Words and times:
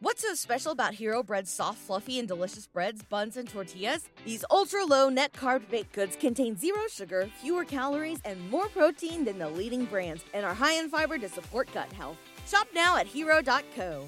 What's 0.00 0.22
so 0.22 0.32
special 0.34 0.70
about 0.70 0.94
Hero 0.94 1.24
Bread's 1.24 1.50
soft, 1.50 1.78
fluffy, 1.78 2.20
and 2.20 2.28
delicious 2.28 2.68
breads, 2.68 3.02
buns, 3.02 3.36
and 3.36 3.48
tortillas? 3.48 4.08
These 4.24 4.44
ultra 4.48 4.84
low 4.84 5.08
net 5.08 5.32
carb 5.32 5.68
baked 5.70 5.92
goods 5.92 6.14
contain 6.14 6.56
zero 6.56 6.82
sugar, 6.88 7.28
fewer 7.42 7.64
calories, 7.64 8.20
and 8.24 8.48
more 8.48 8.68
protein 8.68 9.24
than 9.24 9.40
the 9.40 9.48
leading 9.48 9.86
brands, 9.86 10.24
and 10.32 10.46
are 10.46 10.54
high 10.54 10.74
in 10.74 10.88
fiber 10.88 11.18
to 11.18 11.28
support 11.28 11.68
gut 11.74 11.92
health. 11.92 12.16
Shop 12.46 12.68
now 12.72 12.96
at 12.96 13.08
hero.co. 13.08 14.04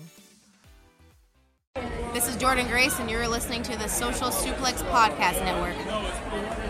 This 2.13 2.29
is 2.29 2.37
Jordan 2.37 2.69
Grace, 2.69 2.97
and 3.01 3.11
you're 3.11 3.27
listening 3.27 3.65
to 3.65 3.77
the 3.77 3.89
Social 3.89 4.29
Suplex 4.29 4.89
Podcast 4.93 5.45
Network. 5.45 6.70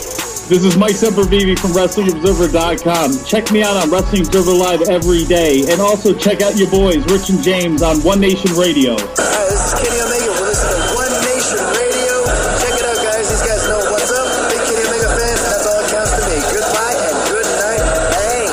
This 0.51 0.67
is 0.67 0.75
Mike 0.75 0.99
Sempervive 0.99 1.55
from 1.59 1.71
WrestlingObserver.com. 1.71 3.23
Check 3.23 3.53
me 3.55 3.63
out 3.63 3.77
on 3.79 3.89
Wrestling 3.89 4.27
Observer 4.27 4.51
Live 4.51 4.81
every 4.89 5.23
day. 5.23 5.63
And 5.71 5.79
also 5.79 6.13
check 6.13 6.41
out 6.41 6.57
your 6.57 6.69
boys, 6.69 6.99
Rich 7.07 7.29
and 7.29 7.41
James, 7.41 7.81
on 7.81 8.03
One 8.03 8.19
Nation 8.19 8.51
Radio. 8.59 8.99
Hi, 8.99 9.47
this 9.47 9.63
is 9.63 9.79
Kenny 9.79 9.95
Omega. 10.03 10.27
We're 10.27 10.51
listening 10.51 10.75
to 10.75 10.91
One 10.91 11.07
Nation 11.23 11.55
Radio. 11.55 12.27
Check 12.59 12.75
it 12.75 12.83
out, 12.83 12.99
guys. 12.99 13.31
These 13.31 13.47
guys 13.47 13.63
know 13.71 13.79
what's 13.95 14.11
up. 14.11 14.27
Big 14.51 14.59
Kenny 14.67 14.83
Omega 14.91 15.15
fans, 15.15 15.39
and 15.39 15.55
that's 15.55 15.71
all 15.71 15.79
that 15.79 15.87
counts 15.87 16.19
to 16.19 16.27
me. 16.27 16.35
Goodbye 16.51 16.99
and 16.99 17.15
good 17.31 17.47
night. 17.55 18.11
Bang. 18.11 18.51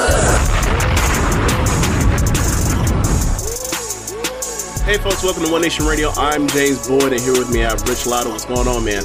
Hey, 4.87 5.03
folks, 5.03 5.27
welcome 5.27 5.43
to 5.43 5.51
One 5.51 5.67
Nation 5.67 5.83
Radio. 5.83 6.15
I'm 6.15 6.47
James 6.47 6.79
Boyd, 6.87 7.11
and 7.11 7.19
here 7.19 7.35
with 7.35 7.51
me 7.51 7.67
I 7.67 7.75
have 7.75 7.83
Rich 7.91 8.07
Latta. 8.07 8.31
What's 8.31 8.47
going 8.47 8.71
on, 8.71 8.87
man? 8.87 9.03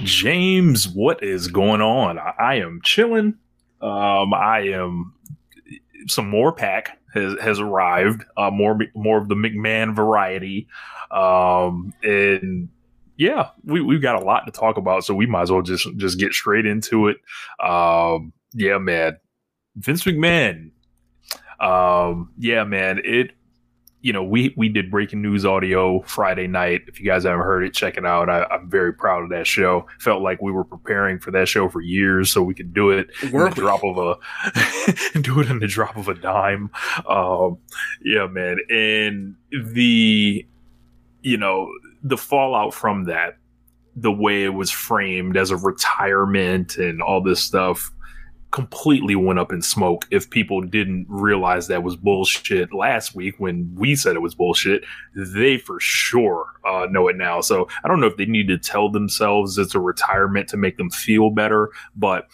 James, 0.04 0.88
what 0.88 1.22
is 1.22 1.48
going 1.48 1.82
on? 1.82 2.18
I, 2.18 2.32
I 2.38 2.54
am 2.56 2.80
chilling. 2.82 3.34
Um, 3.82 4.32
I 4.32 4.60
am 4.72 5.12
some 6.06 6.28
more 6.28 6.52
pack 6.52 6.98
has 7.12 7.38
has 7.40 7.60
arrived. 7.60 8.24
Uh, 8.36 8.50
more 8.50 8.78
more 8.94 9.18
of 9.18 9.28
the 9.28 9.34
McMahon 9.34 9.94
variety. 9.94 10.68
Um, 11.10 11.92
and 12.02 12.70
yeah, 13.16 13.50
we 13.64 13.82
we've 13.82 14.00
got 14.00 14.22
a 14.22 14.24
lot 14.24 14.46
to 14.46 14.52
talk 14.52 14.78
about, 14.78 15.04
so 15.04 15.14
we 15.14 15.26
might 15.26 15.42
as 15.42 15.52
well 15.52 15.62
just 15.62 15.86
just 15.96 16.18
get 16.18 16.32
straight 16.32 16.64
into 16.64 17.08
it. 17.08 17.18
Um, 17.62 18.32
yeah, 18.54 18.78
man, 18.78 19.18
Vince 19.76 20.04
McMahon. 20.04 20.70
Um, 21.60 22.32
yeah, 22.38 22.64
man, 22.64 23.02
it 23.04 23.32
you 24.02 24.12
know, 24.14 24.24
we 24.24 24.54
we 24.56 24.68
did 24.68 24.90
breaking 24.90 25.20
news 25.20 25.44
audio 25.44 26.00
Friday 26.02 26.46
night. 26.46 26.82
If 26.86 27.00
you 27.00 27.06
guys 27.06 27.24
haven't 27.24 27.40
heard 27.40 27.64
it, 27.64 27.74
check 27.74 27.98
it 27.98 28.06
out. 28.06 28.30
I, 28.30 28.46
am 28.50 28.70
very 28.70 28.94
proud 28.94 29.24
of 29.24 29.30
that 29.30 29.46
show. 29.46 29.86
Felt 29.98 30.22
like 30.22 30.40
we 30.40 30.52
were 30.52 30.64
preparing 30.64 31.18
for 31.18 31.30
that 31.32 31.48
show 31.48 31.68
for 31.68 31.82
years, 31.82 32.30
so 32.30 32.42
we 32.42 32.54
could 32.54 32.72
do 32.72 32.90
it 32.90 33.10
in 33.22 33.30
the 33.30 33.50
drop 33.50 33.84
of 33.84 33.98
a 33.98 35.18
do 35.20 35.40
it 35.40 35.50
in 35.50 35.58
the 35.58 35.66
drop 35.66 35.96
of 35.96 36.08
a 36.08 36.14
dime. 36.14 36.70
Um, 37.06 37.58
yeah, 38.02 38.26
man, 38.26 38.58
and 38.70 39.36
the 39.74 40.46
you 41.22 41.36
know 41.36 41.70
the 42.02 42.16
fallout 42.16 42.72
from 42.72 43.04
that, 43.04 43.36
the 43.96 44.12
way 44.12 44.44
it 44.44 44.54
was 44.54 44.70
framed 44.70 45.36
as 45.36 45.50
a 45.50 45.56
retirement 45.56 46.76
and 46.76 47.02
all 47.02 47.22
this 47.22 47.42
stuff 47.42 47.92
completely 48.50 49.14
went 49.14 49.38
up 49.38 49.52
in 49.52 49.62
smoke 49.62 50.06
if 50.10 50.28
people 50.28 50.60
didn't 50.60 51.06
realize 51.08 51.68
that 51.68 51.82
was 51.82 51.96
bullshit 51.96 52.72
last 52.72 53.14
week 53.14 53.36
when 53.38 53.72
we 53.76 53.94
said 53.94 54.16
it 54.16 54.22
was 54.22 54.34
bullshit. 54.34 54.84
They 55.14 55.58
for 55.58 55.78
sure 55.80 56.46
uh, 56.66 56.86
know 56.90 57.08
it 57.08 57.16
now. 57.16 57.40
So 57.40 57.68
I 57.84 57.88
don't 57.88 58.00
know 58.00 58.08
if 58.08 58.16
they 58.16 58.26
need 58.26 58.48
to 58.48 58.58
tell 58.58 58.90
themselves 58.90 59.56
it's 59.56 59.74
a 59.74 59.80
retirement 59.80 60.48
to 60.48 60.56
make 60.56 60.76
them 60.78 60.90
feel 60.90 61.30
better, 61.30 61.70
but 61.94 62.28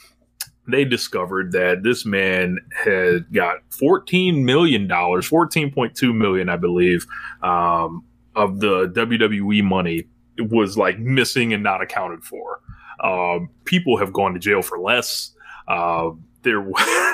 they 0.68 0.84
discovered 0.84 1.52
that 1.52 1.82
this 1.82 2.04
man 2.04 2.58
had 2.74 3.32
got 3.32 3.58
$14 3.70 4.42
million, 4.42 4.88
14.2 4.88 6.16
million, 6.16 6.48
I 6.48 6.56
believe, 6.56 7.06
um, 7.42 8.04
of 8.34 8.60
the 8.60 8.88
WWE 8.88 9.62
money 9.62 10.08
was 10.38 10.76
like 10.76 10.98
missing 10.98 11.52
and 11.52 11.62
not 11.62 11.82
accounted 11.82 12.24
for. 12.24 12.60
Um, 13.02 13.50
people 13.64 13.98
have 13.98 14.12
gone 14.12 14.32
to 14.34 14.40
jail 14.40 14.62
for 14.62 14.78
less 14.78 15.32
uh, 15.68 16.10
there, 16.42 16.64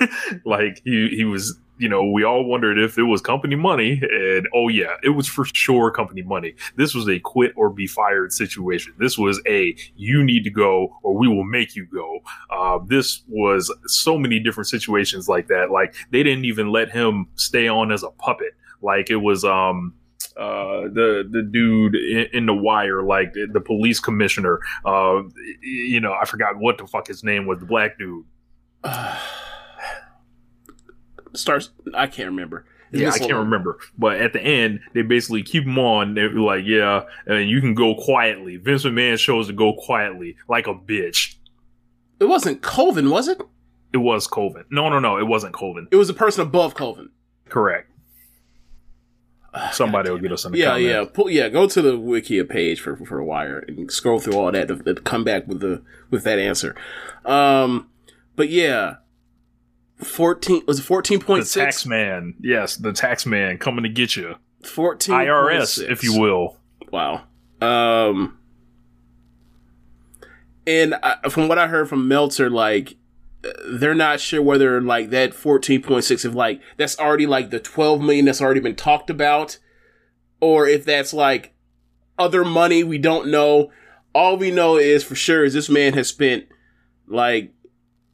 like 0.44 0.80
he 0.84 1.08
he 1.08 1.24
was 1.24 1.58
you 1.82 1.88
know, 1.88 2.04
we 2.04 2.22
all 2.22 2.44
wondered 2.44 2.78
if 2.78 2.96
it 2.96 3.02
was 3.02 3.20
company 3.20 3.56
money, 3.56 4.00
and 4.00 4.46
oh 4.54 4.68
yeah, 4.68 4.94
it 5.02 5.08
was 5.08 5.26
for 5.26 5.44
sure 5.52 5.90
company 5.90 6.22
money. 6.22 6.54
This 6.76 6.94
was 6.94 7.08
a 7.08 7.18
quit 7.18 7.52
or 7.56 7.70
be 7.70 7.88
fired 7.88 8.32
situation. 8.32 8.94
This 8.98 9.18
was 9.18 9.42
a 9.48 9.74
you 9.96 10.22
need 10.22 10.44
to 10.44 10.50
go 10.50 10.96
or 11.02 11.16
we 11.16 11.26
will 11.26 11.42
make 11.42 11.74
you 11.74 11.86
go. 11.86 12.20
Uh, 12.50 12.78
this 12.86 13.22
was 13.26 13.74
so 13.86 14.16
many 14.16 14.38
different 14.38 14.68
situations 14.68 15.28
like 15.28 15.48
that. 15.48 15.72
Like 15.72 15.96
they 16.12 16.22
didn't 16.22 16.44
even 16.44 16.70
let 16.70 16.92
him 16.92 17.26
stay 17.34 17.66
on 17.66 17.90
as 17.90 18.04
a 18.04 18.10
puppet. 18.10 18.54
Like 18.80 19.10
it 19.10 19.16
was 19.16 19.44
um 19.44 19.94
uh, 20.36 20.82
the 20.92 21.28
the 21.28 21.42
dude 21.42 21.94
in, 21.94 22.26
in, 22.32 22.46
the 22.46 22.54
wire, 22.54 23.02
like 23.02 23.32
the, 23.32 23.46
the 23.52 23.60
police 23.60 24.00
commissioner. 24.00 24.60
Uh, 24.84 25.22
you 25.62 26.00
know, 26.00 26.12
I 26.12 26.24
forgot 26.26 26.58
what 26.58 26.78
the 26.78 26.86
fuck 26.86 27.08
his 27.08 27.24
name 27.24 27.46
was. 27.46 27.58
The 27.58 27.66
black 27.66 27.98
dude. 27.98 28.24
starts. 31.34 31.70
I 31.94 32.06
can't 32.06 32.28
remember. 32.28 32.66
yeah, 32.92 33.10
I 33.10 33.18
can't 33.18 33.32
remember. 33.34 33.78
But 33.96 34.20
at 34.20 34.32
the 34.32 34.40
end, 34.40 34.80
they 34.92 35.02
basically 35.02 35.42
keep 35.42 35.64
him 35.64 35.78
on. 35.78 36.14
They're 36.14 36.30
like, 36.30 36.64
yeah, 36.64 37.04
and 37.26 37.48
you 37.48 37.60
can 37.60 37.74
go 37.74 37.94
quietly. 37.94 38.56
Vince 38.56 38.84
McMahon 38.84 39.18
shows 39.18 39.46
to 39.46 39.52
go 39.52 39.74
quietly, 39.74 40.36
like 40.48 40.66
a 40.66 40.74
bitch. 40.74 41.36
It 42.20 42.26
wasn't 42.26 42.62
Colvin, 42.62 43.10
was 43.10 43.28
it? 43.28 43.40
It 43.92 43.98
was 43.98 44.26
Colvin. 44.26 44.64
No, 44.70 44.88
no, 44.88 44.98
no, 44.98 45.18
it 45.18 45.26
wasn't 45.26 45.54
Colvin. 45.54 45.88
It 45.90 45.96
was 45.96 46.08
a 46.08 46.14
person 46.14 46.42
above 46.42 46.74
Colvin. 46.74 47.10
Correct. 47.48 47.90
Somebody 49.72 50.10
will 50.10 50.18
get 50.18 50.32
us 50.32 50.46
in 50.46 50.52
the 50.52 50.58
yeah, 50.58 50.64
comments. 50.66 50.88
yeah, 50.88 51.04
pull, 51.12 51.28
yeah. 51.28 51.48
Go 51.50 51.68
to 51.68 51.82
the 51.82 51.98
Wikia 51.98 52.48
page 52.48 52.80
for 52.80 52.96
for 52.96 53.22
Wire 53.22 53.58
and 53.58 53.90
scroll 53.90 54.18
through 54.18 54.32
all 54.34 54.50
that 54.50 54.68
to, 54.68 54.76
to 54.76 54.94
come 54.94 55.24
back 55.24 55.46
with 55.46 55.60
the 55.60 55.82
with 56.10 56.24
that 56.24 56.38
answer. 56.38 56.74
Um, 57.26 57.90
but 58.36 58.48
yeah, 58.48 58.96
fourteen 59.96 60.62
was 60.66 60.78
it 60.78 60.82
fourteen 60.82 61.20
point 61.20 61.46
six? 61.46 61.64
Tax 61.64 61.86
man, 61.86 62.34
yes, 62.40 62.76
the 62.76 62.92
tax 62.92 63.26
man 63.26 63.58
coming 63.58 63.82
to 63.84 63.88
get 63.88 64.16
you. 64.16 64.36
Fourteen 64.62 65.14
IRS, 65.14 65.82
if 65.90 66.04
you 66.04 66.18
will. 66.18 66.56
Wow. 66.90 67.24
Um, 67.60 68.38
and 70.66 70.94
I, 71.02 71.28
from 71.28 71.48
what 71.48 71.58
I 71.58 71.68
heard 71.68 71.88
from 71.88 72.08
Meltzer, 72.08 72.50
like 72.50 72.96
they're 73.66 73.94
not 73.94 74.20
sure 74.20 74.42
whether 74.42 74.80
like 74.80 75.10
that 75.10 75.34
fourteen 75.34 75.82
point 75.82 76.04
six, 76.04 76.24
if 76.24 76.34
like 76.34 76.60
that's 76.76 76.98
already 76.98 77.26
like 77.26 77.50
the 77.50 77.60
twelve 77.60 78.00
million 78.00 78.24
that's 78.24 78.40
already 78.40 78.60
been 78.60 78.76
talked 78.76 79.10
about, 79.10 79.58
or 80.40 80.66
if 80.66 80.84
that's 80.84 81.12
like 81.12 81.54
other 82.18 82.44
money 82.44 82.84
we 82.84 82.98
don't 82.98 83.28
know. 83.28 83.70
All 84.14 84.36
we 84.36 84.50
know 84.50 84.76
is 84.76 85.02
for 85.02 85.14
sure 85.14 85.44
is 85.44 85.54
this 85.54 85.70
man 85.70 85.94
has 85.94 86.08
spent 86.08 86.46
like 87.06 87.51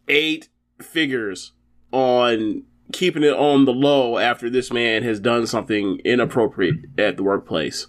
eight 0.08 0.48
figures 0.80 1.52
on 1.92 2.64
keeping 2.92 3.22
it 3.22 3.34
on 3.34 3.64
the 3.64 3.72
low 3.72 4.18
after 4.18 4.48
this 4.48 4.72
man 4.72 5.02
has 5.02 5.20
done 5.20 5.46
something 5.46 6.00
inappropriate 6.04 6.76
at 6.98 7.16
the 7.16 7.22
workplace. 7.22 7.86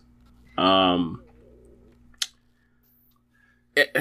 Um, 0.57 1.23
it, 3.75 3.95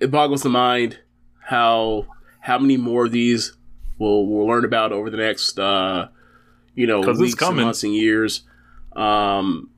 it 0.00 0.10
boggles 0.10 0.42
the 0.42 0.50
mind 0.50 0.98
how 1.44 2.06
how 2.40 2.58
many 2.58 2.76
more 2.76 3.06
of 3.06 3.12
these 3.12 3.56
we'll 3.98 4.26
we'll 4.26 4.46
learn 4.46 4.64
about 4.64 4.92
over 4.92 5.10
the 5.10 5.16
next 5.16 5.58
uh, 5.58 6.08
you 6.74 6.86
know 6.86 7.00
weeks 7.00 7.40
and 7.42 7.56
months 7.56 7.82
and 7.82 7.94
years. 7.94 8.42
Um, 8.94 9.70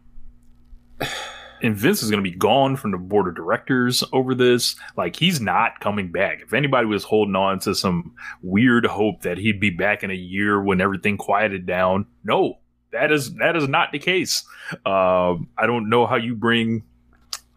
and 1.64 1.74
Vince 1.74 2.02
is 2.02 2.10
going 2.10 2.22
to 2.22 2.30
be 2.30 2.36
gone 2.36 2.76
from 2.76 2.90
the 2.90 2.98
board 2.98 3.26
of 3.26 3.34
directors 3.34 4.04
over 4.12 4.34
this. 4.34 4.76
Like 4.98 5.16
he's 5.16 5.40
not 5.40 5.80
coming 5.80 6.12
back. 6.12 6.42
If 6.42 6.52
anybody 6.52 6.86
was 6.86 7.04
holding 7.04 7.34
on 7.34 7.58
to 7.60 7.74
some 7.74 8.14
weird 8.42 8.84
hope 8.84 9.22
that 9.22 9.38
he'd 9.38 9.60
be 9.60 9.70
back 9.70 10.02
in 10.02 10.10
a 10.10 10.14
year 10.14 10.62
when 10.62 10.82
everything 10.82 11.16
quieted 11.16 11.64
down, 11.64 12.04
no, 12.22 12.58
that 12.92 13.10
is 13.10 13.34
that 13.36 13.56
is 13.56 13.66
not 13.66 13.92
the 13.92 13.98
case. 13.98 14.44
Um, 14.84 15.48
I 15.56 15.66
don't 15.66 15.88
know 15.88 16.06
how 16.06 16.16
you 16.16 16.34
bring 16.34 16.84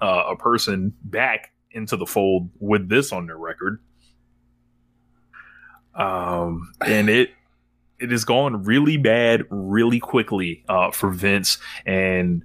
uh, 0.01 0.23
a 0.29 0.37
person 0.37 0.93
back 1.03 1.51
into 1.71 1.97
the 1.97 2.05
fold 2.05 2.49
with 2.59 2.87
this 2.87 3.11
on 3.11 3.27
their 3.27 3.37
record. 3.37 3.81
Um, 5.93 6.71
and 6.79 7.09
it 7.09 7.31
it 7.99 8.13
is 8.13 8.23
going 8.23 8.63
really 8.63 8.95
bad 8.95 9.43
really 9.49 9.99
quickly 9.99 10.63
uh, 10.69 10.91
for 10.91 11.09
Vince 11.09 11.57
and 11.85 12.43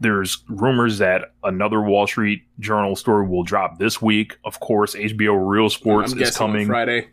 there's 0.00 0.42
rumors 0.48 0.98
that 0.98 1.32
another 1.44 1.80
Wall 1.80 2.06
Street 2.06 2.42
Journal 2.58 2.96
story 2.96 3.28
will 3.28 3.44
drop 3.44 3.78
this 3.78 4.00
week. 4.00 4.38
Of 4.44 4.58
course, 4.58 4.94
HBO 4.94 5.48
Real 5.48 5.68
Sports 5.68 6.14
is 6.14 6.36
coming, 6.36 6.66
Friday. 6.66 7.08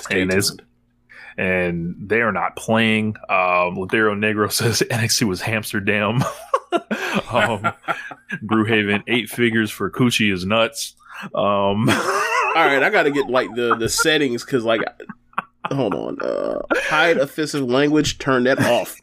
Stay 0.00 0.22
and 0.22 0.30
tuned. 0.30 0.62
and 1.36 1.94
they 2.00 2.22
are 2.22 2.32
not 2.32 2.56
playing. 2.56 3.16
Um, 3.28 3.76
Ladero 3.76 4.16
Negro 4.16 4.50
says 4.52 4.82
NXT 4.90 5.24
was 5.24 5.42
Amsterdam. 5.42 6.22
um, 6.72 7.72
Brewhaven 8.42 9.02
eight 9.06 9.28
figures 9.28 9.70
for 9.70 9.90
Coochie 9.90 10.32
is 10.32 10.46
nuts. 10.46 10.94
Um, 11.34 11.88
All 12.56 12.66
right, 12.66 12.82
I 12.82 12.90
got 12.90 13.02
to 13.04 13.10
get 13.10 13.28
like 13.28 13.54
the 13.54 13.76
the 13.76 13.90
settings 13.90 14.42
because 14.42 14.64
like, 14.64 14.80
hold 15.70 15.94
on, 15.94 16.18
uh, 16.22 16.62
hide 16.74 17.18
offensive 17.18 17.62
language, 17.68 18.18
turn 18.18 18.44
that 18.44 18.58
off. 18.64 18.96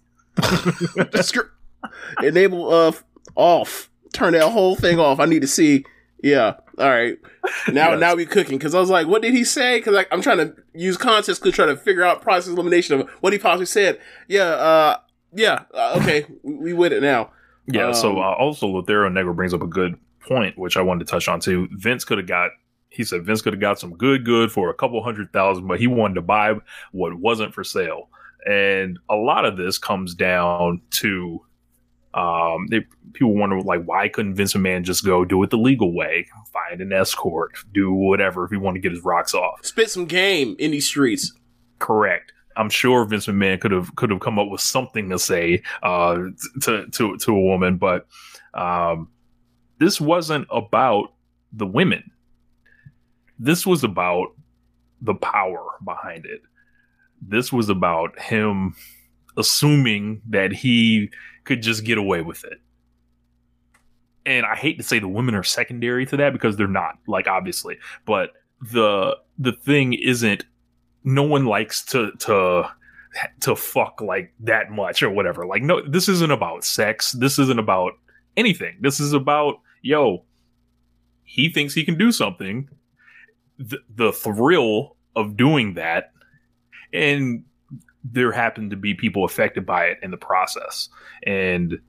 Enable 2.23 2.73
uh 2.73 2.91
off. 3.35 3.89
Turn 4.13 4.33
that 4.33 4.49
whole 4.51 4.75
thing 4.75 4.99
off. 4.99 5.19
I 5.19 5.25
need 5.25 5.41
to 5.41 5.47
see. 5.47 5.85
Yeah. 6.23 6.55
All 6.77 6.89
right. 6.89 7.17
Now 7.71 7.91
Yes. 7.91 7.99
now 7.99 8.15
we 8.15 8.25
cooking 8.25 8.57
because 8.57 8.73
I 8.73 8.79
was 8.79 8.89
like, 8.89 9.07
what 9.07 9.21
did 9.21 9.33
he 9.33 9.43
say? 9.43 9.77
Because 9.79 9.93
like 9.93 10.07
I'm 10.11 10.21
trying 10.21 10.37
to 10.39 10.55
use 10.73 10.97
context 10.97 11.43
to 11.43 11.51
try 11.51 11.65
to 11.67 11.77
figure 11.77 12.03
out 12.03 12.21
process 12.21 12.51
elimination 12.53 12.99
of 13.01 13.09
what 13.21 13.33
he 13.33 13.39
possibly 13.39 13.65
said. 13.65 13.99
Yeah. 14.27 14.43
Uh. 14.43 14.97
Yeah. 15.33 15.63
Uh, 15.73 15.99
okay. 16.01 16.25
we, 16.43 16.53
we 16.55 16.73
with 16.73 16.93
it 16.93 17.01
now. 17.01 17.31
Yeah. 17.67 17.91
so 17.91 18.11
Um, 18.13 18.17
uh, 18.17 18.21
also 18.33 18.65
Lothario 18.67 19.09
Negro 19.11 19.35
brings 19.35 19.53
up 19.53 19.61
a 19.61 19.67
good 19.67 19.97
point, 20.21 20.57
which 20.57 20.77
I 20.77 20.81
wanted 20.81 21.05
to 21.05 21.11
touch 21.11 21.27
on 21.27 21.39
too. 21.39 21.67
Vince 21.73 22.05
could 22.05 22.17
have 22.17 22.27
got. 22.27 22.51
He 22.89 23.03
said 23.03 23.23
Vince 23.25 23.41
could 23.41 23.53
have 23.53 23.59
got 23.59 23.77
some 23.79 23.95
good 23.95 24.25
good 24.25 24.51
for 24.51 24.69
a 24.69 24.73
couple 24.73 25.03
hundred 25.03 25.31
thousand, 25.31 25.67
but 25.67 25.79
he 25.79 25.85
wanted 25.87 26.15
to 26.15 26.21
buy 26.21 26.55
what 26.91 27.13
wasn't 27.13 27.53
for 27.53 27.63
sale. 27.63 28.09
And 28.47 28.97
a 29.09 29.15
lot 29.15 29.45
of 29.45 29.57
this 29.57 29.77
comes 29.77 30.15
down 30.15 30.81
to 31.01 31.41
um, 32.13 32.67
they, 32.69 32.85
people 33.13 33.35
wonder 33.35 33.61
like 33.61 33.83
why 33.83 34.07
couldn't 34.07 34.35
Vince 34.35 34.53
McMahon 34.53 34.83
just 34.83 35.05
go 35.05 35.25
do 35.25 35.43
it 35.43 35.49
the 35.49 35.57
legal 35.57 35.93
way, 35.93 36.25
find 36.51 36.81
an 36.81 36.93
escort, 36.93 37.51
do 37.73 37.91
whatever 37.91 38.45
if 38.45 38.51
he 38.51 38.57
wanted 38.57 38.81
to 38.81 38.81
get 38.81 38.95
his 38.95 39.03
rocks 39.03 39.33
off. 39.33 39.63
Spit 39.63 39.91
some 39.91 40.05
game 40.05 40.55
in 40.57 40.71
these 40.71 40.87
streets. 40.87 41.33
Correct. 41.79 42.31
I'm 42.55 42.69
sure 42.69 43.05
Vince 43.05 43.27
McMahon 43.27 43.61
could 43.61 43.71
have 43.71 43.95
could 43.95 44.09
have 44.09 44.19
come 44.19 44.39
up 44.39 44.49
with 44.49 44.61
something 44.61 45.09
to 45.09 45.19
say 45.19 45.61
uh, 45.83 46.17
to 46.63 46.87
to 46.87 47.17
to 47.17 47.31
a 47.31 47.39
woman, 47.39 47.77
but 47.77 48.07
um, 48.55 49.09
this 49.77 50.01
wasn't 50.01 50.47
about 50.49 51.13
the 51.53 51.67
women. 51.67 52.11
This 53.37 53.67
was 53.67 53.83
about 53.83 54.29
the 55.01 55.13
power 55.13 55.63
behind 55.85 56.25
it. 56.25 56.41
This 57.21 57.51
was 57.51 57.69
about 57.69 58.19
him 58.19 58.75
assuming 59.37 60.21
that 60.29 60.51
he 60.51 61.11
could 61.43 61.61
just 61.61 61.83
get 61.83 61.97
away 61.97 62.21
with 62.21 62.43
it. 62.43 62.59
And 64.25 64.45
I 64.45 64.55
hate 64.55 64.77
to 64.77 64.83
say 64.83 64.99
the 64.99 65.07
women 65.07 65.35
are 65.35 65.43
secondary 65.43 66.05
to 66.07 66.17
that 66.17 66.33
because 66.33 66.57
they're 66.57 66.67
not, 66.67 66.97
like 67.07 67.27
obviously, 67.27 67.77
but 68.05 68.31
the 68.61 69.17
the 69.37 69.53
thing 69.53 69.93
isn't 69.93 70.45
no 71.03 71.23
one 71.23 71.45
likes 71.45 71.85
to 71.85 72.11
to 72.19 72.69
to 73.41 73.55
fuck 73.55 74.01
like 74.01 74.33
that 74.41 74.71
much 74.71 75.01
or 75.01 75.09
whatever. 75.09 75.45
Like 75.45 75.61
no 75.61 75.81
this 75.87 76.09
isn't 76.09 76.31
about 76.31 76.65
sex. 76.65 77.13
This 77.13 77.39
isn't 77.39 77.59
about 77.59 77.93
anything. 78.35 78.77
This 78.81 78.99
is 78.99 79.13
about 79.13 79.61
yo 79.81 80.23
he 81.23 81.49
thinks 81.49 81.73
he 81.73 81.83
can 81.83 81.97
do 81.97 82.11
something. 82.11 82.69
The, 83.59 83.79
the 83.93 84.11
thrill 84.13 84.95
of 85.15 85.35
doing 85.35 85.73
that 85.73 86.11
and 86.93 87.43
there 88.03 88.31
happened 88.31 88.71
to 88.71 88.77
be 88.77 88.93
people 88.93 89.25
affected 89.25 89.65
by 89.65 89.85
it 89.85 89.97
in 90.01 90.11
the 90.11 90.17
process. 90.17 90.89
And 91.25 91.79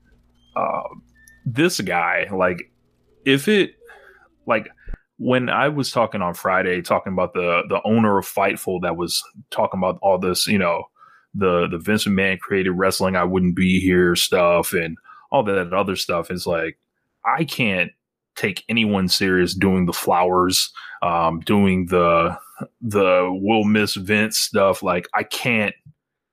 uh, 0.55 0.89
this 1.45 1.79
guy, 1.79 2.27
like, 2.31 2.71
if 3.25 3.47
it, 3.47 3.71
like, 4.45 4.67
when 5.17 5.49
I 5.49 5.67
was 5.69 5.91
talking 5.91 6.21
on 6.21 6.33
Friday, 6.33 6.81
talking 6.81 7.13
about 7.13 7.33
the 7.33 7.63
the 7.67 7.81
owner 7.83 8.17
of 8.17 8.25
Fightful 8.25 8.81
that 8.83 8.95
was 8.95 9.21
talking 9.51 9.77
about 9.77 9.99
all 10.01 10.17
this, 10.17 10.47
you 10.47 10.57
know, 10.57 10.83
the 11.33 11.67
the 11.67 11.77
Vincent 11.77 12.15
Man 12.15 12.37
created 12.37 12.71
wrestling, 12.71 13.15
I 13.15 13.25
wouldn't 13.25 13.55
be 13.55 13.81
here 13.81 14.15
stuff, 14.15 14.73
and 14.73 14.97
all 15.29 15.43
that 15.43 15.73
other 15.73 15.97
stuff. 15.97 16.31
Is 16.31 16.47
like, 16.47 16.79
I 17.25 17.43
can't 17.43 17.91
take 18.39 18.63
anyone 18.69 19.07
serious 19.07 19.53
doing 19.53 19.85
the 19.85 19.93
flowers, 19.93 20.71
um, 21.01 21.39
doing 21.41 21.87
the 21.87 22.37
the 22.81 23.29
will 23.29 23.63
miss 23.63 23.95
Vince 23.95 24.37
stuff. 24.37 24.81
Like, 24.81 25.07
I 25.13 25.23
can't 25.23 25.75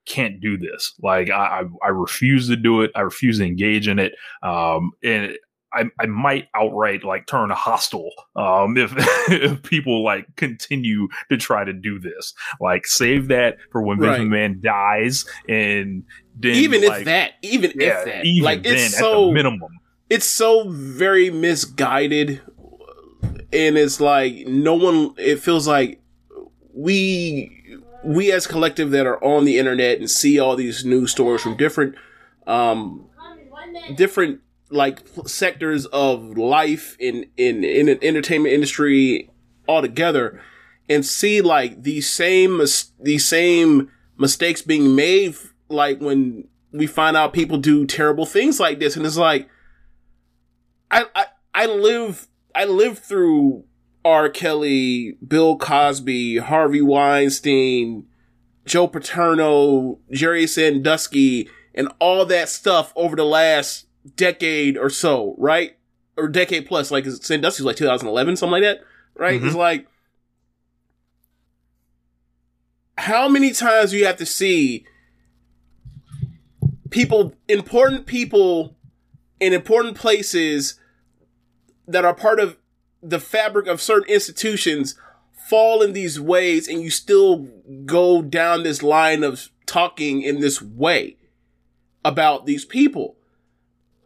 can't 0.07 0.41
do 0.41 0.57
this. 0.57 0.95
Like 1.03 1.31
I, 1.31 1.63
I, 1.63 1.87
I 1.87 1.89
refuse 1.89 2.49
to 2.49 2.57
do 2.57 2.83
it. 2.83 2.93
I 2.95 3.01
refuse 3.01 3.39
to 3.39 3.45
engage 3.45 3.89
in 3.89 3.99
it. 3.99 4.15
Um, 4.43 4.93
and 5.03 5.37
I, 5.73 5.85
I 6.01 6.07
might 6.07 6.47
outright 6.55 7.05
like 7.05 7.27
turn 7.27 7.51
hostile 7.51 8.13
um, 8.37 8.77
if 8.77 8.93
if 9.29 9.63
people 9.63 10.05
like 10.05 10.27
continue 10.37 11.09
to 11.31 11.37
try 11.37 11.65
to 11.65 11.73
do 11.73 11.99
this. 11.99 12.33
Like 12.61 12.87
save 12.87 13.29
that 13.29 13.59
for 13.73 13.83
when 13.83 14.01
Vince 14.01 14.31
Man 14.31 14.61
dies, 14.63 15.27
and 15.49 16.05
then 16.39 16.55
even 16.55 16.87
like, 16.87 17.01
if 17.01 17.05
that, 17.07 17.33
even 17.43 17.73
yeah, 17.75 17.99
if 17.99 18.05
that, 18.07 18.25
even 18.25 18.45
like 18.45 18.63
then 18.63 18.75
it's 18.75 18.95
at 18.95 19.01
so 19.01 19.27
the 19.27 19.33
minimum. 19.33 19.71
It's 20.09 20.27
so 20.27 20.69
very 20.69 21.31
misguided 21.31 22.41
and 23.53 23.77
it's 23.79 24.01
like 24.01 24.47
no 24.47 24.75
one 24.75 25.15
it 25.19 25.41
feels 25.41 25.67
like 25.67 26.01
we 26.73 27.81
we 28.05 28.31
as 28.31 28.47
collective 28.47 28.91
that 28.91 29.07
are 29.07 29.23
on 29.23 29.45
the 29.45 29.59
internet 29.59 29.99
and 29.99 30.11
see 30.11 30.39
all 30.39 30.57
these 30.57 30.85
news 30.85 31.11
stories 31.11 31.43
from 31.43 31.57
different 31.57 31.95
um 32.47 33.07
different 33.97 34.41
like 34.71 35.01
sectors 35.27 35.87
of 35.87 36.37
life 36.37 36.97
in 36.99 37.27
in 37.37 37.65
in 37.65 37.89
an 37.89 37.99
entertainment 38.03 38.53
industry 38.53 39.31
altogether 39.69 40.41
and 40.89 41.05
see 41.05 41.41
like 41.41 41.83
these 41.83 42.09
same 42.09 42.61
these 43.01 43.27
same 43.27 43.91
mistakes 44.19 44.63
being 44.63 44.95
made 44.95 45.35
like 45.69 45.99
when 46.01 46.47
we 46.73 46.87
find 46.87 47.17
out 47.17 47.33
people 47.33 47.59
do 47.59 47.87
terrible 47.87 48.27
things 48.27 48.61
like 48.61 48.79
this. 48.79 48.97
And 48.97 49.07
it's 49.07 49.17
like 49.17 49.49
I, 50.91 51.07
I 51.15 51.27
I 51.55 51.67
live 51.67 52.29
I 52.55 52.65
lived 52.65 52.99
through 52.99 53.65
R. 54.05 54.29
Kelly, 54.29 55.19
Bill 55.27 55.57
Cosby, 55.57 56.39
Harvey 56.39 56.83
Weinstein, 56.83 58.07
Joe 58.65 58.87
Paterno, 58.87 59.99
Jerry 60.13 60.47
Sandusky, 60.47 61.49
and 61.75 61.89
all 61.99 62.25
that 62.27 62.49
stuff 62.49 62.93
over 62.95 63.17
the 63.17 63.25
last 63.25 63.87
decade 64.15 64.77
or 64.77 64.91
so, 64.91 65.35
right? 65.39 65.77
Or 66.17 66.29
decade 66.29 66.67
plus, 66.67 66.91
like 66.91 67.05
Sandusky's 67.05 67.67
like 67.67 67.77
2011, 67.77 68.37
something 68.37 68.53
like 68.53 68.63
that, 68.63 68.81
right? 69.15 69.35
It's 69.35 69.47
mm-hmm. 69.47 69.57
like 69.57 69.87
how 72.99 73.29
many 73.29 73.53
times 73.53 73.91
do 73.91 73.99
you 73.99 74.07
have 74.07 74.17
to 74.17 74.27
see 74.27 74.87
people, 76.91 77.35
important 77.49 78.07
people 78.07 78.76
in 79.41 79.53
important 79.53 79.97
places 79.97 80.79
that 81.87 82.05
are 82.05 82.15
part 82.15 82.41
of 82.41 82.57
the 83.03 83.21
fabric 83.21 83.67
of 83.67 83.81
certain 83.81 84.13
institutions 84.13 84.99
fall 85.49 85.83
in 85.83 85.93
these 85.93 86.19
ways 86.21 86.67
and 86.67 86.83
you 86.83 86.91
still 86.91 87.49
go 87.85 88.23
down 88.23 88.63
this 88.63 88.83
line 88.83 89.23
of 89.23 89.51
talking 89.67 90.23
in 90.23 90.41
this 90.41 90.61
way 90.61 91.17
about 92.05 92.47
these 92.47 92.65
people 92.65 93.17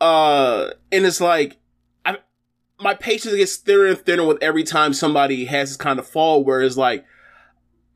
uh 0.00 0.70
and 0.90 1.06
it's 1.06 1.20
like 1.20 1.58
i 2.04 2.16
my 2.78 2.94
patience 2.94 3.34
gets 3.34 3.56
thinner 3.56 3.87
and 3.87 3.99
thinner 3.99 4.25
with 4.26 4.42
every 4.42 4.64
time 4.64 4.92
somebody 4.92 5.46
has 5.46 5.70
this 5.70 5.76
kind 5.76 5.99
of 5.99 6.06
fall 6.06 6.44
where 6.44 6.60
it's 6.60 6.76
like 6.76 7.04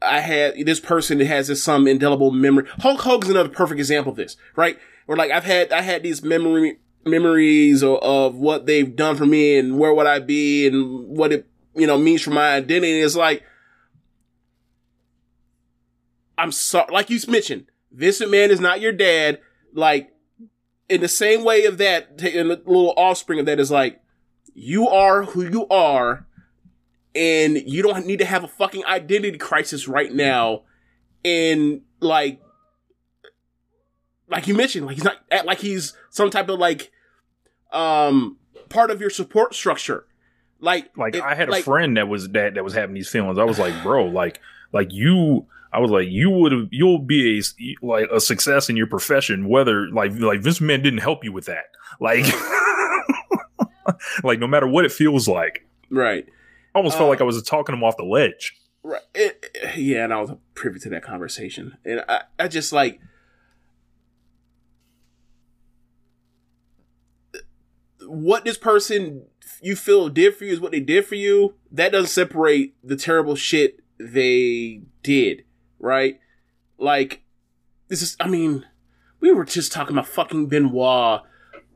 I 0.03 0.21
had 0.21 0.67
this 0.67 0.81
person 0.81 1.17
that 1.17 1.29
has 1.29 1.49
this 1.49 1.65
some 1.65 1.89
indelible 1.89 2.31
memory. 2.31 2.69
Hulk 2.81 3.01
Hogan's 3.01 3.31
another 3.31 3.49
perfect 3.49 3.79
example 3.79 4.11
of 4.11 4.17
this, 4.17 4.37
right? 4.55 4.79
or 5.07 5.17
like 5.17 5.31
I've 5.31 5.45
had 5.45 5.73
I 5.73 5.83
had 5.83 6.03
these 6.03 6.23
memory 6.23 6.79
memories 7.07 7.83
of, 7.83 7.99
of 8.03 8.35
what 8.37 8.67
they've 8.67 8.95
done 8.95 9.17
for 9.17 9.27
me 9.27 9.59
and 9.59 9.79
where 9.79 9.95
would 9.95 10.07
I 10.07 10.19
be 10.19 10.67
and 10.67 11.09
what 11.09 11.33
it 11.33 11.47
you 11.75 11.87
know 11.87 11.99
means 11.99 12.23
for 12.23 12.31
my 12.31 12.55
identity. 12.55 13.01
It's 13.01 13.17
like 13.17 13.43
I'm 16.37 16.53
sorry, 16.53 16.93
like 16.93 17.11
you 17.11 17.19
mentioned, 17.29 17.67
Vince 17.93 18.21
Man 18.21 18.51
is 18.51 18.61
not 18.61 18.81
your 18.81 18.93
dad. 18.93 19.41
Like 19.73 20.13
in 20.89 21.01
the 21.01 21.09
same 21.09 21.45
way 21.45 21.65
of 21.65 21.79
that, 21.79 22.19
taking 22.19 22.41
a 22.41 22.45
little 22.45 22.95
offspring 22.97 23.39
of 23.39 23.47
that 23.47 23.61
is 23.61 23.71
like, 23.71 24.01
you 24.55 24.89
are 24.89 25.25
who 25.25 25.43
you 25.49 25.67
are, 25.69 26.27
and 27.15 27.57
you 27.57 27.83
don't 27.83 28.07
need 28.07 28.19
to 28.19 28.25
have 28.25 28.45
a 28.45 28.49
fucking 28.49 28.85
identity 28.85 29.39
crisis 29.39 29.89
right 29.89 30.13
now. 30.13 30.63
And 31.25 31.83
like, 32.01 32.41
like 34.29 34.47
you 34.49 34.55
mentioned, 34.55 34.87
like 34.87 34.97
he's 34.97 35.05
not 35.05 35.17
like 35.45 35.59
he's 35.59 35.93
some 36.11 36.31
type 36.31 36.49
of 36.49 36.59
like, 36.59 36.91
um, 37.73 38.39
part 38.69 38.91
of 38.91 39.01
your 39.01 39.11
support 39.11 39.55
structure. 39.55 40.07
Like, 40.61 40.97
like 40.97 41.17
it- 41.17 41.23
I 41.23 41.35
had 41.35 41.49
a 41.49 41.53
like- 41.53 41.65
friend 41.65 41.97
that 41.97 42.09
was 42.09 42.29
that 42.31 42.55
that 42.55 42.65
was 42.65 42.75
having 42.75 42.95
these 42.95 43.09
feelings. 43.11 43.39
I 43.39 43.45
was 43.45 43.59
like, 43.59 43.83
bro, 43.83 44.05
like 44.21 44.41
like 44.73 44.93
you. 44.93 45.47
I 45.73 45.81
was 45.81 45.91
like, 45.91 46.07
you 46.09 46.31
would 46.31 46.53
have, 46.53 46.69
you'll 46.71 47.01
be 47.01 47.41
a 47.41 47.85
like 47.85 48.09
a 48.13 48.21
success 48.21 48.71
in 48.71 48.77
your 48.77 48.87
profession. 48.87 49.49
Whether 49.49 49.89
like 49.91 50.13
like 50.15 50.41
Vince 50.41 50.61
McMahon 50.61 50.85
didn't 50.85 51.01
help 51.01 51.25
you 51.25 51.33
with 51.33 51.47
that. 51.47 51.65
Like, 52.01 52.25
like 54.23 54.39
no 54.39 54.47
matter 54.47 54.67
what 54.67 54.85
it 54.85 54.93
feels 54.93 55.29
like. 55.29 55.67
right. 55.91 56.27
I 56.75 56.79
almost 56.79 56.97
Uh, 56.97 56.99
felt 56.99 57.11
like 57.11 57.21
I 57.21 57.25
was 57.25 57.41
talking 57.43 57.73
him 57.75 57.85
off 57.85 57.97
the 57.97 58.03
ledge. 58.05 58.57
Right. 58.83 59.01
It, 59.15 59.45
it- 59.55 59.77
yeah, 59.79 60.05
and 60.05 60.13
I 60.13 60.21
was 60.21 60.33
privy 60.55 60.81
to 60.81 60.89
that 60.91 61.03
conversation. 61.05 61.77
And 61.85 62.05
I, 62.09 62.23
I 62.39 62.49
just 62.49 62.73
like 62.73 63.01
what 68.09 68.45
this 68.45 68.59
person 68.59 69.27
you 69.61 69.77
feel 69.77 70.09
did 70.09 70.37
for 70.37 70.45
you 70.45 70.53
is 70.53 70.61
what 70.61 70.73
they 70.73 70.81
did 70.81 71.07
for 71.07 71.15
you. 71.15 71.55
That 71.71 71.93
doesn't 71.93 72.11
separate 72.11 72.75
the 72.83 72.97
terrible 72.97 73.35
shit 73.35 73.81
they 73.99 74.83
did, 75.03 75.45
right? 75.79 76.21
Like 76.79 77.23
this 77.89 78.03
is 78.03 78.17
I 78.21 78.29
mean, 78.29 78.67
we 79.21 79.33
were 79.33 79.45
just 79.45 79.73
talking 79.73 79.95
about 79.95 80.09
fucking 80.09 80.47
Benoit 80.47 81.23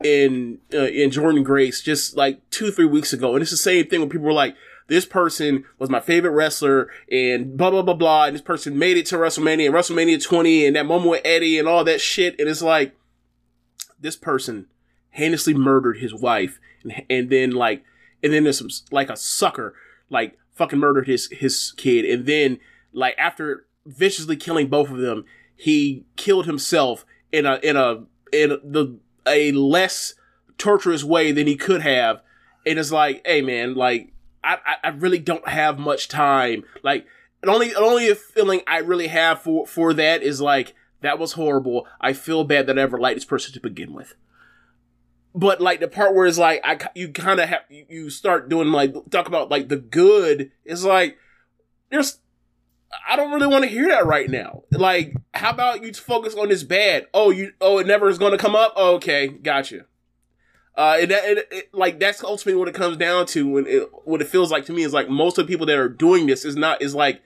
and 0.03 0.59
uh, 0.73 0.83
and 0.83 1.11
Jordan 1.11 1.43
Grace 1.43 1.81
just 1.81 2.15
like 2.15 2.47
two 2.49 2.71
three 2.71 2.85
weeks 2.85 3.13
ago, 3.13 3.33
and 3.33 3.41
it's 3.41 3.51
the 3.51 3.57
same 3.57 3.87
thing 3.87 3.99
when 3.99 4.09
people 4.09 4.25
were 4.25 4.33
like, 4.33 4.55
"This 4.87 5.05
person 5.05 5.65
was 5.77 5.89
my 5.89 5.99
favorite 5.99 6.31
wrestler," 6.31 6.89
and 7.11 7.57
blah 7.57 7.71
blah 7.71 7.81
blah 7.81 7.93
blah, 7.93 8.25
and 8.25 8.35
this 8.35 8.41
person 8.41 8.77
made 8.77 8.97
it 8.97 9.05
to 9.07 9.17
WrestleMania 9.17 9.67
and 9.67 9.75
WrestleMania 9.75 10.23
20, 10.23 10.65
and 10.65 10.75
that 10.75 10.85
moment 10.85 11.11
with 11.11 11.21
Eddie 11.25 11.59
and 11.59 11.67
all 11.67 11.83
that 11.83 12.01
shit, 12.01 12.39
and 12.39 12.47
it's 12.47 12.61
like, 12.61 12.95
this 13.99 14.15
person 14.15 14.67
heinously 15.11 15.53
murdered 15.53 15.97
his 15.97 16.13
wife, 16.13 16.59
and, 16.83 17.03
and 17.09 17.29
then 17.29 17.51
like, 17.51 17.83
and 18.23 18.33
then 18.33 18.43
there's 18.43 18.59
some 18.59 18.69
like 18.91 19.09
a 19.09 19.17
sucker 19.17 19.75
like 20.09 20.37
fucking 20.53 20.79
murdered 20.79 21.07
his 21.07 21.29
his 21.31 21.73
kid, 21.77 22.05
and 22.05 22.25
then 22.25 22.59
like 22.93 23.15
after 23.17 23.65
viciously 23.85 24.35
killing 24.35 24.67
both 24.67 24.89
of 24.89 24.97
them, 24.97 25.25
he 25.55 26.05
killed 26.15 26.45
himself 26.45 27.05
in 27.31 27.45
a 27.45 27.59
in 27.63 27.75
a 27.75 28.03
in 28.31 28.49
the 28.63 28.99
a 29.27 29.51
less 29.51 30.15
torturous 30.57 31.03
way 31.03 31.31
than 31.31 31.47
he 31.47 31.55
could 31.55 31.81
have. 31.81 32.21
And 32.65 32.77
it's 32.77 32.91
like, 32.91 33.25
hey 33.25 33.41
man, 33.41 33.75
like 33.75 34.11
I, 34.43 34.57
I, 34.65 34.75
I 34.85 34.89
really 34.89 35.19
don't 35.19 35.47
have 35.47 35.79
much 35.79 36.07
time. 36.07 36.63
Like 36.83 37.05
the 37.41 37.51
only 37.51 37.69
the 37.69 37.79
only 37.79 38.13
feeling 38.13 38.61
I 38.67 38.79
really 38.79 39.07
have 39.07 39.41
for 39.41 39.65
for 39.65 39.93
that 39.93 40.21
is 40.21 40.41
like 40.41 40.73
that 41.01 41.19
was 41.19 41.33
horrible. 41.33 41.87
I 42.01 42.13
feel 42.13 42.43
bad 42.43 42.67
that 42.67 42.77
I 42.77 42.81
ever 42.81 42.99
liked 42.99 43.15
this 43.15 43.25
person 43.25 43.53
to 43.53 43.59
begin 43.59 43.93
with. 43.93 44.15
But 45.35 45.61
like 45.61 45.79
the 45.79 45.87
part 45.87 46.15
where 46.15 46.25
it's 46.25 46.37
like 46.37 46.61
I 46.63 46.79
you 46.95 47.09
kind 47.09 47.39
of 47.39 47.49
have 47.49 47.61
you, 47.69 48.09
start 48.09 48.49
doing 48.49 48.71
like 48.71 48.93
talk 49.11 49.27
about 49.27 49.49
like 49.49 49.69
the 49.69 49.77
good 49.77 50.51
is 50.65 50.83
like 50.83 51.17
there's 51.91 52.19
I 53.07 53.15
don't 53.15 53.31
really 53.31 53.47
want 53.47 53.63
to 53.63 53.69
hear 53.69 53.87
that 53.89 54.07
right 54.07 54.29
now. 54.29 54.63
Like, 54.71 55.13
how 55.33 55.51
about 55.51 55.83
you 55.83 55.93
focus 55.93 56.33
on 56.33 56.49
this 56.49 56.63
bad? 56.63 57.05
Oh, 57.13 57.29
you 57.29 57.53
oh 57.61 57.77
it 57.77 57.87
never 57.87 58.09
is 58.09 58.17
going 58.17 58.31
to 58.31 58.37
come 58.37 58.55
up. 58.55 58.73
Oh, 58.75 58.95
okay, 58.95 59.27
gotcha. 59.27 59.85
Uh, 60.75 60.97
and, 61.01 61.11
that, 61.11 61.23
it, 61.51 61.69
like 61.73 61.99
that's 61.99 62.23
ultimately 62.23 62.57
what 62.57 62.69
it 62.69 62.73
comes 62.73 62.97
down 62.97 63.25
to. 63.27 63.47
When 63.47 63.67
it, 63.67 63.89
what 64.05 64.21
it 64.21 64.27
feels 64.27 64.49
like 64.49 64.65
to 64.65 64.73
me 64.73 64.83
is 64.83 64.93
like 64.93 65.09
most 65.09 65.37
of 65.37 65.45
the 65.45 65.51
people 65.51 65.65
that 65.67 65.77
are 65.77 65.89
doing 65.89 66.25
this 66.25 66.45
is 66.45 66.55
not 66.55 66.81
is 66.81 66.95
like 66.95 67.21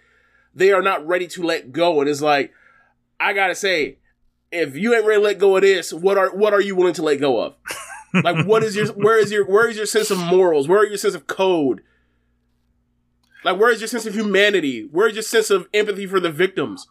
they 0.55 0.71
are 0.71 0.81
not 0.81 1.05
ready 1.07 1.27
to 1.27 1.43
let 1.43 1.71
go, 1.71 2.01
and 2.01 2.09
it's 2.09 2.21
like 2.21 2.51
I 3.19 3.33
gotta 3.33 3.55
say, 3.55 3.99
if 4.51 4.75
you 4.75 4.95
ain't 4.95 5.05
ready 5.05 5.21
to 5.21 5.23
let 5.23 5.39
go 5.39 5.55
of 5.55 5.61
this, 5.61 5.93
what 5.93 6.17
are 6.17 6.35
what 6.35 6.53
are 6.53 6.61
you 6.61 6.75
willing 6.75 6.95
to 6.95 7.03
let 7.03 7.19
go 7.19 7.39
of? 7.39 7.55
Like, 8.13 8.45
what 8.45 8.63
is 8.63 8.75
your 8.75 8.87
where 8.93 9.17
is 9.17 9.31
your 9.31 9.45
where 9.45 9.67
is 9.69 9.77
your 9.77 9.85
sense 9.85 10.11
of 10.11 10.17
morals? 10.19 10.67
Where 10.67 10.79
are 10.79 10.85
your 10.85 10.97
sense 10.97 11.15
of 11.15 11.27
code? 11.27 11.81
Like, 13.43 13.59
where 13.59 13.71
is 13.71 13.81
your 13.81 13.87
sense 13.87 14.05
of 14.05 14.13
humanity? 14.13 14.87
Where 14.91 15.07
is 15.07 15.15
your 15.15 15.23
sense 15.23 15.49
of 15.49 15.67
empathy 15.73 16.05
for 16.05 16.19
the 16.19 16.31
victims? 16.31 16.87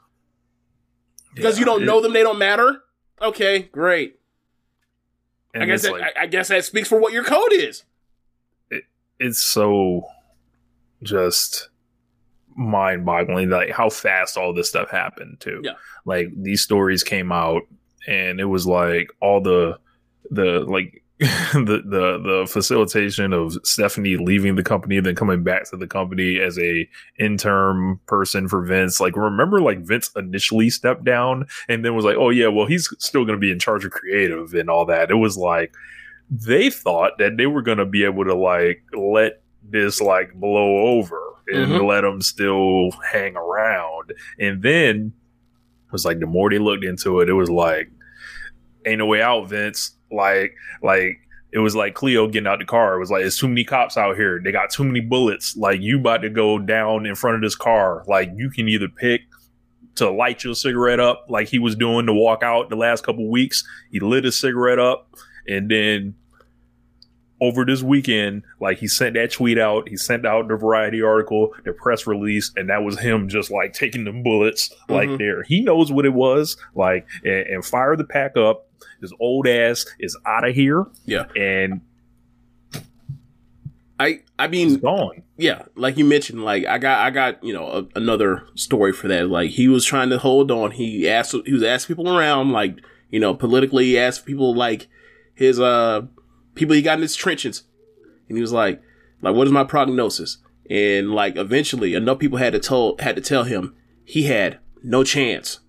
Because 1.34 1.58
you 1.58 1.64
don't 1.64 1.82
it- 1.82 1.86
know 1.86 2.00
them, 2.00 2.12
they 2.12 2.22
don't 2.22 2.38
matter. 2.38 2.82
Okay, 3.20 3.60
great. 3.72 4.18
I 5.54 5.64
guess 5.66 5.82
that, 5.82 5.92
like- 5.92 6.16
I, 6.18 6.26
guess 6.26 6.48
that 6.48 6.64
speaks 6.64 6.88
for 6.88 6.98
what 6.98 7.12
your 7.12 7.24
code 7.24 7.52
is. 7.52 7.84
it's 9.18 9.38
so 9.42 10.02
just 11.02 11.68
mind 12.56 13.04
boggling 13.04 13.48
like 13.50 13.70
how 13.70 13.88
fast 13.88 14.36
all 14.36 14.52
this 14.52 14.68
stuff 14.68 14.90
happened 14.90 15.38
too 15.40 15.60
Yeah. 15.64 15.72
like 16.04 16.28
these 16.36 16.60
stories 16.62 17.02
came 17.02 17.32
out 17.32 17.62
and 18.06 18.40
it 18.40 18.44
was 18.44 18.66
like 18.66 19.08
all 19.20 19.40
the 19.40 19.78
the 20.30 20.60
like 20.60 21.01
the 21.52 21.82
the 21.84 22.18
the 22.18 22.46
facilitation 22.50 23.32
of 23.32 23.54
Stephanie 23.64 24.16
leaving 24.16 24.56
the 24.56 24.62
company 24.62 24.98
then 25.00 25.14
coming 25.14 25.42
back 25.42 25.68
to 25.70 25.76
the 25.76 25.86
company 25.86 26.40
as 26.40 26.58
a 26.58 26.88
interim 27.18 28.00
person 28.06 28.48
for 28.48 28.62
Vince 28.64 29.00
like 29.00 29.16
remember 29.16 29.60
like 29.60 29.80
Vince 29.80 30.10
initially 30.16 30.68
stepped 30.70 31.04
down 31.04 31.46
and 31.68 31.84
then 31.84 31.94
was 31.94 32.04
like 32.04 32.16
oh 32.16 32.30
yeah 32.30 32.48
well 32.48 32.66
he's 32.66 32.88
still 32.98 33.24
going 33.24 33.36
to 33.36 33.40
be 33.40 33.50
in 33.52 33.58
charge 33.58 33.84
of 33.84 33.92
creative 33.92 34.52
and 34.54 34.68
all 34.68 34.84
that 34.86 35.10
it 35.10 35.14
was 35.16 35.36
like 35.36 35.72
they 36.30 36.70
thought 36.70 37.18
that 37.18 37.36
they 37.36 37.46
were 37.46 37.62
going 37.62 37.78
to 37.78 37.86
be 37.86 38.04
able 38.04 38.24
to 38.24 38.34
like 38.34 38.82
let 38.94 39.42
this 39.68 40.00
like 40.00 40.32
blow 40.34 40.78
over 40.98 41.20
and 41.48 41.72
Mhm. 41.72 41.86
let 41.88 42.00
them 42.02 42.20
still 42.22 42.90
hang 43.12 43.36
around. 43.36 44.12
And 44.38 44.62
then 44.62 45.12
it 45.86 45.92
was 45.92 46.04
like 46.04 46.20
the 46.20 46.26
more 46.26 46.48
they 46.48 46.58
looked 46.58 46.84
into 46.84 47.20
it, 47.20 47.28
it 47.28 47.34
was 47.34 47.50
like, 47.50 47.90
ain't 48.86 48.98
no 48.98 49.06
way 49.06 49.20
out, 49.20 49.48
Vince. 49.48 49.96
Like, 50.12 50.54
like 50.82 51.18
it 51.52 51.58
was 51.58 51.74
like 51.76 51.94
Cleo 51.94 52.28
getting 52.28 52.46
out 52.46 52.58
the 52.60 52.64
car. 52.64 52.94
It 52.94 52.98
was 52.98 53.10
like, 53.10 53.24
it's 53.24 53.38
too 53.38 53.48
many 53.48 53.64
cops 53.64 53.96
out 53.96 54.16
here. 54.16 54.40
They 54.42 54.52
got 54.52 54.70
too 54.70 54.84
many 54.84 55.00
bullets. 55.00 55.56
Like, 55.56 55.80
you 55.80 55.98
about 56.00 56.22
to 56.22 56.30
go 56.30 56.58
down 56.58 57.04
in 57.06 57.14
front 57.14 57.36
of 57.36 57.42
this 57.42 57.54
car. 57.54 58.04
Like, 58.06 58.30
you 58.36 58.48
can 58.50 58.68
either 58.68 58.88
pick 58.88 59.22
to 59.96 60.10
light 60.10 60.42
your 60.44 60.54
cigarette 60.54 60.98
up, 61.00 61.26
like 61.28 61.48
he 61.48 61.58
was 61.58 61.76
doing 61.76 62.06
to 62.06 62.14
walk 62.14 62.42
out 62.42 62.70
the 62.70 62.76
last 62.76 63.04
couple 63.04 63.28
weeks. 63.30 63.62
He 63.90 64.00
lit 64.00 64.24
his 64.24 64.38
cigarette 64.40 64.78
up, 64.78 65.14
and 65.46 65.70
then 65.70 66.14
over 67.42 67.64
this 67.66 67.82
weekend, 67.82 68.42
like 68.60 68.78
he 68.78 68.86
sent 68.86 69.14
that 69.16 69.32
tweet 69.32 69.58
out, 69.58 69.88
he 69.88 69.96
sent 69.96 70.24
out 70.24 70.46
the 70.48 70.54
variety 70.56 71.02
article, 71.02 71.52
the 71.64 71.72
press 71.72 72.06
release, 72.06 72.52
and 72.56 72.70
that 72.70 72.84
was 72.84 72.98
him 73.00 73.28
just 73.28 73.50
like 73.50 73.72
taking 73.72 74.04
them 74.04 74.22
bullets 74.22 74.72
like 74.88 75.08
Mhm. 75.10 75.18
there. 75.18 75.42
He 75.42 75.60
knows 75.60 75.90
what 75.92 76.06
it 76.06 76.14
was, 76.14 76.56
like, 76.74 77.06
and, 77.24 77.46
and 77.48 77.64
fire 77.64 77.94
the 77.96 78.04
pack 78.04 78.36
up. 78.36 78.68
His 79.00 79.12
old 79.20 79.46
ass 79.46 79.86
is 79.98 80.16
out 80.26 80.46
of 80.48 80.54
here, 80.54 80.86
Yeah. 81.06 81.24
and 81.36 81.80
I 84.00 84.20
I 84.38 84.48
he's 84.48 84.72
mean, 84.72 84.80
gone. 84.80 85.22
yeah, 85.36 85.62
like 85.76 85.96
you 85.96 86.04
mentioned, 86.04 86.42
like 86.44 86.64
I 86.66 86.78
got 86.78 86.98
I 87.06 87.10
got 87.10 87.42
you 87.44 87.52
know 87.52 87.66
a, 87.68 87.98
another 87.98 88.46
story 88.54 88.92
for 88.92 89.06
that. 89.08 89.28
Like 89.28 89.50
he 89.50 89.68
was 89.68 89.84
trying 89.84 90.10
to 90.10 90.18
hold 90.18 90.50
on. 90.50 90.72
He 90.72 91.08
asked 91.08 91.34
he 91.46 91.52
was 91.52 91.62
asking 91.62 91.96
people 91.96 92.16
around, 92.16 92.50
like 92.52 92.78
you 93.10 93.20
know 93.20 93.34
politically, 93.34 93.84
he 93.86 93.98
asked 93.98 94.26
people 94.26 94.54
like 94.54 94.88
his 95.34 95.60
uh 95.60 96.02
people 96.54 96.74
he 96.74 96.82
got 96.82 96.98
in 96.98 97.02
his 97.02 97.14
trenches, 97.14 97.62
and 98.28 98.36
he 98.36 98.42
was 98.42 98.52
like 98.52 98.82
like 99.20 99.34
what 99.36 99.46
is 99.46 99.52
my 99.52 99.64
prognosis? 99.64 100.38
And 100.68 101.12
like 101.12 101.36
eventually, 101.36 101.94
enough 101.94 102.18
people 102.18 102.38
had 102.38 102.54
to 102.54 102.58
tell 102.58 102.96
had 102.98 103.14
to 103.16 103.22
tell 103.22 103.44
him 103.44 103.76
he 104.04 104.24
had 104.24 104.58
no 104.82 105.04
chance. 105.04 105.60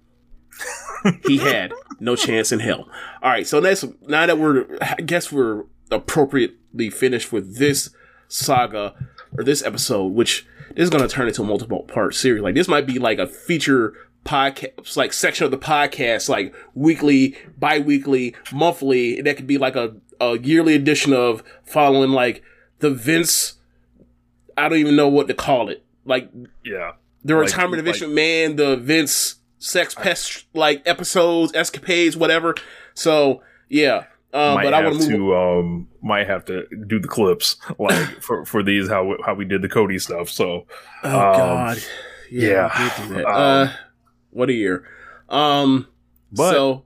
He 1.25 1.37
had 1.37 1.73
no 1.99 2.15
chance 2.15 2.51
in 2.51 2.59
hell. 2.59 2.87
All 3.21 3.29
right, 3.31 3.45
so 3.47 3.59
that's 3.61 3.83
now 4.07 4.25
that 4.25 4.37
we're 4.37 4.65
I 4.81 4.95
guess 5.01 5.31
we're 5.31 5.63
appropriately 5.91 6.89
finished 6.89 7.31
with 7.31 7.57
this 7.57 7.89
saga 8.27 8.93
or 9.37 9.43
this 9.43 9.63
episode, 9.63 10.13
which 10.13 10.45
this 10.75 10.83
is 10.83 10.89
going 10.89 11.01
to 11.07 11.07
turn 11.09 11.27
into 11.27 11.41
a 11.41 11.45
multiple 11.45 11.83
part 11.83 12.15
series. 12.15 12.41
Like 12.41 12.55
this 12.55 12.67
might 12.67 12.85
be 12.87 12.99
like 12.99 13.19
a 13.19 13.27
feature 13.27 13.93
podcast, 14.25 14.95
like 14.97 15.13
section 15.13 15.45
of 15.45 15.51
the 15.51 15.57
podcast, 15.57 16.29
like 16.29 16.53
weekly, 16.73 17.35
bi-weekly, 17.59 18.35
monthly. 18.51 19.21
That 19.21 19.35
could 19.37 19.47
be 19.47 19.57
like 19.57 19.75
a, 19.75 19.95
a 20.19 20.37
yearly 20.39 20.75
edition 20.75 21.13
of 21.13 21.43
following 21.65 22.11
like 22.11 22.41
the 22.79 22.89
Vince. 22.91 23.55
I 24.57 24.69
don't 24.69 24.79
even 24.79 24.95
know 24.95 25.07
what 25.09 25.27
to 25.27 25.33
call 25.33 25.69
it. 25.69 25.83
Like 26.05 26.29
Yeah, 26.63 26.93
the 27.23 27.35
Like- 27.35 27.45
retirement 27.47 27.79
of 27.79 27.85
Vince 27.85 28.01
like- 28.01 28.09
McMahon, 28.11 28.57
the 28.57 28.75
Vince 28.77 29.35
sex 29.63 29.95
pest 29.95 30.45
like 30.53 30.81
episodes, 30.85 31.53
escapades, 31.55 32.17
whatever. 32.17 32.53
So 32.93 33.41
yeah, 33.69 34.05
uh, 34.33 34.55
might 34.55 34.63
but 34.65 34.73
I 34.73 34.81
have 34.81 34.91
want 34.91 35.01
to 35.03 35.09
move. 35.09 35.19
to 35.19 35.35
um 35.35 35.87
might 36.01 36.27
have 36.27 36.43
to 36.45 36.65
do 36.87 36.99
the 36.99 37.07
clips 37.07 37.55
like 37.79 38.07
for 38.21 38.45
for 38.45 38.61
these 38.61 38.89
how 38.89 39.05
we- 39.05 39.23
how 39.25 39.33
we 39.33 39.45
did 39.45 39.61
the 39.61 39.69
Cody 39.69 39.99
stuff. 39.99 40.29
So 40.29 40.65
Oh 41.03 41.09
Um, 41.09 41.35
God, 41.37 41.77
yeah. 42.29 42.69
we 42.77 42.89
did 43.05 43.09
do 43.09 43.15
that. 43.15 43.25
Um, 43.25 43.67
uh, 43.67 43.73
what 44.31 44.49
a 44.49 44.53
year. 44.53 44.85
Um, 45.29 45.87
But- 46.31 46.51
so 46.51 46.83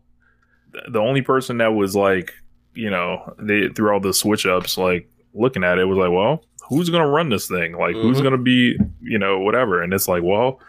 the 0.90 1.00
only 1.00 1.22
person 1.22 1.58
that 1.58 1.74
was 1.74 1.96
like, 1.96 2.32
you 2.76 2.90
know, 2.92 3.34
they 3.40 3.70
through 3.70 3.92
all 3.92 4.00
the 4.00 4.14
switch 4.14 4.46
ups, 4.46 4.78
like 4.78 5.10
looking 5.34 5.64
at 5.64 5.80
it 5.80 5.86
was 5.86 5.98
like, 5.98 6.12
well, 6.12 6.44
who's 6.70 6.90
gonna 6.92 7.08
run 7.10 7.30
this 7.30 7.48
thing? 7.48 7.74
Like, 7.76 7.96
who's 7.96 8.20
Mhm. 8.20 8.24
gonna 8.24 8.38
be, 8.38 8.78
you 9.02 9.18
know, 9.18 9.40
whatever. 9.40 9.82
And 9.82 9.94
it's 9.94 10.08
like, 10.08 10.22
well, 10.24 10.60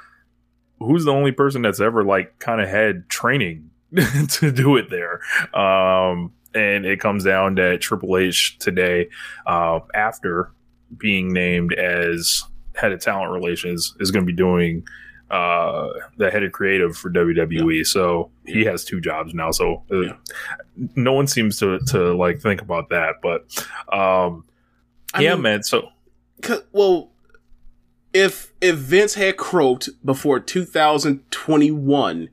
who's 0.78 1.04
the 1.04 1.12
only 1.12 1.32
person 1.32 1.62
that's 1.62 1.80
ever 1.80 2.04
like 2.04 2.38
kind 2.38 2.60
of 2.60 2.68
had 2.68 3.08
training 3.08 3.70
to 4.30 4.50
do 4.52 4.76
it 4.76 4.90
there? 4.90 5.20
Um, 5.58 6.32
and 6.54 6.86
it 6.86 7.00
comes 7.00 7.24
down 7.24 7.56
that 7.56 7.80
Triple 7.80 8.16
H 8.16 8.56
today, 8.58 9.08
uh, 9.46 9.80
after 9.94 10.50
being 10.96 11.32
named 11.32 11.74
as 11.74 12.42
head 12.74 12.92
of 12.92 13.00
talent 13.00 13.32
relations, 13.32 13.94
is 14.00 14.10
going 14.10 14.24
to 14.24 14.32
be 14.32 14.36
doing 14.36 14.86
uh, 15.30 15.88
the 16.16 16.30
head 16.30 16.42
of 16.42 16.52
creative 16.52 16.96
for 16.96 17.10
WWE. 17.10 17.84
So 17.86 18.30
he 18.46 18.64
has 18.64 18.82
two 18.84 18.98
jobs 19.00 19.34
now. 19.34 19.50
So 19.50 19.82
uh, 19.90 20.00
Yeah. 20.00 20.12
no 20.96 21.12
one 21.12 21.26
seems 21.26 21.58
to 21.58 21.78
to 21.88 22.14
like 22.14 22.40
think 22.40 22.62
about 22.62 22.88
that. 22.88 23.16
But 23.22 23.42
um, 23.94 24.44
I 25.12 25.20
yeah, 25.20 25.34
mean- 25.34 25.42
man. 25.42 25.62
So 25.64 25.90
well, 26.72 27.10
if 28.12 28.52
if 28.60 28.76
Vince 28.76 29.14
had 29.14 29.36
croaked 29.36 29.88
before 30.04 30.40
2021, 30.40 32.28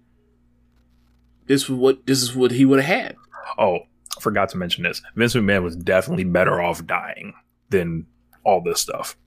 this 1.48 1.70
was 1.70 1.80
what 1.80 2.06
this 2.06 2.22
is 2.22 2.36
what 2.36 2.52
he 2.52 2.66
would 2.66 2.82
have 2.82 3.00
had. 3.00 3.16
oh, 3.58 3.80
I 4.18 4.22
forgot 4.22 4.50
to 4.50 4.58
mention 4.58 4.84
this. 4.84 5.02
Vince 5.16 5.36
McMahon 5.36 5.64
was 5.64 5.76
definitely 5.76 6.24
better 6.24 6.62
off 6.62 6.86
dying 6.86 7.34
than 7.70 8.08
all 8.44 8.62
this 8.62 8.80
stuff. 8.80 9.18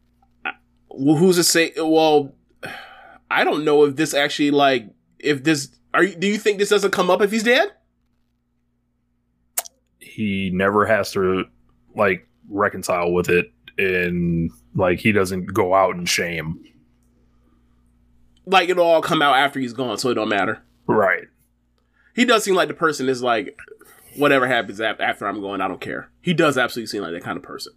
Well, 0.90 1.16
who's 1.16 1.36
to 1.36 1.44
say? 1.44 1.72
Well, 1.76 2.32
I 3.30 3.44
don't 3.44 3.64
know 3.64 3.84
if 3.84 3.96
this 3.96 4.14
actually 4.14 4.50
like 4.50 4.88
if 5.18 5.44
this. 5.44 5.70
Are 5.94 6.02
you, 6.02 6.14
do 6.14 6.26
you 6.26 6.38
think 6.38 6.58
this 6.58 6.68
doesn't 6.68 6.90
come 6.90 7.10
up 7.10 7.22
if 7.22 7.30
he's 7.30 7.42
dead? 7.42 7.68
He 9.98 10.50
never 10.52 10.86
has 10.86 11.12
to 11.12 11.44
like 11.94 12.28
reconcile 12.48 13.12
with 13.12 13.28
it, 13.28 13.52
and 13.78 14.50
like 14.75 14.99
he 14.99 15.12
doesn't 15.12 15.54
go 15.54 15.75
out 15.75 15.94
in 15.97 16.04
shame. 16.04 16.62
Like 18.47 18.68
it'll 18.68 18.85
all 18.85 19.02
come 19.02 19.23
out 19.23 19.37
after 19.37 19.61
he's 19.61 19.73
gone, 19.73 19.99
so 19.99 20.11
it 20.11 20.14
don't 20.14 20.28
matter. 20.28 20.62
Right. 20.87 21.28
He 22.14 22.25
does 22.25 22.42
seem 22.42 22.54
like 22.54 22.68
the 22.68 22.75
person 22.75 23.08
is 23.08 23.23
like, 23.23 23.56
whatever 24.16 24.49
happens 24.49 24.80
after 24.80 25.26
I'm 25.26 25.40
going, 25.40 25.61
I 25.61 25.68
don't 25.68 25.80
care. 25.80 26.11
He 26.20 26.35
does 26.35 26.58
absolutely 26.58 26.88
seem 26.88 27.02
like 27.02 27.12
that 27.12 27.23
kind 27.23 27.37
of 27.37 27.42
person. 27.42 27.73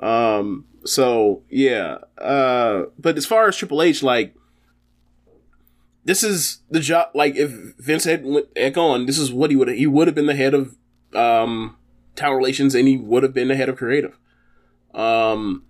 Um. 0.00 0.66
So 0.84 1.42
yeah. 1.48 1.98
Uh. 2.18 2.84
But 2.98 3.16
as 3.16 3.26
far 3.26 3.46
as 3.46 3.56
Triple 3.56 3.82
H, 3.82 4.02
like, 4.02 4.34
this 6.04 6.22
is 6.22 6.60
the 6.70 6.80
job. 6.80 7.10
Like, 7.14 7.36
if 7.36 7.50
Vince 7.78 8.04
had 8.04 8.24
went 8.24 8.46
had 8.56 8.74
gone, 8.74 9.06
this 9.06 9.18
is 9.18 9.32
what 9.32 9.50
he 9.50 9.56
would 9.56 9.68
he 9.68 9.86
would 9.86 10.08
have 10.08 10.14
been 10.14 10.26
the 10.26 10.34
head 10.34 10.54
of 10.54 10.76
um 11.14 11.76
talent 12.14 12.38
relations, 12.38 12.74
and 12.74 12.88
he 12.88 12.96
would 12.96 13.22
have 13.22 13.34
been 13.34 13.48
the 13.48 13.56
head 13.56 13.68
of 13.68 13.76
creative. 13.76 14.18
Um. 14.94 15.64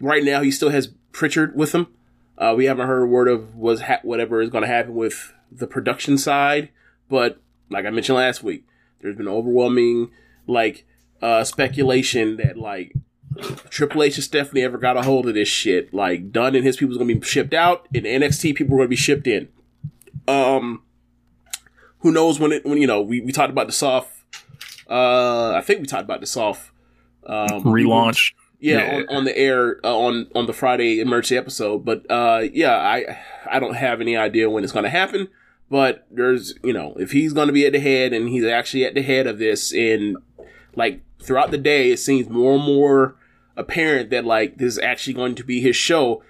Right 0.00 0.24
now, 0.24 0.42
he 0.42 0.50
still 0.50 0.70
has 0.70 0.88
Pritchard 1.12 1.54
with 1.54 1.72
him. 1.72 1.86
Uh, 2.36 2.54
we 2.56 2.64
haven't 2.64 2.88
heard 2.88 3.02
a 3.02 3.06
word 3.06 3.28
of 3.28 3.54
was 3.54 3.82
ha- 3.82 4.00
whatever 4.02 4.40
is 4.40 4.50
going 4.50 4.62
to 4.62 4.68
happen 4.68 4.94
with 4.94 5.32
the 5.50 5.66
production 5.66 6.18
side, 6.18 6.70
but 7.08 7.40
like 7.70 7.86
I 7.86 7.90
mentioned 7.90 8.16
last 8.16 8.42
week, 8.42 8.66
there's 9.00 9.16
been 9.16 9.28
overwhelming 9.28 10.10
like 10.46 10.84
uh, 11.20 11.44
speculation 11.44 12.36
that 12.38 12.56
like 12.56 12.94
Triple 13.70 14.02
H 14.02 14.16
and 14.16 14.24
Stephanie 14.24 14.62
ever 14.62 14.78
got 14.78 14.96
a 14.96 15.02
hold 15.02 15.28
of 15.28 15.34
this 15.34 15.48
shit. 15.48 15.92
Like 15.92 16.32
Dunn 16.32 16.54
and 16.54 16.64
his 16.64 16.76
people 16.76 16.92
is 16.92 16.98
going 16.98 17.08
to 17.08 17.14
be 17.14 17.26
shipped 17.26 17.54
out, 17.54 17.86
and 17.94 18.04
NXT 18.04 18.54
people 18.54 18.74
are 18.74 18.78
going 18.78 18.88
to 18.88 18.90
be 18.90 18.96
shipped 18.96 19.26
in. 19.26 19.48
Um, 20.26 20.82
who 22.00 22.12
knows 22.12 22.40
when 22.40 22.52
it 22.52 22.64
when 22.64 22.78
you 22.78 22.86
know 22.86 23.00
we, 23.00 23.20
we 23.20 23.32
talked 23.32 23.50
about 23.50 23.66
the 23.66 23.72
soft. 23.72 24.10
Uh, 24.88 25.52
I 25.52 25.60
think 25.60 25.80
we 25.80 25.86
talked 25.86 26.04
about 26.04 26.20
the 26.20 26.26
soft 26.26 26.70
um, 27.26 27.62
Relaunch. 27.64 28.32
Yeah, 28.62 28.76
Yeah. 28.76 28.96
On, 28.96 29.16
on 29.16 29.24
the 29.24 29.36
air 29.36 29.84
uh, 29.84 29.94
on 29.94 30.28
on 30.36 30.46
the 30.46 30.52
Friday 30.52 31.00
emergency 31.00 31.36
episode. 31.36 31.84
But 31.84 32.08
uh, 32.08 32.44
yeah, 32.52 32.76
I 32.76 33.18
I 33.50 33.58
don't 33.58 33.74
have 33.74 34.00
any 34.00 34.16
idea 34.16 34.48
when 34.48 34.62
it's 34.62 34.72
going 34.72 34.84
to 34.84 34.90
happen. 34.90 35.28
But 35.68 36.06
there's 36.10 36.54
you 36.62 36.72
know 36.72 36.94
if 36.94 37.10
he's 37.10 37.32
going 37.32 37.48
to 37.48 37.52
be 37.52 37.66
at 37.66 37.72
the 37.72 37.80
head 37.80 38.12
and 38.12 38.28
he's 38.28 38.44
actually 38.44 38.84
at 38.84 38.94
the 38.94 39.02
head 39.02 39.26
of 39.26 39.38
this, 39.38 39.72
and 39.72 40.16
like 40.76 41.02
throughout 41.20 41.50
the 41.50 41.58
day, 41.58 41.90
it 41.90 41.98
seems 41.98 42.28
more 42.28 42.54
and 42.54 42.62
more 42.62 43.16
apparent 43.56 44.10
that 44.10 44.24
like 44.24 44.58
this 44.58 44.74
is 44.74 44.78
actually 44.78 45.14
going 45.14 45.34
to 45.34 45.44
be 45.44 45.60
his 45.60 45.74
show. 45.74 46.22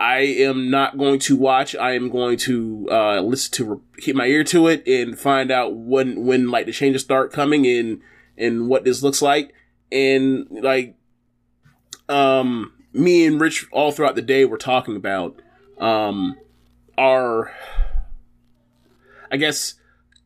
I 0.00 0.18
am 0.18 0.70
not 0.70 0.98
going 0.98 1.20
to 1.20 1.36
watch. 1.36 1.76
I 1.76 1.92
am 1.92 2.10
going 2.10 2.38
to 2.38 2.88
uh, 2.90 3.20
listen 3.20 3.52
to 3.54 3.82
keep 3.98 4.16
my 4.16 4.26
ear 4.26 4.42
to 4.44 4.66
it 4.66 4.86
and 4.86 5.16
find 5.16 5.52
out 5.52 5.76
when 5.76 6.24
when 6.26 6.50
like 6.50 6.66
the 6.66 6.72
changes 6.72 7.02
start 7.02 7.32
coming 7.32 7.66
and 7.66 8.00
and 8.36 8.68
what 8.68 8.84
this 8.84 9.02
looks 9.02 9.22
like 9.22 9.54
and 9.90 10.46
like 10.50 10.94
um 12.08 12.72
me 12.92 13.26
and 13.26 13.40
Rich 13.40 13.66
all 13.70 13.92
throughout 13.92 14.14
the 14.14 14.22
day 14.22 14.44
were 14.44 14.58
talking 14.58 14.96
about 14.96 15.40
um 15.78 16.36
our 16.96 17.52
I 19.30 19.36
guess 19.36 19.74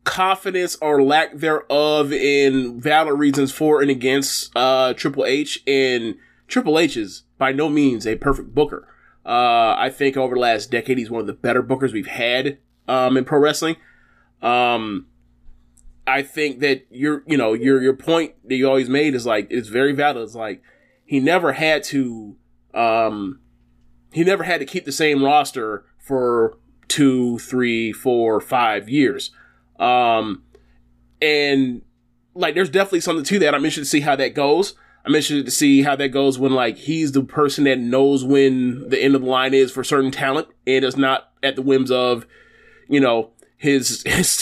confidence 0.03 0.75
or 0.81 1.01
lack 1.01 1.37
thereof 1.37 2.11
in 2.11 2.79
valid 2.81 3.17
reasons 3.19 3.51
for 3.51 3.81
and 3.81 3.91
against 3.91 4.51
uh 4.55 4.93
Triple 4.93 5.25
H 5.25 5.61
and 5.67 6.15
Triple 6.47 6.79
H 6.79 6.97
is 6.97 7.23
by 7.37 7.51
no 7.51 7.69
means 7.69 8.05
a 8.05 8.15
perfect 8.15 8.53
booker. 8.53 8.87
Uh 9.25 9.75
I 9.77 9.89
think 9.89 10.17
over 10.17 10.35
the 10.35 10.41
last 10.41 10.71
decade 10.71 10.97
he's 10.97 11.09
one 11.09 11.21
of 11.21 11.27
the 11.27 11.33
better 11.33 11.63
bookers 11.63 11.93
we've 11.93 12.07
had 12.07 12.57
um 12.87 13.17
in 13.17 13.25
pro 13.25 13.39
wrestling. 13.39 13.75
Um 14.41 15.07
I 16.05 16.21
think 16.21 16.59
that 16.59 16.85
your 16.89 17.23
you 17.27 17.37
know 17.37 17.53
your 17.53 17.81
your 17.81 17.95
point 17.95 18.33
that 18.47 18.55
you 18.55 18.67
always 18.67 18.89
made 18.89 19.15
is 19.15 19.25
like 19.25 19.47
it's 19.49 19.69
very 19.69 19.93
valid. 19.93 20.23
It's 20.23 20.35
like 20.35 20.61
he 21.13 21.19
never 21.19 21.53
had 21.53 21.83
to 21.83 22.35
um 22.73 23.39
he 24.11 24.23
never 24.23 24.41
had 24.41 24.59
to 24.61 24.65
keep 24.65 24.83
the 24.83 24.91
same 24.91 25.23
roster 25.23 25.85
for 25.99 26.57
two, 26.87 27.37
three, 27.37 27.93
four, 27.93 28.41
five 28.41 28.89
years. 28.89 29.29
Um 29.77 30.41
and 31.21 31.83
like 32.33 32.55
there's 32.55 32.71
definitely 32.71 33.01
something 33.01 33.25
to 33.25 33.37
that. 33.37 33.53
I'm 33.53 33.63
interested 33.63 33.81
to 33.81 33.85
see 33.85 33.99
how 33.99 34.15
that 34.15 34.33
goes. 34.33 34.73
I'm 35.05 35.13
interested 35.13 35.45
to 35.45 35.51
see 35.51 35.83
how 35.83 35.95
that 35.97 36.09
goes 36.09 36.39
when 36.39 36.53
like 36.53 36.77
he's 36.77 37.11
the 37.11 37.23
person 37.23 37.65
that 37.65 37.77
knows 37.77 38.25
when 38.25 38.89
the 38.89 38.99
end 38.99 39.13
of 39.13 39.21
the 39.21 39.29
line 39.29 39.53
is 39.53 39.71
for 39.71 39.83
certain 39.83 40.09
talent 40.09 40.47
and 40.65 40.83
is 40.83 40.97
not 40.97 41.31
at 41.43 41.55
the 41.55 41.61
whims 41.61 41.91
of, 41.91 42.25
you 42.89 42.99
know, 42.99 43.29
his 43.55 44.01
his 44.07 44.41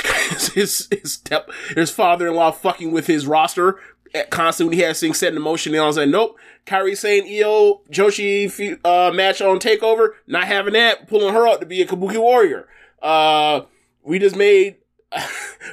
his 0.54 0.88
his, 0.90 1.12
step, 1.12 1.50
his 1.76 1.92
father-in-law 1.92 2.52
fucking 2.52 2.94
with 2.94 3.08
his 3.08 3.28
roster 3.28 3.78
constantly. 4.30 4.78
He 4.78 4.82
has 4.84 5.00
things 5.00 5.18
set 5.18 5.34
in 5.34 5.42
motion, 5.42 5.74
and 5.74 5.84
I 5.84 5.88
was 5.88 5.98
like, 5.98 6.10
nope. 6.10 6.38
Kairi 6.66 6.96
Sane 6.96 7.24
Io 7.24 7.82
Shirai 7.92 8.80
uh, 8.86 9.12
match 9.14 9.42
on 9.42 9.60
Takeover, 9.60 10.10
not 10.28 10.46
having 10.46 10.74
that, 10.74 11.08
pulling 11.08 11.34
her 11.34 11.48
out 11.48 11.60
to 11.60 11.66
be 11.66 11.82
a 11.82 11.88
Kabuki 11.88 12.20
Warrior. 12.20 12.68
Uh, 13.02 13.62
we 14.04 14.20
just 14.20 14.36
made 14.36 14.78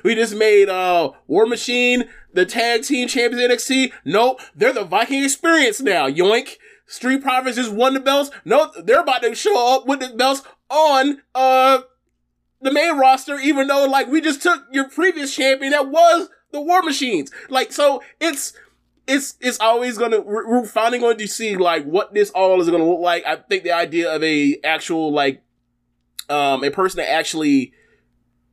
we 0.04 0.14
just 0.14 0.34
made 0.34 0.68
uh 0.68 1.10
War 1.26 1.46
Machine 1.46 2.04
the 2.32 2.46
tag 2.46 2.82
team 2.82 3.08
champions 3.08 3.44
of 3.44 3.50
NXT. 3.50 3.92
Nope, 4.04 4.40
they're 4.54 4.72
the 4.72 4.84
Viking 4.84 5.24
Experience 5.24 5.80
now. 5.80 6.08
Yoink. 6.08 6.56
Street 6.86 7.22
Profits 7.22 7.56
just 7.56 7.70
won 7.70 7.92
the 7.92 8.00
belts. 8.00 8.30
Nope, 8.46 8.72
they're 8.82 9.02
about 9.02 9.22
to 9.22 9.34
show 9.34 9.76
up 9.76 9.86
with 9.86 10.00
the 10.00 10.08
belts 10.16 10.42
on 10.70 11.20
uh 11.34 11.80
the 12.60 12.72
main 12.72 12.96
roster, 12.96 13.38
even 13.38 13.66
though 13.68 13.86
like 13.86 14.08
we 14.08 14.20
just 14.20 14.42
took 14.42 14.64
your 14.72 14.88
previous 14.88 15.34
champion 15.34 15.72
that 15.72 15.88
was 15.88 16.28
the 16.52 16.60
War 16.60 16.82
Machines. 16.82 17.30
Like 17.48 17.72
so, 17.72 18.02
it's 18.20 18.54
it's 19.06 19.34
it's 19.40 19.58
always 19.58 19.96
gonna 19.98 20.20
we're 20.20 20.66
finally 20.66 20.98
going 20.98 21.18
to 21.18 21.26
see 21.26 21.56
like 21.56 21.84
what 21.84 22.14
this 22.14 22.30
all 22.30 22.60
is 22.60 22.68
gonna 22.68 22.88
look 22.88 23.00
like. 23.00 23.24
I 23.26 23.36
think 23.36 23.64
the 23.64 23.72
idea 23.72 24.14
of 24.14 24.22
a 24.22 24.58
actual 24.62 25.12
like 25.12 25.42
um 26.28 26.62
a 26.62 26.70
person 26.70 26.98
that 26.98 27.10
actually 27.10 27.72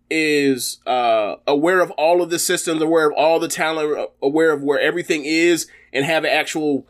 is 0.09 0.79
uh 0.85 1.35
aware 1.47 1.81
of 1.81 1.91
all 1.91 2.21
of 2.21 2.29
the 2.29 2.39
systems, 2.39 2.81
aware 2.81 3.07
of 3.07 3.13
all 3.17 3.39
the 3.39 3.47
talent, 3.47 4.09
aware 4.21 4.51
of 4.51 4.63
where 4.63 4.79
everything 4.79 5.25
is, 5.25 5.67
and 5.91 6.05
have 6.05 6.23
an 6.23 6.31
actual 6.31 6.87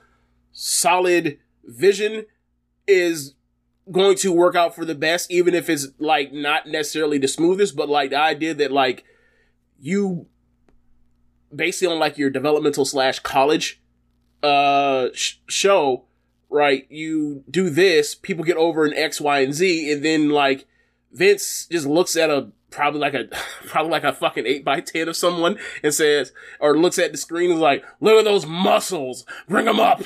solid 0.52 1.40
vision 1.64 2.26
is 2.88 3.34
going 3.92 4.18
to 4.18 4.32
work 4.32 4.56
out 4.56 4.76
for 4.76 4.86
the 4.86 4.96
best, 4.96 5.32
even 5.32 5.54
if 5.54 5.70
it's 5.70 5.88
like 6.00 6.34
not 6.34 6.68
necessarily 6.68 7.18
the 7.18 7.28
smoothest, 7.28 7.76
but 7.76 7.90
like 7.90 8.12
the 8.12 8.20
idea 8.20 8.54
that 8.54 8.72
like 8.72 9.04
you 9.80 10.28
basically 11.56 11.94
on 11.94 12.00
like 12.00 12.18
your 12.18 12.30
developmental 12.30 12.86
slash 12.86 13.20
college 13.20 13.82
uh 14.44 15.08
sh- 15.14 15.36
show, 15.48 16.06
right? 16.50 16.86
You 16.90 17.44
do 17.50 17.70
this, 17.70 18.16
people 18.16 18.44
get 18.44 18.58
over 18.58 18.86
in 18.86 18.94
X, 18.94 19.20
Y, 19.22 19.40
and 19.40 19.54
Z, 19.54 19.92
and 19.92 20.04
then 20.04 20.30
like 20.30 20.66
Vince 21.12 21.68
just 21.72 21.88
looks 21.88 22.16
at 22.16 22.30
a 22.30 22.50
probably 22.70 23.00
like 23.00 23.14
a 23.14 23.26
probably 23.68 23.92
like 23.92 24.04
a 24.04 24.14
fucking 24.14 24.46
eight 24.46 24.66
by 24.66 24.82
ten 24.82 25.08
of 25.08 25.16
someone 25.16 25.58
and 25.84 25.94
says, 25.94 26.32
or 26.60 26.78
looks 26.78 27.00
at 27.00 27.12
the 27.12 27.18
screen 27.18 27.50
and 27.50 27.58
is 27.58 27.62
like, 27.62 27.84
look 28.00 28.20
at 28.20 28.26
those 28.26 28.46
muscles, 28.46 29.26
bring 29.48 29.66
them 29.66 29.80
up, 29.80 30.04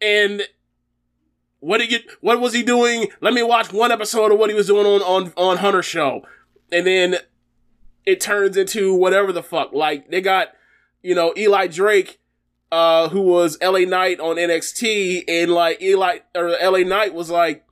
and 0.00 0.42
what 1.60 1.78
did 1.78 1.90
you, 1.90 1.98
what 2.20 2.40
was 2.40 2.52
he 2.52 2.62
doing? 2.62 3.08
Let 3.20 3.34
me 3.34 3.42
watch 3.42 3.72
one 3.72 3.90
episode 3.90 4.30
of 4.30 4.38
what 4.38 4.50
he 4.50 4.54
was 4.56 4.66
doing 4.66 4.86
on, 4.86 5.02
on, 5.02 5.32
on 5.36 5.56
Hunter 5.58 5.82
show. 5.82 6.22
And 6.70 6.86
then 6.86 7.16
it 8.04 8.20
turns 8.20 8.56
into 8.56 8.94
whatever 8.94 9.32
the 9.32 9.42
fuck. 9.42 9.72
Like 9.72 10.10
they 10.10 10.20
got, 10.20 10.48
you 11.06 11.14
know, 11.14 11.32
Eli 11.36 11.68
Drake, 11.68 12.18
uh, 12.72 13.08
who 13.10 13.20
was 13.20 13.56
LA 13.62 13.80
Knight 13.80 14.18
on 14.18 14.36
NXT, 14.36 15.22
and 15.28 15.52
like 15.52 15.80
Eli 15.80 16.18
or 16.34 16.48
LA 16.60 16.80
Knight 16.80 17.14
was 17.14 17.30
like, 17.30 17.64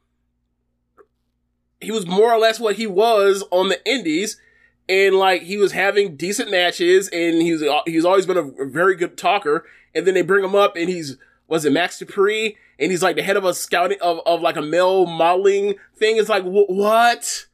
he 1.80 1.90
was 1.90 2.06
more 2.06 2.32
or 2.32 2.38
less 2.38 2.60
what 2.60 2.76
he 2.76 2.86
was 2.86 3.42
on 3.50 3.70
the 3.70 3.84
Indies, 3.84 4.40
and 4.88 5.16
like 5.16 5.42
he 5.42 5.56
was 5.56 5.72
having 5.72 6.16
decent 6.16 6.48
matches, 6.48 7.08
and 7.08 7.42
he's 7.42 7.60
he's 7.86 8.04
always 8.04 8.24
been 8.24 8.36
a 8.36 8.66
very 8.66 8.94
good 8.94 9.18
talker. 9.18 9.66
And 9.96 10.06
then 10.06 10.14
they 10.14 10.22
bring 10.22 10.44
him 10.44 10.54
up, 10.54 10.76
and 10.76 10.88
he's 10.88 11.16
was 11.48 11.64
it 11.64 11.72
Max 11.72 11.98
Dupri, 11.98 12.56
and 12.78 12.92
he's 12.92 13.02
like 13.02 13.16
the 13.16 13.22
head 13.22 13.36
of 13.36 13.44
a 13.44 13.52
scouting 13.52 13.98
of 14.00 14.20
of 14.26 14.42
like 14.42 14.56
a 14.56 14.62
male 14.62 15.06
modeling 15.06 15.74
thing. 15.96 16.18
It's 16.18 16.28
like 16.28 16.44
wh- 16.44 16.70
what? 16.70 17.46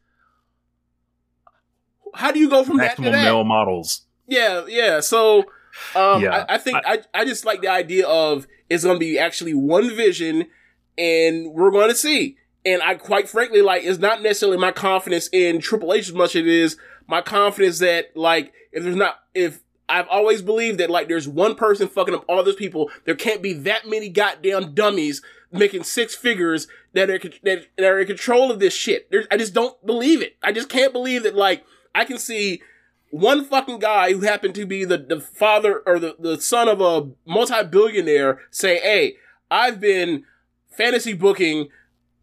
How 2.15 2.33
do 2.33 2.39
you 2.39 2.51
go 2.51 2.65
from 2.65 2.77
Maximum 2.77 3.13
that 3.13 3.19
to 3.19 3.25
that? 3.25 3.25
male 3.25 3.45
models. 3.45 4.03
Yeah, 4.31 4.65
yeah. 4.69 5.01
So, 5.01 5.45
um, 5.95 6.23
Yeah. 6.23 6.45
I, 6.49 6.55
I 6.55 6.59
think 6.59 6.79
I, 6.85 7.01
I 7.15 7.25
just 7.25 7.45
like 7.45 7.61
the 7.61 7.69
idea 7.69 8.07
of 8.07 8.47
it's 8.69 8.85
going 8.85 8.97
to 8.97 9.01
be 9.01 9.19
actually 9.19 9.55
one 9.55 9.95
vision, 9.95 10.47
and 10.97 11.53
we're 11.53 11.71
going 11.71 11.89
to 11.89 11.95
see. 11.95 12.37
And 12.65 12.83
I 12.83 12.95
quite 12.95 13.29
frankly 13.29 13.63
like 13.63 13.85
it's 13.85 13.99
not 13.99 14.23
necessarily 14.23 14.59
my 14.59 14.73
confidence 14.73 15.29
in 15.33 15.61
Triple 15.61 15.95
H 15.95 16.09
as 16.09 16.15
much 16.15 16.37
as 16.37 16.43
it 16.43 16.47
is 16.47 16.77
my 17.07 17.21
confidence 17.21 17.81
that 17.81 18.17
like 18.17 18.53
if 18.73 18.85
there's 18.85 18.97
not 18.97 19.17
if 19.35 19.61
I've 19.89 20.07
always 20.09 20.41
believed 20.41 20.79
that 20.79 20.89
like 20.89 21.09
there's 21.09 21.27
one 21.27 21.57
person 21.57 21.89
fucking 21.89 22.15
up 22.15 22.25
all 22.29 22.43
those 22.45 22.55
people, 22.55 22.91
there 23.05 23.17
can't 23.17 23.43
be 23.43 23.53
that 23.53 23.89
many 23.89 24.09
goddamn 24.09 24.75
dummies 24.75 25.21
making 25.51 25.83
six 25.83 26.15
figures 26.15 26.69
that 26.93 27.11
are 27.11 27.19
that, 27.19 27.67
that 27.77 27.85
are 27.85 27.99
in 27.99 28.07
control 28.07 28.51
of 28.51 28.61
this 28.61 28.73
shit. 28.73 29.11
There's, 29.11 29.27
I 29.31 29.37
just 29.37 29.53
don't 29.53 29.85
believe 29.85 30.23
it. 30.23 30.37
I 30.43 30.53
just 30.53 30.69
can't 30.69 30.93
believe 30.93 31.25
that 31.25 31.35
like 31.35 31.65
I 31.95 32.05
can 32.05 32.19
see 32.19 32.63
one 33.11 33.45
fucking 33.45 33.81
guy 33.81 34.13
who 34.13 34.21
happened 34.21 34.55
to 34.55 34.65
be 34.65 34.85
the, 34.85 34.99
the 34.99 35.21
father 35.21 35.83
or 35.87 35.99
the, 35.99 36.17
the 36.19 36.41
son 36.41 36.69
of 36.69 36.81
a 36.81 37.11
multi-billionaire 37.27 38.41
say, 38.51 38.79
Hey, 38.79 39.17
I've 39.51 39.81
been 39.81 40.25
fantasy 40.69 41.13
booking, 41.13 41.69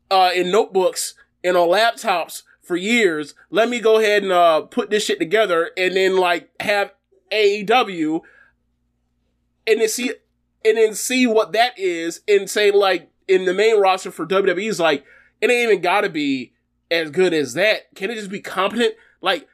uh, 0.10 0.32
in 0.34 0.50
notebooks 0.50 1.14
and 1.44 1.58
on 1.58 1.68
laptops 1.68 2.44
for 2.62 2.78
years. 2.78 3.36
Let 3.50 3.70
me 3.70 3.80
go 3.80 4.00
ahead 4.00 4.24
and, 4.24 4.32
uh, 4.32 4.62
put 4.62 4.90
this 4.90 5.06
shit 5.06 5.20
together 5.20 5.72
and 5.78 5.96
then 5.96 6.18
like 6.18 6.50
have 6.62 6.94
AEW 7.32 8.22
and 9.68 9.82
then 9.82 9.90
see, 9.90 10.14
and 10.64 10.78
then 10.78 10.94
see 10.94 11.28
what 11.28 11.52
that 11.52 11.78
is 11.78 12.22
and 12.28 12.50
say 12.50 12.72
like 12.72 13.12
in 13.28 13.44
the 13.44 13.54
main 13.54 13.80
roster 13.80 14.12
for 14.12 14.26
WWE 14.26 14.70
is 14.70 14.80
like, 14.80 15.04
it 15.42 15.52
ain't 15.52 15.70
even 15.70 15.82
gotta 15.82 16.10
be 16.10 16.54
as 16.90 17.12
good 17.12 17.34
as 17.34 17.54
that. 17.54 17.94
Can 17.96 18.10
it 18.10 18.16
just 18.16 18.32
be 18.32 18.40
competent? 18.40 18.96
Like, 19.22 19.48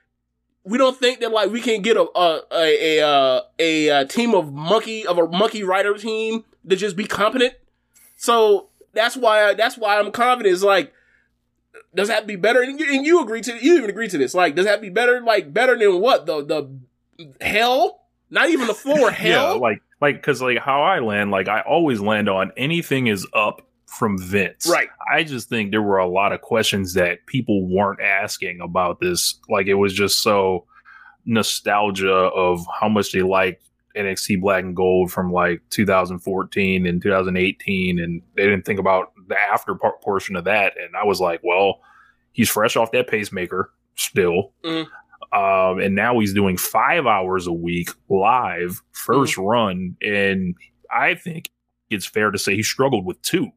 we 0.64 0.78
don't 0.78 0.98
think 0.98 1.20
that 1.20 1.32
like 1.32 1.52
we 1.52 1.62
can 1.62 1.82
get 1.82 1.98
a 1.98 2.06
a 2.16 2.42
a 2.52 3.00
a, 3.00 3.08
uh, 3.08 3.42
a, 3.60 3.90
uh 3.90 4.06
team 4.06 4.34
of 4.34 4.54
monkey 4.54 5.06
of 5.06 5.18
a 5.18 5.28
monkey 5.28 5.64
rider 5.64 5.98
team 5.98 6.46
to 6.68 6.76
just 6.76 6.96
be 6.96 7.06
competent. 7.06 7.54
So 8.16 8.70
that's 8.94 9.18
why 9.18 9.54
that's 9.54 9.78
why 9.78 10.00
I'm 10.00 10.12
confident. 10.12 10.54
Is 10.54 10.64
like 10.64 10.94
does 11.96 12.08
that 12.08 12.26
be 12.26 12.36
better? 12.36 12.62
And 12.62 12.80
you, 12.80 12.92
and 12.92 13.06
you 13.06 13.22
agree 13.22 13.42
to 13.42 13.64
you 13.64 13.78
even 13.78 13.90
agree 13.90 14.08
to 14.08 14.18
this. 14.18 14.34
Like 14.34 14.56
does 14.56 14.66
that 14.66 14.82
be 14.82 14.90
better? 14.90 15.22
Like 15.22 15.54
better 15.54 15.78
than 15.78 16.00
what 16.00 16.26
the 16.26 16.44
the 16.44 17.36
hell? 17.44 18.02
Not 18.30 18.50
even 18.50 18.68
the 18.68 18.74
floor 18.74 19.12
hell. 19.12 19.56
Yeah, 19.56 19.60
like 19.60 19.82
like 20.02 20.16
because 20.16 20.42
like 20.42 20.60
how 20.60 20.84
I 20.84 21.00
land, 21.00 21.32
like 21.32 21.48
I 21.48 21.62
always 21.62 22.00
land 22.00 22.30
on 22.30 22.52
anything 22.56 23.08
is 23.08 23.28
up 23.34 23.68
from 23.98 24.18
Vince. 24.18 24.68
right. 24.70 24.90
I 25.14 25.24
just 25.24 25.50
think 25.50 25.72
there 25.72 25.82
were 25.82 25.98
a 26.00 26.08
lot 26.08 26.32
of 26.34 26.42
questions 26.42 26.94
that 26.96 27.26
people 27.28 27.68
weren't 27.68 28.02
asking 28.02 28.60
about 28.62 29.00
this. 29.00 29.40
Like 29.50 29.68
it 29.68 29.76
was 29.76 29.94
just 29.94 30.22
so 30.22 30.66
nostalgia 31.26 32.12
of 32.14 32.66
how 32.80 32.90
much 32.90 33.12
they 33.12 33.22
liked 33.22 33.64
NXT 33.96 34.42
Black 34.42 34.64
and 34.64 34.76
Gold 34.76 35.12
from 35.12 35.32
like 35.32 35.62
2014 35.70 36.86
and 36.86 37.02
2018, 37.02 38.00
and 38.00 38.22
they 38.36 38.44
didn't 38.44 38.66
think 38.66 38.80
about 38.80 39.14
the 39.28 39.38
after 39.40 39.76
part 39.76 40.02
portion 40.02 40.36
of 40.36 40.46
that. 40.46 40.74
And 40.78 40.96
I 40.96 41.06
was 41.06 41.20
like, 41.22 41.42
well, 41.44 41.80
he's 42.32 42.50
fresh 42.50 42.76
off 42.76 42.92
that 42.92 43.08
pacemaker 43.08 43.72
still. 43.96 44.54
Mhm. 44.64 44.88
Um, 45.32 45.80
and 45.80 45.96
now 45.96 46.20
he's 46.20 46.34
doing 46.34 46.58
five 46.58 47.06
hours 47.06 47.48
a 47.48 47.54
week 47.54 47.90
live 48.10 48.82
1st 48.94 49.38
run. 49.38 49.96
And 50.02 50.56
I 50.92 51.16
think 51.16 51.50
it's 51.90 52.06
fair 52.06 52.30
to 52.32 52.38
say 52.38 52.56
he 52.56 52.64
struggled 52.64 53.06
with 53.06 53.22
two 53.22 53.50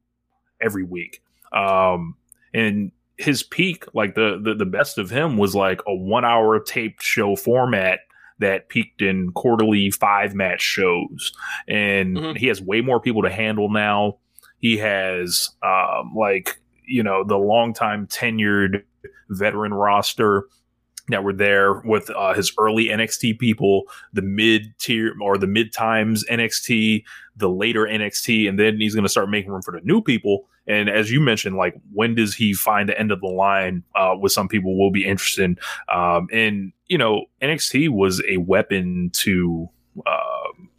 every 0.61 0.85
week. 0.85 1.23
Um, 1.53 2.17
and 2.55 2.93
his 3.19 3.43
peak, 3.43 3.85
like 3.95 4.15
the, 4.15 4.41
the 4.43 4.55
the 4.55 4.67
best 4.67 4.99
of 4.99 5.11
him, 5.11 5.37
was 5.39 5.55
like 5.55 5.81
a 5.87 5.95
one 5.95 6.25
hour 6.25 6.59
taped 6.61 7.03
show 7.03 7.35
format 7.37 8.01
that 8.39 8.69
peaked 8.69 9.01
in 9.01 9.33
quarterly 9.33 9.91
five 9.91 10.35
match 10.35 10.61
shows, 10.61 11.33
and 11.67 12.17
Mhm. 12.17 12.37
he 12.37 12.47
has 12.49 12.61
way 12.61 12.83
more 12.83 13.01
people 13.01 13.23
to 13.23 13.31
handle 13.31 13.71
now. 13.71 14.19
He 14.59 14.77
has 14.79 15.51
um, 15.63 16.13
like 16.15 16.61
you 16.87 17.03
know 17.03 17.25
the 17.25 17.39
longtime 17.39 18.07
tenured 18.09 18.83
veteran 19.31 19.73
roster 19.73 20.45
that 21.09 21.23
were 21.25 21.33
there 21.33 21.81
with 21.85 22.11
uh, 22.11 22.35
his 22.35 22.53
early 22.59 22.87
NXT 22.89 23.39
people, 23.39 23.85
the 24.13 24.23
mid 24.23 24.75
tier 24.79 25.15
or 25.23 25.39
the 25.39 25.47
mid 25.47 25.73
times 25.73 26.25
NXT, 26.29 27.05
the 27.37 27.49
later 27.49 27.83
NXT, 27.83 28.49
and 28.49 28.59
then 28.59 28.81
he's 28.81 28.95
going 28.95 29.05
to 29.05 29.11
start 29.11 29.29
making 29.29 29.51
room 29.51 29.63
for 29.63 29.73
the 29.73 29.81
new 29.85 30.01
people. 30.01 30.49
And 30.67 30.89
as 30.89 31.11
you 31.11 31.21
mentioned, 31.21 31.57
like 31.57 31.75
when 31.93 32.15
does 32.15 32.35
he 32.35 32.53
find 32.53 32.89
the 32.89 32.99
end 32.99 33.13
of 33.13 33.21
the 33.21 33.29
line 33.29 33.85
uh, 33.95 34.15
with 34.19 34.33
some 34.33 34.49
people 34.49 34.79
will 34.79 34.91
be 34.91 35.05
interesting. 35.05 35.59
Um, 35.93 36.29
and 36.33 36.73
you 36.87 36.99
know, 36.99 37.27
NXT 37.43 37.91
was 37.91 38.23
a 38.29 38.39
weapon 38.39 39.11
to 39.15 39.69
um, 40.07 40.71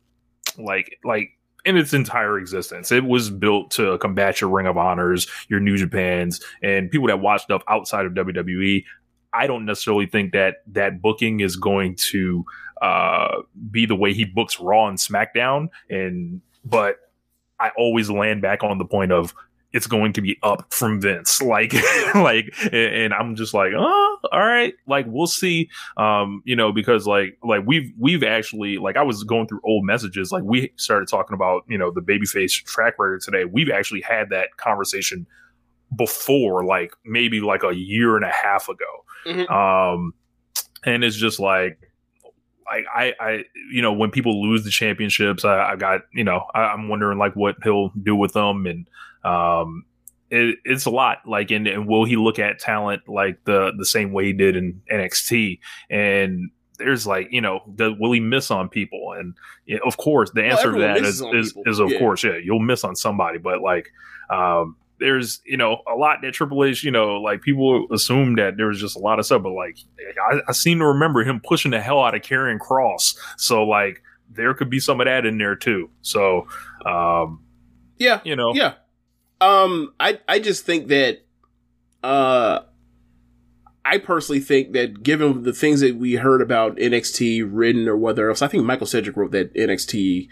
like 0.57 0.97
like 1.03 1.29
in 1.65 1.77
its 1.77 1.93
entire 1.93 2.39
existence. 2.39 2.91
It 2.91 3.05
was 3.05 3.29
built 3.29 3.71
to 3.71 3.97
combat 3.97 4.41
your 4.41 4.49
Ring 4.49 4.67
of 4.67 4.77
Honors, 4.77 5.27
your 5.49 5.59
New 5.59 5.77
Japans, 5.77 6.41
and 6.63 6.89
people 6.89 7.07
that 7.07 7.19
watched 7.19 7.43
stuff 7.43 7.61
outside 7.67 8.05
of 8.05 8.13
WWE. 8.13 8.83
I 9.33 9.47
don't 9.47 9.65
necessarily 9.65 10.05
think 10.05 10.31
that 10.31 10.63
that 10.67 11.01
booking 11.01 11.41
is 11.41 11.57
going 11.57 11.95
to 12.11 12.45
uh, 12.81 13.41
be 13.69 13.85
the 13.85 13.95
way 13.95 14.13
he 14.13 14.23
books 14.23 14.59
Raw 14.59 14.87
and 14.87 14.97
SmackDown. 14.97 15.67
And 15.89 16.41
but 16.69 16.97
I 17.59 17.71
always 17.77 18.09
land 18.09 18.41
back 18.41 18.63
on 18.63 18.77
the 18.77 18.85
point 18.85 19.11
of 19.11 19.33
it's 19.73 19.87
going 19.87 20.13
to 20.13 20.21
be 20.21 20.37
up 20.43 20.73
from 20.73 21.01
Vince. 21.01 21.41
Like, 21.47 21.73
like, 22.15 22.53
and, 22.71 23.13
I'm 23.13 23.35
just 23.35 23.53
like, 23.53 23.71
oh, 23.77 24.17
all 24.31 24.39
right. 24.39 24.73
Like, 24.87 25.05
we'll 25.07 25.27
see. 25.27 25.69
Um, 25.97 26.41
you 26.45 26.55
know, 26.55 26.71
because 26.71 27.05
like, 27.05 27.37
like 27.43 27.63
we've 27.65 27.91
we've 27.97 28.23
actually 28.23 28.77
like 28.77 28.97
I 28.97 29.03
was 29.03 29.23
going 29.23 29.47
through 29.47 29.61
old 29.63 29.85
messages. 29.85 30.31
Like, 30.31 30.43
we 30.43 30.71
started 30.77 31.07
talking 31.07 31.33
about 31.33 31.63
you 31.67 31.77
know 31.77 31.91
the 31.91 32.01
babyface 32.01 32.51
track 32.51 32.95
record 32.97 33.21
today. 33.21 33.45
We've 33.45 33.69
actually 33.69 34.01
had 34.01 34.29
that 34.29 34.57
conversation 34.57 35.27
before, 35.95 36.65
like 36.65 36.93
maybe 37.05 37.39
like 37.39 37.63
a 37.63 37.75
year 37.75 38.15
and 38.15 38.25
a 38.25 38.31
half 38.31 38.69
ago. 38.69 39.05
Mhm. 39.25 39.49
Um, 39.49 40.13
and 40.83 41.03
it's 41.03 41.17
just 41.17 41.39
like. 41.39 41.86
I, 42.69 42.83
I, 42.93 43.13
I, 43.19 43.43
you 43.71 43.81
know, 43.81 43.93
when 43.93 44.11
people 44.11 44.41
lose 44.47 44.63
the 44.63 44.69
championships, 44.69 45.45
I, 45.45 45.71
I 45.71 45.75
got, 45.75 46.01
you 46.13 46.23
know, 46.23 46.45
I, 46.53 46.61
I'm 46.63 46.89
wondering 46.89 47.17
like 47.17 47.35
what 47.35 47.55
he'll 47.63 47.89
do 47.89 48.15
with 48.15 48.33
them, 48.33 48.65
and 48.65 48.87
um, 49.23 49.85
it, 50.29 50.59
it's 50.65 50.85
a 50.85 50.89
lot. 50.89 51.19
Like, 51.25 51.51
and, 51.51 51.67
and 51.67 51.87
will 51.87 52.05
he 52.05 52.15
look 52.17 52.39
at 52.39 52.59
talent 52.59 53.07
like 53.07 53.43
the 53.45 53.71
the 53.77 53.85
same 53.85 54.11
way 54.11 54.25
he 54.25 54.33
did 54.33 54.55
in 54.55 54.81
NXT? 54.91 55.59
And 55.89 56.49
there's 56.77 57.07
like, 57.07 57.29
you 57.31 57.41
know, 57.41 57.61
the, 57.75 57.93
will 57.93 58.11
he 58.11 58.19
miss 58.19 58.51
on 58.51 58.69
people? 58.69 59.13
And 59.13 59.33
yeah, 59.65 59.79
of 59.85 59.97
course, 59.97 60.29
the 60.31 60.41
Well, 60.41 60.51
answer 60.51 60.71
to 60.73 60.79
that 60.79 60.97
is 60.97 61.15
is 61.15 61.21
on 61.21 61.35
is, 61.35 61.53
people. 61.53 61.63
is 61.71 61.79
of 61.79 61.91
Yeah. 61.91 61.99
course, 61.99 62.23
yeah, 62.23 62.37
you'll 62.37 62.59
miss 62.59 62.83
on 62.83 62.95
somebody, 62.95 63.37
but 63.39 63.61
like, 63.61 63.89
um, 64.29 64.75
there's 64.99 65.41
you 65.45 65.57
know 65.57 65.81
a 65.91 65.95
lot 65.95 66.19
that 66.23 66.33
Triple 66.33 66.63
H, 66.65 66.83
you 66.83 66.91
know, 66.91 67.21
like 67.21 67.41
people 67.41 67.87
assume 67.91 68.35
that 68.35 68.57
there 68.57 68.67
was 68.67 68.79
just 68.79 68.95
a 68.95 68.99
lot 68.99 69.19
of 69.19 69.25
stuff, 69.25 69.43
but 69.43 69.51
like 69.51 69.77
I, 70.31 70.39
I 70.47 70.51
seem 70.51 70.79
to 70.79 70.85
remember 70.87 71.23
him 71.23 71.39
pushing 71.43 71.71
the 71.71 71.81
hell 71.81 72.01
out 72.03 72.15
of 72.15 72.21
Karrion 72.21 72.59
Kross, 72.59 73.17
so 73.37 73.63
like 73.63 74.01
there 74.29 74.53
could 74.53 74.69
be 74.69 74.79
some 74.79 74.99
of 74.99 75.05
that 75.05 75.25
in 75.25 75.37
there 75.37 75.55
too. 75.55 75.89
So, 76.01 76.47
um, 76.85 77.43
Yeah. 77.97 78.19
you 78.25 78.35
know, 78.35 78.53
Yeah. 78.53 78.73
Um, 79.39 79.93
I 79.99 80.19
I 80.27 80.39
just 80.39 80.65
think 80.65 80.87
that, 80.87 81.19
uh, 82.03 82.61
I 83.85 83.99
personally 83.99 84.41
think 84.41 84.73
that 84.73 85.01
given 85.01 85.43
the 85.43 85.53
things 85.53 85.79
that 85.79 85.95
we 85.95 86.15
heard 86.15 86.41
about 86.41 86.75
NXT 86.77 87.47
written 87.49 87.87
or 87.87 87.95
whether 87.95 88.29
else, 88.29 88.41
I 88.41 88.47
think 88.47 88.65
Michael 88.65 88.85
Cedric 88.87 89.15
wrote 89.15 89.31
that 89.31 89.53
NXT 89.53 90.27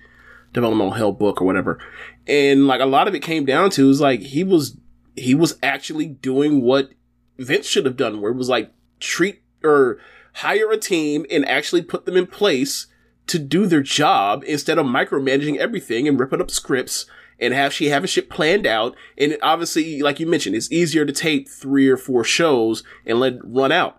developmental 0.56 0.94
hell 0.94 1.12
book 1.12 1.40
or 1.42 1.46
whatever, 1.46 1.78
and 2.26 2.66
like 2.66 2.82
a 2.82 2.86
lot 2.86 3.08
of 3.08 3.14
it 3.14 3.22
came 3.22 3.46
down 3.46 3.70
to 3.72 3.90
is 3.90 4.02
like 4.02 4.22
he 4.22 4.44
was 4.44 4.78
he 5.16 5.36
was 5.36 5.58
actually 5.62 6.08
doing 6.08 6.62
what 6.62 6.90
Vince 7.38 7.68
should 7.68 7.86
have 7.86 7.98
done, 7.98 8.22
where 8.22 8.32
it 8.32 8.38
was 8.38 8.50
like 8.50 8.72
treat 9.00 9.44
or 9.64 10.00
hire 10.34 10.72
a 10.72 10.78
team 10.78 11.26
and 11.30 11.48
actually 11.48 11.82
put 11.82 12.06
them 12.06 12.18
in 12.18 12.26
place 12.26 12.88
to 13.28 13.40
do 13.40 13.66
their 13.66 13.82
job 13.82 14.44
instead 14.48 14.78
of 14.78 14.86
micromanaging 14.86 15.58
everything 15.58 16.08
and 16.08 16.20
ripping 16.20 16.42
up 16.42 16.52
scripts 16.52 17.06
and 17.40 17.54
have 17.54 17.74
she 17.74 17.88
having 17.88 18.08
shit 18.08 18.30
planned 18.30 18.68
out. 18.68 18.96
And 19.18 19.38
obviously, 19.42 20.02
like 20.02 20.20
you 20.20 20.28
mentioned, 20.28 20.56
it's 20.56 20.72
easier 20.72 21.06
to 21.06 21.14
tape 21.14 21.50
three 21.50 21.88
or 21.88 21.98
four 21.98 22.24
shows 22.24 22.84
and 23.06 23.20
let 23.20 23.34
it 23.34 23.42
run 23.44 23.72
out. 23.72 23.98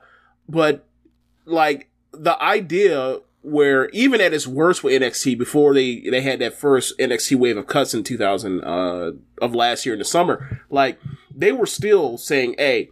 But 0.49 0.87
like 1.45 1.91
the 2.13 2.41
idea 2.43 3.21
where 3.47 3.89
even 3.91 4.21
at 4.21 4.35
its 4.35 4.45
worst 4.45 4.83
with 4.83 5.01
NXT 5.01 5.39
before 5.39 5.73
they 5.73 6.01
they 6.01 6.21
had 6.21 6.41
that 6.41 6.59
first 6.59 6.99
NXT 6.99 7.37
wave 7.37 7.57
of 7.57 7.69
cuts 7.69 7.95
in 7.95 8.03
2000 8.03 8.61
uh, 8.65 9.13
of 9.41 9.55
last 9.55 9.87
year 9.87 9.95
in 9.95 10.01
the 10.01 10.05
summer, 10.05 10.63
like 10.69 10.99
they 11.33 11.53
were 11.53 11.67
still 11.67 12.19
saying, 12.19 12.57
"Hey, 12.59 12.91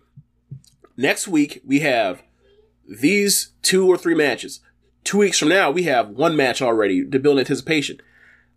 next 0.97 1.27
week 1.27 1.61
we 1.67 1.81
have 1.81 2.23
these 2.89 3.51
two 3.63 3.89
or 3.89 3.99
three 3.99 4.15
matches. 4.15 4.61
Two 5.03 5.19
weeks 5.19 5.41
from 5.41 5.49
now 5.49 5.73
we 5.73 5.83
have 5.83 6.11
one 6.11 6.37
match 6.37 6.63
already 6.63 7.05
to 7.05 7.19
build 7.19 7.39
anticipation." 7.41 8.01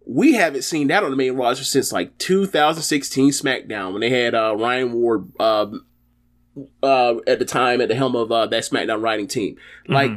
We 0.05 0.36
haven't 0.36 0.62
seen 0.62 0.88
that 0.88 1.03
on 1.03 1.10
the 1.10 1.17
main 1.17 1.33
roster 1.33 1.65
since 1.65 1.91
like 1.91 2.17
2016 2.19 3.31
SmackDown 3.31 3.91
when 3.91 4.01
they 4.01 4.12
had 4.12 4.36
uh, 4.36 4.55
Ryan 4.55 4.93
Ward 4.93 5.31
uh, 5.39 5.65
uh, 6.81 7.15
at 7.25 7.39
the 7.39 7.45
time 7.45 7.81
at 7.81 7.89
the 7.89 7.95
helm 7.95 8.15
of 8.15 8.31
uh, 8.31 8.45
that 8.45 8.63
SmackDown 8.63 9.01
writing 9.01 9.27
team. 9.27 9.57
Like, 9.89 10.12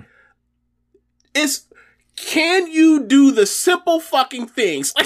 it's 1.35 1.67
can 2.21 2.71
you 2.71 3.05
do 3.05 3.31
the 3.31 3.47
simple 3.47 4.01
fucking 4.01 4.47
things? 4.49 4.93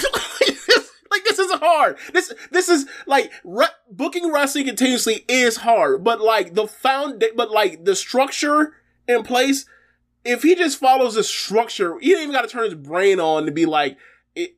Like, 1.11 1.20
like 1.20 1.24
this 1.24 1.38
isn't 1.38 1.62
hard. 1.62 1.96
This 2.12 2.33
this 2.50 2.68
is 2.68 2.87
like 3.07 3.31
re- 3.44 3.66
booking 3.88 4.33
wrestling 4.33 4.66
continuously 4.66 5.24
is 5.29 5.59
hard, 5.59 6.03
but 6.03 6.20
like 6.20 6.55
the 6.55 6.66
found, 6.66 7.22
but 7.37 7.53
like 7.53 7.85
the 7.85 7.94
structure 7.94 8.74
in 9.07 9.22
place. 9.22 9.64
If 10.24 10.42
he 10.42 10.57
just 10.57 10.81
follows 10.81 11.14
the 11.14 11.22
structure, 11.22 11.98
he 12.00 12.12
even 12.12 12.33
got 12.33 12.42
to 12.42 12.48
turn 12.48 12.64
his 12.64 12.74
brain 12.74 13.20
on 13.20 13.46
to 13.46 13.53
be 13.53 13.66
like, 13.66 13.96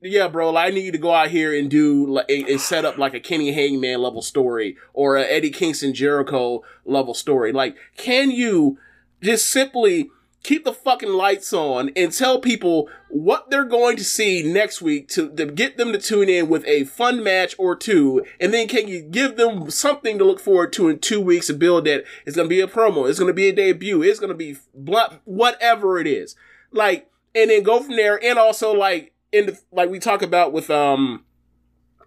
yeah, 0.01 0.29
bro, 0.29 0.51
like, 0.51 0.69
I 0.69 0.75
need 0.75 0.85
you 0.85 0.92
to 0.92 0.99
go 0.99 1.12
out 1.12 1.29
here 1.29 1.57
and 1.57 1.69
do 1.69 2.07
like 2.07 2.27
a, 2.29 2.55
a 2.55 2.59
set 2.59 2.85
up 2.85 2.97
like 2.97 3.14
a 3.14 3.21
Kenny 3.21 3.53
Hangman 3.53 4.01
level 4.01 4.23
story 4.23 4.77
or 4.95 5.16
a 5.16 5.25
Eddie 5.25 5.51
Kingston 5.51 5.92
Jericho 5.92 6.62
level 6.85 7.14
story. 7.14 7.53
Like, 7.53 7.77
can 7.97 8.31
you 8.31 8.79
just 9.23 9.51
simply 9.51 10.11
keep 10.46 10.64
the 10.64 10.72
fucking 10.72 11.12
lights 11.12 11.52
on 11.52 11.90
and 11.96 12.12
tell 12.12 12.40
people 12.40 12.88
what 13.09 13.50
they're 13.50 13.64
going 13.64 13.96
to 13.96 14.04
see 14.04 14.44
next 14.44 14.80
week 14.80 15.09
to, 15.09 15.28
to 15.35 15.44
get 15.44 15.76
them 15.76 15.92
to 15.92 15.98
tune 15.98 16.28
in 16.28 16.48
with 16.48 16.64
a 16.66 16.85
fun 16.85 17.20
match 17.20 17.56
or 17.59 17.74
two, 17.74 18.24
and 18.38 18.54
then 18.54 18.68
can 18.68 18.87
you 18.87 19.02
give 19.02 19.37
them 19.37 19.68
something 19.72 20.18
to 20.18 20.24
look 20.24 20.38
forward 20.38 20.72
to 20.72 20.88
in 20.88 21.00
two 21.00 21.20
weeks 21.20 21.50
and 21.50 21.59
build 21.59 21.87
that? 21.87 22.04
It's 22.24 22.37
going 22.37 22.48
to 22.48 22.54
be 22.54 22.61
a 22.61 22.68
promo, 22.68 23.09
it's 23.09 23.18
going 23.18 23.30
to 23.30 23.35
be 23.35 23.48
a 23.48 23.52
debut, 23.52 24.02
it's 24.02 24.20
going 24.20 24.30
to 24.30 24.37
be 24.37 24.56
blunt, 24.72 25.14
whatever 25.24 25.98
it 25.98 26.06
is, 26.06 26.37
like, 26.70 27.11
and 27.35 27.50
then 27.50 27.64
go 27.64 27.82
from 27.82 27.96
there, 27.96 28.22
and 28.22 28.38
also 28.38 28.72
like 28.72 29.12
in 29.32 29.46
the 29.46 29.59
like 29.72 29.90
we 29.90 29.98
talk 29.98 30.22
about 30.22 30.52
with 30.52 30.70
um 30.70 31.24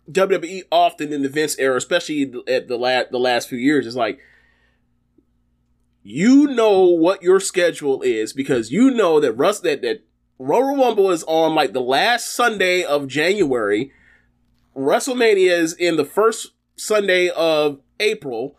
WWE 0.10 0.64
often 0.72 1.12
in 1.12 1.24
the 1.24 1.30
Vince 1.30 1.60
era, 1.60 1.76
especially 1.76 2.34
at 2.48 2.70
the 2.70 2.78
last 2.78 3.12
the 3.12 3.20
last 3.20 3.50
few 3.50 3.58
years, 3.58 3.86
is 3.86 3.98
like 3.98 4.20
you 6.04 6.48
know 6.48 6.86
what 6.86 7.22
your 7.22 7.40
schedule 7.40 8.02
is 8.02 8.34
because 8.34 8.72
you 8.72 8.92
know 8.92 9.20
that 9.20 9.34
Russ 9.34 9.60
that 9.62 9.82
that 9.82 10.04
Royal 10.38 10.78
Rumble 10.78 11.12
is 11.12 11.24
on 11.24 11.54
like 11.54 11.74
the 11.74 11.82
last 11.82 12.34
Sunday 12.34 12.84
of 12.84 13.08
January. 13.08 13.92
WrestleMania 14.76 15.52
is 15.52 15.74
in 15.74 15.98
the 15.98 16.06
first 16.06 16.52
Sunday 16.78 17.30
of 17.30 17.82
April. 18.00 18.56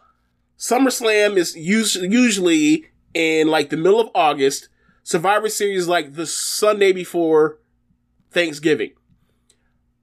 SummerSlam 0.59 1.39
is 1.39 1.57
usually 1.57 2.87
in 3.15 3.49
like 3.49 3.71
the 3.71 3.79
middle 3.79 4.01
of 4.01 4.11
August. 4.15 4.69
Survivor 5.03 5.49
Series 5.49 5.83
is 5.83 5.89
like 5.89 6.15
the 6.15 6.27
Sunday 6.27 6.93
before 6.93 7.59
Thanksgiving. 8.31 8.93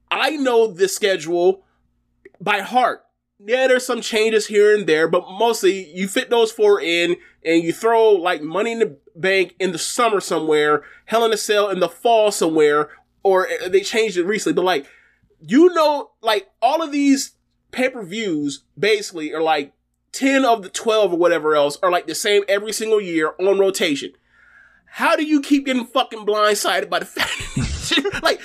I 0.10 0.32
know 0.32 0.68
the 0.68 0.88
schedule 0.88 1.64
by 2.42 2.62
heart. 2.62 3.06
Yeah, 3.40 3.68
there's 3.68 3.86
some 3.86 4.02
changes 4.02 4.48
here 4.48 4.76
and 4.76 4.88
there, 4.88 5.08
but 5.08 5.24
mostly 5.30 5.92
you 5.94 6.08
fit 6.08 6.30
those 6.30 6.52
four 6.52 6.82
in 6.82 7.16
and 7.46 7.64
you 7.64 7.72
throw 7.72 8.12
like 8.14 8.42
money 8.42 8.72
in 8.72 8.80
the 8.80 8.98
bank 9.16 9.56
in 9.60 9.72
the 9.72 9.78
summer 9.78 10.20
somewhere, 10.20 10.84
hell 11.06 11.24
in 11.24 11.32
a 11.32 11.38
cell 11.38 11.70
in 11.70 11.80
the 11.80 11.88
fall 11.90 12.32
somewhere, 12.32 12.90
or 13.24 13.48
eh, 13.48 13.68
they 13.70 13.82
changed 13.82 14.18
it 14.18 14.24
recently, 14.26 14.56
but 14.56 14.66
like, 14.66 14.88
you 15.40 15.72
know, 15.74 16.12
like 16.22 16.50
all 16.64 16.82
of 16.82 16.92
these 16.92 17.34
pay-per-views 17.72 18.64
basically 18.78 19.34
are 19.34 19.42
like 19.42 19.72
10 20.14 20.44
of 20.44 20.64
the 20.64 20.70
12 20.70 21.14
or 21.14 21.18
whatever 21.20 21.56
else 21.56 21.78
are 21.84 21.92
like 21.92 22.08
the 22.08 22.16
same 22.16 22.44
every 22.48 22.74
single 22.74 23.00
year 23.00 23.34
on 23.40 23.60
rotation. 23.60 24.14
How 24.86 25.16
do 25.16 25.24
you 25.24 25.42
keep 25.42 25.66
getting 25.68 25.86
fucking 25.86 26.26
blindsided 26.26 26.90
by 26.90 27.00
the 27.00 27.06
fact 27.06 27.32
like 28.24 28.42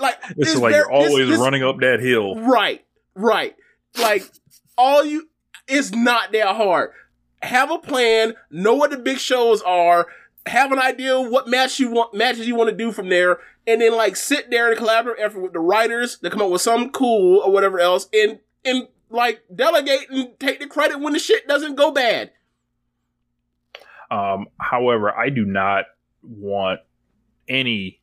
like 0.00 0.16
It's 0.36 0.54
like 0.56 0.72
ver- 0.72 0.78
you're 0.80 0.92
always 0.92 1.16
this- 1.16 1.28
this- 1.30 1.40
running 1.40 1.62
up 1.62 1.78
that 1.80 2.00
hill. 2.00 2.38
Right, 2.40 2.84
right. 3.14 3.56
Like 3.98 4.30
all 4.76 5.04
you 5.04 5.28
it's 5.66 5.92
not 5.92 6.32
that 6.32 6.56
hard. 6.56 6.90
Have 7.42 7.70
a 7.70 7.78
plan, 7.78 8.34
know 8.50 8.74
what 8.74 8.90
the 8.90 8.96
big 8.96 9.18
shows 9.18 9.60
are, 9.62 10.06
have 10.46 10.72
an 10.72 10.78
idea 10.78 11.20
what 11.20 11.48
match 11.48 11.78
you 11.78 11.90
want 11.90 12.14
matches 12.14 12.46
you 12.46 12.54
want 12.54 12.70
to 12.70 12.76
do 12.76 12.92
from 12.92 13.08
there, 13.08 13.38
and 13.66 13.80
then 13.80 13.94
like 13.94 14.16
sit 14.16 14.50
there 14.50 14.68
and 14.68 14.76
collaborate 14.76 15.20
effort 15.20 15.40
with 15.40 15.52
the 15.52 15.60
writers 15.60 16.18
to 16.18 16.30
come 16.30 16.42
up 16.42 16.50
with 16.50 16.62
something 16.62 16.90
cool 16.90 17.40
or 17.40 17.50
whatever 17.50 17.80
else, 17.80 18.08
and 18.12 18.40
and 18.64 18.88
like 19.10 19.42
delegate 19.54 20.10
and 20.10 20.38
take 20.38 20.60
the 20.60 20.66
credit 20.66 21.00
when 21.00 21.12
the 21.12 21.18
shit 21.18 21.46
doesn't 21.48 21.76
go 21.76 21.90
bad. 21.90 22.32
Um, 24.10 24.46
however, 24.60 25.16
I 25.16 25.30
do 25.30 25.44
not 25.44 25.86
want 26.22 26.80
any. 27.48 28.00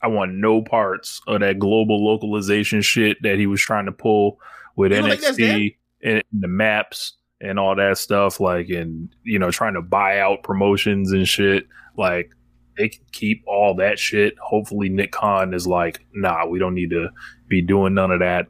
I 0.00 0.06
want 0.06 0.34
no 0.34 0.62
parts 0.62 1.20
of 1.26 1.40
that 1.40 1.58
global 1.58 2.04
localization 2.04 2.82
shit 2.82 3.20
that 3.22 3.38
he 3.38 3.46
was 3.46 3.60
trying 3.60 3.86
to 3.86 3.92
pull 3.92 4.38
with 4.78 4.92
You 4.92 4.98
NXT 5.02 5.76
and 6.02 6.22
the 6.32 6.48
maps 6.48 7.16
and 7.40 7.58
all 7.58 7.76
that 7.76 7.98
stuff. 7.98 8.40
Like, 8.40 8.68
and 8.70 9.14
you 9.24 9.38
know, 9.38 9.50
trying 9.50 9.74
to 9.74 9.82
buy 9.82 10.20
out 10.20 10.42
promotions 10.42 11.12
and 11.12 11.28
shit. 11.28 11.66
Like, 11.96 12.30
they 12.78 12.88
can 12.88 13.04
keep 13.12 13.42
all 13.46 13.74
that 13.76 13.98
shit. 13.98 14.38
Hopefully, 14.38 14.88
Nick 14.88 15.12
Khan 15.12 15.52
is 15.52 15.66
like, 15.66 16.06
nah, 16.14 16.46
we 16.46 16.58
don't 16.58 16.74
need 16.74 16.90
to 16.90 17.08
be 17.48 17.60
doing 17.60 17.92
none 17.94 18.10
of 18.12 18.20
that. 18.20 18.46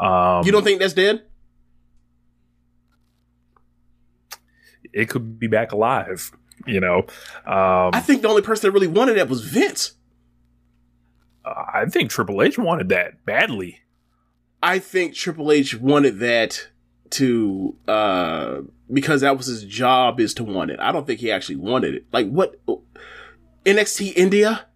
Um, 0.00 0.46
You 0.46 0.52
don't 0.52 0.64
think 0.64 0.80
that's 0.80 0.94
dead? 0.94 1.22
it 4.92 5.10
could 5.10 5.38
be 5.38 5.46
back 5.46 5.72
alive. 5.72 6.32
You 6.66 6.80
know, 6.80 7.00
um, 7.44 7.90
I 7.92 8.00
think 8.00 8.22
the 8.22 8.28
only 8.28 8.40
person 8.42 8.66
that 8.66 8.72
really 8.72 8.86
wanted 8.86 9.18
that 9.18 9.28
was 9.28 9.42
Vince. 9.42 9.92
I 11.44 11.84
think 11.86 12.10
Triple 12.10 12.42
H 12.42 12.58
wanted 12.58 12.88
that 12.88 13.24
badly. 13.24 13.80
I 14.62 14.78
think 14.78 15.14
Triple 15.14 15.52
H 15.52 15.74
wanted 15.78 16.18
that 16.20 16.68
to 17.10 17.76
uh 17.86 18.60
because 18.92 19.20
that 19.20 19.36
was 19.36 19.46
his 19.46 19.64
job 19.64 20.18
is 20.20 20.34
to 20.34 20.44
want 20.44 20.70
it. 20.70 20.80
I 20.80 20.92
don't 20.92 21.06
think 21.06 21.20
he 21.20 21.30
actually 21.30 21.56
wanted 21.56 21.94
it. 21.94 22.06
Like 22.12 22.28
what 22.28 22.56
NXT 23.64 24.12
India? 24.16 24.66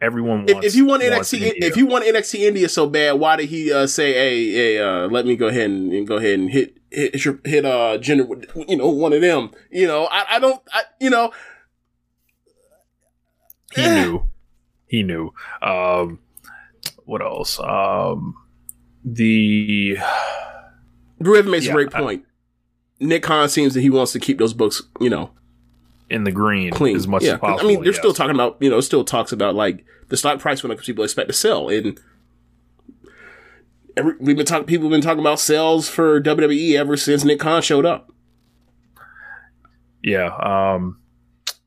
Everyone 0.00 0.44
If, 0.46 0.54
wants. 0.54 0.66
if 0.68 0.74
you 0.74 0.84
want 0.84 1.02
NXT 1.02 1.34
India. 1.40 1.52
if 1.68 1.76
you 1.76 1.86
want 1.86 2.04
NXT 2.04 2.40
India 2.40 2.68
so 2.68 2.86
bad, 2.86 3.12
why 3.12 3.36
did 3.36 3.48
he 3.48 3.72
uh 3.72 3.86
say, 3.86 4.12
"Hey, 4.12 4.52
hey, 4.52 4.78
uh 4.78 5.08
let 5.08 5.24
me 5.26 5.36
go 5.36 5.46
ahead 5.46 5.70
and, 5.70 5.92
and 5.92 6.06
go 6.06 6.16
ahead 6.16 6.38
and 6.38 6.50
hit 6.50 6.76
hit 6.90 7.16
hit, 7.46 7.64
uh 7.64 7.98
with 8.28 8.46
you 8.68 8.76
know 8.76 8.90
one 8.90 9.12
of 9.14 9.22
them." 9.22 9.50
You 9.70 9.86
know, 9.86 10.06
I 10.10 10.36
I 10.36 10.38
don't 10.38 10.60
I 10.70 10.82
you 11.00 11.08
know 11.10 11.32
he 13.74 13.82
knew, 13.88 14.22
he 14.86 15.02
knew. 15.02 15.32
Um, 15.62 16.18
what 17.06 17.22
else? 17.22 17.58
Um, 17.58 18.34
the 19.04 19.96
Griff 21.22 21.46
makes 21.46 21.64
Yeah, 21.64 21.70
a 21.70 21.74
great 21.74 21.94
I- 21.94 22.00
point. 22.00 22.24
Nick 22.98 23.22
Khan 23.22 23.48
seems 23.48 23.74
that 23.74 23.82
he 23.82 23.90
wants 23.90 24.12
to 24.12 24.18
keep 24.18 24.38
those 24.38 24.54
books, 24.54 24.82
you 25.00 25.10
know, 25.10 25.30
in 26.08 26.24
the 26.24 26.32
green 26.32 26.70
clean 26.72 26.96
as 26.96 27.06
much 27.06 27.22
yeah, 27.24 27.34
as 27.34 27.40
possible. 27.40 27.60
I 27.60 27.72
mean, 27.72 27.82
they're 27.82 27.92
yes. 27.92 27.98
still 27.98 28.14
talking 28.14 28.34
about 28.34 28.56
you 28.60 28.70
know, 28.70 28.80
still 28.80 29.04
talks 29.04 29.32
about 29.32 29.54
like 29.54 29.84
the 30.08 30.16
stock 30.16 30.38
price 30.38 30.62
when 30.62 30.76
people 30.78 31.04
expect 31.04 31.28
to 31.28 31.34
sell, 31.34 31.68
and 31.68 32.00
every, 33.96 34.14
we've 34.18 34.36
been 34.36 34.46
talking. 34.46 34.66
People 34.66 34.86
have 34.86 34.92
been 34.92 35.02
talking 35.02 35.20
about 35.20 35.40
sales 35.40 35.88
for 35.88 36.20
WWE 36.22 36.74
ever 36.74 36.96
since 36.96 37.22
Nick 37.22 37.40
Khan 37.40 37.60
showed 37.60 37.84
up. 37.84 38.10
Yeah. 40.02 40.34
Um, 40.36 40.98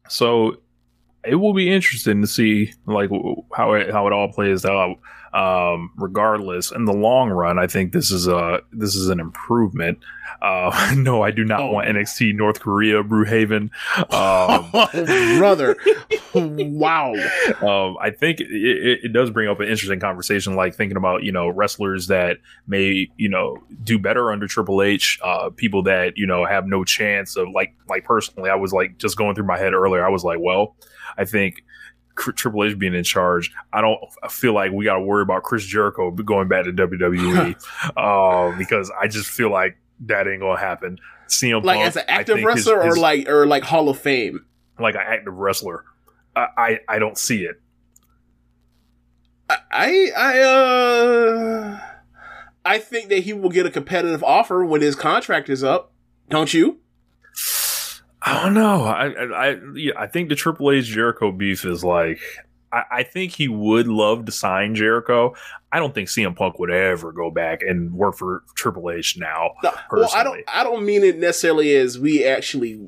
so 0.08 0.58
it 1.23 1.36
will 1.36 1.54
be 1.54 1.71
interesting 1.71 2.21
to 2.21 2.28
see 2.28 2.73
like 2.86 3.10
how 3.54 3.73
it 3.73 3.91
how 3.91 4.08
it 4.08 4.13
all 4.13 4.32
plays 4.32 4.65
out. 4.65 4.97
Um, 5.34 5.92
regardless, 5.98 6.72
in 6.72 6.86
the 6.86 6.94
long 6.94 7.30
run, 7.30 7.60
I 7.60 7.68
think 7.68 7.94
this 7.94 8.12
is 8.12 8.28
a 8.28 8.62
this 8.72 8.96
is 8.96 9.10
an 9.10 9.20
improvement. 9.20 10.00
Uh, 10.42 10.94
no, 10.98 11.22
I 11.22 11.32
do 11.32 11.44
not 11.44 11.60
Oh. 11.62 11.72
want 11.74 11.88
NXT 11.88 12.36
North 12.36 12.60
Korea 12.62 13.04
Brewhaven. 13.04 13.70
Um, 14.13 14.72
brother, 15.38 15.76
wow. 16.34 17.13
um, 17.62 17.98
I 18.02 18.10
think 18.12 18.39
it, 18.39 18.48
it, 18.50 19.00
it 19.06 19.13
does 19.13 19.30
bring 19.30 19.50
up 19.50 19.60
an 19.60 19.68
interesting 19.68 20.00
conversation, 20.00 20.56
like 20.56 20.76
thinking 20.76 20.98
about 20.98 21.24
you 21.24 21.32
know 21.32 21.50
wrestlers 21.50 22.08
that 22.08 22.38
may 22.68 23.10
you 23.18 23.30
know 23.30 23.58
do 23.84 24.00
better 24.00 24.32
under 24.32 24.48
Triple 24.48 24.82
H, 24.82 25.20
uh, 25.24 25.50
people 25.50 25.84
that 25.84 26.13
you 26.18 26.26
know 26.28 26.46
have 26.46 26.65
no 26.68 26.84
chance 26.84 27.36
of 27.36 27.50
like 27.50 27.76
like 27.88 28.04
personally, 28.06 28.50
I 28.50 28.56
was 28.56 28.72
like 28.74 28.98
just 28.98 29.18
going 29.18 29.36
through 29.36 29.48
my 29.48 29.58
head 29.58 29.74
earlier. 29.74 30.06
I 30.06 30.10
was 30.10 30.24
like, 30.24 30.39
well, 30.42 30.76
I 31.18 31.26
think. 31.26 31.63
Triple 32.19 32.63
H 32.65 32.77
being 32.77 32.93
in 32.93 33.03
charge, 33.03 33.51
I 33.73 33.82
don't 33.82 33.99
feel 34.29 34.53
like 34.53 34.71
we 34.71 34.86
got 34.86 34.95
to 34.95 35.01
worry 35.01 35.21
about 35.23 35.43
Chris 35.43 35.65
Jericho 35.65 36.12
going 36.12 36.47
back 36.47 36.65
to 36.65 36.71
WWE 36.73 37.55
um, 37.97 38.58
because 38.58 38.91
I 38.99 39.08
just 39.08 39.29
feel 39.29 39.49
like 39.51 39.77
that 40.01 40.27
ain't 40.27 40.41
gonna 40.41 40.60
happen. 40.60 40.99
CM 41.27 41.63
Like 41.63 41.79
as 41.82 41.95
an 41.95 42.03
active 42.08 42.36
think 42.38 42.47
his- 42.49 42.65
wrestler, 42.67 42.82
his- 42.84 42.97
or 42.97 42.99
like 42.99 43.29
or 43.29 43.45
like 43.47 43.63
Hall 43.63 43.89
of 43.89 43.99
Fame. 43.99 44.45
like 44.79 44.95
an 44.95 45.01
active 45.05 45.34
wrestler. 45.36 45.84
I 46.36 46.47
I, 46.58 46.79
I 46.88 46.99
don't 46.99 47.17
see 47.17 47.43
it. 47.43 47.62
I 49.49 50.12
I 50.15 50.39
uh 50.41 51.79
I 52.65 52.77
think 52.77 53.10
that 53.10 53.19
he 53.23 53.34
will 53.34 53.49
get 53.49 53.65
a 53.65 53.71
competitive 53.71 54.23
offer 54.23 54.63
when 54.63 54.82
his 54.82 54.95
contract 54.95 55.49
is 55.49 55.63
up. 55.63 55.91
Don't 56.29 56.53
you? 56.53 56.79
I 58.21 58.43
don't 58.43 58.53
know. 58.53 58.84
I 58.84 59.08
I 59.08 59.49
I, 59.49 59.58
yeah, 59.75 59.93
I 59.97 60.08
think 60.08 60.29
the 60.29 60.36
Triple 60.36 60.71
H 60.71 60.86
Jericho 60.86 61.32
beef 61.32 61.65
is 61.65 61.84
like. 61.84 62.19
I, 62.71 62.84
I 62.91 63.03
think 63.03 63.32
he 63.32 63.47
would 63.47 63.88
love 63.88 64.25
to 64.25 64.32
sign 64.32 64.75
Jericho. 64.75 65.34
I 65.71 65.79
don't 65.79 65.93
think 65.95 66.08
CM 66.08 66.36
Punk 66.36 66.60
would 66.60 66.69
ever 66.69 67.12
go 67.12 67.32
back 67.32 67.62
and 67.63 67.93
work 67.93 68.15
for 68.15 68.43
Triple 68.53 68.91
H 68.91 69.17
now. 69.17 69.51
No, 69.63 69.71
well, 69.91 70.10
I 70.13 70.23
don't. 70.23 70.43
I 70.47 70.63
don't 70.63 70.86
mean 70.86 71.03
it 71.03 71.17
necessarily 71.17 71.75
as 71.75 71.97
we 71.97 72.23
actually, 72.23 72.88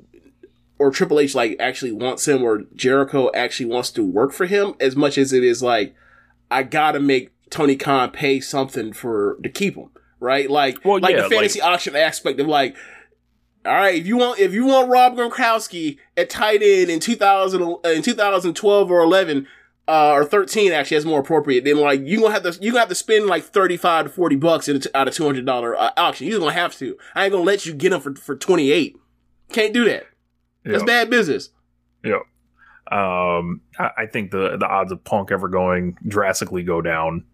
or 0.77 0.91
Triple 0.91 1.19
H 1.19 1.33
like 1.33 1.55
actually 1.59 1.93
wants 1.93 2.27
him, 2.27 2.43
or 2.43 2.61
Jericho 2.75 3.31
actually 3.33 3.67
wants 3.67 3.89
to 3.91 4.05
work 4.05 4.33
for 4.33 4.45
him, 4.45 4.75
as 4.79 4.95
much 4.95 5.17
as 5.17 5.33
it 5.33 5.43
is 5.43 5.63
like, 5.63 5.95
I 6.51 6.61
gotta 6.63 6.99
make 6.99 7.31
Tony 7.49 7.75
Khan 7.75 8.11
pay 8.11 8.39
something 8.39 8.93
for 8.93 9.37
to 9.43 9.49
keep 9.49 9.75
him, 9.75 9.89
right? 10.19 10.49
Like, 10.49 10.83
Well, 10.85 10.99
like 10.99 11.15
yeah, 11.15 11.23
the 11.23 11.29
fantasy 11.29 11.61
auction 11.61 11.95
aspect 11.95 12.39
of 12.39 12.47
like, 12.47 12.75
all 13.65 13.73
right, 13.73 13.95
if 13.95 14.07
you 14.07 14.17
want, 14.17 14.39
if 14.39 14.53
you 14.53 14.65
want 14.65 14.89
Rob 14.89 15.15
Gronkowski 15.15 15.97
at 16.17 16.29
tight 16.29 16.61
end 16.63 16.89
in 16.89 16.99
two 16.99 17.15
thousand 17.15 17.61
in 17.85 18.01
two 18.01 18.13
thousand 18.13 18.55
twelve 18.55 18.91
or 18.91 19.01
eleven. 19.01 19.47
Uh, 19.87 20.11
or 20.11 20.23
thirteen 20.23 20.71
actually 20.71 20.95
that's 20.95 21.07
more 21.07 21.19
appropriate. 21.19 21.65
Then 21.65 21.77
like 21.77 22.01
you 22.05 22.21
gonna 22.21 22.33
have 22.33 22.43
to 22.43 22.57
you 22.63 22.71
gonna 22.71 22.81
have 22.81 22.89
to 22.89 22.95
spend 22.95 23.25
like 23.25 23.43
thirty 23.43 23.75
five 23.75 24.05
to 24.05 24.09
forty 24.11 24.35
bucks 24.37 24.69
in 24.69 24.77
a, 24.77 24.97
out 24.97 25.07
of 25.07 25.13
two 25.13 25.25
hundred 25.25 25.45
dollar 25.45 25.75
uh, 25.75 25.89
auction. 25.97 26.27
You're 26.27 26.39
gonna 26.39 26.53
have 26.53 26.77
to. 26.77 26.95
I 27.15 27.25
ain't 27.25 27.33
gonna 27.33 27.43
let 27.43 27.65
you 27.65 27.73
get 27.73 27.91
him 27.91 27.99
for 27.99 28.15
for 28.15 28.35
twenty 28.35 28.71
eight. 28.71 28.95
Can't 29.51 29.73
do 29.73 29.83
that. 29.85 30.03
That's 30.63 30.83
bad 30.83 31.09
business. 31.09 31.49
Yeah. 32.05 32.19
Um, 32.89 33.61
I, 33.77 33.89
I 33.97 34.05
think 34.05 34.31
the 34.31 34.55
the 34.57 34.67
odds 34.67 34.91
of 34.91 35.03
Punk 35.03 35.31
ever 35.31 35.49
going 35.49 35.97
drastically 36.07 36.63
go 36.63 36.81
down. 36.81 37.25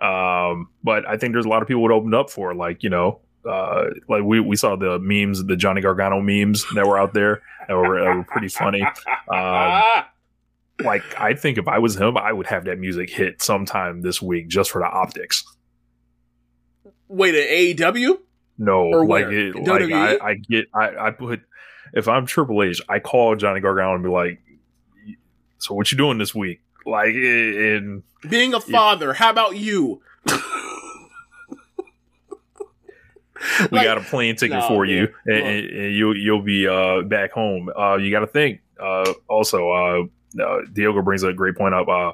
Um, 0.00 0.68
but 0.82 1.06
I 1.06 1.16
think 1.18 1.34
there's 1.34 1.44
a 1.44 1.48
lot 1.50 1.60
of 1.60 1.68
people 1.68 1.82
would 1.82 1.92
open 1.92 2.14
up 2.14 2.30
for 2.30 2.54
like 2.54 2.82
you 2.82 2.88
know, 2.88 3.20
uh, 3.48 3.84
like 4.08 4.22
we 4.22 4.40
we 4.40 4.56
saw 4.56 4.76
the 4.76 4.98
memes, 4.98 5.44
the 5.44 5.56
Johnny 5.56 5.80
Gargano 5.80 6.20
memes 6.20 6.64
that 6.74 6.86
were 6.86 6.98
out 6.98 7.14
there 7.14 7.42
that 7.68 7.74
were, 7.74 8.00
that 8.00 8.16
were 8.16 8.24
pretty 8.24 8.48
funny. 8.48 8.82
Um, 9.28 9.82
like 10.84 11.02
I 11.18 11.34
think 11.34 11.58
if 11.58 11.68
I 11.68 11.78
was 11.78 11.96
him, 11.96 12.16
I 12.16 12.32
would 12.32 12.46
have 12.46 12.64
that 12.64 12.78
music 12.78 13.10
hit 13.10 13.42
sometime 13.42 14.02
this 14.02 14.20
week 14.20 14.48
just 14.48 14.70
for 14.70 14.80
the 14.80 14.88
optics. 14.88 15.44
Wait, 17.08 17.34
at 17.34 17.48
AEW? 17.48 18.18
No, 18.58 18.84
Or 18.84 19.06
like 19.06 19.26
it, 19.26 19.56
In 19.56 19.64
like 19.64 19.90
I, 19.90 20.18
I 20.22 20.34
get, 20.34 20.66
I, 20.74 21.06
I 21.06 21.10
put. 21.10 21.40
If 21.92 22.06
I'm 22.06 22.26
Triple 22.26 22.62
H, 22.62 22.80
I 22.88 23.00
call 23.00 23.34
Johnny 23.34 23.60
Gargano 23.60 23.94
and 23.94 24.04
be 24.04 24.10
like, 24.10 24.40
"So 25.58 25.74
what 25.74 25.90
you 25.90 25.98
doing 25.98 26.18
this 26.18 26.34
week?" 26.34 26.60
Like, 26.86 27.14
and 27.14 28.02
Being 28.28 28.54
a 28.54 28.60
father, 28.60 29.12
how 29.12 29.30
about 29.30 29.56
you? 29.56 30.02
we 33.60 33.78
Like- 33.78 33.84
got 33.84 33.98
a 33.98 34.02
plane 34.02 34.36
ticket 34.36 34.58
No, 34.58 34.68
for 34.68 34.84
you, 34.84 35.08
and, 35.26 35.36
and, 35.36 35.66
and 35.70 35.94
you'll 35.94 36.16
you'll 36.16 36.42
be 36.42 36.66
uh, 36.68 37.02
back 37.02 37.32
home. 37.32 37.70
Uh, 37.78 37.96
you 37.96 38.10
got 38.10 38.20
to 38.20 38.26
think. 38.26 38.60
Uh, 38.78 39.12
also, 39.28 39.70
uh, 39.70 40.42
uh, 40.42 40.58
Diogo 40.72 41.02
brings 41.02 41.22
a 41.22 41.32
great 41.32 41.56
point 41.56 41.74
up. 41.74 41.88
Uh, 41.88 42.12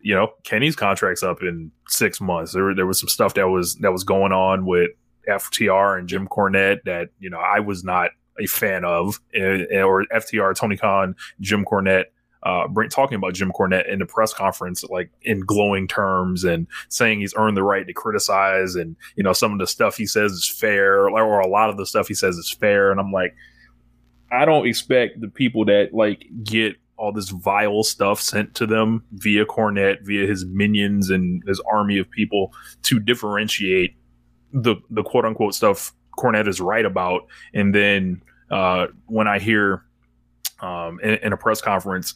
you 0.00 0.14
know, 0.14 0.32
Kenny's 0.44 0.74
contract's 0.76 1.22
up 1.22 1.42
in 1.42 1.70
six 1.88 2.20
months. 2.20 2.52
There, 2.52 2.74
there 2.74 2.86
was 2.86 2.98
some 2.98 3.08
stuff 3.08 3.34
that 3.34 3.48
was 3.48 3.76
that 3.76 3.92
was 3.92 4.02
going 4.04 4.32
on 4.32 4.66
with 4.66 4.90
FTR 5.28 5.98
and 5.98 6.08
Jim 6.08 6.26
Cornette 6.28 6.82
that 6.84 7.08
you 7.20 7.30
know 7.30 7.38
I 7.38 7.60
was 7.60 7.84
not 7.84 8.10
a 8.40 8.46
fan 8.46 8.84
of, 8.84 9.20
and, 9.34 9.62
and- 9.62 9.82
or 9.84 10.04
FTR, 10.06 10.56
Tony 10.56 10.76
Khan, 10.76 11.14
Jim 11.40 11.64
Cornette. 11.64 12.06
Uh, 12.42 12.66
talking 12.90 13.14
about 13.14 13.34
Jim 13.34 13.52
Cornette 13.52 13.88
in 13.88 14.00
the 14.00 14.06
press 14.06 14.34
conference, 14.34 14.82
like 14.84 15.10
in 15.22 15.40
glowing 15.40 15.86
terms, 15.86 16.42
and 16.42 16.66
saying 16.88 17.20
he's 17.20 17.34
earned 17.36 17.56
the 17.56 17.62
right 17.62 17.86
to 17.86 17.92
criticize, 17.92 18.74
and 18.74 18.96
you 19.14 19.22
know 19.22 19.32
some 19.32 19.52
of 19.52 19.58
the 19.58 19.66
stuff 19.66 19.96
he 19.96 20.06
says 20.06 20.32
is 20.32 20.48
fair, 20.48 21.08
or, 21.08 21.20
or 21.20 21.40
a 21.40 21.46
lot 21.46 21.70
of 21.70 21.76
the 21.76 21.86
stuff 21.86 22.08
he 22.08 22.14
says 22.14 22.36
is 22.36 22.50
fair, 22.50 22.90
and 22.90 22.98
I'm 22.98 23.12
like, 23.12 23.34
I 24.32 24.44
don't 24.44 24.66
expect 24.66 25.20
the 25.20 25.28
people 25.28 25.64
that 25.66 25.94
like 25.94 26.24
get 26.42 26.76
all 26.96 27.12
this 27.12 27.30
vile 27.30 27.82
stuff 27.82 28.20
sent 28.20 28.54
to 28.56 28.66
them 28.66 29.04
via 29.12 29.44
Cornette, 29.44 30.02
via 30.02 30.26
his 30.26 30.44
minions 30.44 31.10
and 31.10 31.42
his 31.46 31.60
army 31.70 31.98
of 31.98 32.10
people 32.10 32.52
to 32.82 32.98
differentiate 32.98 33.94
the 34.52 34.76
the 34.90 35.02
quote 35.02 35.24
unquote 35.24 35.54
stuff 35.54 35.92
Cornette 36.18 36.48
is 36.48 36.60
right 36.60 36.84
about, 36.84 37.26
and 37.54 37.74
then 37.74 38.22
uh, 38.50 38.88
when 39.06 39.28
I 39.28 39.38
hear 39.38 39.84
um, 40.60 41.00
in, 41.00 41.14
in 41.16 41.32
a 41.32 41.36
press 41.36 41.60
conference 41.60 42.14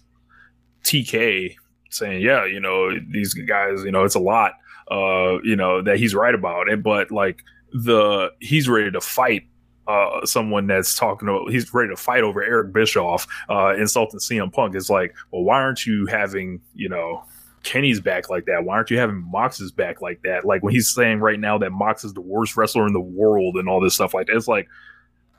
TK 0.87 1.57
saying, 1.91 2.23
"Yeah, 2.23 2.45
you 2.45 2.61
know 2.61 2.91
these 3.11 3.35
guys, 3.35 3.83
you 3.85 3.91
know 3.91 4.05
it's 4.05 4.15
a 4.15 4.21
lot, 4.21 4.53
uh, 4.91 5.39
you 5.43 5.57
know 5.57 5.83
that 5.83 5.99
he's 5.99 6.15
right 6.15 6.35
about 6.35 6.69
it," 6.69 6.83
but 6.83 7.11
like 7.11 7.43
the 7.73 8.31
he's 8.41 8.69
ready 8.69 8.91
to 8.91 9.01
fight 9.01 9.43
uh, 9.89 10.25
someone 10.25 10.67
that's 10.67 10.95
talking 10.97 11.29
about 11.29 11.51
he's 11.51 11.73
ready 11.73 11.91
to 11.91 11.97
fight 11.97 12.23
over 12.23 12.43
Eric 12.43 12.73
Bischoff, 12.73 13.27
uh, 13.49 13.75
insulting 13.77 14.21
CM 14.21 14.53
Punk. 14.53 14.75
It's 14.75 14.91
like, 14.91 15.15
well, 15.31 15.43
why 15.43 15.61
aren't 15.61 15.87
you 15.87 16.07
having 16.07 16.61
you 16.75 16.89
know 16.89 17.25
Kenny's 17.63 18.01
back 18.01 18.29
like 18.29 18.47
that? 18.47 18.65
Why 18.65 18.77
aren't 18.77 18.91
you 18.91 18.99
having 18.99 19.25
Mox's 19.31 19.73
back 19.73 20.01
like 20.01 20.23
that? 20.23 20.45
Like 20.45 20.63
when 20.63 20.73
he's 20.73 20.93
saying 20.93 21.21
right 21.21 21.39
now 21.39 21.59
that 21.59 21.71
Mox 21.71 22.05
is 22.05 22.15
the 22.15 22.21
worst 22.21 22.57
wrestler 22.57 22.87
in 22.87 22.93
the 22.93 23.01
world 23.01 23.57
and 23.57 23.69
all 23.69 23.81
this 23.81 23.95
stuff 23.95 24.15
like 24.15 24.29
that. 24.29 24.37
It's 24.37 24.49
like 24.49 24.69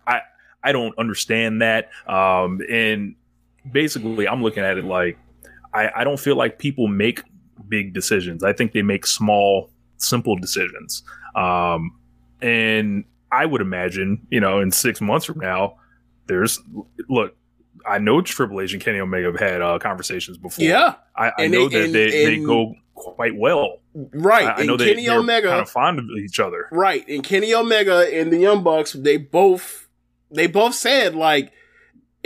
I 0.05 0.21
I 0.63 0.71
don't 0.71 0.97
understand 0.97 1.61
that. 1.61 1.89
Um, 2.07 2.61
and 2.69 3.15
basically, 3.69 4.27
I'm 4.27 4.43
looking 4.43 4.63
at 4.63 4.77
it 4.77 4.85
like 4.85 5.17
I, 5.73 5.89
I 5.97 6.03
don't 6.03 6.19
feel 6.19 6.35
like 6.35 6.59
people 6.59 6.87
make 6.87 7.21
big 7.67 7.93
decisions. 7.93 8.43
I 8.43 8.53
think 8.53 8.71
they 8.73 8.81
make 8.81 9.05
small, 9.05 9.69
simple 9.97 10.35
decisions. 10.35 11.03
Um, 11.35 11.97
and 12.41 13.05
I 13.31 13.45
would 13.45 13.61
imagine, 13.61 14.25
you 14.29 14.39
know, 14.39 14.59
in 14.59 14.71
six 14.71 15.01
months 15.01 15.25
from 15.25 15.39
now, 15.39 15.77
there's 16.27 16.59
look. 17.09 17.35
I 17.85 17.99
know 17.99 18.21
Triple 18.21 18.59
H 18.59 18.73
and 18.73 18.81
Kenny 18.81 18.99
Omega 18.99 19.27
have 19.27 19.39
had 19.39 19.61
uh, 19.61 19.79
conversations 19.79 20.37
before. 20.37 20.65
Yeah, 20.65 20.95
I, 21.15 21.27
I 21.29 21.31
And 21.39 21.53
know 21.53 21.69
that 21.69 21.85
and- 21.85 21.95
they, 21.95 22.09
they 22.09 22.37
go 22.43 22.73
quite 22.95 23.35
well. 23.37 23.77
right. 23.93 24.45
I, 24.45 24.51
I 24.51 24.55
and 24.57 24.67
know 24.67 24.75
they, 24.77 24.89
Kenny 24.89 25.05
they're 25.05 25.19
Omega, 25.19 25.47
kind 25.49 25.61
of 25.61 25.69
fond 25.69 25.99
of 25.99 26.05
each 26.17 26.39
other. 26.39 26.67
right? 26.71 27.07
And 27.07 27.23
Kenny 27.23 27.53
Omega 27.53 28.09
and 28.13 28.31
the 28.31 28.37
Young 28.39 28.61
Bucks, 28.63 28.91
they 28.93 29.15
both, 29.17 29.87
they 30.31 30.47
both 30.47 30.73
said 30.75 31.15
like, 31.15 31.51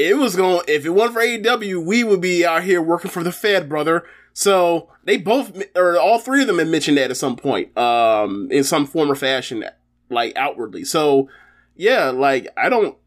it 0.10 0.18
was 0.18 0.36
going. 0.36 0.62
If 0.68 0.86
it 0.86 0.90
wasn't 0.90 1.14
for 1.14 1.22
AEW, 1.22 1.86
we 1.86 2.04
would 2.04 2.22
be 2.22 2.46
out 2.46 2.64
here 2.64 2.82
working 2.82 3.12
for 3.12 3.24
the 3.24 3.32
Fed, 3.32 3.70
brother. 3.70 4.04
So 4.34 4.90
they 5.04 5.18
both, 5.18 5.62
or 5.76 6.00
all 6.00 6.20
three 6.20 6.42
of 6.42 6.48
them, 6.48 6.60
had 6.60 6.68
mentioned 6.68 6.98
that 6.98 7.12
at 7.12 7.18
some 7.18 7.36
point, 7.36 7.76
um, 7.78 8.48
in 8.52 8.64
some 8.64 8.86
form 8.86 9.12
or 9.12 9.16
fashion, 9.16 9.66
like 10.10 10.36
outwardly. 10.36 10.84
So, 10.84 11.30
yeah, 11.76 12.10
like 12.10 12.48
I 12.58 12.70
don't 12.70 12.98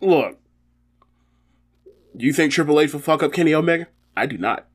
look. 0.00 0.38
Do 2.16 2.26
you 2.26 2.32
think 2.32 2.52
Triple 2.52 2.80
H 2.80 2.92
will 2.92 3.00
fuck 3.00 3.22
up 3.22 3.32
Kenny 3.32 3.54
Omega? 3.54 3.86
I 4.16 4.26
do 4.26 4.38
not. 4.38 4.68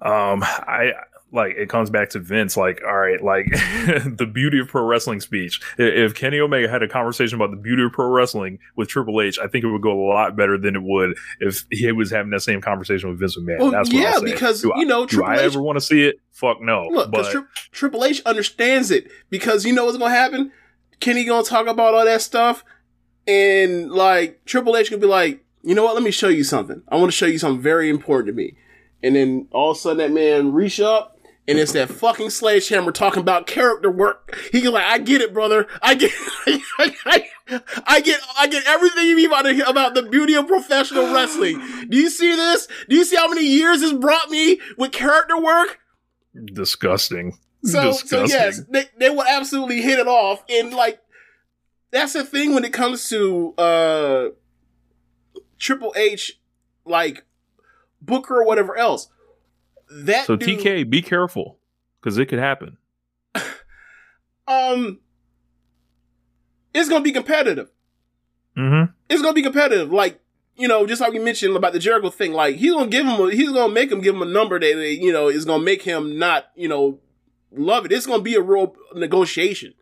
um 0.00 0.42
i 0.42 0.92
like 1.36 1.54
it 1.56 1.68
comes 1.68 1.90
back 1.90 2.10
to 2.10 2.18
vince 2.18 2.56
like 2.56 2.82
all 2.84 2.96
right 2.96 3.22
like 3.22 3.46
the 4.16 4.28
beauty 4.32 4.58
of 4.58 4.66
pro 4.68 4.82
wrestling 4.84 5.20
speech 5.20 5.60
if 5.78 6.14
kenny 6.14 6.40
omega 6.40 6.68
had 6.68 6.82
a 6.82 6.88
conversation 6.88 7.36
about 7.36 7.50
the 7.52 7.56
beauty 7.56 7.84
of 7.84 7.92
pro 7.92 8.08
wrestling 8.08 8.58
with 8.74 8.88
triple 8.88 9.20
h 9.20 9.38
i 9.38 9.46
think 9.46 9.64
it 9.64 9.68
would 9.68 9.82
go 9.82 9.92
a 9.92 10.06
lot 10.08 10.34
better 10.34 10.58
than 10.58 10.74
it 10.74 10.82
would 10.82 11.16
if 11.38 11.64
he 11.70 11.92
was 11.92 12.10
having 12.10 12.30
that 12.30 12.40
same 12.40 12.60
conversation 12.60 13.08
with 13.08 13.20
vince 13.20 13.38
mcmahon 13.38 13.58
Well, 13.60 13.70
that's 13.70 13.88
what 13.92 14.02
yeah, 14.02 14.18
because, 14.24 14.62
do 14.62 14.72
I- 14.72 14.78
you 14.80 14.86
know, 14.86 15.06
do 15.06 15.16
Triple 15.18 15.30
i 15.32 15.36
H 15.36 15.42
ever 15.42 15.62
want 15.62 15.76
to 15.76 15.80
see 15.84 16.02
it 16.04 16.16
fuck 16.32 16.60
no 16.60 16.88
Look, 16.88 17.10
because 17.12 17.32
but 17.34 17.44
Triple 17.70 18.04
H 18.04 18.20
understands 18.26 18.90
it 18.90 19.08
because 19.30 19.64
you 19.64 19.72
know 19.72 19.84
what's 19.84 19.96
gonna 19.98 20.12
happen. 20.14 20.50
Kenny 21.00 21.24
gonna 21.24 21.42
talk 21.44 21.66
about 21.66 21.94
all 21.94 22.04
that 22.04 22.22
stuff, 22.22 22.64
and 23.26 23.90
like 23.90 24.44
Triple 24.44 24.76
H 24.76 24.90
gonna 24.90 25.00
be 25.00 25.06
like, 25.06 25.44
you 25.62 25.74
know 25.74 25.84
what? 25.84 25.94
Let 25.94 26.02
me 26.02 26.10
show 26.10 26.28
you 26.28 26.44
something. 26.44 26.82
I 26.88 26.96
want 26.96 27.08
to 27.08 27.16
show 27.16 27.26
you 27.26 27.38
something 27.38 27.60
very 27.62 27.88
important 27.90 28.28
to 28.28 28.32
me. 28.34 28.54
And 29.02 29.14
then 29.16 29.48
all 29.50 29.72
of 29.72 29.76
a 29.76 29.80
sudden, 29.80 29.98
that 29.98 30.10
man 30.12 30.52
reach 30.52 30.80
up, 30.80 31.15
and 31.48 31.58
it's 31.58 31.72
that 31.72 31.90
fucking 31.90 32.30
sledgehammer 32.30 32.92
talking 32.92 33.20
about 33.20 33.46
character 33.46 33.90
work. 33.90 34.36
He 34.50 34.60
can 34.60 34.72
like, 34.72 34.84
I 34.84 34.98
get 34.98 35.20
it, 35.20 35.32
brother. 35.32 35.66
I 35.80 35.94
get, 35.94 36.10
I, 36.46 37.28
I 37.86 38.00
get, 38.00 38.20
I 38.38 38.48
get 38.48 38.64
everything 38.66 39.06
you 39.06 39.16
mean 39.16 39.26
about 39.26 39.44
the, 39.44 39.68
about 39.68 39.94
the 39.94 40.02
beauty 40.02 40.34
of 40.34 40.48
professional 40.48 41.12
wrestling. 41.14 41.58
Do 41.88 41.96
you 41.96 42.10
see 42.10 42.34
this? 42.34 42.66
Do 42.88 42.96
you 42.96 43.04
see 43.04 43.16
how 43.16 43.28
many 43.28 43.46
years 43.46 43.80
this 43.80 43.92
brought 43.92 44.30
me 44.30 44.60
with 44.76 44.92
character 44.92 45.40
work? 45.40 45.78
disgusting 46.52 47.38
So, 47.64 47.92
so 47.92 48.24
yes, 48.24 48.60
they, 48.68 48.84
they 48.98 49.10
will 49.10 49.24
absolutely 49.24 49.80
hit 49.80 49.98
it 49.98 50.06
off. 50.06 50.44
And 50.48 50.72
like, 50.72 51.00
that's 51.90 52.12
the 52.12 52.24
thing 52.24 52.54
when 52.54 52.64
it 52.64 52.72
comes 52.72 53.08
to, 53.08 53.54
uh, 53.56 54.28
Triple 55.58 55.94
H, 55.96 56.38
like, 56.84 57.24
Booker 58.02 58.40
or 58.40 58.44
whatever 58.44 58.76
else. 58.76 59.08
That 59.90 60.26
so 60.26 60.36
dude, 60.36 60.58
tk 60.58 60.90
be 60.90 61.02
careful 61.02 61.58
because 62.00 62.18
it 62.18 62.26
could 62.26 62.38
happen 62.38 62.76
um, 64.48 64.98
it's 66.74 66.88
gonna 66.88 67.04
be 67.04 67.12
competitive. 67.12 67.70
Mm-hmm. 68.56 68.92
It's 69.08 69.22
gonna 69.22 69.34
be 69.34 69.42
competitive. 69.42 69.92
Like 69.92 70.20
you 70.56 70.68
know, 70.68 70.86
just 70.86 71.00
like 71.00 71.12
we 71.12 71.18
mentioned 71.18 71.56
about 71.56 71.72
the 71.72 71.78
Jericho 71.78 72.10
thing. 72.10 72.32
Like 72.32 72.56
he's 72.56 72.72
gonna 72.72 72.88
give 72.88 73.06
him, 73.06 73.20
a, 73.20 73.30
he's 73.30 73.52
gonna 73.52 73.72
make 73.72 73.90
him 73.90 74.00
give 74.00 74.14
him 74.14 74.22
a 74.22 74.26
number 74.26 74.58
that 74.58 74.96
you 75.00 75.12
know 75.12 75.28
is 75.28 75.44
gonna 75.44 75.62
make 75.62 75.82
him 75.82 76.18
not 76.18 76.46
you 76.54 76.68
know 76.68 77.00
love 77.52 77.84
it. 77.84 77.92
It's 77.92 78.06
gonna 78.06 78.22
be 78.22 78.34
a 78.34 78.42
real 78.42 78.74
negotiation. 78.94 79.74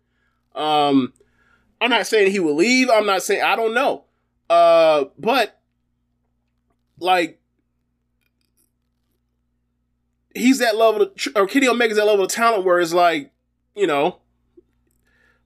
Um, 0.55 1.12
I'm 1.80 1.90
not 1.90 2.07
saying 2.07 2.30
he 2.30 2.40
will 2.40 2.57
leave. 2.57 2.88
I'm 2.90 3.07
not 3.07 3.22
saying 3.22 3.42
I 3.42 3.57
don't 3.57 3.74
know. 3.74 4.05
Uh, 4.50 5.07
but 5.18 5.61
like 6.98 7.40
he's 10.35 10.59
that 10.59 10.76
level 10.76 11.03
of, 11.03 11.12
or 11.35 11.47
Kenny 11.47 11.68
Omega's 11.68 11.97
that 11.97 12.07
level 12.07 12.24
of 12.24 12.30
talent 12.30 12.64
where 12.64 12.80
it's 12.80 12.93
like, 12.93 13.32
you 13.74 13.87
know, 13.87 14.18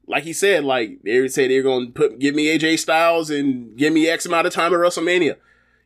like 0.07 0.25
he 0.25 0.33
said, 0.33 0.65
like 0.65 1.03
they 1.05 1.29
say 1.29 1.47
they're 1.47 1.63
gonna 1.63 1.91
put 1.91 2.19
give 2.19 2.35
me 2.35 2.47
AJ 2.47 2.79
Styles 2.79 3.31
and 3.31 3.77
give 3.77 3.93
me 3.93 4.09
X 4.09 4.27
amount 4.27 4.47
of 4.47 4.53
time 4.53 4.73
at 4.73 4.81
WrestleMania. 4.81 5.37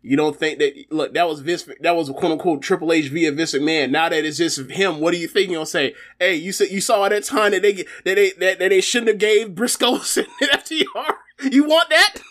You 0.05 0.17
don't 0.17 0.37
think 0.37 0.59
that 0.59 0.87
look 0.91 1.15
that 1.15 1.29
was 1.29 1.41
Vince 1.41 1.69
that 1.81 1.95
was 1.95 2.09
quote 2.11 2.33
unquote 2.33 2.63
Triple 2.63 2.93
H 2.93 3.09
via 3.09 3.33
Vince 3.33 3.55
McMahon. 3.55 3.91
Now 3.91 4.09
that 4.09 4.25
it's 4.25 4.39
just 4.39 4.71
him, 4.71 5.01
what 5.01 5.13
do 5.13 5.19
you 5.19 5.29
think 5.29 5.51
he'll 5.51 5.67
say? 5.67 5.95
Hey, 6.19 6.37
you 6.37 6.53
said 6.53 6.71
you 6.71 6.81
saw 6.81 7.05
at 7.05 7.11
that 7.11 7.25
time 7.25 7.53
that 7.53 7.63
they 7.63 7.73
that 7.73 7.87
they 8.05 8.31
that, 8.39 8.59
that 8.59 8.69
they 8.69 8.81
shouldn't 8.81 9.09
have 9.09 9.19
gave 9.19 9.51
Briscoes 9.51 10.17
and 10.41 10.51
FTR. 10.51 11.53
You 11.53 11.65
want 11.65 11.91
that? 11.91 12.15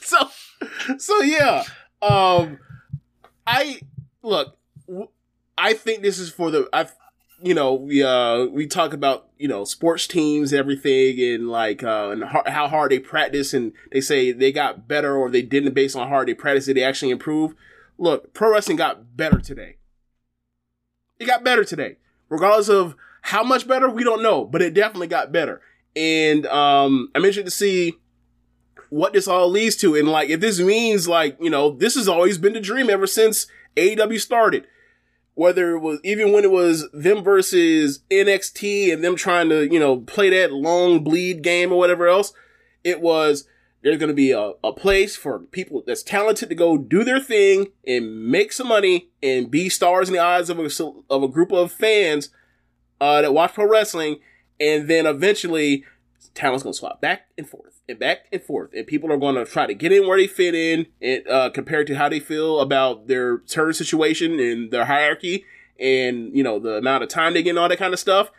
So 0.00 0.30
so 0.96 1.20
yeah. 1.20 1.64
Um 2.00 2.58
I 3.46 3.80
look 4.22 4.56
I 5.56 5.74
think 5.74 6.02
this 6.02 6.18
is 6.18 6.30
for 6.30 6.50
the 6.50 6.68
I 6.72 6.86
you 7.42 7.54
know 7.54 7.74
we 7.74 8.02
uh 8.02 8.46
we 8.46 8.66
talk 8.66 8.92
about 8.92 9.28
you 9.36 9.48
know 9.48 9.64
sports 9.64 10.06
teams 10.06 10.52
everything 10.52 11.20
and 11.20 11.48
like 11.48 11.82
uh 11.82 12.10
and 12.10 12.24
how 12.24 12.68
hard 12.68 12.92
they 12.92 12.98
practice 12.98 13.52
and 13.52 13.72
they 13.90 14.00
say 14.00 14.32
they 14.32 14.52
got 14.52 14.86
better 14.86 15.16
or 15.16 15.28
they 15.28 15.42
didn't 15.42 15.74
based 15.74 15.96
on 15.96 16.04
how 16.04 16.08
hard 16.08 16.28
they 16.28 16.34
practice 16.34 16.66
did 16.66 16.76
they 16.76 16.84
actually 16.84 17.10
improve 17.10 17.54
look 17.98 18.32
pro 18.32 18.52
wrestling 18.52 18.76
got 18.76 19.16
better 19.16 19.38
today. 19.40 19.76
It 21.18 21.26
got 21.26 21.44
better 21.44 21.64
today. 21.64 21.98
Regardless 22.28 22.68
of 22.68 22.96
how 23.22 23.42
much 23.42 23.66
better 23.66 23.90
we 23.90 24.04
don't 24.04 24.22
know 24.22 24.44
but 24.44 24.62
it 24.62 24.74
definitely 24.74 25.08
got 25.08 25.32
better. 25.32 25.60
And 25.96 26.46
um 26.46 27.10
i'm 27.14 27.24
interested 27.24 27.44
to 27.44 27.50
see 27.50 27.94
what 28.88 29.14
this 29.14 29.26
all 29.26 29.48
leads 29.48 29.76
to. 29.76 29.96
And 29.96 30.06
like 30.06 30.28
if 30.28 30.40
this 30.40 30.60
means 30.60 31.08
like 31.08 31.36
you 31.40 31.50
know 31.50 31.70
this 31.70 31.96
has 31.96 32.08
always 32.08 32.38
been 32.38 32.52
the 32.52 32.60
dream 32.60 32.88
ever 32.88 33.06
since 33.06 33.46
AEW 33.76 34.20
started 34.20 34.66
whether 35.34 35.76
it 35.76 35.80
was 35.80 35.98
even 36.04 36.32
when 36.32 36.44
it 36.44 36.50
was 36.50 36.88
them 36.92 37.22
versus 37.22 38.00
NXT 38.10 38.92
and 38.92 39.02
them 39.02 39.16
trying 39.16 39.48
to, 39.48 39.72
you 39.72 39.80
know, 39.80 40.00
play 40.00 40.30
that 40.30 40.52
long 40.52 41.02
bleed 41.02 41.42
game 41.42 41.72
or 41.72 41.78
whatever 41.78 42.06
else, 42.06 42.32
it 42.84 43.00
was 43.00 43.46
there's 43.82 43.98
going 43.98 44.08
to 44.08 44.14
be 44.14 44.30
a, 44.30 44.52
a 44.62 44.72
place 44.72 45.16
for 45.16 45.40
people 45.40 45.82
that's 45.86 46.02
talented 46.02 46.48
to 46.48 46.54
go 46.54 46.76
do 46.76 47.02
their 47.02 47.18
thing 47.18 47.68
and 47.86 48.26
make 48.28 48.52
some 48.52 48.68
money 48.68 49.08
and 49.22 49.50
be 49.50 49.68
stars 49.68 50.08
in 50.08 50.14
the 50.14 50.22
eyes 50.22 50.50
of 50.50 50.58
a, 50.58 50.70
of 51.10 51.22
a 51.22 51.28
group 51.28 51.50
of 51.50 51.72
fans 51.72 52.28
uh, 53.00 53.22
that 53.22 53.34
watch 53.34 53.54
pro 53.54 53.66
wrestling. 53.66 54.20
And 54.60 54.88
then 54.88 55.06
eventually, 55.06 55.84
talent's 56.34 56.62
going 56.62 56.74
to 56.74 56.78
swap 56.78 57.00
back 57.00 57.26
and 57.36 57.48
forth 57.48 57.71
and 57.88 57.98
back 57.98 58.26
and 58.32 58.42
forth, 58.42 58.70
and 58.74 58.86
people 58.86 59.12
are 59.12 59.16
going 59.16 59.34
to 59.34 59.44
try 59.44 59.66
to 59.66 59.74
get 59.74 59.92
in 59.92 60.06
where 60.06 60.18
they 60.18 60.26
fit 60.26 60.54
in, 60.54 60.86
and 61.00 61.26
uh, 61.28 61.50
compared 61.50 61.86
to 61.88 61.94
how 61.94 62.08
they 62.08 62.20
feel 62.20 62.60
about 62.60 63.08
their 63.08 63.38
turn 63.38 63.72
situation 63.72 64.38
and 64.38 64.70
their 64.70 64.84
hierarchy, 64.84 65.44
and 65.78 66.34
you 66.36 66.42
know 66.42 66.58
the 66.58 66.76
amount 66.76 67.02
of 67.02 67.08
time 67.08 67.34
they 67.34 67.42
get 67.42 67.50
and 67.50 67.58
all 67.58 67.68
that 67.68 67.78
kind 67.78 67.92
of 67.92 68.00
stuff. 68.00 68.30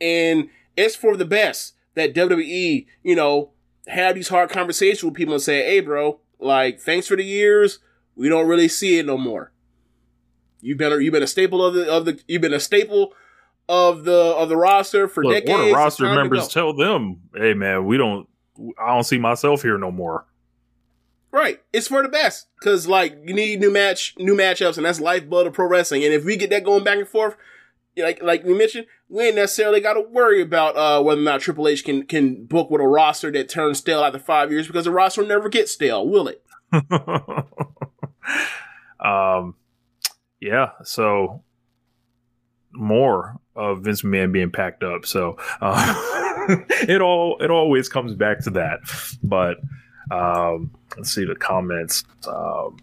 And 0.00 0.48
it's 0.76 0.96
for 0.96 1.16
the 1.16 1.24
best 1.24 1.74
that 1.94 2.14
WWE, 2.14 2.86
you 3.02 3.16
know, 3.16 3.50
have 3.88 4.14
these 4.14 4.28
hard 4.28 4.50
conversations 4.50 5.02
with 5.02 5.14
people 5.14 5.34
and 5.34 5.42
say, 5.42 5.64
"Hey, 5.64 5.80
bro, 5.80 6.20
like, 6.38 6.80
thanks 6.80 7.06
for 7.06 7.16
the 7.16 7.24
years. 7.24 7.80
We 8.16 8.28
don't 8.28 8.46
really 8.46 8.68
see 8.68 8.98
it 8.98 9.06
no 9.06 9.18
more. 9.18 9.52
You've 10.60 10.78
been 10.78 11.00
you've 11.02 11.12
been 11.12 11.22
a 11.22 11.28
staple 11.28 11.64
of 11.64 11.74
the 11.74 11.90
of 11.90 12.04
the 12.04 12.20
you've 12.28 12.42
been 12.42 12.54
a 12.54 12.60
staple." 12.60 13.12
Of 13.66 14.04
the 14.04 14.12
of 14.12 14.50
the 14.50 14.58
roster 14.58 15.08
for 15.08 15.24
Look, 15.24 15.32
decades, 15.32 15.70
the 15.70 15.72
roster 15.72 16.14
members 16.14 16.48
tell 16.48 16.74
them, 16.74 17.22
"Hey, 17.34 17.54
man, 17.54 17.86
we 17.86 17.96
don't 17.96 18.28
I 18.78 18.94
don't 18.94 19.04
see 19.04 19.18
myself 19.18 19.62
here 19.62 19.78
no 19.78 19.90
more. 19.90 20.26
Right. 21.30 21.60
It's 21.72 21.88
for 21.88 22.02
the 22.02 22.08
best. 22.08 22.46
Cause 22.62 22.86
like 22.86 23.18
you 23.26 23.34
need 23.34 23.60
new 23.60 23.72
match, 23.72 24.14
new 24.18 24.36
matchups, 24.36 24.76
and 24.76 24.86
that's 24.86 25.00
lifeblood 25.00 25.48
of 25.48 25.52
pro 25.52 25.66
wrestling. 25.66 26.04
And 26.04 26.14
if 26.14 26.24
we 26.24 26.36
get 26.36 26.50
that 26.50 26.64
going 26.64 26.84
back 26.84 26.98
and 26.98 27.08
forth, 27.08 27.36
like 27.96 28.22
like 28.22 28.44
we 28.44 28.56
mentioned, 28.56 28.86
we 29.08 29.26
ain't 29.26 29.36
necessarily 29.36 29.80
got 29.80 29.94
to 29.94 30.00
worry 30.00 30.42
about 30.42 30.76
uh, 30.76 31.02
whether 31.02 31.20
or 31.20 31.24
not 31.24 31.40
Triple 31.40 31.68
H 31.68 31.84
can 31.84 32.04
can 32.04 32.44
book 32.44 32.70
with 32.70 32.80
a 32.80 32.86
roster 32.86 33.30
that 33.32 33.48
turns 33.48 33.78
stale 33.78 34.04
after 34.04 34.18
five 34.18 34.50
years 34.50 34.66
because 34.66 34.84
the 34.84 34.90
roster 34.90 35.22
will 35.22 35.28
never 35.28 35.48
get 35.48 35.68
stale, 35.68 36.06
will 36.06 36.28
it? 36.28 36.44
um, 39.04 39.56
yeah. 40.40 40.70
So 40.84 41.42
more 42.72 43.40
of 43.54 43.82
Vince 43.82 44.02
McMahon 44.02 44.32
being 44.32 44.50
packed 44.50 44.82
up. 44.82 45.06
So 45.06 45.36
uh, 45.60 45.94
it 46.88 47.00
all 47.00 47.36
it 47.40 47.50
always 47.50 47.88
comes 47.88 48.14
back 48.14 48.40
to 48.40 48.50
that. 48.50 48.80
But 49.22 49.58
um, 50.10 50.70
let's 50.96 51.14
see 51.14 51.24
the 51.24 51.34
comments. 51.34 52.04
Um, 52.26 52.78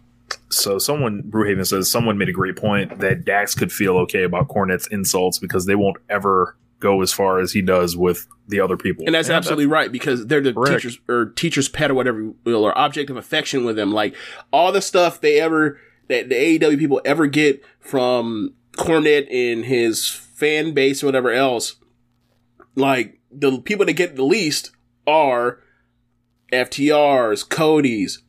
so 0.50 0.78
someone 0.78 1.22
Brewhaven 1.24 1.66
says 1.66 1.90
someone 1.90 2.18
made 2.18 2.28
a 2.28 2.32
great 2.32 2.56
point 2.56 3.00
that 3.00 3.24
Dax 3.24 3.54
could 3.54 3.72
feel 3.72 3.96
okay 3.98 4.22
about 4.22 4.48
Cornette's 4.48 4.86
insults 4.88 5.38
because 5.38 5.66
they 5.66 5.74
won't 5.74 5.98
ever 6.08 6.56
go 6.82 7.00
as 7.00 7.12
far 7.12 7.38
as 7.38 7.52
he 7.52 7.62
does 7.62 7.96
with 7.96 8.26
the 8.48 8.60
other 8.60 8.76
people. 8.76 9.04
And 9.06 9.14
that's 9.14 9.28
and 9.28 9.36
absolutely 9.36 9.66
that's 9.66 9.72
right 9.72 9.92
because 9.92 10.26
they're 10.26 10.40
the 10.40 10.52
correct. 10.52 10.82
teachers 10.82 10.98
or 11.08 11.26
teacher's 11.26 11.68
pet 11.68 11.90
or 11.90 11.94
whatever 11.94 12.20
you 12.20 12.36
will 12.44 12.64
or 12.64 12.76
object 12.76 13.08
of 13.08 13.16
affection 13.16 13.64
with 13.64 13.76
them. 13.76 13.92
Like 13.92 14.14
all 14.52 14.72
the 14.72 14.82
stuff 14.82 15.20
they 15.20 15.40
ever 15.40 15.80
that 16.08 16.28
the 16.28 16.34
AEW 16.34 16.78
people 16.78 17.00
ever 17.04 17.26
get 17.26 17.64
from 17.80 18.54
Cornette 18.76 19.32
and 19.32 19.64
his 19.64 20.08
fan 20.08 20.74
base 20.74 21.02
or 21.02 21.06
whatever 21.06 21.30
else, 21.30 21.76
like 22.74 23.20
the 23.32 23.60
people 23.60 23.86
that 23.86 23.94
get 23.94 24.16
the 24.16 24.24
least 24.24 24.70
are 25.06 25.60
FTRs, 26.52 27.48
Cody's. 27.48 28.22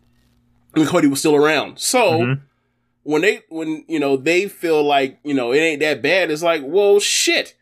when 0.73 0.87
Cody 0.87 1.07
was 1.07 1.19
still 1.19 1.35
around. 1.35 1.79
So 1.79 2.19
mm-hmm. 2.19 2.41
when 3.03 3.21
they 3.21 3.41
when 3.49 3.83
you 3.87 3.99
know 3.99 4.17
they 4.17 4.47
feel 4.47 4.83
like 4.83 5.19
you 5.23 5.33
know 5.33 5.51
it 5.51 5.59
ain't 5.59 5.81
that 5.81 6.01
bad, 6.01 6.31
it's 6.31 6.43
like 6.43 6.61
well 6.65 6.99
shit. 6.99 7.55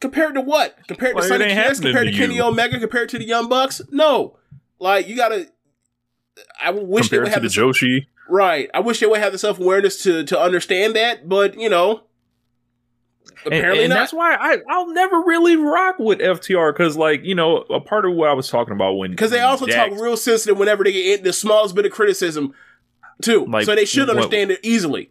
Compared 0.00 0.34
to 0.34 0.40
what? 0.40 0.78
Compared 0.86 1.16
well, 1.16 1.24
to 1.24 1.28
Sonny 1.28 1.46
Kiss? 1.46 1.80
Compared 1.80 2.06
to, 2.06 2.12
to 2.12 2.16
Kenny 2.16 2.40
Omega? 2.40 2.78
Compared 2.78 3.08
to 3.08 3.18
the 3.18 3.24
Young 3.24 3.48
Bucks? 3.48 3.82
No. 3.90 4.36
Like 4.78 5.08
you 5.08 5.16
gotta. 5.16 5.48
I 6.62 6.70
wish 6.70 7.08
compared 7.08 7.10
they 7.10 7.18
would 7.18 7.32
have 7.32 7.42
the 7.42 7.48
Joshi. 7.48 8.06
Right. 8.28 8.70
I 8.72 8.80
wish 8.80 9.00
they 9.00 9.06
would 9.06 9.18
have 9.18 9.32
the 9.32 9.38
self 9.38 9.58
awareness 9.58 10.02
to 10.04 10.24
to 10.24 10.38
understand 10.38 10.94
that, 10.94 11.28
but 11.28 11.58
you 11.58 11.68
know, 11.68 12.02
Apparently 13.46 13.84
and, 13.84 13.92
and 13.92 13.92
that's 13.92 14.12
why 14.12 14.34
I 14.34 14.58
I'll 14.68 14.92
never 14.92 15.22
really 15.22 15.56
rock 15.56 15.98
with 15.98 16.18
FTR 16.18 16.72
because 16.72 16.96
like 16.96 17.24
you 17.24 17.34
know 17.34 17.58
a 17.58 17.80
part 17.80 18.04
of 18.04 18.14
what 18.14 18.28
I 18.28 18.32
was 18.32 18.48
talking 18.48 18.72
about 18.72 18.94
when 18.94 19.10
because 19.10 19.30
they 19.30 19.40
also 19.40 19.66
Dax, 19.66 19.90
talk 19.90 20.00
real 20.00 20.16
sensitive 20.16 20.58
whenever 20.58 20.84
they 20.84 20.92
get 20.92 21.24
the 21.24 21.32
smallest 21.32 21.74
bit 21.74 21.86
of 21.86 21.92
criticism 21.92 22.54
too, 23.22 23.46
like, 23.46 23.64
so 23.64 23.74
they 23.74 23.84
should 23.84 24.08
understand 24.10 24.50
it 24.50 24.60
easily. 24.62 25.08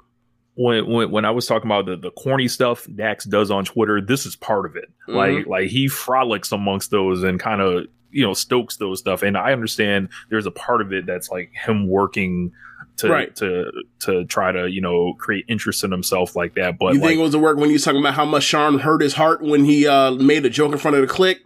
When, 0.55 0.87
when 0.87 1.11
when 1.11 1.25
I 1.25 1.31
was 1.31 1.45
talking 1.45 1.67
about 1.67 1.85
the, 1.85 1.97
the 1.97 2.11
corny 2.11 2.47
stuff 2.47 2.87
Dax 2.95 3.25
does 3.25 3.51
on 3.51 3.65
Twitter, 3.65 4.01
this 4.01 4.25
is 4.25 4.35
part 4.35 4.65
of 4.65 4.75
it. 4.75 4.89
Mm-hmm. 5.07 5.15
Like 5.15 5.47
like 5.47 5.69
he 5.69 5.87
frolics 5.87 6.51
amongst 6.51 6.91
those 6.91 7.23
and 7.23 7.39
kind 7.39 7.61
of 7.61 7.85
you 8.11 8.25
know 8.25 8.33
stokes 8.33 8.77
those 8.77 8.99
stuff, 8.99 9.21
and 9.21 9.37
I 9.37 9.53
understand 9.53 10.09
there's 10.29 10.45
a 10.45 10.51
part 10.51 10.81
of 10.81 10.91
it 10.93 11.05
that's 11.05 11.29
like 11.29 11.51
him 11.53 11.87
working 11.87 12.51
to 12.97 13.09
right. 13.09 13.35
to 13.37 13.71
to 13.99 14.25
try 14.25 14.51
to 14.51 14.69
you 14.69 14.81
know 14.81 15.13
create 15.13 15.45
interest 15.47 15.83
in 15.83 15.91
himself 15.91 16.35
like 16.35 16.55
that. 16.55 16.77
But 16.77 16.93
you 16.93 16.99
like, 16.99 17.09
think 17.09 17.19
it 17.19 17.23
was 17.23 17.33
a 17.33 17.39
work 17.39 17.57
when 17.57 17.69
he 17.69 17.73
was 17.73 17.83
talking 17.83 17.99
about 17.99 18.15
how 18.15 18.25
much 18.25 18.43
Shawn 18.43 18.79
hurt 18.79 19.01
his 19.01 19.13
heart 19.13 19.41
when 19.41 19.65
he 19.65 19.87
uh, 19.87 20.11
made 20.11 20.45
a 20.45 20.49
joke 20.49 20.71
in 20.71 20.77
front 20.77 20.97
of 20.97 21.07
the 21.07 21.13
Kliq? 21.13 21.37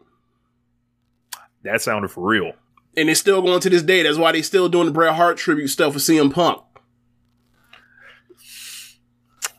That 1.63 1.81
sounded 1.81 2.09
for 2.09 2.27
real, 2.27 2.53
and 2.97 3.09
it's 3.09 3.19
still 3.19 3.41
going 3.41 3.59
to 3.59 3.69
this 3.69 3.83
day. 3.83 4.03
That's 4.03 4.17
why 4.17 4.31
they 4.31 4.41
still 4.41 4.69
doing 4.69 4.87
the 4.87 4.91
Bret 4.91 5.15
Hart 5.15 5.37
tribute 5.37 5.67
stuff 5.67 5.93
with 5.93 6.03
CM 6.03 6.33
Punk. 6.33 6.61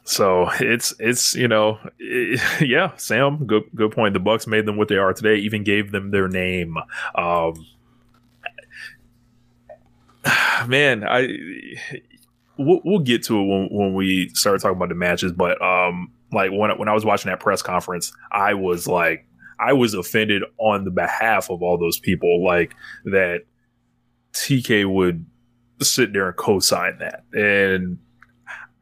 So 0.04 0.50
it's 0.60 0.92
it's 0.98 1.34
you 1.34 1.48
know 1.48 1.78
it, 1.98 2.40
yeah 2.60 2.94
Sam 2.96 3.46
good 3.46 3.64
good 3.74 3.92
point 3.92 4.14
the 4.14 4.20
Bucks 4.20 4.46
made 4.46 4.66
them 4.66 4.76
what 4.76 4.88
they 4.88 4.96
are 4.96 5.12
today 5.12 5.36
even 5.36 5.64
gave 5.64 5.92
them 5.92 6.10
their 6.10 6.28
name 6.28 6.76
um, 7.14 7.66
man, 10.66 11.04
I 11.04 11.28
we'll, 12.58 12.80
we'll, 12.84 13.00
get 13.00 13.22
to 13.24 13.38
it 13.38 13.44
when, 13.44 13.68
when 13.70 13.94
we 13.94 14.30
start 14.34 14.60
talking 14.60 14.76
about 14.76 14.88
the 14.88 14.94
matches. 14.94 15.32
But 15.32 15.60
um, 15.62 16.12
like 16.32 16.50
when 16.50 16.76
when 16.78 16.88
I 16.88 16.92
was 16.92 17.04
watching 17.04 17.30
that 17.30 17.40
press 17.40 17.62
conference, 17.62 18.12
I 18.30 18.54
was 18.54 18.86
like, 18.86 19.26
I 19.58 19.72
was 19.72 19.94
offended 19.94 20.42
on 20.58 20.84
the 20.84 20.90
behalf 20.90 21.50
of 21.50 21.62
all 21.62 21.78
those 21.78 21.98
people, 21.98 22.44
like 22.44 22.74
that 23.04 23.42
TK 24.32 24.92
would 24.92 25.26
sit 25.80 26.12
there 26.12 26.28
and 26.28 26.36
co-sign 26.36 26.98
that, 26.98 27.24
and 27.32 27.98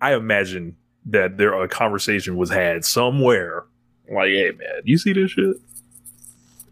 I 0.01 0.15
imagine 0.15 0.77
that 1.07 1.39
there 1.39 1.61
a 1.61 1.69
conversation 1.69 2.37
was 2.37 2.51
had 2.51 2.85
somewhere, 2.85 3.65
like, 4.13 4.29
hey 4.29 4.53
man, 4.57 4.83
you 4.85 4.99
see 4.99 5.13
this 5.13 5.33
shit, 5.33 5.57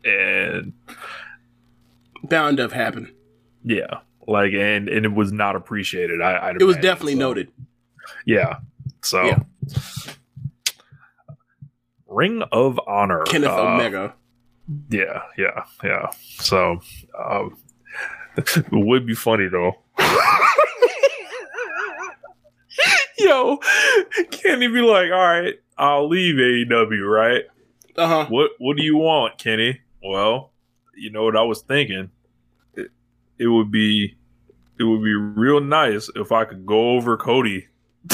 and 0.05 0.73
bound 2.25 2.59
have 2.59 2.73
happened 2.73 3.13
Yeah, 3.65 4.01
like 4.29 4.53
and 4.53 4.89
and 4.89 5.05
it 5.05 5.13
was 5.13 5.33
not 5.33 5.57
appreciated. 5.57 6.21
I 6.23 6.51
I'd 6.51 6.61
It 6.61 6.65
was 6.65 6.77
imagine, 6.77 6.83
definitely 6.91 7.13
so. 7.15 7.19
noted. 7.19 7.51
Yeah. 8.25 8.59
So, 9.03 9.25
Yeah. 9.25 9.39
Ring 12.07 12.43
of 12.53 12.79
Honor. 12.87 13.23
Kenneth 13.25 13.51
uh, 13.51 13.63
Omega. 13.75 14.15
Yeah, 14.91 15.23
yeah, 15.37 15.65
yeah. 15.83 16.11
So, 16.41 16.81
um, 17.19 17.57
it 18.37 18.65
would 18.71 19.07
be 19.07 19.15
funny 19.15 19.49
though. 19.49 19.79
Yo, 23.19 23.59
Kenny 24.31 24.69
be 24.69 24.81
like, 24.81 25.11
all 25.11 25.19
right, 25.19 25.55
I'll 25.77 26.09
leave 26.09 26.37
AEW, 26.37 27.11
right? 27.11 27.45
Uh 27.97 28.07
huh. 28.07 28.27
What 28.29 28.53
What 28.59 28.77
do 28.77 28.83
you 28.85 28.97
want, 28.97 29.39
Kenny? 29.39 29.81
Well, 30.03 30.53
you 30.97 31.11
know 31.11 31.25
what 31.25 31.37
I 31.37 31.43
was 31.43 31.63
thinking. 31.63 32.11
It, 33.39 33.47
would 33.47 33.71
be, 33.71 34.17
it 34.79 34.85
would 34.85 35.03
be 35.03 35.15
real 35.15 35.61
nice 35.61 36.11
if 36.17 36.33
I 36.33 36.45
could 36.45 36.67
go 36.67 36.91
over 36.97 37.17
Cody. 37.17 37.69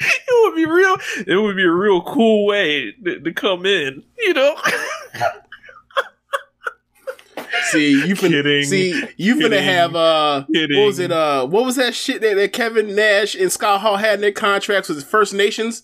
it 0.00 0.44
would 0.44 0.54
be 0.56 0.66
real. 0.66 0.96
It 1.26 1.36
would 1.36 1.56
be 1.56 1.64
a 1.64 1.70
real 1.70 2.02
cool 2.02 2.46
way 2.46 2.92
to, 3.04 3.20
to 3.20 3.32
come 3.32 3.66
in. 3.66 4.02
You 4.18 4.34
know. 4.34 4.56
See, 7.70 7.92
you 7.92 8.14
finna 8.14 8.42
Kidding. 8.42 8.64
see 8.64 9.04
you 9.16 9.36
finna 9.36 9.42
Kidding. 9.50 9.64
have 9.64 9.96
uh 9.96 10.44
Kidding. 10.52 10.78
what 10.78 10.86
was 10.86 10.98
it 10.98 11.10
uh 11.10 11.46
what 11.46 11.64
was 11.64 11.76
that 11.76 11.94
shit 11.94 12.20
that, 12.20 12.34
that 12.34 12.52
Kevin 12.52 12.94
Nash 12.94 13.34
and 13.34 13.50
Scott 13.50 13.80
Hall 13.80 13.96
had 13.96 14.14
in 14.16 14.20
their 14.20 14.32
contracts 14.32 14.88
with 14.88 15.02
First 15.04 15.32
Nations 15.34 15.82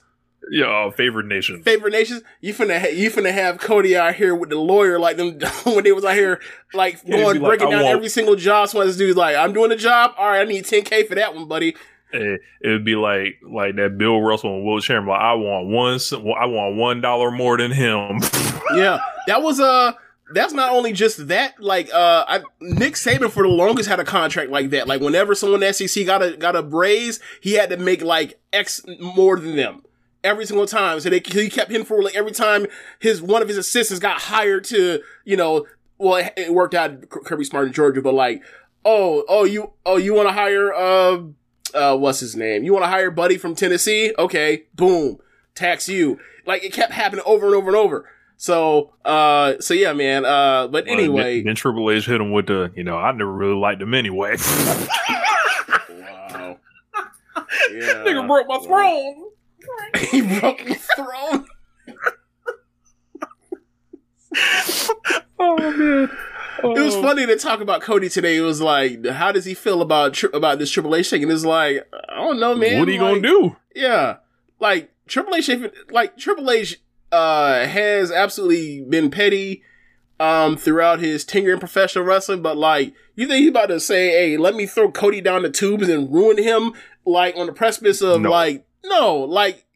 yeah, 0.51 0.67
uh, 0.67 0.91
favorite 0.91 1.27
nation. 1.27 1.63
favorite 1.63 1.93
nations? 1.93 2.23
You 2.41 2.53
finna 2.53 2.81
ha- 2.81 2.93
you 2.93 3.11
finna 3.11 3.33
have 3.33 3.59
Cody 3.59 3.97
out 3.97 4.17
here 4.17 4.35
with 4.35 4.51
the 4.51 4.57
lawyer 4.57 4.99
like 4.99 5.17
them 5.17 5.39
when 5.65 5.85
they 5.85 5.93
was 5.93 6.05
out 6.05 6.15
here 6.15 6.41
like 6.75 7.01
Yeah, 7.05 7.19
going 7.19 7.35
be 7.35 7.39
like, 7.39 7.49
breaking 7.49 7.71
down 7.71 7.85
every 7.85 8.09
single 8.09 8.37
job. 8.37 8.69
So 8.69 8.85
this 8.85 8.97
dude's 8.97 9.17
like, 9.17 9.37
I'm 9.37 9.53
doing 9.53 9.71
a 9.71 9.77
job. 9.77 10.13
All 10.19 10.27
right, 10.27 10.41
I 10.41 10.45
need 10.45 10.65
10k 10.65 11.07
for 11.07 11.15
that 11.15 11.35
one, 11.35 11.47
buddy. 11.47 11.77
Eh, 12.13 12.37
it 12.63 12.69
would 12.69 12.85
be 12.85 12.97
like 12.97 13.39
like 13.49 13.77
that 13.77 13.97
Bill 13.97 14.21
Russell 14.21 14.57
and 14.57 14.65
Wilt 14.65 14.83
Chamberlain. 14.83 15.21
Like, 15.21 15.23
I 15.23 15.35
want 15.35 15.69
one. 15.69 16.35
I 16.37 16.47
want 16.47 16.77
one 16.77 17.01
dollar 17.01 17.31
more 17.31 17.57
than 17.57 17.71
him. 17.71 18.19
yeah, 18.75 18.99
that 19.29 19.43
was 19.43 19.61
uh 19.61 19.93
that's 20.33 20.53
not 20.53 20.73
only 20.73 20.93
just 20.93 21.29
that. 21.29 21.63
Like 21.63 21.89
uh, 21.95 22.25
I, 22.27 22.41
Nick 22.61 22.95
Saban 22.95 23.31
for 23.31 23.45
the 23.45 23.49
longest 23.49 23.89
had 23.89 24.01
a 24.01 24.05
contract 24.05 24.51
like 24.51 24.71
that. 24.71 24.89
Like 24.89 25.01
whenever 25.01 25.37
someone 25.37 25.63
in 25.63 25.73
SEC 25.73 26.05
got 26.05 26.23
a 26.23 26.37
got 26.37 26.57
a 26.57 26.63
raise, 26.63 27.21
he 27.41 27.53
had 27.53 27.71
to 27.71 27.77
make 27.77 28.03
like 28.03 28.41
X 28.53 28.81
more 28.99 29.37
than 29.37 29.55
them 29.55 29.83
every 30.23 30.47
single 30.47 30.67
time. 30.67 31.01
So 31.01 31.11
they 31.11 31.21
he 31.25 31.49
kept 31.49 31.71
him 31.71 31.85
for 31.85 32.03
like 32.03 32.17
every 32.17 32.33
time 32.33 32.67
his 32.99 33.23
one 33.23 33.43
of 33.43 33.49
his 33.49 33.57
assistants 33.57 34.01
got 34.01 34.23
hired 34.23 34.65
to 34.65 35.03
you 35.25 35.37
know. 35.37 35.67
Well, 35.99 36.17
it, 36.17 36.33
it 36.35 36.55
worked 36.55 36.75
out 36.75 37.11
Kirby 37.11 37.45
Smart 37.45 37.67
in 37.67 37.75
Georgia, 37.75 38.01
but 38.01 38.15
like, 38.15 38.43
oh, 38.87 39.23
oh, 39.29 39.45
you, 39.45 39.75
oh, 39.85 39.99
you 39.99 40.15
want 40.15 40.31
to 40.31 40.33
hire 40.33 40.73
uh, 40.73 41.19
uh, 41.75 41.97
what's 41.97 42.21
his 42.21 42.37
name? 42.37 42.65
You 42.65 42.73
want 42.73 42.85
to 42.85 42.89
hire 42.89 43.11
Buddy 43.11 43.37
from 43.37 43.55
Tennessee? 43.55 44.15
Okay, 44.19 44.65
boom, 44.75 45.19
tax 45.55 45.89
you. 45.89 46.19
Like 46.47 46.65
it 46.65 46.73
kept 46.73 46.93
happening 46.93 47.25
over 47.27 47.47
and 47.47 47.55
over 47.55 47.69
and 47.69 47.77
over. 47.77 48.09
So, 48.37 48.95
uh, 49.05 49.55
so 49.61 49.75
yeah, 49.75 49.93
man. 49.93 50.25
Uh, 50.25 50.69
but 50.69 50.89
anyway, 50.89 51.37
then, 51.39 51.47
then 51.47 51.55
Triple 51.57 51.91
H 51.91 52.07
hit 52.07 52.21
him 52.21 52.33
with 52.33 52.47
the, 52.47 52.73
you 52.75 52.85
know, 52.85 52.97
I 52.97 53.13
never 53.13 53.31
really 53.31 53.55
liked 53.55 53.83
him 53.83 53.95
anyway. 53.95 54.37
wow. 55.91 56.57
Yeah. 57.73 58.05
Nigga 58.05 58.27
broke 58.27 58.49
my 58.49 58.59
throne. 58.59 59.30
He 60.11 60.23
broke 60.41 60.65
the 60.65 60.75
throne. 60.97 61.47
Oh 65.39 65.57
man. 65.59 66.11
It 66.63 66.79
was 66.85 66.95
Oh. 66.95 67.03
funny 67.03 67.25
to 67.27 67.37
talk 67.37 67.61
about 67.61 67.81
Cody 67.81 68.09
today. 68.11 68.37
It 68.37 68.43
was 68.43 68.61
like, 68.61 69.07
how 69.07 69.33
does 69.33 69.47
he 69.47 69.55
feel 69.55 69.81
about 69.81 70.13
tri- 70.15 70.31
about 70.35 70.59
this 70.59 70.71
Triple 70.71 70.95
H 70.95 71.09
thing? 71.11 71.23
And 71.23 71.33
it's 71.33 71.45
like, 71.45 71.89
I 72.09 72.17
don't 72.17 72.39
know, 72.39 72.55
man. 72.55 72.79
What 72.79 72.89
are 72.89 72.93
you 72.93 73.01
Like, 73.01 73.23
gonna 73.23 73.29
do? 73.29 73.57
Yeah, 73.75 74.17
like 74.59 74.91
Triple 75.09 75.35
H, 75.35 75.49
like 75.91 76.19
Triple 76.19 76.51
H, 76.51 76.79
uh, 77.13 77.65
has 77.67 78.13
absolutely 78.13 78.83
been 78.83 79.11
petty, 79.11 79.63
um, 80.21 80.57
throughout 80.59 81.01
his 81.01 81.25
tenure 81.25 81.55
in 81.55 81.59
professional 81.61 82.05
wrestling. 82.05 82.43
But 82.43 82.59
like, 82.59 82.93
you 83.17 83.27
think 83.27 83.41
he's 83.41 83.49
about 83.51 83.67
to 83.71 83.81
say, 83.81 84.11
"Hey, 84.11 84.37
let 84.37 84.55
me 84.55 84.67
throw 84.67 84.91
Cody 84.93 85.23
down 85.23 85.43
the 85.43 85.51
tubes 85.51 85.89
and 85.89 86.13
ruin 86.13 86.37
him," 86.37 86.75
like 87.07 87.37
on 87.37 87.47
the 87.47 87.53
precipice 87.55 88.03
of 88.03 88.21
No. 88.21 88.31
like, 88.31 88.67
no, 88.85 89.17
like 89.17 89.67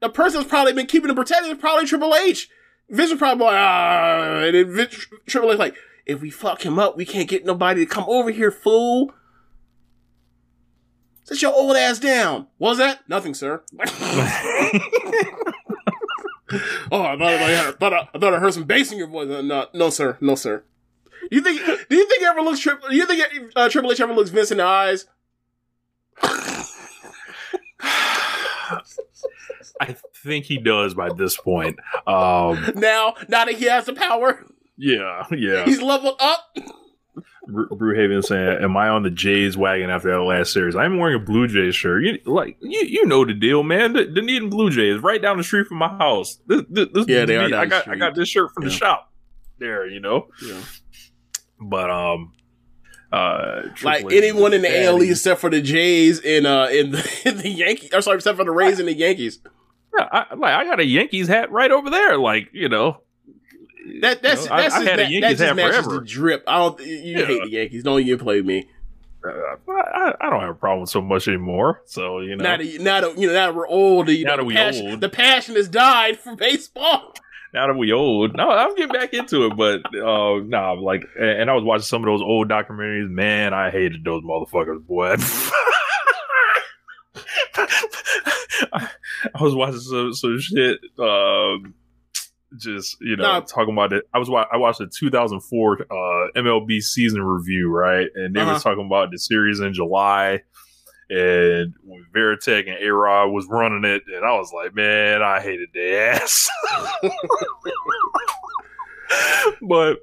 the 0.00 0.08
person 0.08 0.40
that's 0.40 0.50
probably 0.50 0.72
been 0.72 0.86
keeping 0.86 1.10
him 1.10 1.16
protected 1.16 1.50
is 1.52 1.58
probably 1.58 1.86
Triple 1.86 2.14
H. 2.14 2.48
Vince 2.90 3.10
was 3.10 3.18
probably 3.18 3.46
like, 3.46 3.56
ah, 3.56 4.40
and 4.44 4.54
then 4.54 4.74
Vince, 4.74 5.06
Triple 5.26 5.52
H 5.52 5.58
like, 5.58 5.74
if 6.06 6.20
we 6.22 6.30
fuck 6.30 6.64
him 6.64 6.78
up, 6.78 6.96
we 6.96 7.04
can't 7.04 7.28
get 7.28 7.44
nobody 7.44 7.84
to 7.84 7.90
come 7.90 8.04
over 8.08 8.30
here, 8.30 8.50
fool. 8.50 9.12
Sit 11.24 11.42
your 11.42 11.52
old 11.54 11.76
ass 11.76 11.98
down. 11.98 12.46
What 12.56 12.70
was 12.70 12.78
that? 12.78 13.06
Nothing, 13.06 13.34
sir. 13.34 13.62
oh, 16.90 17.02
I 17.02 17.18
thought, 17.18 17.22
I, 17.22 17.72
thought 17.72 17.92
I, 17.92 18.08
I 18.14 18.18
thought 18.18 18.32
I 18.34 18.38
heard 18.38 18.54
some 18.54 18.64
bass 18.64 18.90
in 18.90 18.96
your 18.96 19.08
voice. 19.08 19.28
Uh, 19.28 19.42
No, 19.42 19.66
no, 19.74 19.90
sir. 19.90 20.16
No, 20.22 20.34
sir. 20.34 20.64
Do 21.30 21.36
you 21.36 21.42
think? 21.42 21.60
Do 21.90 21.96
you 21.96 22.08
think 22.08 22.22
ever 22.22 22.40
looks? 22.40 22.60
Tri- 22.60 22.78
you 22.90 23.04
think 23.04 23.52
uh, 23.54 23.68
Triple 23.68 23.92
H 23.92 24.00
ever 24.00 24.14
looks 24.14 24.30
Vince 24.30 24.50
in 24.50 24.56
the 24.56 24.64
eyes? 24.64 25.04
I 29.80 29.94
think 30.14 30.44
he 30.44 30.58
does 30.58 30.94
by 30.94 31.10
this 31.12 31.36
point. 31.36 31.78
Um, 32.06 32.72
Now, 32.76 33.14
now 33.28 33.44
that 33.44 33.54
he 33.54 33.64
has 33.66 33.86
the 33.86 33.92
power, 33.94 34.44
yeah, 34.76 35.24
yeah. 35.30 35.64
he's 35.64 35.80
leveled 35.80 36.16
up. 36.20 36.56
Bru- 37.46 37.68
Brewhaven 37.70 38.22
saying, 38.22 38.62
"Am 38.62 38.76
I 38.76 38.88
on 38.88 39.02
the 39.04 39.10
Jays 39.10 39.56
wagon 39.56 39.88
after 39.88 40.10
that 40.10 40.20
last 40.20 40.52
series? 40.52 40.76
I'm 40.76 40.98
wearing 40.98 41.16
a 41.16 41.24
Blue 41.24 41.46
Jays 41.48 41.74
shirt. 41.74 42.04
You, 42.04 42.18
like 42.26 42.58
you, 42.60 42.80
you 42.80 43.06
know 43.06 43.24
the 43.24 43.32
deal, 43.32 43.62
man. 43.62 43.94
The 43.94 44.04
Dunedin 44.04 44.50
Blue 44.50 44.68
Jays, 44.70 45.00
right 45.00 45.20
down 45.22 45.38
the 45.38 45.42
street 45.44 45.66
from 45.66 45.78
my 45.78 45.88
house. 45.88 46.38
This, 46.46 46.62
this, 46.68 46.88
this 46.92 47.06
Yeah, 47.08 47.24
they 47.24 47.36
are 47.36 47.44
I 47.44 47.64
the 47.64 47.66
got, 47.70 47.88
I 47.88 47.96
got 47.96 48.14
this 48.14 48.28
shirt 48.28 48.52
from 48.52 48.64
the 48.64 48.70
shop 48.70 49.10
there. 49.58 49.86
You 49.86 50.00
know, 50.00 50.28
Yeah. 50.46 50.60
but 51.58 51.88
um, 51.90 52.32
uh, 53.12 53.62
Like 53.82 54.04
H 54.04 54.12
anyone 54.12 54.52
in 54.52 54.62
the 54.62 54.68
daddy. 54.68 54.86
AL 54.86 55.00
except 55.02 55.40
for 55.40 55.50
the 55.50 55.60
Jays 55.62 56.20
and 56.20 56.46
uh 56.46 56.68
in 56.72 56.90
the, 56.92 57.22
in 57.24 57.38
the 57.38 57.48
Yankees. 57.50 57.90
Or 57.94 58.00
sorry, 58.02 58.16
except 58.16 58.38
for 58.38 58.44
the 58.44 58.50
Rays 58.50 58.78
and 58.78 58.88
the 58.88 58.94
Yankees. 58.94 59.38
Yeah, 59.96 60.08
I, 60.12 60.34
like 60.34 60.54
I 60.54 60.64
got 60.64 60.80
a 60.80 60.84
Yankees 60.84 61.28
hat 61.28 61.50
right 61.50 61.70
over 61.70 61.88
there. 61.90 62.18
Like 62.18 62.50
you 62.52 62.68
know, 62.68 63.00
That 64.02 64.22
that's 64.22 64.44
You 64.44 64.48
know, 64.50 64.54
I- 64.56 64.60
that's 64.62 64.74
I 64.74 64.78
just, 64.80 64.90
had 64.90 65.00
a 65.00 65.10
Yankees 65.10 65.38
that 65.38 65.56
just 65.56 65.58
hat 65.60 65.70
forever. 65.84 66.00
the 66.00 66.04
drip. 66.06 66.44
I 66.46 66.58
don't. 66.58 66.80
You 66.80 66.94
Yeah. 67.18 67.24
hate 67.26 67.42
the 67.44 67.50
Yankees. 67.50 67.82
Don't 67.84 68.00
even 68.00 68.18
play 68.18 68.42
me. 68.42 68.68
uh, 69.24 69.30
I, 69.68 70.14
I 70.20 70.30
don't 70.30 70.40
have 70.40 70.50
a 70.50 70.54
problem 70.54 70.86
so 70.86 71.00
much 71.00 71.26
anymore. 71.26 71.80
So 71.86 72.20
you 72.20 72.36
know, 72.36 72.44
Now 72.44 72.56
that 72.58 72.80
now 72.80 73.00
that 73.00 73.18
you 73.18 73.26
know 73.28 73.32
now 73.32 73.46
that 73.46 73.54
we're 73.54 73.66
old, 73.66 74.08
you 74.10 74.24
Now 74.24 74.32
know, 74.32 74.36
that 74.38 74.44
we 74.44 74.54
passion, 74.54 74.90
old. 74.90 75.00
the 75.00 75.08
passion 75.08 75.54
has 75.56 75.68
died 75.68 76.18
for 76.18 76.36
baseball. 76.36 77.14
Now 77.54 77.66
that 77.66 77.76
we 77.76 77.92
old, 77.92 78.36
no, 78.36 78.50
I'm 78.50 78.74
getting 78.74 78.92
back 78.92 79.12
into 79.14 79.46
it, 79.46 79.56
but 79.56 79.80
uh, 79.96 80.40
nah, 80.44 80.72
like, 80.72 81.04
and 81.18 81.50
I 81.50 81.54
was 81.54 81.64
watching 81.64 81.82
some 81.84 82.02
of 82.02 82.06
those 82.06 82.22
old 82.22 82.48
documentaries. 82.48 83.08
Man, 83.10 83.54
I 83.54 83.70
hated 83.70 84.04
those 84.04 84.22
motherfuckers, 84.22 84.84
boy. 84.86 85.16
I, 88.72 88.88
I 89.34 89.42
was 89.42 89.54
watching 89.54 89.80
some 89.80 90.14
some 90.14 90.38
shit, 90.40 90.78
um, 90.98 91.74
just 92.56 92.96
you 93.00 93.16
know, 93.16 93.22
Nah. 93.24 93.40
talking 93.40 93.72
about 93.72 93.92
it. 93.92 94.04
I 94.14 94.18
was 94.18 94.30
wa- 94.30 94.46
I 94.52 94.56
watched 94.56 94.78
the 94.78 94.86
2004 94.86 95.82
uh, 95.82 95.84
MLB 96.36 96.80
season 96.82 97.22
review, 97.22 97.70
right, 97.70 98.08
and 98.14 98.34
they 98.34 98.40
Uh-huh. 98.40 98.54
was 98.54 98.62
talking 98.62 98.86
about 98.86 99.10
the 99.10 99.18
series 99.18 99.60
in 99.60 99.72
July. 99.74 100.42
And 101.10 101.74
Varitek 102.14 102.68
and 102.68 102.82
A 102.82 102.92
Rod 102.92 103.28
was 103.28 103.46
running 103.48 103.84
it, 103.84 104.02
and 104.14 104.24
I 104.24 104.32
was 104.32 104.52
like, 104.52 104.74
man, 104.74 105.22
I 105.22 105.40
hated 105.40 105.70
their 105.72 106.12
ass. 106.12 106.48
but 109.62 109.98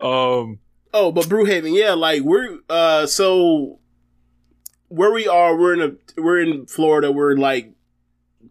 um 0.00 0.58
Oh, 0.94 1.10
but 1.10 1.24
Brewhaven, 1.24 1.74
yeah, 1.74 1.94
like 1.94 2.22
we're 2.22 2.58
uh 2.68 3.06
so 3.06 3.78
where 4.88 5.10
we 5.10 5.26
are, 5.26 5.56
we're 5.56 5.72
in 5.72 5.80
a 5.80 6.20
we're 6.20 6.40
in 6.40 6.66
Florida, 6.66 7.10
we're 7.10 7.34
like 7.36 7.72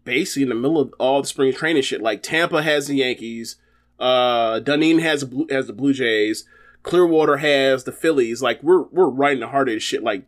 basically 0.04 0.42
in 0.42 0.48
the 0.48 0.56
middle 0.56 0.80
of 0.80 0.92
all 0.98 1.22
the 1.22 1.28
spring 1.28 1.52
training 1.52 1.82
shit. 1.82 2.02
Like 2.02 2.22
Tampa 2.22 2.62
has 2.62 2.88
the 2.88 2.96
Yankees, 2.96 3.56
uh 4.00 4.58
Dunedin 4.58 4.98
has 4.98 5.20
the 5.20 5.26
Blue, 5.26 5.46
has 5.50 5.68
the 5.68 5.72
Blue 5.72 5.92
Jays, 5.92 6.44
Clearwater 6.82 7.36
has 7.36 7.84
the 7.84 7.92
Phillies. 7.92 8.42
Like 8.42 8.60
we're 8.60 8.82
we're 8.90 9.08
right 9.08 9.34
in 9.34 9.40
the 9.40 9.48
heart 9.48 9.68
of 9.68 9.74
this 9.74 9.84
shit. 9.84 10.02
Like 10.02 10.26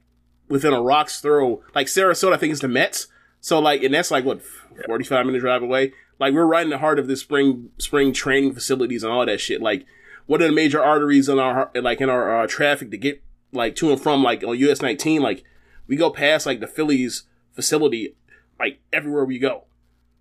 within 0.49 0.73
a 0.73 0.83
rock's 0.83 1.21
throw. 1.21 1.63
Like 1.75 1.87
Sarasota, 1.87 2.35
I 2.35 2.37
think 2.37 2.53
is 2.53 2.61
the 2.61 2.69
Mets. 2.69 3.09
So 3.41 3.59
like, 3.59 3.83
and 3.83 3.95
that's 3.95 4.11
like 4.11 4.25
what 4.25 4.43
forty 4.87 5.05
five 5.05 5.27
minute 5.27 5.41
drive 5.41 5.63
away. 5.63 5.93
Like 6.19 6.33
we're 6.33 6.47
right 6.47 6.65
in 6.65 6.71
the 6.71 6.79
heart 6.79 6.99
of 6.99 7.07
the 7.07 7.17
spring 7.17 7.71
spring 7.79 8.13
training 8.13 8.55
facilities 8.55 9.03
and 9.03 9.13
all 9.13 9.27
that 9.27 9.41
shit. 9.41 9.61
Like 9.61 9.85
one 10.27 10.41
of 10.41 10.49
the 10.49 10.55
major 10.55 10.83
arteries 10.83 11.29
in 11.29 11.39
our 11.39 11.71
like 11.75 12.01
in 12.01 12.09
our 12.09 12.43
uh, 12.43 12.47
traffic 12.47 12.91
to 12.91 12.97
get 12.97 13.23
like 13.53 13.77
to 13.77 13.93
and 13.93 14.01
from 14.01 14.23
like 14.23 14.43
on 14.45 14.59
US 14.59 14.81
nineteen. 14.81 15.23
Like 15.23 15.45
we 15.87 15.97
go 15.97 16.11
past 16.11 16.47
like 16.47 16.61
the 16.61 16.67
Phillies 16.67 17.25
facility 17.53 18.17
like 18.59 18.81
everywhere 18.93 19.25
we 19.25 19.39
go 19.39 19.65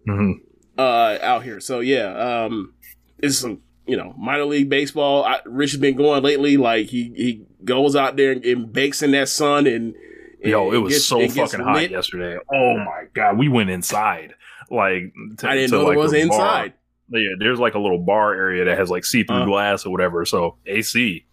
mhm. 0.07 0.41
uh 0.77 1.17
out 1.21 1.43
here. 1.43 1.59
So 1.59 1.79
yeah, 1.79 2.43
um 2.45 2.73
it's 3.19 3.37
some 3.37 3.61
you 3.85 3.97
know, 3.97 4.13
minor 4.17 4.45
league 4.45 4.69
baseball. 4.69 5.25
I, 5.25 5.39
Rich 5.45 5.71
has 5.71 5.79
been 5.81 5.95
going 5.95 6.23
lately. 6.23 6.57
Like 6.57 6.87
he 6.87 7.13
he 7.15 7.45
goes 7.63 7.95
out 7.95 8.15
there 8.15 8.31
and, 8.31 8.43
and 8.45 8.73
bakes 8.73 9.01
in 9.01 9.11
that 9.11 9.29
sun 9.29 9.67
and. 9.67 9.95
And 10.43 10.51
Yo, 10.51 10.71
it 10.71 10.77
was 10.77 10.93
gets- 10.93 11.05
so 11.05 11.19
and 11.21 11.33
gets 11.33 11.51
fucking 11.51 11.65
hot 11.65 11.75
lit. 11.77 11.91
yesterday. 11.91 12.37
Oh 12.53 12.77
my 12.77 13.05
god, 13.13 13.37
we 13.37 13.47
went 13.49 13.69
inside. 13.69 14.33
Like 14.69 15.13
to- 15.37 15.49
I 15.49 15.55
didn't 15.55 15.71
to, 15.71 15.77
know 15.77 15.83
like, 15.85 15.95
it 15.95 15.99
was 15.99 16.11
the 16.11 16.27
bar. 16.27 16.37
inside. 16.37 16.73
Yeah, 17.09 17.29
there's 17.39 17.59
like 17.59 17.73
a 17.75 17.79
little 17.79 17.99
bar 17.99 18.33
area 18.33 18.65
that 18.65 18.77
has 18.77 18.89
like 18.89 19.05
see-through 19.05 19.43
Uh. 19.43 19.45
glass 19.45 19.85
or 19.85 19.91
whatever. 19.91 20.25
So 20.25 20.57
AC, 20.65 21.25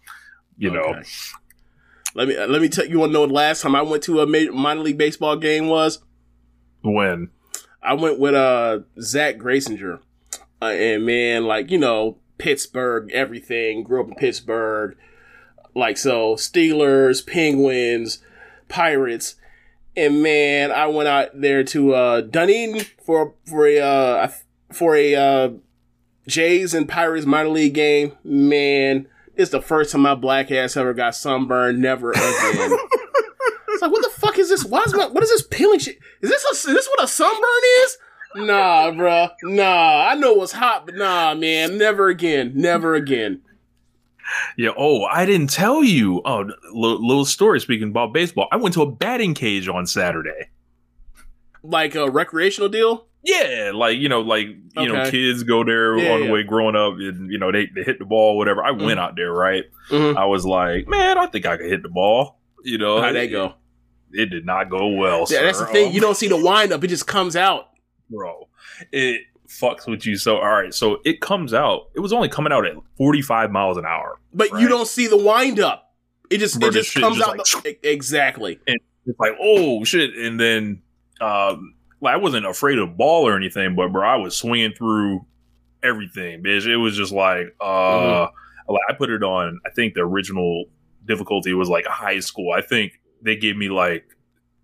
you 0.57 0.69
know, 0.71 1.01
Let 2.13 2.27
me 2.27 2.37
let 2.37 2.61
me 2.61 2.67
tell 2.69 2.85
you. 2.85 2.99
Want 2.99 3.11
to 3.11 3.13
know 3.13 3.25
the 3.25 3.33
last 3.33 3.61
time 3.61 3.73
I 3.75 3.81
went 3.81 4.03
to 4.03 4.19
a 4.19 4.27
ma- 4.27 4.51
minor 4.51 4.81
league 4.81 4.97
baseball 4.97 5.35
game 5.37 5.67
was? 5.67 5.99
when 6.83 7.29
I 7.81 7.93
went 7.93 8.19
with 8.19 8.33
uh 8.35 8.79
Zach 8.99 9.37
Graysinger, 9.37 9.99
uh, 10.61 10.65
and 10.65 11.05
man, 11.05 11.45
like 11.45 11.71
you 11.71 11.77
know 11.77 12.17
Pittsburgh, 12.37 13.09
everything. 13.13 13.83
Grew 13.83 14.01
up 14.01 14.09
in 14.09 14.15
Pittsburgh, 14.15 14.97
like 15.73 15.97
so 15.97 16.35
Steelers, 16.35 17.25
Penguins, 17.25 18.19
Pirates, 18.71 19.35
and 19.95 20.23
man, 20.23 20.71
I 20.71 20.87
went 20.87 21.07
out 21.07 21.29
there 21.39 21.63
to 21.65 21.93
uh 21.93 22.21
Dunedin 22.21 22.85
for 23.03 23.35
for 23.45 23.67
a 23.67 23.79
uh, 23.79 24.31
for 24.71 24.95
a 24.95 25.15
uh, 25.15 25.49
Jays 26.27 26.73
and 26.73 26.89
Pirates 26.89 27.25
minor 27.25 27.49
league 27.49 27.73
game. 27.73 28.13
Man, 28.23 29.07
it's 29.35 29.51
the 29.51 29.61
first 29.61 29.91
time 29.91 30.01
my 30.01 30.15
black 30.15 30.51
ass 30.51 30.77
ever 30.77 30.93
got 30.93 31.15
sunburned. 31.15 31.79
Never 31.79 32.11
again. 32.11 32.77
It's 33.81 33.81
like, 33.81 33.91
what 33.93 34.03
the 34.03 34.19
fuck 34.19 34.37
is 34.37 34.49
this? 34.49 34.63
Why 34.63 34.83
is 34.83 34.93
my, 34.93 35.07
what 35.07 35.23
is 35.23 35.29
this 35.29 35.41
peeling 35.41 35.79
shit? 35.79 35.97
Is 36.21 36.29
this 36.29 36.45
a, 36.45 36.69
is 36.69 36.75
this 36.75 36.87
what 36.87 37.03
a 37.03 37.07
sunburn 37.07 37.49
is? 37.83 37.97
Nah, 38.35 38.91
bruh. 38.91 39.31
Nah, 39.41 40.07
I 40.07 40.13
know 40.15 40.43
it's 40.43 40.51
hot, 40.51 40.85
but 40.85 40.95
nah, 40.95 41.33
man, 41.33 41.79
never 41.79 42.07
again, 42.07 42.51
never 42.53 42.93
again. 42.93 43.41
Yeah. 44.57 44.69
Oh, 44.77 45.03
I 45.05 45.25
didn't 45.25 45.49
tell 45.49 45.83
you. 45.83 46.21
Oh, 46.25 46.49
little, 46.73 47.05
little 47.05 47.25
story. 47.25 47.59
Speaking 47.59 47.89
about 47.89 48.13
baseball, 48.13 48.47
I 48.51 48.57
went 48.57 48.73
to 48.75 48.81
a 48.81 48.91
batting 48.91 49.33
cage 49.33 49.67
on 49.67 49.85
Saturday. 49.85 50.49
Like 51.63 51.95
a 51.95 52.09
recreational 52.09 52.69
deal? 52.69 53.05
Yeah, 53.23 53.71
like 53.75 53.99
you 53.99 54.09
know, 54.09 54.21
like 54.21 54.47
you 54.77 54.87
know, 54.91 55.07
kids 55.11 55.43
go 55.43 55.63
there 55.63 55.95
Yeah, 55.97 56.13
on 56.13 56.19
the 56.21 56.25
yeah. 56.25 56.31
way 56.31 56.43
growing 56.43 56.75
up, 56.75 56.93
and 56.95 57.31
you 57.31 57.37
know, 57.37 57.51
they, 57.51 57.67
they 57.67 57.83
hit 57.83 57.99
the 57.99 58.05
ball, 58.05 58.35
whatever. 58.35 58.63
I 58.63 58.71
went 58.71 58.99
out 58.99 59.15
there, 59.15 59.31
right? 59.31 59.65
Mhm. 59.91 60.17
I 60.17 60.25
was 60.25 60.43
like, 60.43 60.87
man, 60.87 61.19
I 61.19 61.27
think 61.27 61.45
I 61.45 61.57
could 61.57 61.67
hit 61.69 61.83
the 61.83 61.89
ball. 61.89 62.39
You 62.63 62.79
know, 62.79 62.99
How'd 62.99 63.13
that 63.15 63.27
go? 63.27 63.53
It 64.11 64.31
did 64.31 64.43
not 64.45 64.69
go 64.71 64.87
well. 64.87 65.25
Yeah, 65.29 65.43
that's 65.43 65.59
the 65.59 65.67
thing. 65.67 65.89
Um, 65.89 65.93
You 65.93 66.01
don't 66.01 66.17
see 66.17 66.27
the 66.29 66.37
wind 66.43 66.71
up; 66.71 66.83
it 66.83 66.87
just 66.87 67.05
comes 67.05 67.35
out. 67.35 67.69
bro. 68.09 68.47
It 68.91 69.21
fucks 69.59 69.87
with 69.87 70.05
you. 70.05 70.15
So, 70.17 70.37
all 70.37 70.49
right. 70.53 70.73
So 70.73 70.99
it 71.05 71.21
comes 71.21 71.53
out. 71.53 71.89
It 71.95 71.99
was 71.99 72.13
only 72.13 72.29
coming 72.29 72.53
out 72.53 72.65
at 72.65 72.75
45 72.97 73.51
miles 73.51 73.77
an 73.77 73.85
hour. 73.85 74.19
But 74.33 74.59
you 74.59 74.67
don't 74.67 74.87
see 74.87 75.07
the 75.07 75.17
wind 75.17 75.59
up. 75.59 75.93
It 76.29 76.37
just 76.37 76.61
it 76.63 76.71
just 76.73 76.93
comes 76.95 77.17
just 77.17 77.27
out 77.29 77.37
like- 77.37 77.63
the- 77.81 77.89
exactly. 77.91 78.59
It's 78.67 79.19
like, 79.19 79.33
oh 79.41 79.83
shit. 79.83 80.15
And 80.15 80.39
then, 80.39 80.81
um, 81.19 81.73
like 81.99 82.13
I 82.13 82.17
wasn't 82.17 82.45
afraid 82.45 82.77
of 82.79 82.95
ball 82.97 83.27
or 83.27 83.35
anything, 83.35 83.75
but 83.75 83.91
bro, 83.91 84.07
I 84.07 84.15
was 84.15 84.35
swinging 84.37 84.73
through 84.77 85.25
everything, 85.83 86.43
bitch. 86.43 86.65
It 86.67 86.77
was 86.77 86.95
just 86.95 87.11
like, 87.11 87.55
uh, 87.59 87.65
Mm-hmm. 88.27 88.73
like 88.73 88.81
I 88.89 88.93
put 88.93 89.09
it 89.09 89.23
on. 89.23 89.59
I 89.65 89.69
think 89.71 89.93
the 89.95 90.01
original 90.01 90.65
difficulty 91.05 91.53
was 91.53 91.67
like 91.69 91.85
high 91.85 92.19
school. 92.19 92.53
I 92.53 92.61
think 92.61 92.93
they 93.21 93.35
gave 93.35 93.57
me 93.57 93.69
like 93.69 94.05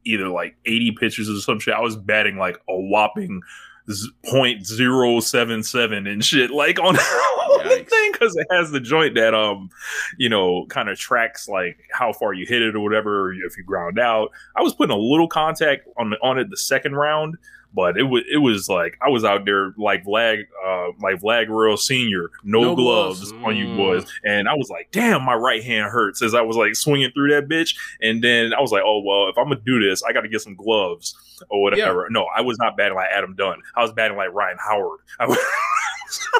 either 0.06 0.30
like 0.30 0.56
80 0.66 0.92
pitches 1.00 1.30
or 1.30 1.36
some 1.42 1.60
shit. 1.60 1.74
I 1.74 1.82
was 1.82 1.96
batting 1.98 2.38
like 2.38 2.56
a 2.70 2.76
whopping 2.80 3.42
z- 3.90 4.10
point 4.26 4.66
zero 4.66 5.20
seven 5.20 5.64
seven 5.64 6.08
and 6.08 6.24
shit 6.24 6.52
like 6.52 6.80
on, 6.80 6.98
on 6.98 7.64
the 7.68 7.86
thing 7.88 8.12
because 8.12 8.36
it 8.36 8.48
has 8.52 8.72
the 8.72 8.80
joint 8.80 9.16
that 9.16 9.34
um 9.34 9.70
you 10.18 10.30
know 10.30 10.66
kind 10.68 10.90
of 10.90 10.98
tracks 10.98 11.48
like 11.48 11.78
how 11.92 12.12
far 12.12 12.34
you 12.34 12.46
hit 12.46 12.62
it 12.62 12.76
or 12.76 12.80
whatever 12.82 13.34
if 13.34 13.58
you 13.58 13.64
ground 13.64 14.00
out. 14.00 14.32
I 14.56 14.62
was 14.62 14.74
putting 14.74 14.96
a 14.96 15.00
little 15.00 15.28
contact 15.28 15.88
on 15.98 16.14
on 16.22 16.38
it 16.38 16.50
the 16.50 16.58
second 16.58 16.96
round, 16.96 17.36
but 17.74 17.98
it 17.98 18.04
was 18.04 18.24
it 18.32 18.38
was 18.38 18.70
like 18.70 18.98
I 19.06 19.10
was 19.10 19.24
out 19.24 19.46
there 19.46 19.74
like 19.78 20.04
Vlad 20.06 20.44
uh 20.66 20.88
like 21.02 21.22
Vlad 21.22 21.48
Guerrero 21.48 21.76
Senior, 21.76 22.30
no, 22.44 22.62
No 22.62 22.76
gloves, 22.76 23.32
gloves. 23.32 23.46
on 23.46 23.56
you 23.56 23.66
Mm. 23.68 23.78
boys, 23.78 24.06
and 24.24 24.48
I 24.48 24.54
was 24.54 24.70
like, 24.70 24.90
damn, 24.92 25.24
my 25.24 25.36
right 25.36 25.64
hand 25.64 25.90
hurts 25.92 26.22
as 26.22 26.34
I 26.34 26.42
was 26.42 26.58
like 26.58 26.76
swinging 26.76 27.12
through 27.12 27.30
that 27.32 27.48
bitch, 27.48 27.76
and 28.02 28.24
then 28.24 28.54
I 28.54 28.62
was 28.62 28.72
like, 28.72 28.84
oh 28.86 29.02
well, 29.06 29.30
if 29.30 29.38
I'm 29.38 29.46
gonna 29.50 29.62
do 29.66 29.80
this, 29.80 30.04
I 30.04 30.14
got 30.14 30.22
to 30.22 30.30
get 30.30 30.42
some 30.42 30.56
gloves 30.56 31.16
or 31.50 31.62
whatever. 31.62 32.08
No, 32.10 32.26
I 32.36 32.42
was 32.42 32.58
not 32.58 32.78
batting 32.78 32.96
like 32.96 33.10
Adam 33.14 33.36
Dunn. 33.36 33.60
I 33.76 33.82
was 33.84 33.92
batting 33.92 34.18
like 34.18 34.34
Ryan 34.34 34.58
Howard. 34.60 35.00
I 35.20 35.28
was 35.28 35.38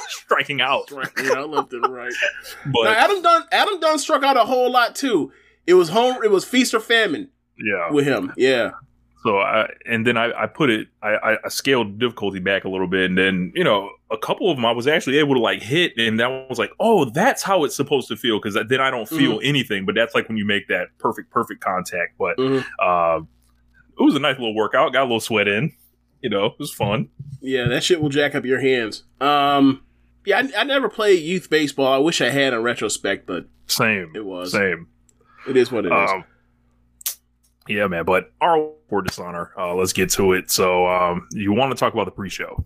striking 0.08 0.62
out, 0.62 0.90
yeah, 0.92 1.42
left 1.42 1.74
and 1.74 1.88
right. 1.88 2.14
but 2.66 2.84
now, 2.86 2.92
Adam 2.92 3.22
Dunn, 3.22 3.44
Adam 3.52 3.80
Dunn 3.80 4.00
struck 4.00 4.24
out 4.24 4.38
a 4.38 4.46
whole 4.46 4.72
lot 4.72 4.96
too. 4.96 5.32
It 5.66 5.74
was 5.74 5.90
home. 5.90 6.24
It 6.24 6.32
was 6.32 6.46
feast 6.46 6.74
or 6.74 6.80
famine 6.80 7.30
yeah. 7.60 7.92
with 7.92 8.06
him. 8.06 8.34
Yeah. 8.38 8.72
So 9.24 9.40
I 9.40 9.70
and 9.86 10.06
then 10.06 10.16
I, 10.16 10.32
I 10.44 10.48
put 10.48 10.70
it 10.70 10.88
I, 11.02 11.38
I, 11.44 11.50
scaled 11.50 11.98
difficulty 12.00 12.40
back 12.40 12.64
a 12.66 12.70
little 12.70 12.88
bit 12.88 13.10
and 13.10 13.18
then 13.18 13.52
you 13.56 13.64
know 13.64 13.90
a 14.12 14.18
couple 14.18 14.50
of 14.52 14.58
them 14.58 14.66
I 14.66 14.72
was 14.72 14.88
actually 14.88 15.18
able 15.18 15.34
to 15.34 15.42
like 15.42 15.62
hit 15.62 15.94
and 15.98 16.20
that 16.20 16.48
was 16.50 16.60
like 16.60 16.70
oh 16.80 17.06
that's 17.06 17.42
how 17.44 17.64
it's 17.64 17.76
supposed 17.76 18.08
to 18.10 18.16
feel 18.16 18.40
because 18.40 18.54
then 18.70 18.80
I 18.80 18.92
don't 18.92 19.10
feel 19.10 19.40
anything 19.44 19.86
but 19.86 19.96
that's 19.96 20.14
like 20.16 20.28
when 20.30 20.38
you 20.38 20.46
make 20.46 20.68
that 20.68 20.90
perfect 21.00 21.32
perfect 21.32 21.62
contact 21.62 22.14
but 22.20 22.38
Mhm. 22.38 22.64
uh, 22.80 23.22
it 24.00 24.04
was 24.04 24.16
a 24.16 24.20
nice 24.20 24.38
little 24.38 24.56
workout 24.56 24.94
got 24.94 25.02
a 25.02 25.04
little 25.06 25.20
sweat 25.20 25.48
in 25.48 25.74
you 26.22 26.30
know 26.30 26.46
it 26.46 26.60
was 26.60 26.72
fun 26.72 27.10
Yeah, 27.42 27.68
that 27.68 27.84
shit 27.84 28.00
will 28.02 28.10
jack 28.10 28.36
up 28.36 28.46
your 28.46 28.60
hands. 28.60 29.04
Um, 29.20 29.82
yeah, 30.26 30.44
I, 30.56 30.62
I 30.62 30.64
never 30.64 30.90
played 30.90 31.24
youth 31.24 31.50
baseball. 31.50 31.92
I 31.92 31.98
wish 31.98 32.22
I 32.22 32.30
had 32.30 32.54
in 32.54 32.62
retrospect, 32.62 33.26
but 33.26 33.46
same 33.68 34.12
It 34.16 34.26
was. 34.26 34.52
same 34.52 34.88
it 35.48 35.58
is 35.58 35.72
what 35.72 35.86
it 35.86 35.92
is. 35.92 36.10
Yeah 37.68 37.88
man 37.88 38.06
but 38.06 38.32
our 38.42 38.72
for 38.90 39.02
dishonor 39.02 39.52
uh, 39.58 39.74
let's 39.76 39.94
get 39.94 40.10
to 40.12 40.34
it 40.34 40.50
so 40.50 40.88
um, 40.88 41.28
you 41.32 41.54
want 41.54 41.72
to 41.72 41.78
talk 41.78 41.94
about 41.94 42.06
the 42.06 42.12
pre-show 42.12 42.66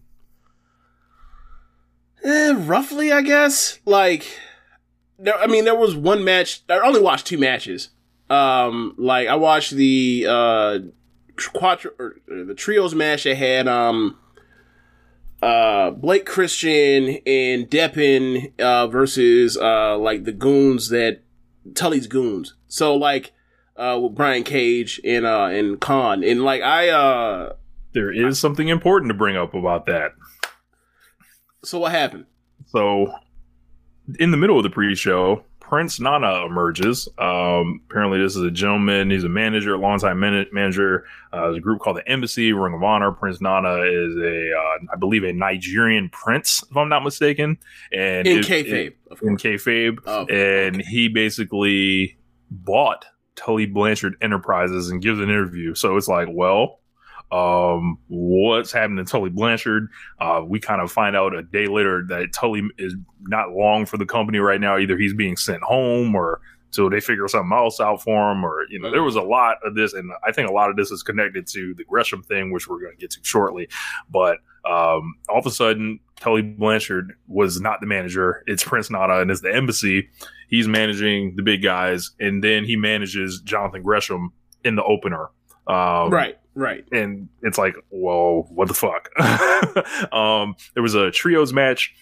Eh, 2.24 2.54
roughly, 2.56 3.12
I 3.12 3.22
guess. 3.22 3.80
Like, 3.86 4.26
there, 5.18 5.36
I 5.36 5.48
mean, 5.48 5.66
there 5.66 5.76
was 5.76 5.96
one 5.96 6.24
match. 6.24 6.62
I 6.70 6.80
only 6.80 7.02
watched 7.02 7.28
two 7.28 7.38
matches. 7.38 7.90
Um, 8.30 8.96
like 8.98 9.28
I 9.28 9.36
watched 9.36 9.72
the 9.72 10.26
uh, 10.30 10.80
quattro, 11.54 11.92
or, 12.00 12.16
or 12.30 12.46
the 12.46 12.54
trios 12.54 12.96
match 12.96 13.24
that 13.24 13.36
had 13.36 13.68
um, 13.68 14.18
uh, 15.42 15.92
Blake 15.92 16.26
Christian 16.26 17.18
and 17.26 17.70
Deppen 17.70 18.58
uh, 18.60 18.88
versus 18.88 19.58
uh, 19.58 19.98
like 19.98 20.24
the 20.24 20.32
goons 20.32 20.90
that 20.90 21.22
Tully's 21.74 22.08
goons. 22.08 22.54
So 22.68 22.96
like 22.96 23.34
uh, 23.82 23.98
with 24.00 24.16
Brian 24.16 24.44
Cage 24.44 25.02
and 25.04 25.26
uh, 25.26 25.46
and 25.52 25.80
Kaun 25.82 26.24
and 26.24 26.44
like 26.44 26.62
I 26.62 26.90
uh, 26.90 27.54
there 27.94 28.12
is 28.12 28.40
something 28.40 28.68
important 28.70 29.10
to 29.10 29.16
bring 29.16 29.36
up 29.36 29.54
about 29.54 29.86
that 29.88 30.12
so 31.64 31.80
what 31.80 31.92
happened? 31.92 32.26
So, 32.68 33.14
in 34.20 34.32
the 34.32 34.38
middle 34.38 34.58
of 34.58 34.64
the 34.64 34.70
pre-show, 34.70 35.44
Prince 35.60 36.00
Nana 36.00 36.46
emerges. 36.46 37.08
Um, 37.20 37.82
apparently, 37.90 38.20
this 38.20 38.36
is 38.36 38.42
a 38.44 38.50
gentleman. 38.52 39.12
He's 39.12 39.24
a 39.24 39.30
manager, 39.30 39.76
a 39.76 39.78
longtime 39.78 40.20
man- 40.20 40.48
manager. 40.52 41.06
Uh, 41.32 41.42
there's 41.42 41.58
a 41.58 41.62
group 41.62 41.80
called 41.80 41.98
the 41.98 42.08
Embassy 42.10 42.52
Ring 42.52 42.74
of 42.74 42.82
Honor. 42.84 43.12
Prince 43.12 43.42
Nana 43.42 43.82
is 43.84 44.16
a, 44.18 44.52
uh, 44.58 44.94
I 44.94 44.96
believe, 45.00 45.24
a 45.24 45.34
Nigerian 45.34 46.10
prince, 46.10 46.64
if 46.70 46.76
I'm 46.76 46.90
not 46.90 47.04
mistaken. 47.04 47.58
And 47.92 48.28
In 48.28 48.40
it- 48.40 48.46
kayfabe, 48.46 48.88
it- 48.88 48.98
of 49.12 49.22
in 49.22 49.38
kayfabe, 49.38 50.00
Oh, 50.08 50.26
and 50.26 50.82
he 50.82 51.10
basically 51.10 52.18
bought 52.50 53.06
Tully 53.44 53.66
Blanchard 53.66 54.16
Enterprises 54.22 54.90
and 54.90 55.02
gives 55.02 55.20
an 55.20 55.30
interview. 55.30 55.74
So 55.76 55.98
it's 55.98 56.08
like, 56.08 56.28
well, 56.32 56.80
um, 57.32 57.98
what's 58.08 58.72
happening 58.72 59.04
to 59.04 59.10
Tully 59.10 59.30
Blanchard? 59.30 59.88
Uh, 60.20 60.44
we 60.46 60.60
kind 60.60 60.82
of 60.82 60.92
find 60.92 61.16
out 61.16 61.34
a 61.34 61.42
day 61.42 61.68
later 61.68 62.04
that 62.10 62.34
Tully 62.34 62.64
is 62.78 62.96
not 63.22 63.52
long 63.52 63.86
for 63.86 63.98
the 63.98 64.06
company 64.06 64.40
right 64.40 64.60
now. 64.60 64.78
Either 64.78 64.98
he's 64.98 65.14
being 65.14 65.38
sent 65.38 65.64
home 65.64 66.14
or 66.16 66.42
so 66.72 66.88
they 66.88 67.02
figure 67.02 67.28
something 67.28 67.52
else 67.52 67.82
out 67.82 68.02
for 68.02 68.32
him, 68.32 68.46
or 68.46 68.66
you 68.70 68.80
know, 68.80 68.92
there 68.92 69.04
was 69.04 69.18
a 69.18 69.22
lot 69.22 69.58
of 69.64 69.76
this, 69.76 69.94
and 69.94 70.10
I 70.26 70.32
think 70.32 70.50
a 70.50 70.54
lot 70.54 70.70
of 70.70 70.78
this 70.78 70.90
is 70.90 71.04
connected 71.04 71.46
to 71.48 71.74
the 71.74 71.84
Gresham 71.84 72.24
thing, 72.24 72.52
which 72.52 72.68
we're 72.68 72.80
going 72.80 72.94
to 72.94 72.98
get 72.98 73.12
to 73.12 73.20
shortly. 73.24 73.68
But 74.10 74.38
um, 74.66 75.16
all 75.28 75.40
of 75.40 75.46
a 75.46 75.52
sudden, 75.52 76.00
Tully 76.22 76.44
Blanchard 76.44 77.14
was 77.28 77.60
not 77.60 77.82
the 77.82 77.88
manager; 77.88 78.44
it's 78.48 78.64
Prince 78.64 78.90
Nana, 78.90 79.20
and 79.20 79.32
it's 79.32 79.42
the 79.42 79.54
embassy. 79.54 80.08
He's 80.48 80.68
managing 80.68 81.36
the 81.36 81.42
big 81.42 81.64
guys, 81.64 82.12
and 82.20 82.44
then 82.44 82.64
he 82.64 82.76
manages 82.76 83.42
Jonathan 83.42 83.82
Gresham 83.82 84.32
in 84.64 84.76
the 84.76 84.84
opener. 84.84 85.30
Um, 85.68 86.12
right, 86.12 86.38
right. 86.54 86.86
and 86.92 87.28
it's 87.42 87.58
like, 87.58 87.76
whoa, 87.90 88.48
what 88.50 88.68
the 88.68 88.74
fuck? 88.74 89.10
um, 90.14 90.56
there 90.76 90.84
was 90.84 90.94
a 90.94 91.10
trios 91.12 91.54
match. 91.54 91.94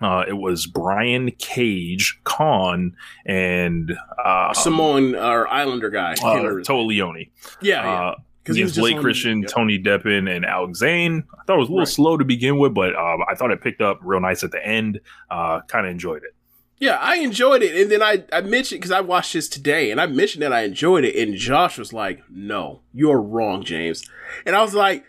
Uh, 0.00 0.24
it 0.26 0.34
was 0.34 0.66
Brian 0.66 1.30
Cage, 1.32 2.20
Kaun, 2.24 2.92
and 3.26 3.96
uh, 4.24 4.54
Samoan 4.54 5.14
or 5.14 5.46
Islander 5.48 5.90
guy. 5.90 6.12
Uh, 6.12 6.62
Liona. 6.64 7.28
yeah, 7.60 7.84
yeah. 7.84 8.14
Uh, 8.42 8.46
'Cause 8.46 8.56
he 8.56 8.62
was 8.64 8.76
Blake 8.76 8.98
Christian, 8.98 9.42
yeah. 9.42 9.48
Tony 9.48 9.78
Deppen, 9.78 10.28
and 10.28 10.44
Alex 10.44 10.80
Zayne. 10.80 11.22
I 11.40 11.44
thought 11.44 11.54
it 11.56 11.60
was 11.60 11.68
a 11.68 11.72
little 11.72 11.78
Right. 11.80 11.88
slow 11.88 12.16
to 12.16 12.24
begin 12.24 12.58
with, 12.58 12.74
but 12.74 12.94
um, 12.96 13.20
I 13.30 13.34
thought 13.36 13.50
it 13.52 13.60
picked 13.60 13.80
up 13.80 14.00
real 14.02 14.20
nice 14.20 14.42
at 14.42 14.50
the 14.50 14.64
end. 14.66 15.00
Uh, 15.30 15.60
kind 15.68 15.86
of 15.86 15.92
enjoyed 15.92 16.22
it. 16.24 16.34
Yeah, 16.78 16.98
I 17.00 17.16
enjoyed 17.18 17.62
it, 17.62 17.80
and 17.80 17.88
then 17.92 18.02
I 18.02 18.24
I 18.32 18.40
mentioned 18.40 18.80
because 18.80 18.90
I 18.90 19.00
watched 19.00 19.34
this 19.34 19.48
today, 19.48 19.92
and 19.92 20.00
I 20.00 20.06
mentioned 20.06 20.42
that 20.42 20.52
I 20.52 20.62
enjoyed 20.62 21.04
it, 21.04 21.14
and 21.14 21.36
Josh 21.36 21.78
was 21.78 21.92
like, 21.92 22.22
"No, 22.28 22.80
you're 22.92 23.20
wrong, 23.22 23.62
James," 23.62 24.02
and 24.44 24.56
I 24.56 24.62
was 24.62 24.74
like, 24.74 25.04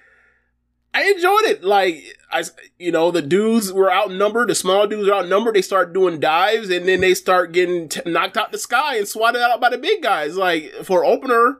"I 0.93 1.05
enjoyed 1.09 1.45
it." 1.45 1.63
Like 1.63 2.03
I, 2.31 2.43
you 2.77 2.91
know, 2.91 3.09
the 3.09 3.23
dudes 3.23 3.73
were 3.73 3.91
outnumbered, 3.91 4.49
the 4.49 4.55
small 4.55 4.85
dudes 4.85 5.09
are 5.09 5.21
outnumbered. 5.23 5.55
They 5.55 5.63
start 5.63 5.93
doing 5.93 6.19
dives, 6.19 6.69
and 6.69 6.87
then 6.87 7.01
they 7.01 7.15
start 7.15 7.51
getting 7.53 7.89
t- 7.89 8.01
knocked 8.05 8.37
out 8.37 8.51
the 8.51 8.59
sky 8.59 8.97
and 8.97 9.07
swatted 9.07 9.41
out 9.41 9.59
by 9.59 9.69
the 9.71 9.79
big 9.79 10.03
guys. 10.03 10.37
Like 10.37 10.71
for 10.83 11.03
opener. 11.03 11.57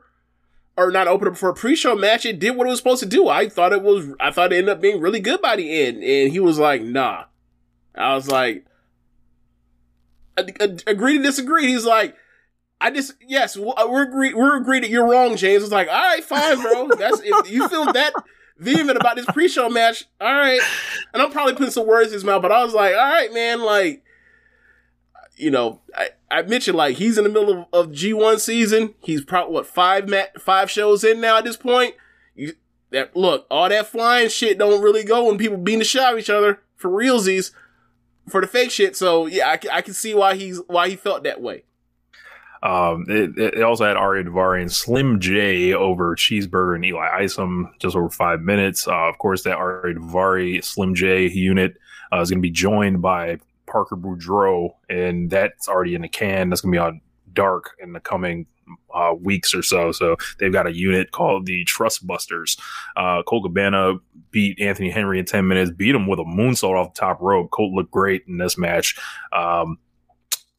Or 0.76 0.90
not 0.90 1.06
opener 1.06 1.34
for 1.34 1.48
a 1.48 1.54
pre-show 1.54 1.94
match. 1.94 2.26
It 2.26 2.40
did 2.40 2.56
what 2.56 2.66
it 2.66 2.70
was 2.70 2.80
supposed 2.80 3.02
to 3.02 3.08
do. 3.08 3.28
I 3.28 3.48
thought 3.48 3.72
it 3.72 3.82
was. 3.82 4.08
I 4.18 4.32
thought 4.32 4.52
it 4.52 4.56
ended 4.56 4.70
up 4.70 4.80
being 4.80 5.00
really 5.00 5.20
good 5.20 5.40
by 5.40 5.54
the 5.54 5.84
end. 5.84 6.02
And 6.02 6.32
he 6.32 6.40
was 6.40 6.58
like, 6.58 6.82
"Nah." 6.82 7.26
I 7.94 8.14
was 8.14 8.28
like, 8.28 8.66
agree 10.36 11.18
to 11.18 11.22
disagree. 11.22 11.68
He's 11.68 11.84
like, 11.84 12.16
I 12.80 12.90
just 12.90 13.14
yes, 13.26 13.56
uh, 13.56 13.86
we're 13.88 14.02
agree 14.02 14.34
we're 14.34 14.56
agreed 14.56 14.82
that 14.82 14.90
you're 14.90 15.08
wrong, 15.08 15.36
James. 15.36 15.62
It's 15.62 15.72
like, 15.72 15.88
all 15.88 15.94
right, 15.94 16.24
fine, 16.24 16.60
bro. 16.60 16.88
That's 16.88 17.20
if 17.24 17.50
you 17.50 17.68
feel 17.68 17.92
that 17.92 18.12
vehement 18.58 18.98
about 18.98 19.16
this 19.16 19.26
pre-show 19.26 19.68
match, 19.68 20.04
all 20.20 20.32
right. 20.32 20.60
And 21.12 21.22
I'm 21.22 21.30
probably 21.30 21.54
putting 21.54 21.70
some 21.70 21.86
words 21.86 22.08
in 22.08 22.14
his 22.14 22.24
mouth, 22.24 22.42
but 22.42 22.52
I 22.52 22.64
was 22.64 22.74
like, 22.74 22.94
all 22.94 23.00
right, 23.00 23.32
man, 23.32 23.62
like, 23.62 24.02
you 25.36 25.50
know, 25.50 25.80
I, 25.96 26.10
I 26.30 26.42
mentioned 26.42 26.76
like 26.76 26.96
he's 26.96 27.18
in 27.18 27.24
the 27.24 27.30
middle 27.30 27.66
of, 27.72 27.88
of 27.88 27.92
G1 27.92 28.40
season. 28.40 28.94
He's 29.00 29.24
probably 29.24 29.54
what 29.54 29.66
five 29.66 30.08
mat 30.08 30.40
five 30.40 30.70
shows 30.70 31.04
in 31.04 31.20
now 31.20 31.38
at 31.38 31.44
this 31.44 31.56
point. 31.56 31.94
You 32.34 32.54
that 32.90 33.16
look, 33.16 33.46
all 33.50 33.68
that 33.68 33.86
flying 33.86 34.28
shit 34.28 34.58
don't 34.58 34.82
really 34.82 35.04
go 35.04 35.26
when 35.26 35.38
people 35.38 35.58
beating 35.58 35.80
the 35.80 35.84
shit 35.84 36.02
out 36.02 36.14
of 36.14 36.18
each 36.18 36.30
other 36.30 36.60
for 36.76 36.90
realsies 36.90 37.50
for 38.28 38.40
the 38.40 38.46
fake 38.46 38.70
shit. 38.70 38.96
So 38.96 39.26
yeah, 39.26 39.48
I, 39.48 39.58
I 39.72 39.82
can 39.82 39.94
see 39.94 40.14
why 40.14 40.36
he's 40.36 40.60
why 40.66 40.88
he 40.88 40.96
felt 40.96 41.24
that 41.24 41.40
way. 41.40 41.64
Um, 42.62 43.04
it, 43.08 43.36
it 43.36 43.62
also 43.62 43.84
had 43.84 43.98
Ariya 43.98 44.26
Daivari 44.26 44.62
and 44.62 44.72
Slim 44.72 45.20
J 45.20 45.74
over 45.74 46.16
Cheeseburger 46.16 46.76
and 46.76 46.84
Eli 46.84 47.06
Isom 47.20 47.74
just 47.78 47.94
over 47.94 48.08
five 48.08 48.40
minutes. 48.40 48.88
Uh, 48.88 49.08
of 49.08 49.18
course, 49.18 49.42
that 49.42 49.58
Ariya 49.58 49.98
Daivari 49.98 50.64
Slim 50.64 50.94
J 50.94 51.28
unit 51.28 51.76
uh, 52.10 52.20
is 52.20 52.30
going 52.30 52.38
to 52.38 52.42
be 52.42 52.50
joined 52.50 53.02
by 53.02 53.38
Parker 53.74 53.96
Boudreaux, 53.96 54.70
and 54.88 55.28
that's 55.28 55.68
already 55.68 55.96
in 55.96 56.02
the 56.02 56.08
can. 56.08 56.48
That's 56.48 56.60
going 56.60 56.72
to 56.72 56.76
be 56.76 56.80
on 56.80 57.00
Dark 57.32 57.72
in 57.82 57.92
the 57.92 57.98
coming 57.98 58.46
uh, 58.94 59.14
weeks 59.20 59.52
or 59.52 59.64
so. 59.64 59.90
So 59.90 60.14
they've 60.38 60.52
got 60.52 60.68
a 60.68 60.72
unit 60.72 61.10
called 61.10 61.46
the 61.46 61.64
Trust 61.64 62.06
Busters. 62.06 62.56
Uh, 62.96 63.24
Colt 63.24 63.42
Cabana 63.42 63.94
beat 64.30 64.60
Anthony 64.60 64.90
Henry 64.90 65.18
in 65.18 65.24
10 65.24 65.48
minutes, 65.48 65.72
beat 65.72 65.92
him 65.92 66.06
with 66.06 66.20
a 66.20 66.22
moonsault 66.22 66.78
off 66.80 66.94
the 66.94 67.00
top 67.00 67.20
rope. 67.20 67.50
Colt 67.50 67.72
looked 67.72 67.90
great 67.90 68.22
in 68.28 68.38
this 68.38 68.56
match. 68.56 68.96
Um, 69.32 69.78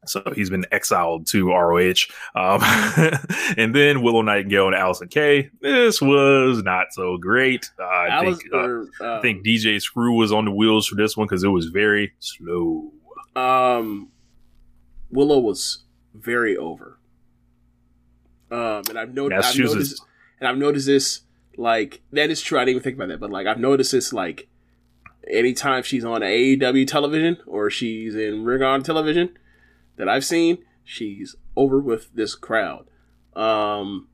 so 0.07 0.21
he's 0.35 0.49
been 0.49 0.65
exiled 0.73 1.27
to 1.27 1.51
ROH. 1.51 2.07
Um, 2.35 2.61
and 3.57 3.73
then 3.73 4.01
Willow 4.01 4.21
Nightingale 4.21 4.67
and 4.67 4.75
Allysin 4.75 5.09
Kay. 5.09 5.49
This 5.61 6.01
was 6.01 6.63
not 6.63 6.87
so 6.91 7.17
great. 7.17 7.69
Uh, 7.79 7.85
I, 7.85 8.25
think, 8.25 8.41
uh, 8.53 8.57
uh, 9.01 9.17
I 9.17 9.21
think 9.21 9.45
DJ 9.45 9.81
Screw 9.81 10.15
was 10.15 10.31
on 10.31 10.45
the 10.45 10.51
wheels 10.51 10.87
for 10.87 10.95
this 10.95 11.15
one 11.15 11.27
because 11.27 11.43
it 11.43 11.49
was 11.49 11.67
very 11.67 12.13
slow. 12.19 12.91
Um, 13.35 14.09
Willow 15.09 15.39
was 15.39 15.83
very 16.13 16.55
over. 16.55 16.97
Um, 18.51 18.83
and 18.89 18.97
I've 18.97 19.13
noticed, 19.13 19.49
I've 19.49 19.59
noticed, 19.59 20.03
and 20.39 20.47
I've 20.47 20.57
noticed 20.57 20.87
this. 20.87 21.21
Like 21.57 22.01
that 22.11 22.29
is 22.29 22.41
true. 22.41 22.59
I 22.59 22.61
didn't 22.61 22.71
even 22.71 22.83
think 22.83 22.95
about 22.97 23.07
that, 23.09 23.19
but 23.19 23.31
like 23.31 23.47
I've 23.47 23.59
noticed 23.59 23.91
this. 23.91 24.11
Like 24.11 24.47
anytime 25.29 25.83
she's 25.83 26.05
on 26.05 26.21
AEW 26.21 26.87
television 26.87 27.37
or 27.47 27.69
she's 27.69 28.15
in 28.15 28.43
Ring 28.43 28.61
on 28.61 28.83
television 28.83 29.37
that 29.95 30.09
I've 30.09 30.25
seen, 30.25 30.59
she's 30.83 31.35
over 31.55 31.79
with 31.79 32.13
this 32.13 32.35
crowd. 32.35 32.87
Um, 33.35 34.07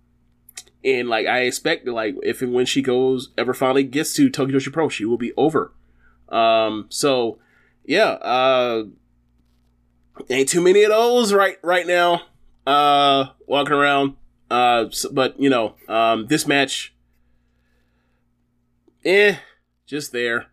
and 0.83 1.09
like 1.09 1.27
I 1.27 1.41
expect 1.41 1.85
that, 1.85 1.93
like 1.93 2.15
if 2.23 2.41
and 2.41 2.53
when 2.53 2.65
she 2.65 2.81
goes 2.81 3.29
ever 3.37 3.53
finally 3.53 3.83
gets 3.83 4.13
to 4.15 4.29
Tokyo 4.29 4.57
Joshi 4.57 4.71
Pro, 4.71 4.89
she 4.89 5.05
will 5.05 5.17
be 5.17 5.33
over. 5.35 5.73
Um, 6.29 6.85
so 6.89 7.39
yeah, 7.85 8.11
uh, 8.11 8.83
ain't 10.29 10.49
too 10.49 10.61
many 10.61 10.83
of 10.83 10.89
those 10.89 11.33
right 11.33 11.57
right 11.63 11.87
now. 11.87 12.21
Uh, 12.65 13.25
walking 13.47 13.73
around. 13.73 14.15
Uh, 14.49 14.85
s- 14.87 15.05
but 15.11 15.39
you 15.39 15.49
know, 15.49 15.75
um, 15.87 16.27
this 16.27 16.45
match, 16.45 16.93
eh, 19.05 19.37
just 19.85 20.11
there. 20.11 20.47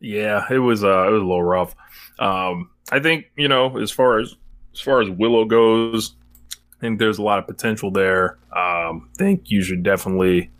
Yeah, 0.00 0.44
it 0.50 0.58
was 0.58 0.84
uh 0.84 1.08
it 1.08 1.10
was 1.10 1.22
a 1.22 1.24
little 1.24 1.42
rough. 1.42 1.74
Um 2.18 2.70
I 2.92 3.00
think, 3.00 3.26
you 3.36 3.48
know, 3.48 3.78
as 3.78 3.90
far 3.90 4.18
as 4.18 4.34
as 4.74 4.80
far 4.80 5.00
as 5.00 5.08
Willow 5.10 5.44
goes, 5.46 6.14
I 6.52 6.80
think 6.80 6.98
there's 6.98 7.18
a 7.18 7.22
lot 7.22 7.38
of 7.38 7.46
potential 7.46 7.90
there. 7.90 8.38
Um 8.54 9.08
I 9.14 9.18
think 9.18 9.50
you 9.50 9.62
should 9.62 9.82
definitely 9.82 10.50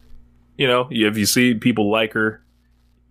you 0.56 0.66
know, 0.66 0.88
if 0.90 1.18
you 1.18 1.26
see 1.26 1.54
people 1.54 1.90
like 1.90 2.14
her, 2.14 2.42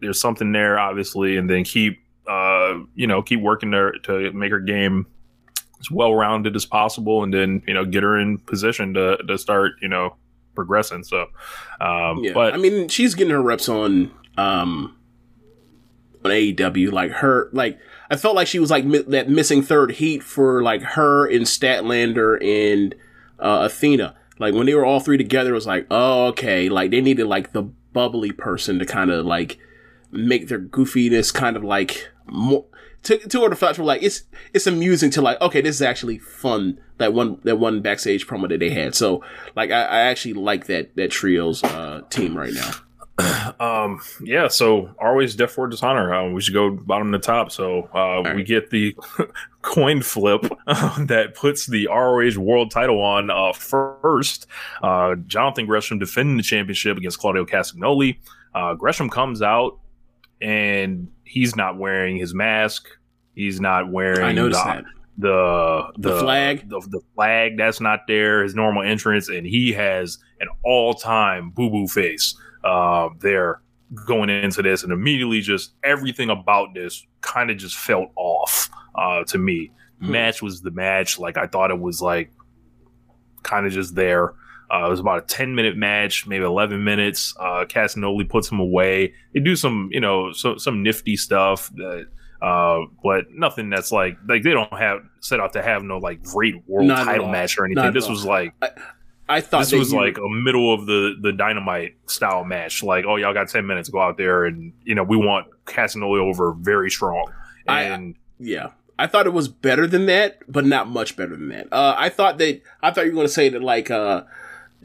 there's 0.01 0.19
something 0.19 0.51
there 0.51 0.79
obviously 0.79 1.37
and 1.37 1.47
then 1.49 1.63
keep 1.63 1.99
uh 2.27 2.79
you 2.95 3.07
know, 3.07 3.21
keep 3.21 3.41
working 3.41 3.71
there 3.71 3.91
to 4.03 4.31
make 4.33 4.51
her 4.51 4.59
game 4.59 5.05
as 5.79 5.91
well 5.91 6.13
rounded 6.15 6.55
as 6.55 6.65
possible 6.65 7.23
and 7.23 7.33
then, 7.33 7.61
you 7.67 7.73
know, 7.73 7.85
get 7.85 8.03
her 8.03 8.19
in 8.19 8.37
position 8.39 8.93
to 8.93 9.17
to 9.27 9.37
start, 9.37 9.73
you 9.81 9.87
know, 9.87 10.15
progressing. 10.55 11.03
So 11.03 11.27
um 11.81 12.23
Yeah, 12.23 12.33
but 12.33 12.53
I 12.53 12.57
mean, 12.57 12.87
she's 12.87 13.15
getting 13.15 13.33
her 13.33 13.41
reps 13.41 13.69
on 13.69 14.11
um 14.37 14.95
on 16.25 16.31
AEW. 16.31 16.91
Like 16.91 17.11
her, 17.11 17.49
like 17.53 17.79
I 18.09 18.17
felt 18.17 18.35
like 18.35 18.47
she 18.47 18.59
was 18.59 18.71
like 18.71 18.83
mi- 18.85 19.03
that 19.07 19.29
missing 19.29 19.61
third 19.61 19.91
heat 19.91 20.23
for 20.23 20.61
like 20.63 20.81
her 20.81 21.25
and 21.27 21.45
Statlander 21.45 22.43
and 22.43 22.95
uh, 23.39 23.61
Athena. 23.63 24.15
Like 24.39 24.53
when 24.53 24.65
they 24.65 24.73
were 24.75 24.85
all 24.85 24.99
three 24.99 25.17
together, 25.17 25.51
it 25.51 25.53
was 25.53 25.67
like, 25.67 25.87
oh, 25.89 26.27
okay. 26.27 26.67
Like 26.67 26.91
they 26.91 27.01
needed 27.01 27.27
like 27.27 27.53
the 27.53 27.63
bubbly 27.63 28.31
person 28.31 28.79
to 28.79 28.85
kind 28.85 29.09
of 29.11 29.25
like 29.25 29.57
make 30.11 30.47
their 30.47 30.59
goofiness 30.59 31.33
kind 31.33 31.55
of 31.55 31.63
like 31.63 32.09
more 32.27 32.65
to 33.03 33.17
to 33.19 33.55
fact 33.55 33.77
where 33.77 33.85
like 33.85 34.03
it's 34.03 34.23
it's 34.53 34.67
amusing 34.67 35.09
to 35.11 35.21
like 35.21 35.39
okay 35.41 35.61
this 35.61 35.75
is 35.75 35.81
actually 35.81 36.17
fun 36.17 36.79
that 36.97 37.13
one 37.13 37.39
that 37.43 37.57
one 37.57 37.81
backstage 37.81 38.27
promo 38.27 38.49
that 38.49 38.59
they 38.59 38.69
had 38.69 38.95
so 38.95 39.23
like 39.55 39.71
I, 39.71 39.83
I 39.83 39.99
actually 40.01 40.33
like 40.33 40.65
that 40.67 40.95
that 40.95 41.11
trio's 41.11 41.63
uh 41.63 42.01
team 42.09 42.37
right 42.37 42.53
now 42.53 42.71
Um, 43.59 44.01
yeah, 44.21 44.49
so 44.49 44.93
always 44.99 45.35
Death 45.35 45.49
Before 45.49 45.67
Dishonor. 45.67 46.13
Uh, 46.13 46.29
we 46.31 46.41
should 46.41 46.53
go 46.53 46.71
bottom 46.71 47.11
to 47.13 47.19
top. 47.19 47.51
So 47.51 47.83
uh, 47.93 48.33
we 48.35 48.43
get 48.43 48.69
the 48.69 48.95
coin 49.61 50.01
flip 50.01 50.41
that 50.67 51.33
puts 51.35 51.65
the 51.65 51.87
ROH 51.87 52.37
World 52.37 52.71
Title 52.71 53.01
on 53.01 53.29
uh, 53.29 53.53
first. 53.53 54.47
Uh, 54.81 55.15
Jonathan 55.27 55.65
Gresham 55.65 55.99
defending 55.99 56.37
the 56.37 56.43
championship 56.43 56.97
against 56.97 57.19
Claudio 57.19 57.45
Castagnoli. 57.45 58.17
Uh, 58.53 58.73
Gresham 58.73 59.09
comes 59.09 59.41
out 59.41 59.79
and 60.41 61.07
he's 61.25 61.55
not 61.55 61.77
wearing 61.77 62.17
his 62.17 62.33
mask. 62.33 62.87
He's 63.35 63.59
not 63.59 63.91
wearing 63.91 64.23
I 64.23 64.31
noticed 64.31 64.63
the, 64.63 64.71
that 64.73 64.85
the 65.17 65.91
The 65.97 66.19
flag? 66.19 66.69
the, 66.69 66.79
the 66.89 67.01
flag 67.15 67.57
that's 67.57 67.81
not 67.81 68.01
there 68.07 68.43
his 68.43 68.55
normal 68.55 68.83
entrance 68.83 69.27
and 69.29 69.45
he 69.45 69.71
has 69.73 70.17
an 70.39 70.47
all-time 70.63 71.51
boo-boo 71.51 71.87
face 71.87 72.35
uh, 72.63 73.09
there 73.19 73.61
going 74.05 74.29
into 74.29 74.61
this 74.61 74.83
and 74.83 74.91
immediately 74.91 75.41
just 75.41 75.73
everything 75.83 76.29
about 76.29 76.73
this 76.73 77.05
kind 77.21 77.49
of 77.51 77.57
just 77.57 77.75
felt 77.75 78.09
off 78.15 78.69
uh, 78.95 79.23
to 79.25 79.37
me 79.37 79.71
Hmm. 80.01 80.11
match 80.11 80.41
was 80.41 80.59
the 80.61 80.71
match 80.71 81.17
like 81.19 81.37
i 81.37 81.47
thought 81.47 81.71
it 81.71 81.79
was 81.79 82.01
like 82.01 82.29
kind 83.43 83.65
of 83.65 83.71
just 83.71 83.95
there 83.95 84.33
uh, 84.73 84.85
it 84.85 84.89
was 84.89 84.99
about 84.99 85.17
a 85.23 85.25
10 85.25 85.53
minute 85.55 85.75
match 85.77 86.25
maybe 86.27 86.43
11 86.43 86.83
minutes 86.83 87.33
uh, 87.39 87.65
Castagnoli 87.67 88.27
puts 88.27 88.51
him 88.51 88.59
away 88.59 89.13
they 89.33 89.39
do 89.39 89.55
some 89.55 89.89
you 89.91 89.99
know 89.99 90.31
so, 90.31 90.57
some 90.57 90.81
nifty 90.83 91.15
stuff 91.17 91.69
that 91.75 92.07
uh, 92.41 92.79
but 93.03 93.25
nothing 93.31 93.69
that's 93.69 93.91
like 93.91 94.17
like 94.27 94.43
they 94.43 94.51
don't 94.51 94.71
have 94.73 94.99
set 95.21 95.39
out 95.39 95.53
to 95.53 95.61
have 95.63 95.83
no 95.83 95.97
like 95.97 96.21
great 96.23 96.55
world 96.67 96.87
Not 96.87 97.05
title 97.05 97.27
match 97.29 97.57
or 97.57 97.65
anything. 97.65 97.85
at 97.85 97.93
This 97.93 98.09
was 98.09 98.25
like 98.25 98.53
i 99.27 99.41
thought 99.41 99.61
this 99.61 99.71
was 99.71 99.91
you- 99.91 99.99
like 99.99 100.17
a 100.17 100.29
middle 100.29 100.73
of 100.73 100.85
the 100.85 101.15
the 101.21 101.31
dynamite 101.31 101.95
style 102.05 102.43
match. 102.43 102.83
Like, 102.83 103.05
oh 103.05 103.15
y'all 103.15 103.33
got 103.33 103.49
ten 103.49 103.65
minutes, 103.65 103.89
go 103.89 103.99
out 103.99 104.17
there 104.17 104.45
and 104.45 104.73
you 104.83 104.93
know 104.93 105.03
we 105.03 105.17
want 105.17 105.47
Castagnoli 105.65 106.19
over 106.19 106.51
very 106.53 106.91
strong. 106.91 107.31
I- 107.67 107.83
And 107.83 108.15
yeah 108.37 108.71
i 108.99 109.07
thought 109.07 109.25
it 109.25 109.33
was 109.33 109.47
better 109.49 109.87
than 109.87 110.05
that 110.05 110.39
but 110.47 110.65
not 110.65 110.87
much 110.87 111.17
better 111.17 111.35
than 111.35 111.49
that 111.49 111.67
uh 111.73 111.95
i 111.97 112.07
thought 112.09 112.37
that 112.37 112.61
i 112.81 112.91
thought 112.91 113.05
you 113.05 113.11
were 113.11 113.15
going 113.15 113.27
to 113.27 113.33
say 113.33 113.49
that 113.49 113.61
like 113.63 113.89
uh 113.91 114.23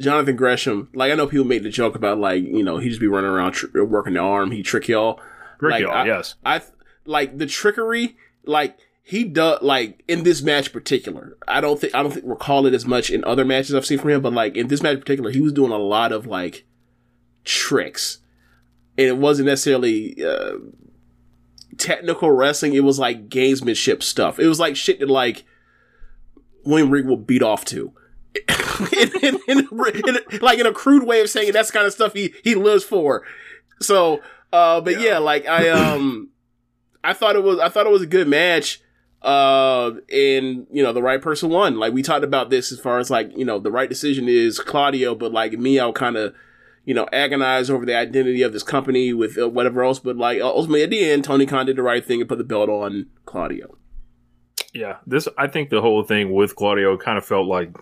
jonathan 0.01 0.35
gresham 0.37 0.89
like 0.95 1.13
i 1.13 1.15
know 1.15 1.27
people 1.27 1.47
make 1.47 1.63
the 1.63 1.69
joke 1.71 1.95
about 1.95 2.19
like 2.19 2.43
you 2.43 2.63
know 2.63 2.79
he 2.79 2.89
just 2.89 3.01
be 3.01 3.07
running 3.07 3.31
around 3.31 3.53
tr- 3.53 3.83
working 3.85 4.15
the 4.15 4.21
arm 4.21 4.51
he 4.51 4.63
trick 4.63 4.89
y'all 4.89 5.21
Rick 5.61 5.73
like, 5.73 5.83
y'all, 5.83 5.93
I- 5.93 6.07
yes, 6.07 6.35
I 6.45 6.63
like 7.05 7.37
the 7.37 7.45
trickery. 7.47 8.17
Like 8.47 8.79
he 9.03 9.25
does, 9.25 9.61
like 9.61 10.03
in 10.09 10.23
this 10.23 10.41
match 10.41 10.69
in 10.69 10.73
particular. 10.73 11.37
I 11.47 11.61
don't 11.61 11.79
think 11.79 11.95
I 11.95 12.03
don't 12.03 12.13
think 12.13 12.25
recall 12.27 12.65
it 12.65 12.73
as 12.73 12.87
much 12.87 13.11
in 13.11 13.23
other 13.25 13.45
matches 13.45 13.75
I've 13.75 13.85
seen 13.85 13.99
from 13.99 14.09
him, 14.11 14.23
but 14.23 14.33
like 14.33 14.57
in 14.57 14.69
this 14.69 14.83
match 14.83 14.95
in 14.95 15.01
particular, 15.01 15.31
he 15.31 15.43
was 15.43 15.53
doing 15.53 15.71
a 15.71 15.77
lot 15.77 16.13
of 16.13 16.27
like 16.27 16.65
tricks. 17.45 18.21
And 18.97 19.07
it 19.07 19.19
wasn't 19.19 19.47
necessarily 19.49 20.25
uh, 20.25 20.55
technical 21.77 22.31
wrestling, 22.31 22.75
it 22.75 22.81
was 22.85 22.99
like 22.99 23.29
gamesmanship 23.29 24.03
stuff. 24.03 24.39
It 24.39 24.47
was 24.47 24.61
like 24.61 24.77
shit 24.77 25.01
that 25.01 25.11
like 25.11 25.45
William 26.65 26.91
Regal 26.91 27.17
would 27.17 27.27
beat 27.27 27.43
off 27.43 27.65
to. 27.67 27.93
in, 29.23 29.39
in, 29.47 29.69
in, 29.71 30.41
like 30.41 30.59
in 30.59 30.67
a 30.67 30.73
crude 30.73 31.05
way 31.05 31.21
of 31.21 31.31
saying 31.31 31.49
it, 31.49 31.53
that's 31.53 31.71
the 31.71 31.75
kind 31.75 31.87
of 31.87 31.93
stuff 31.93 32.13
he 32.13 32.35
he 32.43 32.55
lives 32.55 32.85
for. 32.85 33.25
So, 33.81 34.21
uh, 34.53 34.81
but 34.81 35.01
yeah, 35.01 35.19
like 35.19 35.47
I 35.47 35.69
um, 35.69 36.31
I 37.05 37.13
thought 37.13 37.37
it 37.37 37.43
was 37.43 37.59
I 37.59 37.69
thought 37.69 37.87
it 37.87 37.93
was 37.93 38.03
a 38.03 38.07
good 38.07 38.29
match. 38.29 38.81
Uh, 39.23 39.97
and 40.11 40.67
you 40.71 40.83
know 40.83 40.95
the 40.95 41.03
right 41.03 41.21
person 41.21 41.51
won. 41.51 41.79
Like 41.79 41.93
we 41.93 42.03
talked 42.03 42.25
about 42.25 42.49
this 42.49 42.73
as 42.73 42.81
far 42.81 42.99
as 42.99 43.11
like 43.11 43.37
you 43.37 43.45
know 43.45 43.59
the 43.59 43.71
right 43.71 43.89
decision 43.89 44.29
is 44.29 44.59
Claudio, 44.59 45.15
but 45.15 45.31
like 45.31 45.53
me, 45.53 45.79
I'll 45.79 45.93
kind 45.93 46.17
of 46.17 46.35
you 46.87 46.95
know 46.95 47.07
agonize 47.13 47.69
over 47.69 47.85
the 47.85 47.95
identity 47.95 48.41
of 48.41 48.55
this 48.55 48.63
company 48.63 49.13
with 49.13 49.37
uh, 49.37 49.49
whatever 49.49 49.83
else. 49.83 49.99
But 49.99 50.17
like 50.17 50.41
ultimately 50.41 50.83
at 50.85 50.91
the 50.91 51.11
end, 51.11 51.25
Tony 51.25 51.45
Khan 51.45 51.67
did 51.67 51.77
the 51.77 51.83
right 51.83 52.05
thing 52.05 52.21
and 52.21 52.29
put 52.29 52.39
the 52.39 52.45
belt 52.45 52.71
on 52.71 53.09
Claudio. 53.27 53.77
Yeah, 54.73 54.99
this 55.07 55.29
I 55.37 55.49
think 55.49 55.69
the 55.69 55.83
whole 55.83 56.03
thing 56.03 56.33
with 56.33 56.57
Claudio 56.57 56.97
kind 56.97 57.19
of 57.19 57.25
felt 57.25 57.47
like 57.47 57.77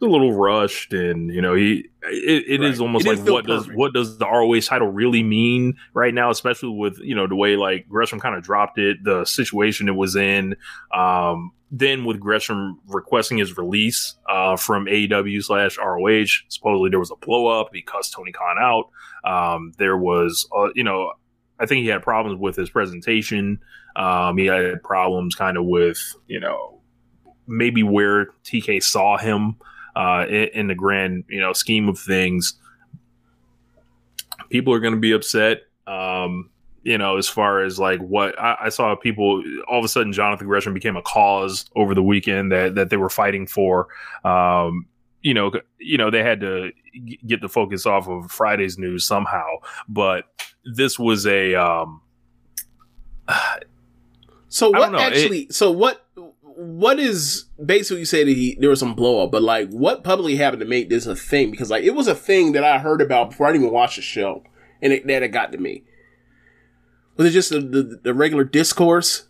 a 0.00 0.04
little 0.04 0.32
rushed, 0.32 0.92
and 0.92 1.32
you 1.32 1.40
know 1.40 1.54
he 1.54 1.88
it, 2.02 2.44
it 2.48 2.60
right. 2.60 2.70
is 2.70 2.80
almost 2.80 3.06
it 3.06 3.10
like 3.10 3.18
what 3.18 3.46
perfect. 3.46 3.68
does 3.68 3.76
what 3.76 3.92
does 3.92 4.18
the 4.18 4.26
ROH 4.26 4.60
title 4.60 4.88
really 4.88 5.22
mean 5.22 5.76
right 5.94 6.14
now, 6.14 6.30
especially 6.30 6.70
with 6.70 6.98
you 7.00 7.14
know 7.14 7.26
the 7.26 7.36
way 7.36 7.56
like 7.56 7.88
Gresham 7.88 8.20
kind 8.20 8.34
of 8.34 8.42
dropped 8.42 8.78
it, 8.78 9.02
the 9.04 9.24
situation 9.24 9.88
it 9.88 9.96
was 9.96 10.16
in. 10.16 10.56
Um, 10.94 11.52
then 11.70 12.04
with 12.04 12.18
Gresham 12.18 12.80
requesting 12.86 13.38
his 13.38 13.56
release 13.56 14.16
uh, 14.28 14.56
from 14.56 14.86
AEW 14.86 15.42
slash 15.42 15.76
ROH, 15.78 16.44
supposedly 16.48 16.90
there 16.90 16.98
was 16.98 17.10
a 17.10 17.16
blow 17.16 17.46
up 17.46 17.72
because 17.72 18.10
Tony 18.10 18.32
Khan 18.32 18.56
out. 18.58 18.90
Um, 19.24 19.72
there 19.76 19.96
was, 19.96 20.48
uh, 20.56 20.68
you 20.74 20.84
know, 20.84 21.12
I 21.58 21.66
think 21.66 21.82
he 21.82 21.88
had 21.88 22.02
problems 22.02 22.40
with 22.40 22.56
his 22.56 22.70
presentation. 22.70 23.60
Um, 23.96 24.38
he 24.38 24.46
had 24.46 24.82
problems 24.82 25.34
kind 25.34 25.56
of 25.58 25.66
with, 25.66 25.98
you 26.26 26.40
know, 26.40 26.77
maybe 27.48 27.82
where 27.82 28.26
TK 28.44 28.82
saw 28.82 29.16
him 29.16 29.56
uh, 29.96 30.26
in, 30.28 30.48
in, 30.54 30.66
the 30.68 30.74
grand 30.74 31.24
you 31.28 31.40
know 31.40 31.52
scheme 31.52 31.88
of 31.88 31.98
things. 31.98 32.54
People 34.50 34.72
are 34.72 34.80
going 34.80 34.94
to 34.94 35.00
be 35.00 35.12
upset. 35.12 35.62
Um, 35.86 36.50
you 36.82 36.96
know, 36.96 37.16
as 37.16 37.28
far 37.28 37.62
as 37.62 37.78
like 37.78 38.00
what 38.00 38.38
I, 38.38 38.56
I, 38.62 38.68
saw 38.68 38.94
people 38.94 39.42
all 39.68 39.78
of 39.78 39.84
a 39.84 39.88
sudden, 39.88 40.12
Jonathan 40.12 40.46
Gresham 40.46 40.72
became 40.72 40.96
a 40.96 41.02
cause 41.02 41.66
over 41.74 41.94
the 41.94 42.02
weekend 42.02 42.52
that 42.52 42.76
that 42.76 42.90
they 42.90 42.96
were 42.96 43.10
fighting 43.10 43.46
for. 43.46 43.88
Um, 44.24 44.86
you 45.22 45.34
know, 45.34 45.52
you 45.78 45.98
know, 45.98 46.10
they 46.10 46.22
had 46.22 46.40
to 46.40 46.70
get 47.26 47.40
the 47.40 47.48
focus 47.48 47.86
off 47.86 48.08
of 48.08 48.30
Friday's 48.30 48.78
news 48.78 49.04
somehow, 49.04 49.46
but 49.88 50.24
this 50.64 50.98
was 50.98 51.26
a. 51.26 51.54
Um, 51.54 52.00
so 54.48 54.70
what 54.70 54.94
actually? 54.94 55.40
It, 55.40 55.54
so 55.54 55.70
what? 55.70 56.06
What 56.60 56.98
is 56.98 57.44
basically 57.64 58.00
you 58.00 58.04
say 58.04 58.24
that 58.24 58.36
he 58.36 58.56
there 58.58 58.68
was 58.68 58.80
some 58.80 58.94
blow 58.94 59.22
up, 59.22 59.30
but 59.30 59.42
like 59.42 59.70
what 59.70 60.02
publicly 60.02 60.34
happened 60.34 60.58
to 60.58 60.66
make 60.66 60.88
this 60.88 61.06
a 61.06 61.14
thing? 61.14 61.52
Because 61.52 61.70
like 61.70 61.84
it 61.84 61.94
was 61.94 62.08
a 62.08 62.16
thing 62.16 62.50
that 62.52 62.64
I 62.64 62.78
heard 62.78 63.00
about 63.00 63.30
before 63.30 63.46
I 63.46 63.52
didn't 63.52 63.66
even 63.66 63.74
watch 63.74 63.94
the 63.94 64.02
show, 64.02 64.42
and 64.82 64.92
it, 64.92 65.06
that 65.06 65.22
it 65.22 65.28
got 65.28 65.52
to 65.52 65.58
me. 65.58 65.84
Was 67.16 67.28
it 67.28 67.30
just 67.30 67.50
the, 67.50 67.60
the, 67.60 68.00
the 68.02 68.12
regular 68.14 68.42
discourse? 68.42 69.28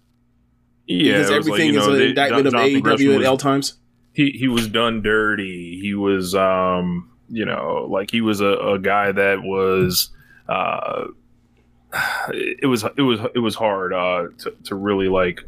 Yeah, 0.87 1.19
because 1.19 1.31
everything 1.31 1.75
like, 1.75 1.83
is 1.83 1.87
know, 1.87 1.95
an 1.95 2.01
indictment 2.01 2.47
of 2.47 2.55
AEW 2.55 3.17
at 3.17 3.23
L 3.23 3.37
times. 3.37 3.75
He 4.15 4.31
he 4.31 4.49
was 4.49 4.67
done 4.67 5.03
dirty. 5.03 5.79
He 5.83 5.95
was 5.95 6.35
um 6.35 7.13
you 7.29 7.45
know 7.45 7.87
like 7.91 8.11
he 8.11 8.23
was 8.23 8.41
a, 8.41 8.47
a 8.47 8.79
guy 8.79 9.13
that 9.13 9.43
was 9.43 10.11
uh 10.49 11.09
it 12.33 12.69
was 12.69 12.85
it 12.97 13.03
was 13.03 13.21
it 13.35 13.41
was 13.41 13.55
hard 13.55 13.93
uh 13.93 14.29
to, 14.39 14.57
to 14.65 14.75
really 14.75 15.09
like 15.09 15.45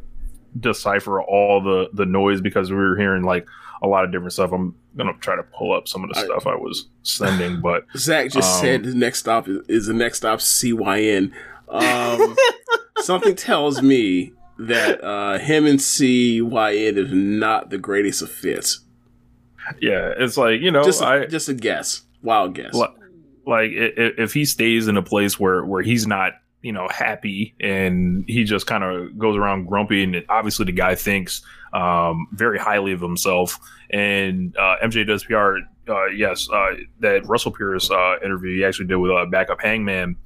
decipher 0.58 1.22
all 1.22 1.62
the 1.62 1.88
the 1.92 2.06
noise 2.06 2.40
because 2.40 2.70
we 2.70 2.76
were 2.76 2.96
hearing 2.96 3.22
like 3.22 3.46
a 3.82 3.88
lot 3.88 4.04
of 4.04 4.12
different 4.12 4.32
stuff. 4.32 4.52
I'm 4.52 4.74
gonna 4.96 5.14
try 5.20 5.36
to 5.36 5.42
pull 5.42 5.72
up 5.72 5.88
some 5.88 6.04
of 6.04 6.10
the 6.10 6.18
I, 6.18 6.24
stuff 6.24 6.46
I 6.46 6.54
was 6.54 6.88
sending, 7.02 7.60
but 7.60 7.84
Zach 7.96 8.30
just 8.30 8.56
um, 8.56 8.60
said 8.60 8.82
the 8.84 8.94
next 8.94 9.20
stop 9.20 9.48
is, 9.48 9.58
is, 9.68 9.86
the 9.86 9.94
next 9.94 10.18
stop 10.18 10.40
CYN. 10.40 11.32
Um, 11.68 12.36
something 12.98 13.36
tells 13.36 13.80
me 13.80 14.32
that 14.58 15.02
uh, 15.02 15.38
him 15.38 15.66
and 15.66 15.78
CYN 15.78 16.96
is 16.96 17.12
not 17.12 17.70
the 17.70 17.78
greatest 17.78 18.22
of 18.22 18.30
fits. 18.30 18.80
Yeah, 19.80 20.12
it's 20.16 20.36
like 20.36 20.60
you 20.60 20.70
know, 20.70 20.84
just 20.84 21.00
a, 21.00 21.06
I, 21.06 21.26
just 21.26 21.48
a 21.48 21.54
guess, 21.54 22.02
wild 22.22 22.54
guess. 22.54 22.74
Like, 22.74 22.90
like 23.46 23.70
if, 23.72 24.18
if 24.18 24.34
he 24.34 24.44
stays 24.44 24.88
in 24.88 24.96
a 24.96 25.02
place 25.02 25.38
where 25.38 25.64
where 25.64 25.82
he's 25.82 26.06
not 26.06 26.34
you 26.62 26.72
know, 26.72 26.88
happy 26.88 27.54
and 27.60 28.24
he 28.26 28.44
just 28.44 28.66
kind 28.66 28.84
of 28.84 29.18
goes 29.18 29.36
around 29.36 29.66
grumpy. 29.66 30.02
And 30.02 30.24
obviously, 30.28 30.66
the 30.66 30.72
guy 30.72 30.94
thinks 30.94 31.42
um, 31.72 32.28
very 32.32 32.58
highly 32.58 32.92
of 32.92 33.00
himself. 33.00 33.58
And 33.90 34.56
uh, 34.56 34.76
MJ 34.82 35.06
does 35.06 35.24
PR, 35.24 35.56
uh, 35.90 36.06
yes, 36.06 36.48
uh, 36.50 36.76
that 37.00 37.26
Russell 37.26 37.52
Pierce 37.52 37.90
uh, 37.90 38.16
interview 38.24 38.56
he 38.56 38.64
actually 38.64 38.86
did 38.86 38.96
with 38.96 39.10
uh, 39.10 39.26
Backup 39.26 39.60
Hangman. 39.60 40.16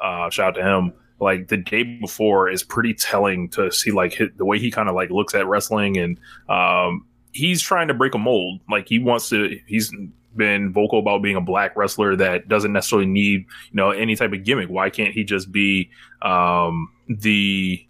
Uh, 0.00 0.30
shout 0.30 0.48
out 0.48 0.60
to 0.60 0.62
him. 0.62 0.92
Like 1.20 1.48
the 1.48 1.56
day 1.56 1.82
before 1.82 2.48
is 2.48 2.62
pretty 2.62 2.94
telling 2.94 3.48
to 3.50 3.72
see 3.72 3.90
like 3.90 4.14
his, 4.14 4.28
the 4.36 4.44
way 4.44 4.58
he 4.58 4.70
kind 4.70 4.88
of 4.88 4.94
like 4.94 5.10
looks 5.10 5.34
at 5.34 5.46
wrestling 5.48 5.96
and 5.96 6.20
um, 6.48 7.06
he's 7.32 7.60
trying 7.60 7.88
to 7.88 7.94
break 7.94 8.14
a 8.14 8.18
mold. 8.18 8.60
Like 8.70 8.88
he 8.88 9.00
wants 9.00 9.28
to, 9.30 9.58
he's 9.66 9.92
been 10.36 10.72
vocal 10.72 10.98
about 10.98 11.22
being 11.22 11.36
a 11.36 11.40
black 11.40 11.76
wrestler 11.76 12.16
that 12.16 12.48
doesn't 12.48 12.72
necessarily 12.72 13.06
need 13.06 13.40
you 13.70 13.74
know 13.74 13.90
any 13.90 14.16
type 14.16 14.32
of 14.32 14.44
gimmick. 14.44 14.68
Why 14.68 14.90
can't 14.90 15.12
he 15.12 15.24
just 15.24 15.50
be 15.50 15.90
um, 16.22 16.90
the 17.08 17.84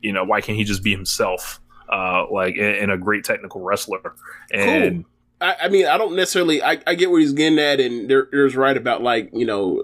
you 0.00 0.12
know 0.12 0.24
why 0.24 0.40
can't 0.40 0.58
he 0.58 0.64
just 0.64 0.82
be 0.82 0.90
himself 0.90 1.60
uh, 1.92 2.24
like 2.30 2.56
and, 2.56 2.90
a 2.90 2.96
great 2.96 3.24
technical 3.24 3.60
wrestler 3.60 4.14
and. 4.52 5.04
Cool. 5.04 5.12
I, 5.38 5.56
I, 5.64 5.68
mean, 5.68 5.84
I 5.84 5.98
don't 5.98 6.16
necessarily. 6.16 6.62
I, 6.62 6.80
I 6.86 6.94
get 6.94 7.10
what 7.10 7.20
he's 7.20 7.34
getting 7.34 7.58
at, 7.58 7.78
and 7.78 8.08
there, 8.08 8.26
there's 8.32 8.56
right 8.56 8.74
about 8.74 9.02
like 9.02 9.28
you 9.34 9.44
know, 9.44 9.82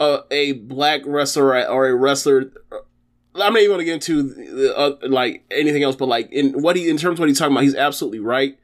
uh, 0.00 0.20
a 0.30 0.52
black 0.52 1.02
wrestler 1.04 1.68
or 1.68 1.86
a 1.86 1.94
wrestler 1.94 2.50
I'm 3.34 3.52
not 3.52 3.62
even 3.62 3.78
to 3.78 3.84
get 3.84 4.08
into 4.08 4.74
uh, 4.76 4.92
like 5.02 5.44
anything 5.50 5.82
else, 5.82 5.96
but 5.96 6.08
like 6.08 6.32
in 6.32 6.62
what 6.62 6.76
he 6.76 6.88
in 6.88 6.96
terms 6.96 7.14
of 7.14 7.20
what 7.20 7.28
he's 7.28 7.38
talking 7.38 7.52
about, 7.52 7.62
he's 7.62 7.76
absolutely 7.76 8.20
right. 8.20 8.58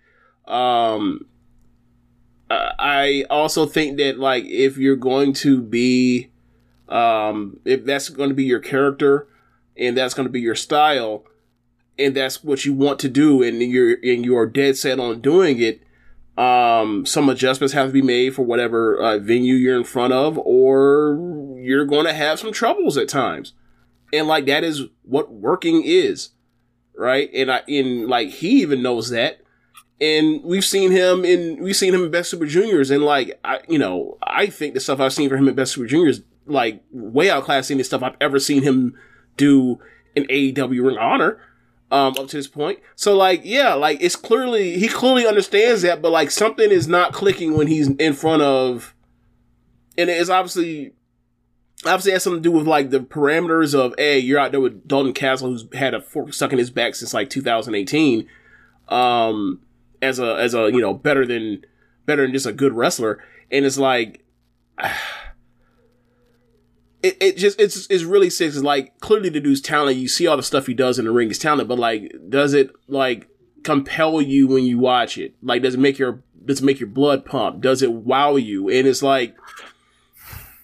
Um, 0.47 1.27
I 2.49 3.25
also 3.29 3.67
think 3.67 3.99
that 3.99 4.19
like 4.19 4.45
if 4.45 4.77
you're 4.77 4.97
going 4.97 5.33
to 5.35 5.61
be, 5.61 6.31
um, 6.89 7.59
if 7.65 7.85
that's 7.85 8.09
going 8.09 8.29
to 8.29 8.35
be 8.35 8.45
your 8.45 8.61
character 8.61 9.27
and 9.77 9.97
that's 9.97 10.15
going 10.15 10.27
to 10.29 10.33
be 10.33 10.41
your 10.41 10.55
style, 10.55 11.25
and 11.99 12.15
that's 12.15 12.45
what 12.45 12.65
you 12.65 12.73
want 12.75 12.99
to 13.01 13.09
do, 13.09 13.43
and 13.43 13.61
you're 13.61 13.95
and 14.03 14.25
you're 14.25 14.47
dead 14.47 14.77
set 14.77 15.01
on 15.01 15.21
doing 15.21 15.61
it, 15.61 15.83
um, 16.39 17.05
some 17.07 17.29
adjustments 17.29 17.75
have 17.75 17.89
to 17.89 17.93
be 17.93 18.03
made 18.03 18.35
for 18.35 18.43
whatever 18.43 18.97
uh, 18.99 19.19
venue 19.19 19.55
you're 19.55 19.77
in 19.77 19.85
front 19.85 20.13
of, 20.13 20.39
or 20.39 21.57
you're 21.59 21.87
going 21.87 22.07
to 22.07 22.13
have 22.13 22.39
some 22.39 22.53
troubles 22.53 22.97
at 22.97 23.09
times, 23.09 23.55
and 24.13 24.29
like 24.29 24.47
that 24.47 24.63
is 24.63 24.85
what 25.03 25.33
working 25.33 25.83
is, 25.85 26.31
right? 26.95 27.29
And 27.35 27.51
I, 27.51 27.63
in 27.67 28.09
like 28.09 28.29
he 28.29 28.61
even 28.63 28.83
knows 28.83 29.11
that 29.11 29.41
and 30.01 30.43
we've 30.45 30.65
seen 30.65 30.91
him 30.91 31.25
in 31.25 31.63
we've 31.63 31.77
seen 31.77 31.95
him 31.95 32.05
in 32.05 32.11
Best 32.11 32.31
Super 32.31 32.47
Juniors, 32.47 32.91
and 32.91 33.03
like 33.03 33.39
I, 33.45 33.61
you 33.69 33.79
know, 33.79 34.19
I 34.23 34.47
think 34.47 34.75
the 34.75 34.81
stuff 34.81 35.01
I've 35.01 35.13
seen 35.13 35.29
for 35.29 35.37
him 35.37 35.49
in 35.49 35.55
Best 35.55 35.73
Super 35.73 35.87
Juniors, 35.87 36.21
like 36.47 36.83
way 36.93 37.27
outclassing 37.27 37.79
the 37.79 37.85
stuff 37.85 38.03
I've 38.03 38.17
ever 38.21 38.39
seen 38.39 38.63
him 38.63 38.97
do 39.37 39.79
in 40.15 40.25
AEW 40.25 40.87
Ring 40.87 40.99
Honor, 40.99 41.41
um, 41.91 42.15
up 42.19 42.29
to 42.29 42.37
this 42.37 42.47
point. 42.47 42.81
So 42.95 43.17
like, 43.17 43.43
yeah, 43.45 43.75
like 43.75 43.99
it's 44.03 44.17
clearly 44.17 44.79
he 44.79 44.89
clearly 44.89 45.27
understands 45.27 45.83
that, 45.83 46.03
but 46.03 46.13
like 46.13 46.31
something 46.31 46.71
is 46.71 46.87
not 46.87 47.13
clicking 47.13 47.57
when 47.57 47.67
he's 47.67 47.89
in 47.89 48.13
front 48.13 48.43
of, 48.43 48.95
and 49.97 50.11
it's 50.11 50.31
obviously. 50.31 50.93
Obviously, 51.85 52.13
has 52.13 52.23
something 52.23 52.43
to 52.43 52.49
do 52.49 52.57
with 52.57 52.67
like 52.67 52.89
the 52.89 53.01
parameters 53.01 53.75
of, 53.75 53.95
hey, 53.99 54.19
you're 54.19 54.41
out 54.41 54.51
there 54.51 54.63
with 54.63 54.89
Dalton 54.89 55.13
Castle, 55.13 55.51
who's 55.51 55.67
had 55.75 55.93
a 55.93 56.01
fork 56.01 56.33
stuck 56.33 56.51
in 56.51 56.59
his 56.59 56.71
back 56.71 56.95
since 56.95 57.13
like 57.13 57.29
2018. 57.29 58.27
Um, 58.89 59.61
as 60.03 60.19
a 60.19 60.35
as 60.37 60.55
a 60.55 60.71
you 60.73 60.81
know 60.81 60.95
better 60.95 61.27
than 61.27 61.65
better 62.05 62.23
than 62.23 62.33
just 62.33 62.47
a 62.47 62.53
good 62.53 62.73
wrestler, 62.73 63.23
and 63.51 63.65
it's 63.65 63.79
like. 63.79 64.25
It, 67.03 67.17
it 67.21 67.37
just 67.37 67.61
it's 67.61 67.87
it's 67.89 68.03
really 68.03 68.31
sick. 68.31 68.49
It's 68.49 68.57
like 68.57 68.99
clearly 68.99 69.29
the 69.29 69.39
dude's 69.39 69.61
talent. 69.61 69.97
You 69.97 70.09
see 70.09 70.27
all 70.27 70.37
the 70.37 70.43
stuff 70.43 70.67
he 70.67 70.75
does 70.75 70.99
in 70.99 71.05
the 71.05 71.13
ring. 71.13 71.29
His 71.29 71.39
talent, 71.39 71.69
but 71.69 71.79
like, 71.79 72.13
does 72.29 72.53
it 72.53 72.71
like 72.89 73.29
compel 73.63 74.21
you 74.21 74.49
when 74.49 74.65
you 74.65 74.79
watch 74.79 75.17
it? 75.19 75.35
Like, 75.41 75.63
does 75.63 75.75
it 75.75 75.79
make 75.79 75.99
your 75.99 76.25
does 76.47 76.61
it 76.61 76.65
make 76.65 76.81
your 76.81 76.89
blood 76.89 77.25
pump? 77.25 77.61
Does 77.61 77.83
it 77.83 77.93
wow 77.93 78.37
you? 78.37 78.69
And 78.71 78.87
it's 78.87 79.03
like, 79.03 79.37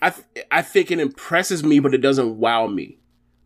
I 0.00 0.10
th- 0.10 0.46
I 0.50 0.62
think 0.62 0.90
it 0.90 1.00
impresses 1.00 1.62
me, 1.62 1.80
but 1.80 1.94
it 1.94 1.98
doesn't 1.98 2.38
wow 2.38 2.66
me. 2.66 2.98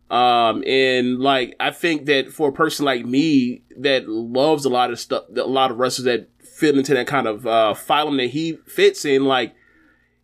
Um, 0.09 0.63
and 0.65 1.19
like, 1.19 1.55
I 1.59 1.71
think 1.71 2.05
that 2.05 2.31
for 2.31 2.49
a 2.49 2.53
person 2.53 2.85
like 2.85 3.05
me 3.05 3.63
that 3.77 4.07
loves 4.07 4.65
a 4.65 4.69
lot 4.69 4.91
of 4.91 4.99
stuff, 4.99 5.25
a 5.35 5.41
lot 5.41 5.71
of 5.71 5.77
wrestlers 5.77 6.05
that 6.05 6.29
fit 6.41 6.77
into 6.77 6.93
that 6.93 7.07
kind 7.07 7.27
of, 7.27 7.45
uh, 7.45 7.75
phylum 7.77 8.17
that 8.17 8.29
he 8.29 8.57
fits 8.65 9.03
in, 9.03 9.25
like, 9.25 9.53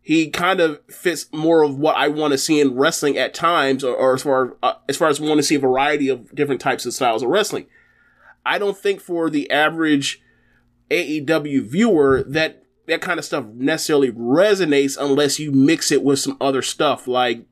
he 0.04 0.30
kind 0.30 0.60
of 0.60 0.82
fits 0.90 1.32
more 1.32 1.64
of 1.64 1.78
what 1.78 1.96
I 1.96 2.10
want 2.10 2.34
to 2.34 2.38
see 2.38 2.60
in 2.60 2.76
wrestling 2.76 3.18
at 3.18 3.34
times, 3.34 3.86
or, 3.86 3.96
or 3.96 4.14
as 4.14 4.24
far 4.24 4.58
uh, 4.62 4.74
as 4.90 4.98
far 4.98 5.08
as 5.08 5.20
want 5.22 5.38
to 5.38 5.44
see 5.44 5.56
a 5.56 5.60
variety 5.60 6.10
of 6.10 6.36
different 6.36 6.60
types 6.60 6.86
of 6.86 6.94
styles 6.94 7.24
of 7.24 7.30
wrestling. 7.30 7.68
I 8.46 8.60
don't 8.60 8.78
think 8.78 9.00
for 9.00 9.30
the 9.30 9.50
average 9.50 10.22
AEW 10.92 11.66
viewer 11.66 12.22
that 12.28 12.64
that 12.86 13.02
kind 13.02 13.18
of 13.18 13.24
stuff 13.24 13.46
necessarily 13.46 14.12
resonates 14.12 14.98
unless 15.00 15.40
you 15.40 15.54
mix 15.54 15.90
it 15.90 16.04
with 16.04 16.20
some 16.20 16.36
other 16.42 16.62
stuff 16.62 17.08
like 17.08 17.46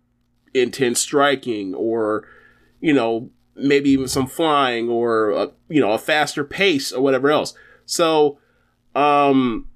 intense 0.53 0.99
striking 1.01 1.73
or 1.73 2.27
you 2.79 2.93
know 2.93 3.29
maybe 3.55 3.89
even 3.89 4.07
some 4.07 4.27
flying 4.27 4.89
or 4.89 5.31
a, 5.31 5.51
you 5.69 5.79
know 5.79 5.91
a 5.91 5.97
faster 5.97 6.43
pace 6.43 6.91
or 6.91 7.01
whatever 7.01 7.29
else. 7.29 7.53
So 7.85 8.37
um 8.95 9.67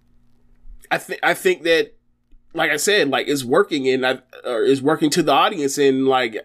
I 0.92 0.98
think 0.98 1.20
I 1.24 1.34
think 1.34 1.64
that 1.64 1.94
like 2.54 2.72
I 2.72 2.78
said 2.78 3.10
like 3.10 3.28
it's 3.28 3.44
working 3.44 3.88
and 3.88 4.06
I 4.06 4.20
or 4.44 4.64
is 4.64 4.82
working 4.82 5.10
to 5.12 5.24
the 5.24 5.32
audience 5.32 5.78
and 5.78 6.08
like 6.08 6.38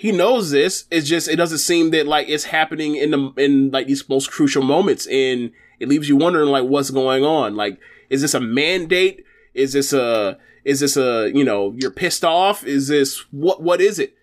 he 0.00 0.12
knows 0.12 0.50
this. 0.50 0.86
It's 0.90 1.06
just 1.06 1.28
it 1.28 1.36
doesn't 1.36 1.58
seem 1.58 1.90
that 1.90 2.06
like 2.06 2.26
it's 2.26 2.44
happening 2.44 2.96
in 2.96 3.10
the 3.10 3.32
in 3.36 3.70
like 3.70 3.86
these 3.86 4.08
most 4.08 4.30
crucial 4.30 4.62
moments, 4.62 5.06
and 5.08 5.52
it 5.78 5.90
leaves 5.90 6.08
you 6.08 6.16
wondering 6.16 6.48
like 6.48 6.64
what's 6.64 6.88
going 6.88 7.22
on. 7.22 7.54
Like, 7.54 7.78
is 8.08 8.22
this 8.22 8.32
a 8.32 8.40
mandate? 8.40 9.26
Is 9.52 9.74
this 9.74 9.92
a 9.92 10.38
is 10.64 10.80
this 10.80 10.96
a 10.96 11.30
you 11.34 11.44
know 11.44 11.74
you're 11.76 11.90
pissed 11.90 12.24
off? 12.24 12.64
Is 12.64 12.88
this 12.88 13.24
what 13.30 13.62
what 13.62 13.80
is 13.80 13.98
it? 13.98 14.14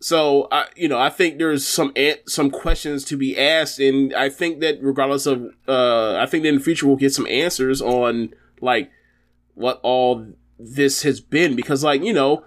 So 0.00 0.48
I 0.52 0.66
you 0.76 0.88
know 0.88 0.98
I 0.98 1.10
think 1.10 1.38
there's 1.38 1.66
some 1.66 1.92
some 2.26 2.50
questions 2.50 3.04
to 3.06 3.16
be 3.16 3.38
asked, 3.38 3.78
and 3.80 4.14
I 4.14 4.28
think 4.28 4.60
that 4.60 4.78
regardless 4.82 5.26
of 5.26 5.54
uh 5.66 6.16
I 6.16 6.26
think 6.26 6.42
that 6.42 6.50
in 6.50 6.56
the 6.56 6.60
future 6.60 6.86
we'll 6.86 6.96
get 6.96 7.14
some 7.14 7.26
answers 7.26 7.80
on 7.80 8.34
like 8.60 8.90
what 9.54 9.80
all 9.82 10.26
this 10.58 11.02
has 11.02 11.20
been 11.20 11.56
because 11.56 11.82
like 11.82 12.02
you 12.02 12.12
know 12.12 12.44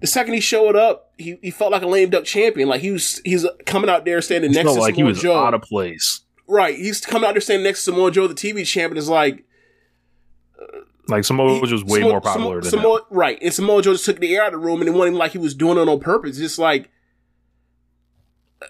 the 0.00 0.06
second 0.06 0.32
he 0.34 0.40
showed 0.40 0.76
up, 0.76 1.12
he, 1.18 1.38
he 1.42 1.50
felt 1.50 1.72
like 1.72 1.82
a 1.82 1.86
lame 1.86 2.10
duck 2.10 2.24
champion. 2.24 2.68
Like 2.68 2.80
he 2.80 2.90
was 2.90 3.20
he's 3.24 3.46
coming 3.66 3.90
out 3.90 4.04
there 4.04 4.20
standing 4.22 4.50
next 4.50 4.72
to 4.72 4.80
like 4.80 4.94
Samoa 4.94 4.96
he 4.96 5.02
was 5.02 5.20
Joe. 5.20 5.36
out 5.36 5.54
of 5.54 5.62
place. 5.62 6.22
right, 6.48 6.74
he's 6.74 7.00
coming 7.04 7.28
out 7.28 7.34
there 7.34 7.40
standing 7.40 7.64
next 7.64 7.80
to 7.84 7.92
Samoa 7.92 8.10
Joe, 8.10 8.26
the 8.26 8.34
TV 8.34 8.66
champion. 8.66 8.96
Is 8.96 9.08
like 9.08 9.44
Like 11.10 11.24
Samoa 11.24 11.60
was 11.60 11.70
just 11.70 11.84
way 11.86 11.98
Samoa- 12.00 12.12
more 12.12 12.20
popular 12.20 12.46
Samoa, 12.46 12.60
than 12.62 12.64
him. 12.64 12.70
Samoa, 12.82 13.00
right. 13.10 13.38
And 13.42 13.52
Samoa 13.52 13.82
Joe 13.82 13.92
just 13.92 14.04
took 14.04 14.20
the 14.20 14.34
air 14.34 14.42
out 14.44 14.54
of 14.54 14.60
the 14.60 14.66
room 14.66 14.80
and 14.80 14.88
it 14.88 14.94
him 14.94 15.14
like 15.14 15.32
he 15.32 15.38
was 15.38 15.54
doing 15.54 15.76
it 15.78 15.88
on 15.88 16.00
purpose. 16.00 16.38
Just 16.38 16.58
like, 16.58 16.90
uh, 18.62 18.66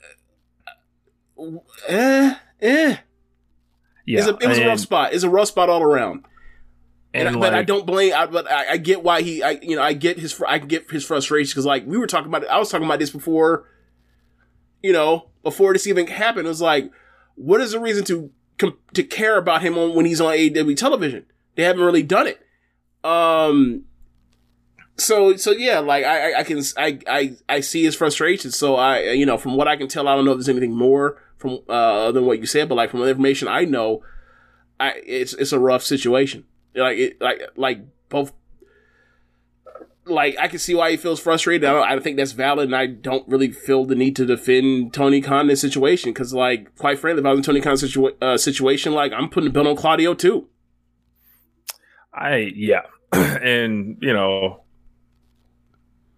eh, 1.88 2.34
eh. 2.61 2.97
Yeah, 4.07 4.18
It's 4.20 4.28
a, 4.28 4.36
it 4.38 4.47
was 4.49 4.59
a 4.59 4.62
rough 4.62 4.70
and- 4.72 4.80
spot. 4.80 5.12
It's 5.14 5.22
a 5.24 5.30
rough 5.30 5.49
spot 5.49 5.68
all 5.68 5.82
around. 5.82 6.24
And, 7.12 7.26
and 7.28 7.36
I- 7.36 7.41
but 7.41 7.55
I 7.55 7.62
don't 7.62 7.86
blame. 7.86 8.12
I, 8.14 8.26
but 8.26 8.51
I, 8.51 8.72
I 8.72 8.76
get 8.76 9.03
why 9.03 9.22
he. 9.22 9.43
I 9.43 9.59
you 9.62 9.76
know 9.76 9.82
I 9.82 9.93
get 9.95 10.18
his. 10.18 10.41
I 10.47 10.59
get 10.59 10.91
his 10.91 11.05
frustration 11.05 11.51
because 11.51 11.66
like 11.66 11.84
we 11.86 11.99
were 11.99 12.07
talking 12.07 12.28
about. 12.28 12.45
it. 12.45 12.49
I 12.51 12.59
was 12.59 12.70
talking 12.70 12.86
about 12.86 12.99
this 13.01 13.11
before. 13.11 13.66
You 14.82 14.93
know, 14.93 15.28
before 15.43 15.72
this 15.72 15.86
even 15.86 16.07
happened, 16.07 16.47
it 16.47 16.49
was 16.49 16.62
like, 16.62 16.91
what 17.34 17.61
is 17.61 17.72
the 17.72 17.80
reason 17.80 18.05
to 18.05 18.30
to 18.95 19.03
care 19.03 19.36
about 19.36 19.62
him 19.62 19.76
on 19.76 19.95
when 19.95 20.07
he's 20.07 20.20
on 20.20 20.32
AEW 20.32 20.76
television? 20.76 21.26
They 21.55 21.63
haven't 21.65 21.83
really 21.83 22.03
done 22.03 22.27
it. 22.27 22.41
Um. 23.05 23.85
So 24.97 25.37
so 25.37 25.53
yeah, 25.53 25.79
like 25.79 26.05
I 26.05 26.41
I- 26.41 26.43
can 26.45 26.61
I 26.77 26.99
I 27.07 27.37
I 27.49 27.61
see 27.61 27.85
his 27.85 27.97
frustration. 27.97 28.51
So 28.51 28.77
I 28.77 29.13
you 29.13 29.25
know 29.27 29.39
from 29.39 29.57
what 29.57 29.69
I 29.69 29.77
can 29.77 29.89
tell, 29.89 30.07
I 30.09 30.15
don't 30.15 30.25
know 30.25 30.33
if 30.33 30.39
there's 30.39 30.49
anything 30.49 30.77
more 30.77 31.23
from 31.39 31.61
uh 31.69 32.13
than 32.13 32.27
what 32.27 32.39
you 32.39 32.47
said, 32.47 32.69
but 32.69 32.75
like 32.75 32.91
from 32.91 33.01
the 33.01 33.09
information 33.09 33.49
I 33.49 33.65
know, 33.65 34.03
I 34.79 35.01
it's 35.07 35.33
it's 35.35 35.53
a 35.53 35.59
rough 35.59 35.83
situation. 35.83 36.45
Like 36.75 36.99
it 36.99 37.21
like 37.21 37.41
like 37.57 37.81
both. 38.09 38.33
Like 40.07 40.37
I 40.41 40.49
can 40.49 40.59
see 40.59 40.75
why 40.75 40.91
he 40.91 40.97
feels 40.97 41.21
frustrated. 41.21 41.69
I, 41.69 41.73
don't, 41.73 41.89
I 41.89 42.03
think 42.03 42.17
that's 42.17 42.33
valid, 42.33 42.65
and 42.67 42.75
I 42.75 42.87
don't 42.87 43.29
really 43.29 43.53
feel 43.53 43.85
the 43.85 43.95
need 43.95 44.17
to 44.17 44.27
defend 44.27 44.93
Tony 44.93 45.21
Khan 45.21 45.43
in 45.43 45.47
this 45.49 45.61
situation 45.61 46.11
because, 46.11 46.33
like, 46.35 46.75
quite 46.77 46.99
frankly, 46.99 47.21
if 47.21 47.27
I 47.27 47.31
was 47.31 47.39
in 47.39 47.43
Tony 47.45 47.61
Khan's 47.61 47.85
situa- 47.85 48.21
uh, 48.21 48.37
situation, 48.37 48.93
like 48.93 49.13
I'm 49.13 49.29
putting 49.29 49.49
the 49.49 49.53
bill 49.53 49.69
on 49.69 49.77
Claudio 49.77 50.15
too. 50.15 50.49
I 52.13 52.53
yeah, 52.55 52.83
and 53.13 53.99
you 54.01 54.13
know, 54.13 54.63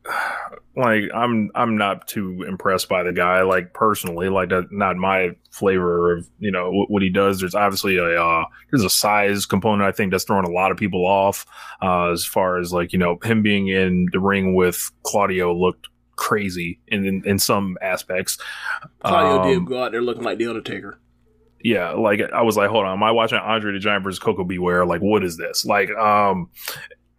like 0.77 1.05
I'm 1.15 1.51
I'm 1.55 1.77
not 1.77 2.09
too 2.09 2.45
impressed 2.47 2.89
by 2.89 3.03
the 3.03 3.13
guy. 3.13 3.43
Like 3.43 3.75
personally, 3.75 4.29
like 4.29 4.51
that 4.51 4.73
not 4.73 4.97
my 4.97 5.31
flavor 5.51 6.17
of 6.17 6.29
you 6.39 6.51
know 6.51 6.71
what, 6.71 6.91
what 6.91 7.03
he 7.03 7.11
does. 7.11 7.41
There's 7.41 7.55
obviously 7.55 7.97
a 7.99 8.23
uh, 8.23 8.45
there's 8.71 8.85
a 8.85 8.91
size 8.91 9.47
component 9.47 9.83
I 9.83 9.93
think 9.93 10.13
that's 10.13 10.25
throwing 10.25 10.47
a 10.47 10.51
lot 10.51 10.71
of 10.71 10.77
people 10.77 11.07
off. 11.07 11.47
Uh, 11.83 12.11
as 12.11 12.25
far 12.25 12.59
as 12.59 12.73
like 12.73 12.93
you 12.93 12.99
know 12.99 13.19
him 13.23 13.43
being 13.43 13.69
in 13.69 14.09
the 14.13 14.21
ring 14.21 14.55
with 14.55 14.91
Claudio 15.03 15.55
looked 15.55 15.89
crazy 16.17 16.81
in 16.89 17.05
in, 17.05 17.23
in 17.27 17.39
some 17.39 17.77
aspects. 17.83 18.39
Claudio 19.05 19.43
Um, 19.43 19.49
did 19.49 19.67
go 19.67 19.83
out 19.83 19.93
there 19.93 20.03
looking 20.03 20.23
like 20.25 20.39
the 20.39 20.47
Undertaker. 20.47 20.99
Yeah, 21.63 21.91
like 21.91 22.21
I 22.33 22.43
was 22.43 22.57
like, 22.57 22.71
hold 22.71 22.85
on, 22.85 22.93
am 22.93 23.03
I 23.03 23.13
watching 23.13 23.39
Andre 23.39 23.73
the 23.73 23.79
Giant 23.79 24.03
versus 24.05 24.19
Koko 24.19 24.45
B. 24.45 24.59
Ware? 24.59 24.85
Like, 24.85 25.01
what 25.01 25.25
is 25.25 25.37
this? 25.37 25.65
Like, 25.65 25.91
um, 25.91 26.51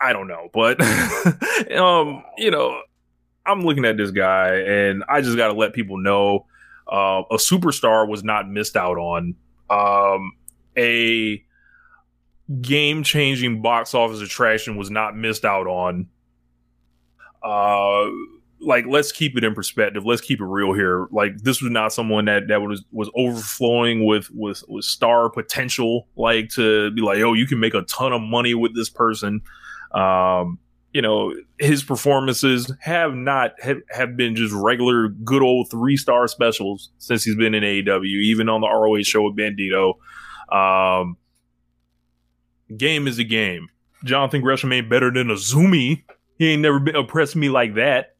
I 0.01 0.11
don't 0.11 0.27
know, 0.27 0.49
but 0.53 0.81
um, 1.71 2.23
you 2.37 2.51
know, 2.51 2.81
I'm 3.45 3.61
looking 3.61 3.85
at 3.85 3.97
this 3.97 4.11
guy, 4.11 4.55
and 4.55 5.03
I 5.07 5.21
just 5.21 5.37
got 5.37 5.47
to 5.47 5.53
let 5.53 5.73
people 5.73 5.97
know, 5.97 6.45
uh, 6.91 7.23
a 7.31 7.35
superstar 7.35 8.07
was 8.07 8.23
not 8.23 8.49
missed 8.49 8.75
out 8.75 8.97
on. 8.97 9.35
Um, 9.69 10.33
a 10.77 11.43
game 12.61 13.03
changing 13.03 13.61
box 13.61 13.93
office 13.93 14.21
attraction 14.21 14.75
was 14.75 14.91
not 14.91 15.15
missed 15.15 15.45
out 15.45 15.67
on. 15.67 16.07
Uh, 17.41 18.09
like 18.63 18.85
let's 18.87 19.11
keep 19.11 19.37
it 19.37 19.43
in 19.43 19.53
perspective. 19.53 20.05
Let's 20.05 20.21
keep 20.21 20.39
it 20.39 20.45
real 20.45 20.73
here. 20.73 21.07
Like 21.11 21.37
this 21.37 21.61
was 21.61 21.71
not 21.71 21.93
someone 21.93 22.25
that 22.25 22.47
that 22.47 22.61
was 22.61 22.83
was 22.91 23.09
overflowing 23.15 24.05
with 24.05 24.29
with 24.31 24.63
with 24.67 24.85
star 24.85 25.29
potential. 25.29 26.07
Like 26.15 26.49
to 26.49 26.91
be 26.91 27.01
like, 27.01 27.19
oh, 27.19 27.33
you 27.33 27.45
can 27.45 27.59
make 27.59 27.73
a 27.73 27.83
ton 27.83 28.13
of 28.13 28.21
money 28.21 28.53
with 28.53 28.75
this 28.75 28.89
person. 28.89 29.41
Um, 29.91 30.59
you 30.93 31.01
know, 31.01 31.33
his 31.59 31.83
performances 31.83 32.71
have 32.79 33.13
not 33.15 33.53
have, 33.61 33.77
have 33.89 34.15
been 34.15 34.35
just 34.35 34.53
regular 34.53 35.09
good 35.09 35.41
old 35.41 35.69
three 35.69 35.97
star 35.97 36.27
specials 36.27 36.91
since 36.99 37.23
he's 37.23 37.35
been 37.35 37.55
in 37.55 37.63
AEW, 37.63 38.05
even 38.05 38.47
on 38.47 38.61
the 38.61 38.67
ROH 38.67 39.03
show 39.03 39.23
with 39.23 39.35
Bandito. 39.35 39.95
Um, 40.55 41.17
game 42.77 43.07
is 43.07 43.17
a 43.17 43.23
game. 43.23 43.69
Jonathan 44.03 44.41
Gresham 44.41 44.71
ain't 44.71 44.89
better 44.89 45.11
than 45.11 45.31
a 45.31 45.35
Azumi. 45.35 46.03
He 46.37 46.51
ain't 46.51 46.61
never 46.61 46.79
been 46.79 46.95
impressed 46.95 47.35
me 47.35 47.49
like 47.49 47.75
that. 47.75 48.12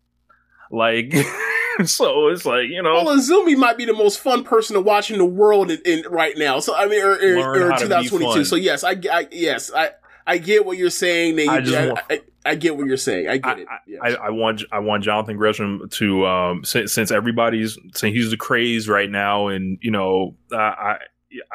Like, 0.74 1.14
so 1.86 2.30
it's 2.30 2.46
like 2.46 2.68
you 2.70 2.82
know, 2.82 3.04
Well, 3.04 3.16
Azumi 3.16 3.56
might 3.56 3.78
be 3.78 3.86
the 3.86 3.94
most 3.94 4.20
fun 4.20 4.44
person 4.44 4.74
to 4.74 4.82
watch 4.82 5.12
in 5.12 5.20
the 5.20 5.26
world 5.26 5.70
in, 5.70 5.80
in 5.86 6.04
right 6.10 6.36
now. 6.36 6.60
So 6.60 6.76
I 6.76 6.88
mean, 6.88 7.04
or, 7.04 7.12
or, 7.12 7.40
Learn 7.40 7.62
or 7.62 7.72
how 7.72 7.78
to 7.78 7.86
be 7.86 8.10
2022. 8.10 8.34
fun. 8.34 8.46
So 8.46 8.56
yes, 8.56 8.84
I, 8.84 8.96
I 9.12 9.28
yes 9.32 9.72
I 9.74 9.92
I 10.26 10.40
get 10.40 10.66
what 10.66 10.78
you're 10.78 10.90
saying. 10.90 11.36
That 11.36 11.50
I 11.50 11.62
just 11.62 11.78
I, 11.78 11.88
want- 11.88 12.00
I, 12.10 12.22
I 12.46 12.56
get 12.56 12.76
what 12.76 12.88
you're 12.88 12.98
saying. 12.98 13.28
I 13.30 13.38
get 13.38 13.60
it. 13.60 13.68
Yes. 13.88 14.00
I, 14.02 14.10
I 14.16 14.30
want 14.32 14.64
I 14.72 14.80
want 14.80 15.04
Jonathan 15.04 15.38
Gresham 15.38 15.88
to 15.92 16.26
um 16.26 16.64
since, 16.64 16.92
since 16.92 17.12
everybody's 17.12 17.78
saying 17.94 18.16
he's 18.16 18.32
the 18.32 18.38
craze 18.38 18.90
right 18.90 19.10
now, 19.10 19.50
and 19.50 19.78
you 19.80 19.92
know 19.92 20.36
I 20.52 20.58
I, 20.58 20.98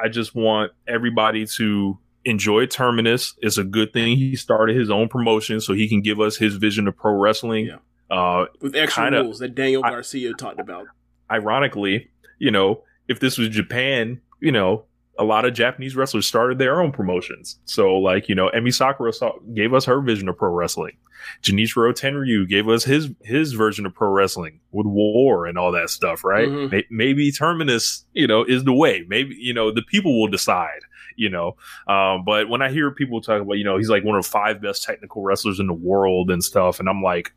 I 0.04 0.08
just 0.08 0.32
want 0.32 0.70
everybody 0.86 1.44
to 1.56 1.98
enjoy 2.24 2.66
Terminus. 2.66 3.34
It's 3.38 3.58
a 3.58 3.64
good 3.64 3.92
thing 3.92 4.16
he 4.16 4.36
started 4.36 4.76
his 4.76 4.90
own 4.90 5.08
promotion 5.08 5.60
so 5.60 5.72
he 5.72 5.88
can 5.88 6.02
give 6.02 6.20
us 6.20 6.36
his 6.36 6.54
vision 6.54 6.86
of 6.86 6.96
pro 6.96 7.12
wrestling. 7.14 7.66
Yeah. 7.66 7.78
Uh, 8.10 8.46
With 8.60 8.74
extra 8.74 9.04
kinda- 9.04 9.22
rules 9.22 9.38
that 9.40 9.54
Daniel 9.54 9.84
I- 9.84 9.90
Garcia 9.90 10.32
talked 10.34 10.60
about. 10.60 10.86
ironically, 11.30 12.08
you 12.38 12.50
know, 12.50 12.82
if 13.08 13.20
this 13.20 13.38
was 13.38 13.48
Japan, 13.48 14.20
you 14.40 14.52
know, 14.52 14.84
a 15.18 15.24
lot 15.24 15.44
of 15.44 15.52
Japanese 15.52 15.96
wrestlers 15.96 16.26
started 16.26 16.58
their 16.58 16.80
own 16.80 16.92
promotions. 16.92 17.58
So, 17.64 17.96
like, 17.96 18.28
you 18.28 18.34
know, 18.34 18.50
Emi 18.54 18.72
Sakura 18.72 19.12
saw, 19.12 19.32
gave 19.52 19.74
us 19.74 19.84
her 19.86 20.00
vision 20.00 20.28
of 20.28 20.36
pro 20.38 20.50
wrestling. 20.50 20.96
Genichiro 21.42 21.92
Tenryu 21.92 22.48
gave 22.48 22.68
us 22.68 22.84
his 22.84 23.10
his 23.24 23.52
version 23.52 23.84
of 23.84 23.92
pro 23.94 24.08
wrestling 24.08 24.60
with 24.70 24.86
war 24.86 25.46
and 25.46 25.58
all 25.58 25.72
that 25.72 25.90
stuff, 25.90 26.22
right? 26.24 26.48
Mhm. 26.48 26.70
May- 26.70 26.86
Maybe 26.90 27.32
Terminus, 27.32 28.06
you 28.14 28.28
know, 28.28 28.44
is 28.44 28.62
the 28.62 28.72
way. 28.72 29.04
Maybe 29.08 29.34
you 29.36 29.52
know 29.52 29.72
the 29.72 29.82
people 29.82 30.18
will 30.20 30.28
decide. 30.28 30.80
You 31.16 31.28
know, 31.30 31.56
um, 31.88 32.24
but 32.24 32.48
when 32.48 32.62
I 32.62 32.70
hear 32.70 32.92
people 32.92 33.20
talk 33.20 33.42
about, 33.42 33.54
you 33.54 33.64
know, 33.64 33.76
he's 33.76 33.90
like 33.90 34.04
one 34.04 34.16
of 34.16 34.22
the 34.24 34.30
five 34.30 34.62
best 34.62 34.84
technical 34.84 35.22
wrestlers 35.24 35.58
in 35.58 35.66
the 35.66 35.72
world 35.72 36.30
and 36.30 36.44
stuff, 36.44 36.78
and 36.78 36.88
I'm 36.88 37.02
like, 37.02 37.32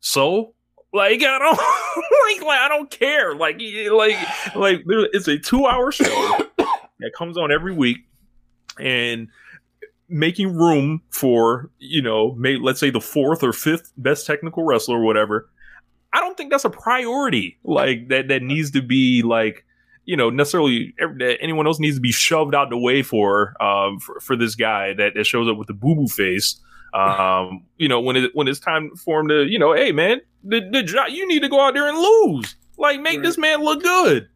so 0.00 0.54
like 0.92 1.22
I 1.22 1.38
don't 1.38 1.56
like, 2.38 2.46
like 2.46 2.58
I 2.58 2.68
don't 2.68 2.90
care. 2.90 3.34
Like 3.34 3.60
like 3.92 4.16
like 4.56 4.82
there- 4.86 5.08
it's 5.12 5.28
a 5.28 5.38
two 5.38 5.66
hour 5.66 5.92
show 5.92 6.04
that 6.58 7.12
comes 7.16 7.38
on 7.38 7.52
every 7.52 7.72
week, 7.74 7.98
and 8.78 9.28
making 10.08 10.54
room 10.56 11.02
for 11.10 11.70
you 11.78 12.02
know, 12.02 12.32
may, 12.34 12.56
let's 12.56 12.80
say 12.80 12.90
the 12.90 13.00
fourth 13.00 13.42
or 13.42 13.52
fifth 13.52 13.92
best 13.96 14.26
technical 14.26 14.64
wrestler 14.64 14.98
or 14.98 15.04
whatever. 15.04 15.48
I 16.12 16.18
don't 16.18 16.36
think 16.36 16.50
that's 16.50 16.64
a 16.64 16.70
priority. 16.70 17.58
Like 17.62 18.08
that 18.08 18.28
that 18.28 18.42
needs 18.42 18.72
to 18.72 18.82
be 18.82 19.22
like 19.22 19.64
you 20.06 20.16
know 20.16 20.28
necessarily 20.30 20.94
every, 20.98 21.18
that 21.18 21.38
anyone 21.40 21.66
else 21.66 21.78
needs 21.78 21.96
to 21.96 22.00
be 22.00 22.10
shoved 22.10 22.54
out 22.54 22.70
the 22.70 22.78
way 22.78 23.02
for 23.02 23.54
um 23.62 24.00
for, 24.00 24.18
for 24.18 24.34
this 24.34 24.56
guy 24.56 24.92
that, 24.94 25.14
that 25.14 25.24
shows 25.24 25.48
up 25.48 25.56
with 25.56 25.68
the 25.68 25.74
boo 25.74 25.94
boo 25.94 26.08
face. 26.08 26.60
Um, 26.92 27.64
you 27.76 27.88
know 27.88 28.00
when 28.00 28.16
it 28.16 28.30
when 28.34 28.48
it's 28.48 28.60
time 28.60 28.90
for 28.96 29.20
him 29.20 29.28
to 29.28 29.44
you 29.44 29.58
know, 29.58 29.74
hey 29.74 29.92
man, 29.92 30.20
the, 30.42 30.60
the 30.72 30.82
job 30.82 31.08
you 31.10 31.26
need 31.28 31.40
to 31.40 31.48
go 31.48 31.60
out 31.60 31.74
there 31.74 31.88
and 31.88 31.96
lose, 31.96 32.56
like 32.76 33.00
make 33.00 33.22
this 33.22 33.38
man 33.38 33.62
look 33.62 33.82
good. 33.82 34.28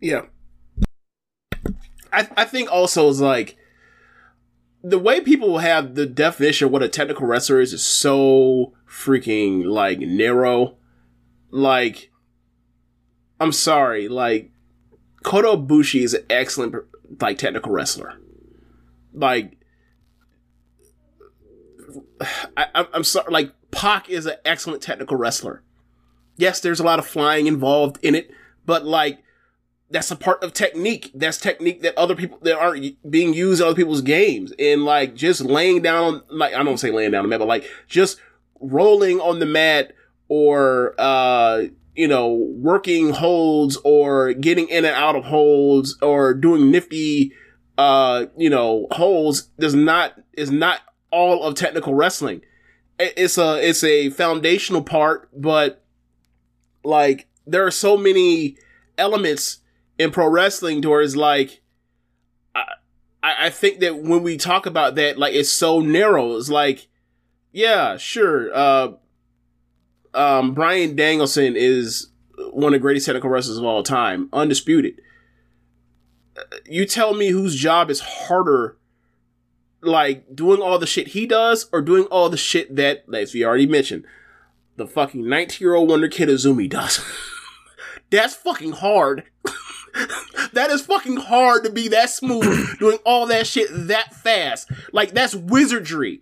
Yeah. 0.00 0.22
I 2.12 2.28
I 2.36 2.44
think 2.44 2.70
also 2.70 3.08
is 3.08 3.20
like 3.20 3.56
the 4.82 4.98
way 4.98 5.20
people 5.20 5.58
have 5.58 5.94
the 5.94 6.06
definition 6.06 6.66
of 6.66 6.72
what 6.72 6.82
a 6.82 6.88
technical 6.88 7.26
wrestler 7.26 7.60
is 7.60 7.72
is 7.72 7.84
so 7.84 8.72
freaking 8.88 9.64
like 9.66 10.00
narrow. 10.00 10.76
Like, 11.50 12.10
I'm 13.40 13.52
sorry, 13.52 14.08
like 14.08 14.50
Kota 15.22 15.48
Ibushi 15.48 16.02
is 16.02 16.14
an 16.14 16.24
excellent 16.30 16.74
like 17.20 17.38
technical 17.38 17.72
wrestler. 17.72 18.18
Like, 19.12 19.58
I, 22.56 22.66
I'm- 22.74 22.86
I'm 22.92 23.04
sorry, 23.04 23.30
like 23.32 23.52
Pac 23.70 24.08
is 24.10 24.26
an 24.26 24.36
excellent 24.44 24.82
technical 24.82 25.16
wrestler. 25.16 25.62
Yes, 26.36 26.60
there's 26.60 26.80
a 26.80 26.84
lot 26.84 26.98
of 26.98 27.06
flying 27.06 27.46
involved 27.46 27.98
in 28.02 28.14
it, 28.14 28.30
but 28.66 28.84
like 28.84 29.22
that's 29.90 30.10
a 30.10 30.16
part 30.16 30.42
of 30.44 30.52
technique. 30.52 31.10
That's 31.14 31.36
technique 31.36 31.82
that 31.82 31.98
other 31.98 32.14
people 32.14 32.38
that 32.42 32.56
aren't 32.58 33.10
being 33.10 33.34
used 33.34 33.60
in 33.60 33.66
other 33.66 33.74
people's 33.76 34.02
games. 34.02 34.52
And 34.58 34.84
like 34.84 35.14
just 35.14 35.40
laying 35.42 35.82
down, 35.82 36.22
like 36.30 36.54
I 36.54 36.62
don't 36.62 36.78
say 36.78 36.90
laying 36.90 37.10
down 37.10 37.24
the 37.24 37.28
mat, 37.28 37.40
but 37.40 37.48
like 37.48 37.64
just 37.88 38.20
rolling 38.60 39.20
on 39.20 39.38
the 39.40 39.46
mat 39.46 39.92
or 40.28 40.94
uh 40.98 41.62
you 41.96 42.06
know 42.06 42.28
working 42.28 43.10
holds 43.10 43.76
or 43.84 44.32
getting 44.32 44.68
in 44.68 44.84
and 44.84 44.94
out 44.94 45.16
of 45.16 45.24
holds 45.24 45.96
or 46.02 46.34
doing 46.34 46.70
nifty 46.70 47.32
uh 47.78 48.26
you 48.36 48.48
know 48.50 48.86
holds 48.92 49.42
does 49.58 49.74
not 49.74 50.14
is 50.34 50.50
not 50.50 50.80
all 51.10 51.42
of 51.44 51.54
technical 51.54 51.94
wrestling. 51.94 52.42
It's 52.98 53.38
a 53.38 53.56
it's 53.66 53.82
a 53.82 54.10
foundational 54.10 54.82
part, 54.82 55.28
but 55.34 55.84
like 56.84 57.28
there 57.46 57.66
are 57.66 57.70
so 57.70 57.96
many 57.96 58.56
elements 58.98 59.58
in 59.98 60.10
pro 60.10 60.28
wrestling 60.28 60.82
towards 60.82 61.16
like 61.16 61.62
I, 62.54 62.64
I 63.22 63.46
I 63.46 63.50
think 63.50 63.80
that 63.80 64.02
when 64.02 64.22
we 64.22 64.36
talk 64.36 64.66
about 64.66 64.94
that, 64.96 65.18
like 65.18 65.34
it's 65.34 65.50
so 65.50 65.80
narrow. 65.80 66.36
It's 66.36 66.50
like, 66.50 66.88
yeah, 67.52 67.96
sure. 67.96 68.54
Uh, 68.54 68.88
um, 70.12 70.54
Bryan 70.54 70.96
Danielson 70.96 71.54
is 71.56 72.08
one 72.52 72.66
of 72.66 72.72
the 72.72 72.82
greatest 72.82 73.06
technical 73.06 73.30
wrestlers 73.30 73.58
of 73.58 73.64
all 73.64 73.82
time, 73.82 74.28
undisputed. 74.32 75.00
Uh, 76.36 76.42
You 76.66 76.84
tell 76.84 77.14
me 77.14 77.28
whose 77.28 77.54
job 77.56 77.90
is 77.90 78.00
harder, 78.00 78.76
like 79.82 80.34
doing 80.34 80.60
all 80.60 80.78
the 80.78 80.86
shit 80.86 81.08
he 81.08 81.26
does, 81.26 81.68
or 81.72 81.80
doing 81.82 82.04
all 82.04 82.28
the 82.28 82.36
shit 82.36 82.76
that, 82.76 83.04
as 83.14 83.32
we 83.34 83.44
already 83.44 83.66
mentioned, 83.66 84.04
the 84.76 84.86
fucking 84.86 85.28
19 85.28 85.64
year 85.64 85.74
old 85.74 85.88
Wonder 85.90 86.08
Kid 86.08 86.28
Azumi 86.28 86.68
does. 86.68 87.00
That's 88.10 88.34
fucking 88.34 88.72
hard. 88.72 89.24
that 90.52 90.70
is 90.70 90.82
fucking 90.82 91.16
hard 91.16 91.64
to 91.64 91.70
be 91.70 91.88
that 91.88 92.10
smooth 92.10 92.66
doing 92.78 92.98
all 93.04 93.26
that 93.26 93.46
shit 93.46 93.68
that 93.72 94.14
fast. 94.14 94.70
Like 94.92 95.12
that's 95.12 95.34
wizardry. 95.34 96.20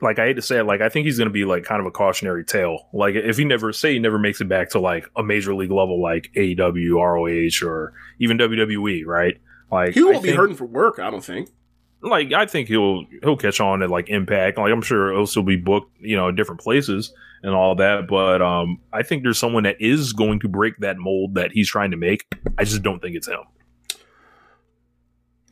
like 0.00 0.18
I 0.18 0.26
hate 0.26 0.34
to 0.36 0.42
say 0.42 0.58
it, 0.58 0.64
like 0.64 0.80
I 0.80 0.88
think 0.88 1.06
he's 1.06 1.18
to 1.18 1.30
be 1.30 1.44
like 1.44 1.64
kind 1.64 1.80
of 1.80 1.86
a 1.86 1.90
cautionary 1.90 2.44
tale. 2.44 2.88
Like 2.92 3.14
if 3.14 3.36
he 3.36 3.44
never 3.44 3.72
say 3.72 3.92
he 3.92 3.98
never 3.98 4.18
makes 4.18 4.40
it 4.40 4.48
back 4.48 4.70
to 4.70 4.80
like 4.80 5.08
a 5.16 5.22
major 5.22 5.54
league 5.54 5.70
level, 5.70 6.00
like 6.02 6.30
AEW, 6.36 6.94
ROH, 6.94 7.66
or 7.68 7.92
even 8.18 8.38
WWE, 8.38 9.04
right? 9.06 9.40
Like 9.70 9.94
He 9.94 10.02
won't 10.02 10.22
be 10.22 10.28
think- 10.30 10.38
hurting 10.40 10.56
for 10.56 10.66
work, 10.66 10.98
I 10.98 11.10
don't 11.10 11.24
think. 11.24 11.48
Like 12.02 12.32
I 12.32 12.46
think 12.46 12.68
he'll 12.68 13.04
he'll 13.22 13.36
catch 13.36 13.60
on 13.60 13.82
at 13.82 13.90
like 13.90 14.08
Impact. 14.08 14.58
Like 14.58 14.72
I'm 14.72 14.82
sure 14.82 15.12
he'll 15.12 15.26
still 15.26 15.42
be 15.42 15.56
booked, 15.56 16.00
you 16.00 16.16
know, 16.16 16.30
different 16.32 16.60
places 16.60 17.12
and 17.42 17.54
all 17.54 17.74
that. 17.76 18.08
But 18.08 18.40
um, 18.42 18.80
I 18.92 19.02
think 19.02 19.22
there's 19.22 19.38
someone 19.38 19.64
that 19.64 19.76
is 19.80 20.12
going 20.12 20.40
to 20.40 20.48
break 20.48 20.78
that 20.78 20.98
mold 20.98 21.34
that 21.34 21.52
he's 21.52 21.68
trying 21.68 21.90
to 21.90 21.96
make. 21.96 22.26
I 22.58 22.64
just 22.64 22.82
don't 22.82 23.00
think 23.00 23.16
it's 23.16 23.28
him. 23.28 23.40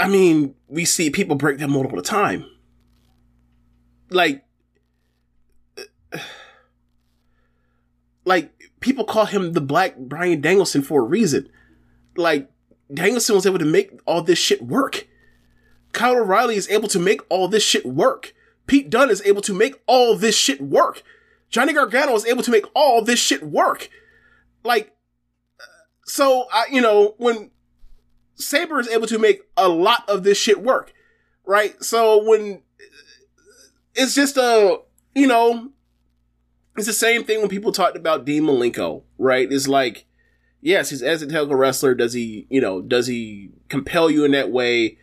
I 0.01 0.09
mean, 0.09 0.55
we 0.69 0.85
see 0.85 1.11
people 1.11 1.37
break 1.37 1.59
that 1.59 1.69
mold 1.69 1.87
all 1.87 1.97
the 1.97 2.03
time. 2.03 2.47
Like, 4.11 4.45
like 8.25 8.53
people 8.81 9.05
call 9.05 9.27
him 9.27 9.53
the 9.53 9.61
Black 9.61 9.97
Bryan 9.97 10.41
Danielson 10.41 10.83
for 10.83 11.01
a 11.03 11.05
reason. 11.05 11.49
Like, 12.17 12.49
Danielson 12.93 13.35
was 13.35 13.45
able 13.47 13.59
to 13.59 13.65
make 13.65 14.01
all 14.07 14.23
this 14.23 14.39
shit 14.39 14.63
work. 14.63 15.07
Kyle 15.93 16.17
O'Reilly 16.17 16.57
is 16.57 16.69
able 16.69 16.89
to 16.89 16.99
make 16.99 17.21
all 17.29 17.49
this 17.49 17.63
shit 17.63 17.87
work. 17.87 18.35
Pete 18.67 18.91
Dunne 18.91 19.11
is 19.11 19.23
able 19.25 19.43
to 19.43 19.55
make 19.55 19.81
all 19.87 20.17
this 20.17 20.37
shit 20.37 20.61
work. 20.61 21.03
Johnny 21.49 21.73
Gargano 21.73 22.15
is 22.15 22.27
able 22.27 22.43
to 22.43 22.51
make 22.51 22.67
all 22.75 23.03
this 23.03 23.19
shit 23.19 23.43
work. 23.43 23.89
Like, 24.65 24.95
so 26.05 26.47
I, 26.53 26.67
you 26.71 26.81
know, 26.81 27.15
when 27.19 27.51
Sabre 28.35 28.81
is 28.81 28.89
able 28.89 29.07
to 29.07 29.19
make 29.19 29.43
a 29.57 29.69
lot 29.69 30.09
of 30.09 30.23
this 30.23 30.39
shit 30.39 30.63
work, 30.63 30.93
right? 31.47 31.83
So 31.83 32.23
when 32.23 32.63
it's 33.95 34.15
just 34.15 34.37
a, 34.37 34.81
you 35.15 35.27
know, 35.27 35.71
it's 36.77 36.87
the 36.87 36.93
same 36.93 37.25
thing 37.25 37.41
when 37.41 37.49
people 37.49 37.73
talked 37.73 37.97
about 37.97 38.25
Dean 38.25 38.45
Malenko, 38.45 39.03
right? 39.19 39.51
It's 39.51 39.67
like, 39.67 40.07
yes, 40.61 40.91
he's 40.91 41.03
as 41.03 41.23
a 41.23 41.27
technical 41.27 41.57
wrestler. 41.57 41.95
Does 41.95 42.13
he, 42.13 42.47
you 42.51 42.61
know, 42.61 42.81
does 42.81 43.07
he 43.07 43.51
compel 43.69 44.11
you 44.11 44.25
in 44.25 44.33
that 44.33 44.51
way? 44.51 44.99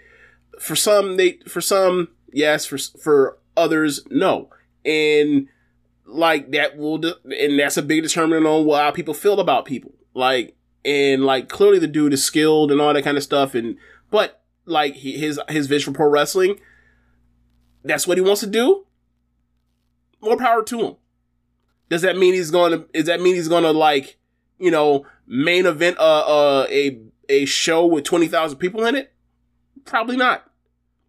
For 0.60 0.76
some, 0.76 1.18
they, 1.18 1.40
for 1.48 1.62
some, 1.62 2.10
yes. 2.32 2.66
For 2.66 2.78
for 2.78 3.38
others, 3.58 4.02
no. 4.10 4.50
And 4.84 5.48
like 6.06 6.52
that 6.52 6.78
will, 6.78 7.00
de- 7.00 7.18
and 7.26 7.60
that's 7.60 7.78
a 7.78 7.82
big 7.82 8.04
determinant 8.04 8.46
on 8.46 8.68
how 8.70 8.92
people 8.92 9.14
feel 9.14 9.40
about 9.40 9.66
people. 9.66 9.94
Like, 10.14 10.56
and 10.86 11.26
like 11.26 11.50
clearly 11.50 11.80
the 11.80 11.88
dude 11.88 12.14
is 12.14 12.24
skilled 12.24 12.72
and 12.72 12.80
all 12.80 12.94
that 12.94 13.04
kind 13.04 13.18
of 13.18 13.24
stuff. 13.24 13.56
And 13.56 13.78
but 14.12 14.44
like 14.66 14.96
he, 14.96 15.18
his 15.18 15.40
his 15.50 15.68
vision 15.68 15.94
for 15.94 15.98
pro 15.98 16.10
wrestling, 16.10 16.60
that's 17.84 18.08
what 18.08 18.18
he 18.18 18.22
wants 18.22 18.42
to 18.42 18.48
do. 18.48 18.86
More 20.22 20.38
power 20.38 20.64
to 20.64 20.82
him. 20.82 20.96
Does 21.90 22.02
that 22.02 22.18
mean 22.18 22.34
he's 22.34 22.52
to? 22.72 22.88
Does 22.94 23.06
that 23.06 23.22
mean 23.22 23.36
he's 23.36 23.48
to 23.64 23.72
like, 23.72 24.18
you 24.58 24.72
know, 24.72 25.06
main 25.28 25.66
event 25.66 25.98
uh, 26.00 26.62
uh 26.62 26.68
a 26.70 27.00
a 27.30 27.46
show 27.46 27.86
with 27.86 28.04
twenty 28.04 28.28
thousand 28.28 28.58
people 28.60 28.86
in 28.86 28.96
it? 28.96 29.14
Probably 29.84 30.16
not. 30.18 30.50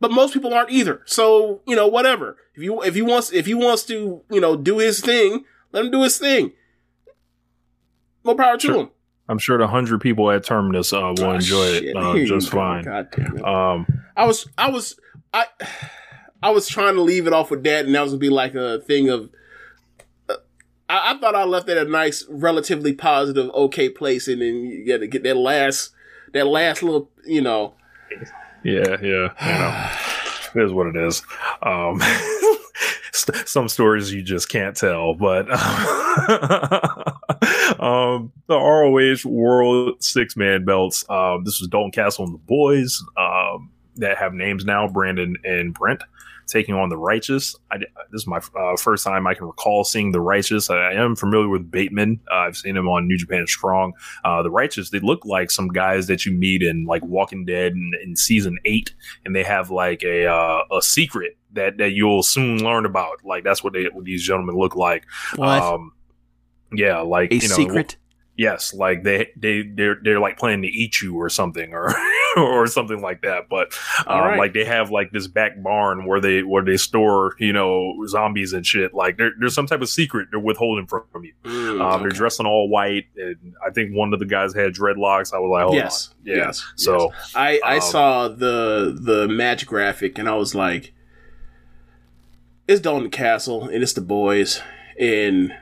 But 0.01 0.11
most 0.11 0.35
people 0.35 0.53
aren't 0.53 0.71
either. 0.71 1.03
So 1.07 1.61
you 1.67 1.77
know, 1.77 1.87
whatever. 1.87 2.37
If 2.55 2.63
you 2.63 2.83
if 2.83 2.95
he 2.95 3.03
wants 3.03 3.33
if 3.33 3.47
he 3.47 3.55
wants 3.55 3.85
to 3.85 4.23
you 4.31 4.41
know 4.41 4.57
do 4.57 4.79
his 4.79 5.01
thing, 5.01 5.45
let 5.73 5.85
him 5.85 5.91
do 5.91 6.03
his 6.03 6.19
thing. 6.19 6.53
More 8.25 8.35
power 8.35 8.57
to 8.59 8.81
him. 8.81 8.91
I'm 9.29 9.39
sure 9.39 9.59
the 9.59 9.67
hundred 9.67 10.01
people 10.01 10.31
at 10.31 10.45
Terminus 10.45 10.93
uh, 10.93 11.13
will 11.17 11.25
Ah, 11.31 11.35
enjoy 11.35 11.73
shit. 11.75 11.85
it 11.85 11.97
uh, 11.97 12.15
just 12.25 12.51
fine. 12.51 12.85
God 12.85 13.09
damn 13.11 13.39
it. 13.39 13.45
Um, 13.45 13.87
I 14.17 14.25
was, 14.25 14.49
I 14.57 14.71
was, 14.71 14.99
I, 15.35 15.47
I 16.43 16.51
was 16.51 16.69
trying 16.69 16.95
to 16.95 17.01
leave 17.03 17.27
it 17.27 17.33
off 17.33 17.51
with 17.51 17.65
that, 17.65 17.87
and 17.87 17.95
that 17.95 18.03
was 18.03 18.13
gonna 18.13 18.21
be 18.21 18.31
like 18.31 18.55
a 18.55 18.81
thing 18.81 19.09
of. 19.09 19.31
uh, 20.29 20.35
I, 20.89 21.15
I 21.15 21.19
thought 21.19 21.35
I 21.35 21.43
left 21.45 21.69
it 21.69 21.77
a 21.77 21.85
nice, 21.91 22.25
relatively 22.29 22.93
positive, 22.93 23.51
okay 23.51 23.89
place, 23.89 24.29
and 24.29 24.41
then 24.41 24.65
you 24.65 24.87
got 24.87 24.99
to 24.99 25.09
get 25.09 25.25
that 25.25 25.37
last, 25.37 25.91
that 26.33 26.47
last 26.47 26.83
little, 26.85 27.11
you 27.25 27.41
know. 27.41 27.75
Yeah, 28.63 28.97
yeah. 29.03 29.31
You 29.41 29.59
know, 29.59 29.91
it 30.63 30.67
is 30.67 30.73
what 30.73 30.89
it 30.89 30.97
is. 30.97 31.23
Um, 31.63 32.03
some 33.47 33.69
stories 33.69 34.13
you 34.13 34.23
just 34.23 34.49
can't 34.49 34.77
tell, 34.77 35.15
but 35.15 35.51
um, 37.81 38.33
the 38.47 38.59
ROH 38.59 39.29
World 39.29 40.03
Six 40.03 40.37
Man 40.37 40.65
Belts. 40.65 41.05
Um, 41.09 41.45
this 41.45 41.61
was 41.61 41.69
Dalton 41.69 41.93
Castle 41.93 42.25
and 42.25 42.35
the 42.35 42.39
boys 42.39 43.03
um, 43.17 43.71
that 43.97 44.19
have 44.19 44.33
names 44.33 44.65
now, 44.65 44.89
Brandon 44.89 45.37
and 45.45 45.75
Brent. 45.75 46.03
Taking 46.47 46.75
on 46.75 46.89
the 46.89 46.97
Righteous. 46.97 47.57
I, 47.71 47.79
this 47.79 48.23
is 48.23 48.27
my 48.27 48.41
uh, 48.59 48.77
first 48.77 49.05
time 49.05 49.27
I 49.27 49.35
can 49.35 49.47
recall 49.47 49.83
seeing 49.85 50.13
the 50.13 50.21
Righteous. 50.21 50.71
I, 50.71 50.77
I 50.77 50.93
am 50.93 51.17
familiar 51.17 51.49
with 51.49 51.71
Bateman. 51.71 52.21
Uh, 52.31 52.37
I've 52.37 52.57
seen 52.57 52.77
him 52.77 52.89
on 52.89 53.09
New 53.09 53.19
Japan 53.19 53.47
Strong. 53.47 53.95
Uh, 54.25 54.43
the 54.43 54.51
Righteous, 54.51 54.91
they 54.91 55.01
look 55.01 55.25
like 55.25 55.51
some 55.51 55.69
guys 55.69 56.07
that 56.07 56.25
you 56.25 56.33
meet 56.33 56.63
in 56.63 56.85
like 56.87 57.05
Walking 57.05 57.45
Dead 57.45 57.73
in, 57.73 57.93
in 58.03 58.17
season 58.17 58.59
eight, 58.65 58.95
and 59.25 59.35
they 59.35 59.43
have 59.43 59.71
like 59.71 60.03
a 60.05 60.27
uh, 60.27 60.63
a 60.73 60.83
secret 60.83 61.37
that 61.53 61.79
that 61.79 61.93
you'll 61.93 62.23
soon 62.23 62.63
learn 62.63 62.87
about. 62.87 63.25
Like 63.25 63.45
that's 63.45 63.65
what 63.65 63.73
they 63.73 63.85
what 63.93 64.05
these 64.05 64.23
gentlemen 64.23 64.57
look 64.57 64.77
like. 64.77 65.05
What? 65.35 65.63
Um, 65.63 65.93
yeah, 66.73 67.01
like 67.01 67.33
a 67.33 67.37
you 67.37 67.49
know, 67.49 67.55
secret? 67.55 67.97
Yes, 68.39 68.75
like 68.75 69.03
they 69.03 69.31
they 69.35 69.63
they're 69.63 69.97
they're 70.03 70.21
like 70.21 70.39
planning 70.39 70.61
to 70.63 70.69
eat 70.69 71.01
you 71.01 71.17
or 71.17 71.31
something, 71.31 71.73
or 71.73 71.95
or 72.37 72.67
something 72.67 73.01
like 73.01 73.23
that. 73.23 73.49
But 73.49 73.73
um, 74.07 74.21
right. 74.21 74.39
like 74.39 74.53
they 74.53 74.65
have 74.67 74.91
like 74.91 75.11
this 75.11 75.27
back 75.27 75.63
barn 75.63 76.05
where 76.05 76.21
they 76.21 76.43
where 76.43 76.63
they 76.63 76.77
store 76.77 77.35
you 77.39 77.55
know 77.55 77.95
zombies 78.07 78.53
and 78.53 78.67
shit. 78.67 78.93
Like 78.93 79.17
there's 79.17 79.55
some 79.55 79.67
type 79.67 79.81
of 79.81 79.89
secret 79.89 80.29
they're 80.31 80.39
withholding 80.39 80.87
from, 80.87 81.05
from 81.11 81.25
you. 81.25 81.33
Mm, 81.45 81.81
Um, 81.81 82.01
They're 82.01 82.09
okay. 82.09 82.17
dressed 82.17 82.39
in 82.39 82.45
all 82.45 82.69
white, 82.69 83.07
and 83.17 83.55
I 83.67 83.71
think 83.71 83.95
one 83.97 84.13
of 84.13 84.19
the 84.21 84.27
guys 84.27 84.55
had 84.55 84.75
dreadlocks. 84.75 85.33
I 85.33 85.39
was 85.39 85.49
like, 85.51 85.63
hold 85.65 85.75
yes, 85.77 86.11
on, 86.11 86.17
yeah. 86.27 86.37
yes. 86.37 86.63
So 86.77 87.15
I 87.35 87.59
I 87.65 87.77
Um, 87.77 87.81
saw 87.81 88.29
the 88.29 88.95
the 89.01 89.29
match 89.29 89.67
graphic 89.67 90.19
and 90.19 90.29
I 90.29 90.35
was 90.35 90.55
like, 90.55 90.93
it's 92.69 92.81
Dalton 92.81 93.09
Castle 93.11 93.65
and 93.69 93.83
it's 93.83 93.95
the 93.95 94.01
boys 94.03 94.61
and 95.01 95.55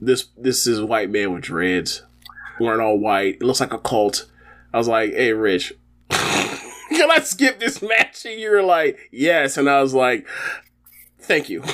this 0.00 0.28
this 0.36 0.66
is 0.66 0.80
white 0.80 1.10
man 1.10 1.32
with 1.32 1.44
dreads, 1.44 2.02
wearing 2.60 2.80
all 2.80 2.98
white. 2.98 3.36
It 3.36 3.42
looks 3.42 3.60
like 3.60 3.72
a 3.72 3.78
cult. 3.78 4.26
I 4.72 4.78
was 4.78 4.88
like, 4.88 5.12
hey, 5.12 5.32
Rich, 5.32 5.72
can 6.10 7.10
I 7.10 7.20
skip 7.20 7.60
this 7.60 7.80
match? 7.80 8.24
And 8.26 8.40
you 8.40 8.50
were 8.50 8.62
like, 8.62 8.98
yes, 9.10 9.56
and 9.56 9.70
I 9.70 9.80
was 9.80 9.94
like, 9.94 10.26
thank 11.20 11.48
you. 11.48 11.62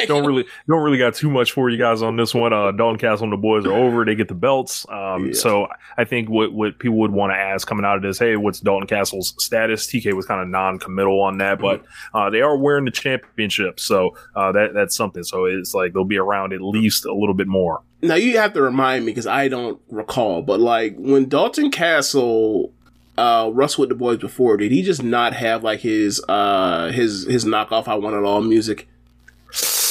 Don't 0.06 0.26
really 0.26 0.44
don't 0.68 0.82
really 0.82 0.98
got 0.98 1.14
too 1.14 1.30
much 1.30 1.52
for 1.52 1.70
you 1.70 1.78
guys 1.78 2.02
on 2.02 2.16
this 2.16 2.34
one. 2.34 2.52
Uh, 2.52 2.72
Dalton 2.72 2.98
Castle 2.98 3.24
and 3.24 3.32
the 3.32 3.36
boys 3.38 3.64
are 3.64 3.72
over. 3.72 4.04
They 4.04 4.14
get 4.14 4.28
the 4.28 4.34
belts. 4.34 4.84
Um, 4.90 5.26
Yeah. 5.28 5.32
So 5.32 5.68
I 5.96 6.04
think 6.04 6.28
what 6.28 6.52
what 6.52 6.78
people 6.78 6.98
would 6.98 7.10
want 7.12 7.32
to 7.32 7.36
ask 7.36 7.66
coming 7.66 7.84
out 7.84 7.96
of 7.96 8.02
this, 8.02 8.18
hey, 8.18 8.36
what's 8.36 8.60
Dalton 8.60 8.86
Castle's 8.86 9.34
status? 9.42 9.86
TK 9.86 10.12
was 10.14 10.26
kind 10.26 10.40
of 10.42 10.48
non-committal 10.48 11.20
on 11.22 11.38
that, 11.38 11.58
but 11.58 11.82
Mm-hmm. 11.82 12.16
uh, 12.16 12.30
they 12.30 12.40
are 12.42 12.56
wearing 12.56 12.84
the 12.84 12.90
championship, 12.90 13.80
so 13.80 14.16
uh, 14.36 14.52
that 14.52 14.74
that's 14.74 14.94
something. 14.96 15.22
So 15.24 15.46
it's 15.46 15.72
like 15.74 15.92
they'll 15.94 16.04
be 16.04 16.18
around 16.18 16.52
at 16.52 16.60
least 16.60 17.04
a 17.06 17.14
little 17.14 17.34
bit 17.34 17.46
more. 17.48 17.80
Now 18.02 18.16
you 18.16 18.36
have 18.38 18.52
to 18.54 18.62
remind 18.62 19.06
me 19.06 19.12
because 19.12 19.26
I 19.26 19.48
don't 19.48 19.80
recall, 19.90 20.42
but 20.42 20.60
like 20.60 20.96
when 20.98 21.28
Dalton 21.28 21.70
Castle 21.70 22.72
uh 23.16 23.48
wrestled 23.54 23.88
with 23.88 23.88
the 23.90 23.94
boys 24.02 24.18
before, 24.18 24.56
did 24.56 24.72
he 24.72 24.82
just 24.82 25.02
not 25.02 25.32
have 25.34 25.62
like 25.62 25.80
his 25.80 26.20
uh 26.28 26.90
his 26.92 27.24
his 27.26 27.44
knockoff 27.44 27.86
I 27.88 27.94
Want 27.94 28.16
It 28.16 28.24
All 28.24 28.40
music? 28.42 28.88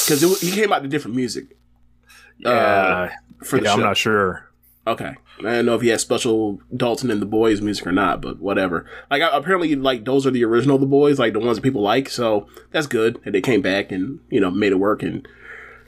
Because 0.05 0.41
he 0.41 0.51
came 0.51 0.71
out 0.73 0.83
to 0.83 0.87
different 0.89 1.15
music 1.15 1.55
Yeah, 2.39 2.49
Uh, 2.49 3.09
for 3.43 3.57
the 3.57 3.65
yeah 3.65 3.69
show. 3.71 3.75
I'm 3.75 3.81
not 3.81 3.97
sure. 3.97 4.49
Okay, 4.85 5.15
I 5.39 5.41
don't 5.43 5.65
know 5.65 5.75
if 5.75 5.81
he 5.81 5.87
had 5.87 6.01
special 6.01 6.59
Dalton 6.75 7.09
and 7.09 7.21
the 7.21 7.25
boys 7.25 7.61
music 7.61 7.87
or 7.87 7.93
not, 7.93 8.21
but 8.21 8.39
whatever. 8.39 8.85
Like 9.09 9.21
I- 9.21 9.29
apparently, 9.37 9.73
like 9.75 10.03
those 10.03 10.27
are 10.27 10.31
the 10.31 10.43
original 10.43 10.77
the 10.77 10.85
boys, 10.85 11.19
like 11.19 11.31
the 11.31 11.39
ones 11.39 11.55
that 11.57 11.61
people 11.61 11.81
like. 11.81 12.09
So 12.09 12.47
that's 12.71 12.87
good 12.87 13.19
that 13.23 13.31
they 13.31 13.39
came 13.41 13.61
back 13.61 13.91
and 13.93 14.19
you 14.29 14.41
know 14.41 14.51
made 14.51 14.73
it 14.73 14.79
work 14.79 15.01
and 15.01 15.25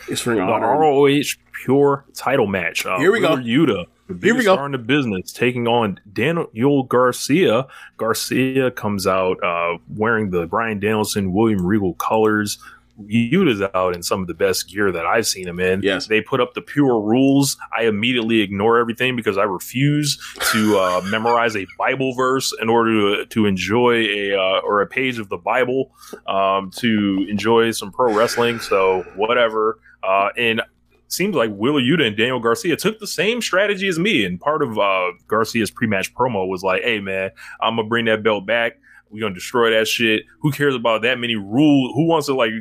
it's 0.08 0.22
for 0.22 0.34
The 0.36 0.42
honor. 0.42 0.68
ROH 0.80 1.36
Pure 1.64 2.06
title 2.14 2.48
match. 2.48 2.86
Uh, 2.86 2.98
Here 3.00 3.12
we 3.12 3.20
go. 3.20 3.36
Yuta, 3.38 3.86
the 4.08 4.14
Here 4.14 4.14
we 4.14 4.18
biggest 4.32 4.46
go. 4.46 4.54
star 4.56 4.66
in 4.66 4.72
the 4.74 4.78
business, 4.78 5.32
taking 5.34 5.68
on 5.68 6.00
Daniel 6.14 6.84
Garcia. 6.84 7.68
Garcia 7.98 8.72
comes 8.72 9.08
out 9.08 9.44
uh, 9.44 9.78
wearing 9.90 10.30
the 10.30 10.46
Bryan 10.48 10.80
Danielson, 10.80 11.34
William 11.34 11.66
Regal 11.66 11.96
colors. 11.96 12.60
Yuta's 13.04 13.62
out 13.74 13.96
in 13.96 14.02
some 14.04 14.22
of 14.22 14.28
the 14.28 14.34
best 14.34 14.70
gear 14.70 14.92
that 14.92 15.06
I've 15.06 15.28
seen 15.28 15.48
him 15.48 15.60
in. 15.60 15.82
Yes. 15.82 16.08
They 16.08 16.22
put 16.22 16.40
up 16.40 16.54
the 16.54 16.62
pure 16.62 17.00
rules. 17.02 17.58
I 17.78 17.84
immediately 17.84 18.42
ignore 18.42 18.78
everything 18.78 19.16
because 19.16 19.38
I 19.38 19.44
refuse 19.44 20.18
to 20.52 20.78
uh, 20.78 21.02
memorize 21.06 21.56
a 21.56 21.68
Bible 21.78 22.14
verse 22.14 22.54
in 22.62 22.70
order 22.70 23.18
to, 23.18 23.26
to 23.26 23.46
enjoy 23.46 24.06
a 24.06 24.36
uh, 24.36 24.60
or 24.62 24.82
a 24.82 24.88
page 24.88 25.20
of 25.20 25.30
the 25.30 25.38
Bible 25.38 25.92
um, 26.28 26.72
to 26.78 27.26
enjoy 27.30 27.72
some 27.72 27.92
pro 27.92 28.14
wrestling. 28.14 28.60
So 28.60 29.04
whatever. 29.16 29.80
Uh, 30.02 30.30
and 30.38 30.62
seems 31.08 31.36
like 31.36 31.54
Wheeler 31.56 31.82
Yuta 31.82 32.06
and 32.08 32.18
Daniel 32.18 32.40
Garcia 32.40 32.76
took 32.76 33.00
the 33.00 33.08
same 33.08 33.42
strategy 33.42 33.88
as 33.88 34.00
me. 34.00 34.26
And 34.26 34.40
part 34.40 34.62
of 34.62 34.78
uh, 34.78 35.12
Garcia's 35.28 35.72
pre-match 35.72 36.14
promo 36.14 36.48
was 36.48 36.64
like, 36.64 36.84
"Hey 36.84 37.00
man, 37.00 37.32
I'm 37.62 37.76
gonna 37.76 37.88
bring 37.88 38.06
that 38.06 38.24
belt 38.24 38.46
back. 38.46 38.80
We're 39.10 39.22
gonna 39.22 39.36
destroy 39.36 39.72
that 39.72 39.88
shit. 39.88 40.24
Who 40.40 40.52
cares 40.52 40.76
about 40.76 41.02
that 41.04 41.20
many 41.20 41.36
rules? 41.36 41.94
Who 41.96 42.08
wants 42.08 42.28
to 42.28 42.36
like?" 42.36 42.52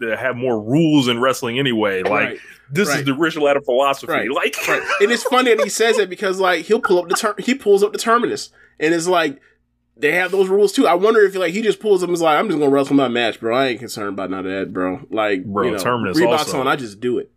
To 0.00 0.16
have 0.16 0.36
more 0.36 0.60
rules 0.60 1.08
in 1.08 1.20
wrestling 1.20 1.58
anyway. 1.58 2.02
Like 2.02 2.10
Right. 2.10 2.38
this 2.72 2.88
Right. 2.88 3.00
is 3.00 3.04
the 3.04 3.14
Rich 3.14 3.36
Latta 3.36 3.60
philosophy. 3.60 4.12
Right. 4.12 4.30
Like. 4.30 4.56
And 5.00 5.10
it's 5.12 5.22
funny 5.24 5.54
that 5.54 5.62
he 5.62 5.70
says 5.70 5.98
it 5.98 6.08
because 6.10 6.38
like 6.40 6.64
he'll 6.64 6.80
pull 6.80 6.98
up 6.98 7.08
the 7.08 7.14
ter- 7.14 7.34
he 7.38 7.54
pulls 7.54 7.82
up 7.82 7.92
the 7.92 7.98
terminus 7.98 8.50
and 8.78 8.94
it's 8.94 9.06
like 9.06 9.40
they 9.96 10.12
have 10.12 10.30
those 10.30 10.48
rules 10.48 10.72
too. 10.72 10.86
I 10.86 10.94
wonder 10.94 11.20
if 11.24 11.34
like 11.34 11.52
he 11.52 11.60
just 11.62 11.80
pulls 11.80 12.00
them 12.00 12.10
and 12.10 12.14
is 12.14 12.22
like 12.22 12.38
I'm 12.38 12.48
just 12.48 12.58
gonna 12.58 12.70
wrestle 12.70 12.96
my 12.96 13.08
match, 13.08 13.40
bro. 13.40 13.54
I 13.54 13.66
ain't 13.68 13.78
concerned 13.80 14.08
about 14.08 14.30
none 14.30 14.46
of 14.46 14.52
that, 14.52 14.72
bro. 14.72 15.00
Like 15.10 15.44
Bro, 15.44 15.64
you 15.64 15.70
know, 15.72 15.78
terminus 15.78 16.18
Reeboks 16.18 16.38
also. 16.38 16.60
on, 16.60 16.66
I 16.68 16.76
just 16.76 17.00
do 17.00 17.18
it. 17.18 17.30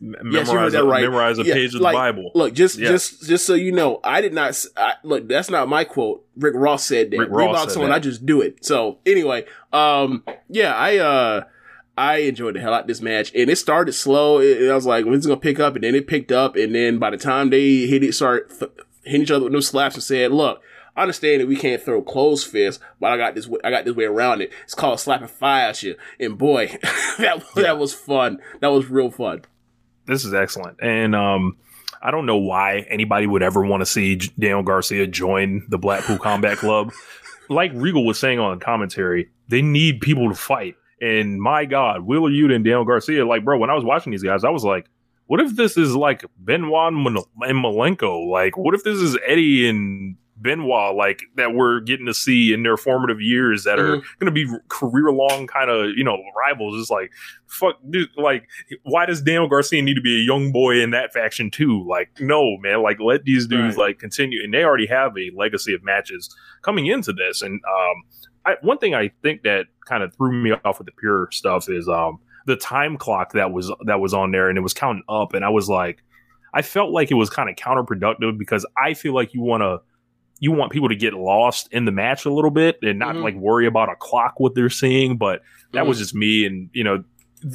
memorize, 0.00 0.34
Yes, 0.34 0.48
you 0.52 0.58
heard 0.58 0.72
that 0.72 0.82
a, 0.82 0.86
right. 0.86 1.02
memorize 1.02 1.38
a 1.38 1.44
Yeah, 1.44 1.54
page 1.54 1.74
of 1.74 1.80
like, 1.80 1.92
the 1.92 1.98
Bible. 1.98 2.30
Look, 2.34 2.52
just 2.52 2.78
just 2.78 3.26
just 3.26 3.46
so 3.46 3.54
you 3.54 3.72
know, 3.72 4.00
I 4.04 4.20
did 4.20 4.34
not 4.34 4.62
I 4.76 4.94
look. 5.02 5.26
That's 5.28 5.48
not 5.48 5.68
my 5.68 5.84
quote. 5.84 6.26
Rick 6.36 6.54
Ross 6.56 6.84
said 6.84 7.10
that. 7.12 7.18
Rick 7.18 7.30
Ross 7.30 7.66
Reeboks 7.66 7.70
said 7.70 7.82
on, 7.84 7.88
that. 7.88 7.94
I 7.94 7.98
just 8.00 8.26
do 8.26 8.42
it. 8.42 8.64
So 8.64 8.98
anyway, 9.06 9.46
um, 9.72 10.22
yeah, 10.50 10.74
I 10.74 10.98
uh. 10.98 11.44
I 11.96 12.16
enjoyed 12.18 12.56
the 12.56 12.60
hell 12.60 12.74
out 12.74 12.82
of 12.82 12.86
this 12.88 13.00
match, 13.00 13.32
and 13.34 13.48
it 13.48 13.56
started 13.56 13.92
slow. 13.92 14.40
And 14.40 14.70
I 14.70 14.74
was 14.74 14.86
like, 14.86 15.04
"When's 15.04 15.24
it 15.26 15.28
gonna 15.28 15.40
pick 15.40 15.60
up?" 15.60 15.74
And 15.74 15.84
then 15.84 15.94
it 15.94 16.06
picked 16.06 16.32
up, 16.32 16.56
and 16.56 16.74
then 16.74 16.98
by 16.98 17.10
the 17.10 17.16
time 17.16 17.50
they 17.50 17.86
hit 17.86 18.02
it, 18.02 18.14
start 18.14 18.50
th- 18.58 18.70
hitting 19.04 19.22
each 19.22 19.30
other 19.30 19.44
with 19.44 19.52
no 19.52 19.60
slaps, 19.60 19.94
and 19.94 20.02
said, 20.02 20.32
"Look, 20.32 20.60
I 20.96 21.02
understand 21.02 21.40
that 21.40 21.46
we 21.48 21.56
can't 21.56 21.80
throw 21.82 22.02
closed 22.02 22.48
fists, 22.48 22.82
but 23.00 23.12
I 23.12 23.16
got 23.16 23.34
this. 23.34 23.46
Way, 23.46 23.60
I 23.62 23.70
got 23.70 23.84
this 23.84 23.94
way 23.94 24.04
around 24.04 24.40
it. 24.40 24.52
It's 24.64 24.74
called 24.74 24.98
slapping 24.98 25.28
fire 25.28 25.68
at 25.68 25.82
you." 25.82 25.94
And 26.18 26.36
boy, 26.36 26.66
that 27.18 27.44
that 27.54 27.78
was 27.78 27.94
fun. 27.94 28.40
That 28.60 28.72
was 28.72 28.90
real 28.90 29.10
fun. 29.10 29.42
this 30.06 30.24
is 30.24 30.34
excellent. 30.34 30.78
And 30.82 31.14
um, 31.14 31.56
I 32.02 32.10
don't 32.10 32.26
know 32.26 32.36
why 32.38 32.86
anybody 32.90 33.26
would 33.26 33.42
ever 33.42 33.64
want 33.64 33.82
to 33.82 33.86
see 33.86 34.16
J- 34.16 34.32
Daniel 34.38 34.62
Garcia 34.62 35.06
join 35.06 35.64
the 35.68 35.78
Blackpool 35.78 36.18
Combat 36.18 36.58
Club. 36.58 36.92
Like 37.50 37.72
Regal 37.74 38.06
was 38.06 38.18
saying 38.18 38.38
on 38.38 38.58
commentary, 38.58 39.28
they 39.48 39.60
need 39.60 40.00
people 40.00 40.30
to 40.30 40.34
fight. 40.34 40.76
And 41.00 41.40
my 41.40 41.64
God, 41.64 42.02
Will 42.02 42.22
Yuta 42.22 42.54
and 42.54 42.64
Daniel 42.64 42.84
Garcia, 42.84 43.26
like, 43.26 43.44
bro, 43.44 43.58
when 43.58 43.70
I 43.70 43.74
was 43.74 43.84
watching 43.84 44.12
these 44.12 44.22
guys, 44.22 44.44
I 44.44 44.50
was 44.50 44.64
like, 44.64 44.86
what 45.26 45.40
if 45.40 45.56
this 45.56 45.76
is 45.76 45.94
like 45.96 46.24
Benoit 46.38 46.92
and 46.92 47.02
Mal- 47.02 47.28
Malenko? 47.38 48.28
Like, 48.28 48.56
what 48.56 48.74
if 48.74 48.84
this 48.84 48.98
is 48.98 49.16
Eddie 49.26 49.68
and 49.68 50.16
Benoit, 50.36 50.94
like, 50.94 51.22
that 51.36 51.54
we're 51.54 51.80
getting 51.80 52.04
to 52.06 52.12
see 52.12 52.52
in 52.52 52.62
their 52.62 52.76
formative 52.76 53.20
years 53.20 53.64
that 53.64 53.78
are 53.78 53.96
going 53.96 54.26
to 54.26 54.30
be 54.30 54.46
career 54.68 55.10
long 55.10 55.46
kind 55.46 55.70
of, 55.70 55.90
you 55.96 56.04
know, 56.04 56.18
rivals? 56.38 56.78
It's 56.78 56.90
like, 56.90 57.10
fuck, 57.46 57.76
dude, 57.88 58.10
like, 58.16 58.46
why 58.82 59.06
does 59.06 59.22
Daniel 59.22 59.48
Garcia 59.48 59.80
need 59.80 59.94
to 59.94 60.02
be 60.02 60.16
a 60.20 60.24
young 60.24 60.52
boy 60.52 60.80
in 60.82 60.90
that 60.90 61.12
faction 61.14 61.50
too? 61.50 61.86
Like, 61.88 62.10
no, 62.20 62.58
man, 62.58 62.82
like, 62.82 63.00
let 63.00 63.24
these 63.24 63.46
dudes, 63.46 63.76
Right. 63.76 63.86
like, 63.88 63.98
continue. 63.98 64.42
And 64.44 64.52
they 64.52 64.64
already 64.64 64.86
have 64.86 65.16
a 65.16 65.30
legacy 65.34 65.72
of 65.72 65.82
matches 65.82 66.34
coming 66.62 66.86
into 66.86 67.12
this. 67.14 67.40
And, 67.40 67.54
um, 67.54 68.02
I, 68.46 68.56
one 68.62 68.78
thing 68.78 68.94
I 68.94 69.10
think 69.22 69.42
that 69.42 69.66
kind 69.86 70.02
of 70.02 70.14
threw 70.14 70.32
me 70.32 70.52
off 70.64 70.78
with 70.78 70.86
the 70.86 70.92
pure 70.92 71.28
stuff 71.32 71.68
is 71.68 71.88
um 71.88 72.18
the 72.46 72.56
time 72.56 72.96
clock 72.98 73.32
that 73.32 73.52
was 73.52 73.72
that 73.86 74.00
was 74.00 74.12
on 74.14 74.30
there 74.32 74.48
and 74.48 74.58
it 74.58 74.60
was 74.62 74.74
counting 74.74 75.02
up 75.08 75.34
and 75.34 75.44
I 75.44 75.48
was 75.48 75.68
like 75.68 76.02
I 76.52 76.62
felt 76.62 76.90
like 76.92 77.10
it 77.10 77.14
was 77.14 77.30
kind 77.30 77.48
of 77.50 77.56
counterproductive 77.56 78.38
because 78.38 78.64
I 78.76 78.94
feel 78.94 79.14
like 79.14 79.34
you 79.34 79.40
want 79.42 79.62
to 79.62 79.80
you 80.40 80.52
want 80.52 80.72
people 80.72 80.88
to 80.90 80.96
get 80.96 81.14
lost 81.14 81.68
in 81.72 81.84
the 81.84 81.92
match 81.92 82.24
a 82.26 82.30
little 82.30 82.50
bit 82.50 82.78
and 82.82 82.98
not 82.98 83.14
Mhm. 83.16 83.22
like 83.22 83.34
worry 83.34 83.66
about 83.66 83.88
a 83.88 83.96
clock 83.96 84.34
what 84.38 84.54
they're 84.54 84.68
seeing 84.68 85.16
but 85.16 85.42
that 85.72 85.84
Mhm. 85.84 85.88
was 85.88 85.98
just 85.98 86.14
me 86.14 86.44
and 86.44 86.68
you 86.72 86.84
know 86.84 87.02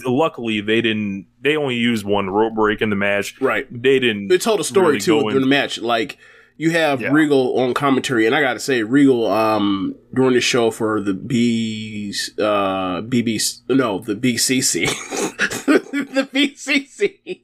luckily 0.06 0.62
they 0.62 0.82
didn't 0.82 1.26
they 1.42 1.56
only 1.58 1.76
used 1.76 2.06
one 2.06 2.30
rope 2.30 2.54
break 2.56 2.82
in 2.82 2.90
the 2.90 2.96
match 2.96 3.40
Right. 3.42 3.68
they 3.72 4.00
didn't 4.00 4.32
It 4.32 4.42
told 4.42 4.60
a 4.60 4.64
story 4.64 4.86
really 4.88 5.00
too 5.00 5.28
in- 5.30 5.42
the 5.42 5.48
match. 5.48 5.80
Like 5.80 6.18
you 6.60 6.72
have 6.72 7.00
Yeah. 7.02 7.12
Regal 7.12 7.58
on 7.58 7.74
commentary, 7.74 8.26
and 8.28 8.36
I 8.36 8.42
gotta 8.42 8.60
say, 8.60 8.84
Regal 8.84 9.26
um 9.26 9.96
during 10.14 10.34
the 10.34 10.42
show 10.42 10.70
for 10.70 11.02
the 11.02 11.14
B 11.14 12.14
uh 12.38 13.02
BBC 13.02 13.62
no 13.70 14.00
the 14.00 14.14
BCC 14.16 14.86
the 15.66 16.30
BCC. 16.32 17.42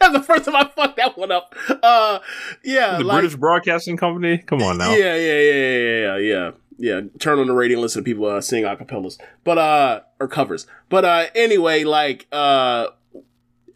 That's 0.00 0.12
the 0.12 0.22
first 0.22 0.46
time 0.46 0.56
I 0.56 0.64
fucked 0.74 0.96
that 0.96 1.16
one 1.16 1.30
up. 1.30 1.54
Uh, 1.82 2.18
yeah, 2.64 2.98
the 2.98 3.04
like, 3.04 3.20
British 3.20 3.36
Broadcasting 3.36 3.96
Company 3.96 4.38
come 4.38 4.62
on 4.62 4.78
now 4.78 4.92
yeah, 4.92 5.14
yeah, 5.14 5.40
yeah, 5.40 5.52
yeah, 5.52 6.16
yeah, 6.16 6.16
yeah, 6.16 6.50
yeah. 6.78 7.00
Turn 7.18 7.38
on 7.38 7.46
the 7.46 7.54
radio 7.54 7.76
and 7.76 7.82
listen 7.82 8.02
to 8.02 8.04
people 8.04 8.26
uh, 8.26 8.40
sing 8.40 8.64
acapellas, 8.64 9.18
but 9.44 9.58
uh, 9.58 10.00
or 10.20 10.26
covers. 10.28 10.66
But 10.88 11.04
uh, 11.04 11.26
anyway, 11.34 11.84
like 11.84 12.26
uh, 12.32 12.88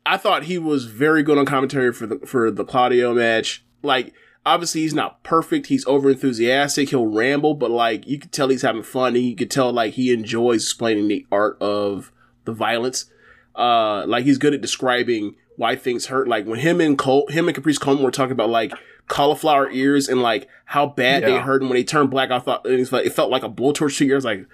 I 0.05 0.17
thought 0.17 0.45
he 0.45 0.59
was 0.59 0.87
very 0.87 1.23
good 1.23 1.39
on 1.39 1.47
commentary 1.47 1.93
for 1.93 2.07
the 2.07 2.19
for 2.27 2.51
the 2.51 2.65
Claudio 2.65 3.15
match. 3.15 3.65
Like, 3.83 4.15
obviously 4.45 4.83
he's 4.83 4.95
not 4.95 5.23
perfect. 5.23 5.67
He's 5.67 5.87
over 5.87 6.11
enthusiastic. 6.11 6.91
He'll 6.91 7.07
ramble, 7.07 7.55
but 7.55 7.71
like 7.71 8.07
you 8.07 8.19
could 8.19 8.33
tell 8.33 8.49
he's 8.49 8.63
having 8.63 8.83
fun, 8.83 9.15
and 9.15 9.25
you 9.25 9.37
could 9.37 9.51
tell 9.51 9.73
like 9.73 9.95
he 9.95 10.13
enjoys 10.13 10.65
explaining 10.65 11.09
the 11.09 11.27
art 11.31 11.61
of 11.61 12.13
the 12.45 12.53
violence. 12.53 13.07
Uh, 13.55 14.07
like 14.07 14.25
he's 14.25 14.39
good 14.39 14.55
at 14.55 14.61
describing 14.61 15.37
why 15.57 15.77
things 15.77 16.07
hurt. 16.07 16.29
Like 16.29 16.47
when 16.47 16.59
him 16.59 16.81
and 16.81 16.99
Cole, 16.99 17.27
him 17.29 17.49
and 17.49 17.55
Caprice 17.55 17.79
Coleman 17.79 18.05
were 18.05 18.11
talking 18.11 18.33
about 18.33 18.51
like 18.51 18.73
cauliflower 19.09 19.71
ears 19.71 20.09
and 20.09 20.23
like 20.23 20.49
how 20.67 20.87
bad 20.87 21.23
they 21.23 21.39
hurt, 21.39 21.63
and 21.63 21.71
when 21.71 21.77
they 21.77 21.85
turned 21.85 22.11
black, 22.11 22.31
I 22.31 22.39
thought 22.39 22.65
like, 22.65 23.07
it 23.07 23.13
felt 23.13 23.31
like 23.31 23.43
a 23.43 23.49
blowtorch 23.49 23.99
to 23.99 24.05
your 24.05 24.17
ears. 24.17 24.25
Like 24.25 24.47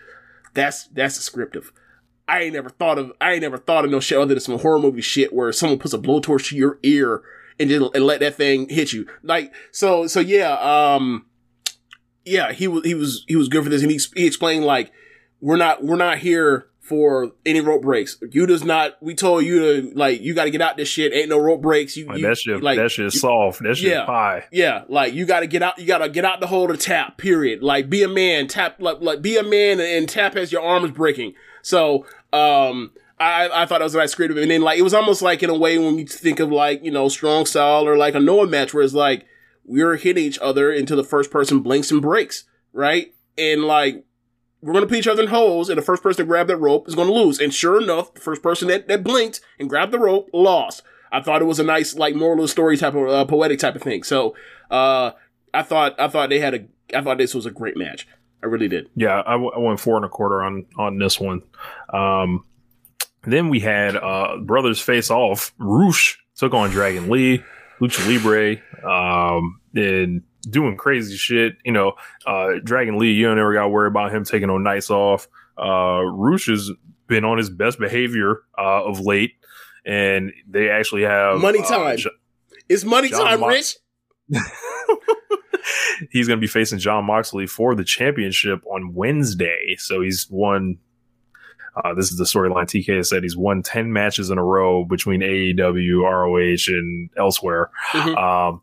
that's 0.54 0.86
that's 0.88 1.16
descriptive. 1.16 1.72
I 2.26 2.42
ain't 2.42 2.54
never 2.54 2.68
thought 2.68 2.98
of 2.98 3.12
I 3.20 3.32
ain't 3.32 3.42
never 3.42 3.56
thought 3.56 3.84
of 3.84 3.90
no 3.90 4.00
shit 4.00 4.18
other 4.18 4.34
than 4.34 4.40
some 4.40 4.58
horror 4.58 4.78
movie 4.78 5.00
shit 5.00 5.32
where 5.32 5.50
someone 5.52 5.78
puts 5.78 5.94
a 5.94 5.98
blowtorch 5.98 6.48
to 6.48 6.56
your 6.56 6.78
ear 6.82 7.22
and 7.60 7.68
just 7.68 7.94
and 7.94 8.04
let 8.04 8.20
that 8.20 8.34
thing 8.34 8.68
hit 8.68 8.92
you. 8.92 9.06
Like 9.22 9.52
so 9.72 10.06
so 10.06 10.20
yeah, 10.20 10.52
um 10.94 11.26
yeah, 12.24 12.52
he 12.52 12.68
was 12.68 12.84
he 12.84 12.94
was 12.94 13.24
he 13.26 13.36
was 13.36 13.48
good 13.48 13.64
for 13.64 13.70
this, 13.70 13.82
and 13.82 13.90
he, 13.90 13.98
he 14.14 14.26
explained 14.26 14.64
like 14.64 14.92
we're 15.40 15.56
not 15.56 15.82
we're 15.84 15.96
not 15.96 16.18
here 16.18 16.66
for 16.80 17.32
any 17.44 17.60
rope 17.60 17.82
breaks. 17.82 18.16
You 18.30 18.46
does 18.46 18.64
not. 18.64 18.96
We 19.02 19.14
told 19.14 19.44
you 19.44 19.58
to 19.82 19.90
like 19.94 20.20
you 20.22 20.34
got 20.34 20.44
to 20.44 20.50
get 20.50 20.62
out 20.62 20.76
this 20.78 20.88
shit. 20.88 21.12
Ain't 21.12 21.28
no 21.28 21.38
rope 21.38 21.60
breaks. 21.60 21.96
You, 21.98 22.06
Like, 22.06 22.18
you 22.18 22.26
that 22.26 22.38
shit, 22.38 22.62
like 22.62 22.78
that 22.78 22.90
shit 22.90 23.06
is 23.06 23.20
soft. 23.20 23.62
That 23.62 23.76
shit 23.76 23.92
Yeah. 23.92 24.04
pie. 24.06 24.44
yeah, 24.50 24.84
like 24.88 25.12
you 25.12 25.26
got 25.26 25.40
to 25.40 25.46
get 25.46 25.62
out. 25.62 25.78
You 25.78 25.86
got 25.86 25.98
to 25.98 26.08
get 26.08 26.24
out 26.24 26.40
the 26.40 26.46
hole 26.46 26.66
to 26.68 26.76
tap. 26.78 27.18
Period. 27.18 27.62
Like 27.62 27.90
be 27.90 28.02
a 28.02 28.08
man. 28.08 28.46
Tap 28.48 28.76
like 28.80 29.00
like 29.00 29.20
be 29.22 29.36
a 29.36 29.42
man 29.42 29.80
and, 29.80 29.88
and 29.88 30.08
tap 30.08 30.34
as 30.36 30.50
your 30.50 30.62
arm 30.62 30.84
is 30.84 30.90
breaking. 30.92 31.34
So 31.62 32.06
um. 32.32 32.92
I, 33.20 33.62
I 33.62 33.66
thought 33.66 33.78
that 33.78 33.84
was 33.84 33.94
a 33.94 33.98
nice 33.98 34.12
script, 34.12 34.36
and 34.36 34.50
then 34.50 34.62
like 34.62 34.78
it 34.78 34.82
was 34.82 34.94
almost 34.94 35.22
like 35.22 35.42
in 35.42 35.50
a 35.50 35.56
way 35.56 35.78
when 35.78 35.98
you 35.98 36.06
think 36.06 36.40
of 36.40 36.50
like 36.50 36.84
you 36.84 36.90
know 36.90 37.08
strong 37.08 37.46
style 37.46 37.86
or 37.86 37.96
like 37.96 38.14
a 38.14 38.20
Noah 38.20 38.46
match 38.46 38.72
where 38.72 38.84
it's 38.84 38.94
like 38.94 39.26
we're 39.64 39.96
hitting 39.96 40.24
each 40.24 40.38
other 40.38 40.72
until 40.72 40.96
the 40.96 41.04
first 41.04 41.30
person 41.30 41.60
blinks 41.60 41.90
and 41.90 42.00
breaks, 42.00 42.44
right? 42.72 43.14
And 43.36 43.64
like 43.64 44.04
we're 44.60 44.72
gonna 44.72 44.86
put 44.86 44.98
each 44.98 45.08
other 45.08 45.22
in 45.22 45.28
holes, 45.28 45.68
and 45.68 45.78
the 45.78 45.82
first 45.82 46.02
person 46.02 46.24
to 46.24 46.28
grab 46.28 46.46
that 46.48 46.56
rope 46.56 46.88
is 46.88 46.94
gonna 46.94 47.12
lose. 47.12 47.38
And 47.38 47.52
sure 47.52 47.80
enough, 47.80 48.14
the 48.14 48.20
first 48.20 48.42
person 48.42 48.68
that, 48.68 48.88
that 48.88 49.04
blinked 49.04 49.40
and 49.58 49.68
grabbed 49.68 49.92
the 49.92 49.98
rope 49.98 50.30
lost. 50.32 50.82
I 51.10 51.22
thought 51.22 51.40
it 51.40 51.46
was 51.46 51.58
a 51.58 51.64
nice 51.64 51.94
like 51.96 52.14
moral 52.14 52.44
of 52.44 52.50
story 52.50 52.76
type 52.76 52.94
of 52.94 53.08
uh, 53.08 53.24
poetic 53.24 53.58
type 53.58 53.74
of 53.74 53.82
thing. 53.82 54.02
So 54.02 54.34
uh, 54.70 55.12
I 55.54 55.62
thought 55.62 55.98
I 55.98 56.08
thought 56.08 56.28
they 56.28 56.40
had 56.40 56.54
a 56.54 56.96
I 56.96 57.02
thought 57.02 57.18
this 57.18 57.34
was 57.34 57.46
a 57.46 57.50
great 57.50 57.76
match. 57.76 58.06
I 58.42 58.46
really 58.46 58.68
did. 58.68 58.88
Yeah, 58.94 59.22
I, 59.26 59.32
w- 59.32 59.50
I 59.50 59.58
went 59.58 59.80
four 59.80 59.96
and 59.96 60.04
a 60.04 60.08
quarter 60.08 60.42
on 60.42 60.66
on 60.78 60.98
this 60.98 61.18
one. 61.18 61.42
Um, 61.92 62.44
then 63.32 63.48
we 63.48 63.60
had 63.60 63.96
uh, 63.96 64.38
brothers 64.42 64.80
face 64.80 65.10
off. 65.10 65.52
Rush 65.58 66.18
took 66.36 66.54
on 66.54 66.70
Dragon 66.70 67.08
Lee, 67.10 67.42
Lucha 67.80 68.06
Libre, 68.06 68.56
um, 68.88 69.60
and 69.74 70.22
doing 70.48 70.76
crazy 70.76 71.16
shit. 71.16 71.56
You 71.64 71.72
know, 71.72 71.92
uh, 72.26 72.54
Dragon 72.62 72.98
Lee, 72.98 73.12
you 73.12 73.26
don't 73.26 73.38
ever 73.38 73.54
got 73.54 73.62
to 73.62 73.68
worry 73.68 73.88
about 73.88 74.14
him 74.14 74.24
taking 74.24 74.48
no 74.48 74.58
nights 74.58 74.90
off. 74.90 75.28
Uh, 75.58 76.02
Rush 76.04 76.46
has 76.46 76.70
been 77.06 77.24
on 77.24 77.38
his 77.38 77.50
best 77.50 77.78
behavior 77.78 78.42
uh, 78.58 78.84
of 78.84 79.00
late, 79.00 79.32
and 79.84 80.32
they 80.48 80.70
actually 80.70 81.02
have 81.02 81.40
Money 81.40 81.60
uh, 81.60 81.66
time. 81.68 81.96
Jo- 81.96 82.10
It's 82.68 82.84
money 82.84 83.08
John 83.08 83.24
time, 83.24 83.40
Mo- 83.40 83.48
Rich. 83.48 83.76
he's 86.10 86.26
going 86.28 86.38
to 86.38 86.40
be 86.40 86.46
facing 86.46 86.78
Jon 86.78 87.04
Moxley 87.04 87.46
for 87.46 87.74
the 87.74 87.84
championship 87.84 88.62
on 88.66 88.94
Wednesday. 88.94 89.76
So 89.78 90.00
he's 90.02 90.26
won. 90.30 90.78
Uh, 91.84 91.94
this 91.94 92.10
is 92.10 92.18
the 92.18 92.24
storyline 92.24 92.64
TK 92.64 92.96
has 92.96 93.08
said 93.08 93.22
he's 93.22 93.36
won 93.36 93.62
10 93.62 93.92
matches 93.92 94.30
in 94.30 94.38
a 94.38 94.44
row 94.44 94.84
between 94.84 95.20
AEW, 95.20 96.02
ROH, 96.02 96.72
and 96.72 97.10
elsewhere. 97.16 97.70
Mhm. 97.92 98.16
Um, 98.16 98.62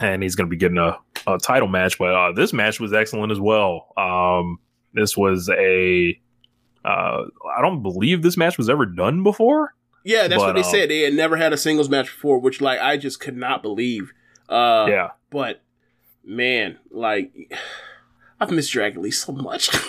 and 0.00 0.22
he's 0.22 0.34
going 0.34 0.48
to 0.48 0.50
be 0.50 0.56
getting 0.56 0.78
a, 0.78 0.98
a 1.26 1.38
title 1.38 1.68
match. 1.68 1.98
But 1.98 2.14
uh, 2.14 2.32
this 2.32 2.52
match 2.52 2.80
was 2.80 2.92
excellent 2.92 3.32
as 3.32 3.40
well. 3.40 3.92
Um, 3.96 4.58
this 4.92 5.16
was 5.16 5.48
a. 5.48 6.18
Uh, 6.84 7.22
I 7.56 7.62
don't 7.62 7.82
believe 7.82 8.22
this 8.22 8.36
match 8.36 8.58
was 8.58 8.68
ever 8.68 8.86
done 8.86 9.22
before. 9.22 9.74
Yeah, 10.04 10.26
that's 10.26 10.40
what 10.40 10.54
they 10.54 10.64
um, 10.64 10.70
said. 10.70 10.90
They 10.90 11.02
had 11.02 11.14
never 11.14 11.36
had 11.36 11.52
a 11.52 11.56
singles 11.56 11.88
match 11.88 12.06
before, 12.06 12.40
which 12.40 12.60
like 12.60 12.80
I 12.80 12.96
just 12.96 13.20
could 13.20 13.36
not 13.36 13.62
believe. 13.62 14.12
Uh, 14.48 14.86
yeah. 14.88 15.10
But 15.30 15.62
man, 16.24 16.78
like 16.90 17.32
I've 18.42 18.50
missed 18.50 18.72
Dragon 18.72 19.02
Lee 19.02 19.10
so 19.12 19.32
much. 19.32 19.70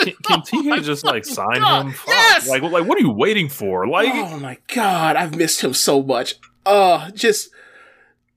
Can, 0.00 0.14
can 0.24 0.40
TK 0.40 0.82
just 0.82 1.04
like 1.04 1.26
sign 1.26 1.60
God, 1.60 1.86
him? 1.86 1.92
Fuck. 1.92 2.08
yes! 2.08 2.48
Like, 2.48 2.62
like, 2.62 2.86
what 2.86 2.96
are 2.96 3.02
you 3.02 3.10
waiting 3.10 3.50
for? 3.50 3.86
Like, 3.86 4.08
oh 4.14 4.38
my 4.38 4.56
god, 4.74 5.16
I've 5.16 5.36
missed 5.36 5.60
him 5.60 5.74
so 5.74 6.02
much. 6.02 6.36
Uh 6.64 7.10
just 7.10 7.50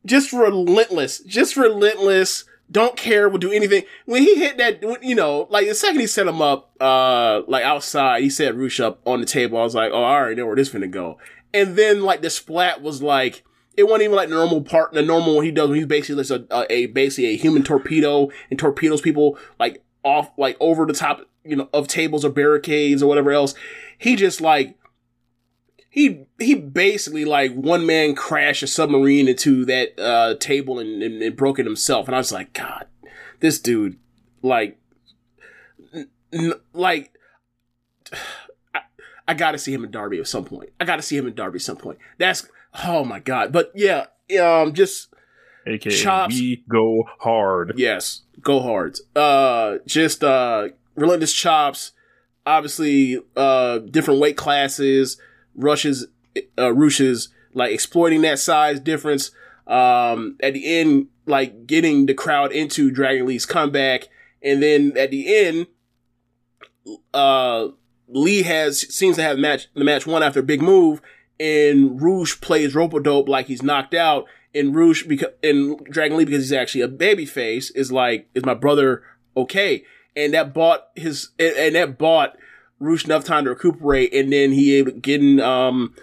just 0.06 0.34
relentless. 0.34 1.20
Just 1.20 1.56
relentless. 1.56 2.44
Don't 2.70 2.98
care, 2.98 3.30
will 3.30 3.38
do 3.38 3.52
anything. 3.52 3.84
When 4.06 4.24
he 4.24 4.36
hit 4.36 4.58
that 4.58 4.82
when- 4.82 5.02
you 5.04 5.16
know, 5.16 5.48
like 5.50 5.68
the 5.68 5.76
second 5.76 6.02
he 6.02 6.08
set 6.08 6.28
him 6.28 6.42
up, 6.42 6.72
uh 6.82 7.44
like 7.48 7.64
outside, 7.64 8.24
he 8.24 8.30
set 8.30 8.58
Rush 8.58 8.82
up 8.82 9.00
on 9.06 9.22
the 9.22 9.26
table. 9.26 9.58
I 9.58 9.64
was 9.64 9.76
like, 9.76 9.92
oh, 9.94 10.04
I 10.04 10.16
already 10.16 10.36
know 10.36 10.48
where 10.48 10.58
this 10.58 10.70
finna 10.70 10.92
go. 10.92 11.18
And 11.54 11.78
then 11.78 12.02
like 12.02 12.22
the 12.22 12.30
splat 12.30 12.82
was 12.82 13.02
like 13.02 13.44
it 13.76 13.84
wasn't 13.84 14.04
even 14.04 14.16
like 14.16 14.30
the 14.30 14.36
normal 14.36 14.62
part, 14.62 14.94
the 14.94 15.02
normal 15.02 15.36
one 15.36 15.46
he 15.46 15.52
does 15.52 15.70
when 15.70 15.78
he's 15.78 15.88
basically 15.88 16.24
just 16.24 16.32
a, 16.32 16.72
a, 16.72 16.86
basically 16.88 17.32
a 17.32 17.38
human 17.38 17.64
torpedo 17.64 18.30
and 18.50 18.60
torpedoes 18.60 19.02
people 19.02 19.38
like 19.60 19.84
off 20.04 20.32
like 20.38 20.56
over 20.60 20.86
the 20.86 20.94
top, 20.94 21.22
you 21.44 21.56
know, 21.56 21.70
of 21.74 21.88
tables 21.88 22.24
or 22.24 22.30
barricades 22.30 23.02
or 23.02 23.08
whatever 23.08 23.32
else. 23.32 23.56
He 23.98 24.16
just 24.16 24.42
like 24.42 24.78
he 25.90 26.26
he 26.40 26.56
basically 26.56 27.26
like 27.26 27.54
one 27.54 27.86
man 27.86 28.16
crashed 28.16 28.64
a 28.64 28.68
submarine 28.68 29.28
into 29.28 29.66
that 29.66 30.00
uh 30.00 30.36
table 30.36 30.80
and, 30.80 31.02
and, 31.02 31.22
and 31.22 31.36
broke 31.36 31.60
it 31.60 31.66
himself. 31.66 32.08
And 32.08 32.16
I 32.16 32.20
was 32.20 32.32
like, 32.32 32.54
God, 32.54 32.86
this 33.40 33.60
dude, 33.60 33.98
like, 34.42 34.80
n- 35.94 36.10
n- 36.32 36.54
like. 36.74 37.12
I, 38.76 38.82
I 39.28 39.34
gotta 39.36 39.58
see 39.58 39.74
him 39.74 39.84
in 39.84 39.92
Derby 39.92 40.20
at 40.20 40.28
some 40.28 40.46
point. 40.46 40.72
I 40.80 40.86
gotta 40.86 41.02
see 41.02 41.16
him 41.16 41.28
in 41.28 41.36
Derby 41.36 41.58
at 41.58 41.62
some 41.62 41.78
point. 41.78 41.98
That's 42.18 42.48
oh 42.86 43.04
my 43.04 43.20
god. 43.20 43.52
But 43.52 43.72
yeah, 43.76 44.06
um, 44.42 44.74
just 44.74 45.14
aka 45.68 45.92
Chops. 45.92 46.36
we 46.36 46.64
go 46.70 47.06
hard. 47.20 47.74
Yes, 47.78 48.22
go 48.42 48.60
hard. 48.62 49.00
Uh, 49.16 49.78
just 49.86 50.24
uh, 50.24 50.70
relentless 50.96 51.34
chops. 51.34 51.92
Obviously, 52.46 53.20
uh, 53.38 53.80
different 53.80 54.20
weight 54.20 54.36
classes, 54.36 55.18
rushes, 55.56 56.08
uh, 56.58 56.74
rushes, 56.74 57.30
like 57.54 57.72
exploiting 57.72 58.22
that 58.22 58.40
size 58.40 58.80
difference. 58.80 59.32
Um, 59.66 60.36
at 60.42 60.54
the 60.54 60.80
end, 60.80 61.08
like 61.26 61.66
getting 61.66 62.06
the 62.06 62.14
crowd 62.14 62.52
into 62.52 62.92
Dragon 62.92 63.26
Lee's 63.26 63.46
comeback, 63.46 64.10
and 64.42 64.62
then 64.62 64.98
at 64.98 65.10
the 65.12 65.34
end, 65.34 65.68
uh, 67.14 67.70
Lee 68.10 68.44
has 68.44 68.82
seems 68.94 69.16
to 69.16 69.24
have 69.24 69.38
match 69.38 69.68
the 69.74 69.86
match 69.86 70.06
one 70.06 70.22
after 70.22 70.42
a 70.42 70.44
big 70.44 70.62
move, 70.62 71.02
and 71.40 72.02
Rush 72.02 72.40
plays 72.42 72.76
rope 72.76 72.94
dope 73.04 73.28
like 73.28 73.48
he's 73.48 73.64
knocked 73.64 73.94
out, 73.94 74.26
and 74.54 74.76
Rush 74.76 75.04
because 75.04 75.30
and 75.42 75.84
Dragon 75.86 76.18
Lee 76.18 76.26
because 76.26 76.44
he's 76.44 76.54
actually 76.54 76.82
a 76.82 76.88
baby 76.88 77.26
face 77.26 77.70
is 77.72 77.92
like 77.92 78.28
is 78.34 78.46
my 78.46 78.54
brother 78.54 79.04
okay, 79.36 79.84
and 80.16 80.34
that 80.34 80.54
bought 80.54 80.90
his 80.96 81.30
and, 81.40 81.56
and 81.56 81.76
that 81.76 81.98
bought 81.98 82.38
Rush 82.80 83.06
enough 83.06 83.24
time 83.24 83.46
to 83.46 83.52
recuperate, 83.52 84.14
and 84.14 84.32
then 84.32 84.52
he 84.52 84.76
able 84.76 84.92
getting 84.92 85.40
um 85.40 85.96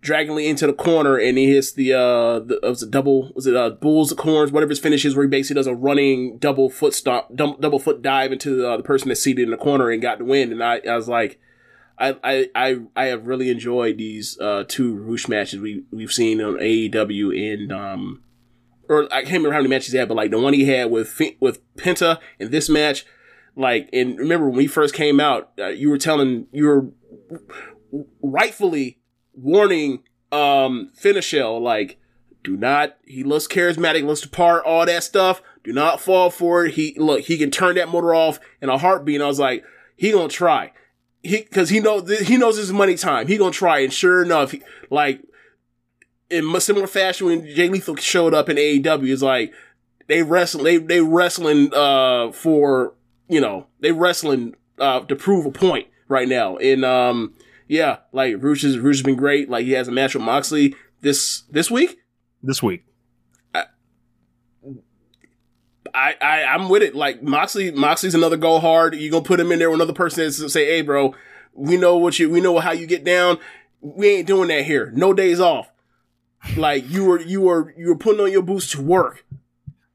Dragon 0.00 0.36
Lee 0.36 0.48
into 0.48 0.66
the 0.66 0.72
corner, 0.72 1.16
and 1.16 1.36
he 1.38 1.52
hits 1.52 1.72
the 1.72 1.92
uh 1.92 2.38
the 2.40 2.60
it 2.62 2.68
was 2.68 2.82
a 2.82 2.86
double 2.86 3.32
was 3.34 3.46
it 3.46 3.56
uh 3.56 3.70
Bull's 3.70 4.12
Horns 4.12 4.52
whatever 4.52 4.70
his 4.70 4.78
finish 4.78 5.04
is 5.04 5.16
where 5.16 5.24
he 5.24 5.30
basically 5.30 5.54
does 5.54 5.66
a 5.66 5.74
running 5.74 6.38
double 6.38 6.70
foot 6.70 6.94
stomp 6.94 7.34
dum- 7.34 7.56
double 7.60 7.78
foot 7.78 8.02
dive 8.02 8.32
into 8.32 8.66
uh, 8.66 8.76
the 8.76 8.82
person 8.82 9.08
that's 9.08 9.20
seated 9.22 9.42
in 9.42 9.50
the 9.50 9.56
corner 9.56 9.90
and 9.90 10.02
got 10.02 10.18
the 10.18 10.24
win, 10.24 10.52
and 10.52 10.62
I 10.62 10.80
I 10.88 10.94
was 10.94 11.08
like. 11.08 11.40
I, 11.98 12.16
I, 12.22 12.50
I, 12.54 12.76
I 12.96 13.04
have 13.06 13.26
really 13.26 13.50
enjoyed 13.50 13.98
these 13.98 14.38
uh, 14.38 14.64
two 14.68 14.94
Rush 14.94 15.28
matches 15.28 15.60
we 15.60 15.84
we've 15.90 16.12
seen 16.12 16.40
on 16.40 16.54
AEW 16.54 17.54
and 17.54 17.72
um 17.72 18.22
or 18.88 19.04
I 19.12 19.22
can't 19.22 19.34
remember 19.34 19.52
how 19.52 19.58
many 19.58 19.68
matches 19.68 19.92
he 19.92 19.98
had, 19.98 20.08
but 20.08 20.16
like 20.16 20.30
the 20.30 20.40
one 20.40 20.54
he 20.54 20.64
had 20.64 20.90
with 20.90 21.20
with 21.40 21.60
Penta 21.76 22.18
in 22.38 22.50
this 22.50 22.68
match, 22.68 23.04
like 23.56 23.88
and 23.92 24.18
remember 24.18 24.48
when 24.48 24.56
we 24.56 24.66
first 24.66 24.94
came 24.94 25.20
out, 25.20 25.50
uh, 25.58 25.68
you 25.68 25.90
were 25.90 25.98
telling 25.98 26.46
you 26.52 26.64
were 26.64 28.06
rightfully 28.22 28.98
warning 29.34 30.02
um 30.30 30.90
Finishel 30.94 31.60
like 31.60 31.98
do 32.44 32.56
not 32.56 32.96
he 33.04 33.24
looks 33.24 33.46
charismatic, 33.46 34.04
looks 34.04 34.22
the 34.22 34.28
part, 34.28 34.64
all 34.64 34.86
that 34.86 35.02
stuff. 35.02 35.42
Do 35.64 35.72
not 35.72 36.00
fall 36.00 36.30
for 36.30 36.66
it. 36.66 36.74
He 36.74 36.94
look 36.98 37.22
he 37.22 37.36
can 37.36 37.50
turn 37.50 37.74
that 37.76 37.88
motor 37.88 38.14
off 38.14 38.40
in 38.62 38.68
a 38.68 38.78
heartbeat. 38.78 39.16
And 39.16 39.24
I 39.24 39.26
was 39.26 39.40
like 39.40 39.64
he 39.96 40.12
gonna 40.12 40.28
try 40.28 40.72
he 41.22 41.42
because 41.42 41.68
he 41.68 41.80
knows 41.80 42.08
he 42.20 42.36
knows 42.36 42.56
this 42.56 42.66
is 42.66 42.72
money 42.72 42.94
time. 42.94 43.26
He 43.26 43.36
gonna 43.36 43.50
try, 43.50 43.80
and 43.80 43.92
sure 43.92 44.22
enough, 44.22 44.52
he, 44.52 44.62
like 44.90 45.20
in 46.30 46.60
similar 46.60 46.86
fashion 46.86 47.26
when 47.26 47.46
Jay 47.46 47.68
Lethal 47.68 47.96
showed 47.96 48.34
up 48.34 48.48
in 48.48 48.56
AEW, 48.56 49.12
it's 49.12 49.22
like 49.22 49.52
they 50.06 50.22
wrestling 50.22 50.64
they 50.64 50.76
they 50.78 51.00
wrestling 51.00 51.72
uh 51.74 52.32
for 52.32 52.94
you 53.28 53.40
know 53.40 53.66
they 53.80 53.92
wrestling 53.92 54.54
uh 54.78 55.00
to 55.00 55.16
prove 55.16 55.46
a 55.46 55.50
point 55.50 55.86
right 56.08 56.28
now. 56.28 56.56
And 56.56 56.84
um 56.84 57.34
yeah, 57.66 57.98
like 58.12 58.36
Rush 58.38 58.62
has 58.62 58.78
Rush 58.78 58.96
has 58.96 59.02
been 59.02 59.16
great. 59.16 59.48
Like 59.50 59.64
he 59.64 59.72
has 59.72 59.88
a 59.88 59.92
match 59.92 60.14
with 60.14 60.24
Moxley 60.24 60.74
this 61.00 61.42
this 61.50 61.70
week. 61.70 61.98
This 62.42 62.62
week, 62.62 62.84
I, 65.94 66.14
I 66.20 66.44
I'm 66.44 66.68
with 66.68 66.82
it. 66.82 66.94
Like 66.94 67.22
Moxley, 67.22 67.70
Moxley's 67.70 68.14
another 68.14 68.36
go 68.36 68.58
hard. 68.58 68.94
You 68.94 69.10
gonna 69.10 69.24
put 69.24 69.40
him 69.40 69.52
in 69.52 69.58
there 69.58 69.70
with 69.70 69.78
another 69.78 69.92
person 69.92 70.24
and 70.24 70.32
say, 70.34 70.66
"Hey, 70.66 70.82
bro, 70.82 71.14
we 71.54 71.76
know 71.76 71.96
what 71.96 72.18
you, 72.18 72.30
we 72.30 72.40
know 72.40 72.58
how 72.58 72.72
you 72.72 72.86
get 72.86 73.04
down. 73.04 73.38
We 73.80 74.08
ain't 74.08 74.26
doing 74.26 74.48
that 74.48 74.64
here. 74.64 74.92
No 74.94 75.12
days 75.12 75.40
off. 75.40 75.68
Like 76.56 76.88
you 76.88 77.04
were, 77.04 77.20
you 77.20 77.40
were, 77.40 77.74
you 77.76 77.88
were 77.88 77.96
putting 77.96 78.20
on 78.20 78.30
your 78.30 78.42
boots 78.42 78.70
to 78.72 78.80
work. 78.80 79.24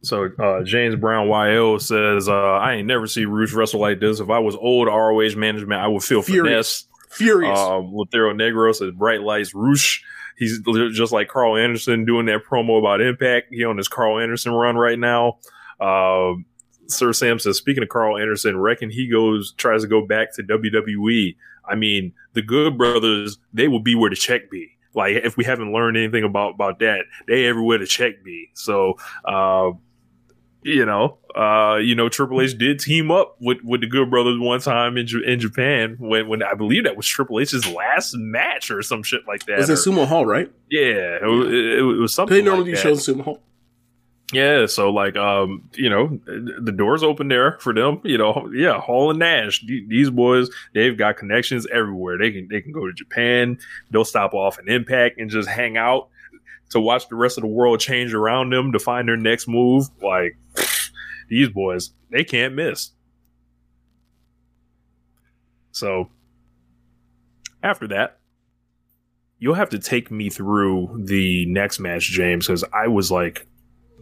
so 0.01 0.29
uh, 0.39 0.63
James 0.63 0.95
Brown 0.95 1.27
YL 1.27 1.81
says, 1.81 2.27
uh, 2.27 2.33
"I 2.33 2.75
ain't 2.75 2.87
never 2.87 3.07
see 3.07 3.25
Rush 3.25 3.53
wrestle 3.53 3.79
like 3.79 3.99
this. 3.99 4.19
If 4.19 4.29
I 4.29 4.39
was 4.39 4.55
old 4.55 4.87
ROH 4.87 5.35
management, 5.37 5.81
I 5.81 5.87
would 5.87 6.03
feel 6.03 6.21
Furious. 6.21 6.81
finesse." 6.81 6.87
Furious. 7.09 7.59
Um, 7.59 7.93
Lotero 7.93 8.33
Negro 8.33 8.73
says, 8.75 8.91
"Bright 8.91 9.21
lights, 9.21 9.53
Rush." 9.53 10.03
He's 10.35 10.59
just 10.93 11.13
like 11.13 11.27
Karl 11.27 11.55
Anderson 11.57 12.05
doing 12.05 12.25
that 12.25 12.43
promo 12.43 12.79
about 12.79 13.01
Impact. 13.01 13.47
He 13.51 13.63
on 13.63 13.77
his 13.77 13.87
Karl 13.87 14.19
Anderson 14.19 14.51
run 14.51 14.75
right 14.75 14.97
now. 14.97 15.37
Um, 15.79 16.45
Sir 16.87 17.13
Sam 17.13 17.39
says, 17.39 17.57
speaking 17.57 17.81
of 17.83 17.89
Karl 17.89 18.17
Anderson, 18.17 18.57
reckon 18.57 18.89
he 18.89 19.07
goes 19.09 19.53
tries 19.53 19.81
to 19.83 19.87
go 19.87 20.05
back 20.05 20.33
to 20.35 20.43
WWE. 20.43 21.35
I 21.67 21.75
mean, 21.75 22.11
the 22.33 22.41
Good 22.41 22.77
Brothers, 22.77 23.37
they 23.53 23.67
will 23.69 23.79
be 23.79 23.95
where 23.95 24.09
the 24.09 24.15
check 24.17 24.49
be. 24.51 24.69
Like 24.93 25.15
if 25.15 25.37
we 25.37 25.43
haven't 25.45 25.71
learned 25.73 25.97
anything 25.97 26.23
about 26.23 26.55
about 26.55 26.79
that, 26.79 27.05
they 27.27 27.45
everywhere 27.45 27.77
the 27.79 27.87
check 27.87 28.23
be. 28.23 28.49
So, 28.53 28.95
uh, 29.25 29.71
you 30.61 30.85
know, 30.85 31.17
uh, 31.35 31.75
you 31.77 31.93
know, 31.95 32.07
Triple 32.09 32.39
H 32.41 32.57
did 32.57 32.79
team 32.79 33.11
up 33.11 33.35
with, 33.41 33.57
with 33.63 33.81
the 33.81 33.87
Good 33.87 34.09
Brothers 34.09 34.37
one 34.39 34.59
time 34.61 34.95
in, 34.97 35.07
J- 35.07 35.23
in 35.25 35.39
Japan 35.39 35.97
when, 35.99 36.27
when 36.29 36.41
I 36.43 36.53
believe 36.53 36.83
that 36.85 36.95
was 36.95 37.05
Triple 37.07 37.39
H's 37.39 37.67
last 37.67 38.13
match 38.15 38.71
or 38.71 38.81
some 38.81 39.03
shit 39.03 39.21
like 39.27 39.45
that. 39.47 39.53
It 39.59 39.69
was 39.69 39.87
or- 39.87 39.91
Sumo 39.91 40.05
Hall, 40.07 40.25
right? 40.25 40.49
yeah, 40.69 41.17
it, 41.21 41.25
was- 41.25 41.47
it, 41.47 41.79
it 41.79 41.81
was 41.81 42.13
something. 42.13 42.37
They 42.37 42.43
normally 42.43 42.71
like 42.73 42.75
do 42.83 42.89
shows 42.89 43.05
Sumo 43.07 43.23
Hall. 43.23 43.41
Yeah, 44.33 44.65
so 44.65 44.89
like, 44.91 45.15
um, 45.15 45.69
you 45.75 45.89
know, 45.89 46.19
the 46.25 46.71
doors 46.75 47.03
open 47.03 47.27
there 47.27 47.57
for 47.59 47.73
them. 47.73 48.01
You 48.03 48.17
know, 48.17 48.49
yeah, 48.53 48.79
Hall 48.79 49.09
and 49.09 49.19
Nash. 49.19 49.59
th- 49.65 49.87
These 49.87 50.09
boys, 50.09 50.49
they've 50.73 50.97
got 50.97 51.17
connections 51.17 51.67
everywhere. 51.71 52.17
They 52.17 52.31
can 52.31 52.47
they 52.49 52.61
can 52.61 52.71
go 52.71 52.85
to 52.85 52.93
Japan. 52.93 53.57
They'll 53.91 54.05
stop 54.05 54.33
off 54.33 54.59
in 54.59 54.67
Impact 54.69 55.19
and 55.19 55.29
just 55.29 55.47
hang 55.47 55.77
out 55.77 56.09
to 56.69 56.79
watch 56.79 57.07
the 57.09 57.15
rest 57.15 57.37
of 57.37 57.43
the 57.43 57.47
world 57.47 57.79
change 57.79 58.13
around 58.13 58.51
them 58.51 58.71
to 58.71 58.79
find 58.79 59.07
their 59.07 59.17
next 59.17 59.47
move. 59.47 59.87
Like 60.01 60.37
these 61.29 61.49
boys, 61.49 61.91
they 62.09 62.23
can't 62.23 62.55
miss. 62.55 62.91
So 65.71 66.09
after 67.61 67.87
that, 67.89 68.19
you'll 69.39 69.55
have 69.55 69.69
to 69.69 69.79
take 69.79 70.11
me 70.11 70.29
through 70.29 71.01
the 71.05 71.45
next 71.47 71.79
match, 71.79 72.09
James, 72.11 72.47
because 72.47 72.63
I 72.73 72.87
was 72.87 73.11
like, 73.11 73.47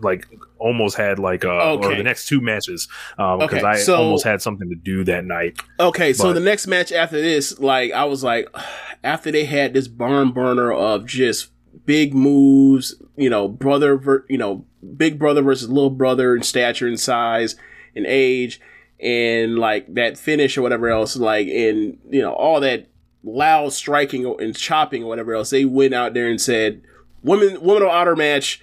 like 0.03 0.27
almost 0.57 0.95
had 0.97 1.17
like 1.19 1.43
uh 1.43 1.75
or 1.75 1.95
the 1.95 2.03
next 2.03 2.27
two 2.27 2.39
matches 2.41 2.87
um 3.17 3.39
because 3.39 3.59
Okay, 3.59 3.67
I 3.67 3.75
so- 3.77 3.95
almost 3.95 4.23
had 4.23 4.41
something 4.41 4.69
to 4.69 4.75
do 4.75 5.03
that 5.05 5.25
night. 5.25 5.59
Okay, 5.79 6.13
so 6.13 6.33
the 6.33 6.39
next 6.39 6.67
match 6.67 6.91
after 6.91 7.19
this, 7.21 7.59
like 7.59 7.91
I 7.91 8.03
was 8.05 8.23
like, 8.23 8.47
after 9.03 9.31
they 9.31 9.45
had 9.45 9.73
this 9.73 9.87
barn 9.87 10.31
burner 10.31 10.71
of 10.71 11.05
just 11.05 11.49
big 11.85 12.13
moves, 12.13 12.95
you 13.17 13.29
know, 13.29 13.47
brother, 13.47 13.97
ver- 13.97 14.25
you 14.29 14.37
know, 14.37 14.65
big 14.97 15.17
brother 15.17 15.41
versus 15.41 15.69
little 15.69 15.89
brother 15.89 16.35
in 16.35 16.43
stature 16.43 16.87
and 16.87 16.99
size 16.99 17.55
and 17.95 18.05
age, 18.05 18.61
and 18.99 19.57
like 19.57 19.91
that 19.95 20.17
finish 20.17 20.57
or 20.57 20.61
whatever 20.61 20.89
else, 20.89 21.15
like 21.15 21.47
and 21.47 21.97
you 22.09 22.21
know 22.21 22.33
all 22.33 22.59
that 22.59 22.87
loud 23.23 23.71
striking 23.73 24.25
and 24.39 24.55
chopping 24.55 25.03
or 25.03 25.07
whatever 25.07 25.33
else. 25.33 25.49
They 25.49 25.65
went 25.65 25.93
out 25.93 26.13
there 26.13 26.27
and 26.27 26.39
said, 26.39 26.81
"Women, 27.23 27.61
women 27.61 27.83
of 27.83 27.89
honor 27.89 28.15
match." 28.15 28.61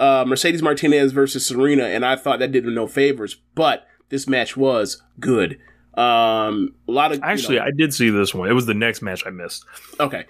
Uh, 0.00 0.24
Mercedes 0.26 0.62
Martinez 0.62 1.12
versus 1.12 1.46
Serena, 1.46 1.84
and 1.84 2.04
I 2.04 2.16
thought 2.16 2.38
that 2.38 2.50
did 2.52 2.64
them 2.64 2.74
no 2.74 2.86
favors, 2.86 3.36
but 3.54 3.86
this 4.08 4.26
match 4.26 4.56
was 4.56 5.02
good. 5.20 5.58
Um, 5.94 6.74
a 6.88 6.92
lot 6.92 7.12
of 7.12 7.20
Actually, 7.22 7.56
know- 7.56 7.64
I 7.64 7.70
did 7.76 7.92
see 7.92 8.10
this 8.10 8.34
one. 8.34 8.48
It 8.48 8.54
was 8.54 8.66
the 8.66 8.74
next 8.74 9.02
match 9.02 9.22
I 9.26 9.30
missed. 9.30 9.64
Okay. 10.00 10.24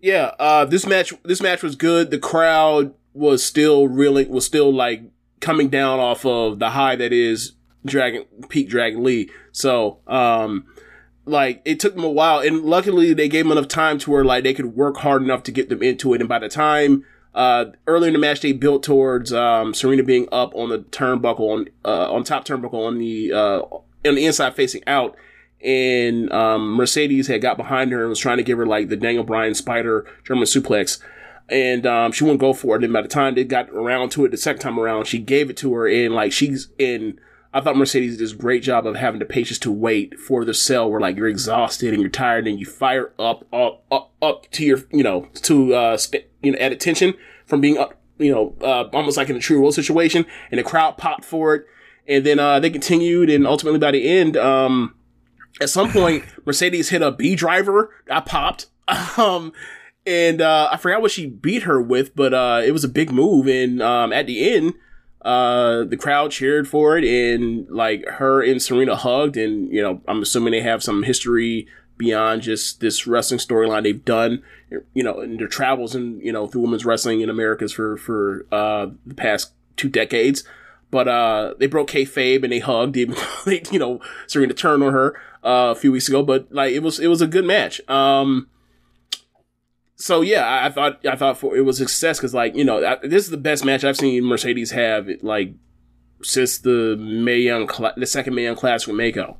Yeah, 0.00 0.32
uh 0.38 0.64
this 0.64 0.86
match 0.86 1.12
this 1.24 1.42
match 1.42 1.62
was 1.62 1.76
good. 1.76 2.10
The 2.10 2.18
crowd 2.18 2.94
was 3.12 3.44
still 3.44 3.86
really 3.86 4.24
was 4.24 4.46
still 4.46 4.72
like 4.72 5.02
coming 5.40 5.68
down 5.68 5.98
off 6.00 6.24
of 6.24 6.58
the 6.58 6.70
high 6.70 6.96
that 6.96 7.12
is 7.12 7.52
Dragon 7.84 8.24
Peak 8.48 8.70
Dragon 8.70 9.02
Lee. 9.04 9.30
So, 9.52 9.98
um 10.06 10.64
like 11.26 11.60
it 11.66 11.78
took 11.78 11.94
them 11.94 12.04
a 12.04 12.10
while 12.10 12.38
and 12.38 12.62
luckily 12.64 13.12
they 13.12 13.28
gave 13.28 13.44
them 13.44 13.52
enough 13.52 13.68
time 13.68 13.98
to 13.98 14.10
where 14.10 14.24
like 14.24 14.42
they 14.42 14.54
could 14.54 14.74
work 14.74 14.96
hard 14.96 15.22
enough 15.22 15.42
to 15.42 15.52
get 15.52 15.68
them 15.68 15.82
into 15.82 16.14
it 16.14 16.20
and 16.22 16.28
by 16.30 16.38
the 16.38 16.48
time 16.48 17.04
uh 17.34 17.66
early 17.86 18.08
in 18.08 18.12
the 18.12 18.18
match 18.18 18.40
they 18.40 18.52
built 18.52 18.82
towards 18.82 19.32
um 19.32 19.72
Serena 19.74 20.02
being 20.02 20.28
up 20.32 20.54
on 20.54 20.68
the 20.68 20.78
turnbuckle 20.78 21.40
on 21.40 21.68
uh 21.84 22.12
on 22.12 22.24
top 22.24 22.44
turnbuckle 22.44 22.86
on 22.86 22.98
the 22.98 23.32
uh 23.32 23.60
on 24.04 24.14
the 24.14 24.26
inside 24.26 24.54
facing 24.54 24.82
out 24.86 25.16
and 25.62 26.32
um, 26.32 26.74
Mercedes 26.74 27.26
had 27.26 27.42
got 27.42 27.56
behind 27.56 27.92
her 27.92 28.00
and 28.00 28.08
was 28.08 28.18
trying 28.18 28.38
to 28.38 28.42
give 28.42 28.58
her 28.58 28.66
like 28.66 28.88
the 28.88 28.96
Daniel 28.96 29.24
Bryan 29.24 29.54
spider 29.54 30.06
German 30.24 30.44
suplex, 30.44 30.98
and 31.48 31.86
um, 31.86 32.12
she 32.12 32.24
wouldn't 32.24 32.40
go 32.40 32.52
for 32.52 32.76
it. 32.76 32.84
And 32.84 32.92
by 32.92 33.02
the 33.02 33.08
time 33.08 33.34
they 33.34 33.44
got 33.44 33.68
around 33.70 34.10
to 34.12 34.24
it 34.24 34.30
the 34.30 34.36
second 34.36 34.60
time 34.60 34.78
around, 34.78 35.06
she 35.06 35.18
gave 35.18 35.50
it 35.50 35.56
to 35.58 35.74
her, 35.74 35.86
and 35.86 36.14
like 36.14 36.32
she's 36.32 36.68
in. 36.78 37.20
I 37.52 37.60
thought 37.60 37.76
Mercedes 37.76 38.16
did 38.16 38.24
this 38.24 38.32
great 38.32 38.62
job 38.62 38.86
of 38.86 38.96
having 38.96 39.18
the 39.18 39.24
patience 39.24 39.58
to 39.60 39.72
wait 39.72 40.18
for 40.18 40.44
the 40.44 40.54
cell 40.54 40.90
where 40.90 41.00
like 41.00 41.16
you're 41.16 41.28
exhausted 41.28 41.92
and 41.92 42.00
you're 42.00 42.10
tired 42.10 42.46
and 42.46 42.58
you 42.60 42.66
fire 42.66 43.12
up 43.18 43.46
up 43.52 43.84
up 43.90 44.12
up 44.22 44.50
to 44.52 44.64
your 44.64 44.78
you 44.92 45.02
know 45.02 45.28
to 45.42 45.74
uh 45.74 45.96
st- 45.96 46.26
you 46.42 46.52
know 46.52 46.58
at 46.58 46.72
attention 46.72 47.14
from 47.46 47.60
being 47.60 47.76
up 47.76 47.94
you 48.18 48.32
know 48.32 48.54
uh, 48.60 48.88
almost 48.92 49.16
like 49.16 49.28
in 49.28 49.36
a 49.36 49.40
true 49.40 49.60
world 49.60 49.74
situation 49.74 50.24
and 50.50 50.58
the 50.58 50.62
crowd 50.62 50.96
popped 50.96 51.24
for 51.24 51.54
it 51.54 51.66
and 52.06 52.24
then 52.24 52.38
uh 52.38 52.60
they 52.60 52.70
continued 52.70 53.28
and 53.28 53.46
ultimately 53.46 53.80
by 53.80 53.90
the 53.90 54.08
end 54.08 54.36
um 54.36 54.94
at 55.60 55.70
some 55.70 55.90
point, 55.90 56.24
Mercedes 56.46 56.88
hit 56.90 57.02
a 57.02 57.10
B 57.10 57.34
driver. 57.34 57.94
I 58.10 58.20
popped. 58.20 58.66
Um, 59.16 59.52
and, 60.04 60.40
uh, 60.40 60.68
I 60.72 60.76
forgot 60.76 61.00
what 61.00 61.12
she 61.12 61.26
beat 61.26 61.62
her 61.62 61.80
with, 61.80 62.16
but, 62.16 62.34
uh, 62.34 62.60
it 62.64 62.72
was 62.72 62.82
a 62.82 62.88
big 62.88 63.12
move. 63.12 63.46
And, 63.46 63.80
um, 63.80 64.12
at 64.12 64.26
the 64.26 64.52
end, 64.52 64.74
uh, 65.22 65.84
the 65.84 65.96
crowd 65.96 66.30
cheered 66.30 66.66
for 66.66 66.96
it 66.96 67.04
and 67.04 67.68
like 67.68 68.06
her 68.06 68.42
and 68.42 68.62
Serena 68.62 68.96
hugged. 68.96 69.36
And, 69.36 69.72
you 69.72 69.82
know, 69.82 70.00
I'm 70.08 70.22
assuming 70.22 70.52
they 70.52 70.62
have 70.62 70.82
some 70.82 71.02
history 71.02 71.66
beyond 71.98 72.42
just 72.42 72.80
this 72.80 73.06
wrestling 73.06 73.38
storyline 73.38 73.82
they've 73.82 74.04
done, 74.04 74.42
you 74.94 75.02
know, 75.02 75.20
in 75.20 75.36
their 75.36 75.48
travels 75.48 75.94
and, 75.94 76.22
you 76.22 76.32
know, 76.32 76.46
through 76.46 76.62
women's 76.62 76.86
wrestling 76.86 77.20
in 77.20 77.28
Americas 77.28 77.72
for, 77.72 77.96
for, 77.98 78.46
uh, 78.50 78.86
the 79.06 79.14
past 79.14 79.52
two 79.76 79.88
decades. 79.88 80.44
But 80.90 81.06
uh, 81.06 81.54
they 81.58 81.66
broke 81.66 81.90
kayfabe 81.90 82.42
and 82.42 82.52
they 82.52 82.58
hugged. 82.58 82.96
Even 82.96 83.14
though 83.14 83.42
they, 83.44 83.62
you 83.70 83.78
know, 83.78 84.00
Serena 84.26 84.54
turned 84.54 84.82
on 84.82 84.92
her 84.92 85.14
uh, 85.44 85.70
a 85.70 85.74
few 85.74 85.92
weeks 85.92 86.08
ago. 86.08 86.22
But 86.22 86.50
like, 86.50 86.72
it 86.72 86.80
was 86.80 86.98
it 86.98 87.06
was 87.08 87.20
a 87.20 87.26
good 87.26 87.44
match. 87.44 87.80
Um, 87.88 88.48
so 90.00 90.22
yeah, 90.22 90.64
I, 90.64 90.70
thought 90.70 91.06
I 91.06 91.14
thought 91.14 91.36
for 91.36 91.56
it 91.56 91.60
was 91.60 91.78
a 91.78 91.84
success 91.84 92.18
because 92.18 92.32
like 92.32 92.54
you 92.56 92.64
know 92.64 92.84
I, 92.84 92.96
this 93.06 93.24
is 93.24 93.30
the 93.30 93.36
best 93.36 93.64
match 93.64 93.84
I've 93.84 93.98
seen 93.98 94.24
Mercedes 94.24 94.70
have 94.70 95.08
like 95.22 95.52
since 96.22 96.58
the 96.58 96.96
Mae 96.98 97.38
Young 97.38 97.66
cla- 97.66 97.94
the 97.96 98.06
second 98.06 98.34
Mae 98.34 98.44
Young 98.44 98.56
class 98.56 98.86
with 98.86 98.96
Mako. 98.96 99.36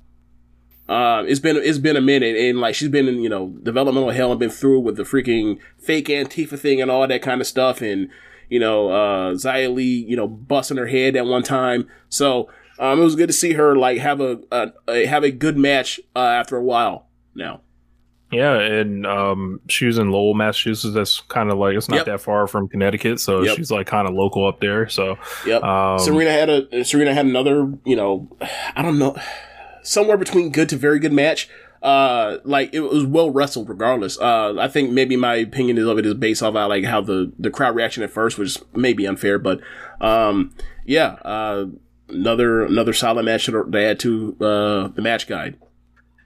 Um, 0.88 1.26
it's 1.26 1.40
been 1.40 1.56
it's 1.56 1.78
been 1.78 1.96
a 1.96 2.00
minute, 2.02 2.36
and 2.36 2.60
like 2.60 2.74
she's 2.74 2.90
been 2.90 3.08
in 3.08 3.20
you 3.20 3.28
know 3.28 3.48
developmental 3.62 4.10
hell 4.10 4.32
and 4.32 4.38
been 4.40 4.50
through 4.50 4.80
with 4.80 4.96
the 4.96 5.04
freaking 5.04 5.58
fake 5.78 6.08
Antifa 6.08 6.58
thing 6.58 6.82
and 6.82 6.90
all 6.90 7.06
that 7.08 7.22
kind 7.22 7.40
of 7.40 7.46
stuff, 7.46 7.80
and 7.80 8.10
you 8.50 8.60
know 8.60 8.90
uh, 8.90 9.32
Xia 9.32 9.74
Li 9.74 9.84
you 9.84 10.16
know 10.16 10.28
busting 10.28 10.76
her 10.76 10.88
head 10.88 11.16
at 11.16 11.24
one 11.24 11.42
time. 11.42 11.88
So 12.10 12.50
um, 12.78 13.00
it 13.00 13.04
was 13.04 13.16
good 13.16 13.28
to 13.28 13.32
see 13.32 13.54
her 13.54 13.76
like 13.76 13.98
have 13.98 14.20
a, 14.20 14.40
a, 14.52 14.72
a 14.88 15.06
have 15.06 15.24
a 15.24 15.30
good 15.30 15.56
match 15.56 16.00
uh, 16.14 16.18
after 16.18 16.56
a 16.56 16.62
while 16.62 17.06
now. 17.34 17.62
Yeah, 18.32 18.58
and 18.58 19.06
um, 19.06 19.60
she 19.68 19.86
was 19.86 19.98
in 19.98 20.10
Lowell, 20.10 20.34
Massachusetts. 20.34 20.94
That's 20.94 21.20
kind 21.22 21.50
of 21.50 21.58
like 21.58 21.76
it's 21.76 21.88
not 21.88 21.96
Yep. 21.96 22.06
that 22.06 22.20
far 22.20 22.46
from 22.46 22.68
Connecticut, 22.68 23.18
so 23.20 23.42
Yep. 23.42 23.56
she's 23.56 23.70
like 23.70 23.86
kind 23.86 24.06
of 24.08 24.14
local 24.14 24.46
up 24.46 24.60
there. 24.60 24.88
So 24.88 25.18
Yep. 25.46 25.62
Um, 25.62 25.98
Serena 25.98 26.30
had 26.30 26.48
a 26.48 26.84
Serena 26.84 27.12
had 27.12 27.26
another, 27.26 27.72
you 27.84 27.96
know, 27.96 28.28
I 28.76 28.82
don't 28.82 28.98
know, 28.98 29.16
somewhere 29.82 30.16
between 30.16 30.50
good 30.50 30.68
to 30.68 30.76
very 30.76 30.98
good 31.00 31.12
match. 31.12 31.48
Uh, 31.82 32.36
like 32.44 32.74
it 32.74 32.80
was 32.80 33.04
well 33.06 33.30
wrestled 33.30 33.68
regardless. 33.68 34.18
Uh, 34.20 34.54
I 34.58 34.68
think 34.68 34.90
maybe 34.92 35.16
my 35.16 35.36
opinion 35.36 35.78
is 35.78 35.86
of 35.86 35.98
it 35.98 36.04
is 36.06 36.12
based 36.14 36.42
off 36.42 36.54
of 36.54 36.68
like 36.68 36.84
how 36.84 37.00
the 37.00 37.32
the 37.38 37.50
crowd 37.50 37.74
reaction 37.74 38.02
at 38.02 38.10
first 38.10 38.36
was 38.38 38.62
maybe 38.74 39.06
unfair, 39.06 39.38
but 39.38 39.60
um, 40.00 40.54
yeah, 40.84 41.12
uh, 41.24 41.66
another 42.10 42.64
another 42.66 42.92
solid 42.92 43.24
match 43.24 43.46
to 43.46 43.66
add 43.74 43.98
to 44.00 44.36
uh 44.40 44.88
the 44.88 45.00
match 45.02 45.26
guide. 45.26 45.56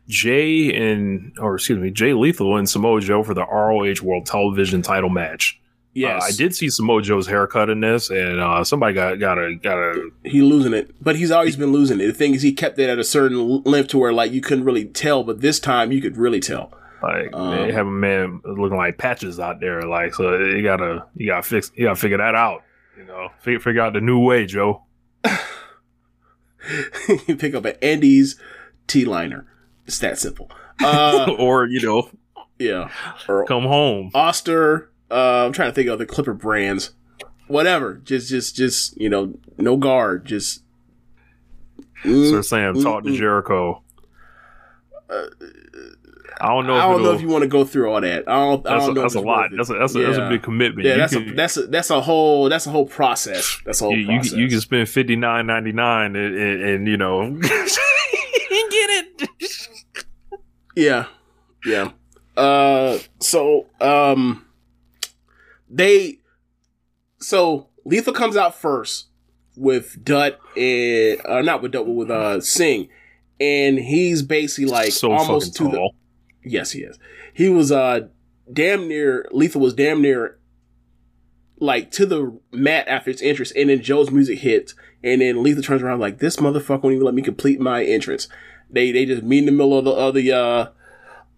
Jay 0.09 0.75
and 0.75 1.33
or 1.39 1.55
excuse 1.55 1.79
me, 1.79 1.91
Jay 1.91 2.13
Lethal 2.13 2.57
and 2.57 2.69
Samoa 2.69 3.01
Joe 3.01 3.23
for 3.23 3.35
the 3.35 3.45
ROH 3.47 4.03
World 4.03 4.27
Television 4.27 4.83
Title 4.83 5.09
match. 5.11 5.61
Yes, 5.97 6.23
Uh, 6.23 6.27
I 6.27 6.33
did 6.33 6.55
see 6.57 6.69
Samoa 6.71 7.03
Joe's 7.03 7.27
haircut 7.29 7.71
in 7.71 7.79
this, 7.81 8.11
and 8.11 8.41
uh, 8.41 8.65
somebody 8.65 8.95
got 8.95 9.21
got 9.21 9.39
a 9.39 9.55
got 9.55 9.79
a 9.79 10.11
he 10.25 10.43
losing 10.43 10.75
it, 10.75 10.91
but 11.01 11.15
he's 11.17 11.31
always 11.31 11.57
been 11.57 11.71
losing 11.73 12.01
it. 12.01 12.07
The 12.09 12.13
thing 12.13 12.35
is, 12.35 12.43
he 12.43 12.53
kept 12.53 12.79
it 12.81 12.91
at 12.91 12.99
a 12.99 13.05
certain 13.05 13.63
length 13.63 13.91
to 13.91 13.99
where 13.99 14.13
like 14.13 14.33
you 14.33 14.41
couldn't 14.41 14.65
really 14.65 14.87
tell, 14.87 15.23
but 15.23 15.41
this 15.41 15.61
time 15.61 15.93
you 15.93 16.03
could 16.03 16.17
really 16.17 16.41
tell. 16.41 16.73
like 17.03 17.33
Um, 17.33 17.53
they 17.57 17.73
have 17.73 17.87
a 17.87 17.91
man 17.91 18.41
looking 18.45 18.77
like 18.77 18.99
patches 18.99 19.39
out 19.39 19.61
there, 19.61 19.83
like 19.83 20.15
so 20.15 20.37
you 20.37 20.63
gotta 20.65 21.07
you 21.15 21.29
gotta 21.29 21.43
fix 21.45 21.71
you 21.77 21.85
gotta 21.85 21.97
figure 21.97 22.19
that 22.19 22.35
out. 22.35 22.63
You 22.99 23.05
know, 23.05 23.29
figure 23.41 23.61
figure 23.61 23.81
out 23.81 23.93
the 23.93 24.01
new 24.01 24.19
way, 24.19 24.47
Joe. 24.47 24.83
you 27.29 27.37
pick 27.37 27.55
up 27.55 27.65
an 27.65 27.75
Andis 27.83 28.37
T 28.87 29.05
liner. 29.05 29.47
It's 29.87 29.99
that 29.99 30.19
simple. 30.19 30.51
Uh, 30.83 31.33
or 31.39 31.67
you 31.67 31.81
know, 31.81 32.11
yeah. 32.59 32.91
Or 33.29 33.45
come 33.45 33.63
home. 33.63 34.11
Oster. 34.13 34.91
Uh, 35.09 35.47
I'm 35.47 35.53
trying 35.53 35.71
to 35.71 35.73
think 35.73 35.89
of 35.89 36.01
the 36.01 36.05
Clipper 36.05 36.35
brands. 36.35 36.91
Whatever. 37.47 37.95
Just, 38.03 38.29
just, 38.29 38.57
just 38.57 39.01
you 39.01 39.09
know, 39.09 39.39
no 39.57 39.77
guard. 39.77 40.25
Just. 40.25 40.65
Sir 42.03 42.43
Sam 42.43 42.83
talk 42.83 43.05
to 43.05 43.11
mm, 43.11 43.17
Jericho. 43.17 43.85
I 46.41 46.49
don't 46.49 46.67
know. 46.67 46.75
I 46.75 46.91
don't 46.91 47.03
know 47.03 47.13
if 47.13 47.21
you 47.21 47.29
want 47.29 47.43
to 47.43 47.49
go 47.49 47.65
through 47.65 47.93
all 47.93 48.01
that. 48.01 48.29
I 48.29 48.35
don't. 48.35 48.67
I 48.67 48.79
don't 48.79 48.91
a, 48.91 48.93
know. 48.95 49.03
that's 49.03 49.15
a 49.15 49.21
lot. 49.21 49.51
That's 49.57 49.71
a, 49.71 49.75
that's 49.75 49.95
a, 49.95 49.99
that's 50.01 50.19
a 50.19 50.29
big 50.29 50.43
commitment. 50.43 50.87
Yeah, 50.87 50.95
You 50.95 50.99
that's 50.99 51.13
can- 51.13 51.29
a 51.29 51.35
that's 51.35 51.57
a 51.57 51.67
that's 51.69 51.91
a 51.91 52.01
whole 52.01 52.49
that's 52.49 52.67
a 52.67 52.71
whole 52.71 52.87
process. 52.87 53.61
That's 53.65 53.81
a 53.81 53.85
whole 53.85 53.95
you, 53.95 54.01
you, 54.01 54.07
process. 54.07 54.31
can- 54.31 54.39
you 54.41 54.49
can 54.49 54.61
spend 54.61 54.89
fifty 54.89 55.17
nine 55.17 55.47
ninety 55.47 55.73
nine 55.73 56.17
and, 56.17 56.37
and, 56.37 56.63
and 56.63 56.89
you 56.89 56.97
know 56.97 57.31
get 57.41 58.91
it. 59.21 59.29
Yeah. 60.75 61.07
Yeah. 61.65 61.93
Uh 62.37 62.99
so 63.21 63.67
um 63.81 64.45
they 65.71 66.19
so 67.21 67.69
Lethal 67.85 68.13
comes 68.13 68.37
out 68.37 68.55
first 68.55 69.07
with 69.57 70.05
Dutt 70.05 70.41
and 70.57 71.21
uh 71.27 71.43
not 71.43 71.63
with 71.63 71.73
Dutt 71.73 71.87
but 71.87 71.93
with 71.93 72.11
uh 72.11 72.41
Singh. 72.41 72.89
And 73.41 73.79
he's 73.79 74.23
basically 74.23 74.71
like 74.71 74.93
so 74.93 75.13
almost 75.13 75.57
to 75.57 75.65
fucking 75.65 75.79
the. 75.81 75.91
Yes, 76.45 76.73
he 76.73 76.81
is. 76.81 76.99
He 77.33 77.49
was 77.49 77.73
uh 77.73 78.09
damn 78.53 78.89
near 78.89 79.29
Lethal 79.33 79.61
was 79.61 79.75
damn 79.75 80.03
near 80.03 80.39
like 81.59 81.91
to 81.93 82.07
the 82.07 82.39
mat 82.53 82.87
after 82.89 83.11
its 83.11 83.23
entrance, 83.23 83.53
and 83.53 83.71
then 83.71 83.81
Joe's 83.83 84.11
music 84.11 84.41
hits, 84.41 84.75
and 85.03 85.21
then 85.21 85.43
Lethal 85.43 85.63
turns 85.63 85.83
around 85.83 86.01
like 86.01 86.19
this 86.19 86.37
motherfucker 86.37 86.83
won't 86.83 86.95
even 86.95 87.05
let 87.05 87.15
me 87.15 87.23
complete 87.23 87.61
my 87.61 87.85
entrance. 87.85 88.29
They 88.75 88.93
they 88.93 89.07
just 89.07 89.23
meet 89.23 89.39
in 89.39 89.47
the 89.47 89.53
middle 89.53 89.79
of 89.79 89.85
the 89.85 89.93
of 89.93 90.15
the 90.15 90.33
uh 90.33 90.67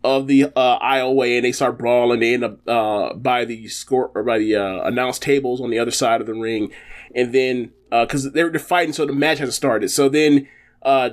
of 0.02 0.26
the 0.26 0.44
uh 0.44 0.78
aisleway 0.80 1.36
and 1.36 1.44
they 1.44 1.52
start 1.52 1.78
brawling. 1.78 2.20
They 2.20 2.34
end 2.34 2.44
up 2.44 2.68
uh 2.68 3.14
by 3.14 3.44
the 3.44 3.68
score 3.68 4.10
or 4.14 4.22
by 4.22 4.38
the 4.38 4.56
uh 4.56 4.82
announced 4.82 5.22
tables 5.22 5.60
on 5.60 5.70
the 5.70 5.78
other 5.78 5.90
side 5.90 6.20
of 6.20 6.26
the 6.26 6.34
ring, 6.34 6.72
and 7.14 7.32
then 7.32 7.72
uh 7.92 8.04
because 8.04 8.32
they're, 8.32 8.50
they're 8.50 8.58
fighting, 8.58 8.92
so 8.92 9.06
the 9.06 9.12
match 9.12 9.38
hasn't 9.38 9.54
started. 9.54 9.90
So 9.90 10.08
then 10.08 10.48
uh 10.82 11.10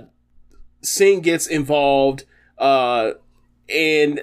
Singh 0.81 1.21
gets 1.21 1.47
involved, 1.47 2.23
uh 2.57 3.11
and 3.69 4.21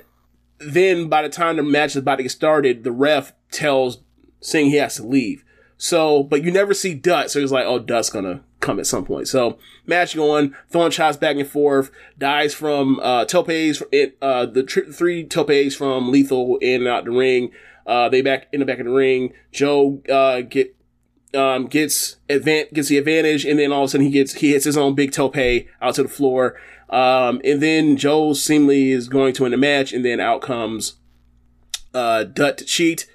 then 0.58 1.08
by 1.08 1.22
the 1.22 1.28
time 1.28 1.56
the 1.56 1.62
match 1.62 1.90
is 1.90 1.96
about 1.96 2.16
to 2.16 2.22
get 2.22 2.32
started, 2.32 2.84
the 2.84 2.92
ref 2.92 3.32
tells 3.50 3.98
Singh 4.40 4.70
he 4.70 4.76
has 4.76 4.96
to 4.96 5.06
leave. 5.06 5.44
So, 5.76 6.22
but 6.22 6.44
you 6.44 6.50
never 6.50 6.74
see 6.74 6.94
Dutt, 6.94 7.30
so 7.30 7.40
he's 7.40 7.52
like, 7.52 7.64
oh, 7.64 7.78
Dutt's 7.78 8.10
gonna 8.10 8.44
come 8.60 8.78
at 8.78 8.86
some 8.86 9.04
point. 9.04 9.28
So, 9.28 9.58
match 9.86 10.14
going, 10.14 10.54
throwing 10.68 10.90
shots 10.90 11.16
back 11.16 11.36
and 11.36 11.48
forth, 11.48 11.90
dies 12.18 12.54
from, 12.54 13.00
uh, 13.02 13.24
topes, 13.24 13.82
it, 13.90 14.16
uh, 14.22 14.46
the 14.46 14.62
three 14.62 15.24
topes 15.24 15.74
from 15.74 16.10
Lethal 16.10 16.58
in 16.58 16.82
and 16.82 16.88
out 16.88 17.04
the 17.04 17.10
ring. 17.10 17.50
Uh, 17.86 18.08
they 18.08 18.22
back, 18.22 18.46
in 18.52 18.60
the 18.60 18.66
back 18.66 18.78
of 18.78 18.86
the 18.86 18.92
ring. 18.92 19.32
Joe, 19.50 20.02
uh, 20.08 20.42
get, 20.42 20.76
um, 21.34 21.66
gets 21.66 22.16
advan- 22.28 22.72
gets 22.72 22.88
the 22.88 22.98
advantage, 22.98 23.44
and 23.44 23.58
then 23.58 23.72
all 23.72 23.84
of 23.84 23.88
a 23.88 23.90
sudden 23.90 24.06
he 24.06 24.12
gets, 24.12 24.34
he 24.34 24.52
hits 24.52 24.64
his 24.64 24.76
own 24.76 24.94
big 24.94 25.12
tope 25.12 25.36
out 25.80 25.94
to 25.94 26.02
the 26.02 26.08
floor. 26.08 26.56
Um, 26.90 27.40
and 27.44 27.62
then 27.62 27.96
Joe 27.96 28.32
seemingly 28.32 28.90
is 28.90 29.08
going 29.08 29.32
to 29.34 29.44
win 29.44 29.52
the 29.52 29.58
match, 29.58 29.92
and 29.92 30.04
then 30.04 30.20
out 30.20 30.42
comes, 30.42 30.96
uh, 31.94 32.24
Dutt 32.24 32.58
to 32.58 32.64
cheat. 32.64 33.06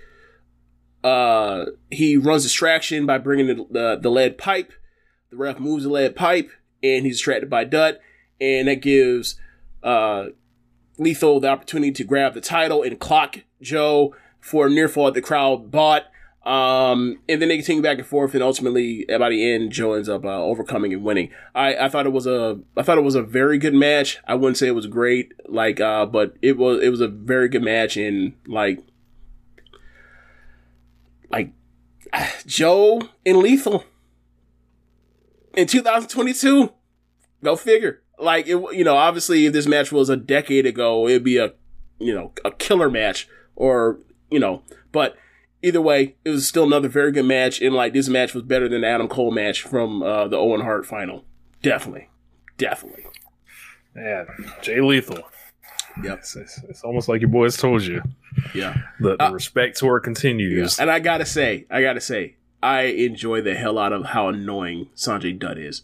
Uh, 1.04 1.66
he 1.92 2.18
runs 2.18 2.44
distraction 2.44 3.06
by 3.06 3.20
bringing 3.20 3.48
the, 3.48 3.68
the, 3.70 4.00
the 4.02 4.10
lead 4.10 4.38
pipe. 4.38 4.74
The 5.36 5.44
ref 5.44 5.60
moves 5.60 5.84
the 5.84 5.90
lead 5.90 6.16
pipe, 6.16 6.50
and 6.82 7.06
he's 7.06 7.18
distracted 7.18 7.50
by 7.50 7.66
Dutt, 7.66 8.00
and 8.40 8.70
that 8.70 8.76
gives, 8.76 9.36
uh, 9.84 10.28
Lethal 10.98 11.42
the 11.42 11.50
opportunity 11.50 11.92
to 11.92 12.06
grab 12.06 12.34
the 12.34 12.40
title 12.40 12.84
and 12.84 12.98
clock 12.98 13.40
Joe 13.62 14.16
for 14.40 14.68
a 14.68 14.70
near 14.70 14.88
fall 14.88 15.12
the 15.12 15.22
crowd 15.22 15.72
bought. 15.72 16.04
Um, 16.46 17.20
and 17.28 17.42
then 17.42 17.50
they 17.50 17.58
continue 17.58 17.82
back 17.84 17.98
and 17.98 18.08
forth, 18.08 18.34
and 18.34 18.42
ultimately, 18.42 19.04
by 19.10 19.30
the 19.30 19.52
end, 19.52 19.74
Joe 19.74 19.94
ends 19.94 20.08
up 20.08 20.24
uh, 20.24 20.42
overcoming 20.42 20.94
and 20.94 21.04
winning. 21.04 21.32
I, 21.54 21.76
I 21.76 21.90
thought 21.90 22.06
it 22.06 22.14
was 22.14 22.28
a 22.28 22.60
I 22.78 22.84
thought 22.84 22.98
it 22.98 23.04
was 23.04 23.16
a 23.16 23.24
very 23.24 23.58
good 23.58 23.74
match. 23.74 24.20
I 24.26 24.36
wouldn't 24.36 24.56
say 24.58 24.68
it 24.68 24.76
was 24.76 24.88
great, 24.88 25.34
like, 25.50 25.82
uh, 25.82 26.06
but 26.06 26.36
it 26.42 26.58
was 26.58 26.82
it 26.82 26.90
was 26.90 27.02
a 27.02 27.10
very 27.10 27.50
good 27.50 27.64
match, 27.64 27.98
and 27.98 28.36
like, 28.48 28.80
like 31.30 31.52
Joe 32.46 33.02
and 33.26 33.40
Lethal 33.40 33.84
in 35.56 35.68
2022. 35.68 36.72
Go 37.44 37.56
figure. 37.56 38.02
Like 38.18 38.48
it, 38.48 38.58
you 38.74 38.84
know, 38.84 38.96
obviously, 38.96 39.46
if 39.46 39.54
this 39.54 39.68
match 39.68 39.92
was 39.92 40.10
a 40.10 40.16
decade 40.16 40.66
ago, 40.66 41.08
it'd 41.08 41.24
be 41.24 41.38
a, 41.38 41.54
you 42.00 42.14
know, 42.16 42.32
a 42.44 42.52
killer 42.52 42.90
match, 42.90 43.28
or 43.56 44.00
you 44.32 44.40
know, 44.40 44.64
but 44.92 45.16
either 45.62 45.82
way, 45.82 46.16
it 46.24 46.30
was 46.30 46.48
still 46.48 46.64
another 46.64 46.88
very 46.88 47.12
good 47.12 47.26
match, 47.26 47.62
and 47.62 47.76
like 47.76 47.94
this 47.94 48.08
match 48.08 48.34
was 48.34 48.44
better 48.44 48.70
than 48.70 48.82
the 48.82 48.88
Adam 48.88 49.08
Cole 49.08 49.32
match 49.32 49.62
from 49.62 50.02
uh, 50.02 50.28
the 50.28 50.38
Owen 50.38 50.62
Hart 50.62 50.86
final. 50.86 51.26
Definitely, 51.62 52.08
definitely. 52.58 53.06
Yeah, 53.96 54.26
Jay 54.62 54.80
Lethal. 54.82 55.24
Yep. 56.04 56.20
It's, 56.20 56.36
it's, 56.36 56.64
it's 56.64 56.84
almost 56.84 57.08
like 57.08 57.22
your 57.22 57.30
boys 57.30 57.56
told 57.56 57.82
you. 57.84 58.02
Yeah. 58.54 58.76
The, 59.00 59.16
the 59.16 59.24
Uh, 59.28 59.32
respect 59.32 59.78
tour 59.78 60.02
continues. 60.02 60.78
And 60.78 60.92
I 60.92 61.00
gotta 61.00 61.26
say, 61.26 61.66
I 61.72 61.82
gotta 61.82 62.02
say, 62.02 62.36
I 62.66 62.82
enjoy 62.84 63.42
the 63.42 63.54
hell 63.56 63.78
out 63.78 63.94
of 63.94 64.06
how 64.08 64.28
annoying 64.30 64.90
Sanjay 64.96 65.38
Dutt 65.38 65.58
is. 65.58 65.84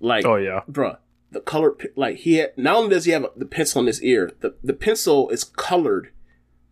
Like, 0.00 0.26
Oh 0.26 0.36
yeah, 0.36 0.60
bruh, 0.70 0.98
the 1.30 1.40
color, 1.40 1.74
like 1.96 2.18
he 2.18 2.34
had, 2.34 2.56
not 2.58 2.76
only 2.76 2.90
does 2.90 3.06
he 3.06 3.12
have 3.12 3.26
the 3.36 3.46
pencil 3.46 3.80
in 3.80 3.86
his 3.86 4.02
ear, 4.02 4.30
the, 4.40 4.54
the 4.62 4.74
pencil 4.74 5.30
is 5.30 5.42
colored, 5.44 6.10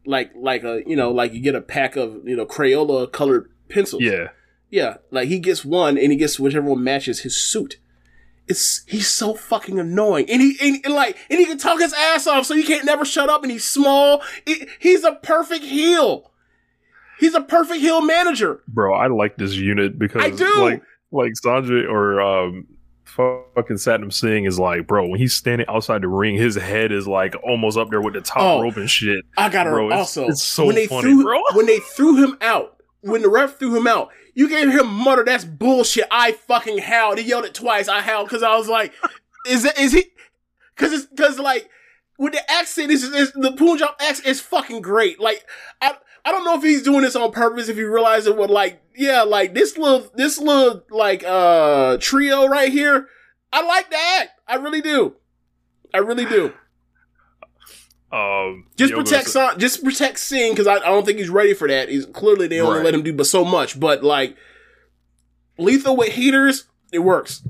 like, 0.04 0.30
like 0.36 0.62
a, 0.64 0.82
you 0.86 0.94
know, 0.96 1.10
like 1.10 1.32
you 1.32 1.40
get 1.40 1.54
a 1.54 1.60
pack 1.62 1.96
of, 1.96 2.28
you 2.28 2.36
know, 2.36 2.44
Crayola 2.46 3.10
colored 3.10 3.50
pencils. 3.68 4.02
yeah. 4.02 4.28
Yeah. 4.70 4.96
Like 5.12 5.28
he 5.28 5.38
gets 5.38 5.64
one 5.64 5.96
and 5.96 6.10
he 6.10 6.16
gets 6.18 6.38
whichever 6.40 6.68
one 6.68 6.82
matches 6.82 7.20
his 7.20 7.36
suit. 7.36 7.76
It's, 8.48 8.84
he's 8.88 9.08
so 9.08 9.34
fucking 9.34 9.78
annoying. 9.78 10.28
And 10.28 10.42
he, 10.42 10.56
and, 10.60 10.84
and 10.84 10.92
like, 10.94 11.16
and 11.30 11.38
he 11.38 11.46
can 11.46 11.58
talk 11.58 11.80
his 11.80 11.92
ass 11.94 12.26
off 12.26 12.44
so 12.44 12.54
he 12.56 12.62
can't 12.64 12.84
never 12.84 13.04
shut 13.04 13.30
up 13.30 13.42
and 13.42 13.52
he's 13.52 13.64
small. 13.64 14.20
He- 14.44 14.66
he's 14.80 15.04
a 15.04 15.12
perfect 15.12 15.64
heel. 15.64 16.30
He's 17.18 17.34
a 17.34 17.40
perfect 17.40 17.80
heel 17.80 18.00
manager. 18.02 18.62
Bro, 18.68 18.94
I 18.94 19.06
like 19.08 19.36
this 19.36 19.54
unit 19.54 19.98
because 19.98 20.22
I 20.24 20.30
do. 20.30 20.60
like 20.62 20.82
like 21.12 21.32
Sanjay 21.44 21.88
or 21.88 22.20
um 22.20 22.66
fucking 23.04 23.76
Satnam 23.76 24.12
Singh 24.12 24.44
is 24.44 24.58
like, 24.58 24.86
bro, 24.88 25.06
when 25.06 25.20
he's 25.20 25.32
standing 25.34 25.66
outside 25.68 26.02
the 26.02 26.08
ring, 26.08 26.36
his 26.36 26.56
head 26.56 26.90
is 26.90 27.06
like 27.06 27.34
almost 27.44 27.78
up 27.78 27.90
there 27.90 28.00
with 28.00 28.14
the 28.14 28.20
top 28.20 28.42
Oh. 28.58 28.62
rope 28.62 28.76
and 28.76 28.90
shit. 28.90 29.24
I 29.36 29.48
gotta 29.48 29.70
Bro, 29.70 29.92
also 29.92 30.26
it's 30.28 30.42
so 30.42 30.66
when 30.66 30.74
they 30.74 30.86
funny, 30.86 31.02
threw 31.02 31.22
bro. 31.22 31.40
when 31.52 31.66
they 31.66 31.78
threw 31.78 32.16
him 32.24 32.36
out, 32.40 32.82
when 33.02 33.22
the 33.22 33.28
ref 33.28 33.58
threw 33.58 33.76
him 33.76 33.86
out, 33.86 34.10
you 34.34 34.48
gave 34.48 34.70
him 34.70 34.88
mutter. 34.88 35.22
That's 35.24 35.44
bullshit. 35.44 36.06
I 36.10 36.32
fucking 36.32 36.78
howled. 36.78 37.18
He 37.18 37.24
yelled 37.28 37.44
it 37.44 37.54
twice. 37.54 37.86
I 37.88 38.00
howled 38.00 38.26
because 38.28 38.42
I 38.42 38.56
was 38.56 38.68
like, 38.68 38.92
is 39.48 39.62
that 39.62 39.78
is 39.78 39.92
he? 39.92 40.06
Because 40.74 40.92
it's 40.92 41.06
because 41.06 41.38
like 41.38 41.68
with 42.18 42.32
the 42.32 42.50
accent 42.50 42.90
is, 42.90 43.04
is 43.04 43.32
the 43.32 43.52
Punjab 43.52 43.90
accent 44.00 44.26
is 44.26 44.40
fucking 44.40 44.82
great. 44.82 45.20
Like 45.20 45.44
I. 45.80 45.94
I 46.24 46.30
don't 46.32 46.44
know 46.44 46.56
if 46.56 46.62
he's 46.62 46.82
doing 46.82 47.02
this 47.02 47.16
on 47.16 47.32
purpose. 47.32 47.68
If 47.68 47.76
he 47.76 47.82
realized 47.82 48.26
it 48.26 48.36
would 48.36 48.50
like, 48.50 48.82
yeah, 48.96 49.22
like 49.22 49.52
this 49.54 49.76
little, 49.76 50.10
this 50.14 50.38
little 50.38 50.82
like 50.90 51.22
uh 51.24 51.98
trio 52.00 52.46
right 52.46 52.72
here. 52.72 53.08
I 53.52 53.62
like 53.66 53.90
that. 53.90 54.28
I 54.48 54.56
really 54.56 54.80
do. 54.80 55.16
I 55.92 55.98
really 55.98 56.24
do. 56.24 56.52
Um 58.12 58.66
Just 58.76 58.94
protect 58.94 59.28
Son, 59.28 59.58
just 59.58 59.82
protect 59.82 60.20
Singh 60.20 60.52
because 60.52 60.68
I, 60.68 60.74
I 60.76 60.78
don't 60.86 61.04
think 61.04 61.18
he's 61.18 61.28
ready 61.30 61.52
for 61.52 61.66
that. 61.66 61.88
He's 61.88 62.06
clearly 62.06 62.46
they 62.46 62.60
only 62.60 62.76
Right. 62.76 62.84
let 62.84 62.94
him 62.94 63.02
do 63.02 63.12
but 63.12 63.26
so 63.26 63.44
much. 63.44 63.80
But 63.80 64.04
like 64.04 64.36
lethal 65.58 65.96
with 65.96 66.12
heaters, 66.12 66.66
it 66.92 67.00
works. 67.00 67.42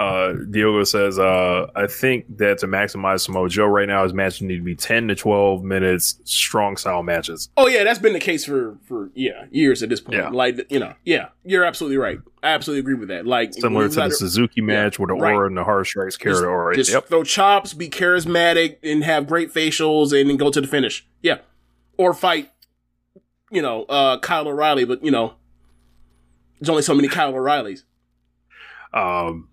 Uh, 0.00 0.32
Diogo 0.50 0.82
says, 0.84 1.18
uh, 1.18 1.70
I 1.76 1.86
think 1.86 2.38
that 2.38 2.56
to 2.60 2.66
maximize 2.66 3.20
Samoa 3.20 3.50
Joe 3.50 3.66
right 3.66 3.86
now, 3.86 4.02
his 4.02 4.14
matches 4.14 4.40
need 4.40 4.56
to 4.56 4.62
be 4.62 4.74
10 4.74 5.08
to 5.08 5.14
12 5.14 5.62
minutes, 5.62 6.18
strong 6.24 6.78
style 6.78 7.02
matches. 7.02 7.50
Oh 7.58 7.66
yeah, 7.66 7.84
that's 7.84 7.98
been 7.98 8.14
the 8.14 8.18
case 8.20 8.46
for 8.46 8.78
for 8.86 9.10
yeah 9.14 9.44
years 9.50 9.82
at 9.82 9.90
this 9.90 10.00
point. 10.00 10.16
Yeah. 10.18 10.30
Like 10.30 10.70
you 10.70 10.78
know, 10.78 10.94
yeah, 11.04 11.28
you're 11.44 11.64
absolutely 11.66 11.98
right. 11.98 12.18
I 12.42 12.48
absolutely 12.52 12.80
agree 12.80 12.94
with 12.94 13.10
that. 13.10 13.26
Like 13.26 13.52
Similar 13.52 13.90
to 13.90 13.94
the 13.94 14.10
Suzuki 14.10 14.62
match 14.62 14.98
where 14.98 15.08
the 15.08 15.12
right. 15.12 15.34
aura 15.34 15.46
and 15.48 15.56
the 15.58 15.64
hard 15.64 15.86
strikes 15.86 16.16
carry 16.16 16.32
Just- 16.32 16.42
the 16.44 16.48
aura. 16.48 16.74
Just 16.74 16.92
Yep. 16.92 17.08
throw 17.08 17.22
chops, 17.22 17.74
be 17.74 17.90
charismatic, 17.90 18.78
and 18.82 19.04
have 19.04 19.26
great 19.26 19.52
facials, 19.52 20.18
and 20.18 20.30
then 20.30 20.38
go 20.38 20.50
to 20.50 20.62
the 20.62 20.66
finish. 20.66 21.06
Yeah, 21.20 21.40
or 21.98 22.14
fight, 22.14 22.50
you 23.50 23.60
know, 23.60 23.82
uh, 23.84 24.18
Kyle 24.20 24.48
O'Reilly. 24.48 24.86
But 24.86 25.04
you 25.04 25.10
know, 25.10 25.34
there's 26.58 26.70
only 26.70 26.80
so 26.82 26.94
many 26.94 27.08
Kyle 27.08 27.34
O'Reillys. 27.34 27.82
Um, 28.94 29.49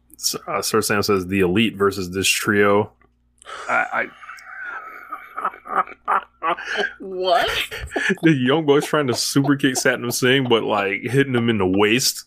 uh, 0.48 0.62
Sir 0.62 0.82
Sam 0.82 1.04
says 1.04 1.28
the 1.28 1.40
elite 1.42 1.76
versus 1.76 2.12
this 2.12 2.28
trio. 2.28 2.92
I, 3.70 4.10
What? 7.00 7.50
The 8.22 8.32
young 8.32 8.66
boys 8.66 8.86
trying 8.86 9.08
to 9.08 9.14
super 9.14 9.58
kick 9.58 9.74
Satnam 9.74 10.14
Singh, 10.14 10.48
but 10.48 10.64
like 10.64 11.02
hitting 11.02 11.36
him 11.36 11.50
in 11.50 11.58
the 11.58 11.68
waist. 11.68 12.24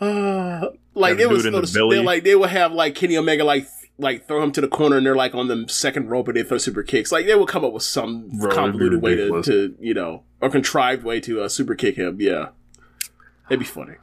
Uh, 0.00 0.68
like 0.94 1.18
it 1.18 1.28
was 1.28 1.44
it 1.44 1.52
in 1.52 1.60
the 1.60 1.66
they, 1.66 1.72
belly. 1.72 1.98
like 1.98 2.22
they 2.22 2.36
would 2.36 2.50
have 2.50 2.72
like 2.72 2.94
Kenny 2.94 3.16
Omega 3.16 3.42
like 3.42 3.66
like 3.98 4.28
throw 4.28 4.42
him 4.42 4.52
to 4.52 4.60
the 4.60 4.68
corner 4.68 4.96
and 4.96 5.06
they're 5.06 5.16
like 5.16 5.34
on 5.34 5.48
the 5.48 5.64
second 5.68 6.10
rope 6.10 6.28
and 6.28 6.36
they 6.36 6.44
throw 6.44 6.58
super 6.58 6.84
kicks. 6.84 7.10
Like 7.10 7.26
they 7.26 7.34
would 7.34 7.48
come 7.48 7.64
up 7.64 7.72
with 7.72 7.82
some 7.82 8.28
Bro, 8.38 8.54
convoluted 8.54 9.02
way 9.02 9.16
to, 9.16 9.42
to 9.42 9.76
you 9.80 9.94
know 9.94 10.22
or 10.40 10.48
contrived 10.48 11.02
way 11.02 11.18
to 11.20 11.42
uh, 11.42 11.48
super 11.48 11.74
kick 11.74 11.96
him. 11.96 12.18
Yeah, 12.20 12.50
it'd 13.48 13.58
be 13.58 13.64
funny. 13.64 13.94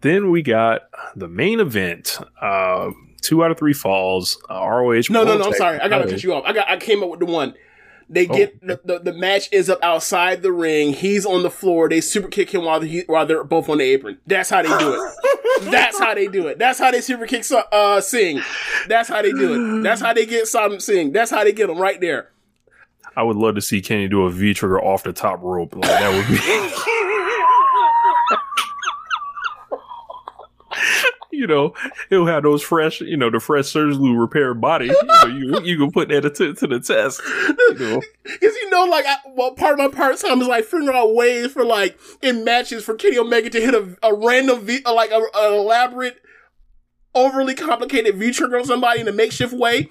Then 0.00 0.30
we 0.30 0.42
got 0.42 0.82
the 1.16 1.28
main 1.28 1.60
event. 1.60 2.18
Uh, 2.40 2.90
two 3.20 3.42
out 3.44 3.50
of 3.50 3.58
three 3.58 3.72
falls. 3.72 4.38
Uh, 4.48 4.54
ROH. 4.66 5.02
No, 5.10 5.24
no, 5.24 5.36
no. 5.36 5.44
I'm 5.46 5.52
sorry. 5.54 5.78
I 5.80 5.88
gotta 5.88 6.04
Titles. 6.04 6.10
cut 6.12 6.22
you 6.24 6.34
off. 6.34 6.44
I 6.46 6.52
got. 6.52 6.68
I 6.70 6.76
came 6.76 7.02
up 7.02 7.10
with 7.10 7.20
the 7.20 7.26
one. 7.26 7.54
They 8.10 8.26
Oh. 8.26 8.34
get 8.34 8.66
the, 8.66 8.80
the 8.84 8.98
the 9.00 9.12
match 9.12 9.48
is 9.52 9.68
up 9.68 9.80
outside 9.82 10.42
the 10.42 10.50
ring. 10.52 10.94
He's 10.94 11.26
on 11.26 11.42
the 11.42 11.50
floor. 11.50 11.88
They 11.90 12.00
super 12.00 12.28
kick 12.28 12.54
him 12.54 12.64
while 12.64 12.80
he 12.80 13.00
while 13.06 13.26
they're 13.26 13.44
both 13.44 13.68
on 13.68 13.78
the 13.78 13.84
apron. 13.84 14.18
That's 14.26 14.48
how 14.48 14.62
they 14.62 14.68
do 14.78 14.94
it. 14.94 15.12
That's 15.70 15.98
how 15.98 16.14
they 16.14 16.26
do 16.28 16.46
it. 16.46 16.58
That's 16.58 16.78
how 16.78 16.90
they 16.90 17.00
super 17.02 17.26
kick 17.26 17.44
uh 17.72 18.00
Singh. 18.00 18.40
That's 18.86 19.08
how 19.10 19.20
they 19.20 19.32
do 19.32 19.78
it. 19.80 19.82
That's 19.82 20.00
how 20.00 20.14
they 20.14 20.24
get 20.24 20.46
Simon 20.46 20.80
sing. 20.80 21.12
That's 21.12 21.30
how 21.30 21.42
they 21.44 21.52
get 21.52 21.66
them 21.66 21.78
right 21.78 22.00
there. 22.00 22.30
I 23.16 23.24
would 23.24 23.36
love 23.36 23.56
to 23.56 23.60
see 23.60 23.80
Kenny 23.82 24.06
do 24.08 24.22
a 24.22 24.30
V 24.30 24.54
trigger 24.54 24.80
off 24.82 25.02
the 25.02 25.12
top 25.12 25.42
rope. 25.42 25.74
Like 25.74 25.82
that 25.90 26.14
would 26.14 26.28
be. 26.28 26.38
you 31.38 31.46
know, 31.46 31.72
he'll 32.10 32.26
have 32.26 32.42
those 32.42 32.62
fresh, 32.62 33.00
you 33.00 33.16
know, 33.16 33.30
the 33.30 33.38
fresh 33.38 33.66
surgically 33.66 34.10
repaired 34.10 34.60
body. 34.60 34.86
You, 34.86 35.02
know, 35.04 35.26
you, 35.26 35.60
you 35.62 35.78
can 35.78 35.92
put 35.92 36.08
that 36.08 36.22
to, 36.34 36.52
to 36.54 36.66
the 36.66 36.80
test. 36.80 37.20
You 37.58 37.74
know. 37.78 38.02
Because 38.28 38.54
you 38.56 38.68
know, 38.68 38.84
like, 38.84 39.06
I, 39.06 39.16
well, 39.30 39.52
part 39.52 39.72
of 39.72 39.78
my 39.78 39.88
part 39.88 40.18
time 40.18 40.42
is 40.42 40.48
like 40.48 40.64
figuring 40.64 40.94
out 40.94 41.14
ways 41.14 41.50
for 41.50 41.64
like 41.64 41.98
in 42.20 42.44
matches 42.44 42.84
for 42.84 42.94
Kenny 42.94 43.16
Omega 43.16 43.48
to 43.48 43.58
hit 43.58 43.74
a, 43.74 43.96
a 44.02 44.14
random 44.14 44.60
V, 44.66 44.80
like 44.84 45.10
a, 45.10 45.16
an 45.16 45.54
elaborate, 45.54 46.20
overly 47.14 47.54
complicated 47.54 48.16
V 48.16 48.32
trigger 48.32 48.58
on 48.58 48.66
somebody 48.66 49.00
in 49.00 49.08
a 49.08 49.12
makeshift 49.12 49.54
way. 49.54 49.90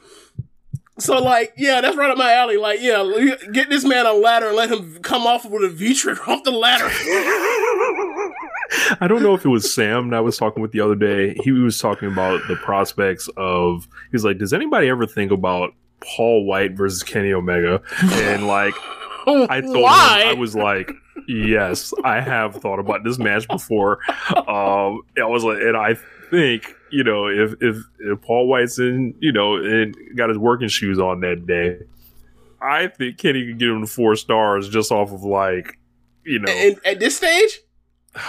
So 1.00 1.20
like, 1.20 1.54
yeah, 1.58 1.82
that's 1.82 1.98
right 1.98 2.12
up 2.12 2.18
my 2.18 2.34
alley. 2.34 2.58
Like, 2.58 2.80
yeah, 2.80 3.04
get 3.52 3.70
this 3.70 3.84
man 3.84 4.06
a 4.06 4.14
ladder 4.14 4.48
and 4.48 4.56
let 4.56 4.70
him 4.70 5.00
come 5.02 5.26
off 5.26 5.46
with 5.46 5.64
a 5.64 5.70
V 5.70 5.96
trigger 5.96 6.22
off 6.30 6.44
the 6.44 6.52
ladder. 6.52 6.90
I 9.02 9.08
don't 9.08 9.24
know 9.24 9.34
if 9.34 9.46
it 9.46 9.50
was 9.50 9.74
Sam 9.74 10.10
that 10.10 10.18
I 10.18 10.22
was 10.22 10.38
talking 10.38 10.62
with 10.62 10.72
the 10.72 10.82
other 10.82 10.96
day. 10.96 11.36
He 11.44 11.52
was 11.52 11.80
talking 11.80 12.12
about 12.12 12.42
the 12.48 12.56
prospects 12.56 13.30
of. 13.38 13.88
He's 14.12 14.24
like, 14.24 14.38
"Does 14.38 14.54
anybody 14.54 14.90
ever 14.90 15.06
think 15.06 15.32
about 15.32 15.74
Paul 16.02 16.46
White 16.46 16.74
versus 16.74 17.04
Kenny 17.04 17.34
Omega?" 17.34 17.82
And 18.02 18.48
like, 18.48 18.74
I 19.28 19.62
thought 19.62 19.82
Why? 19.82 20.24
I 20.28 20.34
was 20.34 20.56
like, 20.56 20.92
"Yes, 21.28 21.94
I 22.04 22.22
have 22.22 22.56
thought 22.56 22.80
about 22.80 23.04
this 23.04 23.18
match 23.18 23.48
before." 23.48 24.00
Um, 24.36 25.02
I 25.18 25.26
was 25.26 25.44
like, 25.44 25.60
and 25.62 25.78
I 25.78 25.96
think 26.30 26.76
you 26.92 27.04
know, 27.04 27.28
if 27.28 27.54
if, 27.62 27.78
if 28.00 28.22
Paul 28.22 28.48
White's 28.48 28.80
in, 28.80 29.14
you 29.20 29.32
know, 29.32 29.56
and 29.56 29.96
got 30.16 30.30
his 30.30 30.38
working 30.38 30.68
shoes 30.68 31.00
on 31.00 31.22
that 31.22 31.46
day, 31.46 31.80
I 32.62 32.88
think 32.88 33.18
Kenny 33.18 33.46
could 33.46 33.60
get 33.60 33.70
him 33.70 33.82
to 33.82 33.88
four 33.88 34.16
stars 34.16 34.70
just 34.70 34.92
off 34.92 35.12
of 35.12 35.24
like, 35.24 35.78
you 36.24 36.40
know, 36.40 36.76
at 36.86 37.00
this 37.00 37.18
stage, 37.18 37.60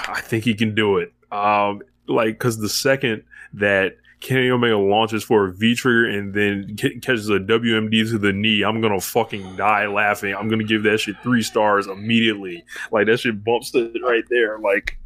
I 0.09 0.21
think 0.21 0.45
he 0.45 0.55
can 0.55 0.75
do 0.75 0.99
it. 0.99 1.13
Um, 1.33 1.83
like 2.07 2.35
because 2.35 2.59
the 2.59 2.69
second 2.69 3.25
that 3.55 3.97
Kenny 4.21 4.51
Omega 4.51 4.77
launches 4.77 5.23
for 5.23 5.47
a 5.47 5.53
V 5.53 5.75
trigger 5.75 6.07
and 6.07 6.35
then 6.35 6.77
ca- 6.77 6.99
catches 7.01 7.29
a 7.29 7.39
WMD 7.39 8.11
to 8.11 8.19
the 8.19 8.33
knee, 8.33 8.63
I'm 8.63 8.81
gonna 8.81 9.01
fucking 9.01 9.57
die 9.57 9.87
laughing. 9.87 10.35
I'm 10.35 10.49
gonna 10.49 10.65
give 10.65 10.83
that 10.85 10.99
shit 10.99 11.17
three 11.23 11.43
stars 11.43 11.87
immediately. 11.87 12.65
Like 12.91 13.07
that 13.07 13.21
shit 13.21 13.45
bumps 13.45 13.75
it 13.75 13.93
right 14.03 14.25
there. 14.29 14.59
Like 14.59 14.99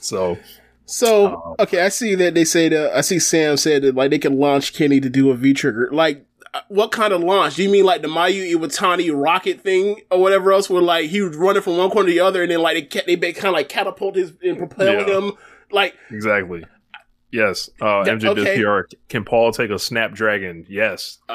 so. 0.00 0.38
So 0.86 1.54
okay, 1.58 1.82
I 1.82 1.90
see 1.90 2.14
that 2.14 2.34
they 2.34 2.46
say 2.46 2.70
that 2.70 2.96
I 2.96 3.02
see 3.02 3.18
Sam 3.18 3.58
said 3.58 3.82
that 3.82 3.94
like 3.94 4.10
they 4.10 4.18
can 4.18 4.38
launch 4.38 4.72
Kenny 4.72 5.00
to 5.00 5.10
do 5.10 5.30
a 5.30 5.34
V 5.34 5.52
trigger. 5.52 5.90
Like, 5.92 6.20
uh, 6.20 6.24
what 6.68 6.92
kind 6.92 7.12
of 7.12 7.22
launch? 7.22 7.56
Do 7.56 7.62
you 7.62 7.68
mean 7.68 7.84
like 7.84 8.02
the 8.02 8.08
Mayu 8.08 8.52
Iwatani 8.54 9.10
rocket 9.14 9.60
thing 9.60 10.00
or 10.10 10.20
whatever 10.20 10.52
else? 10.52 10.68
Where 10.68 10.82
like 10.82 11.10
he 11.10 11.20
was 11.22 11.36
running 11.36 11.62
from 11.62 11.76
one 11.76 11.90
corner 11.90 12.08
to 12.08 12.12
the 12.12 12.20
other, 12.20 12.42
and 12.42 12.50
then 12.50 12.60
like 12.60 12.90
they 13.06 13.14
they 13.16 13.32
kind 13.32 13.46
of 13.48 13.54
like 13.54 13.68
catapult 13.68 14.16
his 14.16 14.32
and 14.42 14.58
propel 14.58 14.86
Yeah. 14.86 15.06
him. 15.18 15.32
Like, 15.70 15.94
Exactly. 16.10 16.64
Yes. 17.30 17.68
Uh, 17.80 18.04
Yeah, 18.06 18.14
MJ 18.14 18.28
okay. 18.28 18.62
PR. 18.62 18.94
Can 19.08 19.24
Paul 19.24 19.52
take 19.52 19.70
a 19.70 19.78
Snapdragon? 19.78 20.66
Yes. 20.68 21.18
uh, 21.28 21.34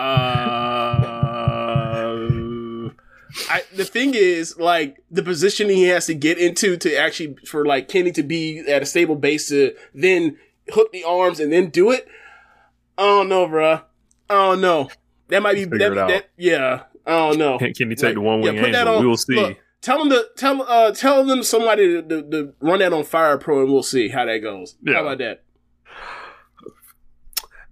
I, 3.50 3.64
the 3.76 3.86
thing 3.86 4.14
is 4.14 4.58
like 4.58 4.98
the 5.10 5.24
position 5.24 5.70
he 5.70 5.84
has 5.84 6.06
to 6.08 6.14
get 6.14 6.38
into 6.38 6.78
to 6.78 6.96
actually 6.96 7.36
for 7.48 7.66
like 7.66 7.88
Kenny 7.90 8.12
to 8.12 8.24
be 8.24 8.60
at 8.68 8.82
a 8.82 8.86
stable 8.86 9.16
base 9.16 9.50
to 9.50 9.74
then 9.94 10.38
hook 10.72 10.92
the 10.92 11.04
arms 11.04 11.40
and 11.40 11.52
then 11.52 11.70
do 11.70 11.92
it. 11.92 12.08
I 12.98 13.04
don't 13.04 13.30
know, 13.30 13.48
bruh. 13.48 13.84
I 14.30 14.34
don't 14.34 14.62
know. 14.62 14.90
That 15.34 15.44
might 15.44 15.56
be 15.56 15.66
that, 15.66 15.94
that- 15.96 16.30
yeah. 16.38 16.84
I 17.06 17.12
don't 17.18 17.38
know. 17.38 17.58
Can, 17.58 17.74
can 17.74 17.90
he 17.90 17.96
take 17.96 18.06
Like, 18.06 18.14
the 18.16 18.22
one 18.22 18.40
wing 18.42 18.56
yeah, 18.56 18.66
angel? 18.66 18.88
on- 18.88 19.06
We'll 19.06 19.18
see. 19.18 19.36
look, 19.36 19.58
tell 19.82 20.00
them 20.00 20.10
to 20.10 20.26
tell 20.38 20.62
uh 20.64 20.92
tell 20.94 21.26
them 21.26 21.44
somebody 21.44 21.88
to, 21.88 22.02
to, 22.02 22.22
to 22.32 22.54
run 22.62 22.80
that 22.80 22.94
on 22.94 23.04
Fire 23.04 23.38
Pro 23.38 23.62
and 23.64 23.72
we'll 23.72 23.84
see 23.84 24.08
how 24.10 24.24
that 24.26 24.38
goes. 24.38 24.76
Yeah. 24.82 24.94
How 24.94 25.02
about 25.02 25.18
that? 25.18 25.44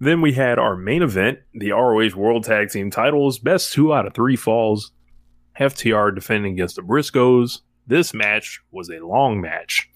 Then 0.00 0.20
we 0.20 0.32
had 0.32 0.58
our 0.58 0.76
main 0.76 1.02
event, 1.02 1.38
the 1.54 1.70
ROH 1.70 2.16
World 2.16 2.44
Tag 2.44 2.70
Team 2.70 2.90
titles. 2.90 3.38
Best 3.38 3.72
two 3.72 3.94
out 3.94 4.06
of 4.06 4.14
three 4.14 4.36
falls. 4.36 4.90
FTR 5.60 6.14
defending 6.14 6.52
against 6.54 6.76
the 6.76 6.82
Briscoes. 6.82 7.60
This 7.86 8.12
match 8.12 8.60
was 8.72 8.90
a 8.90 8.98
long 9.04 9.40
match. 9.40 9.88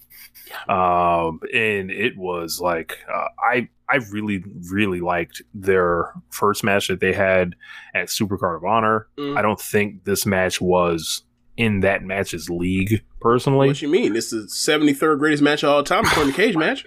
Um, 0.68 1.40
and 1.52 1.90
it 1.90 2.16
was 2.16 2.60
like, 2.60 2.98
uh, 3.12 3.28
I, 3.39 3.68
I 3.89 3.97
really, 4.10 4.44
really 4.70 5.01
liked 5.01 5.43
their 5.55 6.12
first 6.31 6.64
match 6.64 6.89
that 6.89 7.01
they 7.01 7.12
had 7.12 7.55
at 7.94 8.09
Supercard 8.09 8.56
of 8.56 8.64
Honor. 8.64 9.09
Mm. 9.16 9.36
I 9.39 9.43
don't 9.43 9.60
think 9.60 10.05
this 10.05 10.27
match 10.27 10.60
was 10.60 11.23
in 11.56 11.81
that 11.81 12.02
match's 12.02 12.51
league 12.51 13.02
personally. 13.20 13.68
What 13.68 13.82
you 13.82 13.89
mean? 13.89 14.12
This 14.12 14.32
is 14.32 14.55
seventy 14.55 14.93
third 14.93 15.18
greatest 15.18 15.43
match 15.43 15.62
of 15.62 15.70
all 15.70 15.82
time 15.82 16.05
according 16.06 16.32
to 16.32 16.36
Cage 16.36 16.56
match. 16.56 16.85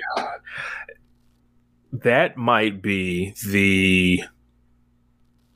that 1.92 2.38
might 2.38 2.82
be 2.82 3.34
the 3.48 4.24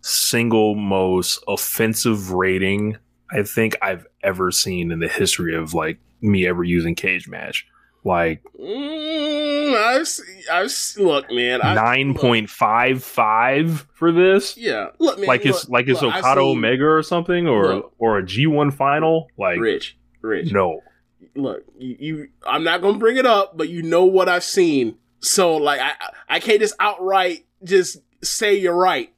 single 0.02 0.76
most 0.76 1.44
offensive 1.48 2.32
rating 2.32 2.98
I 3.32 3.44
think 3.44 3.76
I've 3.82 4.06
ever 4.22 4.52
seen 4.52 4.92
in 4.92 5.00
the 5.00 5.08
history 5.08 5.56
of 5.56 5.74
like 5.74 6.00
me 6.22 6.48
ever 6.48 6.64
using 6.64 6.96
cage 6.96 7.28
match. 7.28 7.66
Like 8.06 8.44
Mm, 8.60 9.76
I've, 9.76 10.08
I've 10.52 10.72
look, 11.04 11.32
man. 11.32 11.60
Nine 11.60 12.14
point 12.14 12.50
five 12.50 13.04
five 13.04 13.88
for 13.94 14.12
this. 14.12 14.58
Yeah, 14.58 14.88
look, 15.00 15.18
man. 15.20 15.28
like 15.28 15.46
it's 15.46 15.70
like 15.70 15.88
it's 15.88 16.02
look, 16.02 16.14
I've 16.14 16.20
Okada 16.24 16.42
seen- 16.42 16.50
Omega 16.58 16.86
or 16.86 17.04
something, 17.04 17.48
or 17.48 17.76
Look. 17.76 17.94
or 18.00 18.18
a 18.18 18.26
G 18.26 18.48
one 18.48 18.72
final. 18.72 19.28
Like 19.38 19.60
Rich, 19.60 19.98
Rich. 20.22 20.52
no, 20.52 20.82
Look, 21.36 21.64
you, 21.78 21.96
you. 22.00 22.28
I'm 22.46 22.64
not 22.64 22.82
gonna 22.82 22.98
bring 22.98 23.18
it 23.18 23.26
up, 23.26 23.58
but 23.58 23.70
you 23.70 23.82
know 23.84 24.06
what 24.06 24.30
I've 24.30 24.44
seen. 24.44 24.98
So 25.20 25.56
like, 25.58 25.80
I 25.82 25.92
I 26.30 26.40
can't 26.40 26.60
just 26.60 26.76
outright 26.80 27.46
just 27.64 27.98
say 28.24 28.54
you're 28.56 28.76
right. 28.76 29.12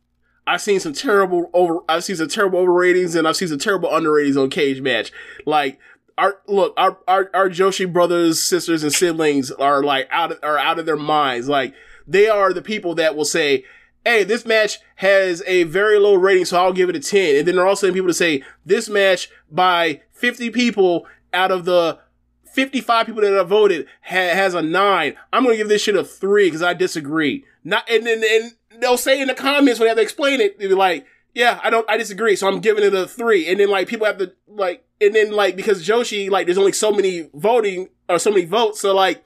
I've 0.48 0.62
seen 0.62 0.80
some 0.80 0.94
terrible 0.94 1.50
over. 1.54 1.80
I've 1.90 2.04
seen 2.04 2.16
some 2.18 2.28
terrible 2.30 2.60
overratings, 2.66 3.16
and 3.16 3.28
I've 3.28 3.36
seen 3.36 3.48
some 3.48 3.58
terrible 3.60 3.90
underratings 3.90 4.42
on 4.42 4.50
Cage 4.50 4.80
Match. 4.82 5.12
Like 5.46 5.80
our 6.18 6.38
look, 6.48 6.74
our 6.78 6.98
our 7.08 7.30
our 7.34 7.50
Joshi 7.50 7.92
brothers, 7.92 8.42
sisters, 8.42 8.84
and 8.84 8.94
siblings 8.94 9.52
are 9.52 9.84
like 9.84 10.08
out 10.12 10.32
of, 10.32 10.40
are 10.44 10.58
out 10.58 10.80
of 10.80 10.86
their 10.86 10.98
minds. 10.98 11.48
Like 11.50 11.74
they 12.08 12.28
are 12.30 12.54
the 12.54 12.62
people 12.62 12.96
that 12.96 13.16
will 13.16 13.26
say, 13.26 13.66
"Hey, 14.06 14.24
this 14.24 14.46
match 14.46 14.80
has 14.96 15.44
a 15.46 15.64
very 15.64 16.00
low 16.00 16.16
rating, 16.16 16.46
so 16.46 16.58
I'll 16.62 16.74
give 16.74 16.90
it 16.90 16.96
a 16.96 17.00
10. 17.00 17.36
And 17.38 17.48
then 17.48 17.56
there 17.56 17.66
are 17.66 17.68
also 17.68 17.92
people 17.92 18.08
to 18.08 18.14
say 18.14 18.44
this 18.66 18.88
match 18.88 19.30
by 19.52 20.02
50 20.14 20.52
people 20.52 21.06
out 21.34 21.52
of 21.52 21.66
the 21.66 22.00
55 22.54 23.06
people 23.06 23.22
that 23.22 23.34
have 23.34 23.50
voted 23.50 23.86
ha- 24.02 24.34
has 24.34 24.54
a 24.54 24.62
nine. 24.62 25.16
I'm 25.34 25.44
gonna 25.44 25.58
give 25.58 25.68
this 25.68 25.82
shit 25.82 25.96
a 25.98 26.04
three 26.04 26.46
because 26.48 26.62
I 26.62 26.74
disagree. 26.74 27.44
Not 27.66 27.90
and 27.90 28.06
then 28.06 28.24
and 28.24 28.82
they'll 28.82 28.98
say 28.98 29.22
in 29.22 29.28
the 29.28 29.34
comments 29.34 29.80
when 29.80 29.86
they 29.86 29.90
have 29.90 29.98
to 29.98 30.04
explain 30.04 30.40
it, 30.40 30.58
they'll 30.58 30.70
be 30.70 30.76
like, 30.76 31.06
"Yeah, 31.36 31.60
I 31.64 31.70
don't, 31.70 31.88
I 31.88 31.98
disagree." 31.98 32.36
So 32.36 32.48
I'm 32.48 32.60
giving 32.60 32.84
it 32.84 32.96
a 32.96 33.06
three. 33.06 33.48
And 33.48 33.60
then 33.60 33.70
like 33.70 33.88
people 33.88 34.08
have 34.08 34.18
to 34.18 34.34
like, 34.48 34.84
and 35.00 35.14
then 35.14 35.32
like 35.32 35.56
because 35.56 35.88
Joshi 35.88 36.32
like 36.32 36.48
there's 36.48 36.58
only 36.58 36.72
so 36.72 36.92
many 36.92 37.30
voting 37.36 37.90
or 38.10 38.18
so 38.18 38.32
many 38.32 38.46
votes, 38.46 38.80
so 38.82 38.96
like 38.96 39.24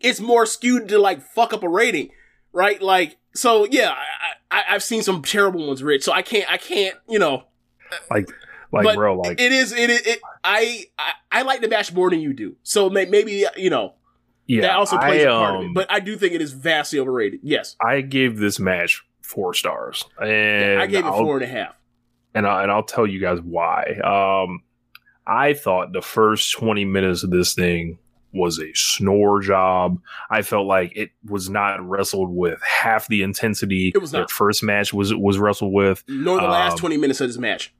it's 0.00 0.20
more 0.20 0.46
skewed 0.46 0.88
to 0.88 0.98
like 0.98 1.22
fuck 1.22 1.52
up 1.52 1.62
a 1.62 1.68
rating, 1.68 2.10
right? 2.52 2.80
Like 2.82 3.18
so, 3.34 3.66
yeah, 3.70 3.94
I, 4.50 4.56
I 4.58 4.64
I've 4.70 4.82
seen 4.82 5.02
some 5.02 5.22
terrible 5.22 5.66
ones, 5.66 5.82
Rich. 5.82 6.02
So 6.02 6.12
I 6.12 6.22
can't 6.22 6.50
I 6.50 6.56
can't 6.56 6.96
you 7.08 7.18
know 7.18 7.44
like 8.10 8.28
like 8.72 8.84
but 8.84 8.96
bro, 8.96 9.16
like 9.16 9.40
it 9.40 9.52
is 9.52 9.72
it, 9.72 9.90
it, 9.90 10.06
it 10.06 10.20
I, 10.42 10.84
I 10.98 11.12
I 11.30 11.42
like 11.42 11.60
the 11.60 11.68
match 11.68 11.92
more 11.92 12.10
than 12.10 12.20
you 12.20 12.32
do. 12.32 12.56
So 12.62 12.90
may, 12.90 13.06
maybe 13.06 13.44
you 13.56 13.70
know 13.70 13.94
yeah, 14.46 14.62
that 14.62 14.76
also 14.76 14.98
plays 14.98 15.24
a 15.24 15.28
part 15.28 15.54
of 15.56 15.60
um, 15.60 15.66
it. 15.66 15.74
But 15.74 15.90
I 15.90 16.00
do 16.00 16.16
think 16.16 16.32
it 16.32 16.40
is 16.40 16.52
vastly 16.52 16.98
overrated. 16.98 17.40
Yes, 17.42 17.76
I 17.84 18.00
gave 18.00 18.38
this 18.38 18.58
match 18.58 19.04
four 19.26 19.54
stars, 19.54 20.04
and 20.20 20.80
I 20.80 20.86
gave 20.86 21.04
it 21.04 21.08
I'll- 21.08 21.18
four 21.18 21.36
and 21.36 21.44
a 21.44 21.48
half. 21.48 21.74
and 22.34 22.46
I, 22.46 22.62
and 22.62 22.70
I'll 22.72 22.82
tell 22.84 23.06
you 23.06 23.20
guys 23.20 23.40
why. 23.40 23.84
Um, 24.04 24.62
I 25.26 25.54
thought 25.54 25.92
the 25.92 26.02
first 26.02 26.52
twenty 26.52 26.84
minutes 26.84 27.22
of 27.24 27.30
this 27.30 27.54
thing 27.54 27.98
was 28.32 28.58
a 28.60 28.70
snore 28.74 29.40
job. 29.40 29.98
I 30.30 30.42
felt 30.42 30.66
like 30.66 30.94
it 30.96 31.10
was 31.24 31.48
not 31.48 31.80
wrestled 31.86 32.30
with 32.30 32.60
half 32.62 33.08
the 33.08 33.22
intensity 33.22 33.92
It 33.94 33.98
was 33.98 34.12
not. 34.12 34.30
first 34.30 34.62
match 34.62 34.92
was 34.92 35.14
was 35.14 35.38
wrestled 35.38 35.72
with. 35.72 36.04
Nor 36.06 36.40
the 36.40 36.46
last 36.46 36.72
Um, 36.74 36.78
twenty 36.78 36.96
minutes 36.96 37.20
of 37.20 37.28
this 37.28 37.38
match. 37.38 37.72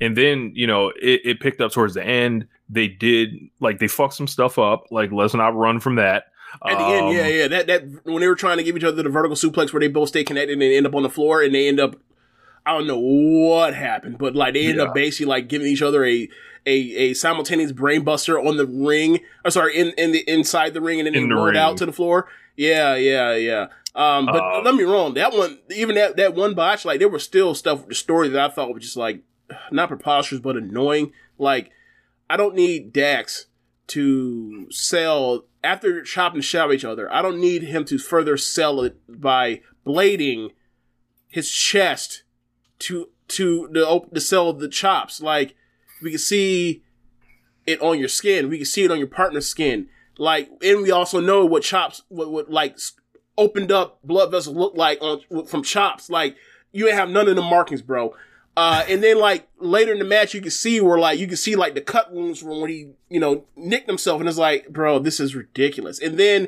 And 0.00 0.16
then, 0.16 0.50
you 0.54 0.66
know, 0.66 0.88
it, 1.00 1.20
it 1.24 1.40
picked 1.40 1.60
up 1.60 1.70
towards 1.72 1.94
the 1.94 2.02
end. 2.04 2.46
They 2.68 2.88
did 2.88 3.30
like 3.60 3.78
they 3.78 3.86
fucked 3.88 4.14
some 4.14 4.26
stuff 4.26 4.58
up. 4.58 4.84
Like, 4.90 5.12
let's 5.12 5.34
not 5.34 5.54
run 5.54 5.78
from 5.80 5.96
that. 5.96 6.24
At 6.66 6.78
the 6.78 6.84
end, 6.84 7.06
Um, 7.06 7.12
yeah, 7.14 7.26
yeah. 7.26 7.48
That 7.48 7.66
that 7.66 7.84
when 8.04 8.20
they 8.20 8.28
were 8.28 8.34
trying 8.34 8.58
to 8.58 8.62
give 8.62 8.76
each 8.76 8.84
other 8.84 9.02
the 9.02 9.08
vertical 9.08 9.36
suplex 9.36 9.72
where 9.72 9.80
they 9.80 9.88
both 9.88 10.08
stay 10.08 10.24
connected 10.24 10.52
and 10.54 10.62
they 10.62 10.76
end 10.76 10.86
up 10.86 10.94
on 10.94 11.02
the 11.02 11.10
floor 11.10 11.42
and 11.42 11.54
they 11.54 11.68
end 11.68 11.80
up 11.80 11.96
I 12.66 12.72
don't 12.72 12.86
know 12.86 12.98
what 12.98 13.74
happened, 13.74 14.16
but 14.18 14.34
like 14.34 14.54
they 14.54 14.66
end 14.66 14.78
Yeah. 14.78 14.84
up 14.84 14.94
basically 14.94 15.26
like 15.26 15.48
giving 15.48 15.66
each 15.66 15.82
other 15.82 16.04
a 16.04 16.28
a, 16.66 16.70
a 16.70 17.14
simultaneous 17.14 17.72
brain 17.72 18.04
buster 18.04 18.38
on 18.40 18.56
the 18.56 18.66
ring. 18.66 19.20
Or 19.44 19.50
sorry, 19.50 19.76
in, 19.76 19.88
in 19.98 20.12
the 20.12 20.20
inside 20.28 20.72
the 20.74 20.80
ring 20.80 20.98
and 21.00 21.06
then 21.06 21.14
In 21.14 21.22
they 21.24 21.28
the 21.28 21.34
rolled 21.34 21.48
ring. 21.48 21.56
out 21.58 21.76
to 21.78 21.86
the 21.86 21.92
floor. 21.92 22.26
Yeah, 22.56 22.94
yeah, 22.94 23.34
yeah. 23.34 23.66
Um, 23.96 24.26
but 24.26 24.36
Uh, 24.36 24.62
don't 24.62 24.64
get 24.64 24.74
me 24.76 24.84
wrong, 24.84 25.14
that 25.14 25.32
one 25.34 25.58
even 25.74 25.94
that 25.96 26.16
that 26.16 26.34
one 26.34 26.54
botch, 26.54 26.84
like 26.84 27.00
there 27.00 27.08
was 27.08 27.22
still 27.22 27.54
stuff 27.54 27.80
with 27.80 27.88
the 27.90 27.94
story 27.94 28.28
that 28.28 28.50
I 28.50 28.52
thought 28.52 28.72
was 28.72 28.82
just 28.82 28.96
like 28.96 29.20
not 29.70 29.88
preposterous 29.88 30.40
but 30.40 30.56
annoying. 30.56 31.12
Like 31.38 31.70
I 32.30 32.36
don't 32.38 32.54
need 32.54 32.92
Dax 32.94 33.46
to 33.88 34.66
sell 34.70 35.44
after 35.64 36.02
chop 36.02 36.34
and 36.34 36.44
shove 36.44 36.72
each 36.72 36.84
other. 36.84 37.12
I 37.12 37.22
don't 37.22 37.40
need 37.40 37.62
him 37.62 37.84
to 37.86 37.98
further 37.98 38.36
sell 38.36 38.82
it 38.82 38.96
by 39.08 39.62
blading 39.86 40.50
his 41.28 41.50
chest 41.50 42.22
to 42.80 43.08
to 43.28 43.68
the 43.72 43.86
op- 43.86 44.12
to 44.12 44.20
sell 44.20 44.52
the 44.52 44.68
chops. 44.68 45.20
Like 45.20 45.54
we 46.02 46.10
can 46.10 46.18
see 46.18 46.82
it 47.66 47.80
on 47.80 47.98
your 47.98 48.08
skin. 48.08 48.48
We 48.48 48.58
can 48.58 48.66
see 48.66 48.84
it 48.84 48.90
on 48.90 48.98
your 48.98 49.08
partner's 49.08 49.48
skin. 49.48 49.88
Like, 50.18 50.48
and 50.62 50.82
we 50.82 50.90
also 50.90 51.18
know 51.20 51.44
what 51.44 51.62
chops, 51.62 52.02
what, 52.08 52.30
what 52.30 52.50
like 52.50 52.78
opened 53.36 53.72
up 53.72 53.98
blood 54.04 54.30
vessels 54.30 54.56
look 54.56 54.76
like 54.76 54.98
on 55.00 55.46
from 55.46 55.62
chops. 55.62 56.08
Like 56.08 56.36
you 56.72 56.86
ain't 56.86 56.96
have 56.96 57.10
none 57.10 57.28
of 57.28 57.36
the 57.36 57.42
markings, 57.42 57.82
bro. 57.82 58.14
Uh, 58.56 58.84
and 58.88 59.02
then 59.02 59.18
like 59.18 59.48
later 59.58 59.92
in 59.92 59.98
the 59.98 60.04
match, 60.04 60.32
you 60.32 60.40
can 60.40 60.50
see 60.50 60.80
where 60.80 60.98
like 60.98 61.18
you 61.18 61.26
can 61.26 61.36
see 61.36 61.56
like 61.56 61.74
the 61.74 61.80
cut 61.80 62.12
wounds 62.12 62.40
from 62.40 62.60
when 62.60 62.70
he 62.70 62.92
you 63.08 63.18
know 63.18 63.44
nicked 63.56 63.88
himself, 63.88 64.20
and 64.20 64.28
it's 64.28 64.38
like, 64.38 64.68
bro, 64.68 64.98
this 64.98 65.18
is 65.18 65.34
ridiculous. 65.34 66.00
And 66.00 66.18
then, 66.18 66.42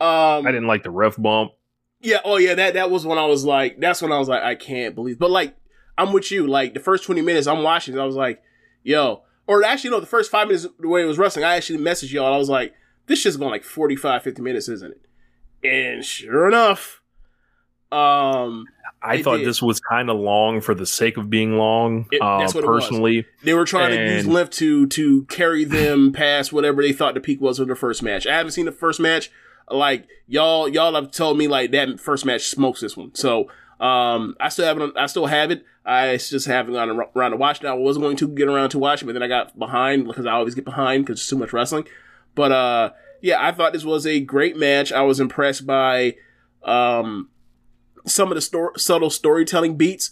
um, 0.00 0.46
I 0.46 0.52
didn't 0.52 0.68
like 0.68 0.84
the 0.84 0.90
ref 0.90 1.16
bump. 1.16 1.52
yeah, 2.00 2.18
oh 2.24 2.36
yeah, 2.36 2.54
that 2.54 2.74
that 2.74 2.90
was 2.90 3.04
when 3.04 3.18
I 3.18 3.26
was 3.26 3.44
like, 3.44 3.80
that's 3.80 4.00
when 4.00 4.12
I 4.12 4.18
was 4.18 4.28
like, 4.28 4.42
I 4.42 4.54
can't 4.54 4.94
believe. 4.94 5.18
But 5.18 5.32
like, 5.32 5.56
I'm 5.98 6.12
with 6.12 6.30
you. 6.30 6.46
Like 6.46 6.74
the 6.74 6.80
first 6.80 7.04
20 7.04 7.22
minutes, 7.22 7.48
I'm 7.48 7.64
watching. 7.64 7.98
I 7.98 8.04
was 8.04 8.16
like, 8.16 8.40
yo, 8.84 9.22
or 9.48 9.64
actually 9.64 9.90
no, 9.90 10.00
the 10.00 10.06
first 10.06 10.30
five 10.30 10.46
minutes 10.46 10.66
the 10.78 10.88
way 10.88 11.02
it 11.02 11.06
was 11.06 11.18
wrestling, 11.18 11.44
I 11.44 11.56
actually 11.56 11.80
messaged 11.80 12.12
y'all. 12.12 12.32
I 12.32 12.38
was 12.38 12.48
like, 12.48 12.72
this 13.06 13.20
shit's 13.20 13.36
going 13.36 13.50
like 13.50 13.64
45, 13.64 14.22
50 14.22 14.42
minutes, 14.42 14.68
isn't 14.68 14.92
it? 14.92 15.68
And 15.68 16.04
sure 16.04 16.46
enough, 16.46 17.02
um, 17.90 18.66
I 19.04 19.16
It 19.16 19.24
thought 19.24 19.38
did. 19.38 19.46
this 19.48 19.60
was 19.60 19.80
kind 19.80 20.08
of 20.10 20.18
long 20.18 20.60
for 20.60 20.74
the 20.74 20.86
sake 20.86 21.16
of 21.16 21.28
being 21.28 21.56
long. 21.58 22.06
It- 22.12 22.20
uh, 22.22 22.38
that's 22.38 22.54
what 22.54 22.64
it 22.64 22.70
was. 22.70 22.84
personally, 22.84 23.26
they 23.42 23.52
were 23.54 23.64
trying 23.64 23.90
to 23.90 23.96
use 24.14 24.24
And- 24.24 24.32
length 24.32 24.50
to 24.52 24.86
to 24.88 25.24
carry 25.24 25.64
them 25.64 26.12
past 26.14 26.52
whatever 26.52 26.82
they 26.82 26.92
thought 26.92 27.14
the 27.14 27.20
peak 27.20 27.40
was 27.40 27.58
of 27.58 27.68
the 27.68 27.74
first 27.74 28.02
match. 28.02 28.26
I 28.26 28.36
haven't 28.36 28.52
seen 28.52 28.66
the 28.66 28.72
first 28.72 29.00
match. 29.00 29.30
Like 29.70 30.06
y'all, 30.28 30.68
y'all 30.68 30.94
have 30.94 31.10
told 31.10 31.38
me 31.38 31.48
like 31.48 31.70
that 31.72 31.98
first 32.00 32.24
match 32.26 32.42
smokes 32.48 32.80
this 32.80 32.96
one. 32.96 33.14
So 33.14 33.48
um, 33.80 34.36
I 34.38 34.48
still 34.48 34.66
haven't. 34.66 34.96
I 34.96 35.06
still 35.06 35.26
have 35.26 35.50
it. 35.50 35.64
I 35.84 36.16
just 36.16 36.46
haven't 36.46 36.74
gone 36.74 36.90
ar- 36.90 37.10
around 37.16 37.32
to 37.32 37.36
watch 37.36 37.60
it. 37.60 37.66
I 37.66 37.72
was 37.74 37.98
going 37.98 38.16
to 38.18 38.28
get 38.28 38.46
around 38.48 38.70
to 38.70 38.78
watch 38.78 39.02
it, 39.02 39.06
but 39.06 39.12
then 39.14 39.22
I 39.24 39.26
got 39.28 39.58
behind 39.58 40.06
because 40.06 40.26
I 40.26 40.32
always 40.32 40.54
get 40.54 40.64
behind 40.64 41.04
because 41.04 41.18
there's 41.18 41.28
too 41.28 41.36
much 41.38 41.52
wrestling. 41.52 41.86
But 42.36 42.52
uh, 42.52 42.90
yeah, 43.20 43.44
I 43.44 43.50
thought 43.50 43.72
this 43.72 43.84
was 43.84 44.06
a 44.06 44.20
great 44.20 44.56
match. 44.56 44.92
I 44.92 45.02
was 45.02 45.18
impressed 45.18 45.66
by 45.66 46.14
um, 46.62 47.28
some 48.06 48.30
of 48.30 48.34
the 48.34 48.40
stor- 48.40 48.76
subtle 48.78 49.10
storytelling 49.10 49.76
beats, 49.76 50.10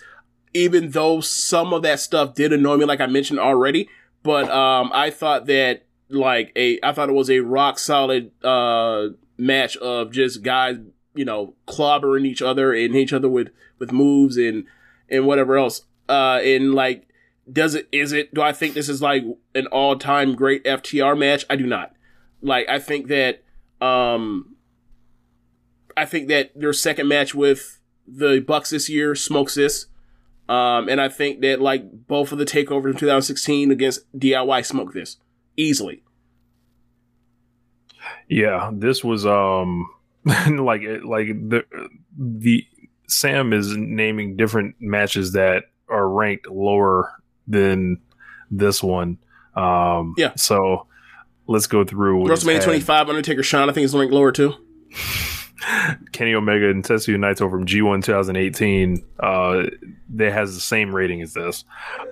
even 0.55 0.91
though 0.91 1.21
some 1.21 1.73
of 1.73 1.83
that 1.83 2.01
stuff 2.01 2.35
did 2.35 2.53
annoy 2.53 2.77
me, 2.77 2.85
like 2.85 3.01
I 3.01 3.07
mentioned 3.07 3.39
already. 3.41 3.89
But 4.23 4.51
um, 4.51 4.91
I 4.93 5.11
thought 5.11 5.47
that 5.47 5.87
like 6.09 6.53
a, 6.57 6.79
I 6.83 6.93
thought 6.93 7.09
it 7.09 7.15
was 7.15 7.31
a 7.31 7.41
rock 7.41 7.79
solid 7.79 8.33
uh 8.45 9.09
match 9.39 9.77
of 9.79 10.13
just 10.13 10.43
guys, 10.43 10.77
you 11.15 11.25
know, 11.25 11.55
clobbering 11.67 12.27
each 12.27 12.43
other 12.43 12.73
and 12.73 12.95
each 12.95 13.13
other 13.13 13.29
with 13.29 13.51
with 13.79 13.93
moves 13.93 14.37
and 14.37 14.67
and 15.09 15.27
whatever 15.27 15.57
else. 15.57 15.83
Uh, 16.09 16.41
and 16.43 16.75
like, 16.75 17.09
does 17.51 17.75
it 17.75 17.89
is 17.93 18.13
it? 18.13 18.33
Do 18.35 18.43
I 18.43 18.53
think 18.53 18.75
this 18.75 18.89
is 18.89 19.01
like 19.01 19.25
an 19.55 19.67
all 19.69 19.97
time 19.97 20.35
great 20.35 20.65
FTR 20.65 21.19
match? 21.19 21.45
I 21.49 21.57
do 21.57 21.67
not. 21.67 21.95
Like, 22.43 22.69
I 22.69 22.79
think 22.79 23.09
that 23.09 23.43
um, 23.81 24.57
I 25.97 26.05
think 26.05 26.29
that 26.29 26.53
their 26.55 26.73
second 26.73 27.09
match 27.09 27.35
with 27.35 27.80
the 28.07 28.41
Bucks 28.41 28.71
this 28.71 28.89
year 28.89 29.15
smokes 29.15 29.55
this. 29.55 29.87
Um, 30.49 30.89
and 30.89 31.01
I 31.01 31.09
think 31.09 31.41
that 31.43 31.61
like 31.61 32.09
both 32.09 32.33
of 32.33 32.39
the 32.39 32.45
takeovers 32.45 32.93
in 32.93 32.97
2016 32.99 33.71
against 33.71 34.01
DIY 34.19 34.67
smoke 34.67 34.93
this 34.93 35.17
easily. 35.57 36.03
yeah, 38.29 38.71
this 38.73 39.05
was 39.05 39.27
um 39.27 39.89
like 40.25 40.83
it 40.83 41.05
like 41.05 41.29
the 41.29 41.65
the 42.19 42.67
Sam 43.09 43.53
is 43.53 43.77
naming 43.77 44.37
different 44.37 44.77
matches 44.81 45.33
that 45.33 45.65
are 45.89 46.09
ranked 46.09 46.49
lower 46.49 47.13
than 47.47 48.01
this 48.51 48.83
one. 48.83 49.19
Um, 49.57 50.15
Yeah. 50.17 50.35
So 50.37 50.87
let's 51.47 51.67
go 51.67 51.85
through. 51.85 52.25
WrestleMania 52.25 52.63
25, 52.63 53.09
Undertaker 53.09 53.43
Shawn, 53.43 53.69
I 53.69 53.73
think 53.73 53.85
is 53.85 53.95
ranked 53.95 54.15
lower 54.15 54.33
too. 54.33 54.55
Kenny 56.13 56.35
Omega 56.35 56.71
and 56.71 56.85
Tetsuya 56.85 57.17
Naito 57.17 57.51
from 57.51 57.67
G1 57.67 58.05
2018. 58.05 59.05
Uh, 59.19 59.63
that 60.15 60.33
has 60.33 60.55
the 60.55 60.61
same 60.61 60.95
rating 60.95 61.23
as 61.23 61.35
this. 61.35 61.65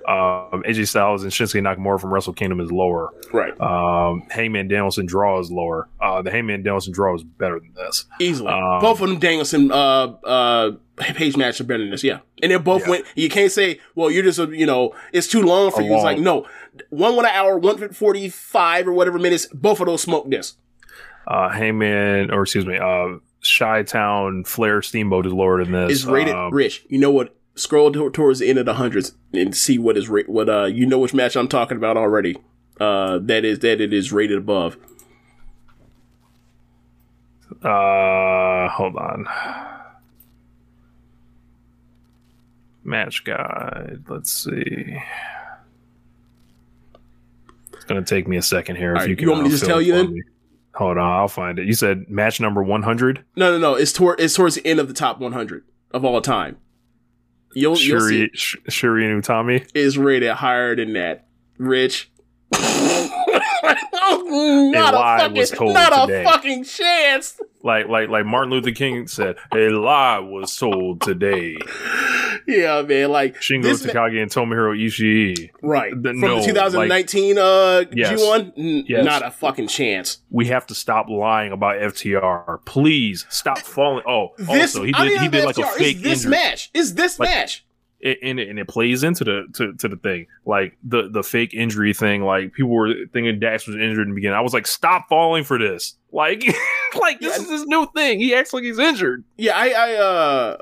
Um, 0.07 0.63
AJ 0.65 0.87
Styles 0.87 1.23
and 1.23 1.31
Shinsuke 1.31 1.61
Nakamura 1.61 1.99
from 1.99 2.13
Wrestle 2.13 2.33
Kingdom 2.33 2.59
is 2.61 2.71
lower. 2.71 3.13
Right. 3.33 3.59
Um, 3.59 4.23
Hangman 4.29 4.67
Danielson 4.67 5.05
draw 5.05 5.39
is 5.39 5.51
lower. 5.51 5.89
Uh, 5.99 6.21
the 6.21 6.31
Hangman 6.31 6.63
Danielson 6.63 6.93
draw 6.93 7.15
is 7.15 7.23
better 7.23 7.59
than 7.59 7.73
this. 7.73 8.05
Easily. 8.19 8.51
Um, 8.51 8.79
both 8.79 9.01
of 9.01 9.09
them 9.09 9.19
Danielson 9.19 9.71
uh 9.71 10.13
uh 10.23 10.71
page 10.97 11.35
match 11.35 11.59
are 11.59 11.65
better 11.65 11.79
than 11.83 11.91
this, 11.91 12.03
yeah. 12.03 12.19
And 12.41 12.51
they 12.51 12.57
both 12.57 12.83
Yeah. 12.83 12.89
went 12.89 13.05
you 13.15 13.29
can't 13.29 13.51
say, 13.51 13.79
well, 13.95 14.09
you're 14.11 14.23
just 14.23 14.39
a 14.39 14.45
you 14.47 14.65
know, 14.65 14.95
it's 15.11 15.27
too 15.27 15.41
long 15.41 15.71
for 15.71 15.81
A 15.81 15.85
you. 15.85 15.93
It's 15.93 16.03
like, 16.03 16.19
no. 16.19 16.45
One 16.89 17.15
went 17.15 17.27
an 17.27 17.35
hour, 17.35 17.57
one 17.57 17.89
forty 17.93 18.29
five 18.29 18.87
or 18.87 18.93
whatever 18.93 19.19
minutes, 19.19 19.47
both 19.47 19.79
of 19.81 19.87
those 19.87 20.01
smoke 20.01 20.29
this. 20.29 20.55
Uh, 21.27 21.49
Hangman, 21.49 22.31
or 22.31 22.43
excuse 22.43 22.65
me, 22.65 22.77
uh, 22.77 23.17
Chi 23.57 23.83
Town 23.83 24.43
Flair 24.43 24.81
Steamboat 24.81 25.25
is 25.25 25.33
lower 25.33 25.63
than 25.63 25.71
this. 25.73 25.91
It's 25.91 26.05
rated 26.05 26.35
Um, 26.35 26.53
rich. 26.53 26.85
You 26.89 26.99
know 26.99 27.11
what? 27.11 27.35
Scroll 27.55 27.91
to- 27.91 28.09
towards 28.11 28.39
the 28.39 28.47
end 28.49 28.57
of 28.59 28.65
the 28.65 28.75
hundreds 28.75 29.13
and 29.33 29.55
see 29.55 29.77
what 29.77 29.97
is 29.97 30.07
ra- 30.07 30.21
what 30.27 30.47
uh 30.49 30.65
you 30.65 30.85
know 30.85 30.99
which 30.99 31.13
match 31.13 31.35
I'm 31.35 31.47
talking 31.49 31.77
about 31.77 31.97
already. 31.97 32.37
Uh 32.79 33.19
that 33.23 33.43
is 33.43 33.59
that 33.59 33.81
it 33.81 33.91
is 33.93 34.11
rated 34.13 34.37
above. 34.37 34.77
Uh, 37.63 38.69
hold 38.69 38.95
on. 38.95 39.27
Match 42.83 43.23
guide. 43.25 44.03
Let's 44.07 44.31
see. 44.31 44.97
It's 47.73 47.85
gonna 47.85 48.03
take 48.03 48.27
me 48.27 48.37
a 48.37 48.41
second 48.41 48.77
here. 48.77 48.91
All 48.91 48.97
if 48.97 49.01
right, 49.01 49.09
you 49.09 49.15
can 49.15 49.27
you 49.27 49.31
want 49.31 49.43
me 49.43 49.49
to 49.49 49.55
uh, 49.55 49.57
just 49.57 49.65
tell 49.69 49.81
you 49.81 49.93
then? 49.93 50.13
me. 50.13 50.21
Hold 50.75 50.97
on, 50.97 51.11
I'll 51.11 51.27
find 51.27 51.57
it. 51.59 51.65
You 51.65 51.73
said 51.73 52.09
match 52.09 52.39
number 52.39 52.63
one 52.63 52.83
hundred. 52.83 53.23
No, 53.35 53.51
no, 53.51 53.57
no. 53.57 53.75
It's 53.75 53.91
toward 53.91 54.19
it's 54.19 54.35
towards 54.35 54.55
the 54.55 54.65
end 54.65 54.79
of 54.79 54.87
the 54.87 54.93
top 54.93 55.19
100 55.19 55.63
of 55.91 56.05
all 56.05 56.21
time. 56.21 56.57
You'll, 57.53 57.75
you'll 57.77 57.99
see. 58.01 58.27
Syuri, 58.27 58.29
Sh- 58.33 58.55
Syuri 58.69 59.11
and 59.11 59.23
Utami. 59.23 59.67
is 59.73 59.97
rated 59.97 60.29
higher 60.31 60.75
than 60.75 60.93
that. 60.93 61.27
Rich. 61.57 62.11
not 63.63 64.93
a, 64.93 64.97
lie 64.97 65.17
fucking, 65.19 65.37
was 65.37 65.51
told 65.51 65.73
not 65.73 66.07
today. 66.07 66.21
a 66.21 66.23
fucking 66.23 66.63
chance. 66.63 67.39
Like, 67.61 67.87
like, 67.89 68.07
like 68.09 68.25
Martin 68.25 68.51
Luther 68.51 68.71
King 68.71 69.07
said, 69.07 69.35
a 69.53 69.69
lie 69.69 70.19
was 70.19 70.55
told 70.55 71.01
today. 71.01 71.57
Yeah, 72.47 72.81
man. 72.83 73.11
Like 73.11 73.35
Shingo 73.41 73.63
this 73.63 73.85
ma- 73.85 73.91
Takagi 73.91 74.21
and 74.21 74.31
Tomohiro 74.31 74.77
Ishii. 74.77 75.49
right 75.61 75.91
The- 76.01 76.09
from 76.11 76.21
no, 76.21 76.39
the 76.39 76.45
2019 76.47 77.37
uh 77.37 77.83
Yes. 77.93 78.21
G1. 78.21 78.53
N- 78.57 78.85
Yes. 78.87 79.03
Not 79.05 79.25
a 79.25 79.31
fucking 79.31 79.67
chance. 79.67 80.19
we 80.29 80.45
have 80.47 80.65
to 80.67 80.75
stop 80.75 81.09
lying 81.09 81.51
about 81.51 81.75
FTR. 81.81 82.59
Please 82.65 83.25
stop 83.29 83.59
falling. 83.59 84.03
Oh, 84.07 84.29
This 84.37 84.75
also 84.75 84.83
he 84.83 84.91
did 84.93 85.21
he 85.21 85.27
did 85.27 85.45
like 85.45 85.57
a 85.57 85.65
fake 85.67 85.97
Is 85.97 86.01
this 86.03 86.19
injury. 86.25 86.31
match? 86.31 86.69
Is 86.73 86.95
this 86.95 87.19
Like- 87.19 87.29
match? 87.29 87.65
It, 88.01 88.19
and, 88.23 88.39
it, 88.39 88.47
and 88.47 88.57
it 88.57 88.67
plays 88.69 89.03
into 89.03 89.25
the 89.25 89.47
to, 89.55 89.73
to 89.73 89.89
the 89.89 89.97
thing 89.97 90.27
like 90.45 90.77
the 90.85 91.09
the 91.09 91.21
fake 91.21 91.53
injury 91.53 91.93
thing. 91.93 92.21
Like 92.23 92.53
people 92.53 92.69
were 92.71 92.93
thinking 93.11 93.39
Dax 93.41 93.67
was 93.67 93.75
injured 93.75 94.03
in 94.03 94.09
the 94.09 94.15
beginning. 94.15 94.37
I 94.37 94.41
was 94.41 94.53
like, 94.53 94.67
stop 94.67 95.09
falling 95.09 95.43
for 95.43 95.57
this. 95.57 95.95
Like, 96.13 96.41
like 96.99 97.19
this 97.19 97.37
Yeah. 97.37 97.43
is 97.43 97.49
his 97.49 97.65
new 97.65 97.87
thing. 97.93 98.19
He 98.21 98.33
acts 98.33 98.53
like 98.53 98.63
he's 98.63 98.79
injured. 98.79 99.25
Yeah, 99.37 99.51
I, 99.57 99.69
I, 99.71 99.93
uh, 99.95 100.57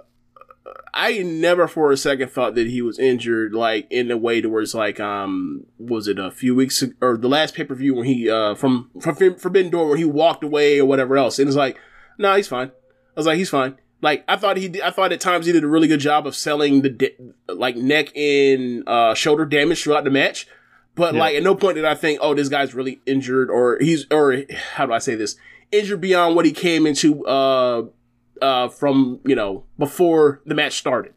I 0.94 1.20
never 1.24 1.68
for 1.68 1.92
a 1.92 1.98
second 1.98 2.32
thought 2.32 2.56
that 2.56 2.68
he 2.68 2.82
was 2.82 2.98
injured, 2.98 3.54
like 3.54 3.88
in 3.92 4.10
a 4.12 4.18
way 4.18 4.42
to 4.42 4.50
where 4.50 4.62
it's 4.64 4.74
like, 4.74 5.00
um, 5.00 5.66
was 5.78 6.08
it 6.08 6.18
a 6.20 6.32
few 6.32 6.56
weeks 6.56 6.82
ag- 6.82 6.96
or 7.02 7.18
the 7.18 7.30
last 7.30 7.54
pay 7.54 7.64
per 7.64 7.76
view 7.76 7.94
when 7.94 8.06
he, 8.06 8.30
uh, 8.30 8.56
from 8.56 8.90
from 9.00 9.16
Forbidden 9.36 9.72
Door 9.72 9.90
when 9.90 9.98
he 10.00 10.06
walked 10.06 10.44
away 10.44 10.80
or 10.80 10.86
whatever 10.86 11.18
else, 11.18 11.38
and 11.40 11.48
it's 11.48 11.56
like, 11.56 11.78
no, 12.18 12.36
he's 12.36 12.48
fine. 12.48 12.70
I 12.70 13.20
was 13.20 13.28
like, 13.28 13.38
he's 13.38 13.50
fine. 13.52 13.78
Like 14.02 14.24
I 14.28 14.36
thought 14.36 14.58
he, 14.58 14.68
did, 14.70 14.82
I 14.82 14.92
thought 14.92 15.12
at 15.12 15.20
times 15.20 15.46
he 15.48 15.52
did 15.52 15.64
a 15.64 15.68
really 15.68 15.88
good 15.88 16.00
job 16.00 16.28
of 16.28 16.36
selling 16.36 16.82
the 16.84 16.90
di- 16.90 17.16
like 17.48 17.76
neck 17.76 18.16
and 18.16 18.88
uh, 18.88 19.14
shoulder 19.16 19.46
damage 19.46 19.84
throughout 19.84 20.04
the 20.04 20.12
match, 20.12 20.48
But 20.96 21.14
Yeah. 21.16 21.20
like 21.20 21.36
at 21.36 21.44
no 21.44 21.56
point 21.56 21.76
did 21.76 21.86
I 21.86 21.96
think, 21.96 22.20
oh, 22.22 22.34
this 22.36 22.48
guy's 22.50 22.76
really 22.76 23.02
injured 23.08 23.50
or 23.50 23.78
he's 23.80 24.06
or 24.12 24.44
how 24.76 24.86
do 24.86 24.94
I 24.94 25.00
say 25.00 25.16
this? 25.16 25.36
Injured 25.72 26.00
beyond 26.00 26.36
what 26.36 26.46
he 26.46 26.52
came 26.52 26.86
into 26.86 27.26
uh 27.26 27.86
uh 28.42 28.68
from, 28.70 29.20
you 29.26 29.36
know, 29.36 29.64
before 29.80 30.42
the 30.46 30.54
match 30.54 30.74
started. 30.78 31.14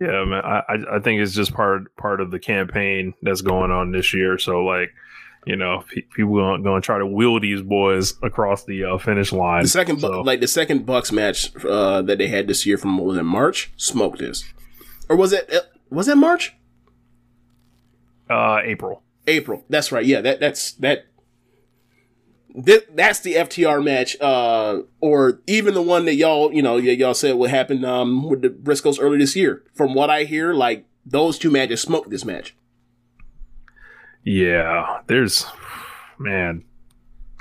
Yeah, 0.00 0.24
man. 0.26 0.44
I, 0.44 0.62
I 0.68 0.96
I 0.96 0.98
think 1.00 1.20
it's 1.22 1.32
just 1.34 1.54
part 1.54 1.94
part 1.96 2.20
of 2.20 2.30
the 2.30 2.38
campaign 2.38 3.14
that's 3.22 3.40
going 3.40 3.70
on 3.70 3.92
this 3.92 4.12
year. 4.14 4.38
So 4.38 4.62
like, 4.64 4.90
you 5.46 5.56
know, 5.56 5.82
pe- 5.92 6.02
people 6.14 6.40
are 6.40 6.58
going 6.58 6.80
to 6.80 6.84
try 6.84 6.98
to 6.98 7.06
wheel 7.06 7.40
these 7.40 7.62
boys 7.62 8.14
across 8.22 8.64
the 8.64 8.84
uh, 8.84 8.98
finish 8.98 9.32
line. 9.32 9.62
The 9.62 9.68
second, 9.68 10.00
So, 10.00 10.20
like 10.20 10.40
the 10.40 10.48
second 10.48 10.84
Bucks 10.86 11.10
match 11.12 11.50
uh, 11.64 12.02
that 12.02 12.18
they 12.18 12.28
had 12.28 12.46
this 12.48 12.66
year 12.66 12.76
from 12.78 12.98
what 12.98 13.06
was 13.06 13.16
it 13.16 13.22
March? 13.22 13.72
Smoked 13.76 14.18
this, 14.18 14.44
or 15.08 15.16
was 15.16 15.32
it 15.32 15.52
uh, 15.52 15.60
was 15.90 16.06
that 16.06 16.16
March? 16.16 16.54
uh, 18.30 18.60
April. 18.62 19.02
April. 19.26 19.64
That's 19.68 19.90
right. 19.92 20.04
Yeah, 20.04 20.20
that 20.22 20.40
that's 20.40 20.72
that. 20.72 21.06
Th- 22.64 22.84
that's 22.94 23.20
the 23.20 23.34
FTR 23.34 23.84
match, 23.84 24.16
uh, 24.20 24.80
or 25.00 25.40
even 25.46 25.74
the 25.74 25.82
one 25.82 26.06
that 26.06 26.14
y'all, 26.14 26.52
you 26.52 26.62
know, 26.62 26.74
y- 26.74 26.80
y'all 26.90 27.14
said 27.14 27.34
what 27.36 27.50
happened 27.50 27.84
um, 27.84 28.28
with 28.28 28.40
the 28.42 28.48
Briscoes 28.48 28.98
early 29.00 29.18
this 29.18 29.36
year. 29.36 29.62
From 29.74 29.94
what 29.94 30.10
I 30.10 30.24
hear, 30.24 30.54
like 30.54 30.84
those 31.06 31.38
two 31.38 31.50
matches 31.50 31.82
smoked 31.82 32.10
this 32.10 32.24
match. 32.24 32.56
Yeah, 34.24 35.00
there's 35.06 35.46
man. 36.18 36.64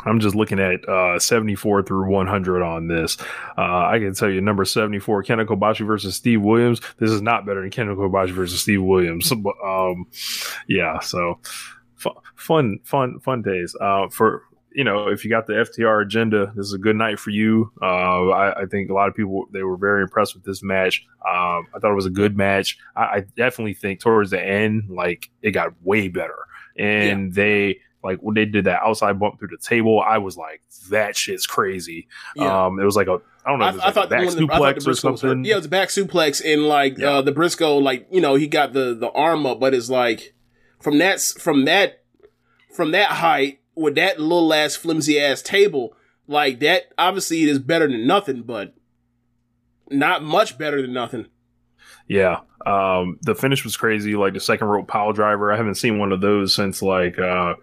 I'm 0.06 0.20
just 0.20 0.36
looking 0.36 0.60
at 0.60 0.88
uh, 0.88 1.20
74 1.20 1.84
through 1.84 2.10
100 2.10 2.64
on 2.64 2.88
this. 2.88 3.18
Uh, 3.58 3.88
I 3.88 4.00
can 4.00 4.14
tell 4.14 4.30
you, 4.30 4.40
number 4.40 4.64
74, 4.64 5.24
Ken 5.24 5.40
Kobashi 5.40 5.86
versus 5.86 6.16
Steve 6.16 6.42
Williams. 6.42 6.80
This 6.98 7.12
is 7.12 7.22
not 7.22 7.46
better 7.46 7.62
than 7.62 7.72
Ken 7.72 7.88
Kobashi 7.88 8.32
versus 8.32 8.62
Steve 8.62 8.84
Williams. 8.84 9.32
Um, 9.66 10.06
yeah, 10.70 11.00
so 11.00 11.40
fu- 11.96 12.12
fun, 12.36 12.80
fun, 12.84 13.20
fun 13.20 13.42
days. 13.42 13.76
Uh, 13.82 14.08
for 14.10 14.44
you 14.78 14.84
know, 14.84 15.08
if 15.08 15.26
you 15.26 15.30
got 15.32 15.48
the 15.48 15.54
FTR 15.54 16.04
agenda, 16.04 16.54
this 16.56 16.68
is 16.68 16.74
a 16.74 16.78
good 16.78 16.96
night 16.96 17.20
for 17.20 17.32
you. 17.32 17.72
Uh, 17.82 18.30
I, 18.30 18.62
I 18.62 18.66
think 18.68 18.92
a 18.92 18.94
lot 18.94 19.10
of 19.10 19.16
people 19.16 19.48
they 19.52 19.64
were 19.64 19.76
very 19.76 20.04
impressed 20.04 20.36
with 20.36 20.44
this 20.44 20.62
match. 20.62 21.06
Um, 21.28 21.66
I 21.74 21.80
thought 21.80 21.92
it 21.92 21.96
was 21.96 22.06
a 22.06 22.12
good 22.12 22.38
match. 22.38 22.78
I, 22.96 23.02
I 23.02 23.20
definitely 23.36 23.74
think 23.74 24.00
towards 24.00 24.30
the 24.30 24.42
end, 24.42 24.84
like 24.90 25.32
it 25.42 25.52
got 25.52 25.74
way 25.84 26.10
better, 26.10 26.38
and 26.78 27.34
they 27.34 27.80
like 28.04 28.20
when 28.20 28.36
they 28.36 28.46
did 28.46 28.66
that 28.66 28.82
outside 28.84 29.20
bump 29.20 29.40
through 29.40 29.50
the 29.50 29.58
table, 29.58 30.00
I 30.00 30.18
was 30.20 30.38
like, 30.38 30.62
that 30.90 31.16
shit's 31.16 31.48
crazy. 31.48 32.08
Yeah. 32.36 32.66
Um, 32.66 32.80
it 32.80 32.86
was 32.86 32.96
like 32.96 33.08
a 33.08 33.20
I 33.46 33.50
don't 33.50 33.60
know, 33.60 33.66
I, 33.66 33.70
if 33.70 33.76
it 33.76 33.78
was 33.78 33.86
I 33.86 33.92
thought 33.92 34.10
back 34.10 34.30
the, 34.30 34.32
thought 34.32 34.76
the 34.76 34.82
suplex 34.82 34.88
or 34.88 34.94
something. 34.96 35.46
Yeah, 35.46 35.54
it 35.54 35.58
was 35.58 35.66
a 35.66 35.70
back 35.70 35.90
suplex, 35.90 36.42
and 36.54 36.68
like 36.68 36.98
Yeah. 36.98 37.10
uh, 37.10 37.22
the 37.22 37.32
Briscoe, 37.32 37.78
like 37.78 38.08
you 38.12 38.22
know, 38.22 38.36
he 38.36 38.48
got 38.48 38.74
the 38.74 38.94
the 38.94 39.10
arm 39.12 39.46
up, 39.46 39.60
but 39.60 39.74
it's 39.74 39.90
like 39.90 40.34
from 40.80 40.98
that 41.00 41.20
from 41.20 41.66
that 41.66 42.04
from 42.74 42.92
that 42.92 43.10
height 43.14 43.60
with 43.76 43.96
that 43.96 44.20
little 44.20 44.54
ass 44.54 44.76
flimsy 44.76 45.20
ass 45.20 45.42
table, 45.42 45.96
like 46.28 46.60
that. 46.60 46.94
Obviously, 46.98 47.44
it 47.44 47.50
is 47.50 47.60
better 47.60 47.88
than 47.88 48.06
nothing, 48.06 48.44
but 48.44 48.74
not 49.90 50.24
much 50.24 50.58
better 50.58 50.82
than 50.82 50.94
nothing. 50.94 51.28
Yeah. 52.08 52.40
Um, 52.66 53.18
the 53.22 53.34
finish 53.36 53.64
was 53.64 53.78
crazy. 53.78 54.16
Like 54.16 54.34
the 54.34 54.40
second 54.42 54.68
rope 54.68 54.88
pile 54.88 55.14
driver. 55.14 55.54
I 55.54 55.58
haven't 55.58 55.76
seen 55.76 56.00
one 56.00 56.12
of 56.12 56.20
those 56.22 56.54
since 56.54 56.82
like 56.82 57.18
uh, 57.18 57.54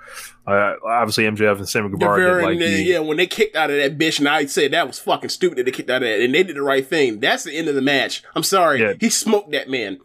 uh 0.46 0.74
obviously 0.86 1.24
MJF 1.24 1.58
and 1.58 1.68
Sammy 1.68 1.90
Guevara 1.90 2.40
did 2.40 2.44
like 2.44 2.58
the, 2.58 2.82
yeah, 2.82 2.98
when 3.00 3.16
they 3.18 3.26
kicked 3.26 3.54
out 3.56 3.70
of 3.70 3.76
that 3.76 3.98
bitch, 3.98 4.18
and 4.18 4.28
I 4.28 4.46
said 4.46 4.72
that 4.72 4.86
was 4.86 4.98
fucking 4.98 5.28
stupid 5.30 5.58
that 5.58 5.64
they 5.64 5.70
kicked 5.72 5.90
out 5.90 6.02
of 6.02 6.08
that, 6.08 6.20
and 6.20 6.34
they 6.34 6.42
did 6.42 6.56
the 6.56 6.62
right 6.62 6.86
thing. 6.86 7.20
That's 7.20 7.44
the 7.44 7.54
end 7.54 7.68
of 7.68 7.74
the 7.74 7.82
match. 7.82 8.22
I'm 8.34 8.42
sorry, 8.42 8.80
Yeah. 8.80 8.94
he 8.98 9.10
smoked 9.10 9.52
that 9.52 9.68
man. 9.68 9.98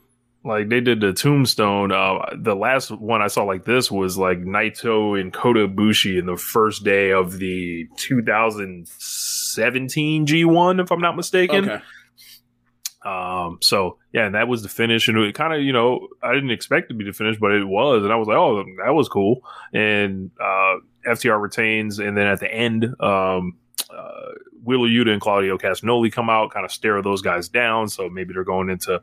like 0.44 0.68
they 0.70 0.82
did 0.82 1.00
the 1.00 1.14
tombstone. 1.14 1.92
Uh, 1.94 2.20
the 2.36 2.56
last 2.56 2.92
one 2.92 3.22
I 3.22 3.28
saw 3.28 3.44
like 3.44 3.64
this 3.66 3.90
was 3.90 4.18
like 4.18 4.40
Naito 4.40 5.18
and 5.20 5.32
Kota 5.32 5.66
Ibushi 5.68 6.20
in 6.20 6.26
the 6.26 6.36
first 6.38 6.84
day 6.84 7.12
of 7.12 7.40
the 7.40 7.88
2017 7.98 10.26
G1, 10.26 10.82
if 10.82 10.92
I'm 10.92 11.00
not 11.02 11.16
mistaken. 11.16 11.70
Okay, 11.70 11.84
Um, 13.04 13.60
so 13.62 13.98
yeah, 14.12 14.26
and 14.26 14.36
that 14.36 14.48
was 14.48 14.62
the 14.62 14.70
finish, 14.70 15.08
and 15.08 15.18
it 15.18 15.36
kind 15.36 15.54
of, 15.54 15.62
you 15.62 15.72
know, 15.72 16.08
I 16.22 16.34
didn't 16.34 16.52
expect 16.52 16.90
to 16.90 16.96
be 16.96 17.06
the 17.06 17.14
finish, 17.14 17.38
but 17.40 17.52
it 17.52 17.66
was, 17.66 18.04
and 18.04 18.12
I 18.12 18.18
was 18.18 18.28
like, 18.28 18.38
oh, 18.38 18.64
that 18.84 18.94
was 18.94 19.08
cool. 19.08 19.42
And 19.74 20.32
uh, 20.40 20.76
FTR 21.08 21.42
retains, 21.42 22.00
and 22.00 22.18
then 22.18 22.28
at 22.28 22.40
the 22.40 22.54
end, 22.54 22.86
um, 23.02 23.58
uh, 23.90 24.34
Yuta 24.68 25.10
and 25.10 25.22
Claudio 25.22 25.58
Castagnoli 25.58 26.12
come 26.12 26.30
out, 26.30 26.52
kind 26.52 26.66
of 26.66 26.72
stare 26.72 27.02
those 27.02 27.22
guys 27.22 27.50
down. 27.50 27.88
So 27.88 28.10
maybe 28.10 28.34
they're 28.34 28.44
going 28.44 28.70
into 28.70 29.02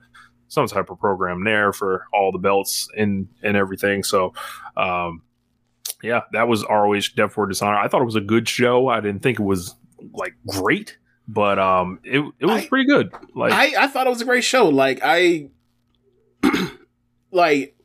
some 0.49 0.67
type 0.67 0.91
of 0.91 1.01
program 1.01 1.45
there 1.45 1.73
for 1.73 2.07
all 2.13 2.33
the 2.33 2.39
belts 2.39 2.89
and 2.97 3.29
and 3.43 3.57
everything. 3.57 4.03
So, 4.03 4.35
um, 4.77 5.23
yeah, 6.03 6.23
that 6.33 6.49
was 6.49 6.65
ROH 6.69 7.15
Death 7.17 7.33
for 7.33 7.47
Dishonor. 7.47 7.77
I 7.77 7.89
thought 7.89 8.03
it 8.03 8.07
was 8.07 8.17
a 8.17 8.21
good 8.21 8.49
show. 8.49 8.89
I 8.89 9.01
didn't 9.01 9.23
think 9.23 9.41
it 9.41 9.45
was 9.45 9.75
like 10.13 10.35
great, 10.47 10.99
but 11.29 11.59
um, 11.59 12.01
it 12.05 12.21
it 12.39 12.47
was 12.47 12.63
I- 12.63 12.69
pretty 12.69 12.87
good. 12.87 13.13
Like. 13.35 13.53
I, 13.53 13.85
I 13.85 13.87
thought 13.89 14.07
it 14.07 14.11
was 14.11 14.21
a 14.21 14.25
great 14.25 14.45
show. 14.45 14.69
Like 14.69 15.01
I, 15.03 15.49
like 17.33 17.77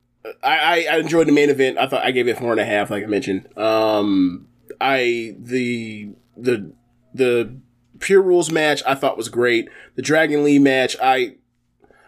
I, 0.43 0.57
I 0.57 0.87
I 0.91 0.97
enjoyed 0.97 1.27
the 1.27 1.31
main 1.31 1.49
event. 1.49 1.77
I 1.77 1.87
thought 1.87 2.03
I 2.03 2.11
gave 2.11 2.27
it 2.27 2.37
four 2.37 2.51
and 2.51 2.59
a 2.59 2.65
half, 2.65 2.89
like 2.89 3.03
I 3.03 3.07
mentioned. 3.07 3.47
Um, 3.57 4.47
I 4.79 5.35
the 5.39 6.09
the 6.37 6.73
the 7.13 7.55
pure 7.99 8.21
rules 8.21 8.51
match 8.51 8.81
I 8.85 8.95
thought 8.95 9.17
was 9.17 9.29
great. 9.29 9.67
The 9.95 10.01
Dragon 10.01 10.43
Lee 10.43 10.59
match 10.59 10.95
I 11.01 11.35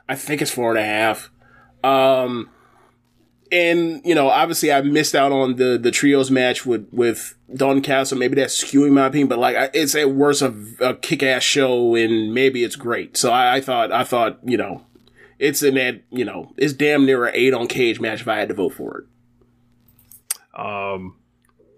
I 0.08 0.16
think 0.16 0.42
it's 0.42 0.52
four 0.52 0.70
and 0.70 0.80
a 0.80 0.84
half. 0.84 1.30
Um, 1.84 2.50
and 3.54 4.02
you 4.04 4.16
know, 4.16 4.30
obviously, 4.30 4.72
I 4.74 4.82
missed 4.82 5.16
out 5.16 5.32
on 5.32 5.56
the 5.58 5.78
the 5.78 5.92
trios 5.92 6.32
match 6.32 6.66
with 6.66 6.88
with 6.92 7.36
Dalton 7.54 7.82
Castle. 7.84 8.18
Maybe 8.18 8.36
that's 8.36 8.62
skewing 8.62 8.92
my 8.92 9.06
opinion, 9.08 9.28
but 9.28 9.40
like, 9.40 9.72
it's 9.74 9.96
at 9.96 10.10
worst 10.12 10.42
a, 10.42 10.54
a 10.82 10.96
kick 10.96 11.22
ass 11.24 11.44
show, 11.44 11.96
and 11.96 12.34
maybe 12.34 12.64
it's 12.64 12.76
great. 12.76 13.16
So 13.16 13.32
I, 13.32 13.56
I 13.58 13.62
thought, 13.62 13.92
I 13.92 14.04
thought, 14.04 14.40
you 14.44 14.58
know, 14.58 14.86
it's 15.40 15.62
an 15.62 15.78
ad, 15.78 16.04
you 16.10 16.26
know, 16.26 16.52
it's 16.58 16.74
damn 16.74 17.06
near 17.06 17.26
an 17.26 17.36
eight 17.36 17.54
on 17.54 17.68
cage 17.68 18.00
match 18.00 18.22
if 18.22 18.28
I 18.28 18.38
had 18.40 18.50
to 18.50 18.56
vote 18.56 18.74
for 18.74 19.00
it. 19.00 19.06
um, 20.54 21.16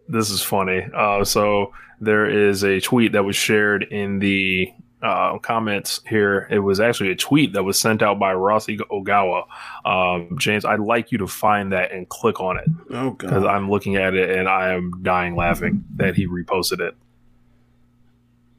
this 0.07 0.30
is 0.30 0.41
funny. 0.41 0.88
Uh, 0.93 1.23
so 1.23 1.73
there 1.99 2.49
is 2.49 2.64
a 2.64 2.80
tweet 2.80 3.14
that 3.14 3.23
was 3.23 3.35
shared 3.35 3.84
in 3.84 4.19
the 4.19 4.72
uh, 5.06 5.38
comments 5.40 6.02
here. 6.07 6.48
It 6.49 6.60
was 6.60 6.80
actually 6.80 7.11
a 7.11 7.15
tweet 7.15 7.53
that 7.53 7.64
was 7.64 7.80
sent 7.80 8.02
out 8.02 8.19
by 8.19 8.34
Rossy 8.34 8.77
Ogawa. 8.91 9.45
Um, 9.86 10.38
James, 10.40 10.65
I'd 10.65 10.80
like 10.80 11.11
you 11.11 11.18
to 11.19 11.27
find 11.27 11.72
that 11.72 11.91
and 11.91 12.07
click 12.10 12.40
on 12.40 12.57
it 12.57 12.65
Oh 12.91 13.11
because 13.11 13.44
god, 13.44 13.45
I'm 13.45 13.69
looking 13.69 13.95
at 13.95 14.14
it 14.14 14.38
and 14.38 14.48
I 14.49 14.73
am 14.73 15.03
dying 15.03 15.36
laughing 15.36 15.84
that 15.95 16.15
he 16.15 16.27
reposted 16.27 16.80
it. 16.80 16.95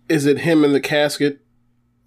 is 0.08 0.26
it 0.26 0.38
him 0.40 0.64
in 0.64 0.72
the 0.72 0.80
casket? 0.80 1.40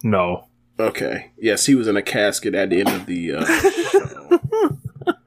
No, 0.02 0.46
Okay, 0.80 1.32
yes, 1.36 1.66
he 1.66 1.74
was 1.74 1.86
in 1.88 1.96
a 1.98 2.02
casket 2.02 2.54
at 2.54 2.70
the 2.70 2.80
end 2.80 2.88
of 2.88 3.04
the 3.04 3.34
uh, 3.34 3.44
show. 3.90 4.40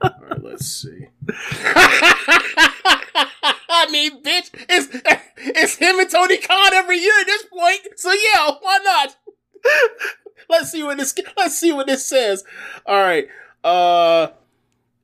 All 0.02 0.12
right, 0.28 0.44
let's 0.44 0.66
see. 0.66 1.10
I 3.70 3.88
mean, 3.92 4.24
bitch, 4.24 4.50
it's 4.68 4.88
it's 5.44 5.76
him 5.76 6.00
and 6.00 6.10
Tony 6.10 6.38
Khan 6.38 6.74
every 6.74 6.98
year 6.98 7.14
at 7.20 7.26
this 7.26 7.46
point. 7.46 7.82
So 7.98 8.12
yeah, 8.12 8.52
why 8.60 8.80
not? 8.84 9.18
let's 10.50 10.72
see 10.72 10.84
what 10.84 10.98
this 10.98 11.16
let's 11.38 11.58
see 11.58 11.72
what 11.72 11.88
this 11.88 12.06
says. 12.06 12.44
All 12.86 13.00
right. 13.00 13.28
Uh 13.64 14.28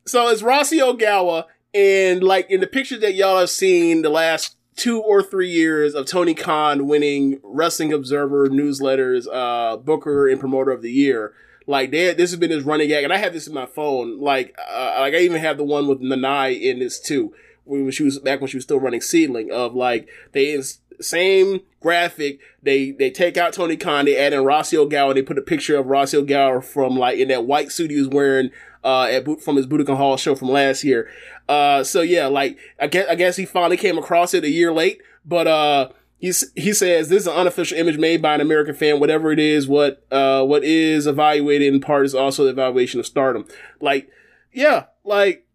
so 0.06 0.28
it's 0.30 0.42
Rossy 0.42 0.80
Ogawa 0.80 1.46
and 1.74 2.24
like 2.24 2.50
in 2.50 2.62
the 2.62 2.68
pictures 2.68 3.02
that 3.02 3.14
y'all 3.14 3.40
have 3.40 3.50
seen 3.50 4.02
the 4.02 4.10
last 4.10 4.56
two 4.76 5.02
or 5.02 5.22
three 5.22 5.50
years 5.50 5.94
of 5.94 6.06
Tony 6.06 6.34
Khan 6.34 6.88
winning 6.88 7.40
Wrestling 7.44 7.92
Observer 7.92 8.48
newsletters, 8.48 9.28
uh, 9.32 9.76
Booker 9.78 10.28
and 10.28 10.40
Promoter 10.40 10.72
of 10.72 10.82
the 10.82 10.92
Year. 10.92 11.34
Like 11.68 11.92
they, 11.92 12.14
this 12.14 12.32
has 12.32 12.40
been 12.40 12.50
his 12.50 12.64
running 12.64 12.88
gag, 12.88 13.04
and 13.04 13.14
I 13.14 13.18
have 13.18 13.34
this 13.34 13.46
in 13.46 13.54
my 13.54 13.66
phone. 13.68 14.20
Like, 14.20 14.58
uh, 14.58 14.96
like 15.00 15.14
I 15.14 15.18
even 15.18 15.42
have 15.42 15.58
the 15.58 15.64
one 15.64 15.88
with 15.88 16.02
Nanae 16.02 16.60
in 16.60 16.80
this 16.80 17.00
too, 17.00 17.34
when 17.66 17.92
she 17.92 18.04
was 18.04 18.20
back 18.20 18.42
when 18.42 18.50
she 18.50 18.58
was 18.58 18.64
still 18.64 18.80
running 18.80 19.00
Seadlinnng. 19.00 19.52
Of 19.52 19.76
like 19.76 20.08
they 20.32 20.62
same 21.02 21.62
graphic. 21.80 22.40
They 22.62 22.92
they 22.92 23.10
take 23.10 23.38
out 23.38 23.54
Tony 23.54 23.78
Khan, 23.78 24.06
they 24.06 24.18
add 24.18 24.34
in 24.34 24.44
Rossy 24.44 24.78
Ogawa, 24.78 25.14
they 25.14 25.22
put 25.22 25.38
a 25.38 25.42
picture 25.42 25.78
of 25.78 25.86
Rossy 25.86 26.22
Ogawa 26.22 26.64
from 26.64 26.98
like 26.98 27.18
in 27.18 27.28
that 27.30 27.46
white 27.46 27.72
suit 27.72 27.92
he 27.92 28.00
was 28.00 28.10
wearing 28.10 28.52
uh 28.84 29.04
at 29.04 29.26
boot 29.26 29.42
from 29.42 29.56
his 29.56 29.68
Budokan 29.68 29.98
Hall 29.98 30.18
show 30.18 30.36
from 30.36 30.50
last 30.50 30.84
year. 30.84 31.10
Uh, 31.48 31.84
so 31.84 32.02
yeah, 32.02 32.28
like 32.28 32.58
I 32.80 32.88
guess 32.88 33.08
I 33.10 33.16
guess 33.16 33.36
he 33.36 33.46
finally 33.46 33.78
came 33.78 33.98
across 33.98 34.34
it 34.34 34.44
a 34.44 34.50
year 34.50 34.72
late, 34.72 35.02
but 35.26 35.48
uh. 35.48 35.90
He's, 36.22 36.52
he 36.54 36.74
says 36.74 37.08
this 37.08 37.22
is 37.22 37.28
an 37.28 37.34
unofficial 37.34 37.78
image 37.78 37.98
made 37.98 38.22
by 38.22 38.36
an 38.36 38.42
American 38.42 38.76
fan. 38.76 39.00
Whatever 39.00 39.32
it 39.32 39.40
is, 39.40 39.70
what 39.70 40.06
uh, 40.12 40.44
what 40.44 40.66
is 40.66 41.08
evaluated 41.08 41.74
in 41.74 41.80
part 41.80 42.06
is 42.06 42.14
also 42.14 42.44
the 42.44 42.50
evaluation 42.50 43.00
of 43.00 43.06
stardom. 43.06 43.46
Like, 43.80 44.10
yeah, 44.52 44.88
like 45.06 45.48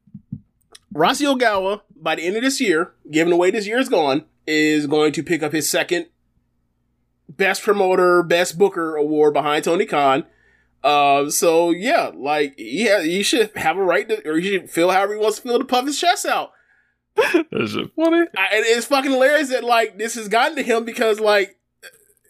Rossy 0.95 1.27
Ogawa 1.27 1.83
by 2.05 2.15
the 2.15 2.23
end 2.23 2.37
of 2.37 2.43
this 2.43 2.61
year, 2.61 2.93
given 3.11 3.31
the 3.31 3.37
way 3.37 3.51
this 3.51 3.67
year 3.67 3.79
is 3.79 3.89
gone, 3.89 4.27
is 4.47 4.87
going 4.87 5.13
to 5.13 5.23
pick 5.23 5.43
up 5.43 5.53
his 5.53 5.69
second 5.69 6.07
best 7.29 7.63
promoter, 7.63 8.23
best 8.23 8.59
booker 8.59 8.95
award 8.95 9.35
behind 9.35 9.65
Tony 9.65 9.87
Khan. 9.87 10.25
Um, 10.85 11.31
so 11.31 11.71
yeah, 11.71 12.11
like 12.15 12.55
yeah, 12.59 13.01
you 13.01 13.25
should 13.25 13.51
have 13.57 13.79
a 13.79 13.83
right 13.83 14.07
to, 14.09 14.29
or 14.29 14.37
you 14.37 14.61
should 14.61 14.71
feel 14.71 14.91
however 14.91 15.15
he 15.15 15.21
wants 15.21 15.37
to 15.37 15.43
feel 15.43 15.59
to 15.59 15.65
puff 15.65 15.87
his 15.87 15.99
chest 15.99 16.27
out. 16.27 16.53
That's 17.17 17.73
just 17.73 17.95
funny. 17.97 18.27
I, 18.37 18.49
and 18.53 18.65
it's 18.67 18.87
fucking 18.87 19.11
hilarious 19.11 19.49
that 19.49 19.65
like 19.65 19.97
this 19.97 20.15
has 20.15 20.29
gotten 20.29 20.57
to 20.57 20.63
him 20.63 20.85
because 20.85 21.21
like, 21.21 21.59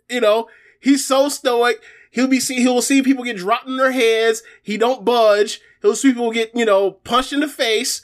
you 0.08 0.20
know, 0.20 0.48
he's 0.80 1.04
so 1.04 1.28
stoic. 1.28 1.82
He'll 2.12 2.28
be 2.28 2.38
see 2.38 2.60
he'll 2.60 2.80
see 2.80 3.02
people 3.02 3.24
get 3.24 3.38
dropped 3.38 3.66
in 3.66 3.76
their 3.76 3.90
heads. 3.90 4.44
He 4.62 4.76
don't 4.76 5.04
budge. 5.04 5.60
He'll 5.82 5.96
see 5.96 6.12
people 6.12 6.30
get 6.30 6.54
you 6.54 6.64
know 6.64 6.92
punched 6.92 7.32
in 7.32 7.40
the 7.40 7.48
face. 7.48 8.02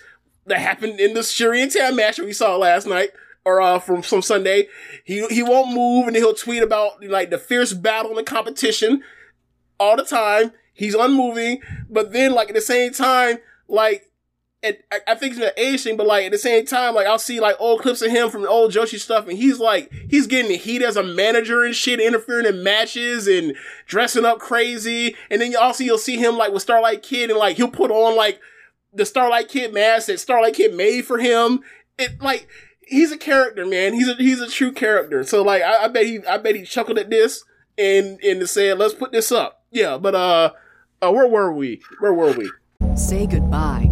That 0.50 0.58
happened 0.58 0.98
in 0.98 1.14
the 1.14 1.20
Syuri 1.20 1.62
and 1.62 1.70
Tam 1.70 1.96
match 1.96 2.16
that 2.16 2.26
we 2.26 2.32
saw 2.32 2.56
last 2.56 2.86
night 2.86 3.10
or 3.44 3.60
uh, 3.60 3.78
from 3.78 4.02
some 4.02 4.20
Sunday. 4.20 4.68
He 5.04 5.26
he 5.28 5.42
won't 5.42 5.72
move 5.72 6.06
and 6.06 6.16
he'll 6.16 6.34
tweet 6.34 6.62
about 6.62 7.04
like 7.04 7.30
the 7.30 7.38
fierce 7.38 7.72
battle 7.72 8.10
in 8.10 8.16
the 8.16 8.24
competition 8.24 9.02
all 9.78 9.96
the 9.96 10.04
time. 10.04 10.52
He's 10.72 10.94
unmoving, 10.94 11.62
but 11.88 12.12
then 12.12 12.32
like 12.32 12.48
at 12.48 12.54
the 12.54 12.60
same 12.60 12.92
time, 12.92 13.38
like 13.68 14.10
and 14.62 14.76
I, 14.92 14.98
I 15.08 15.14
think 15.14 15.34
it's 15.34 15.42
an 15.42 15.52
age 15.56 15.82
thing, 15.84 15.96
but 15.96 16.06
like 16.06 16.26
at 16.26 16.32
the 16.32 16.38
same 16.38 16.66
time, 16.66 16.94
like 16.94 17.06
I'll 17.06 17.18
see 17.18 17.40
like 17.40 17.56
old 17.58 17.80
clips 17.80 18.02
of 18.02 18.10
him 18.10 18.28
from 18.28 18.42
the 18.42 18.48
old 18.48 18.72
Joshi 18.72 18.98
stuff, 18.98 19.26
and 19.26 19.38
he's 19.38 19.58
like 19.58 19.90
he's 20.08 20.26
getting 20.26 20.50
the 20.50 20.56
heat 20.56 20.82
as 20.82 20.96
a 20.96 21.02
manager 21.02 21.62
and 21.62 21.74
shit, 21.74 22.00
interfering 22.00 22.46
in 22.46 22.62
matches 22.62 23.26
and 23.26 23.54
dressing 23.86 24.24
up 24.24 24.38
crazy. 24.38 25.16
And 25.30 25.40
then 25.40 25.52
you 25.52 25.58
also 25.58 25.84
you'll 25.84 25.98
see 25.98 26.16
him 26.16 26.36
like 26.36 26.52
with 26.52 26.62
Starlight 26.62 27.02
Kid, 27.02 27.30
and 27.30 27.38
like 27.38 27.56
he'll 27.56 27.70
put 27.70 27.90
on 27.90 28.16
like 28.16 28.40
the 28.92 29.06
Starlight 29.06 29.48
Kid 29.48 29.72
mask 29.72 30.06
that 30.06 30.20
Starlight 30.20 30.54
Kid 30.54 30.74
made 30.74 31.04
for 31.04 31.18
him. 31.18 31.60
It 31.98 32.20
like 32.20 32.48
he's 32.86 33.12
a 33.12 33.18
character, 33.18 33.66
man. 33.66 33.94
He's 33.94 34.08
a 34.08 34.14
he's 34.14 34.40
a 34.40 34.48
true 34.48 34.72
character. 34.72 35.24
So 35.24 35.42
like 35.42 35.62
I, 35.62 35.84
I 35.84 35.88
bet 35.88 36.06
he 36.06 36.24
I 36.26 36.38
bet 36.38 36.56
he 36.56 36.62
chuckled 36.62 36.98
at 36.98 37.10
this 37.10 37.44
and 37.78 38.20
and 38.22 38.48
said, 38.48 38.78
let's 38.78 38.94
put 38.94 39.12
this 39.12 39.32
up. 39.32 39.64
Yeah, 39.70 39.98
but 39.98 40.14
uh, 40.14 40.52
uh 41.00 41.12
where 41.12 41.28
were 41.28 41.52
we? 41.52 41.80
Where 42.00 42.14
were 42.14 42.32
we? 42.32 42.50
Say 42.96 43.26
goodbye 43.26 43.89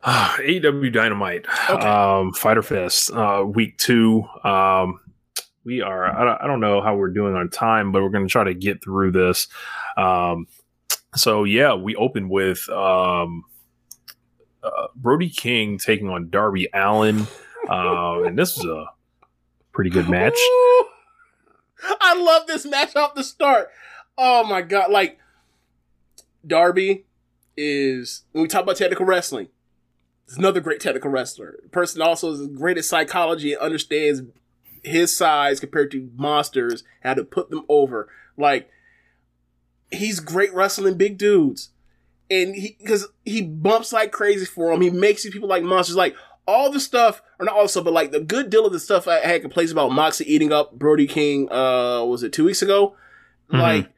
AEW 0.04 0.92
Dynamite, 0.92 1.46
Okay. 1.68 1.86
um, 1.86 2.32
Fighter 2.32 2.62
Fest, 2.62 3.12
uh, 3.12 3.44
week 3.46 3.76
two. 3.78 4.24
Um, 4.44 5.00
we 5.64 5.82
are, 5.82 6.06
I 6.06 6.24
don't, 6.24 6.42
I 6.42 6.46
don't 6.46 6.60
know 6.60 6.80
how 6.80 6.96
we're 6.96 7.10
doing 7.10 7.34
on 7.34 7.50
time, 7.50 7.92
but 7.92 8.02
we're 8.02 8.08
going 8.08 8.26
to 8.26 8.30
try 8.32 8.44
to 8.44 8.54
get 8.54 8.82
through 8.82 9.12
this. 9.12 9.48
Um, 9.98 10.46
so 11.14 11.44
yeah, 11.44 11.74
we 11.74 11.94
opened 11.96 12.30
with, 12.30 12.66
um, 12.70 13.44
uh, 14.62 14.86
Brody 14.94 15.28
King 15.28 15.76
taking 15.78 16.08
on 16.08 16.30
Darby 16.30 16.68
Allin. 16.72 17.26
Uh, 17.68 18.22
and 18.24 18.38
this 18.38 18.56
was 18.56 18.64
a 18.64 18.86
pretty 19.72 19.90
good 19.90 20.08
match. 20.08 20.34
Ooh. 20.38 20.84
I 22.00 22.14
love 22.14 22.46
this 22.46 22.64
match 22.66 22.96
off 22.96 23.14
the 23.14 23.24
start. 23.24 23.68
Oh 24.18 24.44
my 24.44 24.60
god! 24.60 24.90
Like 24.90 25.18
Darby 26.46 27.06
is 27.56 28.22
when 28.32 28.42
we 28.42 28.48
talk 28.48 28.62
about 28.64 28.76
technical 28.76 29.06
wrestling, 29.06 29.48
he's 30.30 30.38
another 30.38 30.60
great 30.60 30.80
technical 30.80 31.10
wrestler. 31.10 31.58
Person 31.72 32.00
also 32.00 32.30
is 32.32 32.46
great 32.46 32.78
at 32.78 32.84
psychology 32.84 33.52
and 33.52 33.60
understands 33.60 34.22
his 34.84 35.14
size 35.14 35.58
compared 35.58 35.90
to 35.90 36.08
monsters, 36.16 36.84
how 37.02 37.14
to 37.14 37.24
put 37.24 37.50
them 37.50 37.64
over. 37.68 38.08
Like 38.36 38.70
he's 39.90 40.20
great 40.20 40.54
wrestling 40.54 40.96
big 40.96 41.18
dudes, 41.18 41.70
and 42.30 42.54
he 42.54 42.76
because 42.78 43.08
he 43.24 43.42
bumps 43.42 43.92
like 43.92 44.12
crazy 44.12 44.46
for 44.46 44.72
him. 44.72 44.80
He 44.80 44.90
makes 44.90 45.24
these 45.24 45.32
people 45.32 45.48
like 45.48 45.64
monsters. 45.64 45.96
Like 45.96 46.14
all 46.46 46.70
the 46.70 46.80
stuff, 46.80 47.22
or 47.38 47.46
not 47.46 47.56
all 47.56 47.64
the 47.64 47.68
stuff, 47.68 47.84
but 47.84 47.92
like 47.92 48.12
the 48.12 48.20
good 48.20 48.50
deal 48.50 48.64
of 48.64 48.72
the 48.72 48.80
stuff 48.80 49.08
I 49.08 49.18
had 49.18 49.42
complaints 49.42 49.72
about 49.72 49.90
Moxie 49.92 50.32
eating 50.32 50.52
up 50.52 50.78
Brody 50.78 51.08
King. 51.08 51.50
Uh, 51.50 52.04
was 52.04 52.22
it 52.22 52.32
two 52.32 52.44
weeks 52.44 52.62
ago? 52.62 52.94
Mhm. 53.52 53.60
Like 53.60 53.88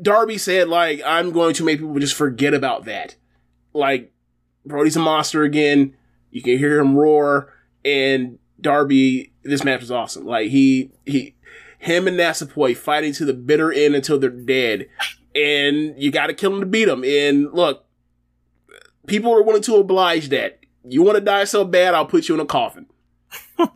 Darby 0.00 0.38
said, 0.38 0.68
like 0.68 1.02
I'm 1.04 1.32
going 1.32 1.54
to 1.54 1.64
make 1.64 1.80
people 1.80 1.98
just 1.98 2.14
forget 2.14 2.54
about 2.54 2.84
that. 2.84 3.16
Like 3.72 4.12
Brody's 4.66 4.96
a 4.96 5.00
monster 5.00 5.42
again. 5.42 5.94
You 6.30 6.42
can 6.42 6.58
hear 6.58 6.78
him 6.78 6.96
roar, 6.96 7.52
and 7.84 8.38
Darby. 8.60 9.32
This 9.42 9.64
match 9.64 9.80
was 9.80 9.90
awesome. 9.90 10.26
Like 10.26 10.50
he 10.50 10.90
he 11.04 11.34
him 11.78 12.08
and 12.08 12.18
Nasapoy 12.18 12.76
fighting 12.76 13.12
to 13.14 13.24
the 13.24 13.34
bitter 13.34 13.72
end 13.72 13.94
until 13.94 14.18
they're 14.18 14.30
dead, 14.30 14.88
and 15.34 15.94
you 15.96 16.10
got 16.10 16.26
to 16.26 16.34
kill 16.34 16.54
him 16.54 16.60
to 16.60 16.66
beat 16.66 16.88
him. 16.88 17.04
And 17.04 17.52
look, 17.52 17.84
people 19.06 19.32
are 19.32 19.42
willing 19.42 19.62
to 19.62 19.76
oblige 19.76 20.28
that. 20.30 20.60
You 20.84 21.02
want 21.02 21.16
to 21.16 21.20
die 21.20 21.44
so 21.44 21.64
bad, 21.64 21.94
I'll 21.94 22.06
put 22.06 22.28
you 22.28 22.34
in 22.34 22.40
a 22.40 22.46
coffin. 22.46 22.86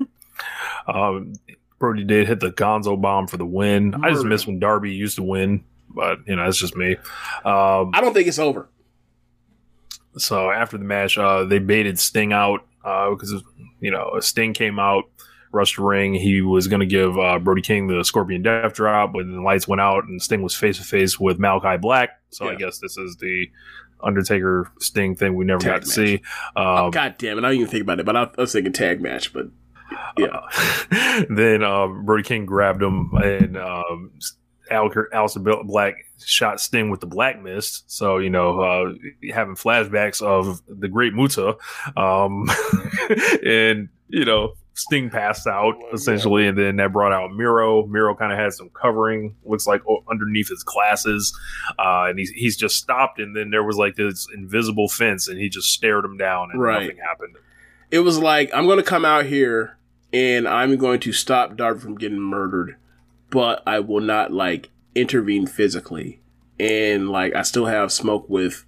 Um, 0.87 1.35
Brody 1.79 2.05
did 2.05 2.27
hit 2.27 2.41
the 2.41 2.51
Gonzo 2.51 3.01
bomb 3.01 3.27
for 3.27 3.37
the 3.37 3.47
win. 3.47 3.95
I 4.03 4.11
just 4.11 4.25
miss 4.25 4.47
when 4.47 4.59
Darby 4.59 4.93
used 4.93 5.17
to 5.17 5.23
win, 5.23 5.65
but 5.89 6.19
you 6.27 6.37
know, 6.37 6.45
that's 6.45 6.59
just 6.59 6.77
me. 6.77 6.97
Um, 7.45 7.91
I 7.95 8.01
don't 8.01 8.13
think 8.13 8.29
it's 8.29 8.39
over. 8.39 8.69
So 10.17 10.51
after 10.51 10.77
the 10.79 10.85
match, 10.85 11.17
uh, 11.19 11.45
they 11.45 11.59
baited 11.59 11.99
Sting 11.99 12.33
out 12.33 12.67
because 12.83 13.43
you 13.81 13.91
know 13.91 14.19
Sting 14.21 14.55
came 14.55 14.79
out, 14.79 15.05
rushed 15.53 15.77
the 15.77 15.83
ring. 15.83 16.15
He 16.15 16.41
was 16.43 16.67
going 16.69 16.81
to 16.81 16.87
give 16.87 17.19
uh, 17.19 17.39
Brody 17.39 17.63
King 17.63 17.87
the 17.87 18.03
Scorpion 18.05 18.43
Death 18.43 18.75
Drop, 18.75 19.13
but 19.13 19.21
then 19.27 19.37
the 19.37 19.43
lights 19.43 19.69
went 19.69 19.81
out 19.81 20.05
and 20.05 20.21
Sting 20.21 20.43
was 20.43 20.55
face 20.55 20.79
to 20.79 20.85
face 20.85 21.19
with 21.21 21.39
Malakai 21.39 21.81
Black. 21.81 22.21
So 22.31 22.49
I 22.49 22.55
guess 22.57 22.79
this 22.79 22.97
is 22.97 23.17
the 23.17 23.49
Undertaker 24.03 24.71
Sting 24.81 25.15
thing 25.15 25.35
we 25.35 25.45
never 25.45 25.61
Tag 25.61 25.83
got 25.83 25.83
to 25.83 25.87
match. 25.89 25.95
see. 25.95 26.23
oh, 26.57 26.87
Um, 26.87 26.91
God 26.91 27.17
damn 27.19 27.39
it! 27.39 27.45
I 27.45 27.51
didn't 27.51 27.61
even 27.61 27.71
think 27.71 27.83
about 27.83 28.01
it, 28.01 28.07
but 28.07 28.17
I, 28.17 28.23
I 28.25 28.41
was 28.41 28.53
thinking 28.53 28.73
tag 28.73 29.01
match. 29.01 29.33
But 29.33 29.47
yeah, 30.17 30.41
then 31.29 31.63
um, 31.63 32.05
Brody 32.05 32.23
King 32.23 32.47
grabbed 32.47 32.83
him 32.83 33.11
and 33.15 33.57
um, 33.57 34.13
Al- 34.71 34.91
Aleister 34.91 35.67
Black 35.67 35.95
shot 36.25 36.61
Sting 36.61 36.91
with 36.91 37.01
the 37.01 37.07
Black 37.07 37.41
Mist. 37.43 37.85
So, 37.91 38.19
you 38.19 38.31
know, 38.31 38.61
uh, 38.61 38.93
having 39.35 39.55
flashbacks 39.55 40.23
of 40.23 40.61
the 40.69 40.89
great 40.89 41.15
Muta. 41.15 41.57
Um, 41.97 42.49
and, 43.45 43.89
you 44.09 44.25
know, 44.25 44.55
Sting 44.75 45.11
passed 45.11 45.47
out 45.47 45.75
essentially. 45.93 46.47
And 46.47 46.57
then 46.57 46.77
that 46.77 46.93
brought 46.93 47.13
out 47.13 47.33
Miro. 47.33 47.87
Miro 47.87 48.15
kind 48.15 48.33
of 48.33 48.39
had 48.39 48.53
some 48.53 48.71
covering, 48.71 49.35
looks 49.45 49.67
like 49.67 49.83
underneath 50.11 50.49
his 50.49 50.63
glasses. 50.63 51.37
Uh, 51.79 52.07
and 52.09 52.19
he's, 52.19 52.31
he's 52.31 52.57
just 52.57 52.77
stopped. 52.77 53.19
And 53.19 53.37
then 53.37 53.51
there 53.51 53.63
was 53.65 53.77
like 53.77 53.97
this 53.97 54.27
invisible 54.35 54.89
fence 54.89 55.29
and 55.29 55.39
he 55.39 55.49
just 55.49 55.69
stared 55.69 56.05
him 56.05 56.17
down 56.17 56.51
and 56.53 56.61
Right. 56.61 56.83
nothing 56.83 56.97
happened. 56.99 57.37
it 57.91 57.99
was 58.01 58.19
like 58.19 58.51
I'm 58.55 58.67
going 58.67 58.79
to 58.79 58.83
come 58.85 59.05
out 59.05 59.27
here 59.27 59.77
and 60.13 60.49
I'm 60.49 60.77
going 60.77 61.01
to 61.01 61.13
stop 61.13 61.57
Darby 61.57 61.81
from 61.81 61.97
getting 61.97 62.19
murdered, 62.21 62.77
but 63.31 63.63
I 63.67 63.81
will 63.81 64.01
not 64.01 64.33
like 64.33 64.71
intervene 64.95 65.47
physically. 65.47 66.21
And 66.59 67.09
like 67.09 67.35
I 67.35 67.43
still 67.43 67.67
have 67.67 67.91
smoke 67.91 68.29
with, 68.29 68.65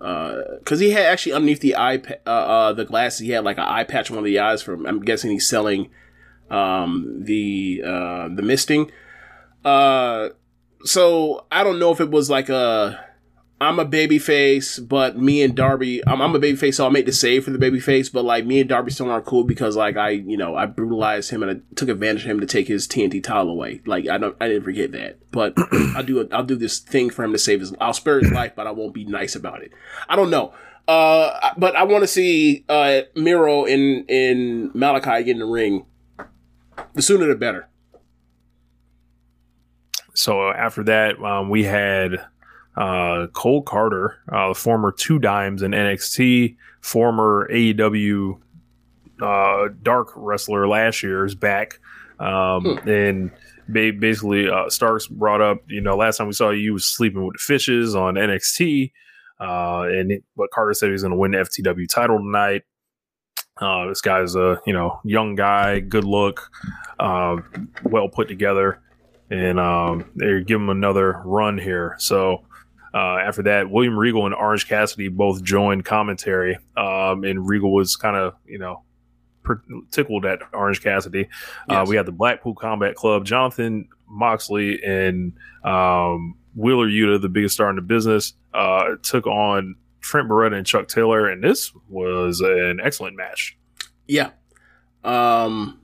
uh, 0.00 0.42
because 0.58 0.80
he 0.80 0.90
had 0.90 1.06
actually 1.06 1.32
underneath 1.32 1.60
the 1.60 1.76
eye, 1.76 1.98
pa- 1.98 2.14
uh, 2.26 2.30
uh, 2.30 2.72
the 2.72 2.84
glasses, 2.84 3.20
he 3.20 3.30
had 3.30 3.44
like 3.44 3.58
an 3.58 3.64
eye 3.64 3.84
patch 3.84 4.10
on 4.10 4.16
one 4.16 4.24
of 4.24 4.26
the 4.26 4.38
eyes 4.38 4.62
from. 4.62 4.84
I'm 4.86 5.00
guessing 5.00 5.30
he's 5.30 5.48
selling, 5.48 5.90
um, 6.50 7.22
the 7.24 7.82
uh, 7.84 8.28
the 8.28 8.42
misting. 8.42 8.90
Uh, 9.64 10.30
so 10.84 11.46
I 11.50 11.62
don't 11.64 11.78
know 11.78 11.92
if 11.92 12.00
it 12.00 12.10
was 12.10 12.28
like 12.28 12.48
a 12.48 13.02
I'm 13.62 13.78
a 13.78 13.84
baby 13.84 14.18
face, 14.18 14.80
but 14.80 15.16
me 15.16 15.40
and 15.40 15.54
Darby, 15.54 16.04
I'm, 16.04 16.20
I'm 16.20 16.34
a 16.34 16.40
baby 16.40 16.56
face, 16.56 16.78
so 16.78 16.84
I'll 16.84 16.90
make 16.90 17.06
the 17.06 17.12
save 17.12 17.44
for 17.44 17.52
the 17.52 17.58
baby 17.58 17.78
face, 17.78 18.08
but 18.08 18.24
like 18.24 18.44
me 18.44 18.58
and 18.58 18.68
Darby 18.68 18.90
still 18.90 19.08
aren't 19.08 19.24
cool 19.24 19.44
because 19.44 19.76
like 19.76 19.96
I, 19.96 20.10
you 20.10 20.36
know, 20.36 20.56
I 20.56 20.66
brutalized 20.66 21.30
him 21.30 21.44
and 21.44 21.50
I 21.52 21.74
took 21.76 21.88
advantage 21.88 22.24
of 22.24 22.30
him 22.32 22.40
to 22.40 22.46
take 22.46 22.66
his 22.66 22.88
TNT 22.88 23.22
title 23.22 23.50
away. 23.50 23.80
Like 23.86 24.08
I 24.08 24.18
don't, 24.18 24.36
I 24.40 24.48
didn't 24.48 24.64
forget 24.64 24.90
that, 24.92 25.30
but 25.30 25.54
I'll 25.94 26.02
do 26.02 26.18
it. 26.18 26.32
I'll 26.32 26.42
do 26.42 26.56
this 26.56 26.80
thing 26.80 27.08
for 27.08 27.22
him 27.22 27.30
to 27.32 27.38
save 27.38 27.60
his, 27.60 27.72
I'll 27.80 27.92
spare 27.92 28.18
his 28.18 28.32
life, 28.32 28.54
but 28.56 28.66
I 28.66 28.72
won't 28.72 28.94
be 28.94 29.04
nice 29.04 29.36
about 29.36 29.62
it. 29.62 29.70
I 30.08 30.16
don't 30.16 30.30
know. 30.30 30.52
Uh, 30.88 31.52
but 31.56 31.76
I 31.76 31.84
want 31.84 32.02
to 32.02 32.08
see, 32.08 32.64
uh, 32.68 33.02
Miro 33.14 33.64
in, 33.64 34.04
in 34.08 34.72
Malakai 34.72 35.24
get 35.24 35.28
in 35.28 35.38
the 35.38 35.44
ring. 35.44 35.86
The 36.94 37.02
sooner 37.02 37.28
the 37.28 37.36
better. 37.36 37.68
So 40.14 40.50
after 40.50 40.82
that, 40.82 41.22
um, 41.22 41.48
we 41.48 41.62
had 41.62 42.26
uh, 42.76 43.26
Cole 43.32 43.64
Karter, 43.64 44.16
uh, 44.30 44.48
the 44.48 44.54
former 44.54 44.92
two 44.92 45.18
dimes 45.18 45.62
in 45.62 45.72
NXT, 45.72 46.56
former 46.80 47.48
AEW 47.52 48.38
uh, 49.20 49.68
dark 49.82 50.12
wrestler 50.16 50.66
last 50.66 51.02
year, 51.02 51.24
is 51.24 51.34
back. 51.34 51.78
Um, 52.18 52.78
and 52.86 53.30
ba- 53.68 53.92
basically, 53.92 54.48
uh, 54.48 54.70
Starks 54.70 55.06
brought 55.06 55.40
up, 55.40 55.58
you 55.68 55.80
know, 55.80 55.96
last 55.96 56.16
time 56.16 56.28
we 56.28 56.32
saw 56.32 56.50
you, 56.50 56.60
you 56.60 56.72
was 56.72 56.86
sleeping 56.86 57.24
with 57.24 57.34
the 57.34 57.40
fishes 57.40 57.94
on 57.94 58.14
NXT. 58.14 58.92
Uh, 59.40 59.82
and 59.88 60.12
it, 60.12 60.24
but 60.36 60.50
Carter 60.50 60.72
said 60.72 60.90
he's 60.90 61.02
going 61.02 61.12
to 61.12 61.18
win 61.18 61.32
the 61.32 61.38
FTW 61.38 61.88
title 61.88 62.18
tonight. 62.18 62.62
Uh, 63.60 63.86
this 63.88 64.00
guy's 64.00 64.34
a 64.34 64.58
you 64.66 64.72
know 64.72 64.98
young 65.04 65.34
guy, 65.34 65.78
good 65.80 66.04
look, 66.04 66.50
uh, 66.98 67.36
well 67.84 68.08
put 68.08 68.28
together, 68.28 68.80
and 69.30 69.60
um, 69.60 70.10
they're 70.14 70.40
giving 70.40 70.64
him 70.64 70.70
another 70.70 71.20
run 71.24 71.58
here. 71.58 71.94
So 71.98 72.44
uh, 72.94 73.16
after 73.18 73.42
that, 73.44 73.70
William 73.70 73.98
Regal 73.98 74.26
and 74.26 74.34
Orange 74.34 74.68
Cassidy 74.68 75.08
both 75.08 75.42
joined 75.42 75.84
commentary, 75.84 76.58
um, 76.76 77.24
and 77.24 77.48
Regal 77.48 77.72
was 77.72 77.96
kind 77.96 78.16
of 78.16 78.34
you 78.46 78.58
know 78.58 78.82
tickled 79.90 80.24
at 80.24 80.40
Orange 80.52 80.82
Cassidy. 80.82 81.24
Uh, 81.68 81.74
Yes. 81.80 81.88
we 81.88 81.96
had 81.96 82.06
the 82.06 82.12
Blackpool 82.12 82.54
Combat 82.54 82.94
Club, 82.94 83.24
Jonathan 83.24 83.88
Moxley 84.08 84.82
and 84.84 85.32
um, 85.64 86.36
Wheeler 86.54 86.86
Yuta, 86.86 87.20
the 87.20 87.28
biggest 87.28 87.54
star 87.54 87.68
in 87.70 87.76
the 87.76 87.82
business, 87.82 88.34
uh, 88.54 88.90
took 89.02 89.26
on 89.26 89.74
Trent 90.00 90.28
Beretta 90.28 90.56
and 90.56 90.66
Chuck 90.66 90.86
Taylor, 90.88 91.28
and 91.28 91.42
this 91.42 91.72
was 91.88 92.40
an 92.40 92.78
excellent 92.82 93.16
match. 93.16 93.56
Yeah. 94.06 94.30
Um 95.04 95.78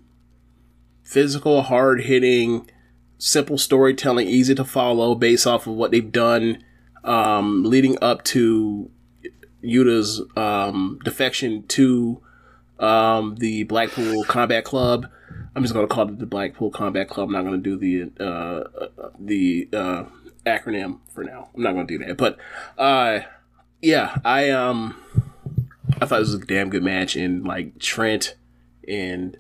physical, 1.03 1.63
hard 1.63 2.03
hitting, 2.03 2.69
simple 3.17 3.57
storytelling, 3.59 4.29
easy 4.29 4.55
to 4.55 4.65
follow 4.65 5.15
based 5.15 5.47
off 5.47 5.67
of 5.67 5.73
what 5.75 5.91
they've 5.91 6.13
done 6.13 6.63
um 7.09 7.65
leading 7.65 7.97
up 8.03 8.23
to 8.23 8.91
Yuta's 9.65 10.23
um 10.37 11.01
defection 11.05 11.67
to 11.69 12.21
um 12.79 13.37
the 13.37 13.65
Blackpool 13.65 14.25
Combat 14.25 14.65
Club. 14.65 15.09
I'm 15.57 15.63
just 15.63 15.75
gonna 15.75 15.89
call 15.89 16.09
it 16.09 16.19
the 16.19 16.27
Blackpool 16.27 16.71
Combat 16.71 17.09
Club. 17.09 17.29
I'm 17.29 17.33
not 17.33 17.45
gonna 17.45 17.59
do 17.59 17.77
the 17.77 18.13
uh, 18.21 18.25
uh 18.25 19.11
the 19.19 19.69
uh 19.73 20.05
acronym 20.47 20.99
for 21.13 21.25
now. 21.25 21.49
I'm 21.55 21.63
not 21.63 21.73
gonna 21.73 21.87
do 21.87 21.99
that. 21.99 22.17
But 22.17 22.39
uh 22.77 23.21
yeah, 23.81 24.19
I 24.25 24.51
um 24.51 25.01
I 26.01 26.07
thought 26.07 26.19
it 26.19 26.21
was 26.21 26.35
a 26.35 26.39
damn 26.39 26.71
good 26.71 26.83
match, 26.83 27.17
and 27.17 27.45
like 27.45 27.79
Trent 27.79 28.37
and 28.87 29.37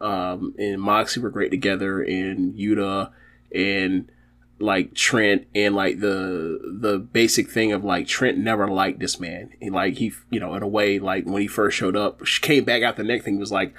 um 0.00 0.54
and 0.58 0.82
Moxie 0.82 1.20
were 1.20 1.30
great 1.30 1.50
together, 1.50 2.02
and 2.02 2.54
Yuta 2.54 3.12
and 3.54 4.10
like 4.58 4.94
Trent 4.94 5.46
and 5.54 5.74
like 5.74 6.00
the 6.00 6.58
the 6.80 6.98
basic 6.98 7.50
thing 7.50 7.72
of 7.72 7.84
like 7.84 8.06
Trent 8.06 8.38
never 8.38 8.68
liked 8.68 9.00
this 9.00 9.20
man. 9.20 9.50
He 9.60 9.70
like 9.70 9.94
he 9.96 10.12
you 10.30 10.40
know 10.40 10.54
in 10.54 10.62
a 10.62 10.68
way 10.68 10.98
like 10.98 11.26
when 11.26 11.42
he 11.42 11.48
first 11.48 11.76
showed 11.76 11.96
up, 11.96 12.22
came 12.40 12.64
back 12.64 12.82
out 12.82 12.96
the 12.96 13.04
next 13.04 13.24
thing 13.24 13.38
was 13.38 13.52
like 13.52 13.74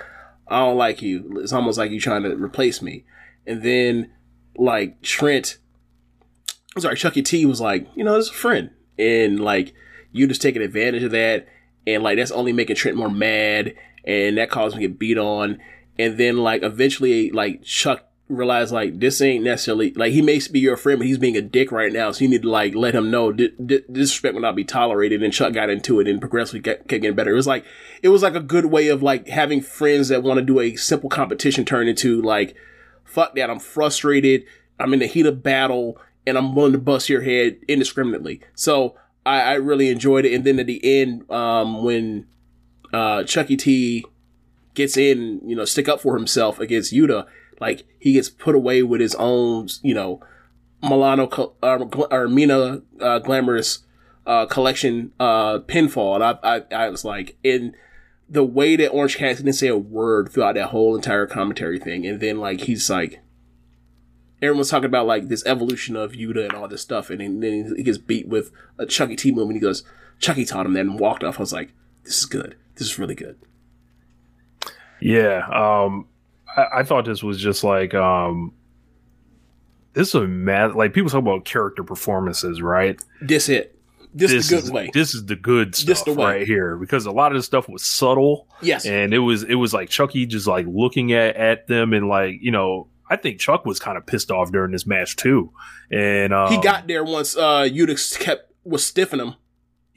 I 0.47 0.59
don't 0.59 0.77
like 0.77 1.01
you. 1.01 1.39
It's 1.41 1.53
almost 1.53 1.77
like 1.77 1.91
you 1.91 1.99
trying 1.99 2.23
to 2.23 2.35
replace 2.35 2.81
me. 2.81 3.05
And 3.45 3.63
then 3.63 4.11
like 4.55 5.01
Trent, 5.01 5.57
I'm 6.75 6.81
sorry, 6.81 6.95
Chucky 6.95 7.23
T 7.23 7.45
was 7.45 7.59
like 7.59 7.87
you 7.95 8.03
know 8.03 8.15
it's 8.15 8.29
a 8.29 8.33
friend, 8.33 8.69
and 8.99 9.39
like 9.39 9.73
you 10.11 10.27
just 10.27 10.41
taking 10.41 10.61
advantage 10.61 11.03
of 11.03 11.11
that, 11.11 11.47
and 11.87 12.03
like 12.03 12.17
that's 12.17 12.31
only 12.31 12.53
making 12.53 12.75
Trent 12.75 12.97
more 12.97 13.09
mad, 13.09 13.73
and 14.03 14.37
that 14.37 14.51
caused 14.51 14.75
him 14.75 14.81
to 14.81 14.87
get 14.87 14.99
beat 14.99 15.17
on. 15.17 15.59
And 15.99 16.19
then 16.19 16.37
like 16.37 16.61
eventually 16.61 17.31
like 17.31 17.63
Chuck 17.63 18.06
realized 18.29 18.73
like 18.73 18.99
this 18.99 19.21
ain't 19.21 19.43
necessarily 19.43 19.93
like 19.93 20.11
he 20.11 20.21
may 20.21 20.39
be 20.51 20.59
your 20.59 20.77
friend, 20.77 20.99
but 20.99 21.07
he's 21.07 21.17
being 21.17 21.37
a 21.37 21.41
dick 21.41 21.71
right 21.71 21.93
now, 21.93 22.11
so 22.11 22.23
you 22.23 22.29
need 22.29 22.41
to 22.41 22.49
like 22.49 22.75
let 22.75 22.95
him 22.95 23.09
know 23.09 23.31
di- 23.31 23.53
di- 23.63 23.83
disrespect 23.91 24.33
will 24.33 24.41
not 24.41 24.55
be 24.55 24.63
tolerated. 24.63 25.23
And 25.23 25.33
Chuck 25.33 25.53
got 25.53 25.69
into 25.69 25.99
it 25.99 26.07
and 26.07 26.19
progressively 26.19 26.61
kept 26.61 26.87
getting 26.87 27.15
better. 27.15 27.31
It 27.31 27.35
was 27.35 27.47
like 27.47 27.65
it 28.01 28.09
was 28.09 28.23
like 28.23 28.35
a 28.35 28.41
good 28.41 28.65
way 28.65 28.87
of 28.89 29.01
like 29.01 29.27
having 29.27 29.61
friends 29.61 30.09
that 30.09 30.23
want 30.23 30.39
to 30.39 30.45
do 30.45 30.59
a 30.59 30.75
simple 30.75 31.09
competition 31.09 31.65
turn 31.65 31.87
into 31.87 32.21
like 32.21 32.55
fuck 33.07 33.35
that, 33.35 33.49
I'm 33.49 33.59
frustrated, 33.59 34.45
I'm 34.79 34.93
in 34.93 34.99
the 34.99 35.07
heat 35.07 35.25
of 35.25 35.41
battle, 35.41 35.99
and 36.27 36.37
I'm 36.37 36.53
willing 36.53 36.73
to 36.73 36.77
bust 36.77 37.09
your 37.09 37.21
head 37.21 37.57
indiscriminately. 37.67 38.41
So 38.53 38.95
I, 39.25 39.41
I 39.41 39.53
really 39.53 39.89
enjoyed 39.89 40.25
it. 40.25 40.33
And 40.33 40.43
then 40.43 40.59
at 40.59 40.67
the 40.67 41.01
end, 41.01 41.29
um, 41.31 41.83
when 41.83 42.27
uh, 42.93 43.23
Chucky 43.23 43.57
T 43.57 44.05
gets 44.75 44.97
in, 44.97 45.41
you 45.43 45.55
know, 45.55 45.65
stick 45.65 45.87
up 45.87 46.01
for 46.01 46.15
himself 46.15 46.59
against 46.59 46.93
Yuta, 46.93 47.25
like 47.59 47.85
he 48.07 48.13
gets 48.13 48.29
put 48.29 48.55
away 48.55 48.81
with 48.84 49.01
his 49.01 49.15
own, 49.15 49.67
you 49.81 49.93
know, 49.93 50.21
Milano 50.81 51.27
uh, 51.61 51.85
or 52.09 52.29
Mina 52.29 52.81
uh, 53.01 53.19
glamorous 53.19 53.79
uh, 54.25 54.45
collection 54.45 55.11
uh, 55.19 55.59
pinfall, 55.59 56.15
and 56.15 56.23
I, 56.23 56.61
I 56.71 56.85
I 56.85 56.89
was 56.89 57.03
like 57.03 57.35
in 57.43 57.75
the 58.29 58.45
way 58.45 58.77
that 58.77 58.91
Orange 58.91 59.17
Cassidy 59.17 59.43
didn't 59.43 59.57
say 59.57 59.67
a 59.67 59.77
word 59.77 60.29
throughout 60.29 60.55
that 60.55 60.69
whole 60.69 60.95
entire 60.95 61.27
commentary 61.27 61.79
thing, 61.79 62.05
and 62.07 62.21
then 62.21 62.39
like 62.39 62.61
he's 62.61 62.89
like. 62.89 63.19
Everyone's 64.39 64.69
talking 64.69 64.85
about 64.85 65.07
like 65.07 65.29
this 65.29 65.43
evolution 65.47 65.95
of 65.95 66.11
Yuta 66.11 66.45
and 66.45 66.53
all 66.53 66.67
this 66.67 66.84
stuff, 66.84 67.09
and 67.09 67.19
then, 67.19 67.39
then 67.39 67.73
he 67.75 67.81
gets 67.81 67.97
beat 67.97 68.27
with 68.27 68.51
a 68.77 68.85
Chucky 68.85 69.15
T 69.15 69.31
move, 69.31 69.47
and 69.47 69.55
he 69.55 69.59
goes, 69.59 69.84
"Chucky 70.19 70.45
taught 70.45 70.67
him 70.67 70.73
that," 70.73 70.81
and 70.81 70.99
walked 70.99 71.23
off. 71.23 71.39
I 71.39 71.41
was 71.41 71.51
like, 71.51 71.73
"This 72.03 72.19
is 72.19 72.25
good. 72.25 72.55
This 72.75 72.88
is 72.88 72.99
really 72.99 73.15
good." 73.15 73.39
Yeah, 75.01 75.47
um, 75.49 76.07
I, 76.57 76.79
I 76.79 76.84
thought 76.84 77.05
this 77.05 77.23
was 77.23 77.39
just 77.39 77.63
like 77.63 77.93
um, 77.93 78.53
this 79.93 80.09
is 80.09 80.15
a 80.15 80.27
mad. 80.27 80.75
Like 80.75 80.93
people 80.93 81.09
talk 81.09 81.19
about 81.19 81.45
character 81.45 81.84
performances, 81.84 82.61
right? 82.61 82.99
This 83.21 83.47
it. 83.47 83.73
This, 84.13 84.31
is 84.31 84.49
the 84.49 84.55
good 84.55 84.63
is, 84.63 84.71
way. 84.71 84.89
This 84.93 85.13
is 85.13 85.25
the 85.25 85.35
good 85.35 85.73
This 85.73 85.99
stuff 85.99 86.05
the 86.05 86.15
right 86.15 86.47
here 86.47 86.75
because 86.75 87.05
a 87.05 87.11
lot 87.11 87.31
of 87.31 87.38
this 87.38 87.45
stuff 87.45 87.69
was 87.69 87.84
subtle. 87.84 88.47
Yes. 88.61 88.85
and 88.85 89.13
it 89.13 89.19
was 89.19 89.43
it 89.43 89.55
was 89.55 89.73
like 89.73 89.89
Chucky 89.89 90.25
just 90.25 90.47
like 90.47 90.65
looking 90.67 91.13
at 91.13 91.35
at 91.35 91.67
them 91.67 91.93
and 91.93 92.07
like 92.07 92.35
you 92.41 92.51
know 92.51 92.88
I 93.09 93.15
think 93.15 93.39
Chuck 93.39 93.65
was 93.65 93.79
kind 93.79 93.97
of 93.97 94.05
pissed 94.05 94.31
off 94.31 94.51
during 94.51 94.71
this 94.71 94.85
match 94.88 95.15
too, 95.17 95.51
and 95.91 96.34
um, 96.34 96.51
he 96.51 96.59
got 96.59 96.88
there 96.88 97.03
once 97.03 97.38
uh 97.38 97.63
Yuta 97.63 98.19
kept 98.19 98.51
was 98.63 98.84
stiffing 98.84 99.19
him. 99.19 99.35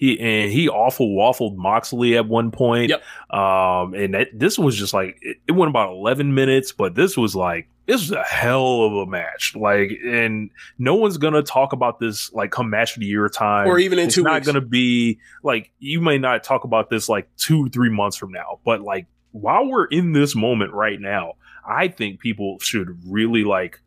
He 0.00 0.18
and 0.18 0.50
he 0.50 0.66
awful 0.66 1.10
waffled 1.10 1.56
Moxley 1.56 2.16
at 2.16 2.26
one 2.26 2.50
point. 2.50 2.88
Yep. 2.88 3.02
Um, 3.38 3.92
and 3.92 4.14
that, 4.14 4.28
this 4.32 4.58
was 4.58 4.74
just 4.74 4.94
like 4.94 5.18
it, 5.20 5.36
it 5.46 5.52
went 5.52 5.68
about 5.68 5.90
eleven 5.92 6.34
minutes, 6.34 6.72
but 6.72 6.94
this 6.94 7.18
was 7.18 7.36
like 7.36 7.68
this 7.84 8.00
was 8.00 8.12
a 8.12 8.22
hell 8.22 8.82
of 8.82 8.94
a 8.94 9.06
match. 9.06 9.54
Like, 9.54 9.90
and 10.02 10.48
no 10.78 10.94
one's 10.94 11.18
gonna 11.18 11.42
talk 11.42 11.74
about 11.74 12.00
this 12.00 12.32
like 12.32 12.50
come 12.50 12.70
match 12.70 12.96
of 12.96 13.00
the 13.00 13.06
year 13.06 13.28
time, 13.28 13.68
Or 13.68 13.78
even 13.78 13.98
in 13.98 14.06
it's 14.06 14.14
two 14.14 14.22
not 14.22 14.36
weeks. 14.36 14.46
gonna 14.46 14.62
be 14.62 15.18
like 15.42 15.70
you 15.80 16.00
may 16.00 16.16
not 16.16 16.44
talk 16.44 16.64
about 16.64 16.88
this 16.88 17.10
like 17.10 17.28
two 17.36 17.68
three 17.68 17.90
months 17.90 18.16
from 18.16 18.32
now, 18.32 18.58
but 18.64 18.80
like 18.80 19.06
while 19.32 19.68
we're 19.68 19.84
in 19.84 20.12
this 20.12 20.34
moment 20.34 20.72
right 20.72 20.98
now, 20.98 21.34
I 21.68 21.88
think 21.88 22.20
people 22.20 22.58
should 22.60 22.98
really 23.06 23.44
like. 23.44 23.82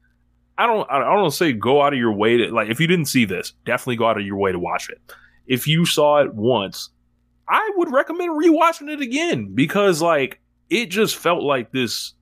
I 0.59 0.67
don't. 0.67 0.87
I 0.91 0.99
don't 0.99 1.31
say 1.31 1.53
go 1.53 1.81
out 1.81 1.93
of 1.93 1.99
your 1.99 2.13
way 2.13 2.37
to 2.37 2.53
like. 2.53 2.69
If 2.69 2.79
you 2.79 2.85
didn't 2.85 3.07
see 3.07 3.25
this, 3.25 3.53
definitely 3.65 3.95
go 3.95 4.05
out 4.05 4.19
of 4.19 4.23
your 4.27 4.37
way 4.37 4.51
to 4.51 4.59
watch 4.59 4.91
it. 4.91 5.01
If 5.47 5.67
you 5.67 5.85
saw 5.85 6.21
it 6.21 6.33
once, 6.33 6.89
I 7.47 7.71
would 7.75 7.91
recommend 7.91 8.31
rewatching 8.41 8.89
it 8.91 9.01
again 9.01 9.53
because 9.53 10.01
like 10.01 10.39
it 10.69 10.87
just 10.87 11.15
felt 11.15 11.43
like 11.43 11.71
this 11.71 12.13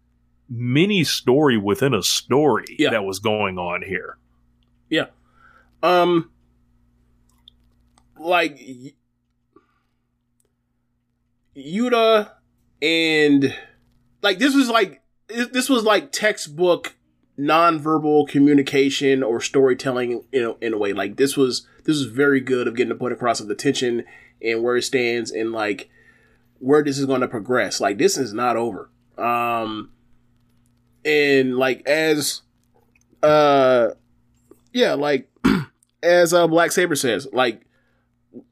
mini 0.49 1.03
story 1.03 1.57
within 1.57 1.93
a 1.93 2.03
story 2.03 2.75
Yeah. 2.79 2.89
that 2.89 3.03
was 3.05 3.19
going 3.19 3.57
on 3.57 3.81
here. 3.83 4.17
Yeah. 4.89 5.05
Um 5.83 6.29
like 8.19 8.59
Yuta 11.55 12.31
and 12.81 13.55
like 14.21 14.39
this 14.39 14.55
was 14.55 14.69
like 14.69 15.01
this 15.27 15.69
was 15.69 15.83
like 15.83 16.11
textbook 16.11 16.95
nonverbal 17.39 18.27
communication 18.27 19.23
or 19.23 19.41
storytelling 19.41 20.23
you 20.31 20.41
know 20.41 20.57
in 20.61 20.73
a 20.73 20.77
way 20.77 20.93
like 20.93 21.17
this 21.17 21.35
was 21.35 21.65
this 21.83 21.97
is 21.97 22.05
very 22.05 22.39
good 22.39 22.67
of 22.67 22.75
getting 22.75 22.89
the 22.89 22.95
point 22.95 23.13
across 23.13 23.39
of 23.39 23.47
the 23.47 23.55
tension 23.55 24.03
and 24.41 24.63
where 24.63 24.77
it 24.77 24.83
stands 24.83 25.31
and 25.31 25.51
like 25.51 25.89
where 26.59 26.83
this 26.83 26.99
is 26.99 27.05
going 27.05 27.21
to 27.21 27.27
progress 27.27 27.79
like 27.79 27.97
this 27.97 28.17
is 28.17 28.33
not 28.33 28.55
over 28.55 28.89
um 29.17 29.91
and 31.03 31.57
like 31.57 31.85
as 31.87 32.41
uh 33.23 33.89
yeah, 34.73 34.93
like 34.93 35.29
as 36.03 36.33
uh, 36.33 36.47
Black 36.47 36.71
Saber 36.71 36.95
says, 36.95 37.27
like 37.33 37.65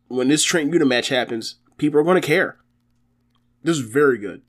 when 0.08 0.28
this 0.28 0.44
Trent 0.44 0.72
Yuta 0.72 0.88
match 0.88 1.10
happens, 1.10 1.56
people 1.78 2.00
are 2.00 2.04
going 2.04 2.22
to 2.22 2.28
care. 2.28 2.58
This 3.64 3.78
is 3.78 3.84
very 3.84 4.18
good. 4.18 4.42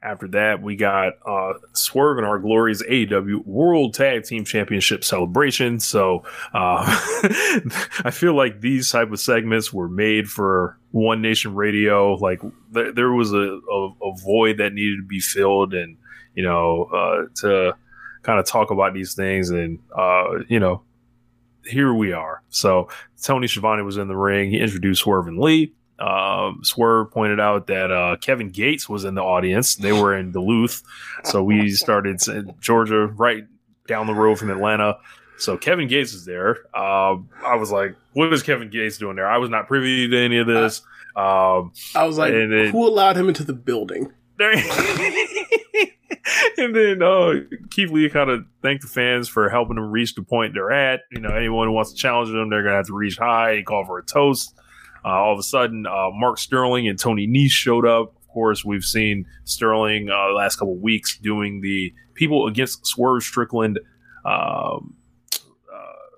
After 0.00 0.28
that, 0.28 0.62
we 0.62 0.76
got 0.76 1.14
uh, 1.26 1.54
Swerve 1.72 2.18
and 2.18 2.26
Our 2.26 2.38
Glory's 2.38 2.82
AEW 2.84 3.44
World 3.44 3.94
Tag 3.94 4.22
Team 4.22 4.44
Championship 4.44 5.02
celebration. 5.02 5.80
So 5.80 6.22
uh, 6.54 6.84
I 8.04 8.10
feel 8.12 8.34
like 8.34 8.60
these 8.60 8.90
type 8.92 9.10
of 9.10 9.18
segments 9.18 9.72
were 9.72 9.88
made 9.88 10.28
for 10.28 10.78
One 10.92 11.20
Nation 11.20 11.56
Radio. 11.56 12.14
Like 12.14 12.40
th- 12.72 12.94
there 12.94 13.12
was 13.12 13.32
a, 13.32 13.38
a, 13.38 13.90
a 14.02 14.16
void 14.22 14.58
that 14.58 14.72
needed 14.72 14.98
to 14.98 15.06
be 15.06 15.18
filled, 15.18 15.74
and 15.74 15.96
you 16.34 16.44
know 16.44 16.84
uh, 16.84 17.34
to 17.40 17.74
kind 18.22 18.38
of 18.38 18.46
talk 18.46 18.70
about 18.70 18.94
these 18.94 19.14
things, 19.14 19.50
and 19.50 19.80
uh, 19.96 20.44
you 20.46 20.60
know 20.60 20.82
here 21.64 21.92
we 21.92 22.12
are. 22.12 22.42
So 22.50 22.88
Tony 23.20 23.48
Schiavone 23.48 23.82
was 23.82 23.96
in 23.96 24.06
the 24.06 24.16
ring. 24.16 24.50
He 24.50 24.60
introduced 24.60 25.02
Swerve 25.02 25.26
and 25.26 25.38
Lee. 25.38 25.72
Um, 25.98 26.60
Swerve 26.62 27.10
pointed 27.10 27.40
out 27.40 27.66
that 27.66 27.90
uh, 27.90 28.16
Kevin 28.20 28.50
Gates 28.50 28.88
was 28.88 29.04
in 29.04 29.14
the 29.14 29.22
audience. 29.22 29.74
They 29.76 29.92
were 29.92 30.16
in 30.16 30.30
Duluth, 30.32 30.82
so 31.24 31.42
we 31.42 31.70
started 31.72 32.20
in 32.28 32.54
Georgia, 32.60 33.06
right 33.06 33.44
down 33.86 34.06
the 34.06 34.14
road 34.14 34.38
from 34.38 34.50
Atlanta. 34.50 34.98
So 35.38 35.56
Kevin 35.56 35.88
Gates 35.88 36.12
is 36.14 36.24
there. 36.24 36.58
Uh, 36.74 37.16
I 37.44 37.56
was 37.56 37.70
like, 37.70 37.96
"What 38.12 38.32
is 38.32 38.42
Kevin 38.42 38.70
Gates 38.70 38.98
doing 38.98 39.16
there?" 39.16 39.28
I 39.28 39.38
was 39.38 39.50
not 39.50 39.66
privy 39.68 40.08
to 40.08 40.16
any 40.18 40.38
of 40.38 40.46
this. 40.46 40.82
Um, 41.16 41.72
I 41.94 42.04
was 42.04 42.18
like, 42.18 42.32
and 42.32 42.52
then- 42.52 42.70
who 42.70 42.86
allowed 42.86 43.16
him 43.16 43.28
into 43.28 43.44
the 43.44 43.52
building? 43.54 44.12
and 46.58 46.74
then 46.74 47.02
uh, 47.02 47.34
Keith 47.70 47.90
Lee 47.90 48.08
kind 48.08 48.30
of 48.30 48.44
thanked 48.62 48.82
the 48.82 48.88
fans 48.88 49.28
for 49.28 49.48
helping 49.48 49.76
them 49.76 49.90
reach 49.90 50.14
the 50.14 50.22
point 50.22 50.54
they're 50.54 50.70
at. 50.70 51.00
You 51.10 51.20
know, 51.20 51.30
anyone 51.30 51.66
who 51.66 51.72
wants 51.72 51.92
to 51.92 51.96
challenge 51.96 52.30
them, 52.30 52.48
they're 52.50 52.62
gonna 52.62 52.76
have 52.76 52.86
to 52.86 52.94
reach 52.94 53.16
high. 53.18 53.56
He 53.56 53.62
called 53.62 53.86
for 53.86 53.98
a 53.98 54.04
toast. 54.04 54.54
Uh, 55.04 55.08
all 55.08 55.32
of 55.32 55.38
a 55.38 55.42
sudden, 55.42 55.86
uh, 55.86 56.10
Mark 56.12 56.38
Sterling 56.38 56.88
and 56.88 56.98
Tony 56.98 57.26
Nese 57.26 57.50
showed 57.50 57.86
up. 57.86 58.14
Of 58.16 58.28
course, 58.28 58.64
we've 58.64 58.84
seen 58.84 59.26
Sterling 59.44 60.10
uh, 60.10 60.28
the 60.28 60.34
last 60.34 60.56
couple 60.56 60.74
of 60.74 60.80
weeks 60.80 61.18
doing 61.18 61.60
the 61.60 61.92
people 62.14 62.46
against 62.46 62.86
Swerve 62.86 63.22
Strickland. 63.22 63.78
Um, 64.24 64.94
uh, 65.72 66.16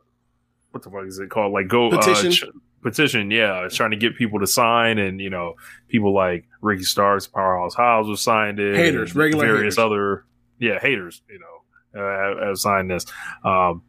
what 0.71 0.83
the 0.83 0.91
fuck 0.91 1.07
is 1.07 1.19
it 1.19 1.31
called? 1.31 1.53
Like 1.53 1.69
go 1.69 1.91
Petition? 1.91 2.29
Uh, 2.29 2.31
ch- 2.33 2.45
petition, 2.83 3.31
yeah, 3.31 3.69
trying 3.71 3.91
to 3.91 3.97
get 3.97 4.17
people 4.17 4.41
to 4.41 4.47
sign, 4.47 4.99
and 4.99 5.21
you 5.21 5.31
know, 5.31 5.55
people 5.89 6.15
like 6.15 6.49
Ricky 6.61 6.85
Starks, 6.85 7.27
Powerhouse 7.27 7.75
Hobbs 7.75 8.09
have 8.09 8.19
signed 8.19 8.59
it. 8.59 8.77
Haters, 8.77 9.15
regular 9.15 9.47
various 9.47 9.77
haters. 9.77 9.79
other, 9.79 10.25
yeah, 10.59 10.79
haters, 10.81 11.23
you 11.29 11.39
know, 11.39 12.01
uh, 12.01 12.39
have, 12.39 12.49
have 12.49 12.59
signed 12.59 12.91
this. 12.91 13.05
Um, 13.45 13.83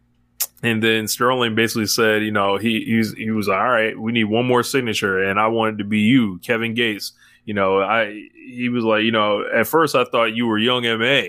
and 0.63 0.81
then 0.81 1.07
Sterling 1.07 1.55
basically 1.55 1.87
said, 1.87 2.23
you 2.23 2.31
know, 2.31 2.57
he 2.57 2.83
he's, 2.85 3.13
he 3.13 3.31
was 3.31 3.47
like, 3.47 3.59
all 3.59 3.69
right, 3.69 3.99
we 3.99 4.11
need 4.11 4.25
one 4.25 4.45
more 4.45 4.63
signature, 4.63 5.23
and 5.23 5.39
I 5.39 5.47
wanted 5.47 5.79
to 5.79 5.83
be 5.83 5.99
you, 5.99 6.39
Kevin 6.39 6.73
Gates. 6.73 7.13
You 7.45 7.53
know, 7.55 7.81
I 7.81 8.27
he 8.35 8.69
was 8.69 8.83
like, 8.83 9.03
you 9.03 9.11
know, 9.11 9.43
at 9.51 9.67
first 9.67 9.95
I 9.95 10.03
thought 10.05 10.35
you 10.35 10.45
were 10.45 10.57
Young 10.57 10.83
Ma. 10.83 11.21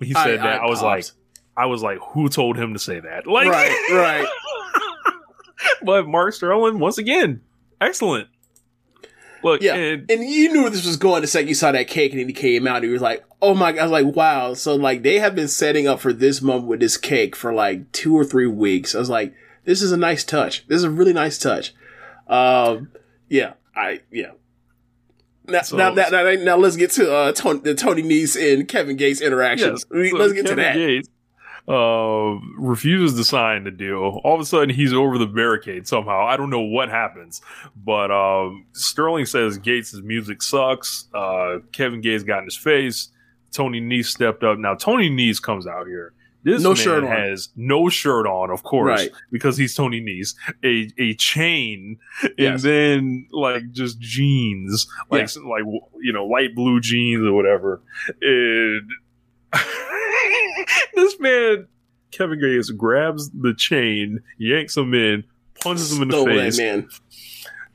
He 0.00 0.12
said 0.12 0.40
that 0.40 0.62
I, 0.62 0.66
was 0.66 0.80
popped. 0.80 0.84
like, 0.84 1.04
I 1.56 1.66
was 1.66 1.82
like, 1.82 1.98
who 2.00 2.28
told 2.28 2.56
him 2.56 2.72
to 2.72 2.78
say 2.78 2.98
that? 2.98 3.26
Like, 3.26 3.46
right, 3.46 3.70
right. 3.92 4.28
but 5.84 6.08
Mark 6.08 6.34
Sterling 6.34 6.80
once 6.80 6.98
again, 6.98 7.40
excellent. 7.80 8.28
Look, 9.44 9.62
Yeah, 9.62 9.74
and 9.74 10.10
and 10.10 10.24
you 10.24 10.52
knew 10.52 10.70
this 10.70 10.86
was 10.86 10.96
going 10.96 11.22
the 11.22 11.26
second 11.28 11.48
you 11.48 11.54
saw 11.54 11.72
that 11.72 11.88
cake, 11.88 12.12
and 12.12 12.20
then 12.20 12.28
he 12.28 12.32
came 12.34 12.66
out. 12.66 12.76
and 12.76 12.84
He 12.84 12.90
was 12.90 13.02
like, 13.02 13.24
"Oh 13.40 13.54
my!" 13.54 13.72
God!" 13.72 13.80
I 13.80 13.82
was 13.84 13.92
like, 14.04 14.14
"Wow!" 14.16 14.54
So 14.54 14.74
like 14.76 15.02
they 15.02 15.18
have 15.18 15.34
been 15.34 15.48
setting 15.48 15.86
up 15.88 16.00
for 16.00 16.12
this 16.12 16.40
moment 16.42 16.66
with 16.68 16.80
this 16.80 16.96
cake 16.96 17.34
for 17.34 17.52
like 17.52 17.90
two 17.92 18.14
or 18.16 18.24
three 18.24 18.46
weeks. 18.46 18.94
I 18.94 18.98
was 18.98 19.10
like, 19.10 19.34
"This 19.64 19.82
is 19.82 19.92
a 19.92 19.96
nice 19.96 20.24
touch. 20.24 20.66
This 20.68 20.76
is 20.78 20.84
a 20.84 20.90
really 20.90 21.12
nice 21.12 21.38
touch." 21.38 21.74
Um, 22.28 22.88
yeah, 23.28 23.54
I 23.74 24.00
yeah. 24.10 24.32
Now, 25.48 25.62
So- 25.62 25.76
now, 25.76 25.92
now, 25.92 26.08
now, 26.08 26.32
now 26.34 26.56
let's 26.56 26.76
get 26.76 26.92
to 26.92 27.12
uh, 27.12 27.32
Tony, 27.32 27.60
the 27.60 27.74
Tony 27.74 28.02
Nese 28.02 28.36
and 28.54 28.68
Kevin 28.68 28.96
Gates 28.96 29.20
interactions. 29.20 29.82
So 29.82 29.88
let's 29.96 30.32
get 30.34 30.46
to 30.46 30.54
that. 30.54 30.74
Gates, 30.76 31.08
uh, 31.68 32.38
refuses 32.58 33.16
to 33.18 33.24
sign 33.24 33.64
the 33.64 33.70
deal. 33.70 34.20
All 34.24 34.34
of 34.34 34.40
a 34.40 34.44
sudden, 34.44 34.70
he's 34.70 34.92
over 34.92 35.18
the 35.18 35.26
barricade 35.26 35.86
somehow. 35.86 36.26
I 36.26 36.36
don't 36.36 36.50
know 36.50 36.60
what 36.60 36.88
happens, 36.88 37.40
but 37.76 38.10
um, 38.10 38.66
Sterling 38.72 39.26
says 39.26 39.58
Gates' 39.58 39.94
music 40.02 40.42
sucks. 40.42 41.06
Uh, 41.14 41.58
Kevin 41.72 42.00
Gates 42.00 42.24
got 42.24 42.38
in 42.38 42.44
his 42.46 42.56
face. 42.56 43.08
Tony 43.52 43.80
Nese 43.80 44.06
stepped 44.06 44.42
up. 44.42 44.58
Now 44.58 44.74
Tony 44.74 45.10
Nese 45.10 45.40
comes 45.40 45.66
out 45.66 45.86
here. 45.86 46.14
This 46.44 46.60
No 46.60 46.70
man 46.70 46.76
shirt 46.76 47.04
on. 47.04 47.10
has 47.10 47.50
no 47.54 47.88
shirt 47.88 48.26
on, 48.26 48.50
of 48.50 48.64
course, 48.64 49.02
Right. 49.02 49.10
because 49.30 49.56
he's 49.56 49.76
Tony 49.76 50.00
Nese. 50.00 50.34
A 50.64 50.90
a 51.00 51.14
chain, 51.14 51.98
and 52.22 52.32
Yes. 52.36 52.62
then 52.64 53.28
like 53.30 53.70
just 53.70 54.00
jeans, 54.00 54.88
like 55.08 55.20
Yes. 55.20 55.36
like 55.36 55.62
you 56.00 56.12
know 56.12 56.24
light 56.26 56.56
blue 56.56 56.80
jeans 56.80 57.24
or 57.24 57.32
whatever. 57.32 57.80
And 58.20 58.90
this 60.94 61.18
man, 61.20 61.66
Kevin 62.10 62.40
Gates, 62.40 62.70
grabs 62.70 63.30
the 63.30 63.54
chain, 63.54 64.20
yanks 64.38 64.76
him 64.76 64.94
in, 64.94 65.24
punches 65.60 65.92
him 65.96 66.02
in 66.02 66.08
the 66.08 66.24
face, 66.24 66.58
man. 66.58 66.88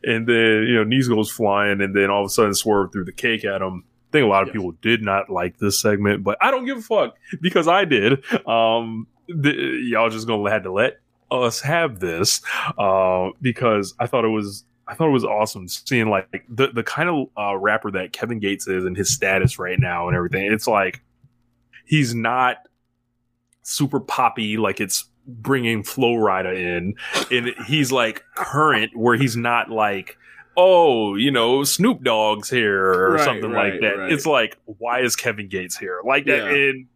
and 0.03 0.27
then 0.27 0.63
you 0.67 0.75
know 0.75 0.85
Nese 0.85 1.09
goes 1.09 1.29
flying, 1.31 1.81
and 1.81 1.95
then 1.95 2.09
all 2.09 2.21
of 2.21 2.27
a 2.27 2.29
sudden 2.29 2.53
swerve 2.53 2.91
threw 2.91 3.03
the 3.05 3.11
cake 3.11 3.45
at 3.45 3.61
him. 3.61 3.83
I 4.09 4.11
think 4.11 4.23
a 4.25 4.27
lot 4.27 4.43
of 4.43 4.47
Yes. 4.49 4.53
people 4.55 4.71
did 4.81 5.01
not 5.01 5.29
like 5.29 5.57
this 5.57 5.81
segment, 5.81 6.23
but 6.23 6.37
I 6.41 6.49
don't 6.51 6.65
give 6.65 6.77
a 6.77 6.81
fuck 6.81 7.15
because 7.41 7.67
I 7.67 7.83
did. 7.85 8.23
Um, 8.47 9.07
the, 9.27 9.51
y'all 9.89 10.09
just 10.09 10.27
gonna 10.27 10.49
had 10.49 10.63
to 10.63 10.71
let 10.71 10.99
us 11.29 11.59
have 11.59 11.99
this 11.99 12.41
uh, 12.77 13.31
because 13.41 13.93
I 13.99 14.07
thought 14.07 14.23
it 14.23 14.29
was 14.29 14.63
I 14.87 14.93
thought 14.95 15.09
it 15.09 15.11
was 15.11 15.25
awesome 15.25 15.67
seeing 15.67 16.09
like 16.09 16.29
the 16.47 16.67
the 16.69 16.83
kind 16.83 17.09
of 17.09 17.27
uh, 17.37 17.57
rapper 17.57 17.91
that 17.91 18.13
Kevin 18.13 18.39
Gates 18.39 18.65
is 18.67 18.85
and 18.85 18.95
his 18.95 19.13
status 19.13 19.59
right 19.59 19.77
now 19.77 20.07
and 20.07 20.15
everything. 20.15 20.49
It's 20.53 20.67
like 20.67 21.01
he's 21.87 22.13
not 22.13 22.57
super 23.63 23.99
poppy 23.99 24.57
like 24.57 24.79
it's 24.79 25.05
bringing 25.27 25.83
Flo 25.83 26.13
Rida 26.13 26.55
in, 26.55 26.95
and 27.31 27.53
he's 27.65 27.91
like 27.91 28.23
current 28.35 28.95
where 28.95 29.15
he's 29.17 29.35
not 29.37 29.69
like. 29.69 30.17
Oh, 30.59 31.13
you 31.13 31.29
know, 31.29 31.63
Snoop 31.63 32.01
Dogg's 32.01 32.49
here 32.49 32.83
or 32.83 33.11
Right, 33.11 33.23
something 33.23 33.51
right, 33.51 33.73
like 33.73 33.81
that. 33.81 33.95
right. 33.99 34.11
It's 34.11 34.25
like, 34.25 34.57
why 34.65 35.01
is 35.01 35.15
Kevin 35.15 35.47
Gates 35.49 35.77
here? 35.77 35.99
Like 36.03 36.25
that, 36.25 36.37
Yeah. 36.51 36.69
and 36.69 36.87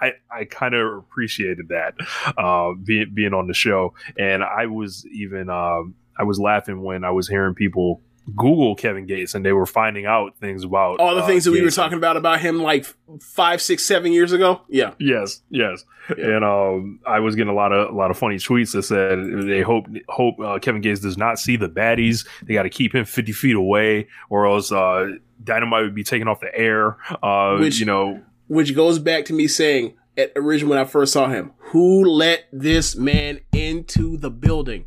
I, 0.00 0.12
I 0.30 0.44
kind 0.44 0.72
of 0.74 0.98
appreciated 0.98 1.66
that 1.70 1.94
uh, 2.38 2.74
being 2.74 3.10
being 3.12 3.34
on 3.34 3.48
the 3.48 3.54
show, 3.54 3.94
and 4.16 4.44
I 4.44 4.66
was 4.66 5.04
even 5.12 5.50
um, 5.50 5.96
I 6.16 6.22
was 6.22 6.38
laughing 6.38 6.80
when 6.84 7.02
I 7.02 7.10
was 7.10 7.26
hearing 7.26 7.54
people 7.56 8.02
Google 8.36 8.74
Kevin 8.74 9.06
Gates 9.06 9.34
and 9.34 9.44
they 9.44 9.52
were 9.52 9.66
finding 9.66 10.06
out 10.06 10.36
things 10.38 10.64
about 10.64 11.00
All 11.00 11.14
the 11.14 11.22
uh, 11.22 11.26
things 11.26 11.44
that 11.44 11.50
we 11.52 11.60
were 11.60 11.66
Gates. 11.66 11.76
talking 11.76 11.98
about 11.98 12.16
about 12.16 12.40
him 12.40 12.60
like 12.62 12.84
five, 13.20 13.60
six, 13.62 13.84
seven 13.84 14.12
years 14.12 14.32
ago. 14.32 14.60
Yeah, 14.68 14.94
Yes, 14.98 15.40
yes, 15.50 15.84
Yeah. 16.16 16.36
and 16.36 16.44
um, 16.44 17.00
I 17.06 17.20
was 17.20 17.34
getting 17.36 17.52
a 17.52 17.54
lot 17.56 17.72
of 17.72 17.90
a 17.92 17.96
lot 17.96 18.10
of 18.10 18.18
funny 18.18 18.36
tweets 18.36 18.72
that 18.72 18.82
said 18.82 19.18
they 19.48 19.62
hope 19.62 19.86
hope 20.08 20.34
uh, 20.40 20.58
Kevin 20.58 20.80
Gates 20.82 21.00
does 21.00 21.16
not 21.16 21.38
see 21.38 21.56
the 21.56 21.68
baddies. 21.68 22.26
They 22.42 22.54
got 22.54 22.64
to 22.64 22.70
keep 22.70 22.94
him 22.94 23.04
fifty 23.04 23.32
feet 23.32 23.56
away, 23.56 24.08
or 24.28 24.46
else 24.46 24.70
uh, 24.72 25.06
Dynamite 25.42 25.82
would 25.84 25.94
be 25.94 26.04
taken 26.04 26.28
off 26.28 26.40
the 26.40 26.54
air. 26.54 26.96
Uh, 27.22 27.56
Which- 27.58 27.78
you 27.80 27.86
know, 27.86 28.22
which 28.48 28.74
goes 28.74 28.98
back 28.98 29.24
to 29.26 29.32
me 29.32 29.46
saying 29.48 29.94
at 30.16 30.32
originally 30.36 30.70
when 30.70 30.78
I 30.78 30.84
first 30.84 31.12
saw 31.12 31.28
him, 31.28 31.52
who 31.58 32.04
let 32.04 32.44
this 32.52 32.96
man 32.96 33.40
into 33.52 34.16
the 34.16 34.30
building? 34.30 34.86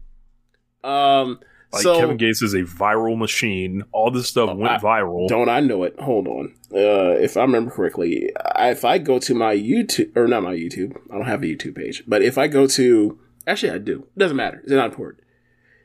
Um, 0.84 1.40
like 1.74 1.84
so 1.84 2.00
Kevin 2.00 2.18
Gates 2.18 2.42
is 2.42 2.54
a 2.54 2.64
viral 2.64 3.18
machine. 3.18 3.84
All 3.92 4.12
this 4.12 4.28
stuff 4.28 4.50
Oh, 4.52 4.56
went 4.56 4.74
I- 4.74 4.78
viral. 4.80 5.28
don't 5.28 5.50
I 5.50 5.60
know 5.62 5.84
it? 5.84 6.00
Hold 6.00 6.28
on. 6.28 6.54
Uh, 6.74 7.16
if 7.20 7.38
I 7.38 7.42
remember 7.42 7.72
correctly, 7.72 8.32
I, 8.56 8.72
if 8.72 8.84
I 8.86 8.98
go 8.98 9.20
to 9.20 9.34
my 9.34 9.56
YouTube 9.56 10.16
or 10.16 10.28
not 10.28 10.44
my 10.44 10.54
YouTube, 10.54 10.96
I 11.12 11.16
don't 11.16 11.26
have 11.28 11.44
a 11.44 11.46
YouTube 11.46 11.76
page, 11.76 12.04
but 12.08 12.22
if 12.22 12.38
I 12.38 12.48
go 12.48 12.68
to 12.68 13.20
actually 13.48 13.72
I 13.72 13.78
do. 13.78 14.08
It 14.16 14.20
Doesn't 14.20 14.38
matter. 14.38 14.60
It's 14.64 14.72
not 14.72 14.86
important. 14.92 15.24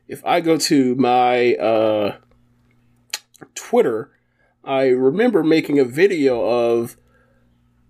If 0.08 0.24
I 0.24 0.40
go 0.40 0.56
to 0.56 0.94
my 0.94 1.54
uh, 1.54 2.16
Twitter, 3.54 4.10
I 4.64 4.86
remember 4.88 5.42
making 5.42 5.78
a 5.78 5.84
video 5.84 6.40
of 6.44 6.96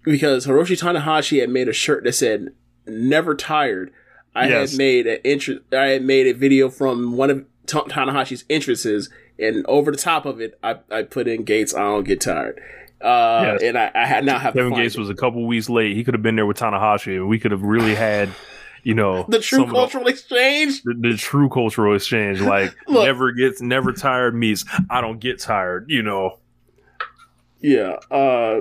because 0.02 0.46
Hiroshi 0.46 0.80
Tanahashi 0.80 1.40
had 1.40 1.50
made 1.50 1.68
a 1.68 1.72
shirt 1.72 2.04
that 2.04 2.12
said 2.14 2.48
"Never 2.86 3.34
Tired." 3.34 3.92
I 4.34 4.48
Yes. 4.48 4.72
had 4.72 4.78
made 4.78 5.06
an 5.06 5.18
interest. 5.24 5.60
I 5.72 5.86
had 5.88 6.02
made 6.02 6.26
a 6.26 6.32
video 6.34 6.68
from 6.68 7.16
one 7.16 7.30
of 7.30 7.44
Ta- 7.66 7.84
Tanahashi's 7.84 8.44
entrances, 8.50 9.10
and 9.38 9.64
over 9.66 9.90
the 9.90 9.96
top 9.98 10.24
of 10.26 10.40
it, 10.40 10.58
I, 10.62 10.76
I 10.90 11.02
put 11.02 11.28
in 11.28 11.44
Gates. 11.44 11.74
I 11.74 11.80
don't 11.80 12.04
get 12.04 12.20
tired. 12.20 12.60
Uh, 13.00 13.42
Yes. 13.58 13.62
and 13.62 13.76
I, 13.78 13.90
I 13.94 14.06
had 14.06 14.24
now 14.24 14.38
have 14.38 14.54
Kevin 14.54 14.74
Gates 14.74 14.94
it. 14.94 14.98
was 15.00 15.10
a 15.10 15.14
couple 15.14 15.46
weeks 15.46 15.68
late. 15.68 15.94
He 15.94 16.02
could 16.04 16.14
have 16.14 16.22
been 16.22 16.36
there 16.36 16.46
with 16.46 16.56
Tanahashi, 16.58 17.16
and 17.16 17.28
we 17.28 17.38
could 17.38 17.50
have 17.50 17.62
really 17.62 17.94
had, 17.94 18.30
you 18.82 18.94
know, 18.94 19.24
the 19.28 19.38
true 19.40 19.64
of 19.64 19.68
cultural 19.70 20.06
exchange. 20.06 20.82
the, 20.82 20.94
the 20.98 21.16
true 21.16 21.48
cultural 21.50 21.94
exchange. 21.94 22.40
Like 22.40 22.74
Look. 22.88 23.04
never 23.04 23.32
gets 23.32 23.60
never 23.60 23.92
tired 23.92 24.34
meets 24.34 24.64
I 24.88 25.02
don't 25.02 25.20
get 25.20 25.38
tired. 25.40 25.86
You 25.90 26.02
know, 26.02 26.38
Yeah, 27.60 27.96
uh, 28.10 28.60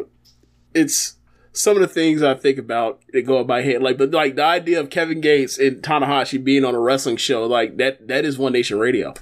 it's 0.73 1.15
some 1.55 1.75
of 1.77 1.81
the 1.81 1.87
things 1.87 2.21
I 2.21 2.33
think 2.35 2.57
about 2.57 3.01
that 3.13 3.23
go 3.25 3.39
in 3.41 3.47
my 3.47 3.61
head. 3.61 3.81
Like, 3.81 3.97
but 3.97 4.11
like 4.11 4.35
the 4.35 4.43
idea 4.43 4.79
of 4.79 4.89
Kevin 4.89 5.21
Gates 5.21 5.57
and 5.57 5.81
Tanahashi 5.81 6.43
being 6.43 6.63
on 6.65 6.75
a 6.75 6.79
wrestling 6.79 7.17
show, 7.17 7.45
like 7.45 7.77
that, 7.77 8.07
that 8.07 8.25
is 8.25 8.37
One 8.37 8.53
Nation 8.53 8.77
Radio, 8.79 9.13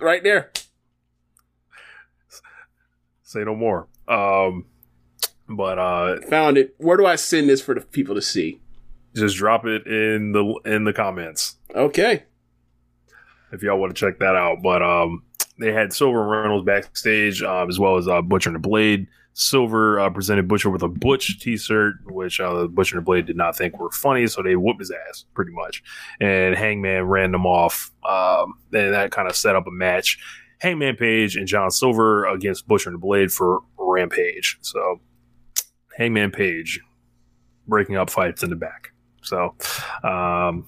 right 0.00 0.22
there. 0.22 0.50
say 3.22 3.44
no 3.44 3.54
more. 3.54 3.88
Um, 4.08 4.66
but 5.48 5.78
uh, 5.78 6.20
Found 6.28 6.58
it. 6.58 6.74
Where 6.78 6.96
do 6.96 7.06
I 7.06 7.16
send 7.16 7.48
this 7.48 7.62
for 7.62 7.74
the 7.74 7.80
people 7.80 8.14
to 8.14 8.22
see? 8.22 8.58
just 9.14 9.36
drop 9.36 9.66
it 9.66 9.86
in 9.86 10.32
the 10.32 10.58
in 10.64 10.84
the 10.84 10.92
comments 10.94 11.56
Okay. 11.74 12.22
if 13.52 13.62
y'all 13.62 13.78
want 13.78 13.94
to 13.94 14.00
check 14.06 14.18
that 14.20 14.34
out. 14.34 14.62
But 14.62 14.82
um, 14.82 15.22
they 15.58 15.70
had 15.70 15.92
Silver 15.92 16.26
Reynolds 16.26 16.64
backstage 16.64 17.42
um, 17.42 17.68
as 17.68 17.78
well 17.78 17.98
as 17.98 18.08
uh, 18.08 18.22
Butcher 18.22 18.48
and 18.48 18.54
the 18.54 18.58
Blade. 18.60 19.06
Silver 19.34 19.98
uh, 19.98 20.10
presented 20.10 20.46
Butcher 20.46 20.70
with 20.70 20.82
a 20.82 20.88
Butch 20.88 21.40
T-shirt, 21.40 21.94
which 22.04 22.40
uh, 22.40 22.66
Butcher 22.66 22.96
and 22.96 23.04
Blade 23.04 23.26
did 23.26 23.36
not 23.36 23.56
think 23.56 23.78
were 23.78 23.90
funny, 23.90 24.26
so 24.26 24.42
they 24.42 24.56
whooped 24.56 24.80
his 24.80 24.92
ass 25.08 25.24
pretty 25.34 25.52
much. 25.52 25.82
And 26.20 26.54
Hangman 26.54 27.04
ran 27.04 27.32
them 27.32 27.46
off, 27.46 27.90
um, 28.08 28.54
and 28.72 28.92
that 28.92 29.10
kind 29.10 29.28
of 29.28 29.36
set 29.36 29.56
up 29.56 29.66
a 29.66 29.70
match. 29.70 30.18
Hangman 30.60 30.96
Page 30.96 31.36
and 31.36 31.46
John 31.46 31.70
Silver 31.70 32.26
against 32.26 32.68
Butcher 32.68 32.90
and 32.90 33.00
Blade 33.00 33.32
for 33.32 33.62
Rampage. 33.78 34.58
So 34.60 35.00
Hangman 35.96 36.30
Page 36.30 36.80
breaking 37.66 37.96
up 37.96 38.10
fights 38.10 38.42
in 38.42 38.50
the 38.50 38.56
back. 38.56 38.92
So 39.22 39.54
um, 40.04 40.66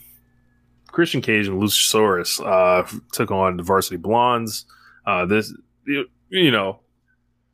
Christian 0.89 1.21
Cage 1.21 1.49
and 1.49 1.61
Luchasaurus 1.61 2.41
uh, 2.45 2.89
took 3.13 3.31
on 3.31 3.57
the 3.57 3.63
Varsity 3.63 3.97
Blondes. 3.97 4.65
Uh, 5.07 5.27
this 5.27 5.53
you, 5.87 6.07
you 6.31 6.51
know 6.51 6.81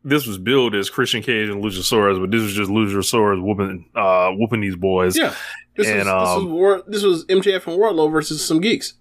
this 0.03 0.27
was 0.27 0.39
billed 0.39 0.75
as 0.75 0.89
Christian 0.89 1.23
Cage 1.23 1.49
and 1.49 1.63
Luchasaurus, 1.63 2.21
but 2.21 2.31
this 2.31 2.43
was 2.43 2.55
just 2.55 2.71
Luchasaurus 2.71 3.43
whooping 3.43 3.91
uh, 3.95 4.31
whooping 4.31 4.61
these 4.61 4.77
boys. 4.77 5.17
Yeah. 5.17 5.35
This, 5.77 5.89
And, 5.89 5.99
was, 5.99 6.07
this, 6.07 6.15
was 6.15 6.37
um, 6.37 6.53
War, 6.53 6.83
this 6.87 7.03
was 7.03 7.25
MJF 7.27 7.67
and 7.67 7.79
Wardlow 7.79 8.11
versus 8.11 8.45
some 8.45 8.61
geeks. 8.61 8.95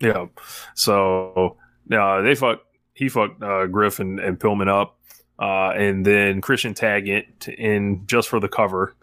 Yeah. 0.00 0.26
So 0.74 1.56
uh, 1.92 2.22
they 2.22 2.34
fucked. 2.34 2.64
He 2.94 3.08
fucked 3.08 3.42
uh, 3.42 3.66
Griff 3.66 4.00
and, 4.00 4.18
and 4.18 4.38
Pillman 4.38 4.68
up, 4.68 4.98
uh, 5.38 5.70
and 5.70 6.04
then 6.04 6.40
Christian 6.40 6.74
tag 6.74 7.08
it 7.08 7.48
in 7.48 8.06
just 8.06 8.28
for 8.28 8.40
the 8.40 8.48
cover. 8.48 8.96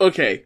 Okay. 0.00 0.44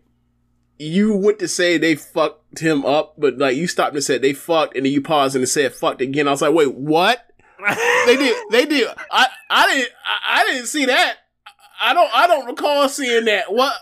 You 0.81 1.17
went 1.17 1.39
to 1.41 1.49
say 1.49 1.77
they 1.77 1.95
fucked 1.95 2.61
him 2.61 2.85
up, 2.85 3.15
but 3.19 3.39
like 3.39 3.57
you 3.57 3.67
stopped 3.67 3.95
and 3.95 4.03
said 4.03 4.23
they 4.23 4.33
fucked, 4.33 4.77
and 4.77 4.87
then 4.87 4.93
you 4.93 5.03
paused 5.03 5.37
and 5.37 5.49
said 5.49 5.73
fucked 5.73 6.01
again. 6.01 6.27
I 6.29 6.33
was 6.33 6.43
like, 6.43 6.55
wait, 6.55 6.75
what? 6.75 7.28
They 8.07 8.17
did. 8.17 8.37
They 8.51 8.67
did. 8.67 8.89
I 9.11 9.27
I 9.51 9.75
didn't. 9.75 9.93
I, 10.05 10.41
I 10.41 10.45
didn't 10.47 10.67
see 10.67 10.87
that. 10.87 11.17
I 11.81 11.95
don't. 11.95 12.11
I 12.15 12.27
don't 12.27 12.47
recall 12.47 12.89
seeing 12.89 13.25
that. 13.27 13.53
What? 13.53 13.75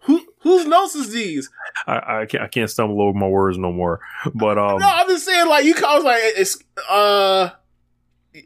Who? 0.00 0.24
Whose 0.40 0.66
notes 0.66 0.94
is 0.94 1.10
these? 1.10 1.50
I, 1.86 2.20
I 2.20 2.26
can't 2.26 2.44
I 2.44 2.48
can't 2.48 2.70
stumble 2.70 3.00
over 3.00 3.18
my 3.18 3.28
words 3.28 3.58
no 3.58 3.72
more. 3.72 4.00
But 4.34 4.58
um, 4.58 4.78
no, 4.78 4.88
I'm 4.88 5.08
just 5.08 5.24
saying. 5.24 5.48
Like 5.48 5.64
you, 5.64 5.74
I 5.76 5.94
was 5.94 6.04
like, 6.04 6.20
it's 6.22 6.62
uh. 6.88 7.50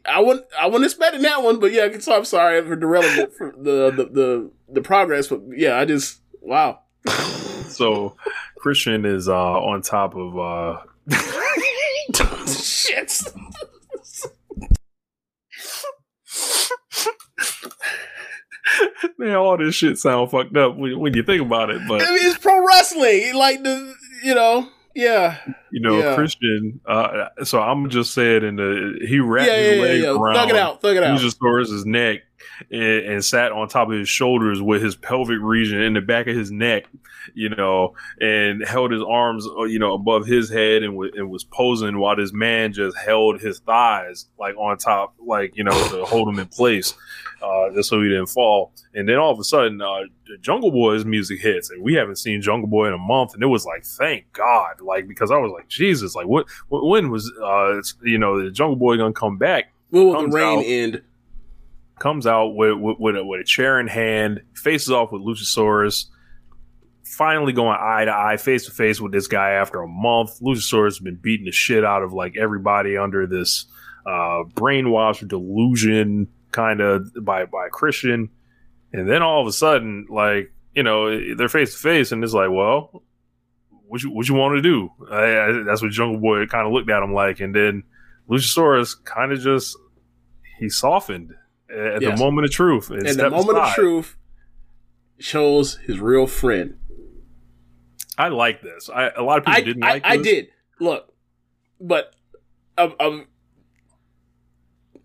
I 0.05 0.21
wouldn't. 0.21 0.45
I 0.57 0.67
wasn't 0.67 0.85
expecting 0.85 1.23
that 1.23 1.41
one, 1.41 1.59
but 1.59 1.71
yeah. 1.71 1.87
So 1.99 2.15
I'm 2.15 2.25
sorry 2.25 2.63
for 2.63 2.75
derailing 2.75 3.15
the 3.15 3.27
for 3.35 3.53
the, 3.57 3.91
the 3.91 4.03
the 4.05 4.51
the 4.73 4.81
progress, 4.81 5.27
but 5.27 5.41
yeah, 5.55 5.79
I 5.79 5.85
just 5.85 6.21
wow. 6.41 6.81
so 7.67 8.15
Christian 8.57 9.03
is 9.03 9.27
uh, 9.27 9.33
on 9.35 9.81
top 9.81 10.15
of 10.15 10.37
uh, 10.37 10.81
Shit. 12.47 13.21
Man. 19.17 19.35
All 19.35 19.57
this 19.57 19.75
shit 19.75 19.97
sound 19.97 20.31
fucked 20.31 20.55
up 20.57 20.75
when, 20.75 20.99
when 20.99 21.13
you 21.13 21.23
think 21.23 21.41
about 21.41 21.69
it. 21.69 21.81
But 21.87 22.01
I 22.01 22.09
mean, 22.11 22.19
it's 22.27 22.37
pro 22.37 22.65
wrestling. 22.65 23.33
Like 23.35 23.63
the, 23.63 23.93
you 24.23 24.35
know, 24.35 24.67
yeah, 24.95 25.37
you 25.71 25.81
know, 25.81 25.99
Yeah. 25.99 26.15
Christian. 26.15 26.81
Uh, 26.85 27.27
so 27.43 27.61
I'm 27.61 27.89
just 27.89 28.13
saying, 28.13 28.43
in 28.43 28.55
the 28.57 28.99
he 29.07 29.19
wrapped 29.19 29.47
yeah, 29.49 29.57
his 29.57 29.77
yeah, 29.77 30.11
leg 30.11 30.17
around 30.17 30.35
Thug 30.35 30.49
it 30.49 30.55
out, 30.55 30.81
thug 30.81 30.97
it 30.97 31.03
out. 31.03 31.19
Luchasaurus's 31.19 31.85
neck 31.85 32.19
and, 32.71 32.81
and 32.81 33.25
sat 33.25 33.51
on 33.51 33.67
top 33.67 33.89
of 33.89 33.93
his 33.97 34.09
shoulders 34.09 34.61
with 34.61 34.81
his 34.81 34.95
pelvic 34.95 35.39
region 35.41 35.81
in 35.81 35.93
the 35.93 36.01
back 36.01 36.27
of 36.27 36.35
his 36.35 36.51
neck, 36.51 36.85
you 37.33 37.49
know, 37.49 37.93
and 38.19 38.65
held 38.65 38.91
his 38.91 39.03
arms, 39.07 39.47
uh, 39.57 39.63
you 39.63 39.79
know, 39.79 39.93
above 39.93 40.25
his 40.25 40.49
head 40.49 40.83
and, 40.83 40.93
w- 40.93 41.11
and 41.15 41.29
was 41.29 41.43
posing 41.43 41.99
while 41.99 42.15
this 42.15 42.33
man 42.33 42.73
just 42.73 42.97
held 42.97 43.39
his 43.39 43.59
thighs 43.59 44.25
like 44.39 44.55
on 44.57 44.77
top, 44.77 45.13
like 45.25 45.55
you 45.55 45.63
know, 45.63 45.71
to 45.89 46.05
hold 46.05 46.27
him 46.27 46.39
in 46.39 46.47
place, 46.47 46.93
uh, 47.41 47.69
just 47.73 47.89
so 47.89 48.01
he 48.01 48.09
didn't 48.09 48.27
fall. 48.27 48.71
And 48.93 49.07
then 49.07 49.17
all 49.17 49.31
of 49.31 49.39
a 49.39 49.43
sudden, 49.43 49.81
uh, 49.81 50.01
the 50.27 50.37
Jungle 50.37 50.71
Boy's 50.71 51.05
music 51.05 51.39
hits, 51.41 51.69
and 51.69 51.81
we 51.83 51.93
haven't 51.93 52.17
seen 52.17 52.41
Jungle 52.41 52.67
Boy 52.67 52.87
in 52.87 52.93
a 52.93 52.97
month, 52.97 53.33
and 53.33 53.43
it 53.43 53.47
was 53.47 53.65
like, 53.65 53.83
thank 53.85 54.31
God, 54.33 54.81
like 54.81 55.07
because 55.07 55.31
I 55.31 55.37
was 55.37 55.51
like, 55.51 55.67
Jesus, 55.67 56.15
like 56.15 56.27
what, 56.27 56.45
what 56.69 56.85
when 56.85 57.09
was, 57.09 57.31
uh, 57.41 57.81
you 58.03 58.17
know, 58.17 58.43
the 58.43 58.51
Jungle 58.51 58.75
Boy 58.75 58.97
gonna 58.97 59.13
come 59.13 59.37
back? 59.37 59.71
When 59.91 60.05
will 60.07 60.21
the 60.23 60.27
rain 60.29 60.59
out- 60.59 60.65
end? 60.65 61.01
Comes 61.99 62.25
out 62.25 62.55
with 62.55 62.77
with, 62.77 62.97
with, 62.99 63.15
a, 63.15 63.23
with 63.23 63.41
a 63.41 63.43
chair 63.43 63.79
in 63.79 63.87
hand, 63.87 64.41
faces 64.53 64.91
off 64.91 65.11
with 65.11 65.21
Luchasaurus, 65.21 66.05
finally 67.03 67.53
going 67.53 67.77
eye 67.79 68.05
to 68.05 68.11
eye, 68.11 68.37
face 68.37 68.65
to 68.65 68.71
face 68.71 68.99
with 68.99 69.11
this 69.11 69.27
guy 69.27 69.51
after 69.51 69.81
a 69.81 69.87
month. 69.87 70.39
Luchasaurus 70.41 70.85
has 70.85 70.99
been 70.99 71.15
beating 71.15 71.45
the 71.45 71.51
shit 71.51 71.85
out 71.85 72.03
of 72.03 72.13
like 72.13 72.35
everybody 72.37 72.97
under 72.97 73.27
this 73.27 73.65
uh, 74.05 74.43
brainwash 74.53 75.21
or 75.21 75.25
delusion 75.25 76.27
kind 76.51 76.81
of 76.81 77.11
by 77.23 77.45
by 77.45 77.67
Christian, 77.69 78.29
and 78.93 79.09
then 79.09 79.21
all 79.21 79.41
of 79.41 79.47
a 79.47 79.51
sudden, 79.51 80.07
like 80.09 80.51
you 80.73 80.83
know, 80.83 81.35
they're 81.35 81.49
face 81.49 81.73
to 81.73 81.79
face, 81.79 82.11
and 82.11 82.23
it's 82.23 82.33
like, 82.33 82.49
well. 82.49 83.03
What 83.91 84.03
you, 84.03 84.11
what 84.11 84.29
you 84.29 84.35
want 84.35 84.55
to 84.55 84.61
do? 84.61 84.91
I, 85.09 85.39
I, 85.39 85.63
that's 85.65 85.81
what 85.81 85.89
Jungle 85.89 86.19
Boy 86.19 86.45
kind 86.45 86.67
of 86.67 86.71
looked 86.71 86.91
at 86.91 87.01
him 87.01 87.11
like, 87.11 87.39
and 87.39 87.55
then 87.55 87.81
Luchasaurus 88.29 88.93
kind 89.03 89.31
of 89.31 89.39
just 89.39 89.75
he 90.59 90.69
softened 90.69 91.33
at 91.69 92.01
Yes. 92.01 92.17
the 92.17 92.23
moment 92.23 92.45
of 92.45 92.51
truth. 92.51 92.89
And 92.89 93.05
And 93.05 93.19
the 93.19 93.29
moment 93.29 93.57
of 93.57 93.73
truth 93.73 94.15
shows 95.19 95.77
his 95.85 95.99
real 95.99 96.27
friend. 96.27 96.77
I 98.17 98.27
like 98.29 98.61
this. 98.61 98.89
I, 98.89 99.09
a 99.09 99.21
lot 99.21 99.37
of 99.39 99.45
people 99.45 99.61
I, 99.61 99.63
didn't 99.63 99.83
I, 99.83 99.89
like 99.93 100.05
I 100.05 100.17
this. 100.17 100.25
did 100.27 100.47
look, 100.79 101.13
but 101.79 102.13
um, 102.77 102.93
um 102.99 103.27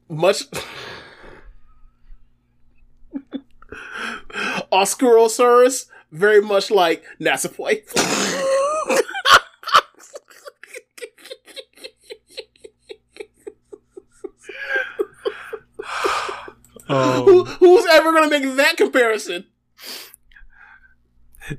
much 0.09 0.43
Oscarosaurus 4.73 5.86
very 6.11 6.41
much 6.43 6.70
like 6.70 7.05
Nassapoi. 7.20 7.82
Um, 16.89 17.24
Who, 17.24 17.44
who's 17.44 17.86
ever 17.90 18.12
gonna 18.12 18.28
make 18.28 18.56
that 18.56 18.77
comparison? 18.77 19.47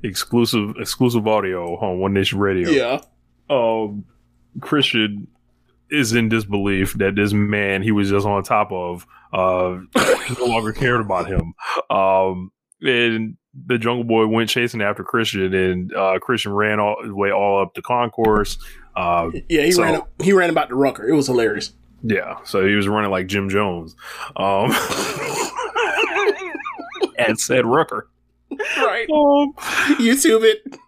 exclusive 0.02 0.74
exclusive 0.78 1.26
audio 1.26 1.76
on 1.76 1.98
One 1.98 2.12
Nation 2.12 2.38
Radio. 2.38 2.68
Yeah. 2.70 3.00
Um, 3.48 4.04
Christian 4.60 5.28
is 5.90 6.12
in 6.12 6.28
disbelief 6.28 6.94
that 6.94 7.14
this 7.14 7.32
man 7.32 7.82
he 7.82 7.92
was 7.92 8.10
just 8.10 8.26
on 8.26 8.42
top 8.42 8.72
of 8.72 9.06
uh 9.32 9.78
no 10.38 10.46
longer 10.46 10.72
cared 10.72 11.00
about 11.00 11.26
him. 11.26 11.54
Um, 11.90 12.50
and 12.82 13.36
the 13.66 13.78
Jungle 13.78 14.04
Boy 14.04 14.26
went 14.26 14.50
chasing 14.50 14.82
after 14.82 15.02
Christian, 15.02 15.54
and 15.54 15.94
uh, 15.94 16.18
Christian 16.20 16.52
ran 16.52 16.78
all 16.78 16.96
the 17.02 17.14
way 17.14 17.30
all 17.30 17.62
up 17.62 17.72
the 17.74 17.80
concourse. 17.82 18.58
Uh, 18.94 19.30
Yeah, 19.48 19.62
he 19.62 19.72
so- 19.72 19.82
ran 19.82 20.02
he 20.22 20.32
ran 20.32 20.50
about 20.50 20.68
the 20.68 20.74
rucker. 20.74 21.08
It 21.08 21.14
was 21.14 21.26
hilarious. 21.26 21.72
Yeah, 22.08 22.36
so 22.44 22.66
he 22.66 22.74
was 22.74 22.86
running 22.86 23.10
like 23.10 23.26
Jim 23.26 23.48
Jones. 23.48 23.96
Um, 24.36 24.70
and 27.18 27.38
said 27.38 27.64
Rooker. 27.64 28.02
Right. 28.76 29.08
Um, 29.10 29.52
YouTube 29.98 30.44
it. 30.44 30.78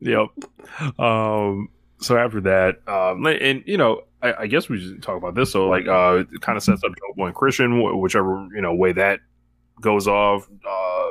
Yep. 0.00 0.98
Um, 0.98 1.68
so 1.98 2.16
after 2.16 2.40
that, 2.42 2.76
um, 2.88 3.26
and 3.26 3.62
you 3.66 3.76
know, 3.76 4.02
I, 4.22 4.34
I 4.40 4.46
guess 4.46 4.68
we 4.68 4.80
should 4.80 5.02
talk 5.02 5.16
about 5.16 5.34
this. 5.34 5.52
So 5.52 5.68
like, 5.68 5.86
uh, 5.86 6.24
it 6.32 6.40
kind 6.40 6.56
of 6.56 6.62
sets 6.62 6.82
up 6.84 6.92
Boy 7.16 7.26
and 7.26 7.34
Christian, 7.34 7.80
wh- 7.80 8.00
whichever 8.00 8.48
you 8.54 8.62
know 8.62 8.74
way 8.74 8.92
that 8.92 9.20
goes 9.80 10.08
off. 10.08 10.48
Uh, 10.68 11.08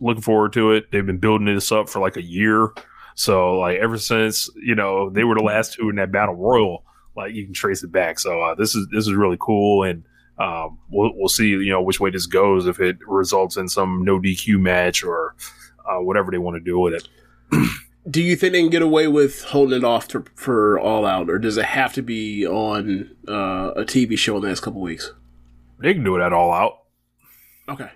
looking 0.00 0.22
forward 0.22 0.52
to 0.54 0.72
it. 0.72 0.90
They've 0.90 1.06
been 1.06 1.18
building 1.18 1.46
this 1.46 1.70
up 1.70 1.88
for 1.88 2.00
like 2.00 2.16
a 2.16 2.22
year. 2.22 2.72
So 3.14 3.58
like 3.58 3.78
ever 3.78 3.98
since 3.98 4.50
you 4.56 4.74
know 4.74 5.10
they 5.10 5.24
were 5.24 5.36
the 5.36 5.42
last 5.42 5.74
two 5.74 5.88
in 5.88 5.96
that 5.96 6.12
battle 6.12 6.34
royal, 6.34 6.84
like 7.18 7.34
you 7.34 7.44
can 7.44 7.52
trace 7.52 7.82
it 7.82 7.92
back. 7.92 8.18
So 8.18 8.40
uh, 8.40 8.54
this 8.54 8.74
is 8.74 8.86
this 8.92 9.06
is 9.06 9.12
really 9.12 9.36
cool, 9.40 9.82
and 9.82 10.04
um, 10.38 10.78
we'll 10.88 11.10
we'll 11.14 11.28
see 11.28 11.48
you 11.48 11.70
know 11.70 11.82
which 11.82 12.00
way 12.00 12.10
this 12.10 12.26
goes 12.26 12.66
if 12.66 12.80
it 12.80 12.96
results 13.06 13.56
in 13.56 13.68
some 13.68 14.04
no 14.04 14.18
DQ 14.18 14.58
match 14.60 15.04
or 15.04 15.34
uh, 15.86 15.98
whatever 15.98 16.30
they 16.30 16.38
want 16.38 16.56
to 16.56 16.60
do 16.60 16.78
with 16.78 16.94
it. 16.94 17.08
Do 18.08 18.22
you 18.22 18.36
think 18.36 18.52
they 18.52 18.62
can 18.62 18.70
get 18.70 18.80
away 18.80 19.06
with 19.06 19.42
holding 19.42 19.76
it 19.76 19.84
off 19.84 20.08
to, 20.08 20.24
for 20.34 20.78
All 20.78 21.04
Out, 21.04 21.28
or 21.28 21.38
does 21.38 21.58
it 21.58 21.66
have 21.66 21.92
to 21.92 22.00
be 22.00 22.46
on 22.46 23.14
uh, 23.28 23.72
a 23.76 23.84
TV 23.84 24.16
show 24.16 24.36
in 24.36 24.42
the 24.42 24.48
next 24.48 24.60
couple 24.60 24.80
weeks? 24.80 25.12
They 25.78 25.92
can 25.92 26.04
do 26.04 26.16
it 26.16 26.22
at 26.22 26.32
all 26.32 26.50
out. 26.50 26.84
Okay. 27.68 27.90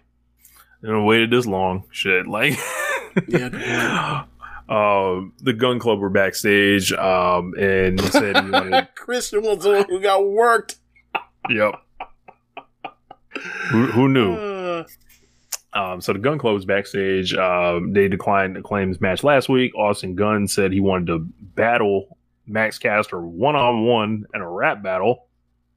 They 0.82 0.89
don't 0.89 1.07
waited 1.07 1.31
this 1.31 1.47
long. 1.47 1.85
Shit, 1.93 2.27
like 2.27 2.59
Yeah. 3.28 4.24
Um, 4.74 5.32
the 5.39 5.53
Gun 5.53 5.78
Club 5.78 5.99
were 6.01 6.09
backstage, 6.11 6.93
um, 6.93 7.53
and 7.59 8.01
said 8.01 8.36
he 8.44 8.51
wanted. 8.51 8.89
Christian 8.94 9.43
was 9.43 9.62
the 9.65 9.70
one 9.70 9.85
who 9.89 10.01
got 10.01 10.27
worked. 10.27 10.77
yep. 11.51 11.74
Who, 13.70 13.86
who 13.86 14.09
knew? 14.09 14.35
Uh, 14.35 14.85
Um, 15.74 16.01
so 16.03 16.12
the 16.12 16.19
Gun 16.19 16.39
Club 16.39 16.55
was 16.55 16.66
backstage. 16.66 17.32
Um, 17.35 17.94
they 17.94 18.07
declined 18.09 18.57
the 18.57 18.61
claims 18.62 19.01
match 19.01 19.24
last 19.24 19.49
week. 19.49 19.74
Austin 19.74 20.15
Gunn 20.15 20.47
said 20.47 20.70
he 20.70 20.81
wanted 20.81 21.07
to 21.07 21.19
battle 21.40 22.19
Max 22.47 22.78
Caster 22.78 23.20
one 23.20 23.57
on 23.57 23.86
one 23.86 24.27
in 24.35 24.40
a 24.43 24.49
rap 24.49 24.82
battle. 24.82 25.28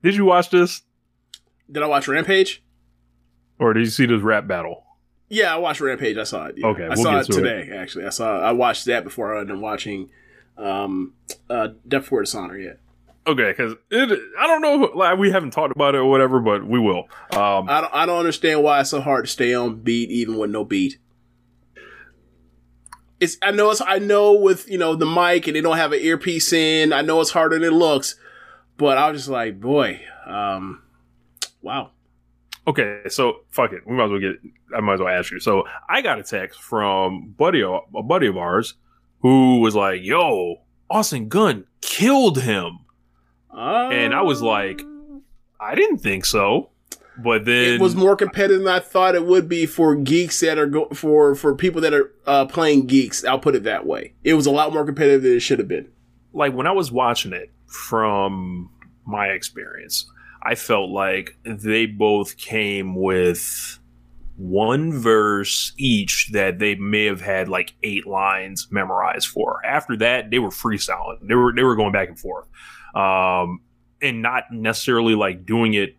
Did 0.03 0.15
you 0.15 0.25
watch 0.25 0.49
this, 0.49 0.81
did 1.71 1.81
I 1.81 1.87
watch 1.87 2.07
Rampage? 2.07 2.61
or 3.57 3.73
did 3.73 3.81
you 3.85 3.89
see 3.89 4.05
this 4.05 4.21
rap 4.21 4.47
battle? 4.47 4.84
Yeah, 5.35 5.53
I 5.53 5.57
watched 5.57 5.81
Rampage. 5.81 6.15
I 6.15 6.23
saw 6.23 6.45
it. 6.45 6.55
yeah. 6.57 6.67
Okay, 6.67 6.85
I 6.85 6.89
we'll 6.89 7.03
saw 7.03 7.19
it 7.19 7.25
to 7.25 7.33
today. 7.33 7.69
Actually, 7.75 8.05
I 8.05 8.09
saw. 8.09 8.39
I 8.39 8.53
watched 8.53 8.85
that 8.85 9.03
before 9.03 9.35
I 9.35 9.41
ended 9.41 9.57
up 9.57 9.61
watching 9.61 10.09
um, 10.57 11.13
uh, 11.49 11.69
Death 11.85 12.03
Before 12.03 12.21
Dishonor. 12.21 12.57
Yet. 12.57 12.79
Okay, 13.27 13.49
because 13.51 13.73
it. 13.91 14.19
I 14.39 14.47
don't 14.47 14.61
know. 14.61 14.91
Like 14.95 15.19
we 15.19 15.31
haven't 15.31 15.51
talked 15.51 15.75
about 15.75 15.93
it 15.93 15.97
or 15.97 16.05
whatever, 16.05 16.39
but 16.39 16.65
we 16.65 16.79
will. 16.79 17.09
Um, 17.31 17.67
I 17.69 17.81
don't, 17.81 17.93
I 17.93 18.05
don't 18.05 18.19
understand 18.19 18.63
why 18.63 18.79
it's 18.79 18.91
so 18.91 19.01
hard 19.01 19.25
to 19.25 19.31
stay 19.31 19.53
on 19.53 19.81
beat 19.81 20.09
even 20.09 20.37
with 20.37 20.51
no 20.51 20.63
beat. 20.63 20.99
It's 23.19 23.37
I 23.41 23.51
know 23.51 23.71
it's 23.71 23.81
I 23.81 23.99
know 23.99 24.31
with 24.31 24.69
you 24.69 24.77
know 24.77 24.95
the 24.95 25.05
mic 25.05 25.47
and 25.47 25.55
they 25.57 25.61
don't 25.61 25.75
have 25.75 25.91
an 25.91 25.99
earpiece 25.99 26.53
in. 26.53 26.93
I 26.93 27.01
know 27.01 27.19
it's 27.19 27.31
harder 27.31 27.59
than 27.59 27.73
it 27.73 27.75
looks, 27.75 28.15
but 28.77 28.97
I 28.97 29.11
was 29.11 29.19
just 29.19 29.29
like, 29.29 29.59
boy, 29.59 29.99
um, 30.25 30.81
wow. 31.61 31.91
Okay, 32.67 33.01
so 33.09 33.41
fuck 33.49 33.73
it. 33.73 33.85
We 33.85 33.93
might 33.95 34.05
as 34.05 34.11
well 34.11 34.19
get. 34.19 34.35
I 34.75 34.79
might 34.81 34.95
as 34.95 34.99
well 34.99 35.09
ask 35.09 35.31
you. 35.31 35.39
So 35.39 35.65
I 35.87 36.01
got 36.01 36.19
a 36.19 36.23
text 36.23 36.61
from 36.61 37.29
buddy, 37.37 37.61
a 37.61 37.79
buddy 38.03 38.27
of 38.27 38.37
ours, 38.37 38.73
who 39.21 39.59
was 39.59 39.75
like, 39.75 40.01
"Yo, 40.03 40.61
Austin 40.89 41.27
Gunn 41.29 41.65
killed 41.81 42.39
him," 42.41 42.79
Uh, 43.55 43.89
and 43.91 44.13
I 44.15 44.21
was 44.23 44.41
like, 44.41 44.81
"I 45.59 45.75
didn't 45.75 45.99
think 45.99 46.25
so." 46.25 46.69
But 47.17 47.45
then 47.45 47.75
it 47.75 47.79
was 47.81 47.95
more 47.95 48.15
competitive 48.17 48.59
than 48.63 48.67
I 48.73 48.79
thought 48.79 49.15
it 49.15 49.25
would 49.25 49.47
be 49.47 49.65
for 49.65 49.95
geeks 49.95 50.41
that 50.41 50.57
are 50.57 50.65
go- 50.65 50.89
for 50.89 51.33
for 51.35 51.55
people 51.55 51.79
that 51.81 51.93
are 51.93 52.11
uh, 52.25 52.45
playing 52.45 52.87
geeks. 52.87 53.23
I'll 53.23 53.39
put 53.39 53.55
it 53.55 53.63
that 53.63 53.85
way. 53.85 54.13
It 54.23 54.33
was 54.33 54.45
a 54.47 54.51
lot 54.51 54.73
more 54.73 54.83
competitive 54.85 55.21
than 55.23 55.33
it 55.33 55.39
should 55.41 55.59
have 55.59 55.67
been. 55.69 55.87
like 56.33 56.53
when 56.53 56.67
I 56.67 56.71
was 56.71 56.91
watching 56.91 57.31
it 57.31 57.51
from 57.67 58.69
my 59.05 59.27
experience, 59.27 60.11
I 60.45 60.55
felt 60.55 60.89
like 60.91 61.37
they 61.43 61.85
both 61.87 62.37
came 62.37 62.95
with 62.95 63.79
one 64.37 64.91
verse 64.91 65.71
each 65.77 66.29
that 66.33 66.59
they 66.59 66.75
may 66.75 67.05
have 67.05 67.21
had 67.21 67.47
like 67.47 67.73
eight 67.83 68.05
lines 68.05 68.67
memorized 68.69 69.27
for. 69.29 69.65
After 69.65 69.95
that, 69.97 70.29
they 70.29 70.39
were 70.39 70.49
freestyling. 70.49 71.25
They 71.27 71.35
were 71.35 71.53
they 71.55 71.63
were 71.63 71.75
going 71.75 71.93
back 71.93 72.09
and 72.09 72.19
forth. 72.19 72.45
Um 72.93 73.61
and 74.01 74.21
not 74.21 74.43
necessarily 74.51 75.15
like 75.15 75.45
doing 75.45 75.73
it 75.73 75.95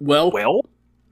Well, 0.00 0.30
well. 0.32 0.62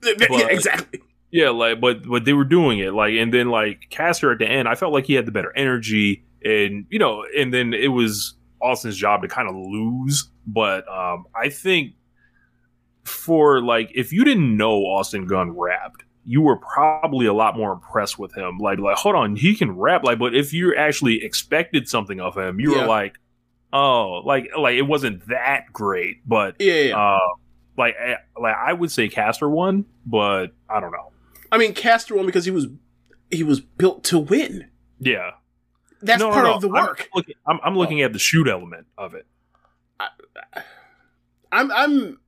yeah, 0.03 0.47
exactly. 0.49 0.99
Yeah, 1.31 1.49
like 1.49 1.79
but 1.81 2.05
but 2.07 2.25
they 2.25 2.33
were 2.33 2.43
doing 2.45 2.79
it 2.79 2.93
like 2.93 3.13
and 3.15 3.33
then 3.33 3.49
like 3.49 3.87
Caster 3.89 4.31
at 4.31 4.39
the 4.39 4.45
end, 4.47 4.67
I 4.67 4.75
felt 4.75 4.93
like 4.93 5.05
he 5.05 5.13
had 5.13 5.25
the 5.25 5.31
better 5.31 5.51
energy 5.55 6.23
and 6.43 6.85
you 6.89 6.99
know, 6.99 7.25
and 7.37 7.53
then 7.53 7.73
it 7.73 7.87
was 7.87 8.35
Austin's 8.61 8.97
job 8.97 9.21
to 9.21 9.27
kind 9.29 9.47
of 9.49 9.55
lose. 9.55 10.29
But 10.45 10.87
um 10.89 11.25
I 11.33 11.49
think 11.49 11.93
for 13.05 13.61
like 13.61 13.91
if 13.95 14.11
you 14.11 14.23
didn't 14.25 14.57
know 14.57 14.79
Austin 14.81 15.25
Gunn 15.27 15.51
rapped, 15.57 16.03
you 16.25 16.41
were 16.41 16.57
probably 16.57 17.25
a 17.27 17.33
lot 17.33 17.55
more 17.55 17.71
impressed 17.71 18.17
with 18.19 18.35
him. 18.35 18.57
Like 18.57 18.79
like 18.79 18.97
hold 18.97 19.15
on, 19.15 19.35
he 19.35 19.55
can 19.55 19.71
rap 19.77 20.03
like 20.03 20.19
but 20.19 20.35
if 20.35 20.51
you 20.53 20.75
actually 20.75 21.23
expected 21.23 21.87
something 21.87 22.19
of 22.19 22.35
him, 22.37 22.59
you 22.59 22.73
Yeah. 22.75 22.81
were 22.81 22.87
like, 22.87 23.15
oh, 23.71 24.21
like 24.25 24.49
like 24.57 24.75
it 24.75 24.83
wasn't 24.83 25.27
that 25.27 25.65
great, 25.71 26.27
but 26.27 26.55
Yeah, 26.59 26.73
yeah. 26.81 26.97
uh 26.99 27.19
like 27.77 27.95
eh, 28.03 28.15
like 28.39 28.55
I 28.55 28.73
would 28.73 28.91
say 28.91 29.07
Caster 29.07 29.47
won, 29.49 29.85
but 30.05 30.47
I 30.69 30.79
don't 30.79 30.91
know. 30.91 31.11
I 31.51 31.57
mean, 31.57 31.73
Caster 31.73 32.15
won 32.15 32.25
because 32.25 32.45
he 32.45 32.51
was 32.51 32.67
he 33.31 33.43
was 33.43 33.59
built 33.61 34.03
to 34.05 34.17
win. 34.19 34.69
Yeah, 34.99 35.31
That's 36.01 36.19
No, 36.19 36.29
no, 36.29 36.33
part 36.33 36.45
no. 36.45 36.53
of 36.55 36.61
the 36.61 36.69
I'm 36.69 36.85
work. 36.85 37.09
looking, 37.13 37.35
I'm, 37.45 37.59
I'm 37.63 37.77
looking 37.77 38.01
at 38.01 38.13
the 38.13 38.19
shoot 38.19 38.47
element 38.47 38.87
of 38.97 39.13
it. 39.13 39.25
I'm 41.51 41.71
I'm 41.71 42.19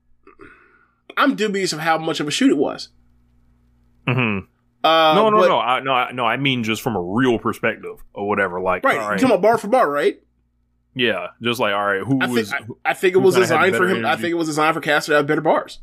I'm 1.17 1.35
dubious 1.35 1.73
of 1.73 1.79
how 1.79 1.97
much 1.97 2.19
of 2.21 2.27
a 2.27 2.31
shoot 2.31 2.51
it 2.51 2.57
was. 2.57 2.89
Mm-hmm. 4.07 4.45
Uh, 4.83 5.13
no, 5.15 5.29
no, 5.29 5.37
but- 5.39 5.47
no, 5.49 5.59
I, 5.59 5.79
no, 5.81 5.91
I, 5.91 6.11
no. 6.11 6.25
I 6.25 6.37
mean, 6.37 6.63
just 6.63 6.81
from 6.81 6.95
a 6.95 7.01
real 7.01 7.39
perspective 7.39 7.97
or 8.13 8.27
whatever. 8.27 8.61
Like, 8.61 8.85
Right, 8.85 8.93
you 8.93 8.99
right, 9.01 9.19
talking 9.19 9.25
about 9.25 9.41
bar 9.41 9.57
for 9.57 9.67
bar, 9.67 9.89
right? 9.89 10.21
yeah, 10.95 11.27
just 11.41 11.59
like, 11.59 11.73
all 11.73 11.85
right, 11.85 12.01
who 12.01 12.19
I 12.21 12.27
was? 12.27 12.49
think 12.51 12.71
I, 12.85 12.91
I 12.91 12.93
think 12.93 13.15
it 13.15 13.19
was 13.19 13.35
designed 13.35 13.75
for 13.75 13.87
him. 13.87 14.05
I 14.05 14.15
think 14.15 14.31
it 14.31 14.35
was 14.35 14.47
designed 14.47 14.73
for 14.75 14.81
Caster 14.81 15.11
to 15.11 15.17
have 15.17 15.27
better 15.27 15.41
bars. 15.41 15.79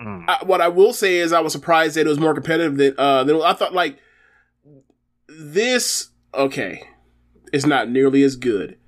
Mm. 0.00 0.24
I, 0.28 0.38
what 0.44 0.60
I 0.62 0.68
will 0.68 0.92
say 0.94 1.16
is, 1.16 1.32
I 1.32 1.40
was 1.40 1.52
surprised 1.52 1.96
that 1.96 2.06
it 2.06 2.08
was 2.08 2.18
more 2.20 2.32
competitive 2.32 2.76
than 2.76 2.94
uh, 2.96 3.24
than 3.24 3.42
I 3.42 3.52
thought. 3.52 3.74
Like 3.74 3.98
this, 5.28 6.10
okay, 6.32 6.82
it's 7.52 7.66
not 7.66 7.90
nearly 7.90 8.22
as 8.22 8.36
good, 8.36 8.78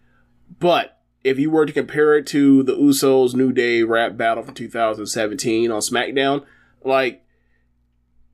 but 0.59 0.99
if 1.25 1.39
you 1.39 1.51
were 1.51 1.67
to 1.67 1.73
compare 1.73 2.17
it 2.17 2.27
to 2.29 2.63
the 2.63 2.77
Usos 2.77 3.35
New 3.35 3.53
Day 3.53 3.83
rap 3.83 4.17
battle 4.17 4.43
from 4.43 4.55
2017 4.55 5.71
on 5.71 5.81
SmackDown, 5.81 6.45
like 6.85 7.25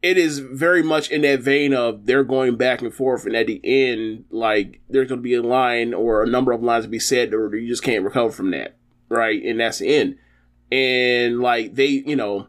it 0.01 0.17
is 0.17 0.39
very 0.39 0.83
much 0.83 1.11
in 1.11 1.23
that 1.23 1.41
vein 1.41 1.75
of 1.75 2.07
they're 2.07 2.25
going 2.25 2.57
back 2.57 2.83
and 2.83 2.95
forth, 2.95 3.27
and 3.27 3.37
at 3.37 3.47
the 3.47 3.61
end, 3.65 4.25
like 4.31 4.81
there's 4.89 5.09
going 5.09 5.19
to 5.21 5.23
be 5.23 5.35
a 5.35 5.43
line 5.43 5.93
or 5.93 6.23
a 6.23 6.29
number 6.29 6.53
of 6.53 6.63
lines 6.63 6.85
to 6.85 6.91
be 6.91 6.99
said, 6.99 7.35
or 7.35 7.55
you 7.57 7.69
just 7.69 7.83
can't 7.83 8.05
recover 8.05 8.31
from 8.31 8.51
that, 8.53 8.77
right? 9.09 9.43
And 9.43 9.61
that's 9.61 9.79
the 9.79 9.89
end. 9.89 10.17
And 10.71 11.41
like 11.41 11.75
they, 11.75 11.87
you 11.87 12.17
know, 12.17 12.49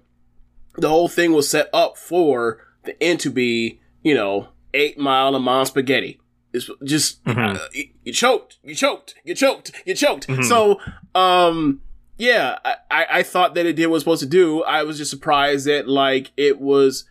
the 0.75 0.89
whole 0.89 1.07
thing 1.07 1.33
was 1.33 1.49
set 1.49 1.69
up 1.73 1.97
for 1.97 2.65
the 2.83 3.01
end 3.01 3.19
to 3.21 3.29
be, 3.29 3.81
you 4.03 4.13
know, 4.13 4.49
eight 4.73 4.97
mile 4.97 5.35
a 5.35 5.39
mile 5.39 5.65
spaghetti. 5.65 6.18
It's 6.53 6.69
just 6.83 7.23
Mhm. 7.25 7.55
uh, 7.57 7.59
you, 7.73 7.89
you 8.03 8.13
choked, 8.13 8.57
you 8.63 8.73
choked, 8.75 9.15
you 9.23 9.35
choked, 9.35 9.71
you 9.85 9.93
choked. 9.93 10.27
Mhm. 10.27 10.43
So, 10.43 10.79
um, 11.13 11.81
yeah, 12.17 12.57
I, 12.65 12.75
I, 12.91 13.05
I 13.19 13.23
thought 13.23 13.53
that 13.55 13.65
it 13.65 13.73
did 13.75 13.85
what 13.85 13.91
it 13.91 13.93
was 13.93 14.01
supposed 14.03 14.21
to 14.23 14.27
do. 14.29 14.63
I 14.63 14.83
was 14.83 14.97
just 14.97 15.11
surprised 15.11 15.67
that 15.67 15.87
like 15.87 16.31
it 16.37 16.59
was, 16.59 17.05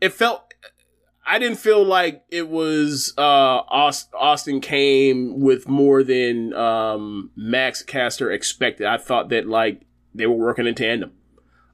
it 0.00 0.12
felt. 0.12 0.44
I 1.24 1.38
didn't 1.38 1.58
feel 1.58 1.84
like 1.84 2.24
it 2.30 2.48
was 2.48 3.14
uh 3.16 3.20
Aust- 3.70 4.12
Austin 4.12 4.60
came 4.60 5.38
with 5.40 5.68
more 5.68 6.02
than 6.02 6.52
um 6.52 7.30
Max 7.36 7.80
Caster 7.82 8.30
expected. 8.32 8.86
I 8.88 8.96
thought 8.98 9.28
that 9.28 9.46
like 9.46 9.82
they 10.14 10.26
were 10.26 10.34
working 10.34 10.66
in 10.66 10.74
tandem. 10.74 11.12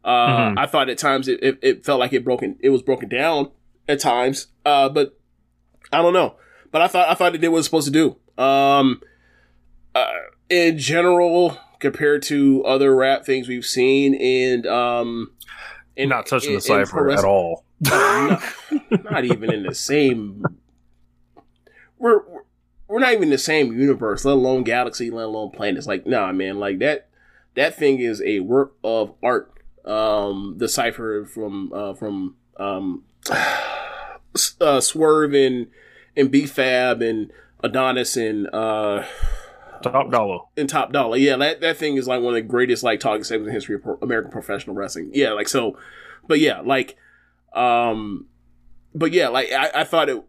Uh, 0.05 0.50
Mhm. 0.50 0.59
I 0.59 0.66
thought 0.66 0.90
at 0.90 0.98
times 0.98 1.28
it, 1.28 1.42
it, 1.42 1.59
it 1.62 1.84
felt 1.84 1.98
like 1.98 2.12
it 2.12 2.24
broken 2.24 2.56
it 2.60 2.68
was 2.68 2.82
broken 2.82 3.09
down 3.09 3.50
at 3.88 4.00
times. 4.00 4.48
Uh, 4.66 4.90
but 4.90 5.18
I 5.92 6.02
don't 6.02 6.12
know. 6.12 6.36
But 6.78 6.84
I 6.84 6.88
thought 6.88 7.09
I 7.09 7.14
thought 7.14 7.34
it 7.34 7.38
did 7.38 7.48
what 7.48 7.56
it 7.56 7.59
was 7.59 7.64
supposed 7.64 7.92
to 7.92 8.14
do. 8.38 8.42
Um, 8.42 9.02
uh, 9.96 10.06
in 10.48 10.78
general, 10.78 11.59
compared 11.80 12.22
to 12.22 12.64
other 12.64 12.94
rap 12.94 13.26
things 13.26 13.48
we've 13.48 13.66
seen, 13.66 14.14
and 14.14 14.64
um, 14.64 15.32
in, 15.96 16.09
not 16.09 16.26
touching 16.26 16.50
in- 16.50 16.55
the 16.55 16.60
cipher 16.60 17.10
at 17.10 17.24
all. 17.24 17.64
no, 17.80 18.40
not 19.10 19.24
even 19.24 19.52
in 19.52 19.64
the 19.64 19.74
same. 19.74 20.44
We're 21.98 22.22
we're- 22.24 22.42
we're 22.86 23.00
not 23.00 23.10
even 23.12 23.24
in 23.24 23.30
the 23.30 23.38
same 23.38 23.76
universe, 23.76 24.24
let 24.24 24.34
alone 24.34 24.62
galaxy, 24.62 25.10
let 25.10 25.24
alone 25.24 25.50
planets. 25.50 25.86
Like, 25.88 26.06
nah, 26.06 26.30
man, 26.32 26.60
like 26.60 26.78
that 26.78 27.09
that 27.55 27.74
thing 27.74 27.98
is 27.98 28.22
a 28.22 28.38
work 28.38 28.74
of 28.84 29.14
art. 29.20 29.52
Um, 29.84 30.55
the 30.59 30.68
cipher 30.68 31.26
from 31.26 31.72
uh, 31.74 31.94
from 31.94 32.36
um, 32.56 33.02
uh, 34.60 34.80
Swerve 34.80 35.34
and 35.34 35.66
and 36.19 36.31
B 36.31 36.45
Fab 36.45 37.01
and 37.01 37.32
Adonis 37.65 38.16
and 38.16 38.47
uh 38.53 39.05
Top 39.82 40.11
dollar. 40.11 40.40
and 40.57 40.69
Top 40.69 40.93
Dollar. 40.93 41.16
Yeah, 41.16 41.36
that, 41.36 41.61
that 41.61 41.77
thing 41.77 41.97
is 41.97 42.09
like 42.09 42.20
one 42.20 42.35
of 42.35 42.35
the 42.35 42.43
greatest 42.43 42.82
like 42.82 42.99
talking 43.01 43.23
segments 43.23 43.47
in 43.47 43.47
the 43.47 43.53
history 43.53 43.77
of 43.77 43.82
pro- 43.85 43.99
American 44.03 44.31
professional 44.31 44.74
wrestling. 44.74 45.11
Yeah, 45.15 45.32
like 45.32 45.49
so, 45.49 45.78
but 46.27 46.40
yeah, 46.40 46.61
like, 46.61 46.97
um, 47.53 48.27
but 48.95 49.12
yeah, 49.12 49.28
like 49.28 49.53
I, 49.53 49.70
I 49.77 49.85
thought 49.85 50.09
it 50.09 50.23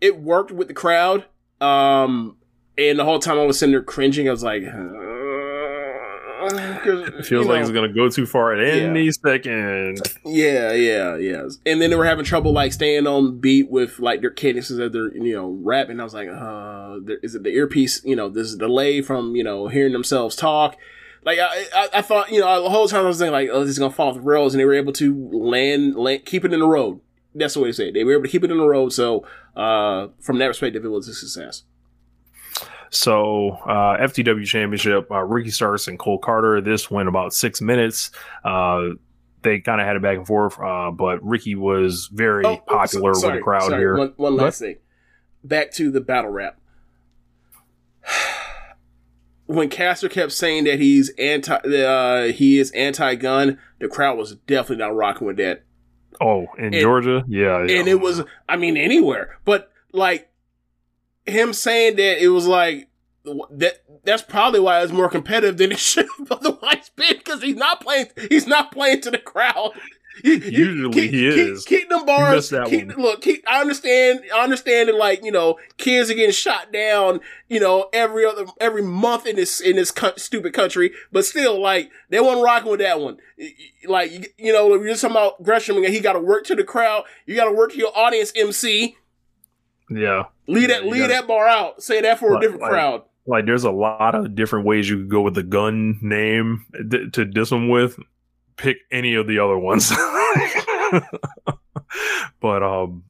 it 0.00 0.20
worked 0.20 0.52
with 0.52 0.68
the 0.68 0.74
crowd. 0.74 1.24
Um, 1.60 2.36
and 2.78 2.98
the 2.98 3.04
whole 3.04 3.18
time 3.18 3.38
I 3.38 3.44
was 3.44 3.58
sitting 3.58 3.72
there 3.72 3.82
cringing, 3.82 4.28
I 4.28 4.30
was 4.30 4.44
like, 4.44 4.62
It 6.44 7.24
feels 7.26 7.46
like 7.46 7.60
it's 7.60 7.70
gonna 7.70 7.92
go 7.92 8.08
too 8.08 8.26
far 8.26 8.52
at 8.54 8.60
Yeah. 8.76 8.82
any 8.84 9.10
second. 9.10 10.00
Yeah, 10.24 10.72
yeah, 10.72 11.16
yeah. 11.16 11.48
And 11.66 11.80
then 11.80 11.90
they 11.90 11.96
were 11.96 12.04
having 12.04 12.24
trouble 12.24 12.52
like 12.52 12.72
staying 12.72 13.06
on 13.06 13.38
beat 13.38 13.70
with 13.70 13.98
like 13.98 14.20
their 14.20 14.30
cadences 14.30 14.78
as 14.78 14.92
they're 14.92 15.14
you 15.16 15.34
know 15.34 15.58
rapping. 15.62 16.00
I 16.00 16.04
was 16.04 16.14
like, 16.14 16.28
uh, 16.28 16.96
there, 17.02 17.18
is 17.22 17.34
it 17.34 17.42
the 17.42 17.50
earpiece? 17.50 18.02
You 18.04 18.16
know, 18.16 18.28
this 18.28 18.54
delay 18.54 19.02
from 19.02 19.34
you 19.36 19.44
know 19.44 19.68
hearing 19.68 19.92
themselves 19.92 20.36
talk. 20.36 20.76
Like 21.24 21.38
I, 21.38 21.64
I, 21.74 21.88
I 21.94 22.02
thought, 22.02 22.32
you 22.32 22.40
know, 22.40 22.62
the 22.64 22.70
whole 22.70 22.88
time 22.88 23.04
I 23.04 23.08
was 23.08 23.18
thinking 23.18 23.32
like, 23.32 23.48
oh, 23.52 23.60
this 23.60 23.70
is 23.70 23.78
gonna 23.78 23.92
fall 23.92 24.08
off 24.08 24.14
the 24.16 24.20
rails, 24.20 24.54
and 24.54 24.60
they 24.60 24.64
were 24.64 24.74
able 24.74 24.92
to 24.94 25.28
land, 25.32 25.94
land, 25.96 26.24
keep 26.24 26.44
it 26.44 26.52
in 26.52 26.58
the 26.60 26.66
road. 26.66 27.00
That's 27.34 27.54
the 27.54 27.60
way 27.60 27.68
to 27.68 27.72
say 27.72 27.88
it. 27.88 27.94
They 27.94 28.02
were 28.04 28.12
able 28.12 28.24
to 28.24 28.28
keep 28.28 28.42
it 28.44 28.50
in 28.50 28.58
the 28.58 28.66
road. 28.66 28.92
So, 28.92 29.24
uh, 29.56 30.08
from 30.20 30.38
that 30.38 30.48
perspective, 30.48 30.84
it 30.84 30.88
was 30.88 31.06
a 31.08 31.14
success. 31.14 31.62
So, 32.94 33.52
uh, 33.66 33.96
FTW 34.06 34.44
Championship, 34.46 35.10
uh, 35.10 35.22
Ricky 35.22 35.48
Starks 35.50 35.88
and 35.88 35.98
Cole 35.98 36.20
Karter. 36.20 36.62
This 36.62 36.90
went 36.90 37.08
about 37.08 37.32
six 37.32 37.62
minutes. 37.62 38.10
Uh, 38.44 38.90
they 39.40 39.60
kind 39.60 39.80
of 39.80 39.86
had 39.86 39.96
it 39.96 40.02
back 40.02 40.18
and 40.18 40.26
forth, 40.26 40.60
uh, 40.60 40.90
but 40.90 41.24
Ricky 41.24 41.54
was 41.54 42.08
very 42.12 42.44
Oh, 42.44 42.50
oh, 42.68 42.74
popular 42.76 43.14
so- 43.14 43.28
with 43.28 43.36
the 43.36 43.42
crowd 43.42 43.62
sorry. 43.70 43.80
here. 43.80 43.96
One, 43.96 44.12
one 44.16 44.36
last 44.36 44.60
What? 44.60 44.66
thing. 44.68 44.76
Back 45.42 45.72
to 45.72 45.90
the 45.90 46.00
battle 46.02 46.30
rap. 46.30 46.58
When 49.46 49.68
Caster 49.68 50.08
kept 50.08 50.32
saying 50.32 50.64
that 50.64 50.78
he's 50.78 51.10
anti, 51.18 51.54
uh, 51.56 52.28
he 52.32 52.58
is 52.58 52.70
anti-gun, 52.70 53.58
the 53.80 53.88
crowd 53.88 54.16
was 54.16 54.36
definitely 54.46 54.76
not 54.84 54.94
rocking 54.94 55.26
with 55.26 55.36
that. 55.38 55.64
Oh, 56.20 56.46
in 56.56 56.66
And- 56.66 56.74
Georgia, 56.74 57.24
yeah, 57.26 57.64
yeah. 57.64 57.78
And 57.80 57.88
it 57.88 58.00
was, 58.00 58.22
I 58.48 58.56
mean, 58.56 58.76
anywhere, 58.78 59.38
but 59.44 59.70
like 59.92 60.30
him 61.26 61.52
saying 61.52 61.96
that 61.96 62.22
it 62.22 62.28
was 62.28 62.46
like 62.46 62.88
that 63.50 63.82
that's 64.04 64.22
probably 64.22 64.58
why 64.60 64.82
it's 64.82 64.92
more 64.92 65.08
competitive 65.08 65.56
than 65.58 65.72
it 65.72 65.78
should 65.80 66.06
have 66.18 66.32
otherwise 66.32 66.90
been 66.96 67.16
because 67.18 67.42
he's 67.42 67.56
not 67.56 67.80
playing. 67.80 68.06
He's 68.28 68.46
not 68.46 68.72
playing 68.72 69.00
to 69.02 69.10
the 69.10 69.18
crowd. 69.18 69.72
You- 70.22 70.34
Usually 70.34 70.92
keep, 70.92 71.10
he 71.10 71.26
is. 71.26 71.64
Keep 71.64 71.88
them 71.88 72.04
bars. 72.04 72.50
that 72.50 72.68
keep. 72.68 72.94
Look, 72.98 73.22
keep, 73.22 73.42
I 73.48 73.62
understand. 73.62 74.20
I 74.32 74.44
understand 74.44 74.90
that, 74.90 74.96
like 74.96 75.24
you 75.24 75.32
know, 75.32 75.56
kids 75.78 76.10
are 76.10 76.14
getting 76.14 76.32
shot 76.32 76.70
down. 76.70 77.20
You 77.48 77.60
know, 77.60 77.88
every 77.94 78.26
other 78.26 78.44
every 78.60 78.82
month 78.82 79.24
in 79.24 79.36
this 79.36 79.58
in 79.58 79.76
this 79.76 79.90
co- 79.90 80.12
stupid 80.18 80.52
country. 80.52 80.92
But 81.12 81.24
still, 81.24 81.58
like 81.58 81.90
they 82.10 82.20
weren't 82.20 82.44
rocking 82.44 82.70
with 82.70 82.80
that 82.80 83.00
one. 83.00 83.20
Like 83.88 84.12
you, 84.12 84.24
you 84.36 84.52
know, 84.52 84.74
if 84.74 84.82
you're 84.82 84.94
talking 84.96 85.12
about 85.12 85.42
Gresham, 85.42 85.76
and 85.78 85.86
he 85.86 85.98
got 85.98 86.12
to 86.12 86.20
work 86.20 86.44
to 86.44 86.54
the 86.54 86.62
crowd. 86.64 87.04
You 87.24 87.34
got 87.34 87.46
to 87.46 87.52
work 87.52 87.72
to 87.72 87.78
your 87.78 87.96
audience 87.96 88.34
MC. 88.36 88.98
Yeah. 89.96 90.24
Leave 90.46 90.68
that 90.68 90.84
leave 90.86 91.08
that 91.08 91.26
bar 91.26 91.46
out. 91.46 91.82
Say 91.82 92.00
that 92.02 92.18
for 92.18 92.36
a 92.36 92.40
different 92.40 92.62
like- 92.62 92.70
crowd. 92.72 93.02
Like 93.24 93.46
there's 93.46 93.62
a 93.64 93.70
lot 93.70 94.16
of 94.16 94.34
different 94.34 94.66
ways 94.66 94.90
you 94.90 94.96
could 94.98 95.08
go 95.08 95.20
with 95.22 95.34
the 95.34 95.44
gun 95.44 95.98
name 96.02 96.66
d- 96.88 97.08
to 97.10 97.24
diss 97.24 97.50
them 97.50 97.68
with. 97.68 97.96
Pick 98.56 98.78
any 98.90 99.14
of 99.14 99.28
the 99.28 99.38
other 99.38 99.56
ones. 99.56 99.90
but 102.40 102.62
um 102.62 103.04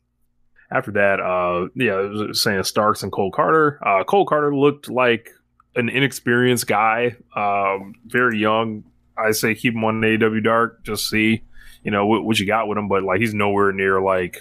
after 0.70 0.92
that, 0.92 1.20
uh 1.20 1.68
yeah, 1.74 2.32
saying 2.32 2.64
Starks 2.64 3.02
and 3.02 3.12
Cole 3.12 3.30
Karter. 3.32 3.78
Uh 3.84 4.04
Cole 4.04 4.26
Karter 4.26 4.54
looked 4.58 4.90
like 4.90 5.30
an 5.74 5.88
inexperienced 5.88 6.66
guy, 6.66 7.16
um, 7.34 7.94
very 8.06 8.38
young. 8.38 8.84
I 9.16 9.30
say 9.32 9.54
keep 9.54 9.74
him 9.74 9.84
on 9.84 10.00
AEW 10.02 10.44
Dark, 10.44 10.84
just 10.84 11.08
see, 11.08 11.42
you 11.82 11.90
know, 11.90 12.06
what, 12.06 12.24
what 12.24 12.38
you 12.38 12.46
got 12.46 12.68
with 12.68 12.76
him, 12.76 12.88
but 12.88 13.02
like 13.02 13.20
he's 13.20 13.32
nowhere 13.34 13.72
near 13.72 14.00
like 14.00 14.38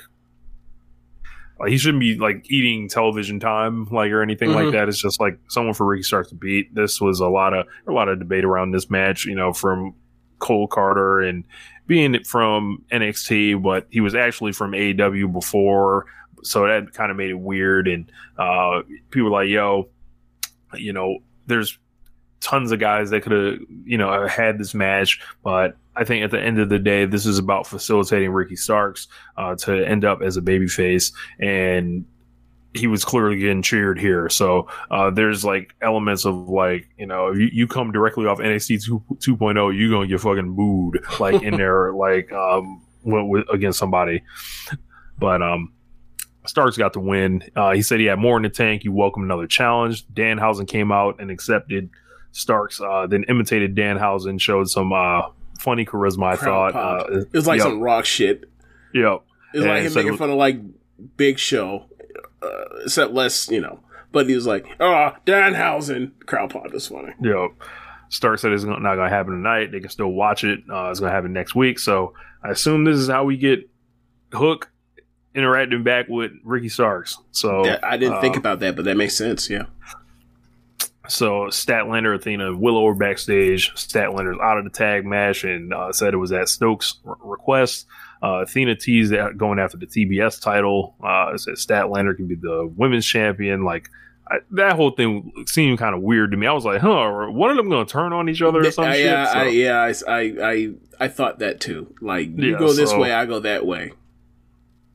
like 1.61 1.69
he 1.71 1.77
shouldn't 1.77 2.01
be 2.01 2.15
like 2.17 2.45
eating 2.51 2.89
television 2.89 3.39
time, 3.39 3.85
like 3.91 4.11
or 4.11 4.21
anything 4.21 4.51
like 4.51 4.65
Mhm. 4.67 4.71
that. 4.73 4.89
It's 4.89 5.01
just 5.01 5.19
like 5.21 5.37
someone 5.47 5.73
for 5.73 5.85
Ricky 5.85 6.03
Starks 6.03 6.29
to 6.29 6.35
beat. 6.35 6.73
This 6.75 6.99
was 6.99 7.19
a 7.19 7.27
lot 7.27 7.53
of 7.53 7.65
a 7.87 7.91
lot 7.91 8.09
of 8.09 8.19
debate 8.19 8.43
around 8.43 8.71
this 8.71 8.89
match, 8.89 9.25
you 9.25 9.35
know, 9.35 9.53
from 9.53 9.93
Cole 10.39 10.67
Karter 10.67 11.27
and 11.27 11.43
being 11.87 12.23
from 12.23 12.83
NXT, 12.91 13.55
but 13.61 13.87
he 13.89 14.01
was 14.01 14.15
actually 14.15 14.51
from 14.53 14.71
AEW 14.73 15.27
before, 15.31 16.05
so 16.43 16.65
that 16.67 16.93
kind 16.93 17.11
of 17.11 17.17
made 17.17 17.29
it 17.29 17.39
weird. 17.39 17.87
And 17.87 18.11
uh, 18.37 18.81
people 19.11 19.29
were 19.29 19.37
like, 19.41 19.49
"Yo, 19.49 19.89
you 20.75 20.93
know, 20.93 21.17
there's 21.47 21.77
tons 22.41 22.71
of 22.71 22.79
guys 22.79 23.09
that 23.11 23.21
could 23.21 23.31
have, 23.31 23.59
you 23.85 23.97
know, 23.97 24.27
had 24.27 24.57
this 24.57 24.73
match, 24.73 25.21
but 25.43 25.77
I 25.95 26.03
think 26.03 26.23
at 26.23 26.31
the 26.31 26.39
end 26.39 26.59
of 26.59 26.69
the 26.69 26.79
day, 26.79 27.05
this 27.05 27.25
is 27.25 27.37
about 27.37 27.67
facilitating 27.67 28.31
Ricky 28.31 28.55
Starks 28.55 29.07
uh, 29.37 29.55
to 29.55 29.87
end 29.87 30.05
up 30.05 30.21
as 30.21 30.37
a 30.37 30.41
babyface, 30.41 31.13
and 31.39 32.05
he 32.73 32.87
was 32.87 33.03
clearly 33.03 33.37
getting 33.37 33.61
cheered 33.61 33.99
here. 33.99 34.29
So 34.29 34.69
uh, 34.89 35.09
there's 35.09 35.43
like 35.43 35.75
elements 35.81 36.25
of 36.25 36.47
like, 36.47 36.87
you 36.97 37.05
know, 37.05 37.27
if 37.27 37.37
you, 37.37 37.49
you 37.51 37.67
come 37.67 37.91
directly 37.91 38.25
off 38.25 38.39
NXT 38.39 38.85
2, 38.85 39.35
2.0, 39.35 39.77
you're 39.77 39.89
gonna 39.89 40.07
get 40.07 40.21
fucking 40.21 40.55
booed 40.55 41.03
like 41.19 41.41
in 41.41 41.57
there, 41.57 41.91
like 41.93 42.31
um, 42.31 42.81
with, 43.03 43.45
against 43.51 43.77
somebody. 43.77 44.23
But 45.19 45.41
um, 45.41 45.73
Starks 46.45 46.77
got 46.77 46.93
the 46.93 47.01
win. 47.01 47.43
Uh, 47.55 47.71
he 47.71 47.81
said 47.81 47.99
he 47.99 48.05
had 48.05 48.19
more 48.19 48.37
in 48.37 48.43
the 48.43 48.49
tank. 48.49 48.83
He 48.83 48.89
welcomed 48.89 49.25
another 49.25 49.47
challenge. 49.47 50.07
Danhausen 50.07 50.67
came 50.67 50.91
out 50.91 51.19
and 51.19 51.29
accepted 51.29 51.89
Starks, 52.31 52.79
uh, 52.81 53.07
then 53.07 53.23
imitated 53.27 53.75
Danhausen, 53.75 54.39
showed 54.39 54.69
some 54.69 54.93
uh, 54.93 55.23
funny 55.59 55.85
charisma, 55.85 56.33
I 56.33 56.35
Crowd 56.37 56.73
thought. 56.73 57.09
Uh, 57.11 57.19
it 57.21 57.33
was 57.33 57.47
like 57.47 57.57
yep, 57.59 57.67
some 57.67 57.79
rock 57.81 58.05
shit. 58.05 58.45
Yep. 58.93 59.21
It 59.53 59.57
was 59.59 59.65
like 59.67 59.77
And 59.77 59.85
him 59.87 59.91
so- 59.91 60.03
making 60.03 60.17
fun 60.17 60.29
of 60.29 60.37
like 60.37 60.57
Big 61.17 61.37
Show, 61.39 61.85
uh, 62.41 62.47
except 62.85 63.13
less, 63.13 63.49
you 63.49 63.59
know. 63.61 63.79
But 64.13 64.27
he 64.27 64.35
was 64.35 64.45
like, 64.45 64.65
"Oh, 64.79 65.11
Danhausen." 65.25 66.11
Crowd 66.25 66.49
pop 66.51 66.73
is 66.73 66.87
funny. 66.87 67.13
Yep. 67.21 67.51
Stark 68.09 68.39
said 68.39 68.51
it's 68.51 68.65
not 68.65 68.81
going 68.81 68.97
to 68.97 69.09
happen 69.09 69.31
tonight. 69.33 69.71
They 69.71 69.79
can 69.79 69.89
still 69.89 70.09
watch 70.11 70.43
it. 70.43 70.59
Uh, 70.69 70.89
it's 70.89 70.99
going 70.99 71.09
to 71.11 71.15
happen 71.15 71.31
next 71.31 71.55
week. 71.55 71.79
So 71.79 72.13
I 72.43 72.49
assume 72.49 72.83
this 72.83 72.97
is 72.97 73.07
how 73.07 73.23
we 73.23 73.37
get 73.37 73.69
Hook 74.33 74.69
interacting 75.33 75.83
back 75.83 76.07
with 76.09 76.31
Ricky 76.43 76.67
Starks. 76.67 77.17
So 77.31 77.63
That- 77.63 77.85
I 77.85 77.95
didn't 77.95 78.19
think 78.19 78.35
uh, 78.35 78.39
about 78.39 78.59
that, 78.59 78.75
but 78.75 78.83
that 78.83 78.97
makes 78.97 79.15
sense. 79.15 79.49
Yeah. 79.49 79.67
So 81.11 81.47
Statlander, 81.47 82.15
Athena, 82.15 82.55
Willow 82.55 82.83
were 82.83 82.95
backstage. 82.95 83.73
Statlander's 83.75 84.39
out 84.41 84.57
of 84.57 84.63
the 84.63 84.69
tag 84.69 85.05
match 85.05 85.43
and 85.43 85.73
uh, 85.73 85.91
said 85.91 86.13
it 86.13 86.17
was 86.17 86.31
at 86.31 86.47
Stokes' 86.47 86.99
re- 87.03 87.15
request. 87.23 87.85
Uh, 88.23 88.43
Athena 88.43 88.75
teased 88.75 89.11
that 89.11 89.37
going 89.37 89.59
after 89.59 89.75
the 89.77 89.87
TBS 89.87 90.39
title. 90.41 90.95
Uh, 91.03 91.37
said 91.37 91.55
Statlander 91.55 92.15
can 92.15 92.27
be 92.27 92.35
the 92.35 92.71
women's 92.77 93.05
champion. 93.05 93.65
Like 93.65 93.89
I, 94.29 94.37
that 94.51 94.77
whole 94.77 94.91
thing 94.91 95.31
seemed 95.47 95.79
kind 95.79 95.93
of 95.93 96.01
weird 96.01 96.31
to 96.31 96.37
me. 96.37 96.47
I 96.47 96.53
was 96.53 96.63
like, 96.63 96.79
huh, 96.81 96.89
are 96.89 97.29
one 97.29 97.49
of 97.51 97.57
them 97.57 97.67
going 97.69 97.85
to 97.85 97.91
turn 97.91 98.13
on 98.13 98.29
each 98.29 98.41
other 98.41 98.61
or 98.65 98.71
some 98.71 98.85
I- 98.85 98.93
shit? 98.95 99.05
yeah, 99.05 99.25
So- 99.25 99.39
I, 99.39 99.47
yeah, 99.47 99.93
I, 100.07 100.33
I, 100.41 100.73
I, 100.99 101.07
thought 101.09 101.39
that 101.39 101.59
too. 101.59 101.93
Like 101.99 102.29
you 102.37 102.51
Yeah, 102.53 102.57
go 102.59 102.71
this 102.71 102.91
so- 102.91 102.99
way, 102.99 103.11
I 103.11 103.25
go 103.25 103.39
that 103.39 103.65
way. 103.65 103.91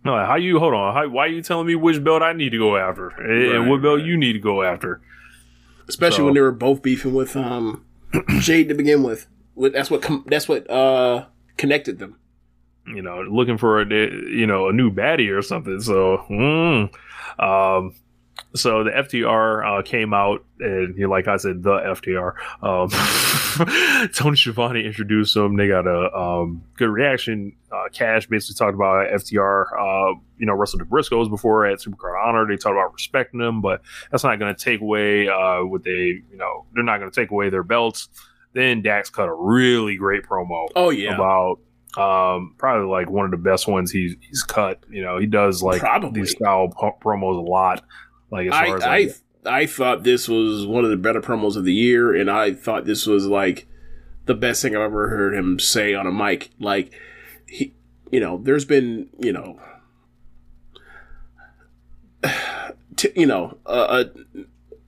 No, 0.05 0.17
how 0.25 0.37
you 0.37 0.61
hold 0.61 0.73
on? 0.73 0.95
How, 0.95 1.09
why 1.09 1.25
are 1.25 1.29
you 1.29 1.43
telling 1.43 1.67
me 1.67 1.75
which 1.75 2.03
belt 2.03 2.23
I 2.23 2.33
need 2.33 2.51
to 2.51 2.59
go 2.59 2.77
after 2.77 3.09
and, 3.09 3.57
and 3.57 3.69
what 3.71 3.83
belt 3.83 4.03
you 4.03 4.17
need 4.17 4.35
to 4.35 4.39
go 4.39 4.63
after? 4.63 5.01
Especially 5.89 6.19
So- 6.19 6.25
when 6.27 6.35
they 6.35 6.41
were 6.41 6.53
both 6.53 6.83
beefing 6.83 7.15
with 7.15 7.37
um 7.37 7.85
Jade 8.41 8.69
to 8.69 8.75
begin 8.75 9.03
with. 9.03 9.27
With- 9.55 9.73
That's 9.73 9.91
what 9.91 10.03
com- 10.03 10.25
that's 10.27 10.49
what 10.49 10.69
uh 10.71 11.27
connected 11.57 11.99
them. 11.99 12.17
you 12.87 13.03
know, 13.03 13.23
looking 13.23 13.59
for 13.59 13.81
a 13.81 13.87
you 13.87 14.47
know 14.47 14.69
a 14.69 14.73
new 14.73 14.91
baddie 14.91 15.31
or 15.37 15.43
something. 15.43 15.81
So, 15.81 16.25
mm. 16.31 16.91
um, 17.43 17.95
so 18.57 18.85
the 18.85 18.91
FTR 18.91 19.79
uh, 19.79 19.83
came 19.83 20.13
out, 20.13 20.45
and 20.61 20.97
you 20.97 21.05
know, 21.05 21.11
like 21.11 21.29
I 21.29 21.37
said, 21.37 21.63
the 21.63 21.79
FTR. 21.79 22.35
Um, 22.63 24.09
Tony 24.15 24.37
Schiavone 24.37 24.85
introduced 24.85 25.35
them. 25.35 25.57
They 25.57 25.69
got 25.69 25.87
a 25.87 26.15
um, 26.17 26.63
good 26.77 26.89
reaction. 26.89 27.55
Uh, 27.71 27.89
Cash 27.93 28.27
basically 28.27 28.59
talked 28.59 28.75
about 28.75 29.09
FTR. 29.09 29.67
Uh, 29.73 30.19
you 30.39 30.47
know, 30.47 30.55
wrestled 30.55 30.81
the 30.81 30.87
Briscoes 30.87 31.31
before 31.31 31.67
at 31.67 31.79
Supercard 31.79 32.23
Honor. 32.25 32.47
They 32.47 32.57
talked 32.57 32.75
about 32.75 32.93
respecting 32.93 33.41
them, 33.41 33.61
but 33.61 33.83
that's 34.11 34.25
not 34.25 34.39
going 34.39 34.55
to 34.55 34.61
take 34.61 34.81
away 34.81 35.29
uh, 35.29 35.65
what 35.65 35.83
they, 35.85 36.23
you 36.31 36.37
know, 36.37 36.67
they're 36.75 36.85
not 36.85 36.99
going 36.99 37.11
to 37.11 37.21
take 37.21 37.31
away 37.31 37.49
their 37.49 37.63
belts. 37.63 38.09
Then 38.53 38.83
Dax 38.83 39.11
cut 39.11 39.29
a 39.29 39.35
really 39.35 39.97
great 39.97 40.23
promo 40.25 40.69
Oh 40.75 40.91
yeah, 40.91 41.15
about 41.15 41.61
um 41.97 42.55
probably 42.59 42.87
like 42.89 43.09
one 43.11 43.25
of 43.25 43.31
the 43.31 43.37
best 43.39 43.67
ones 43.67 43.91
he's 43.91 44.17
he's 44.21 44.43
cut 44.43 44.85
you 44.91 45.03
know 45.03 45.17
he 45.19 45.25
does 45.27 45.63
like 45.63 45.81
Probably. 45.81 46.21
these 46.21 46.33
style 46.33 46.69
po- 46.69 46.97
promos 47.03 47.39
a 47.39 47.49
lot 47.49 47.83
like 48.37 48.49
as 48.49 48.55
I, 48.55 48.67
far 48.67 48.77
as 48.77 48.83
I, 48.83 48.99
like, 48.99 49.17
I 49.47 49.67
thought 49.67 50.03
this 50.03 50.29
was 50.29 50.67
one 50.67 50.85
of 50.85 50.91
the 50.91 50.97
better 50.97 51.21
promos 51.21 51.57
of 51.57 51.65
the 51.65 51.75
year, 51.75 52.15
and 52.15 52.31
I 52.31 52.53
thought 52.53 52.85
this 52.85 53.07
was 53.07 53.27
like 53.27 53.67
the 54.27 54.35
best 54.35 54.63
thing 54.63 54.75
I've 54.75 54.83
ever 54.83 55.09
heard 55.09 55.35
him 55.35 55.59
say 55.59 55.95
on 55.95 56.07
a 56.07 56.13
mic. 56.13 56.51
Like 56.59 56.93
he, 57.47 57.75
you 58.11 58.21
know, 58.21 58.39
there's 58.39 58.65
been, 58.65 59.09
you 59.19 59.33
know, 59.33 59.61
t- 62.97 63.13
you 63.15 63.27
know, 63.27 63.59
uh, 63.67 63.69
uh, 63.69 64.05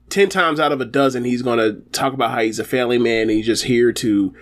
ten 0.09 0.29
times 0.29 0.59
out 0.59 0.71
of 0.71 0.81
a 0.81 0.85
dozen, 0.85 1.23
he's 1.23 1.41
going 1.41 1.59
to 1.59 1.81
talk 1.91 2.13
about 2.13 2.31
how 2.31 2.41
he's 2.41 2.59
a 2.59 2.63
family 2.63 2.97
man. 2.97 3.23
And 3.23 3.31
he's 3.31 3.45
just 3.45 3.65
here 3.65 3.91
to, 3.93 4.33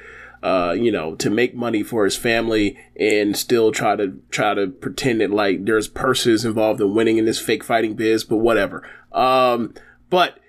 uh, 0.47 0.71
you 0.71 0.93
know, 0.93 1.13
to 1.15 1.29
make 1.29 1.53
money 1.53 1.83
for 1.83 2.05
his 2.05 2.15
family 2.15 2.77
and 2.97 3.35
still 3.35 3.69
try 3.69 3.97
to 3.97 4.17
try 4.29 4.53
to 4.53 4.67
pretend 4.67 5.19
that 5.19 5.29
like 5.29 5.65
there's 5.65 5.89
purses 5.89 6.45
involved 6.45 6.79
in 6.79 6.93
winning 6.93 7.17
in 7.17 7.25
this 7.25 7.37
fake 7.37 7.65
fighting 7.65 7.95
biz. 7.95 8.23
But 8.23 8.37
whatever. 8.37 8.89
Um, 9.11 9.73
but 10.09 10.39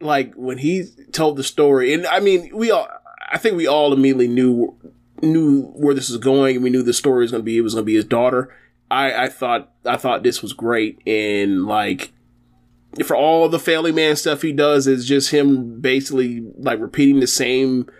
like 0.00 0.32
when 0.34 0.58
he 0.58 0.84
told 1.10 1.36
the 1.36 1.42
story, 1.42 1.92
and 1.92 2.06
I 2.06 2.20
mean, 2.20 2.54
we 2.54 2.70
all, 2.70 2.88
I 3.32 3.36
think 3.38 3.56
we 3.56 3.66
all 3.66 3.92
immediately 3.92 4.28
knew 4.28 4.76
knew 5.22 5.62
where 5.72 5.94
this 5.94 6.08
was 6.08 6.18
going. 6.18 6.62
We 6.62 6.70
knew 6.70 6.84
the 6.84 6.92
story 6.92 7.22
was 7.22 7.32
going 7.32 7.42
to 7.42 7.44
be. 7.44 7.58
It 7.58 7.62
was 7.62 7.74
going 7.74 7.82
to 7.82 7.90
be 7.90 7.96
his 7.96 8.04
daughter. 8.04 8.54
I, 8.88 9.24
I 9.24 9.28
thought 9.28 9.72
I 9.84 9.96
thought 9.96 10.22
this 10.22 10.40
was 10.40 10.52
great, 10.52 11.00
and 11.04 11.66
like 11.66 12.12
for 13.04 13.16
all 13.16 13.48
the 13.48 13.58
family 13.58 13.90
man 13.90 14.14
stuff 14.14 14.42
he 14.42 14.52
does 14.52 14.86
is 14.86 15.04
just 15.04 15.32
him 15.32 15.80
basically 15.80 16.46
like 16.58 16.78
repeating 16.78 17.18
the 17.18 17.26
same 17.26 17.90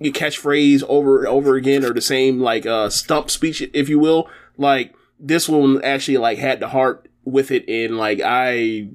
catchphrase 0.00 0.82
over 0.88 1.18
and 1.20 1.28
over 1.28 1.56
again, 1.56 1.84
or 1.84 1.92
the 1.92 2.00
same 2.00 2.40
like 2.40 2.66
uh 2.66 2.88
stump 2.90 3.30
speech, 3.30 3.62
if 3.72 3.88
you 3.88 3.98
will. 3.98 4.28
Like 4.58 4.94
this 5.18 5.48
one 5.48 5.82
actually 5.84 6.18
like 6.18 6.38
had 6.38 6.60
the 6.60 6.68
heart 6.68 7.08
with 7.24 7.50
it, 7.50 7.68
and 7.68 7.96
like 7.98 8.20
I. 8.24 8.88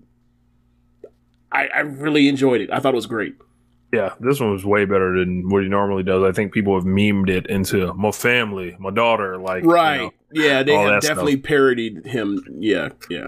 I, 1.52 1.68
I 1.74 1.80
really 1.80 2.28
enjoyed 2.28 2.60
it. 2.62 2.70
I 2.72 2.80
thought 2.80 2.94
it 2.94 2.98
was 2.98 3.06
great. 3.06 3.36
yeah 3.94 4.14
this 4.20 4.40
one 4.42 4.52
was 4.52 4.66
way 4.66 4.84
better 4.84 5.18
than 5.18 5.48
what 5.50 5.64
he 5.64 5.70
normally 5.70 6.04
does 6.04 6.22
i 6.22 6.32
think 6.34 6.52
people 6.52 6.76
have 6.76 6.84
memed 6.84 7.30
it 7.30 7.48
into 7.48 7.94
my 7.94 8.12
family 8.12 8.76
my 8.80 8.92
daughter 8.92 9.38
like 9.38 9.64
you 9.64 9.72
Right. 9.72 9.98
know. 10.02 10.12
yeah, 10.34 10.62
they 10.64 10.74
have 10.74 10.90
that 10.90 11.04
stuff. 11.04 11.12
definitely 11.16 11.38
parodied 11.38 12.06
him. 12.06 12.44
Yeah, 12.60 12.90
yeah. 13.10 13.28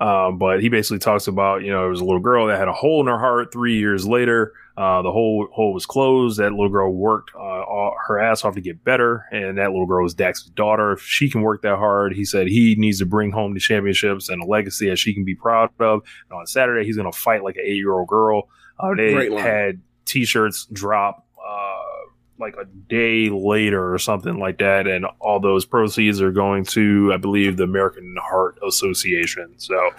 Um, 0.00 0.38
but 0.38 0.62
he 0.62 0.70
basically 0.70 1.00
talks 1.00 1.26
about, 1.26 1.62
you 1.62 1.70
know, 1.70 1.80
there 1.80 1.90
was 1.90 2.00
a 2.00 2.04
little 2.04 2.20
girl 2.20 2.46
that 2.46 2.58
had 2.58 2.68
a 2.68 2.72
hole 2.72 3.02
in 3.02 3.08
her 3.08 3.18
heart 3.18 3.52
three 3.52 3.76
years 3.78 4.06
later. 4.08 4.54
Uh, 4.80 5.02
the 5.02 5.12
hole 5.12 5.46
hole 5.52 5.74
was 5.74 5.84
closed. 5.84 6.38
That 6.38 6.52
little 6.52 6.70
girl 6.70 6.90
worked 6.90 7.32
uh, 7.34 7.90
her 8.06 8.18
ass 8.18 8.46
off 8.46 8.54
to 8.54 8.62
get 8.62 8.82
better, 8.82 9.26
and 9.30 9.58
that 9.58 9.72
little 9.72 9.84
girl 9.84 10.04
was 10.04 10.14
Dax's 10.14 10.48
daughter. 10.50 10.92
If 10.92 11.02
she 11.02 11.28
can 11.28 11.42
work 11.42 11.60
that 11.62 11.76
hard, 11.76 12.14
he 12.14 12.24
said 12.24 12.46
he 12.46 12.76
needs 12.76 12.98
to 13.00 13.04
bring 13.06 13.30
home 13.30 13.52
the 13.52 13.60
championships 13.60 14.30
and 14.30 14.42
a 14.42 14.46
legacy 14.46 14.88
that 14.88 14.96
she 14.96 15.12
can 15.12 15.22
be 15.22 15.34
proud 15.34 15.68
of. 15.78 16.00
And 16.30 16.38
on 16.38 16.46
Saturday, 16.46 16.86
he's 16.86 16.96
going 16.96 17.12
to 17.12 17.18
fight 17.18 17.44
like 17.44 17.56
an 17.56 17.64
eight 17.66 17.76
year 17.76 17.92
old 17.92 18.08
girl. 18.08 18.48
Uh, 18.78 18.94
they 18.96 19.30
had 19.36 19.82
T-shirts 20.06 20.66
drop 20.72 21.26
uh, 21.36 22.08
like 22.38 22.54
a 22.58 22.64
day 22.64 23.28
later 23.28 23.92
or 23.92 23.98
something 23.98 24.38
like 24.38 24.60
that, 24.60 24.86
and 24.86 25.04
all 25.18 25.40
those 25.40 25.66
proceeds 25.66 26.22
are 26.22 26.32
going 26.32 26.64
to, 26.64 27.10
I 27.12 27.18
believe, 27.18 27.58
the 27.58 27.64
American 27.64 28.16
Heart 28.18 28.58
Association. 28.66 29.56
So, 29.58 29.90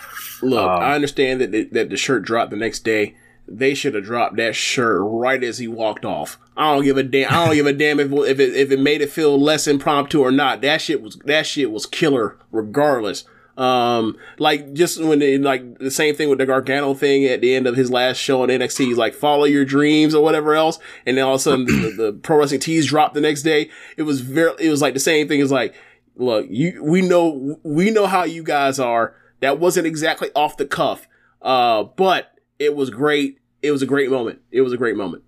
Look, 0.42 0.60
Um, 0.68 0.82
I 0.82 0.96
understand 0.96 1.40
that 1.42 1.52
the, 1.52 1.66
that 1.66 1.92
the 1.92 1.98
shirt 1.98 2.24
dropped 2.24 2.50
the 2.50 2.58
next 2.58 2.80
day. 2.80 3.16
They 3.58 3.74
should 3.74 3.96
have 3.96 4.04
dropped 4.04 4.38
that 4.38 4.56
shirt 4.56 5.02
right 5.02 5.44
as 5.44 5.58
he 5.58 5.68
walked 5.68 6.06
off. 6.06 6.40
I 6.56 6.74
don't 6.74 6.84
give 6.84 6.98
a 6.98 7.04
damn. 7.04 7.32
I 7.32 7.46
don't 7.46 7.56
give 7.56 7.66
a 7.66 7.74
damn 7.74 8.00
if 8.00 8.12
if 8.12 8.40
it, 8.40 8.56
if 8.56 8.72
it 8.72 8.80
made 8.80 9.02
it 9.02 9.12
feel 9.12 9.40
less 9.40 9.68
impromptu 9.68 10.22
or 10.22 10.32
not. 10.32 10.62
That 10.62 10.82
shit 10.82 11.02
was 11.02 11.18
that 11.26 11.46
shit 11.46 11.72
was 11.72 11.86
killer 11.86 12.38
regardless. 12.52 13.26
Um, 13.58 14.18
like 14.40 14.74
just 14.74 15.04
when 15.04 15.20
they, 15.20 15.38
like 15.38 15.78
the 15.78 15.92
same 15.92 16.16
thing 16.16 16.30
with 16.30 16.40
the 16.40 16.46
Gargano 16.46 16.94
thing 16.94 17.26
at 17.26 17.42
the 17.42 17.54
end 17.54 17.68
of 17.68 17.76
his 17.76 17.92
last 17.92 18.18
show 18.18 18.44
on 18.44 18.50
NXT. 18.50 18.86
He's 18.86 18.98
like, 18.98 19.14
follow 19.14 19.44
your 19.44 19.66
dreams 19.66 20.16
or 20.16 20.24
whatever 20.24 20.56
else, 20.56 20.80
and 21.06 21.18
then 21.18 21.26
all 21.26 21.36
of 21.36 21.42
a 21.42 21.44
sudden 21.44 21.66
the, 21.66 21.94
the 21.96 22.14
pro 22.14 22.38
wrestling 22.38 22.62
tees 22.62 22.88
dropped 22.88 23.14
the 23.14 23.22
next 23.22 23.44
day. 23.44 23.70
It 23.98 24.04
was 24.04 24.22
very. 24.22 24.54
It 24.60 24.70
was 24.70 24.82
like 24.82 24.94
the 24.94 25.00
same 25.00 25.28
thing. 25.28 25.42
It's 25.42 25.52
like, 25.52 25.76
look, 26.16 26.48
you 26.50 26.84
we 26.84 27.02
know 27.02 27.60
we 27.64 27.92
know 27.92 28.08
how 28.08 28.24
you 28.24 28.42
guys 28.44 28.80
are. 28.80 29.16
That 29.42 29.60
wasn't 29.60 29.88
exactly 29.88 30.30
off 30.36 30.58
the 30.58 30.66
cuff, 30.66 31.08
uh, 31.42 31.84
but 31.84 32.40
it 32.58 32.76
was 32.76 32.90
great. 32.90 33.40
It 33.62 33.72
was 33.72 33.82
a 33.82 33.86
great 33.86 34.10
moment. 34.10 34.40
It 34.52 34.62
was 34.62 34.74
a 34.74 34.78
great 34.78 34.96
moment. 34.96 35.24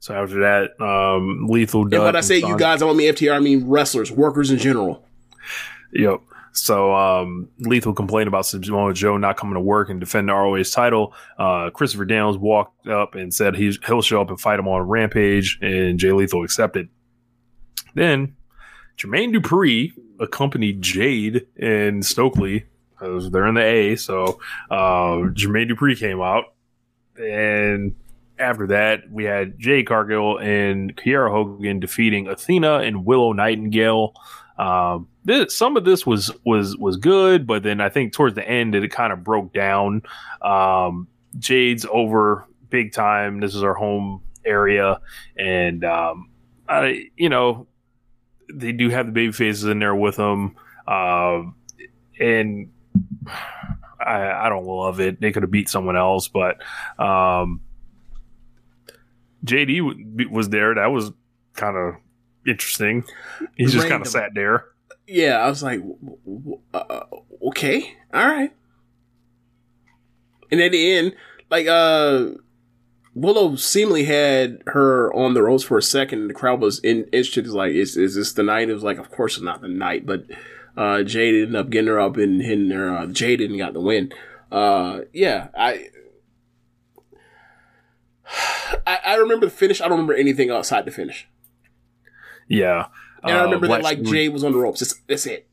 so 0.00 0.14
after 0.14 0.40
that, 0.40 0.80
um, 0.80 1.46
Lethal. 1.48 1.82
And 1.82 2.02
when 2.02 2.16
I 2.16 2.20
say 2.20 2.38
you 2.38 2.56
guys, 2.58 2.82
I 2.82 2.86
don't 2.86 2.96
mean 2.96 3.12
FTR. 3.12 3.34
I 3.34 3.38
mean 3.40 3.68
wrestlers, 3.68 4.10
workers 4.10 4.50
in 4.50 4.58
general. 4.58 5.04
Yep. 5.92 6.20
So 6.52 6.94
um, 6.94 7.48
Lethal 7.60 7.94
complained 7.94 8.28
about 8.28 8.46
Samoa 8.46 8.92
Joe 8.92 9.16
not 9.16 9.36
coming 9.36 9.54
to 9.54 9.60
work 9.60 9.88
and 9.88 10.00
defend 10.00 10.28
the 10.28 10.32
ROH 10.32 10.64
title. 10.64 11.14
Uh, 11.38 11.70
Christopher 11.70 12.04
Downs 12.04 12.36
walked 12.36 12.88
up 12.88 13.14
and 13.14 13.32
said 13.32 13.54
he's, 13.54 13.78
he'll 13.86 14.02
show 14.02 14.20
up 14.20 14.30
and 14.30 14.40
fight 14.40 14.58
him 14.58 14.66
on 14.66 14.82
Rampage, 14.82 15.58
and 15.62 15.98
Jay 15.98 16.12
Lethal 16.12 16.42
accepted. 16.42 16.88
Then 17.94 18.36
Jermaine 18.98 19.34
Dupri 19.34 19.92
accompanied 20.18 20.82
Jade 20.82 21.46
and 21.56 22.04
Stokely. 22.04 22.66
'Cause 23.00 23.30
They're 23.30 23.46
in 23.46 23.54
the 23.54 23.62
A, 23.64 23.96
so 23.96 24.38
uh, 24.70 25.32
Jermaine 25.32 25.70
Dupri 25.70 25.98
came 25.98 26.20
out, 26.20 26.52
and 27.16 27.94
after 28.38 28.66
that 28.66 29.10
we 29.10 29.24
had 29.24 29.58
Jade 29.58 29.86
Cargill 29.86 30.38
and 30.38 30.94
Kiera 30.96 31.30
Hogan 31.30 31.80
defeating 31.80 32.28
Athena 32.28 32.80
and 32.80 33.06
Willow 33.06 33.32
Nightingale. 33.32 34.12
Um, 34.58 35.08
this, 35.24 35.56
some 35.56 35.78
of 35.78 35.84
this 35.86 36.04
was 36.06 36.30
was 36.44 36.76
was 36.76 36.98
good, 36.98 37.46
but 37.46 37.62
then 37.62 37.80
I 37.80 37.88
think 37.88 38.12
towards 38.12 38.34
the 38.34 38.46
end 38.46 38.74
it 38.74 38.86
kind 38.90 39.12
of 39.14 39.24
broke 39.24 39.54
down. 39.54 40.02
Um, 40.42 41.08
Jade's 41.38 41.86
over 41.90 42.46
big 42.68 42.92
time. 42.92 43.40
This 43.40 43.54
is 43.54 43.62
our 43.62 43.74
home 43.74 44.20
area, 44.44 45.00
and 45.38 45.84
um, 45.84 46.28
I, 46.68 47.08
you 47.16 47.30
know, 47.30 47.66
they 48.52 48.72
do 48.72 48.90
have 48.90 49.06
the 49.06 49.12
baby 49.12 49.32
faces 49.32 49.64
in 49.64 49.78
there 49.78 49.94
with 49.94 50.16
them, 50.16 50.56
um, 50.86 51.54
and 52.18 52.70
I, 54.00 54.46
I 54.46 54.48
don't 54.48 54.64
love 54.66 55.00
it. 55.00 55.20
They 55.20 55.32
could 55.32 55.42
have 55.42 55.50
beat 55.50 55.68
someone 55.68 55.96
else, 55.96 56.28
but 56.28 56.56
um, 56.98 57.60
JD 59.44 59.78
w- 59.78 60.30
was 60.30 60.48
there. 60.48 60.74
That 60.74 60.86
was 60.86 61.12
kind 61.54 61.76
of 61.76 61.94
interesting. 62.46 63.04
He 63.56 63.66
just 63.66 63.88
kind 63.88 64.00
of 64.02 64.08
sat 64.08 64.30
there. 64.34 64.66
Yeah, 65.06 65.38
I 65.38 65.48
was 65.48 65.62
like, 65.62 65.80
w- 65.80 66.18
w- 66.24 66.60
uh, 66.72 67.04
okay, 67.48 67.96
all 68.14 68.26
right. 68.26 68.52
And 70.50 70.60
at 70.60 70.72
the 70.72 70.92
end, 70.92 71.14
like, 71.50 71.66
uh, 71.66 72.30
Willow 73.14 73.56
seemingly 73.56 74.04
had 74.04 74.62
her 74.68 75.12
on 75.14 75.34
the 75.34 75.42
ropes 75.42 75.64
for 75.64 75.76
a 75.78 75.82
second. 75.82 76.20
And 76.22 76.30
the 76.30 76.34
crowd 76.34 76.60
was 76.60 76.78
in, 76.80 77.04
interested. 77.12 77.46
Is 77.46 77.54
like, 77.54 77.72
is 77.72 77.96
is 77.96 78.14
this 78.14 78.32
the 78.32 78.42
night? 78.44 78.68
It 78.70 78.74
was 78.74 78.84
like, 78.84 78.98
of 78.98 79.10
course 79.10 79.34
it's 79.36 79.44
not 79.44 79.60
the 79.60 79.68
night. 79.68 80.06
But 80.06 80.26
uh, 80.80 81.02
Jade 81.02 81.34
ended 81.34 81.56
up 81.56 81.68
getting 81.70 81.88
her 81.88 82.00
up 82.00 82.16
and 82.16 82.40
hitting 82.40 82.70
her. 82.70 82.96
Uh, 82.96 83.06
Jade 83.06 83.38
didn't 83.38 83.58
got 83.58 83.74
the 83.74 83.80
win. 83.80 84.12
Uh, 84.50 85.00
yeah, 85.12 85.48
I, 85.56 85.88
I 88.86 88.98
I 89.04 89.14
remember 89.16 89.46
the 89.46 89.52
finish. 89.52 89.80
I 89.80 89.84
don't 89.84 89.92
remember 89.92 90.14
anything 90.14 90.50
outside 90.50 90.84
the 90.84 90.90
finish. 90.90 91.28
Yeah. 92.48 92.86
And 93.22 93.32
I 93.32 93.40
Uh, 93.40 93.44
remember 93.44 93.68
that 93.68 93.82
like 93.82 94.02
Jade 94.02 94.32
was 94.32 94.42
on 94.44 94.52
the 94.52 94.58
ropes. 94.58 94.80
That's, 94.80 94.94
that's 95.06 95.26
it. 95.26 95.46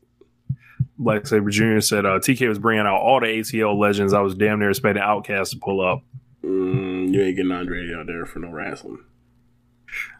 Black 0.98 1.26
Saber 1.26 1.50
Jr. 1.50 1.80
said 1.80 2.04
uh, 2.06 2.18
TK 2.18 2.48
was 2.48 2.58
bringing 2.58 2.86
out 2.86 3.00
all 3.00 3.20
the 3.20 3.26
ATL 3.26 3.78
legends. 3.78 4.12
I 4.12 4.20
was 4.20 4.34
damn 4.34 4.58
near 4.58 4.70
expecting 4.70 5.02
OutKast 5.02 5.50
to 5.50 5.58
pull 5.58 5.80
up. 5.80 6.02
Mm, 6.44 7.12
you 7.14 7.22
ain't 7.22 7.36
getting 7.36 7.52
Andre 7.52 7.92
out 7.94 8.06
there 8.06 8.26
for 8.26 8.40
no 8.40 8.50
wrestling. 8.50 8.98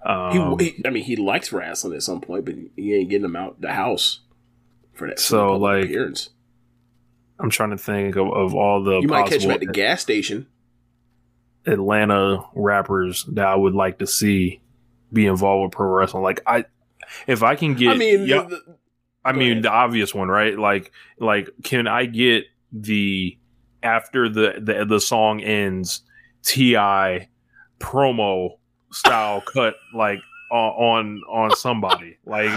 Um, 0.05 0.59
he, 0.59 0.67
he, 0.71 0.83
I 0.87 0.91
mean, 0.91 1.03
he 1.05 1.17
likes 1.17 1.53
wrestling 1.53 1.95
at 1.95 2.03
some 2.03 2.21
point, 2.21 2.45
but 2.45 2.55
he 2.77 2.95
ain't 2.95 3.11
getting 3.11 3.25
him 3.25 3.35
out 3.37 3.61
the 3.61 3.73
house 3.73 4.21
for 4.99 5.09
that. 5.09 5.19
So, 5.21 5.57
like, 5.57 5.85
appearance. 5.85 6.31
I'm 7.41 7.51
trying 7.51 7.71
to 7.71 7.79
think 7.79 8.17
of, 8.17 8.29
of 8.33 8.55
all 8.55 8.83
the 8.83 8.99
you 9.01 9.09
might 9.09 9.29
catch 9.29 9.45
him 9.45 9.51
at 9.53 9.61
the 9.61 9.67
gas 9.67 10.03
station. 10.03 10.47
Atlanta 11.67 12.45
rappers 12.55 13.25
that 13.33 13.47
I 13.47 13.55
would 13.55 13.75
like 13.75 13.99
to 13.99 14.07
see 14.07 14.61
be 15.13 15.27
involved 15.27 15.65
with 15.65 15.73
pro 15.73 15.87
wrestling. 15.89 16.23
Like 16.23 16.41
I, 16.47 16.65
if 17.27 17.43
I 17.43 17.55
can 17.57 17.75
get, 17.75 17.91
I 17.91 17.97
mean, 17.97 18.27
yeah, 18.27 18.43
the- 18.43 18.49
the- 18.49 18.77
I 19.25 19.33
mean 19.33 19.51
ahead. 19.53 19.65
the 19.65 19.71
obvious 19.71 20.15
one, 20.15 20.29
right? 20.29 20.59
Like, 20.59 20.93
like 21.19 21.51
can 21.63 21.87
I 21.87 22.07
get 22.07 22.45
the 22.73 23.37
after 23.83 24.29
the 24.29 24.55
the, 24.61 24.85
the 24.87 25.01
song 25.01 25.41
ends, 25.41 26.03
T.I. 26.43 27.29
promo 27.79 28.57
style 28.91 29.41
cut 29.53 29.75
like 29.95 30.21
on 30.51 30.71
on 30.71 31.51
on 31.51 31.57
somebody 31.57 32.17
like 32.25 32.51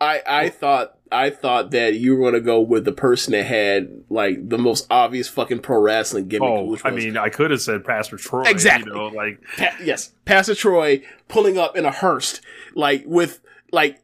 I 0.00 0.20
I 0.26 0.48
thought 0.50 0.97
I 1.10 1.30
thought 1.30 1.70
that 1.72 1.94
you 1.94 2.16
were 2.16 2.30
gonna 2.30 2.40
go 2.42 2.60
with 2.60 2.84
the 2.84 2.92
person 2.92 3.32
that 3.32 3.44
had 3.44 4.04
like 4.10 4.48
the 4.48 4.58
most 4.58 4.86
obvious 4.90 5.28
fucking 5.28 5.60
pro 5.60 5.78
wrestling 5.80 6.28
gimmick. 6.28 6.48
oh 6.48 6.76
I 6.84 6.90
mean 6.90 7.16
I 7.16 7.28
could 7.28 7.50
have 7.50 7.60
said 7.62 7.84
Pastor 7.84 8.16
Troy 8.16 8.42
Exactly. 8.46 8.90
you 8.90 8.96
know 8.96 9.06
like 9.08 9.40
Pa- 9.56 9.76
yes, 9.82 10.12
Pastor 10.24 10.54
Troy 10.54 11.02
pulling 11.28 11.56
up 11.58 11.76
in 11.76 11.84
a 11.84 11.90
hearse, 11.92 12.40
like 12.74 13.04
with 13.06 13.40
like, 13.72 13.98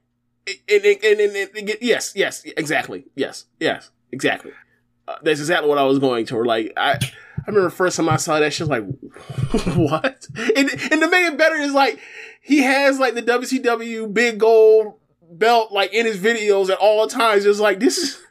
and, 0.47 0.85
and, 0.85 1.05
and, 1.05 1.21
and, 1.37 1.59
and- 1.59 1.77
yes, 1.81 2.13
yes, 2.15 2.43
exactly, 2.57 3.05
yes, 3.15 3.47
yes, 3.61 3.91
exactly. 4.13 4.53
Uh, 5.07 5.17
that's 5.23 5.41
exactly 5.41 5.69
what 5.69 5.77
I 5.79 5.85
was 5.85 5.99
going 5.99 6.25
to. 6.27 6.43
Like 6.43 6.73
I, 6.77 6.93
I 6.93 7.01
remember 7.47 7.69
the 7.69 7.75
first 7.77 7.97
time 7.99 8.09
I 8.09 8.17
saw 8.17 8.39
that 8.41 8.53
shit, 8.55 8.69
was 8.69 8.71
like, 8.71 8.85
what? 9.77 10.27
And 10.57 10.71
and 10.71 11.01
to 11.03 11.09
make 11.11 11.27
it 11.31 11.37
better 11.37 11.57
is 11.57 11.73
like 11.75 11.99
he 12.41 12.59
has 12.63 12.99
like 12.99 13.15
the 13.15 13.23
WCW 13.23 14.13
big 14.15 14.39
gold 14.39 14.95
belt 15.31 15.73
like 15.73 15.93
in 15.93 16.07
his 16.07 16.19
videos 16.19 16.71
at 16.71 16.79
all 16.79 17.07
times. 17.07 17.45
It's 17.45 17.61
like 17.61 17.81
this 17.81 17.99
is. 17.99 18.21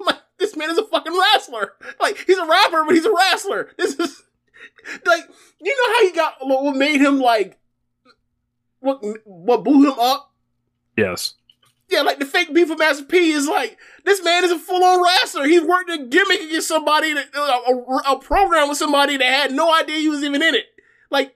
Like, 0.00 0.20
this 0.38 0.56
man 0.56 0.70
is 0.70 0.78
a 0.78 0.84
fucking 0.84 1.12
wrestler. 1.12 1.72
Like, 2.00 2.16
he's 2.24 2.38
a 2.38 2.46
rapper, 2.46 2.84
but 2.86 2.94
he's 2.94 3.04
a 3.04 3.12
wrestler. 3.12 3.72
This 3.76 3.98
is, 3.98 4.22
like 5.04 5.28
you 5.60 5.76
know 5.76 5.94
how 5.94 6.02
he 6.04 6.12
got 6.12 6.34
what 6.40 6.76
made 6.76 7.00
him 7.00 7.20
like 7.20 7.58
what 8.80 9.02
what 9.24 9.64
blew 9.64 9.90
him 9.90 9.98
up 9.98 10.32
yes 10.96 11.34
yeah 11.88 12.02
like 12.02 12.18
the 12.18 12.24
fake 12.24 12.52
beef 12.54 12.68
with 12.68 12.78
master 12.78 13.04
p 13.04 13.32
is 13.32 13.48
like 13.48 13.76
this 14.04 14.22
man 14.22 14.44
is 14.44 14.50
a 14.50 14.58
full-on 14.58 15.02
wrestler 15.02 15.44
he 15.44 15.58
worked 15.58 15.90
a 15.90 15.98
gimmick 15.98 16.40
against 16.40 16.68
somebody 16.68 17.12
that 17.12 17.26
a, 17.34 17.40
a, 17.40 18.14
a 18.14 18.18
program 18.18 18.68
with 18.68 18.78
somebody 18.78 19.16
that 19.16 19.26
had 19.26 19.52
no 19.52 19.74
idea 19.74 19.96
he 19.96 20.08
was 20.08 20.22
even 20.22 20.42
in 20.42 20.54
it 20.54 20.66
like 21.10 21.34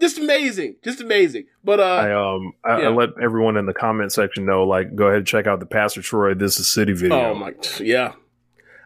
just 0.00 0.18
amazing 0.18 0.76
just 0.82 1.00
amazing 1.00 1.44
but 1.62 1.80
uh 1.80 1.82
I 1.82 2.12
um 2.12 2.52
I, 2.64 2.80
yeah. 2.80 2.88
I 2.88 2.90
let 2.90 3.10
everyone 3.20 3.56
in 3.56 3.66
the 3.66 3.74
comment 3.74 4.12
section 4.12 4.46
know 4.46 4.64
like 4.64 4.94
go 4.94 5.06
ahead 5.06 5.18
and 5.18 5.26
check 5.26 5.46
out 5.46 5.60
the 5.60 5.66
Pastor 5.66 6.02
Troy 6.02 6.34
This 6.34 6.58
Is 6.58 6.72
City 6.72 6.92
video. 6.92 7.30
oh 7.30 7.34
my 7.34 7.54
yeah 7.80 8.12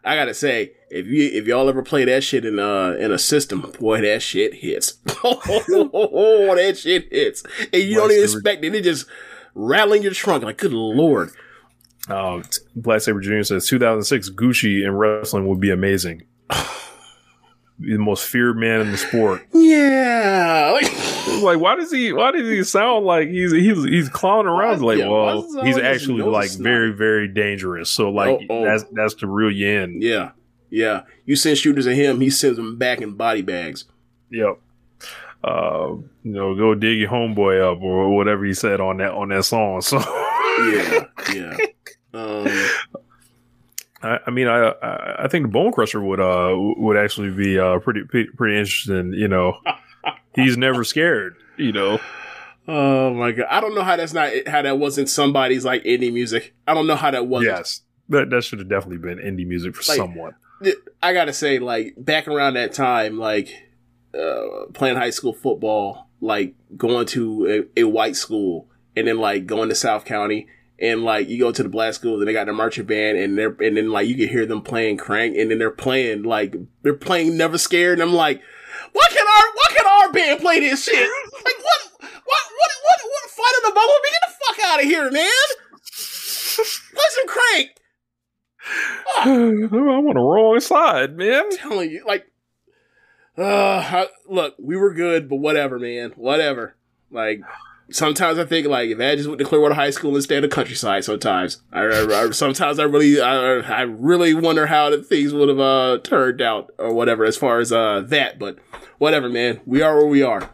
I 0.04 0.16
gotta 0.16 0.34
say, 0.34 0.72
if 0.90 1.06
you 1.06 1.30
if 1.32 1.46
y'all 1.46 1.68
ever 1.68 1.82
play 1.82 2.04
that 2.04 2.22
shit 2.22 2.44
in 2.44 2.58
uh 2.58 2.90
in 2.98 3.10
a 3.10 3.18
system, 3.18 3.72
boy, 3.80 4.02
that 4.02 4.20
shit 4.20 4.54
hits. 4.54 4.98
oh, 5.24 6.54
that 6.56 6.76
shit 6.76 7.10
hits, 7.10 7.42
and 7.72 7.82
you 7.82 7.94
don't 7.94 8.10
even 8.10 8.22
expect 8.22 8.62
it. 8.62 8.74
It 8.74 8.84
just 8.84 9.06
rattling 9.54 10.02
your 10.02 10.12
trunk. 10.12 10.44
Like, 10.44 10.58
good 10.58 10.74
lord. 10.74 11.30
Uh, 12.06 12.42
Black 12.76 13.00
Saber 13.00 13.20
Jr. 13.20 13.42
says 13.44 13.66
2006 13.66 14.30
Gucci 14.30 14.84
in 14.84 14.94
wrestling 14.94 15.46
would 15.46 15.60
be 15.60 15.70
amazing. 15.70 16.24
the 17.78 17.96
most 17.98 18.26
feared 18.26 18.56
man 18.56 18.80
in 18.82 18.90
the 18.92 18.96
sport. 18.98 19.46
Yeah. 19.52 20.70
Like, 20.74 21.42
Like, 21.42 21.58
why 21.58 21.74
does 21.76 21.90
he? 21.90 22.12
Why 22.12 22.30
does 22.30 22.48
he 22.48 22.62
sound 22.64 23.04
like 23.06 23.28
he's 23.28 23.52
he's 23.52 23.82
he's 23.84 24.08
clowning 24.08 24.46
around? 24.52 24.80
Why- 24.80 24.86
like, 24.94 24.98
yeah, 24.98 25.08
well, 25.08 25.64
he's 25.64 25.78
actually 25.78 26.22
like 26.22 26.48
snot? 26.50 26.62
very 26.62 26.90
very 26.92 27.28
dangerous. 27.28 27.90
So 27.90 28.10
like 28.10 28.30
Oh, 28.30 28.46
oh. 28.50 28.64
that's 28.64 28.84
that's 28.92 29.14
the 29.16 29.26
real 29.26 29.50
in. 29.50 30.00
yeah, 30.00 30.30
yeah. 30.70 31.02
You 31.24 31.34
send 31.36 31.58
shooters 31.58 31.86
at 31.86 31.96
him, 31.96 32.20
he 32.20 32.30
sends 32.30 32.56
them 32.56 32.76
back 32.78 33.00
in 33.00 33.14
body 33.14 33.42
bags. 33.42 33.84
Yep. 34.30 34.58
Uh, 35.42 35.88
you 36.22 36.32
know, 36.32 36.54
go 36.54 36.74
dig 36.74 36.98
your 36.98 37.10
homeboy 37.10 37.60
up 37.72 37.82
or 37.82 38.14
whatever 38.16 38.44
he 38.44 38.54
said 38.54 38.80
on 38.80 38.96
that 38.98 39.12
on 39.12 39.28
that 39.30 39.44
song. 39.44 39.80
So 39.82 39.98
Yeah, 39.98 41.04
yeah. 41.34 41.56
Um, 42.14 42.68
I, 44.04 44.18
I 44.26 44.30
mean, 44.30 44.46
I, 44.48 44.68
I 44.82 45.24
I 45.24 45.28
think 45.28 45.44
the 45.46 45.48
Bone 45.52 45.72
Crusher 45.72 46.00
would 46.00 46.20
uh 46.20 46.54
would 46.56 46.96
actually 46.96 47.30
be 47.30 47.58
uh 47.58 47.78
pretty 47.78 48.02
pretty, 48.04 48.58
interesting. 48.58 49.12
You 49.14 49.28
know, 49.28 49.58
he's 50.34 50.56
never 50.56 50.84
scared. 50.84 51.36
You 51.56 51.72
know, 51.72 51.98
Oh 52.66 53.12
my 53.14 53.32
god! 53.32 53.46
I 53.50 53.60
don't 53.60 53.74
know 53.74 53.82
how 53.82 53.96
that's 53.96 54.12
not 54.12 54.30
how 54.46 54.62
that 54.62 54.78
wasn't 54.78 55.08
somebody's 55.08 55.64
like 55.64 55.84
indie 55.84 56.12
music. 56.12 56.54
I 56.66 56.74
don't 56.74 56.86
know 56.86 56.96
how 56.96 57.10
that 57.10 57.26
wasn't. 57.26 57.56
yes, 57.56 57.80
that 58.08 58.30
that 58.30 58.44
should 58.44 58.58
have 58.58 58.68
definitely 58.68 58.98
been 58.98 59.18
indie 59.18 59.46
music 59.46 59.74
for 59.74 59.82
Like, 59.90 59.98
someone. 59.98 60.34
I 61.02 61.12
gotta 61.12 61.32
say, 61.32 61.58
like 61.58 61.94
back 61.98 62.26
around 62.26 62.54
that 62.54 62.72
time, 62.72 63.18
like 63.18 63.48
uh, 64.18 64.66
playing 64.72 64.96
high 64.96 65.10
school 65.10 65.34
football, 65.34 66.08
like 66.20 66.54
going 66.76 67.06
to 67.08 67.66
a, 67.76 67.80
a 67.80 67.84
white 67.84 68.16
school, 68.16 68.68
and 68.96 69.06
then 69.06 69.18
like 69.18 69.46
going 69.46 69.68
to 69.68 69.74
South 69.74 70.04
County, 70.06 70.46
and 70.78 71.04
like 71.04 71.28
you 71.28 71.38
go 71.38 71.52
to 71.52 71.62
the 71.62 71.68
black 71.68 71.94
schools, 71.94 72.20
and 72.20 72.28
they 72.28 72.32
got 72.32 72.44
their 72.44 72.54
marching 72.54 72.86
band, 72.86 73.18
and 73.18 73.38
they're 73.38 73.56
and 73.60 73.76
then 73.76 73.90
like 73.90 74.08
you 74.08 74.16
can 74.16 74.28
hear 74.28 74.46
them 74.46 74.62
playing 74.62 74.96
crank, 74.96 75.36
and 75.36 75.50
then 75.50 75.58
they're 75.58 75.70
playing 75.70 76.22
like 76.22 76.54
they're 76.82 76.94
playing 76.94 77.36
Never 77.36 77.58
Scared, 77.58 78.00
and 78.00 78.08
I'm 78.08 78.14
like, 78.14 78.42
why 78.92 79.06
can 79.10 79.26
our 79.26 79.44
why 79.54 79.76
can 79.76 79.86
our 79.86 80.12
band 80.12 80.40
play 80.40 80.60
this 80.60 80.84
shit? 80.84 80.94
Like 81.44 81.58
what 81.62 81.92
what 82.00 82.22
what 82.22 82.70
what 82.82 83.00
what 83.02 83.30
fight 83.30 83.54
of 83.58 83.62
the 83.64 83.74
bumblebee? 83.74 84.10
Get 84.10 84.28
the 84.28 84.34
fuck 84.46 84.58
out 84.70 84.80
of 84.80 84.86
here, 84.86 85.10
man! 85.10 85.48
Play 86.56 87.10
some 87.10 87.26
crank. 87.26 87.70
I'm 89.16 89.74
on 89.74 90.14
the 90.14 90.20
wrong 90.20 90.60
side, 90.60 91.16
man. 91.16 91.50
telling 91.56 91.90
you, 91.90 92.02
like, 92.06 92.26
uh, 93.36 93.44
I- 93.44 94.08
look, 94.28 94.54
we 94.58 94.76
were 94.76 94.94
good, 94.94 95.28
but 95.28 95.36
whatever, 95.36 95.78
man, 95.78 96.12
whatever. 96.16 96.74
Like, 97.10 97.40
sometimes 97.90 98.38
I 98.38 98.44
think 98.44 98.66
like 98.66 98.90
if 98.90 98.98
I 99.00 99.14
just 99.16 99.28
went 99.28 99.38
to 99.40 99.44
Clearwater 99.44 99.74
High 99.74 99.90
School 99.90 100.16
instead 100.16 100.42
of 100.44 100.50
Countryside. 100.50 101.04
Sometimes, 101.04 101.60
I, 101.72 101.80
I- 101.82 102.22
I- 102.26 102.30
sometimes 102.30 102.78
I 102.78 102.84
really, 102.84 103.20
I, 103.20 103.56
I 103.60 103.82
really 103.82 104.34
wonder 104.34 104.66
how 104.66 104.90
the 104.90 105.02
things 105.02 105.32
would 105.32 105.48
have 105.48 105.60
uh 105.60 105.98
turned 106.02 106.40
out 106.40 106.72
or 106.78 106.92
whatever 106.92 107.24
as 107.24 107.36
far 107.36 107.60
as 107.60 107.72
uh 107.72 108.00
that. 108.08 108.38
But 108.38 108.58
whatever, 108.98 109.28
man, 109.28 109.60
we 109.66 109.82
are 109.82 109.96
where 109.96 110.06
we 110.06 110.22
are. 110.22 110.50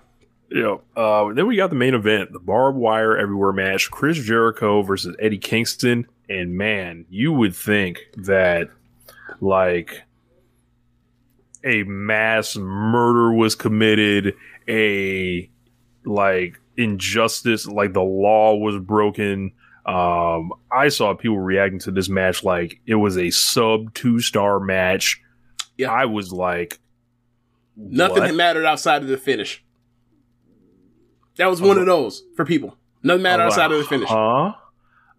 Yeah. 0.52 0.78
Uh, 0.96 1.32
then 1.32 1.46
we 1.46 1.54
got 1.56 1.70
the 1.70 1.76
main 1.76 1.94
event, 1.94 2.32
the 2.32 2.40
barbed 2.40 2.76
wire 2.76 3.16
everywhere 3.16 3.52
match: 3.52 3.90
Chris 3.90 4.18
Jericho 4.18 4.82
versus 4.82 5.14
Eddie 5.20 5.38
Kingston. 5.38 6.06
And 6.28 6.56
man, 6.56 7.06
you 7.08 7.32
would 7.32 7.54
think 7.54 8.00
that 8.16 8.68
like 9.40 10.02
a 11.64 11.82
mass 11.84 12.56
murder 12.56 13.32
was 13.32 13.54
committed, 13.54 14.34
a 14.68 15.48
like 16.04 16.58
injustice, 16.80 17.66
like 17.66 17.92
the 17.92 18.02
law 18.02 18.56
was 18.56 18.78
broken. 18.78 19.52
Um, 19.86 20.52
I 20.70 20.88
saw 20.88 21.14
people 21.14 21.38
reacting 21.38 21.80
to 21.80 21.90
this 21.90 22.08
match 22.08 22.44
like 22.44 22.80
it 22.86 22.96
was 22.96 23.16
a 23.16 23.30
sub 23.30 23.94
two 23.94 24.20
star 24.20 24.60
match. 24.60 25.20
Yeah. 25.76 25.90
I 25.90 26.04
was 26.04 26.32
like, 26.32 26.78
Nothing 27.76 28.22
what? 28.22 28.34
mattered 28.34 28.66
outside 28.66 29.02
of 29.02 29.08
the 29.08 29.16
finish. 29.16 29.64
That 31.36 31.46
was 31.46 31.62
one 31.62 31.78
of 31.78 31.86
those 31.86 32.22
for 32.36 32.44
people. 32.44 32.76
Nothing 33.02 33.22
mattered 33.22 33.44
like, 33.44 33.52
outside 33.52 33.72
of 33.72 33.78
the 33.78 33.84
finish. 33.84 34.08
Huh? 34.08 34.52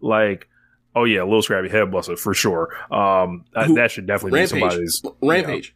Like, 0.00 0.48
oh 0.94 1.04
yeah, 1.04 1.22
a 1.22 1.24
little 1.24 1.42
scrappy 1.42 1.68
head 1.68 1.90
buster 1.90 2.16
for 2.16 2.32
sure. 2.34 2.68
Um, 2.94 3.44
that, 3.54 3.66
Who- 3.66 3.74
that 3.74 3.90
should 3.90 4.06
definitely 4.06 4.38
be 4.38 4.42
Rampage. 4.42 4.60
somebody's 4.60 5.02
Rampage. 5.20 5.74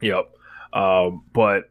Yep. 0.00 0.32
Um, 0.72 1.24
but 1.32 1.69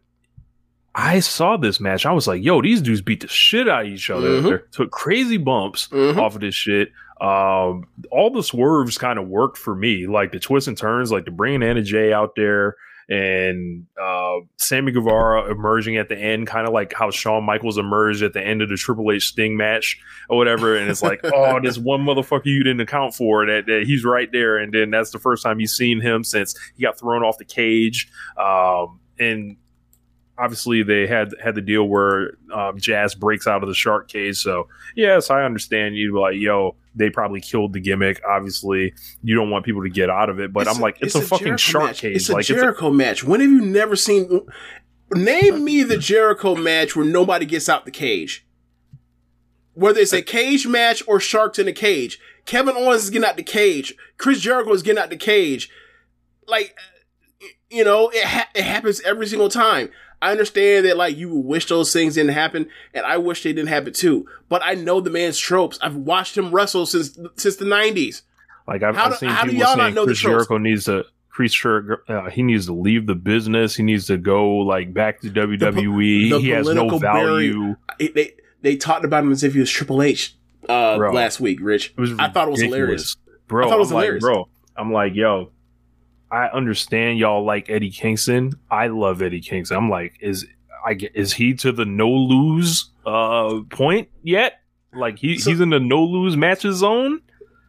I 0.96 1.20
saw 1.20 1.56
this 1.58 1.80
match. 1.80 2.06
I 2.06 2.12
was 2.12 2.28
like, 2.28 2.44
yo, 2.44 2.62
these 2.62 2.82
dudes 2.82 3.02
beat 3.02 3.22
the 3.22 3.28
shit 3.28 3.70
out 3.70 3.86
of 3.86 3.92
each 3.92 4.10
other. 4.10 4.42
Mhm. 4.42 4.72
Took 4.72 4.92
crazy 4.92 5.38
bumps 5.38 5.88
Mhm. 5.90 6.18
off 6.18 6.36
of 6.36 6.42
this 6.42 6.56
shit. 6.56 6.90
Um, 7.22 7.84
all 8.12 8.32
the 8.34 8.44
swerves 8.44 8.98
kind 8.98 9.20
of 9.20 9.28
worked 9.28 9.58
for 9.58 9.76
me, 9.76 10.08
like 10.08 10.32
the 10.32 10.40
twists 10.40 10.68
and 10.68 10.78
turns, 10.78 11.12
like 11.12 11.26
the 11.26 11.32
bringing 11.32 11.64
Anna 11.64 11.82
Jay 11.84 12.12
out 12.14 12.32
there 12.36 12.76
and 13.10 13.86
uh, 14.02 14.36
Sammy 14.58 14.92
Guevara 14.92 15.52
emerging 15.52 15.98
at 15.98 16.10
the 16.10 16.18
end, 16.18 16.48
kind 16.48 16.66
of 16.68 16.74
like 16.74 16.94
how 16.94 17.10
Shawn 17.12 17.44
Michaels 17.44 17.78
emerged 17.78 18.22
at 18.24 18.34
the 18.34 18.42
end 18.42 18.62
of 18.62 18.70
the 18.70 18.78
Triple 18.78 19.12
H 19.12 19.26
Sting 19.30 19.58
match 19.58 20.00
or 20.30 20.38
whatever. 20.38 20.78
And 20.78 20.90
it's 20.90 21.02
like, 21.04 21.20
oh, 21.24 21.60
this 21.62 21.78
one 21.78 22.02
motherfucker 22.06 22.46
you 22.46 22.64
didn't 22.64 22.82
account 22.82 23.14
for 23.16 23.46
that, 23.48 23.66
that 23.66 23.84
he's 23.86 24.06
right 24.06 24.32
there. 24.32 24.58
And 24.58 24.72
then 24.74 24.90
that's 24.92 25.12
the 25.12 25.20
first 25.20 25.44
time 25.44 25.60
you've 25.60 25.72
seen 25.72 26.00
him 26.02 26.24
since 26.24 26.56
he 26.76 26.84
got 26.84 26.98
thrown 27.00 27.24
off 27.24 27.38
the 27.38 27.46
cage. 27.46 28.10
Um, 28.38 29.00
and 29.20 29.58
obviously 30.40 30.84
they 30.84 31.06
had 31.06 31.34
had 31.44 31.56
the 31.56 31.62
deal 31.62 31.84
where 31.84 32.38
um, 32.54 32.80
Jazz 32.80 33.14
breaks 33.16 33.48
out 33.48 33.62
of 33.62 33.70
the 33.70 33.76
shark 33.76 34.08
cage. 34.08 34.38
So 34.38 34.68
yes, 34.96 35.30
I 35.30 35.44
understand 35.44 35.96
you 35.96 36.20
like, 36.20 36.36
yo, 36.36 36.76
they 36.96 37.10
probably 37.10 37.42
killed 37.42 37.74
the 37.74 37.80
gimmick. 37.80 38.22
Obviously, 38.28 38.94
you 39.22 39.36
don't 39.36 39.50
want 39.50 39.66
people 39.66 39.84
to 39.84 39.90
get 39.90 40.10
out 40.10 40.30
of 40.30 40.40
it, 40.40 40.54
but 40.54 40.68
I'm 40.68 40.80
like, 40.80 40.98
it's, 41.02 41.16
a, 41.16 41.22
fucking 41.22 41.58
Jericho 41.58 41.58
shark 41.58 41.86
match. 41.86 42.02
cage. 42.02 42.16
It's 42.16 42.30
a 42.30 42.34
like 42.34 42.46
Jericho 42.46 42.90
match. 42.90 43.24
When 43.24 43.42
have 43.42 43.50
you 43.50 43.62
never 43.62 43.96
seen? 43.96 44.48
Name 45.12 45.64
me 45.64 45.84
the 45.84 45.98
Jericho 45.98 46.56
match 46.56 46.96
where 46.96 47.06
nobody 47.06 47.46
gets 47.46 47.68
out 47.68 47.86
the 47.86 47.92
cage. 47.92 48.46
Whether 49.74 50.02
it's 50.02 50.14
a 50.14 50.22
cage 50.22 50.68
match 50.68 51.02
or 51.08 51.20
sharks 51.20 51.58
in 51.58 51.68
a 51.68 51.74
cage, 51.74 52.20
Kevin 52.46 52.76
Owens 52.76 53.04
is 53.04 53.10
getting 53.10 53.28
out 53.28 53.38
the 53.38 53.44
cage. 53.44 53.96
Chris 54.18 54.42
Jericho 54.42 54.74
is 54.74 54.84
getting 54.84 55.02
out 55.02 55.10
the 55.10 55.18
cage. 55.18 55.70
Like, 56.48 56.76
you 57.70 57.84
know, 57.84 58.10
it 58.10 58.26
ha- 58.26 58.50
it 58.54 58.64
happens 58.64 59.02
every 59.02 59.28
single 59.28 59.50
time. 59.50 59.90
I 60.22 60.32
understand 60.32 60.86
that 60.86 60.98
like 60.98 61.16
you 61.18 61.34
wish 61.34 61.68
those 61.68 61.94
things 61.94 62.16
didn't 62.16 62.34
happen, 62.34 62.68
and 62.94 63.06
I 63.06 63.18
wish 63.18 63.44
they 63.44 63.54
didn't 63.54 63.70
happen 63.70 63.94
too. 63.94 64.28
But 64.50 64.62
I 64.66 64.74
know 64.76 65.00
the 65.00 65.10
man's 65.10 65.38
tropes. 65.38 65.80
I've 65.82 65.96
watched 65.96 66.38
him 66.38 66.52
wrestle 66.52 66.86
since 66.86 67.18
since 67.36 67.56
the 67.56 67.66
nineties. 67.66 68.24
Like 68.68 68.84
I've, 68.84 68.98
I've 68.98 69.12
do- 69.12 69.18
seen 69.18 69.30
people 69.36 69.54
y'all 69.54 69.78
not 69.78 69.78
saying 69.78 69.96
know 69.96 70.02
the 70.02 70.08
Chris 70.12 70.20
tropes? 70.20 70.34
Jericho 70.48 70.58
needs 70.58 70.86
to. 70.86 71.06
Chris 71.30 71.54
Jericho, 71.54 71.96
uh, 72.10 72.30
he 72.30 72.44
needs 72.44 72.66
to 72.66 72.74
leave 72.74 73.06
the 73.08 73.16
business. 73.16 73.74
He 73.76 73.84
needs 73.84 74.08
to 74.08 74.18
go 74.18 74.46
like 74.58 74.94
back 74.94 75.22
to 75.22 75.30
WWE. 75.30 76.30
the 76.32 76.40
he 76.40 76.50
has 76.50 76.68
no 76.68 77.00
barrier- 77.00 77.54
value. 77.54 77.76
they 77.98 78.34
they 78.62 78.76
talked 78.76 79.06
about 79.06 79.24
him 79.24 79.32
as 79.32 79.42
if 79.44 79.54
he 79.54 79.60
was 79.62 79.72
Triple 79.72 80.02
H 80.02 80.36
uh, 80.68 80.98
last 80.98 81.40
week. 81.40 81.60
Rich, 81.62 81.94
I 82.20 82.28
thought 82.30 82.50
it 82.50 82.52
was 82.52 82.62
hilarious. 82.62 83.16
bro. 83.48 83.66
I 83.66 83.70
thought 83.70 83.76
it 83.78 83.80
was 83.80 83.92
I'm 83.92 83.96
like, 83.96 84.04
hilarious. 84.04 84.22
bro. 84.22 84.50
I'm 84.76 84.92
like, 84.92 85.16
yo, 85.16 85.52
I 86.32 86.48
understand 86.48 87.18
y'all 87.20 87.44
like 87.44 87.70
Eddie 87.70 87.90
Kingston. 87.92 88.54
I 88.70 88.88
love 88.88 89.22
Eddie 89.22 89.42
Kingston. 89.42 89.78
I'm 89.78 89.90
like, 89.90 90.14
is 90.22 90.46
I 90.86 90.98
is 91.14 91.34
he 91.34 91.54
to 91.56 91.72
the 91.72 91.86
no 91.86 92.10
lose 92.10 92.90
uh 93.06 93.62
point 93.70 94.10
yet? 94.24 94.62
Like 94.94 95.20
he, 95.20 95.38
So- 95.38 95.50
he's 95.52 95.60
in 95.62 95.70
the 95.70 95.80
no 95.80 96.04
lose 96.04 96.36
matches 96.38 96.78
zone. 96.78 97.22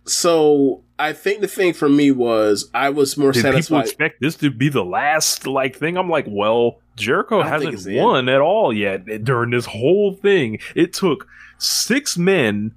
So 0.07 0.83
I 0.99 1.13
think 1.13 1.41
the 1.41 1.49
thing 1.49 1.73
for 1.73 1.89
me 1.89 2.11
was 2.11 2.69
I 2.75 2.91
was 2.91 3.17
more 3.17 3.33
Did 3.33 3.41
people 3.41 3.53
satisfied. 3.53 3.85
expect 3.85 4.21
this 4.21 4.35
to 4.37 4.51
be 4.51 4.69
the 4.69 4.85
last 4.85 5.47
like 5.47 5.77
thing? 5.77 5.97
I'm 5.97 6.09
like, 6.11 6.27
well, 6.29 6.81
Jericho 6.97 7.43
hasn't 7.43 7.87
won 7.97 8.29
at 8.29 8.41
all 8.41 8.73
yet 8.73 9.25
during 9.25 9.51
this 9.51 9.67
whole 9.67 10.15
thing. 10.15 10.59
It 10.75 10.93
took 10.93 11.27
six 11.59 12.17
men 12.19 12.75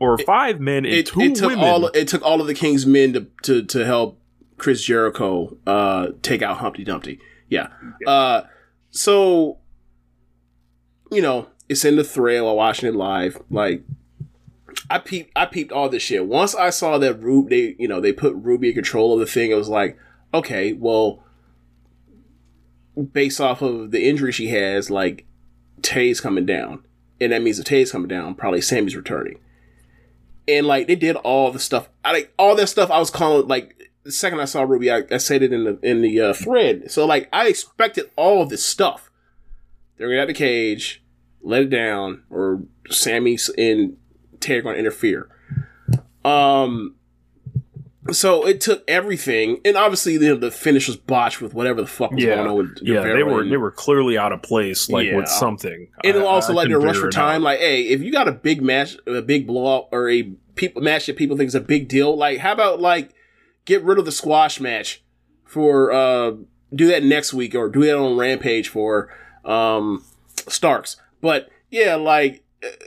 or 0.00 0.18
five 0.18 0.60
men 0.60 0.84
and 0.84 0.94
it, 0.94 1.06
two 1.06 1.20
it 1.20 1.34
took 1.36 1.50
women. 1.50 1.64
all 1.64 1.86
it 1.88 2.08
took 2.08 2.22
all 2.22 2.40
of 2.40 2.46
the 2.46 2.54
King's 2.54 2.86
men 2.86 3.12
to 3.12 3.26
to, 3.42 3.62
to 3.64 3.84
help 3.84 4.18
Chris 4.64 4.82
Jericho 4.82 5.58
uh, 5.66 6.12
take 6.22 6.40
out 6.40 6.56
Humpty 6.56 6.84
Dumpty. 6.84 7.20
Yeah. 7.50 7.68
Uh, 8.06 8.44
so 8.90 9.58
you 11.12 11.20
know 11.20 11.48
it's 11.68 11.84
in 11.84 11.96
the 11.96 12.02
thread 12.02 12.42
while 12.42 12.56
watching 12.56 12.88
it 12.88 12.94
live. 12.94 13.42
Like 13.50 13.82
I 14.88 15.00
peeped 15.00 15.32
I 15.36 15.44
peeped 15.44 15.70
all 15.70 15.90
this 15.90 16.02
shit. 16.02 16.26
Once 16.26 16.54
I 16.54 16.70
saw 16.70 16.96
that 16.96 17.20
Rube 17.20 17.50
they 17.50 17.76
you 17.78 17.86
know 17.86 18.00
they 18.00 18.10
put 18.10 18.34
Ruby 18.36 18.68
in 18.68 18.74
control 18.74 19.12
of 19.12 19.20
the 19.20 19.26
thing, 19.26 19.50
it 19.50 19.54
was 19.54 19.68
like 19.68 19.98
okay, 20.32 20.72
well 20.72 21.22
based 23.12 23.42
off 23.42 23.60
of 23.60 23.90
the 23.90 24.08
injury 24.08 24.32
she 24.32 24.48
has, 24.48 24.88
like 24.88 25.26
Tay's 25.82 26.22
coming 26.22 26.46
down. 26.46 26.82
And 27.20 27.32
that 27.32 27.42
means 27.42 27.58
if 27.58 27.66
Tay's 27.66 27.92
coming 27.92 28.08
down, 28.08 28.34
probably 28.34 28.62
Sammy's 28.62 28.96
returning. 28.96 29.40
And 30.48 30.66
like 30.66 30.86
they 30.86 30.96
did 30.96 31.16
all 31.16 31.50
the 31.50 31.58
stuff. 31.58 31.90
I 32.02 32.12
like 32.12 32.32
all 32.38 32.56
that 32.56 32.68
stuff 32.68 32.90
I 32.90 32.98
was 32.98 33.10
calling 33.10 33.46
like 33.46 33.83
the 34.04 34.12
second 34.12 34.40
I 34.40 34.44
saw 34.44 34.62
Ruby, 34.62 34.90
I, 34.90 35.02
I 35.10 35.16
said 35.18 35.42
it 35.42 35.52
in 35.52 35.64
the 35.64 35.78
in 35.82 36.02
the 36.02 36.20
uh, 36.20 36.32
thread. 36.34 36.90
So 36.90 37.06
like 37.06 37.28
I 37.32 37.48
expected 37.48 38.10
all 38.16 38.42
of 38.42 38.48
this 38.50 38.64
stuff. 38.64 39.10
They're 39.96 40.08
gonna 40.08 40.20
out 40.22 40.26
the 40.28 40.34
cage, 40.34 41.02
let 41.42 41.62
it 41.62 41.70
down, 41.70 42.22
or 42.30 42.62
Sammy 42.90 43.38
and 43.56 43.96
are 44.48 44.62
gonna 44.62 44.76
interfere. 44.76 45.28
Um 46.24 46.96
so 48.12 48.46
it 48.46 48.60
took 48.60 48.84
everything, 48.86 49.60
and 49.64 49.78
obviously 49.78 50.18
the, 50.18 50.36
the 50.36 50.50
finish 50.50 50.88
was 50.88 50.96
botched 50.98 51.40
with 51.40 51.54
whatever 51.54 51.80
the 51.80 51.86
fuck 51.86 52.10
was 52.10 52.22
Yeah. 52.22 52.34
going 52.34 52.48
on 52.48 52.56
with 52.56 52.78
yeah, 52.82 53.00
they 53.00 53.22
were 53.22 53.40
and- 53.40 53.50
they 53.50 53.56
were 53.56 53.70
clearly 53.70 54.18
out 54.18 54.30
of 54.32 54.42
place, 54.42 54.90
like 54.90 55.06
Yeah. 55.06 55.16
with 55.16 55.28
something. 55.28 55.88
and 56.04 56.18
I- 56.18 56.20
also 56.20 56.52
I 56.52 56.56
like 56.56 56.68
the 56.68 56.74
couldn't 56.74 56.86
rush 56.88 56.96
for 56.98 57.08
it 57.08 57.16
out. 57.16 57.20
time. 57.30 57.42
Like, 57.42 57.60
hey, 57.60 57.82
if 57.84 58.02
you 58.02 58.12
got 58.12 58.28
a 58.28 58.32
big 58.32 58.60
match, 58.60 58.98
a 59.06 59.22
big 59.22 59.46
blowout, 59.46 59.88
or 59.90 60.10
a 60.10 60.22
people 60.54 60.82
match 60.82 61.06
that 61.06 61.16
people 61.16 61.34
think 61.38 61.48
is 61.48 61.54
a 61.54 61.60
big 61.60 61.88
deal, 61.88 62.14
like 62.14 62.38
how 62.40 62.52
about 62.52 62.78
like 62.78 63.14
get 63.64 63.82
rid 63.82 63.98
of 63.98 64.04
the 64.04 64.12
squash 64.12 64.60
match 64.60 65.02
for 65.44 65.92
uh 65.92 66.32
do 66.74 66.86
that 66.88 67.04
next 67.04 67.32
week 67.32 67.54
or 67.54 67.68
do 67.68 67.84
that 67.84 67.96
on 67.96 68.16
Rampage 68.16 68.68
for 68.68 69.08
um 69.44 70.04
Starks. 70.48 70.96
But 71.20 71.48
yeah, 71.70 71.94
like 71.94 72.44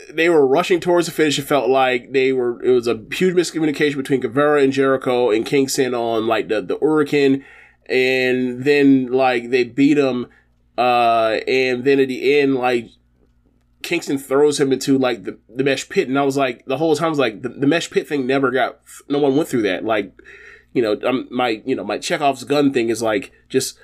they 0.09 0.29
were 0.29 0.45
rushing 0.45 0.79
towards 0.79 1.07
the 1.07 1.13
finish. 1.13 1.37
It 1.39 1.43
felt 1.43 1.69
like 1.69 2.11
they 2.11 2.33
were. 2.33 2.61
It 2.63 2.71
was 2.71 2.87
a 2.87 3.03
huge 3.11 3.35
miscommunication 3.35 3.97
between 3.97 4.21
Guevara 4.21 4.61
and 4.63 4.73
Jericho 4.73 5.31
and 5.31 5.45
Kingston 5.45 5.93
on 5.93 6.27
like 6.27 6.47
the 6.47 6.61
the 6.61 6.77
Hurricane, 6.79 7.45
and 7.87 8.63
then 8.63 9.11
like 9.11 9.49
they 9.49 9.63
beat 9.63 9.97
him, 9.97 10.27
uh, 10.77 11.39
and 11.47 11.83
then 11.83 11.99
at 11.99 12.07
the 12.07 12.39
end 12.39 12.55
like 12.55 12.89
Kingston 13.83 14.17
throws 14.17 14.59
him 14.59 14.71
into 14.71 14.97
like 14.97 15.23
the, 15.23 15.37
the 15.49 15.63
mesh 15.63 15.87
pit, 15.89 16.07
and 16.07 16.17
I 16.17 16.23
was 16.23 16.37
like 16.37 16.65
the 16.65 16.77
whole 16.77 16.95
time 16.95 17.07
I 17.07 17.09
was 17.09 17.19
like 17.19 17.41
the, 17.41 17.49
the 17.49 17.67
mesh 17.67 17.89
pit 17.89 18.07
thing 18.07 18.25
never 18.25 18.51
got. 18.51 18.79
No 19.09 19.19
one 19.19 19.35
went 19.35 19.49
through 19.49 19.63
that. 19.63 19.85
Like, 19.85 20.13
you 20.77 20.83
know, 20.83 20.97
um, 21.03 21.27
my 21.31 21.61
you 21.65 21.75
know 21.75 21.83
my 21.83 21.97
Chekhov's 21.97 22.43
gun 22.43 22.71
thing 22.71 22.89
is 22.89 23.01
like 23.01 23.31
just 23.49 23.77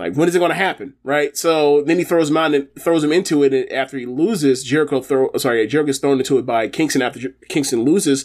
like, 0.00 0.14
when 0.14 0.28
is 0.28 0.34
it 0.34 0.38
going 0.38 0.50
to 0.50 0.54
happen? 0.56 0.94
Right. 1.04 1.36
So 1.36 1.82
then 1.82 1.98
he 1.98 2.04
throws 2.04 2.30
him 2.30 2.38
out 2.38 2.54
and 2.54 2.68
throws 2.78 3.04
him 3.04 3.12
into 3.12 3.42
it. 3.42 3.52
And 3.52 3.70
after 3.70 3.98
he 3.98 4.06
loses, 4.06 4.64
Jericho 4.64 5.02
throw, 5.02 5.30
sorry, 5.36 5.66
Jericho's 5.66 5.98
thrown 5.98 6.18
into 6.18 6.38
it 6.38 6.46
by 6.46 6.68
Kingston 6.68 7.02
after 7.02 7.20
Jer- 7.20 7.36
Kingston 7.50 7.82
loses. 7.82 8.24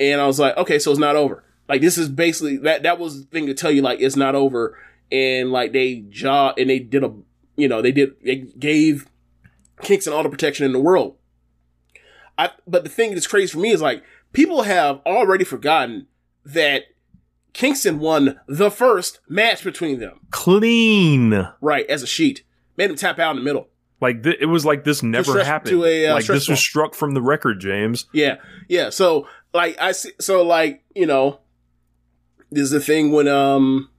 And 0.00 0.20
I 0.20 0.26
was 0.26 0.40
like, 0.40 0.56
okay, 0.56 0.80
so 0.80 0.90
it's 0.90 0.98
not 0.98 1.14
over. 1.14 1.44
Like, 1.68 1.80
this 1.80 1.96
is 1.96 2.08
basically 2.08 2.56
that, 2.58 2.82
that 2.82 2.98
was 2.98 3.20
the 3.20 3.26
thing 3.30 3.46
to 3.46 3.54
tell 3.54 3.70
you, 3.70 3.82
like, 3.82 4.00
it's 4.00 4.16
not 4.16 4.34
over. 4.34 4.76
And 5.12 5.52
like, 5.52 5.72
they 5.72 6.04
jaw 6.08 6.54
and 6.58 6.68
they 6.68 6.80
did 6.80 7.04
a, 7.04 7.14
you 7.54 7.68
know, 7.68 7.80
they 7.80 7.92
did, 7.92 8.14
they 8.24 8.36
gave 8.58 9.06
Kingston 9.80 10.12
all 10.12 10.24
the 10.24 10.28
protection 10.28 10.66
in 10.66 10.72
the 10.72 10.80
world. 10.80 11.16
I, 12.36 12.50
but 12.66 12.82
the 12.82 12.90
thing 12.90 13.14
that's 13.14 13.28
crazy 13.28 13.52
for 13.52 13.60
me 13.60 13.70
is 13.70 13.80
like, 13.80 14.02
people 14.32 14.62
have 14.62 15.00
already 15.06 15.44
forgotten 15.44 16.08
that 16.44 16.86
Kingston 17.52 17.98
won 17.98 18.40
the 18.46 18.70
first 18.70 19.20
match 19.28 19.62
between 19.62 20.00
them. 20.00 20.20
Clean. 20.30 21.48
Right, 21.60 21.86
as 21.86 22.02
a 22.02 22.06
sheet. 22.06 22.44
Made 22.76 22.90
him 22.90 22.96
tap 22.96 23.18
out 23.18 23.32
in 23.32 23.36
the 23.36 23.42
middle. 23.42 23.68
Like 24.00 24.24
th- 24.24 24.38
it 24.40 24.46
was 24.46 24.64
like 24.66 24.82
this 24.84 25.02
never 25.02 25.44
happened. 25.44 25.70
to 25.70 25.84
a, 25.84 26.06
uh, 26.08 26.14
like 26.14 26.24
this 26.26 26.48
was 26.48 26.58
struck 26.58 26.94
from 26.94 27.14
the 27.14 27.22
record, 27.22 27.60
James. 27.60 28.06
Yeah, 28.12 28.36
yeah. 28.68 28.90
So 28.90 29.28
like 29.54 29.80
I 29.80 29.92
see 29.92 30.10
so 30.18 30.42
like, 30.42 30.82
you 30.94 31.06
know, 31.06 31.38
there's 32.50 32.70
the 32.70 32.80
thing 32.80 33.12
when 33.12 33.28
um 33.28 33.90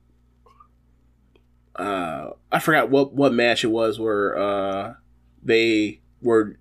uh 1.78 2.32
I 2.52 2.60
forgot 2.60 2.90
what 2.90 3.14
what 3.14 3.34
match 3.34 3.64
it 3.64 3.68
was 3.68 3.98
where 3.98 4.38
uh 4.38 4.94
they 5.42 6.02
were 6.22 6.58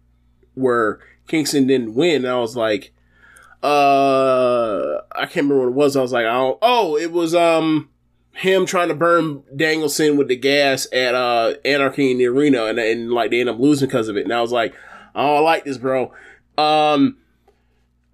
where 0.54 1.00
Kingston 1.26 1.66
didn't 1.66 1.94
win. 1.94 2.24
And 2.24 2.32
I 2.32 2.38
was 2.38 2.56
like 2.56 2.92
uh 3.62 5.00
I 5.12 5.26
can't 5.26 5.48
remember 5.48 5.60
what 5.60 5.68
it 5.68 5.74
was. 5.74 5.96
I 5.96 6.02
was 6.02 6.12
like, 6.12 6.24
don't, 6.24 6.58
oh, 6.62 6.96
it 6.96 7.12
was 7.12 7.34
um 7.34 7.88
him 8.32 8.66
trying 8.66 8.88
to 8.88 8.94
burn 8.94 9.42
Danielson 9.54 10.16
with 10.16 10.28
the 10.28 10.36
gas 10.36 10.86
at 10.92 11.14
uh 11.14 11.54
Anarchy 11.64 12.10
in 12.10 12.18
the 12.18 12.26
arena 12.26 12.64
and, 12.66 12.78
and 12.78 13.12
like 13.12 13.30
they 13.30 13.40
end 13.40 13.48
up 13.48 13.58
losing 13.58 13.88
because 13.88 14.08
of 14.08 14.16
it. 14.16 14.24
And 14.24 14.32
I 14.32 14.40
was 14.40 14.52
like, 14.52 14.74
oh, 15.14 15.36
I 15.36 15.40
like 15.40 15.64
this, 15.64 15.78
bro. 15.78 16.12
Um 16.58 17.18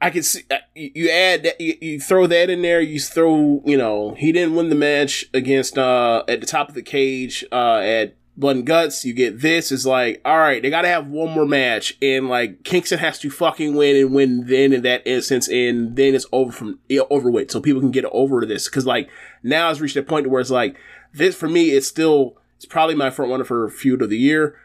I 0.00 0.10
could 0.10 0.24
see 0.24 0.42
uh, 0.50 0.58
you 0.74 0.90
you 0.94 1.10
add 1.10 1.42
that 1.44 1.60
you, 1.60 1.76
you 1.80 2.00
throw 2.00 2.26
that 2.26 2.50
in 2.50 2.62
there. 2.62 2.80
You 2.80 3.00
throw 3.00 3.62
you 3.64 3.76
know 3.76 4.14
he 4.14 4.32
didn't 4.32 4.54
win 4.54 4.68
the 4.68 4.74
match 4.74 5.24
against 5.32 5.78
uh 5.78 6.24
at 6.28 6.40
the 6.40 6.46
top 6.46 6.68
of 6.68 6.74
the 6.74 6.82
cage 6.82 7.44
uh 7.50 7.78
at 7.78 8.17
Blood 8.38 8.56
and 8.56 8.66
Guts. 8.66 9.04
You 9.04 9.12
get 9.12 9.40
this 9.40 9.72
is 9.72 9.84
like 9.84 10.22
all 10.24 10.38
right. 10.38 10.62
They 10.62 10.70
got 10.70 10.82
to 10.82 10.88
have 10.88 11.08
one 11.08 11.32
more 11.32 11.44
match 11.44 11.98
and 12.00 12.28
like 12.28 12.62
Kingston 12.62 13.00
has 13.00 13.18
to 13.18 13.30
fucking 13.30 13.74
win 13.74 13.96
and 13.96 14.14
win 14.14 14.46
then 14.46 14.72
in 14.72 14.82
that 14.82 15.06
instance 15.06 15.48
and 15.48 15.96
then 15.96 16.14
it's 16.14 16.26
over 16.32 16.52
from 16.52 16.78
yeah, 16.88 17.02
over 17.10 17.30
with 17.30 17.50
so 17.50 17.60
people 17.60 17.80
can 17.80 17.90
get 17.90 18.04
over 18.06 18.46
this 18.46 18.68
because 18.68 18.86
like 18.86 19.10
now 19.42 19.70
it's 19.70 19.80
reached 19.80 19.96
a 19.96 20.02
point 20.02 20.30
where 20.30 20.40
it's 20.40 20.50
like 20.50 20.76
this 21.12 21.34
for 21.34 21.48
me 21.48 21.70
it's 21.70 21.88
still 21.88 22.36
it's 22.56 22.64
probably 22.64 22.94
my 22.94 23.10
front 23.10 23.30
runner 23.30 23.44
for 23.44 23.68
feud 23.68 24.02
of 24.02 24.10
the 24.10 24.18
year. 24.18 24.56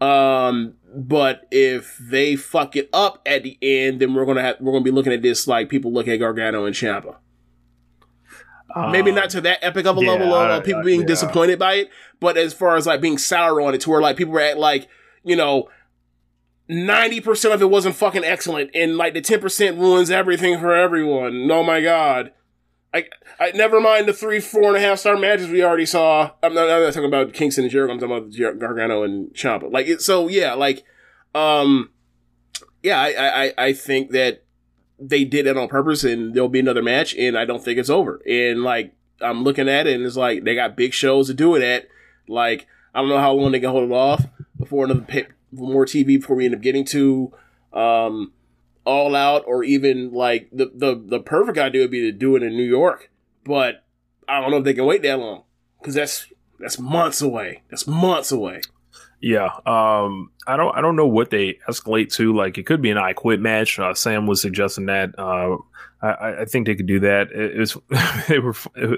Um, 0.00 0.74
but 0.94 1.46
if 1.50 1.96
they 1.98 2.34
fuck 2.34 2.76
it 2.76 2.88
up 2.92 3.22
at 3.24 3.44
the 3.44 3.56
end, 3.62 4.00
then 4.00 4.14
we're 4.14 4.24
gonna 4.24 4.42
have 4.42 4.56
we're 4.60 4.72
gonna 4.72 4.84
be 4.84 4.90
looking 4.90 5.12
at 5.12 5.22
this 5.22 5.46
like 5.46 5.68
people 5.68 5.92
look 5.92 6.08
at 6.08 6.16
Gargano 6.16 6.64
and 6.64 6.74
Ciampa. 6.74 7.16
Maybe 8.90 9.10
Um, 9.10 9.16
not 9.16 9.30
to 9.30 9.40
that 9.42 9.58
epic 9.62 9.86
of 9.86 9.98
a 9.98 10.00
yeah, 10.02 10.10
level 10.10 10.34
of 10.34 10.50
uh, 10.50 10.60
people 10.60 10.82
being 10.82 11.00
yeah. 11.02 11.06
disappointed 11.06 11.58
by 11.58 11.74
it, 11.74 11.90
but 12.20 12.36
as 12.36 12.52
far 12.54 12.76
as 12.76 12.86
like 12.86 13.00
being 13.00 13.18
sour 13.18 13.60
on 13.60 13.74
it, 13.74 13.80
to 13.82 13.90
where 13.90 14.00
like 14.00 14.16
people 14.16 14.32
were 14.32 14.40
at 14.40 14.58
like 14.58 14.88
you 15.24 15.36
know. 15.36 15.68
90% 16.70 17.52
of 17.52 17.60
it 17.60 17.68
wasn't 17.68 17.94
fucking 17.96 18.24
excellent, 18.24 18.70
and 18.74 18.96
like 18.96 19.12
the 19.14 19.20
10% 19.20 19.78
ruins 19.78 20.10
everything 20.10 20.58
for 20.58 20.72
everyone. 20.74 21.50
Oh 21.50 21.62
my 21.62 21.80
god. 21.82 22.32
I, 22.94 23.06
I 23.40 23.50
never 23.52 23.80
mind 23.80 24.06
the 24.06 24.12
three, 24.12 24.38
four 24.40 24.68
and 24.68 24.76
a 24.76 24.80
half 24.80 24.98
star 25.00 25.16
matches 25.18 25.48
we 25.48 25.62
already 25.62 25.86
saw. 25.86 26.30
I'm 26.42 26.54
not, 26.54 26.70
I'm 26.70 26.82
not 26.82 26.92
talking 26.94 27.08
about 27.08 27.32
Kingston 27.34 27.64
and 27.64 27.70
Jericho. 27.70 27.92
I'm 27.92 27.98
talking 27.98 28.16
about 28.16 28.30
Jer- 28.30 28.54
Gargano 28.54 29.02
and 29.02 29.34
Ciampa. 29.34 29.70
Like 29.72 29.86
it, 29.86 30.00
so, 30.02 30.28
yeah, 30.28 30.54
like, 30.54 30.84
um, 31.34 31.90
yeah, 32.82 33.00
I, 33.00 33.44
I- 33.46 33.54
I 33.58 33.72
think 33.72 34.10
that 34.12 34.44
they 34.98 35.24
did 35.24 35.46
it 35.46 35.56
on 35.56 35.68
purpose, 35.68 36.04
and 36.04 36.34
there'll 36.34 36.48
be 36.48 36.60
another 36.60 36.82
match, 36.82 37.14
and 37.14 37.36
I 37.36 37.44
don't 37.44 37.62
think 37.62 37.78
it's 37.78 37.90
over. 37.90 38.20
And 38.26 38.62
like, 38.62 38.94
I'm 39.20 39.44
looking 39.44 39.68
at 39.68 39.86
it, 39.86 39.94
and 39.94 40.04
it's 40.04 40.16
like 40.16 40.44
they 40.44 40.54
got 40.54 40.76
big 40.76 40.92
shows 40.92 41.28
to 41.28 41.34
do 41.34 41.54
it 41.54 41.62
at. 41.62 41.88
Like, 42.28 42.66
I 42.94 43.00
don't 43.00 43.08
know 43.08 43.18
how 43.18 43.32
long 43.32 43.52
they 43.52 43.60
can 43.60 43.70
hold 43.70 43.90
it 43.90 43.94
off 43.94 44.24
before 44.58 44.84
another 44.84 45.00
pay, 45.02 45.26
more 45.50 45.84
TV 45.84 46.06
before 46.06 46.36
we 46.36 46.44
end 46.44 46.54
up 46.54 46.60
getting 46.60 46.84
to, 46.86 47.32
um, 47.72 48.32
all 48.84 49.14
out 49.14 49.44
or 49.46 49.62
even 49.62 50.12
like 50.12 50.48
the, 50.52 50.70
the 50.74 51.00
the 51.06 51.20
perfect 51.20 51.58
idea 51.58 51.82
would 51.82 51.90
be 51.90 52.00
to 52.00 52.12
do 52.12 52.36
it 52.36 52.42
in 52.42 52.56
New 52.56 52.64
York, 52.64 53.10
but 53.44 53.84
I 54.28 54.40
don't 54.40 54.50
know 54.50 54.58
if 54.58 54.64
they 54.64 54.74
can 54.74 54.86
wait 54.86 55.02
that 55.02 55.18
long 55.18 55.44
because 55.80 55.94
that's 55.94 56.26
that's 56.58 56.78
months 56.78 57.20
away. 57.20 57.62
That's 57.70 57.86
months 57.86 58.32
away. 58.32 58.62
Yeah. 59.22 59.50
Um 59.64 60.30
I 60.46 60.56
don't 60.56 60.76
I 60.76 60.80
don't 60.80 60.96
know 60.96 61.06
what 61.06 61.30
they 61.30 61.58
escalate 61.68 62.12
to. 62.14 62.36
Like 62.36 62.58
it 62.58 62.64
could 62.64 62.82
be 62.82 62.90
an 62.90 62.98
I 62.98 63.12
quit 63.14 63.40
match. 63.40 63.78
Uh, 63.78 63.94
Sam 63.94 64.26
was 64.26 64.42
suggesting 64.42 64.86
that. 64.86 65.18
Uh 65.18 65.56
I- 66.02 66.40
I, 66.40 66.44
think 66.46 66.66
they 66.66 66.74
could 66.74 66.86
do 66.86 66.98
that. 67.00 67.30
It, 67.30 67.56
it 67.56 67.58
was 67.60 67.76
they 68.28 68.40
were 68.40 68.54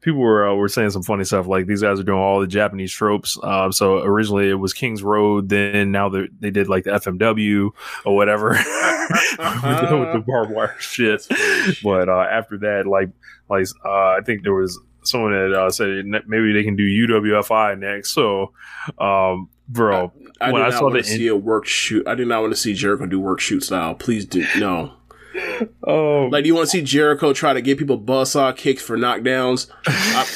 people 0.00 0.20
were 0.20 0.48
uh, 0.48 0.54
were 0.54 0.68
saying 0.68 0.90
some 0.90 1.02
funny 1.02 1.24
stuff 1.24 1.48
like 1.48 1.66
these 1.66 1.82
guys 1.82 1.98
are 1.98 2.04
doing 2.04 2.18
all 2.18 2.40
the 2.40 2.46
Japanese 2.46 2.92
tropes. 2.92 3.36
Um, 3.42 3.72
so 3.72 3.98
originally 3.98 4.48
it 4.48 4.54
was 4.54 4.72
Kings 4.72 5.02
Road, 5.02 5.48
then 5.48 5.90
now 5.90 6.08
they 6.08 6.28
they 6.38 6.50
did 6.50 6.68
like 6.68 6.84
the 6.84 6.90
FMW 6.90 7.70
or 8.04 8.14
whatever 8.14 8.50
with, 8.50 8.60
the, 9.90 9.96
with 9.98 10.12
the 10.12 10.24
barbed 10.24 10.52
wire 10.52 10.76
shit. 10.78 11.26
But 11.82 12.08
uh, 12.08 12.26
after 12.30 12.56
that, 12.58 12.86
like 12.86 13.10
like 13.50 13.66
uh, 13.84 14.10
I 14.10 14.20
think 14.24 14.44
there 14.44 14.54
was 14.54 14.78
someone 15.02 15.32
that 15.32 15.52
uh, 15.52 15.70
said 15.70 16.04
maybe 16.26 16.52
they 16.52 16.64
can 16.64 16.76
do 16.76 16.84
UWFI 17.08 17.78
next. 17.78 18.10
So, 18.12 18.52
um, 18.98 19.48
bro, 19.68 20.12
I 20.40 20.52
when 20.52 20.60
do 20.62 20.66
I 20.66 20.70
not 20.70 20.78
saw 20.78 20.82
want 20.84 20.94
the 20.94 21.02
to 21.02 21.08
see 21.08 21.26
a 21.28 21.36
work 21.36 21.66
shoot. 21.66 22.06
I 22.06 22.14
do 22.14 22.24
not 22.24 22.40
want 22.40 22.52
to 22.52 22.58
see 22.60 22.74
Jericho 22.74 23.06
do 23.06 23.20
work 23.20 23.40
shoot 23.40 23.62
style. 23.62 23.94
Please 23.94 24.24
do 24.26 24.44
no. 24.58 24.92
Oh, 25.84 26.28
Like, 26.32 26.42
do 26.42 26.48
you 26.48 26.54
want 26.54 26.66
to 26.66 26.70
see 26.70 26.82
Jericho 26.82 27.32
try 27.32 27.52
to 27.52 27.60
give 27.60 27.78
people 27.78 27.98
buzzsaw 27.98 28.56
kicks 28.56 28.82
for 28.82 28.96
knockdowns? 28.98 29.70
I, 29.86 30.26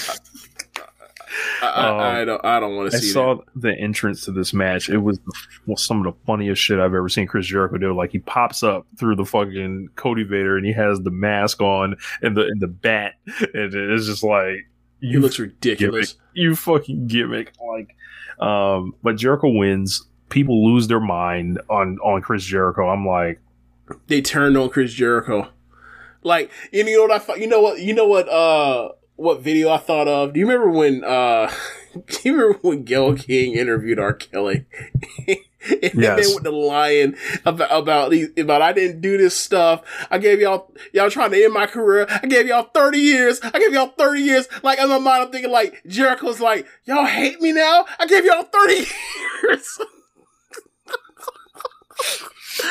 I, 1.62 1.66
I, 1.66 2.20
I 2.20 2.24
don't. 2.24 2.44
I 2.44 2.60
don't 2.60 2.76
want 2.76 2.86
Um, 2.86 2.90
to 2.92 2.98
see 2.98 3.06
it. 3.08 3.10
I 3.10 3.12
saw 3.12 3.34
that. 3.36 3.44
the 3.54 3.74
entrance 3.78 4.24
to 4.24 4.32
this 4.32 4.52
match. 4.52 4.88
It 4.88 4.98
was 4.98 5.18
well, 5.66 5.76
some 5.76 5.98
of 6.06 6.12
the 6.14 6.20
funniest 6.26 6.60
shit 6.62 6.78
I've 6.78 6.94
ever 6.94 7.08
seen 7.08 7.26
Chris 7.26 7.46
Jericho 7.46 7.78
do. 7.78 7.94
Like 7.94 8.10
he 8.12 8.18
pops 8.18 8.62
up 8.62 8.86
through 8.98 9.16
the 9.16 9.24
fucking 9.24 9.90
Cody 9.96 10.22
Vader 10.24 10.56
and 10.56 10.66
he 10.66 10.72
has 10.72 11.00
the 11.00 11.10
mask 11.10 11.60
on 11.60 11.96
and 12.22 12.36
the 12.36 12.42
and 12.46 12.60
the 12.60 12.66
bat, 12.68 13.14
and 13.26 13.74
it's 13.74 14.06
just 14.06 14.22
like 14.22 14.68
He 15.00 15.08
you 15.08 15.20
looks 15.20 15.38
ridiculous. 15.38 16.12
gimmick, 16.12 16.28
you 16.34 16.56
fucking 16.56 17.06
gimmick. 17.06 17.52
Like, 17.66 17.96
um, 18.46 18.94
but 19.02 19.16
Jericho 19.16 19.48
wins. 19.48 20.06
People 20.28 20.66
lose 20.72 20.88
their 20.88 21.00
mind 21.00 21.60
on 21.68 21.98
on 21.98 22.22
Chris 22.22 22.42
Jericho. 22.44 22.88
I'm 22.88 23.06
like, 23.06 23.38
they 24.06 24.22
turned 24.22 24.56
on 24.56 24.70
Chris 24.70 24.92
Jericho. 24.94 25.48
Like, 26.24 26.50
you 26.72 26.84
know 26.84 27.02
what 27.02 27.10
I 27.10 27.18
thought? 27.18 27.40
You 27.40 27.48
know 27.48 27.60
what? 27.60 27.80
You 27.80 27.92
know 27.94 28.06
what? 28.06 28.28
Uh, 28.28 28.90
what 29.22 29.40
video 29.40 29.70
I 29.70 29.78
thought 29.78 30.08
of? 30.08 30.32
Do 30.32 30.40
you 30.40 30.46
remember 30.48 30.70
when? 30.70 31.04
Uh, 31.04 31.50
do 32.06 32.18
you 32.24 32.32
remember 32.36 32.58
when 32.62 32.82
Gail 32.84 33.16
King 33.16 33.54
interviewed 33.54 33.98
R. 33.98 34.12
Kelly? 34.12 34.66
and 35.28 35.38
Yes. 35.94 36.26
then 36.26 36.34
with 36.34 36.42
the 36.42 36.50
lion 36.50 37.16
about 37.44 37.70
about 37.70 38.10
these 38.10 38.30
about 38.36 38.62
I 38.62 38.72
didn't 38.72 39.00
do 39.00 39.16
this 39.16 39.36
stuff. 39.36 39.82
I 40.10 40.18
gave 40.18 40.40
y'all 40.40 40.72
y'all 40.92 41.08
trying 41.10 41.30
to 41.30 41.44
end 41.44 41.54
my 41.54 41.66
career. 41.66 42.06
I 42.08 42.26
gave 42.26 42.46
y'all 42.48 42.64
thirty 42.74 42.98
years. 42.98 43.40
I 43.42 43.58
gave 43.60 43.72
y'all 43.72 43.92
thirty 43.96 44.22
years. 44.22 44.48
Like 44.62 44.80
in 44.80 44.88
my 44.88 44.98
mind, 44.98 45.22
I'm 45.24 45.30
thinking 45.30 45.52
like 45.52 45.82
Jericho's 45.86 46.40
like 46.40 46.66
y'all 46.84 47.04
hate 47.06 47.40
me 47.40 47.52
now. 47.52 47.86
I 48.00 48.06
gave 48.06 48.24
y'all 48.24 48.42
thirty 48.42 48.86
years. 49.44 49.78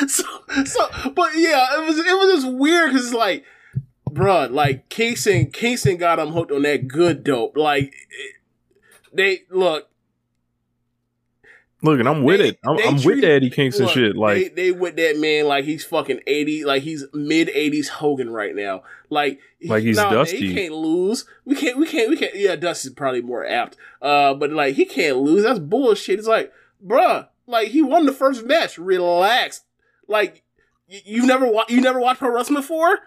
so, 0.08 0.24
so, 0.64 1.10
but 1.14 1.30
yeah, 1.34 1.78
it 1.80 1.86
was 1.86 1.98
it 1.98 2.04
was 2.04 2.42
just 2.42 2.52
weird 2.52 2.90
because 2.90 3.06
it's 3.06 3.14
like, 3.14 3.44
bruh, 4.12 4.50
like 4.50 4.88
Kingston, 4.88 5.50
Kingston 5.50 5.96
got 5.96 6.18
him 6.18 6.28
hooked 6.28 6.52
on 6.52 6.62
that 6.62 6.88
good 6.88 7.24
dope. 7.24 7.56
Like, 7.56 7.92
they 9.12 9.40
look, 9.50 9.88
look, 11.82 11.98
and 11.98 12.08
I'm 12.08 12.22
with 12.22 12.40
They- 12.40 12.48
it. 12.50 12.58
I'm, 12.64 12.78
I'm 12.78 12.94
with 12.94 13.02
treated- 13.02 13.24
Eddie 13.30 13.50
Kingston 13.50 13.86
look, 13.86 13.94
shit. 13.94 14.16
Like, 14.16 14.36
they, 14.36 14.48
they 14.48 14.72
with 14.72 14.96
that 14.96 15.18
man 15.18 15.46
like 15.46 15.64
he's 15.64 15.84
fucking 15.84 16.20
eighty, 16.26 16.64
like 16.64 16.82
he's 16.82 17.04
mid 17.12 17.48
eighties 17.50 17.88
Hogan 17.88 18.30
right 18.30 18.54
now. 18.54 18.82
Like, 19.10 19.40
Like 19.64 19.82
he's 19.82 19.96
nah, 19.96 20.04
man, 20.04 20.12
Dusty. 20.14 20.48
he 20.48 20.54
can't 20.54 20.74
lose. 20.74 21.26
We 21.44 21.54
can't. 21.56 21.78
We 21.78 21.86
can't. 21.86 22.08
We 22.10 22.16
can't. 22.16 22.34
Yeah, 22.34 22.56
Dusty's 22.56 22.92
probably 22.92 23.20
more 23.22 23.44
apt. 23.46 23.76
Uh, 24.00 24.34
but 24.34 24.50
like 24.50 24.74
he 24.74 24.84
can't 24.84 25.18
lose. 25.18 25.42
That's 25.42 25.58
bullshit. 25.58 26.18
It's 26.18 26.28
like, 26.28 26.52
bruh, 26.84 27.28
like 27.46 27.68
he 27.68 27.82
won 27.82 28.06
the 28.06 28.12
first 28.12 28.44
match. 28.44 28.78
Relax. 28.78 29.62
Like 30.08 30.42
y- 30.90 31.02
you 31.04 31.26
never 31.26 31.46
wa- 31.46 31.66
you 31.68 31.80
never 31.80 32.00
watched 32.00 32.20
pro 32.20 32.32
wrestling 32.34 32.56
before. 32.60 33.00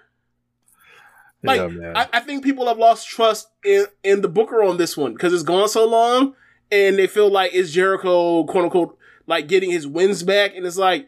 Like 1.46 1.72
yeah. 1.72 1.94
I, 1.96 2.18
I 2.18 2.20
think 2.22 2.44
people 2.44 2.68
have 2.68 2.78
lost 2.78 3.08
trust 3.08 3.50
in 3.64 3.86
in 4.04 4.22
the 4.22 4.30
Booker 4.30 4.64
on 4.64 4.78
this 4.78 4.98
one 4.98 5.14
because 5.14 5.34
it's 5.34 5.44
gone 5.44 5.70
so 5.70 5.88
long, 5.88 6.36
and 6.72 6.98
they 6.98 7.08
feel 7.08 7.30
like 7.30 7.54
it's 7.54 7.72
Jericho 7.72 8.44
quote 8.46 8.66
unquote 8.66 8.98
like 9.28 9.48
getting 9.48 9.72
his 9.72 9.88
wins 9.88 10.24
back, 10.24 10.56
and 10.56 10.66
it's 10.66 10.78
like 10.78 11.08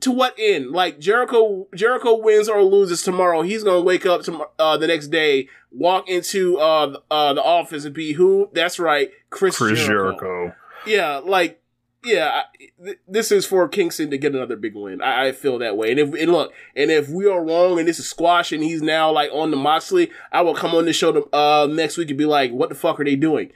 to 0.00 0.12
what 0.12 0.34
end? 0.38 0.70
Like 0.70 0.98
Jericho 0.98 1.68
Jericho 1.74 2.16
wins 2.16 2.48
or 2.48 2.62
loses 2.62 3.02
tomorrow, 3.02 3.42
he's 3.42 3.64
gonna 3.64 3.80
wake 3.80 4.06
up 4.06 4.22
to 4.22 4.46
uh, 4.58 4.76
the 4.76 4.86
next 4.86 5.08
day, 5.08 5.48
walk 5.70 6.08
into 6.08 6.58
uh, 6.58 6.98
uh 7.10 7.34
the 7.34 7.42
office 7.42 7.84
and 7.84 7.94
be 7.94 8.12
who? 8.12 8.50
That's 8.52 8.78
right, 8.78 9.10
Chris, 9.30 9.56
Chris 9.56 9.84
Jericho. 9.84 10.18
Jericho. 10.18 10.56
Yeah, 10.86 11.18
like 11.18 11.60
yeah, 12.04 12.42
th- 12.82 12.98
this 13.08 13.32
is 13.32 13.44
for 13.44 13.66
Kingston 13.68 14.10
to 14.10 14.18
get 14.18 14.34
another 14.34 14.56
big 14.56 14.74
win. 14.74 15.02
I, 15.02 15.28
I 15.28 15.32
feel 15.32 15.58
that 15.58 15.76
way. 15.76 15.90
And 15.90 15.98
if 15.98 16.14
and 16.14 16.32
look, 16.32 16.52
and 16.76 16.90
if 16.90 17.08
we 17.08 17.26
are 17.28 17.44
wrong 17.44 17.78
and 17.78 17.88
this 17.88 17.98
is 17.98 18.08
squash 18.08 18.52
and 18.52 18.62
he's 18.62 18.82
now 18.82 19.10
like 19.10 19.30
on 19.32 19.50
the 19.50 19.56
Moxley, 19.56 20.10
I 20.32 20.42
will 20.42 20.54
come 20.54 20.74
on 20.74 20.84
the 20.84 20.92
show 20.92 21.12
to, 21.12 21.36
uh 21.36 21.66
next 21.66 21.96
week 21.96 22.08
and 22.08 22.18
be 22.18 22.24
like, 22.24 22.52
what 22.52 22.68
the 22.68 22.74
fuck 22.74 23.00
are 23.00 23.04
they 23.04 23.16
doing? 23.16 23.52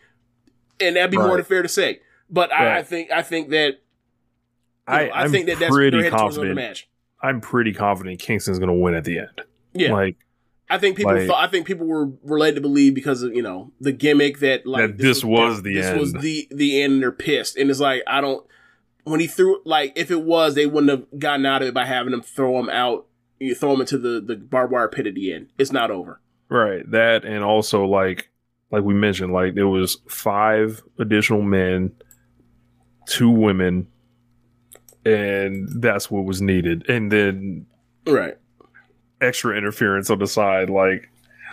And 0.81 0.97
that'd 0.97 1.11
be 1.11 1.17
more 1.17 1.37
than 1.37 1.45
fair 1.45 1.63
to 1.63 1.69
say. 1.69 2.01
But 2.29 2.53
I, 2.53 2.79
I 2.79 2.83
think 2.83 3.11
I 3.11 3.23
think 3.23 3.51
that 3.51 3.81
I, 4.87 5.05
know, 5.05 5.11
I 5.15 5.29
think 5.29 5.47
that 5.47 5.59
that's 5.59 5.73
pretty 5.73 5.97
they're 5.97 6.05
headed 6.05 6.19
towards 6.19 6.37
another 6.37 6.55
confident. 6.55 6.71
match. 6.71 6.89
I'm 7.23 7.41
pretty 7.41 7.73
confident 7.73 8.19
Kingston's 8.19 8.59
going 8.59 8.69
to 8.69 8.75
win 8.75 8.95
at 8.95 9.05
the 9.05 9.21
end. 9.21 9.43
Yeah, 9.75 9.93
Like 9.93 10.17
I 10.75 10.79
think 10.79 10.97
people. 10.97 11.15
like- 11.15 11.27
thought, 11.27 11.43
I 11.43 11.49
think 11.49 11.67
people 11.67 11.87
were 11.87 12.07
related 12.25 12.55
to 12.57 12.61
believe 12.63 12.95
because 12.95 13.23
of 13.23 13.35
you 13.35 13.43
know 13.43 13.73
the 13.81 13.93
gimmick 13.93 14.39
that 14.39 14.67
like 14.67 14.97
That 14.97 14.99
this 14.99 15.23
was 15.25 15.63
the 15.63 15.75
this 15.75 15.99
was 15.99 16.15
end. 16.15 16.23
the 16.23 16.49
the 16.51 16.81
end. 16.83 16.93
And 16.95 17.03
they're 17.03 17.13
pissed, 17.13 17.57
and 17.57 17.71
it's 17.71 17.81
like 17.81 18.03
I 18.07 18.21
don't. 18.21 18.45
When 19.05 19.21
he 19.21 19.27
threw 19.27 19.61
like 19.65 19.93
if 19.97 20.11
it 20.11 20.23
was, 20.23 20.55
they 20.55 20.67
wouldn't 20.67 20.91
have 20.91 21.19
gotten 21.21 21.45
out 21.45 21.63
of 21.63 21.69
it 21.69 21.75
by 21.75 21.85
having 21.85 22.13
him 22.13 22.23
throw 22.23 22.59
him 22.59 22.69
out. 22.71 23.07
You 23.41 23.55
throw 23.55 23.75
him 23.75 23.81
into 23.81 23.99
the 23.99 24.21
the 24.21 24.37
barbed 24.37 24.73
wire 24.73 24.89
pit 24.89 25.07
at 25.07 25.15
the 25.15 25.33
end. 25.33 25.49
It's 25.59 25.73
not 25.73 25.91
over. 25.91 26.21
Right. 26.49 26.89
That 26.91 27.25
and 27.25 27.43
also 27.45 27.85
like 27.85 28.31
like 28.71 28.85
we 28.85 28.95
mentioned, 28.95 29.33
like 29.33 29.55
there 29.55 29.69
was 29.69 29.99
five 30.09 30.83
additional 30.99 31.43
men, 31.43 31.93
two 33.07 33.31
women, 33.31 33.89
and 35.05 35.69
that's 35.83 36.11
what 36.11 36.25
was 36.25 36.41
needed. 36.41 36.89
And 36.89 37.11
then 37.11 37.67
Right. 38.07 38.37
Extra 39.23 39.57
interference 39.57 40.11
on 40.11 40.19
the 40.19 40.27
side, 40.27 40.69
like 40.71 41.09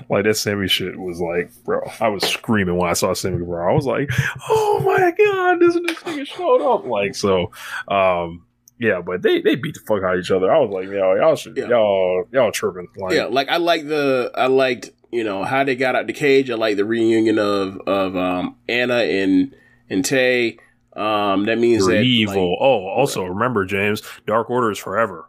like 0.10 0.24
that 0.24 0.36
Sammy 0.36 0.68
shit 0.68 0.98
was 0.98 1.20
like, 1.20 1.52
bro. 1.66 1.82
I 2.00 2.08
was 2.08 2.24
screaming 2.24 2.78
when 2.78 2.90
I 2.90 2.94
saw 2.94 3.14
Sammy, 3.14 3.44
bro. 3.46 3.70
I 3.70 3.74
was 3.74 3.86
like, 3.86 4.10
oh 4.50 4.82
my 4.86 5.12
god, 5.12 5.60
this 5.60 5.74
this 5.76 6.04
nigga 6.04 6.26
showed 6.26 6.62
up. 6.62 6.86
Like 6.86 7.16
so, 7.16 7.52
um, 7.88 8.46
yeah, 8.78 9.02
but 9.02 9.22
they 9.22 9.42
they 9.42 9.56
beat 9.56 9.74
the 9.76 9.82
fuck 9.82 10.04
out 10.04 10.16
of 10.16 10.22
each 10.22 10.32
other. 10.32 10.52
I 10.52 10.60
was 10.60 10.70
like, 10.70 10.88
yo, 10.88 11.16
y'all 11.16 11.36
should 11.36 11.58
Yeah. 11.58 11.68
y'all 11.68 12.26
y'all 12.32 12.52
tripping. 12.52 12.88
Like, 12.96 13.14
yeah, 13.14 13.26
like 13.26 13.50
I 13.50 13.58
like 13.58 13.88
the 13.88 14.32
I 14.36 14.48
liked 14.48 14.92
you 15.12 15.24
know 15.24 15.44
how 15.44 15.64
they 15.64 15.76
got 15.76 15.96
out 15.96 16.08
the 16.08 16.14
cage. 16.14 16.50
I 16.50 16.56
like 16.56 16.78
the 16.78 16.86
reunion 16.86 17.38
of 17.40 17.78
of 17.86 18.16
um 18.16 18.56
Anna 18.68 19.00
and 19.00 19.56
and 19.90 20.06
Tay. 20.06 20.60
Um, 20.96 21.46
that 21.46 21.58
means 21.60 21.86
that 21.86 22.02
evil. 22.02 22.52
like, 22.52 22.58
oh, 22.62 22.88
also 22.88 23.24
remember, 23.24 23.64
James, 23.64 24.02
Dark 24.26 24.50
Order 24.50 24.72
is 24.72 24.78
forever. 24.80 25.29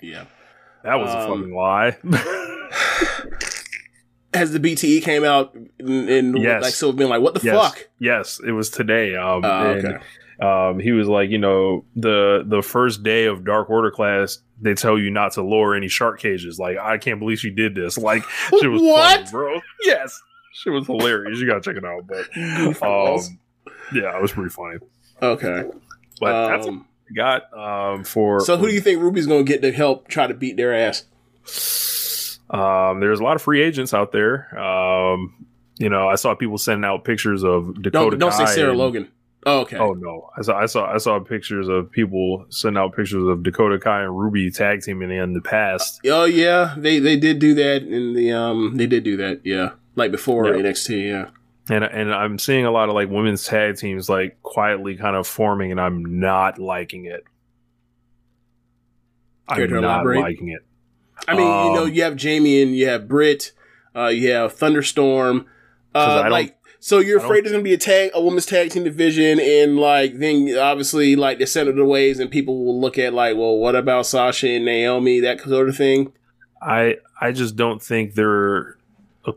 Yeah. 0.00 0.24
That 0.84 0.94
was 0.96 1.10
a 1.12 1.18
Um, 1.18 1.38
fucking 1.40 1.54
lie. 1.54 1.96
Has 4.34 4.52
the 4.52 4.60
BTE 4.60 5.02
came 5.02 5.24
out 5.24 5.54
and, 5.54 6.08
and 6.08 6.38
Yes. 6.38 6.62
like 6.62 6.74
so 6.74 6.92
being 6.92 7.08
like 7.08 7.22
what 7.22 7.34
the 7.34 7.40
yes, 7.42 7.56
fuck? 7.56 7.88
yes, 7.98 8.40
it 8.46 8.52
was 8.52 8.68
today. 8.68 9.16
Um, 9.16 9.42
and, 9.44 9.86
okay. 9.86 9.96
um, 10.46 10.78
he 10.78 10.92
was 10.92 11.08
like, 11.08 11.30
you 11.30 11.38
know, 11.38 11.84
the 11.96 12.44
the 12.46 12.62
first 12.62 13.02
day 13.02 13.24
of 13.24 13.44
Dark 13.44 13.70
Order 13.70 13.90
class, 13.90 14.38
they 14.60 14.74
tell 14.74 14.98
you 14.98 15.10
not 15.10 15.32
to 15.32 15.42
lower 15.42 15.74
any 15.74 15.88
shark 15.88 16.20
cages. 16.20 16.58
Like, 16.58 16.76
I 16.76 16.98
can't 16.98 17.18
believe 17.18 17.40
she 17.40 17.50
did 17.50 17.74
this. 17.74 17.96
Like, 18.08 18.22
she 18.60 18.66
was 18.68 18.82
What? 18.82 19.18
funny, 19.20 19.30
bro. 19.30 19.60
Yes, 19.82 20.20
she 20.52 20.68
was 20.70 20.86
hilarious. 20.86 21.40
You 21.40 21.46
gotta 21.46 21.62
check 21.62 21.76
it 21.76 21.84
out. 21.84 22.06
But 22.06 22.36
um, 22.86 23.38
yeah, 23.94 24.14
it 24.14 24.22
was 24.22 24.32
pretty 24.32 24.50
funny. 24.50 24.78
Okay. 25.22 25.64
But 26.20 26.66
Um, 26.68 26.86
got 27.14 27.52
um, 27.56 28.04
for. 28.04 28.40
so 28.40 28.56
who 28.56 28.66
do 28.68 28.74
you 28.74 28.80
think 28.80 29.00
Ruby's 29.00 29.26
gonna 29.26 29.42
get 29.44 29.62
to 29.62 29.72
help 29.72 30.08
try 30.08 30.26
to 30.26 30.34
beat 30.34 30.56
their 30.56 30.74
ass? 30.74 31.04
Um, 32.50 33.00
there's 33.00 33.20
a 33.20 33.22
lot 33.22 33.36
of 33.36 33.42
free 33.42 33.62
agents 33.62 33.92
out 33.92 34.12
there. 34.12 34.58
Um, 34.58 35.46
you 35.78 35.88
know, 35.88 36.08
I 36.08 36.14
saw 36.16 36.34
people 36.34 36.58
sending 36.58 36.84
out 36.88 37.04
pictures 37.04 37.44
of 37.44 37.74
Dakota. 37.82 38.16
Don't 38.16 38.18
don't 38.18 38.32
say 38.32 38.46
Sarah 38.46 38.70
and- 38.70 38.78
Logan. 38.78 39.08
Oh, 39.46 39.60
okay. 39.60 39.76
Oh 39.78 39.92
no, 39.92 40.28
I 40.36 40.42
saw 40.42 40.58
I 40.58 40.66
saw 40.66 40.92
I 40.92 40.98
saw 40.98 41.20
pictures 41.20 41.68
of 41.68 41.90
people 41.92 42.44
sending 42.50 42.82
out 42.82 42.94
pictures 42.94 43.22
of 43.26 43.44
Dakota 43.44 43.78
Kai 43.78 44.02
and 44.02 44.18
Ruby 44.18 44.50
tag 44.50 44.82
teaming 44.82 45.12
in 45.12 45.32
the 45.32 45.40
past. 45.40 46.00
Oh 46.06 46.24
yeah, 46.24 46.74
they 46.76 46.98
they 46.98 47.16
did 47.16 47.38
do 47.38 47.54
that 47.54 47.82
in 47.84 48.14
the 48.14 48.32
um 48.32 48.76
they 48.76 48.86
did 48.88 49.04
do 49.04 49.16
that 49.18 49.40
yeah 49.44 49.70
like 49.94 50.10
before 50.10 50.46
Yeah. 50.48 50.62
NXT 50.62 51.08
yeah 51.08 51.30
And 51.70 51.84
and 51.84 52.14
I'm 52.14 52.38
seeing 52.38 52.64
a 52.64 52.70
lot 52.70 52.88
of 52.88 52.94
like 52.94 53.10
women's 53.10 53.44
tag 53.44 53.76
teams 53.76 54.08
like 54.08 54.42
quietly 54.42 54.96
kind 54.96 55.16
of 55.16 55.26
forming, 55.26 55.70
and 55.70 55.80
I'm 55.80 56.20
not 56.20 56.58
liking 56.58 57.04
it. 57.04 57.24
Care 59.48 59.64
I'm 59.64 59.70
not 59.70 59.82
elaborate? 60.04 60.20
liking 60.20 60.48
it. 60.48 60.64
I 61.26 61.34
mean 61.34 61.46
you 61.46 61.74
know 61.74 61.84
Um, 61.84 61.92
you 61.92 62.02
have 62.04 62.16
Jamie 62.16 62.62
and 62.62 62.76
you 62.76 62.86
have 62.88 63.08
Britt 63.08 63.52
uh 63.96 64.06
you 64.06 64.30
have 64.30 64.52
Thunderstorm. 64.52 65.46
Uh 65.94 66.28
like 66.30 66.56
so 66.80 67.00
you're 67.00 67.20
I 67.20 67.24
afraid 67.24 67.44
there's 67.44 67.52
gonna 67.52 67.64
be 67.64 67.74
a 67.74 67.78
tag 67.78 68.12
a 68.14 68.22
women's 68.22 68.46
tag 68.46 68.70
team 68.70 68.84
division 68.84 69.40
and 69.40 69.76
like 69.78 70.18
then 70.18 70.56
obviously 70.56 71.16
like 71.16 71.38
they 71.38 71.46
send 71.46 71.68
it 71.68 71.74
the 71.76 71.84
ways 71.84 72.20
and 72.20 72.30
people 72.30 72.64
will 72.64 72.80
look 72.80 72.98
at 72.98 73.12
like 73.12 73.36
well 73.36 73.56
what 73.58 73.74
about 73.74 74.06
Sasha 74.06 74.48
and 74.48 74.64
Naomi 74.64 75.20
that 75.20 75.40
sort 75.40 75.68
of 75.68 75.76
thing 75.76 76.12
I 76.62 76.96
I 77.20 77.32
just 77.32 77.56
don't 77.56 77.82
think 77.82 78.14
they're 78.14 78.77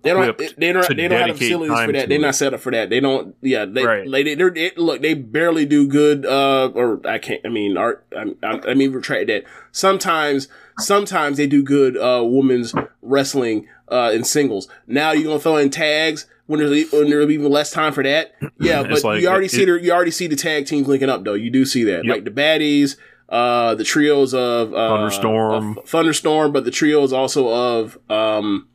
They 0.01 0.11
don't. 0.11 0.37
They 0.57 0.71
don't. 0.71 0.87
They 0.95 1.07
don't 1.07 1.19
have 1.19 1.37
the 1.39 1.45
facilities 1.45 1.79
for 1.79 1.91
that. 1.91 2.09
They're 2.09 2.17
it. 2.17 2.21
not 2.21 2.35
set 2.35 2.53
up 2.53 2.59
for 2.59 2.71
that. 2.71 2.89
They 2.89 2.99
don't. 2.99 3.35
Yeah. 3.41 3.65
They. 3.65 3.85
Right. 3.85 4.09
They, 4.09 4.35
they're, 4.35 4.49
they, 4.49 4.71
look. 4.77 5.01
They 5.01 5.13
barely 5.13 5.65
do 5.65 5.87
good. 5.87 6.25
Uh. 6.25 6.71
Or 6.73 7.01
I 7.07 7.17
can't. 7.17 7.41
I 7.45 7.49
mean. 7.49 7.77
Art. 7.77 8.05
I, 8.15 8.33
I, 8.43 8.61
I 8.69 8.73
mean. 8.73 8.91
Retract 8.91 9.27
that. 9.27 9.43
Sometimes. 9.71 10.47
Sometimes 10.79 11.37
they 11.37 11.47
do 11.47 11.63
good. 11.63 11.97
Uh. 11.97 12.23
Women's 12.25 12.73
wrestling. 13.01 13.67
Uh. 13.87 14.11
In 14.13 14.23
singles. 14.23 14.67
Now 14.87 15.11
you're 15.11 15.25
gonna 15.25 15.39
throw 15.39 15.57
in 15.57 15.69
tags 15.69 16.25
when 16.47 16.59
there's 16.59 16.91
when 16.91 17.09
there's 17.09 17.29
even 17.29 17.51
less 17.51 17.71
time 17.71 17.93
for 17.93 18.03
that. 18.03 18.33
Yeah. 18.59 18.83
But 18.83 19.03
like- 19.03 19.21
you 19.21 19.27
already 19.27 19.47
it- 19.47 19.51
see 19.51 19.65
the. 19.65 19.81
You 19.81 19.91
already 19.91 20.11
see 20.11 20.27
the 20.27 20.35
tag 20.35 20.65
teams 20.65 20.87
linking 20.87 21.09
up 21.09 21.23
though. 21.23 21.33
You 21.33 21.49
do 21.49 21.65
see 21.65 21.83
that. 21.85 22.05
Yep. 22.05 22.15
Like 22.15 22.23
the 22.25 22.31
baddies. 22.31 22.97
Uh. 23.27 23.75
The 23.75 23.83
trios 23.83 24.33
of 24.33 24.73
uh, 24.73 24.89
Thunderstorm. 24.89 25.77
of 25.77 25.89
Thunderstorm, 25.89 26.51
but 26.51 26.65
the 26.65 26.71
trios 26.71 27.13
also 27.13 27.49
of 27.49 27.97
um 28.09 28.67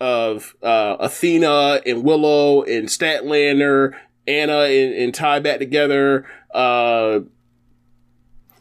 of 0.00 0.54
uh, 0.62 0.96
Athena 1.00 1.80
and 1.86 2.04
Willow 2.04 2.62
and 2.62 2.88
Statlander, 2.88 3.94
Anna 4.26 4.60
and, 4.60 4.94
and 4.94 5.14
Tay 5.14 5.40
back 5.40 5.58
together. 5.58 6.26
Uh, 6.54 7.20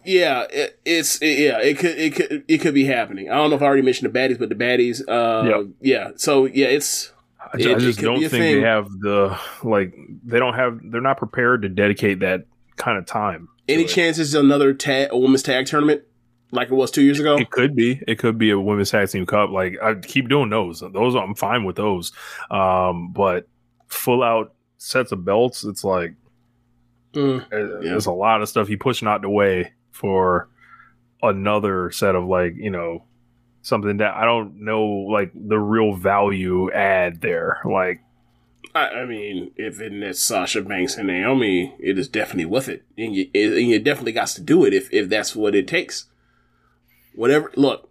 yeah, 0.04 0.46
it, 0.50 0.80
it's 0.86 1.22
it, 1.22 1.38
yeah, 1.40 1.60
it 1.60 1.78
could 1.78 1.98
it 1.98 2.16
could 2.16 2.44
it 2.48 2.58
could 2.60 2.74
be 2.74 2.86
happening. 2.86 3.30
I 3.30 3.36
don't 3.36 3.50
know 3.50 3.58
if 3.58 3.62
I 3.62 3.66
already 3.66 3.82
mentioned 3.82 4.12
the 4.14 4.18
baddies, 4.18 4.40
but 4.40 4.50
the 4.50 4.56
baddies. 4.56 5.02
Uh, 5.08 5.48
Yep. 5.48 5.66
yeah. 5.82 6.12
So 6.16 6.46
yeah, 6.46 6.68
it's 6.68 7.12
I, 7.54 7.58
ju- 7.58 7.70
I 7.70 7.72
it- 7.74 7.78
it 7.78 7.82
just 7.82 8.00
could 8.00 8.06
don't 8.06 8.20
be 8.20 8.26
a 8.26 8.30
think 8.30 8.42
thing. 8.42 8.56
they 8.62 8.68
have 8.68 8.90
the 9.00 9.38
like 9.64 9.94
they 10.26 10.40
don't 10.40 10.54
have 10.54 10.80
they're 10.84 11.02
not 11.02 11.18
prepared 11.18 11.64
to 11.64 11.70
dedicate 11.70 12.22
that 12.22 12.46
kind 12.78 12.98
of 12.98 13.06
time. 13.06 13.50
any 13.68 13.84
it. 13.84 13.88
chance 13.90 14.34
another 14.34 14.74
tag 14.74 15.10
a 15.12 15.18
women's 15.18 15.44
tag 15.44 15.66
tournament 15.66 16.04
like 16.52 16.70
it 16.70 16.74
was 16.74 16.92
two 16.92 17.02
years 17.04 17.20
ago. 17.20 17.38
It 17.38 17.50
could 17.52 17.76
be. 17.76 18.02
It 18.08 18.20
could 18.20 18.38
be 18.38 18.52
a 18.52 18.60
women's 18.60 18.92
tag 18.92 19.10
team 19.10 19.26
cup. 19.26 19.50
Like 19.50 19.78
I 19.82 19.96
keep 19.96 20.30
doing 20.30 20.50
those. 20.50 20.80
Those 20.80 21.16
I'm 21.16 21.36
fine 21.36 21.64
with 21.66 21.76
those. 21.76 22.12
Um, 22.50 23.12
but 23.12 23.48
full 23.88 24.24
out 24.24 24.54
sets 24.78 25.12
of 25.12 25.26
belts, 25.26 25.64
it's 25.64 25.84
like 25.84 26.14
Mm, 27.14 27.42
uh, 27.52 27.80
Yeah. 27.82 27.90
there's 27.92 28.06
a 28.06 28.12
lot 28.12 28.42
of 28.42 28.50
stuff 28.50 28.68
he 28.68 28.76
pushing 28.76 29.08
out 29.08 29.22
the 29.22 29.30
way 29.30 29.74
for 29.92 30.50
another 31.24 31.90
set 31.92 32.16
of 32.16 32.26
like 32.26 32.54
you 32.58 32.70
know 32.70 33.04
something 33.62 33.98
that 33.98 34.14
I 34.14 34.24
don't 34.26 34.62
know 34.64 34.86
like 34.86 35.32
the 35.34 35.58
real 35.58 35.96
value 35.96 36.72
add 36.72 37.22
there. 37.22 37.60
Like 37.66 38.02
I, 38.76 38.90
I 38.90 39.06
mean, 39.06 39.52
if 39.56 39.80
it 39.82 39.94
is 39.94 40.20
Sasha 40.22 40.62
Banks 40.62 40.98
and 40.98 41.08
Naomi, 41.08 41.74
it 41.80 41.98
is 41.98 42.08
definitely 42.08 42.46
worth 42.46 42.70
it, 42.70 42.84
and 42.98 43.16
you 43.16 43.30
and 43.34 43.56
you 43.68 43.80
definitely 43.80 44.12
got 44.12 44.28
to 44.30 44.42
do 44.42 44.66
it 44.66 44.74
if 44.74 44.94
if 44.94 45.10
that's 45.10 45.36
what 45.36 45.56
it 45.56 45.68
takes. 45.68 46.06
Whatever. 47.18 47.52
Look, 47.56 47.90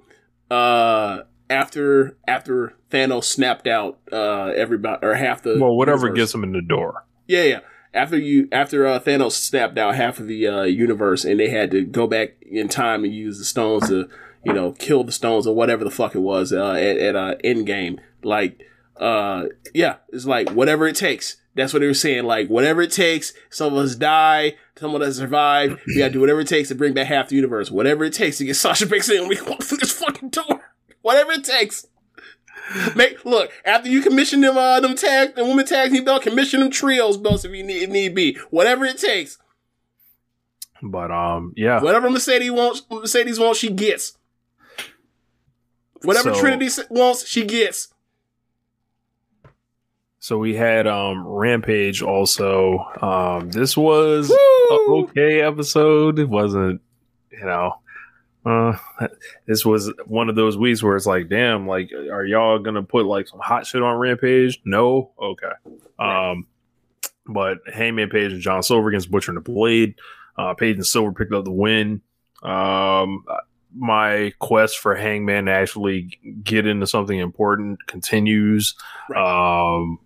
uh, 0.51 1.23
after 1.51 2.17
after 2.27 2.75
Thanos 2.91 3.25
snapped 3.25 3.67
out, 3.67 3.99
uh, 4.13 4.53
everybody 4.57 5.05
or 5.05 5.15
half 5.15 5.43
the 5.43 5.59
well, 5.61 5.77
whatever 5.77 6.07
universe- 6.07 6.19
gets 6.19 6.33
them 6.33 6.45
in 6.45 6.53
the 6.53 6.63
door. 6.63 7.05
yeah, 7.27 7.43
yeah. 7.43 7.61
After 7.93 8.19
you, 8.19 8.47
after 8.53 8.87
uh, 8.87 9.01
Thanos 9.01 9.33
snapped 9.33 9.79
out 9.79 9.95
half 9.95 10.21
of 10.21 10.27
the 10.27 10.47
uh, 10.47 10.63
universe, 10.63 11.25
and 11.25 11.41
they 11.41 11.49
had 11.49 11.71
to 11.71 11.83
go 11.83 12.07
back 12.07 12.37
in 12.43 12.69
time 12.69 13.05
and 13.05 13.15
use 13.15 13.39
the 13.39 13.45
stones 13.45 13.89
to, 13.89 14.09
you 14.45 14.53
know, 14.53 14.73
kill 14.73 15.03
the 15.03 15.13
stones 15.13 15.47
or 15.47 15.55
whatever 15.55 15.83
the 15.83 15.91
fuck 15.91 16.15
it 16.15 16.21
was 16.21 16.53
uh, 16.53 16.73
at 16.73 16.99
at 16.99 17.17
uh, 17.17 17.35
Endgame. 17.43 17.99
Like, 18.23 18.61
uh, 19.01 19.47
yeah, 19.73 19.97
it's 20.11 20.27
like 20.27 20.51
whatever 20.51 20.87
it 20.87 20.95
takes. 20.97 21.37
That's 21.55 21.73
what 21.73 21.81
they 21.81 21.87
were 21.87 21.95
saying. 21.95 22.25
Like, 22.25 22.49
whatever 22.49 22.83
it 22.83 22.93
takes, 22.93 23.33
some 23.49 23.73
of 23.73 23.79
us 23.83 23.95
die, 23.95 24.57
some 24.79 24.99
that 24.99 25.13
survived. 25.15 25.81
We 25.87 25.99
gotta 25.99 26.13
do 26.13 26.21
whatever 26.21 26.41
it 26.41 26.49
takes 26.49 26.69
to 26.69 26.75
bring 26.75 26.93
back 26.95 27.07
half 27.07 27.29
the 27.29 27.37
universe. 27.37 27.71
Whatever 27.71 28.05
it 28.05 28.13
takes 28.13 28.39
to 28.39 28.45
get 28.45 28.57
Sasha 28.57 28.87
Banks 28.87 29.09
in, 29.09 29.27
we 29.29 29.41
walk 29.43 29.63
through 29.63 29.79
this 29.79 29.93
fucking 29.93 30.31
door. 30.31 30.73
Whatever 31.03 31.33
it 31.33 31.45
takes. 31.45 31.87
Make 32.97 33.25
look 33.25 33.53
after 33.65 33.89
you 33.89 34.03
commission 34.03 34.41
them, 34.41 34.59
uh, 34.59 34.81
them 34.81 34.97
tag, 34.97 35.37
the 35.37 35.45
women 35.45 35.65
tag 35.65 35.93
team 35.93 36.05
belt, 36.05 36.23
commission 36.23 36.61
them 36.61 36.71
trios 36.71 37.17
belts 37.17 37.45
if 37.45 37.53
you 37.53 37.63
need, 37.63 37.83
if 37.85 37.91
need 37.91 38.15
be. 38.15 38.37
Whatever 38.51 38.85
it 38.85 38.99
takes. 38.99 39.39
But 40.83 41.11
um, 41.11 41.53
yeah, 41.57 41.81
Whatever 41.81 42.11
Mercedes 42.11 42.51
wants, 42.51 42.83
Mercedes 42.91 43.39
wants, 43.39 43.59
she 43.61 43.71
gets. 43.71 44.19
Whatever 46.03 46.35
So- 46.35 46.41
Trinity 46.41 46.69
wants, 46.91 47.27
she 47.27 47.45
gets. 47.45 47.89
So 50.27 50.39
we 50.39 50.57
had 50.57 50.89
um 50.89 51.25
Rampage 51.25 52.03
also. 52.03 52.79
Um 53.01 53.49
this 53.49 53.77
was 53.77 54.37
okay 54.89 55.41
episode. 55.41 56.19
It 56.19 56.29
wasn't, 56.29 56.81
you 57.31 57.45
know, 57.45 57.75
uh 58.45 58.77
this 59.47 59.65
was 59.65 59.93
one 60.07 60.29
of 60.29 60.35
those 60.35 60.59
weeks 60.59 60.83
where 60.83 60.97
it's 60.97 61.07
like, 61.07 61.29
damn, 61.29 61.69
like 61.69 61.93
are 61.93 62.25
y'all 62.25 62.59
gonna 62.59 62.83
put 62.83 63.07
like 63.07 63.29
some 63.29 63.39
hot 63.39 63.69
shit 63.69 63.85
on 63.85 63.99
Rampage? 63.99 64.61
No? 64.65 65.13
Okay. 65.17 65.53
Um 66.01 66.49
but 67.29 67.59
Hangman 67.73 68.11
Page 68.11 68.33
and 68.33 68.41
John 68.41 68.65
Silver 68.65 68.89
against 68.89 69.13
Butcher 69.13 69.31
and 69.31 69.37
the 69.37 69.43
Blade. 69.43 69.95
Uh 70.37 70.55
Page 70.55 70.75
and 70.75 70.85
Silver 70.85 71.13
picked 71.13 71.35
up 71.35 71.45
the 71.45 71.53
win. 71.53 72.03
Um 72.43 73.23
my 73.77 74.33
quest 74.41 74.79
for 74.79 74.97
Hangman 74.97 75.45
to 75.45 75.53
actually 75.53 76.19
get 76.43 76.67
into 76.67 76.89
something 76.89 77.17
important 77.17 77.87
continues. 77.87 78.75
Um 79.15 80.01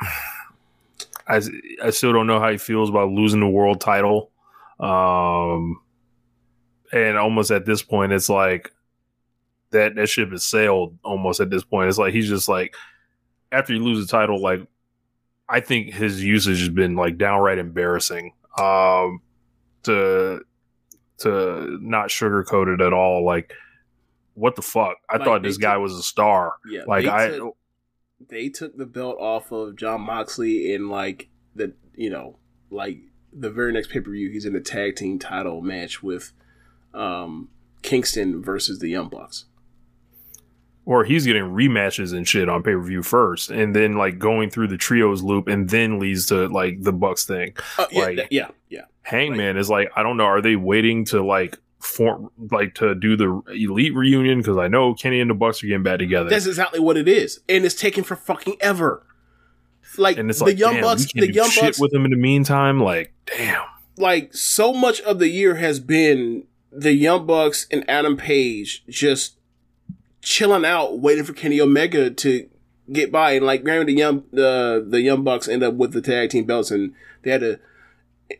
I, 1.28 1.40
I 1.84 1.90
still 1.90 2.12
don't 2.12 2.26
know 2.26 2.40
how 2.40 2.50
he 2.50 2.58
feels 2.58 2.90
about 2.90 3.10
losing 3.10 3.40
the 3.40 3.48
world 3.48 3.80
title. 3.80 4.30
Um, 4.80 5.80
and 6.92 7.16
almost 7.16 7.50
at 7.52 7.66
this 7.66 7.82
point, 7.82 8.12
it's 8.12 8.28
like 8.28 8.72
that 9.70 9.94
that 9.94 10.08
ship 10.08 10.30
has 10.30 10.44
sailed. 10.44 10.98
Almost 11.04 11.40
at 11.40 11.50
this 11.50 11.62
point, 11.62 11.88
it's 11.88 11.98
like 11.98 12.12
he's 12.12 12.28
just 12.28 12.48
like 12.48 12.74
after 13.52 13.72
you 13.74 13.84
lose 13.84 14.04
the 14.04 14.10
title, 14.10 14.40
like 14.40 14.66
I 15.48 15.60
think 15.60 15.92
his 15.92 16.22
usage 16.22 16.58
has 16.60 16.68
been 16.68 16.96
like 16.96 17.16
downright 17.16 17.58
embarrassing. 17.58 18.32
Um, 18.58 19.20
to 19.84 20.42
to 21.18 21.78
not 21.80 22.08
sugarcoat 22.08 22.74
it 22.74 22.80
at 22.80 22.92
all. 22.92 23.24
Like, 23.24 23.52
what 24.34 24.56
the 24.56 24.62
fuck? 24.62 24.96
I 25.08 25.16
Like, 25.16 25.24
thought 25.24 25.42
this 25.42 25.58
guy 25.58 25.76
was 25.76 25.92
a 25.94 26.02
star. 26.02 26.54
Yeah, 26.68 26.82
Like 26.86 27.06
I. 27.06 27.38
they 28.28 28.48
took 28.48 28.76
the 28.76 28.86
belt 28.86 29.16
off 29.18 29.50
of 29.52 29.76
Jon 29.76 30.02
Moxley 30.02 30.72
in 30.72 30.88
like 30.88 31.28
the 31.54 31.72
you 31.94 32.10
know 32.10 32.36
like 32.70 32.98
the 33.32 33.50
very 33.50 33.72
next 33.72 33.90
pay 33.90 34.00
per 34.00 34.10
view. 34.10 34.30
He's 34.30 34.44
in 34.44 34.54
a 34.56 34.60
tag 34.60 34.96
team 34.96 35.18
title 35.18 35.62
match 35.62 36.02
with 36.02 36.32
um 36.94 37.48
Kingston 37.82 38.42
versus 38.42 38.78
the 38.80 38.88
Young 38.88 39.08
Bucks. 39.08 39.46
or 40.84 41.04
he's 41.04 41.24
getting 41.26 41.44
rematches 41.44 42.12
and 42.12 42.26
shit 42.26 42.48
on 42.48 42.62
pay 42.62 42.72
per 42.72 42.82
view 42.82 43.02
first, 43.02 43.50
and 43.50 43.74
then 43.76 43.94
like 43.96 44.18
going 44.18 44.50
through 44.50 44.68
the 44.68 44.76
trios 44.76 45.22
loop, 45.22 45.46
and 45.48 45.68
then 45.70 45.98
leads 45.98 46.26
to 46.26 46.48
like 46.48 46.82
the 46.82 46.92
Bucks 46.92 47.24
thing. 47.24 47.54
Uh, 47.78 47.86
yeah, 47.92 48.02
Like- 48.04 48.28
yeah, 48.30 48.48
yeah. 48.68 48.84
Hangman 49.02 49.56
is 49.56 49.68
like, 49.70 49.90
I 49.96 50.02
don't 50.04 50.16
know, 50.18 50.24
are 50.24 50.42
they 50.42 50.54
waiting 50.56 51.04
to 51.06 51.22
like 51.22 51.58
form 51.80 52.30
like 52.50 52.74
to 52.76 52.94
do 52.94 53.16
the 53.16 53.42
elite 53.48 53.94
reunion? 53.94 54.38
Because 54.38 54.58
I 54.58 54.68
know 54.68 54.94
Kenny 54.94 55.20
and 55.20 55.28
the 55.28 55.34
Bucks 55.34 55.62
are 55.64 55.66
getting 55.66 55.82
back 55.82 55.98
together, 55.98 56.30
That's 56.30 56.46
exactly 56.46 56.80
what 56.80 56.96
it 56.96 57.08
is, 57.08 57.40
and 57.48 57.64
it's 57.64 57.74
taken 57.74 58.04
for 58.04 58.16
fucking 58.16 58.56
ever. 58.60 59.04
Like, 59.96 60.18
and 60.18 60.30
it's 60.30 60.40
like, 60.40 60.54
the 60.54 60.58
Young 60.58 60.74
damn, 60.74 60.82
Bucks, 60.82 61.12
the 61.12 61.32
Young 61.32 61.50
shit 61.50 61.64
Bucks, 61.64 61.80
with 61.80 61.90
them 61.90 62.04
in 62.04 62.12
the 62.12 62.16
meantime. 62.16 62.80
Like, 62.80 63.12
damn, 63.26 63.64
like 63.96 64.32
so 64.34 64.72
much 64.72 65.00
of 65.00 65.18
the 65.18 65.28
year 65.28 65.56
has 65.56 65.80
been 65.80 66.44
the 66.70 66.92
Young 66.92 67.26
Bucks 67.26 67.66
and 67.70 67.88
Adam 67.90 68.16
Page 68.16 68.84
just 68.88 69.36
chilling 70.22 70.64
out, 70.64 71.00
waiting 71.00 71.24
for 71.24 71.32
Kenny 71.32 71.60
Omega 71.60 72.10
to 72.10 72.48
get 72.92 73.10
by. 73.10 73.32
And 73.32 73.46
like, 73.46 73.64
granted, 73.64 73.88
the 73.88 73.94
young 73.94 74.24
the 74.32 74.84
the 74.86 75.00
Young 75.00 75.24
Bucks 75.24 75.48
end 75.48 75.62
up 75.62 75.74
with 75.74 75.92
the 75.92 76.00
tag 76.00 76.30
team 76.30 76.44
belts, 76.44 76.70
and 76.70 76.94
they 77.22 77.32
had 77.32 77.40
to 77.40 77.58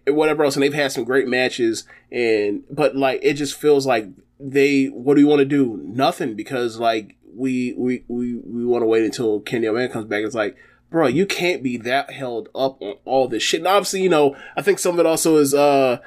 whatever 0.07 0.45
else, 0.45 0.57
and 0.57 0.63
they've 0.63 0.75
had 0.75 0.93
some 0.93 1.05
great 1.05 1.29
matches. 1.29 1.85
And 2.11 2.65
but 2.71 2.97
like, 2.97 3.21
it 3.23 3.35
just 3.35 3.59
feels 3.59 3.87
like 3.87 4.09
they 4.39 4.87
what 4.87 5.15
do 5.15 5.21
you 5.21 5.27
want 5.27 5.41
to 5.41 5.45
do? 5.45 5.81
Nothing 5.85 6.35
because 6.35 6.79
like 6.79 7.17
we 7.35 7.75
we 7.77 8.05
we 8.09 8.37
we 8.37 8.65
want 8.65 8.83
to 8.83 8.87
wait 8.87 9.05
until 9.05 9.41
Kenny 9.41 9.67
Omega 9.69 9.93
comes 9.93 10.07
back. 10.07 10.23
It's 10.25 10.35
like. 10.35 10.57
Bro, 10.91 11.07
you 11.07 11.25
can't 11.25 11.63
be 11.63 11.77
that 11.77 12.11
held 12.11 12.49
up 12.53 12.83
on 12.83 12.97
all 13.05 13.29
this 13.29 13.45
shit. 13.45 13.61
And 13.61 13.69
obviously, 13.69 14.03
you 14.03 14.09
know, 14.09 14.37
I 14.57 14.63
think 14.63 14.81
some 14.81 14.95
of 14.95 14.99
it 14.99 15.07
also 15.07 15.37
is 15.37 15.55
uh 15.55 15.99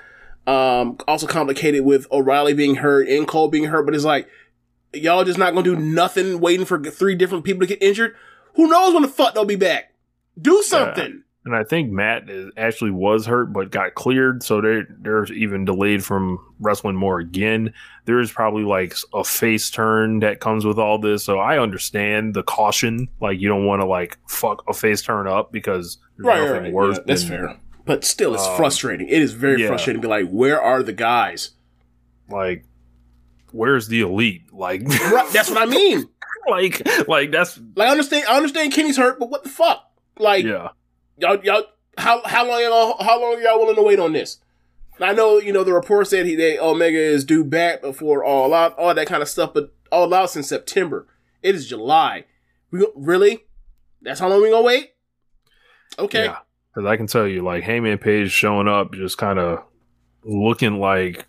um 0.46 0.98
also 1.08 1.26
complicated 1.26 1.86
with 1.86 2.06
O'Reilly 2.12 2.54
being 2.54 2.76
hurt 2.76 3.08
and 3.08 3.26
Cole 3.26 3.48
being 3.48 3.64
hurt, 3.64 3.86
but 3.86 3.96
it's 3.96 4.04
like 4.04 4.28
y'all 4.94 5.24
just 5.24 5.40
not 5.40 5.54
gonna 5.54 5.64
do 5.64 5.78
nothing 5.78 6.42
waiting 6.42 6.66
for 6.66 6.84
three 6.84 7.16
different 7.16 7.46
people 7.46 7.62
to 7.62 7.66
get 7.66 7.82
injured. 7.82 8.14
Who 8.56 8.68
knows 8.68 8.94
when 8.94 9.04
the 9.04 9.08
fuck 9.08 9.34
they'll 9.34 9.46
be 9.46 9.56
back? 9.56 9.94
Do 10.40 10.62
something. 10.64 11.24
And 11.46 11.56
I 11.56 11.64
think 11.64 11.92
Matt 11.92 12.30
is, 12.30 12.52
actually 12.56 12.92
was 12.92 13.26
hurt 13.26 13.52
but 13.52 13.72
got 13.72 13.96
cleared, 13.96 14.44
so 14.44 14.62
they're 14.62 14.88
they're 15.02 15.26
even 15.34 15.66
delayed 15.66 16.04
from 16.04 16.40
wrestling 16.60 16.96
more 16.96 17.20
again. 17.20 17.74
There 18.06 18.20
is 18.20 18.32
probably 18.32 18.64
like 18.64 18.96
a 19.14 19.24
face 19.24 19.70
turn 19.70 20.20
that 20.20 20.40
comes 20.40 20.66
with 20.66 20.80
all 20.80 21.00
this, 21.00 21.24
so 21.24 21.40
I 21.40 21.60
understand 21.60 22.34
the 22.34 22.44
caution. 22.44 23.08
Like 23.20 23.40
you 23.40 23.50
don't 23.50 23.66
want 23.66 23.82
to 23.82 23.86
like 23.86 24.18
fuck 24.28 24.64
a 24.68 24.74
face 24.74 25.02
turn 25.02 25.28
up 25.28 25.52
because 25.52 25.98
there's 26.18 26.26
Right, 26.28 26.42
nothing 26.42 26.64
right, 26.64 26.74
worse. 26.74 26.98
Yeah, 26.98 27.04
that's 27.08 27.24
than, 27.24 27.30
fair. 27.30 27.60
But 27.86 28.06
still, 28.06 28.34
it's 28.34 28.46
Um, 28.48 28.56
frustrating. 28.56 29.10
It 29.10 29.22
is 29.22 29.34
very 29.34 29.62
yeah. 29.62 29.68
frustrating 29.68 30.02
to 30.02 30.08
be 30.08 30.10
like, 30.10 30.30
where 30.30 30.62
are 30.62 30.82
the 30.84 30.94
guys? 30.94 31.52
Like, 32.30 32.64
where's 33.52 33.90
the 33.90 34.02
elite? 34.02 34.44
Like, 34.54 34.84
Right, 34.84 35.30
that's 35.34 35.50
what 35.50 35.62
I 35.62 35.66
mean. 35.66 36.08
like, 36.50 36.82
like 37.08 37.32
that's 37.32 37.60
Like, 37.76 37.90
I 37.90 37.92
understand. 37.92 38.26
I 38.30 38.38
understand 38.38 38.72
Kenny's 38.74 38.98
hurt, 38.98 39.20
but 39.20 39.30
what 39.30 39.44
the 39.44 39.50
fuck? 39.50 39.92
Like, 40.18 40.46
yeah. 40.46 40.70
Y'all, 41.18 41.44
y'all, 41.44 41.64
how 41.98 42.22
how 42.26 42.48
long 42.48 42.62
y'all, 42.62 43.04
how 43.04 43.22
long 43.22 43.42
y'all 43.42 43.60
willing 43.60 43.76
to 43.76 43.84
wait 43.84 44.00
on 44.00 44.14
this? 44.14 44.40
I 45.00 45.14
know, 45.14 45.40
you 45.40 45.52
know, 45.52 45.64
the 45.64 45.74
report 45.74 46.08
said 46.08 46.26
he 46.26 46.36
that 46.36 46.64
Omega 46.64 46.98
is 46.98 47.26
due 47.26 47.44
back 47.44 47.82
before 47.82 48.24
All 48.24 48.54
Out, 48.54 48.78
all 48.78 48.94
that 48.94 49.08
kind 49.08 49.22
of 49.22 49.30
stuff, 49.30 49.54
but 49.54 49.74
All 49.92 50.14
out 50.14 50.30
since 50.30 50.48
September. 50.48 51.08
It 51.42 51.56
is 51.56 51.68
July. 51.68 52.26
We 52.72 52.88
really? 52.96 53.46
That's 54.02 54.20
how 54.20 54.30
long 54.30 54.42
we 54.42 54.50
gonna 54.50 54.64
wait? 54.64 54.94
Okay. 56.00 56.26
Yeah, 56.26 56.38
because 56.74 56.88
I 56.88 56.98
can 56.98 57.08
tell 57.08 57.28
you, 57.28 57.44
like 57.44 57.64
Hangman 57.64 57.98
Page 57.98 58.32
showing 58.32 58.68
up, 58.68 58.94
just 58.94 59.18
kind 59.18 59.40
of 59.40 59.64
looking 60.24 60.80
like, 60.80 61.28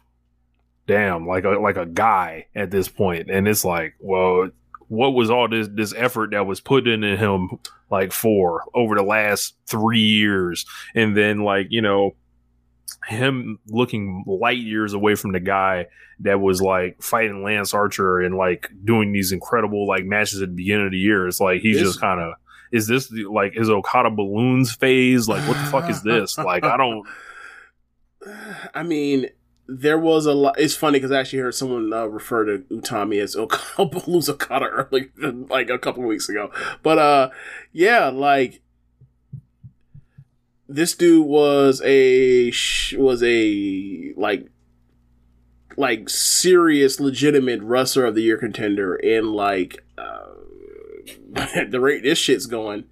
damn, 0.87 1.27
like 1.27 1.45
a 1.45 1.51
like 1.51 1.77
a 1.77 1.87
guy 1.87 2.47
at 2.55 2.71
this 2.71 2.89
point, 2.89 3.31
and 3.31 3.47
it's 3.47 3.65
like, 3.65 3.95
well, 4.01 4.51
what 4.89 5.11
was 5.11 5.31
all 5.31 5.49
this 5.49 5.69
this 5.73 5.95
effort 5.97 6.31
that 6.33 6.47
was 6.47 6.61
put 6.61 6.87
into 6.87 7.17
him 7.17 7.59
like 7.91 8.13
for 8.13 8.63
over 8.75 8.95
the 8.95 9.03
last 9.03 9.55
three 9.67 9.99
years, 10.01 10.67
and 10.95 11.17
then 11.17 11.41
like 11.45 11.69
you 11.71 11.83
know 11.83 12.15
him 13.07 13.59
looking 13.69 14.25
light 14.27 14.59
years 14.59 14.95
away 14.95 15.15
from 15.15 15.33
the 15.33 15.41
guy 15.41 15.87
that 16.21 16.41
was 16.41 16.63
like 16.63 17.03
fighting 17.03 17.43
Lance 17.43 17.75
Archer 17.75 18.21
and 18.21 18.37
like 18.37 18.71
doing 18.85 19.13
these 19.13 19.31
incredible 19.33 19.87
like 19.87 20.05
matches 20.05 20.41
at 20.41 20.49
the 20.49 20.55
beginning 20.55 20.87
of 20.87 20.93
the 20.93 20.99
year. 20.99 21.27
It's 21.29 21.41
like 21.41 21.61
he's 21.61 21.77
This- 21.79 21.89
just 21.89 22.01
kind 22.01 22.21
of 22.21 22.35
is 22.73 22.87
this 22.89 23.09
the, 23.09 23.25
like 23.27 23.53
his 23.53 23.71
Okada 23.71 24.11
balloons 24.11 24.75
phase? 24.75 25.29
Like 25.29 25.47
what 25.47 25.57
the 25.57 25.71
fuck 25.71 25.89
is 25.91 26.03
this? 26.03 26.37
Like 26.39 26.65
I 26.65 26.77
don't. 26.77 27.07
I 28.75 28.83
mean, 28.83 29.29
there 29.67 29.99
was 29.99 30.27
a 30.27 30.35
lot. 30.35 30.59
It's 30.59 30.77
funny 30.77 30.99
because 30.99 31.11
I 31.11 31.21
actually 31.21 31.41
heard 31.41 31.55
someone 31.55 31.93
uh, 31.93 32.07
refer 32.07 32.45
to 32.45 32.59
Utami 32.71 33.23
as 33.23 33.35
Okada 34.29 34.67
early, 34.67 35.11
like 35.49 35.71
a 35.71 35.79
couple 35.79 36.03
weeks 36.03 36.29
ago. 36.29 36.51
But 36.83 36.99
uh, 36.99 37.31
yeah, 37.73 38.09
like 38.09 38.61
this 40.69 40.95
dude 40.95 41.27
was 41.27 41.81
a 41.85 42.53
was 42.97 43.23
a 43.23 44.13
like 44.17 44.49
like 45.77 46.09
serious, 46.09 47.01
legitimate 47.01 47.63
wrestler 47.63 48.05
of 48.05 48.15
the 48.15 48.23
year 48.23 48.39
contender, 48.39 48.95
and 48.97 49.33
like 49.33 49.85
uh, 49.97 50.27
the 51.69 51.81
rate 51.81 52.03
this 52.03 52.19
shit's 52.19 52.47
going. 52.47 52.85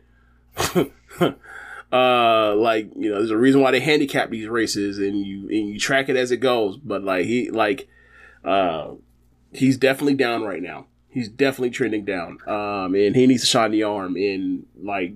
Uh 1.92 2.54
like 2.56 2.90
you 2.96 3.10
know 3.10 3.16
there's 3.16 3.30
a 3.30 3.36
reason 3.36 3.60
why 3.60 3.70
they 3.70 3.80
handicap 3.80 4.30
these 4.30 4.48
races 4.48 4.98
and 4.98 5.26
you 5.26 5.42
and 5.48 5.68
you 5.68 5.78
track 5.78 6.08
it 6.08 6.16
as 6.16 6.30
it 6.30 6.38
goes. 6.38 6.76
But 6.76 7.04
like 7.04 7.26
he 7.26 7.50
like 7.50 7.88
uh 8.44 8.92
he's 9.52 9.76
definitely 9.76 10.14
down 10.14 10.42
right 10.42 10.62
now. 10.62 10.86
He's 11.08 11.28
definitely 11.28 11.70
trending 11.70 12.04
down. 12.04 12.38
Um 12.46 12.94
and 12.94 13.14
he 13.14 13.26
needs 13.26 13.42
to 13.42 13.48
shine 13.48 13.72
the 13.72 13.82
arm. 13.82 14.16
And 14.16 14.66
like 14.82 15.12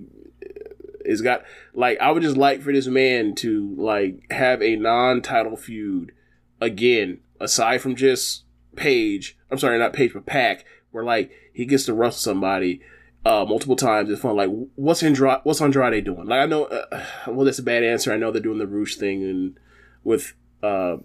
it's 1.07 1.21
got 1.21 1.43
like 1.73 1.97
i 1.99 2.11
would 2.11 2.21
just 2.21 2.37
like 2.37 2.61
for 2.61 2.73
this 2.73 2.87
man 2.87 3.33
to 3.33 3.73
like 3.77 4.29
have 4.29 4.61
a 4.61 4.75
non-title 4.75 5.55
feud 5.55 6.11
again 6.59 7.19
aside 7.39 7.81
from 7.81 7.95
just 7.95 8.43
page 8.75 9.37
i'm 9.49 9.57
sorry 9.57 9.79
not 9.79 9.93
page 9.93 10.13
but 10.13 10.25
pack 10.25 10.65
where 10.91 11.03
like 11.03 11.31
he 11.53 11.65
gets 11.65 11.85
to 11.85 11.93
wrestle 11.93 12.19
somebody 12.19 12.81
uh, 13.27 13.45
multiple 13.45 13.75
times. 13.75 14.09
It's 14.09 14.21
fun. 14.21 14.35
Like, 14.35 14.49
what's 14.75 15.03
Andrade? 15.03 15.39
What's 15.43 15.61
Andrade 15.61 16.05
doing? 16.05 16.25
Like, 16.25 16.39
I 16.41 16.45
know. 16.45 16.65
Uh, 16.65 17.03
well, 17.27 17.45
that's 17.45 17.59
a 17.59 17.63
bad 17.63 17.83
answer. 17.83 18.11
I 18.13 18.17
know 18.17 18.31
they're 18.31 18.41
doing 18.41 18.57
the 18.59 18.67
Rush 18.67 18.95
thing 18.95 19.23
and 19.23 19.59
with. 20.03 20.33
Uh, 20.63 20.97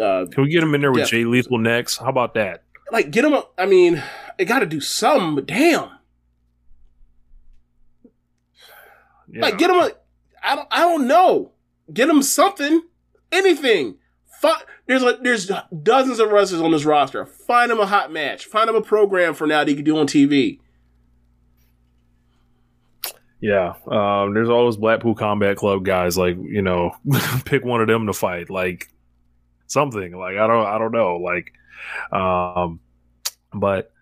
uh, 0.00 0.26
Can 0.26 0.42
we 0.42 0.48
get 0.50 0.62
him 0.62 0.74
in 0.74 0.80
there 0.80 0.90
with 0.92 1.00
Yeah. 1.00 1.06
Jay 1.06 1.24
Lethal 1.24 1.58
next? 1.58 1.98
How 1.98 2.08
about 2.08 2.34
that? 2.34 2.62
like, 2.92 3.10
get 3.10 3.24
him. 3.24 3.32
A, 3.34 3.44
I 3.58 3.66
mean, 3.66 4.02
they 4.38 4.44
got 4.44 4.60
to 4.60 4.66
do 4.66 4.80
something. 4.80 5.34
But 5.34 5.46
damn, 5.46 5.90
Yeah. 9.28 9.42
like, 9.42 9.58
get 9.58 9.70
him 9.70 9.76
a. 9.76 9.90
I 10.42 10.54
don't. 10.56 10.68
I 10.70 10.80
don't 10.80 11.06
know. 11.08 11.52
Get 11.92 12.08
him 12.08 12.22
something. 12.22 12.82
Anything. 13.32 13.96
Fi- 14.40 14.62
there's 14.86 15.02
like 15.02 15.22
there's 15.22 15.50
dozens 15.82 16.20
of 16.20 16.30
wrestlers 16.30 16.60
on 16.60 16.70
this 16.70 16.84
roster. 16.84 17.26
Find 17.26 17.72
him 17.72 17.80
a 17.80 17.86
hot 17.86 18.12
match. 18.12 18.44
Find 18.46 18.68
him 18.68 18.76
a 18.76 18.82
program 18.82 19.34
for 19.34 19.46
now 19.46 19.60
that 19.60 19.68
he 19.68 19.74
can 19.74 19.84
do 19.84 19.96
on 19.98 20.06
TV. 20.06 20.60
Yeah, 23.40 23.74
um, 23.86 24.32
there's 24.32 24.48
all 24.48 24.64
those 24.64 24.78
Blackpool 24.78 25.14
Combat 25.14 25.56
Club 25.56 25.84
guys. 25.84 26.16
Like 26.16 26.36
you 26.36 26.62
know, 26.62 26.96
pick 27.44 27.64
one 27.64 27.80
of 27.80 27.88
them 27.88 28.06
to 28.06 28.12
fight. 28.12 28.50
Like 28.50 28.88
something. 29.66 30.16
Like 30.16 30.36
I 30.36 30.46
don't, 30.46 30.66
I 30.66 30.78
don't 30.78 30.92
know. 30.92 31.16
Like, 31.16 31.52
um, 32.12 32.80
but 33.52 33.92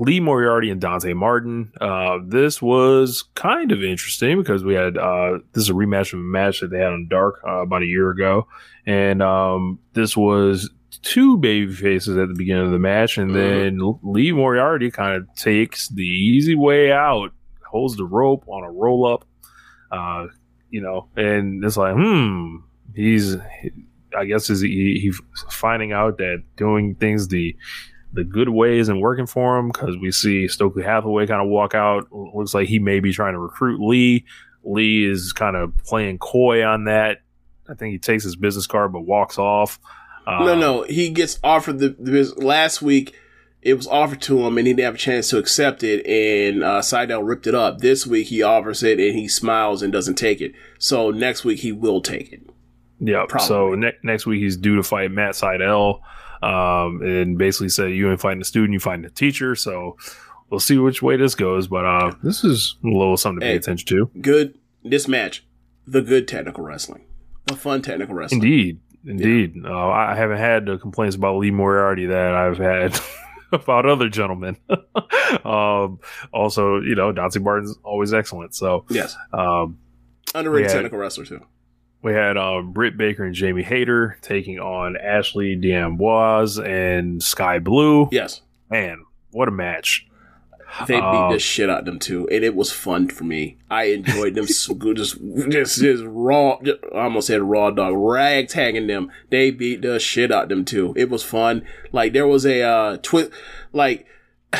Lee 0.00 0.18
Moriarty 0.18 0.70
and 0.70 0.80
Dante 0.80 1.12
Martin. 1.12 1.72
Uh, 1.80 2.18
this 2.24 2.62
was 2.62 3.24
kind 3.34 3.70
of 3.70 3.84
interesting 3.84 4.38
because 4.38 4.64
we 4.64 4.74
had 4.74 4.96
uh, 4.96 5.38
this 5.52 5.64
is 5.64 5.70
a 5.70 5.74
rematch 5.74 6.12
of 6.12 6.20
a 6.20 6.22
match 6.22 6.60
that 6.60 6.70
they 6.70 6.78
had 6.78 6.92
on 6.92 7.06
Dark 7.08 7.40
uh, 7.46 7.60
about 7.62 7.82
a 7.82 7.86
year 7.86 8.10
ago, 8.10 8.48
and 8.86 9.22
um, 9.22 9.78
this 9.92 10.16
was 10.16 10.70
two 11.02 11.36
baby 11.38 11.72
faces 11.72 12.16
at 12.16 12.28
the 12.28 12.34
beginning 12.34 12.66
of 12.66 12.72
the 12.72 12.78
match, 12.78 13.18
and 13.18 13.34
then 13.34 13.80
Lee 14.02 14.32
Moriarty 14.32 14.90
kind 14.90 15.16
of 15.16 15.34
takes 15.34 15.88
the 15.88 16.02
easy 16.02 16.54
way 16.54 16.92
out, 16.92 17.32
holds 17.66 17.96
the 17.96 18.04
rope 18.04 18.44
on 18.48 18.64
a 18.64 18.70
roll 18.70 19.06
up, 19.06 19.24
uh, 19.90 20.26
you 20.70 20.80
know, 20.80 21.08
and 21.16 21.64
it's 21.64 21.76
like, 21.76 21.94
hmm, 21.94 22.56
he's, 22.94 23.36
I 24.16 24.24
guess, 24.26 24.50
is 24.50 24.60
he, 24.60 25.00
he 25.00 25.12
finding 25.50 25.92
out 25.92 26.18
that 26.18 26.42
doing 26.56 26.94
things 26.94 27.28
the 27.28 27.56
the 28.12 28.24
good 28.24 28.48
way 28.48 28.78
isn't 28.78 29.00
working 29.00 29.26
for 29.26 29.56
him 29.56 29.68
because 29.68 29.96
we 29.96 30.10
see 30.10 30.48
Stokely 30.48 30.82
Hathaway 30.82 31.28
kind 31.28 31.40
of 31.40 31.48
walk 31.48 31.76
out. 31.76 32.08
Looks 32.12 32.54
like 32.54 32.66
he 32.66 32.80
may 32.80 32.98
be 32.98 33.12
trying 33.12 33.34
to 33.34 33.38
recruit 33.38 33.80
Lee. 33.80 34.24
Lee 34.64 35.04
is 35.04 35.32
kind 35.32 35.54
of 35.54 35.76
playing 35.78 36.18
coy 36.18 36.64
on 36.64 36.84
that. 36.84 37.18
I 37.68 37.74
think 37.74 37.92
he 37.92 37.98
takes 37.98 38.24
his 38.24 38.34
business 38.34 38.66
card 38.66 38.92
but 38.92 39.02
walks 39.02 39.38
off. 39.38 39.78
Uh, 40.38 40.44
no, 40.44 40.54
no, 40.54 40.82
he 40.84 41.10
gets 41.10 41.38
offered 41.42 41.78
the, 41.78 41.90
the 41.98 42.32
last 42.36 42.80
week. 42.82 43.14
It 43.62 43.74
was 43.74 43.86
offered 43.86 44.22
to 44.22 44.40
him, 44.46 44.56
and 44.56 44.66
he 44.66 44.72
didn't 44.72 44.86
have 44.86 44.94
a 44.94 44.98
chance 44.98 45.28
to 45.30 45.38
accept 45.38 45.82
it. 45.82 46.06
And 46.06 46.62
uh, 46.64 46.80
Sydal 46.80 47.26
ripped 47.28 47.46
it 47.46 47.54
up. 47.54 47.78
This 47.78 48.06
week, 48.06 48.28
he 48.28 48.42
offers 48.42 48.82
it, 48.82 48.98
and 48.98 49.18
he 49.18 49.28
smiles 49.28 49.82
and 49.82 49.92
doesn't 49.92 50.14
take 50.14 50.40
it. 50.40 50.52
So 50.78 51.10
next 51.10 51.44
week, 51.44 51.60
he 51.60 51.70
will 51.72 52.00
take 52.00 52.32
it. 52.32 52.40
Yeah. 53.00 53.26
So 53.38 53.74
ne- 53.74 53.92
next 54.02 54.24
week 54.26 54.40
he's 54.40 54.56
due 54.56 54.76
to 54.76 54.82
fight 54.82 55.10
Matt 55.10 55.32
Sydal, 55.34 56.00
um, 56.42 57.02
and 57.02 57.36
basically 57.38 57.68
said 57.70 57.92
you 57.92 58.10
ain't 58.10 58.20
fighting 58.20 58.40
a 58.40 58.44
student, 58.44 58.72
you 58.72 58.80
fighting 58.80 59.04
a 59.04 59.10
teacher. 59.10 59.54
So 59.54 59.96
we'll 60.48 60.60
see 60.60 60.78
which 60.78 61.02
way 61.02 61.16
this 61.16 61.34
goes. 61.34 61.66
But 61.68 61.84
uh, 61.84 62.12
this 62.22 62.44
is 62.44 62.76
a 62.84 62.88
little 62.88 63.16
something 63.16 63.40
to 63.40 63.46
pay 63.46 63.50
Hey. 63.52 63.56
attention 63.56 63.86
to. 63.88 64.10
Good. 64.20 64.58
This 64.84 65.06
match, 65.08 65.44
the 65.86 66.00
good 66.02 66.26
technical 66.28 66.64
wrestling, 66.64 67.04
the 67.46 67.56
fun 67.56 67.82
technical 67.82 68.14
wrestling. 68.14 68.42
Indeed, 68.42 68.80
indeed. 69.06 69.54
Uh, 69.64 69.88
I 69.88 70.14
haven't 70.14 70.38
had 70.38 70.66
the 70.66 70.78
complaints 70.78 71.16
about 71.16 71.36
Lee 71.38 71.50
Moriarty 71.50 72.06
that 72.06 72.34
I've 72.34 72.58
had 72.58 72.98
about 73.52 73.86
other 73.86 74.08
gentlemen. 74.08 74.56
um, 75.44 75.98
also, 76.32 76.80
you 76.80 76.94
know, 76.94 77.12
Dante 77.12 77.38
Martin's 77.40 77.76
always 77.82 78.12
excellent. 78.12 78.54
So 78.54 78.84
Yes, 78.90 79.16
um, 79.32 79.78
underrated 80.34 80.70
Yeah. 80.70 80.74
technical 80.74 80.98
wrestler 80.98 81.24
too. 81.24 81.44
We 82.02 82.12
had 82.14 82.36
um, 82.38 82.72
Britt 82.72 82.96
Baker 82.96 83.24
and 83.24 83.34
Jamie 83.34 83.62
Hayter 83.62 84.16
taking 84.22 84.58
on 84.58 84.96
Ashley 84.96 85.54
D'Amboise 85.54 86.58
and 86.58 87.22
Skye 87.22 87.58
Blue. 87.58 88.08
Yes, 88.10 88.40
Man, 88.70 89.04
what 89.32 89.48
a 89.48 89.50
match! 89.50 90.06
They 90.86 90.94
beat 90.94 91.02
Um, 91.02 91.32
the 91.32 91.38
shit 91.38 91.68
out 91.70 91.80
of 91.80 91.84
them 91.84 91.98
too, 91.98 92.28
and 92.28 92.44
it 92.44 92.54
was 92.54 92.72
fun 92.72 93.08
for 93.08 93.24
me. 93.24 93.58
I 93.70 93.84
enjoyed 93.84 94.34
them 94.34 94.46
so 94.46 94.74
good, 94.74 94.96
just 94.96 95.18
just 95.48 95.80
just 95.80 96.02
raw. 96.06 96.58
Just, 96.62 96.78
I 96.94 97.04
almost 97.04 97.26
said 97.26 97.42
raw 97.42 97.70
dog, 97.70 97.94
rag 97.96 98.48
tagging 98.48 98.86
them. 98.86 99.10
They 99.30 99.50
beat 99.50 99.82
the 99.82 99.98
shit 99.98 100.32
out 100.32 100.44
of 100.44 100.48
them 100.48 100.64
too. 100.64 100.92
It 100.96 101.10
was 101.10 101.22
fun. 101.22 101.64
Like 101.92 102.12
there 102.12 102.26
was 102.26 102.44
a 102.46 102.62
uh, 102.62 102.96
twist, 103.02 103.30
like. 103.72 104.06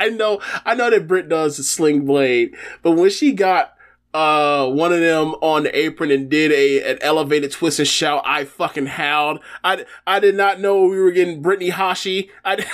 I 0.00 0.08
know, 0.08 0.40
I 0.64 0.74
know 0.74 0.90
that 0.90 1.06
Britt 1.06 1.28
does 1.28 1.56
the 1.58 1.62
sling 1.62 2.04
blade, 2.04 2.56
but 2.82 2.92
when 2.92 3.08
she 3.10 3.32
got 3.32 3.74
uh 4.12 4.68
one 4.68 4.92
of 4.92 4.98
them 5.00 5.28
on 5.40 5.62
the 5.62 5.78
apron 5.78 6.10
and 6.10 6.28
did 6.28 6.50
a 6.50 6.82
an 6.90 6.98
elevated 7.02 7.52
twist 7.52 7.78
and 7.78 7.86
shout, 7.86 8.20
I 8.26 8.44
fucking 8.44 8.86
howled. 8.86 9.38
I 9.62 9.84
I 10.04 10.18
did 10.18 10.34
not 10.34 10.58
know 10.58 10.82
we 10.82 10.98
were 10.98 11.12
getting 11.12 11.40
Brittany 11.40 11.70
Hashi. 11.70 12.30
I, 12.44 12.54
I 12.54 12.56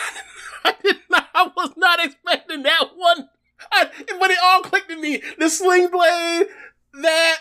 did 0.82 0.96
not. 1.10 1.28
I 1.34 1.50
was 1.56 1.72
not 1.76 2.04
expecting 2.04 2.62
that 2.62 2.84
one. 2.96 3.28
I, 3.72 3.86
but 4.20 4.30
it 4.30 4.38
all 4.42 4.62
clicked 4.62 4.88
to 4.90 4.96
me. 5.00 5.22
The 5.38 5.48
sling 5.48 5.88
blade, 5.88 6.46
that 7.02 7.36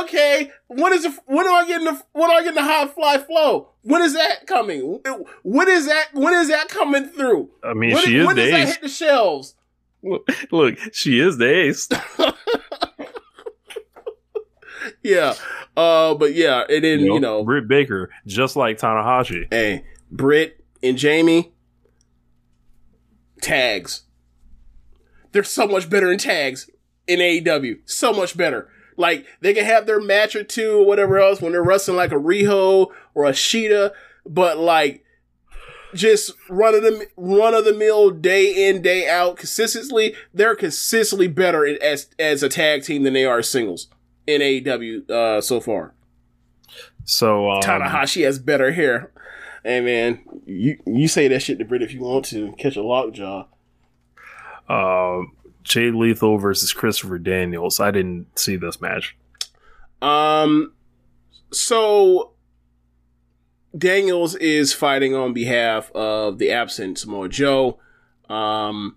okay. 0.00 0.50
When 0.68 0.92
is 0.92 1.02
the, 1.02 1.18
when 1.26 1.46
am 1.46 1.54
I 1.54 1.66
getting 1.66 1.86
the 1.86 2.02
when 2.12 2.30
am 2.30 2.36
I 2.36 2.40
getting 2.40 2.54
the 2.56 2.62
high 2.62 2.86
fly 2.86 3.18
flow? 3.18 3.70
When 3.82 4.02
is 4.02 4.14
that 4.14 4.46
coming? 4.46 5.00
When 5.42 5.68
is 5.68 5.86
that 5.86 6.08
when 6.12 6.34
is 6.34 6.48
that 6.48 6.68
coming 6.68 7.06
through? 7.08 7.50
I 7.62 7.74
mean, 7.74 7.94
when 7.94 8.04
she 8.04 8.18
is 8.18 8.26
when 8.26 8.36
the 8.36 8.42
does 8.42 8.50
that 8.50 8.60
ace. 8.60 8.72
hit 8.72 8.82
the 8.82 8.88
shelves? 8.88 9.54
Look, 10.50 10.78
she 10.92 11.20
is 11.20 11.38
the 11.38 11.48
ace. 11.66 11.88
Yeah. 15.02 15.34
Uh, 15.76 16.14
but 16.14 16.34
yeah, 16.34 16.64
and 16.68 16.84
then 16.84 17.00
you 17.00 17.20
know, 17.20 17.44
Britt 17.44 17.68
Baker, 17.68 18.10
just 18.26 18.56
like 18.56 18.78
Tanahashi. 18.78 19.46
hey, 19.50 19.84
Britt 20.10 20.62
and 20.82 20.98
Jamie 20.98 21.52
tags. 23.42 24.02
They're 25.32 25.44
so 25.44 25.66
much 25.66 25.90
better 25.90 26.10
in 26.10 26.18
tags 26.18 26.70
in 27.06 27.20
AEW. 27.20 27.80
So 27.84 28.12
much 28.12 28.36
better. 28.36 28.68
Like 28.96 29.26
they 29.40 29.54
can 29.54 29.64
have 29.64 29.86
their 29.86 30.00
match 30.00 30.36
or 30.36 30.44
two 30.44 30.80
or 30.80 30.86
whatever 30.86 31.18
else 31.18 31.40
when 31.40 31.52
they're 31.52 31.62
wrestling 31.62 31.96
like 31.96 32.12
a 32.12 32.16
Riho 32.16 32.88
or 33.14 33.24
a 33.24 33.32
Shida, 33.32 33.92
but 34.26 34.58
like 34.58 35.04
just 35.94 36.32
run 36.48 36.74
of 36.74 36.82
the 36.82 37.06
run 37.16 37.54
of 37.54 37.64
the 37.64 37.74
mill 37.74 38.10
day 38.10 38.68
in 38.68 38.82
day 38.82 39.08
out 39.08 39.36
consistently. 39.36 40.14
They're 40.32 40.56
consistently 40.56 41.28
better 41.28 41.66
as 41.82 42.08
as 42.18 42.42
a 42.42 42.48
tag 42.48 42.84
team 42.84 43.02
than 43.02 43.14
they 43.14 43.24
are 43.24 43.42
singles 43.42 43.88
in 44.26 44.40
AEW 44.40 45.10
uh, 45.10 45.40
so 45.40 45.60
far. 45.60 45.94
So 47.04 47.50
um, 47.50 47.62
Tanahashi 47.62 48.24
has 48.24 48.38
better 48.38 48.72
hair. 48.72 49.10
Hey 49.64 49.80
man, 49.80 50.20
you 50.44 50.78
you 50.86 51.06
say 51.08 51.28
that 51.28 51.40
shit 51.40 51.58
to 51.58 51.64
Britt 51.64 51.82
if 51.82 51.92
you 51.92 52.00
want 52.00 52.24
to 52.26 52.52
catch 52.58 52.76
a 52.76 52.82
lockjaw. 52.82 53.46
uh, 54.68 55.20
Jay 55.62 55.90
Lethal 55.90 56.38
versus 56.38 56.72
Christopher 56.72 57.18
Daniels. 57.18 57.78
I 57.78 57.90
didn't 57.92 58.38
see 58.38 58.56
this 58.56 58.80
match. 58.80 59.16
Um, 60.00 60.72
so 61.52 62.32
Daniels 63.76 64.34
is 64.34 64.72
fighting 64.72 65.14
on 65.14 65.32
behalf 65.32 65.92
of 65.92 66.38
the 66.38 66.50
absent 66.50 66.98
Samoa 66.98 67.28
Joe. 67.28 67.78
Um, 68.28 68.96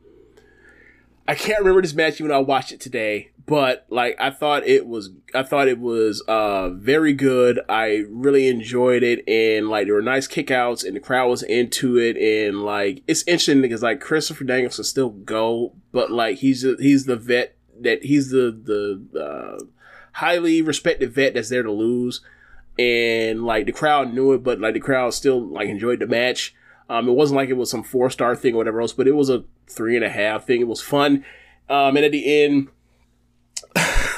I 1.27 1.35
can't 1.35 1.59
remember 1.59 1.83
this 1.83 1.93
match 1.93 2.15
even 2.19 2.29
though 2.29 2.37
I 2.39 2.41
watched 2.41 2.71
it 2.71 2.79
today, 2.79 3.29
but 3.45 3.85
like 3.89 4.15
I 4.19 4.31
thought 4.31 4.65
it 4.65 4.87
was, 4.87 5.11
I 5.33 5.43
thought 5.43 5.67
it 5.67 5.79
was 5.79 6.21
uh 6.21 6.69
very 6.69 7.13
good. 7.13 7.59
I 7.69 8.03
really 8.09 8.47
enjoyed 8.47 9.03
it, 9.03 9.27
and 9.27 9.69
like 9.69 9.85
there 9.85 9.95
were 9.95 10.01
nice 10.01 10.27
kickouts, 10.27 10.85
and 10.85 10.95
the 10.95 10.99
crowd 10.99 11.29
was 11.29 11.43
into 11.43 11.97
it, 11.97 12.17
and 12.17 12.63
like 12.63 13.03
it's 13.07 13.23
interesting 13.23 13.61
because 13.61 13.83
like 13.83 14.01
Christopher 14.01 14.45
Daniels 14.45 14.75
can 14.75 14.83
still 14.83 15.09
go, 15.09 15.73
but 15.91 16.11
like 16.11 16.37
he's 16.37 16.65
a, 16.65 16.75
he's 16.79 17.05
the 17.05 17.15
vet 17.15 17.55
that 17.81 18.03
he's 18.03 18.31
the 18.31 18.51
the 18.51 19.19
uh, 19.19 19.63
highly 20.13 20.61
respected 20.61 21.13
vet 21.13 21.35
that's 21.35 21.49
there 21.49 21.63
to 21.63 21.71
lose, 21.71 22.21
and 22.79 23.45
like 23.45 23.67
the 23.67 23.71
crowd 23.71 24.13
knew 24.13 24.33
it, 24.33 24.43
but 24.43 24.59
like 24.59 24.73
the 24.73 24.79
crowd 24.79 25.13
still 25.13 25.45
like 25.45 25.69
enjoyed 25.69 25.99
the 25.99 26.07
match. 26.07 26.55
Um, 26.89 27.09
it 27.09 27.13
wasn't 27.13 27.37
like 27.37 27.49
it 27.49 27.53
was 27.53 27.69
some 27.69 27.83
four 27.83 28.09
star 28.09 28.35
thing 28.35 28.53
or 28.53 28.57
whatever 28.57 28.81
else, 28.81 28.93
but 28.93 29.07
it 29.07 29.15
was 29.15 29.29
a 29.29 29.43
three 29.67 29.95
and 29.95 30.05
a 30.05 30.09
half 30.09 30.45
thing. 30.45 30.61
It 30.61 30.67
was 30.67 30.81
fun. 30.81 31.25
Um, 31.67 31.95
and 31.95 32.05
at 32.05 32.11
the 32.11 32.43
end, 32.43 32.69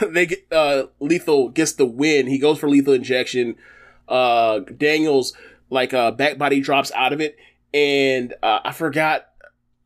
they 0.10 0.26
get, 0.26 0.46
uh, 0.52 0.88
Lethal 1.00 1.50
gets 1.50 1.74
the 1.74 1.86
win. 1.86 2.28
He 2.28 2.38
goes 2.38 2.60
for 2.60 2.70
lethal 2.70 2.94
injection. 2.94 3.56
Uh, 4.08 4.60
Daniels, 4.60 5.34
like, 5.70 5.94
uh, 5.94 6.12
back 6.12 6.38
body 6.38 6.60
drops 6.60 6.92
out 6.96 7.14
of 7.14 7.22
it. 7.22 7.38
And, 7.74 8.34
uh, 8.42 8.60
I 8.64 8.72
forgot, 8.72 9.28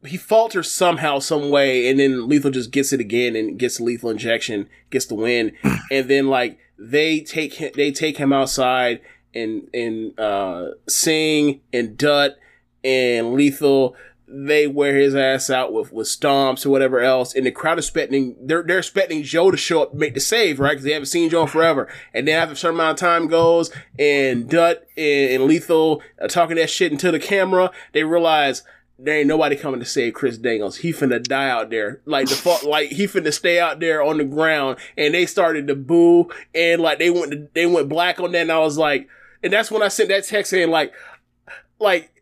he 0.06 0.18
falters 0.18 0.72
somehow, 0.72 1.20
some 1.20 1.50
way. 1.50 1.88
And 1.88 2.00
then 2.00 2.28
Lethal 2.28 2.52
just 2.52 2.72
gets 2.72 2.94
it 2.94 3.00
again 3.00 3.36
and 3.36 3.58
gets 3.60 3.78
the 3.78 3.84
lethal 3.84 4.10
injection, 4.10 4.68
gets 4.90 5.06
the 5.06 5.16
win. 5.16 5.54
and 5.92 6.10
then, 6.10 6.28
like, 6.28 6.60
they 6.78 7.20
take 7.22 7.56
him, 7.56 7.72
they 7.76 7.92
take 7.92 8.18
him 8.18 8.34
outside 8.34 9.02
and, 9.34 9.70
and, 9.74 10.20
uh, 10.20 10.72
Singh 10.88 11.62
and 11.72 11.98
Dutt 11.98 12.38
and 12.84 13.34
Lethal, 13.34 13.96
they 14.34 14.68
wear 14.68 14.96
his 14.96 15.16
ass 15.16 15.50
out 15.50 15.74
with, 15.74 15.92
with 15.92 16.08
stomps 16.08 16.66
or 16.66 16.70
whatever 16.70 17.00
else, 17.00 17.36
and 17.36 17.46
the 17.46 17.52
crowd 17.52 17.78
is 17.80 17.86
expecting 17.86 18.36
they're 18.42 18.64
they're 18.64 18.80
expecting 18.80 19.24
Joe 19.24 19.52
to 19.52 19.58
show 19.58 19.84
up, 19.84 19.94
make 19.94 20.14
the 20.14 20.20
save, 20.20 20.60
right? 20.60 20.72
Because 20.72 20.86
they 20.86 20.94
haven't 20.94 21.08
seen 21.08 21.30
Joe 21.30 21.46
forever. 21.46 21.88
And 22.14 22.28
then 22.28 22.42
after 22.42 22.54
a 22.54 22.58
certain 22.58 22.78
amount 22.78 23.02
of 23.02 23.08
time 23.08 23.28
goes, 23.28 23.72
and 24.00 24.50
Dutt 24.50 24.88
and, 24.98 25.32
and 25.32 25.44
Lethal 25.46 26.02
talking 26.30 26.56
that 26.56 26.70
shit 26.70 26.92
into 26.92 27.12
the 27.12 27.20
camera, 27.20 27.72
they 27.94 28.04
realize 28.04 28.64
there 29.04 29.18
ain't 29.18 29.28
nobody 29.28 29.56
coming 29.56 29.80
to 29.80 29.86
save 29.86 30.14
Chris 30.14 30.38
Daniels. 30.38 30.78
He 30.78 30.94
finna 30.94 31.22
die 31.22 31.50
out 31.50 31.72
there. 31.72 32.02
Like 32.06 32.30
the 32.30 32.36
fuck, 32.36 32.64
like 32.64 32.90
he 32.90 33.08
finna 33.08 33.34
stay 33.34 33.60
out 33.60 33.80
there 33.80 34.04
on 34.04 34.18
the 34.18 34.24
ground. 34.24 34.78
And 34.96 35.14
they 35.14 35.26
started 35.26 35.68
to 35.68 35.76
boo 35.76 36.30
and 36.54 36.82
like 36.82 37.00
they 37.00 37.10
went 37.10 37.32
to, 37.32 37.48
they 37.54 37.66
went 37.66 37.90
black 37.90 38.20
on 38.20 38.32
that. 38.34 38.42
And 38.44 38.52
I 38.52 38.60
was 38.60 38.78
like, 38.78 39.10
and 39.42 39.52
that's 39.52 39.72
when 39.72 39.82
I 39.82 39.88
sent 39.88 40.10
that 40.10 40.26
text 40.26 40.52
saying 40.52 40.70
like, 40.70 40.94
like 41.80 42.21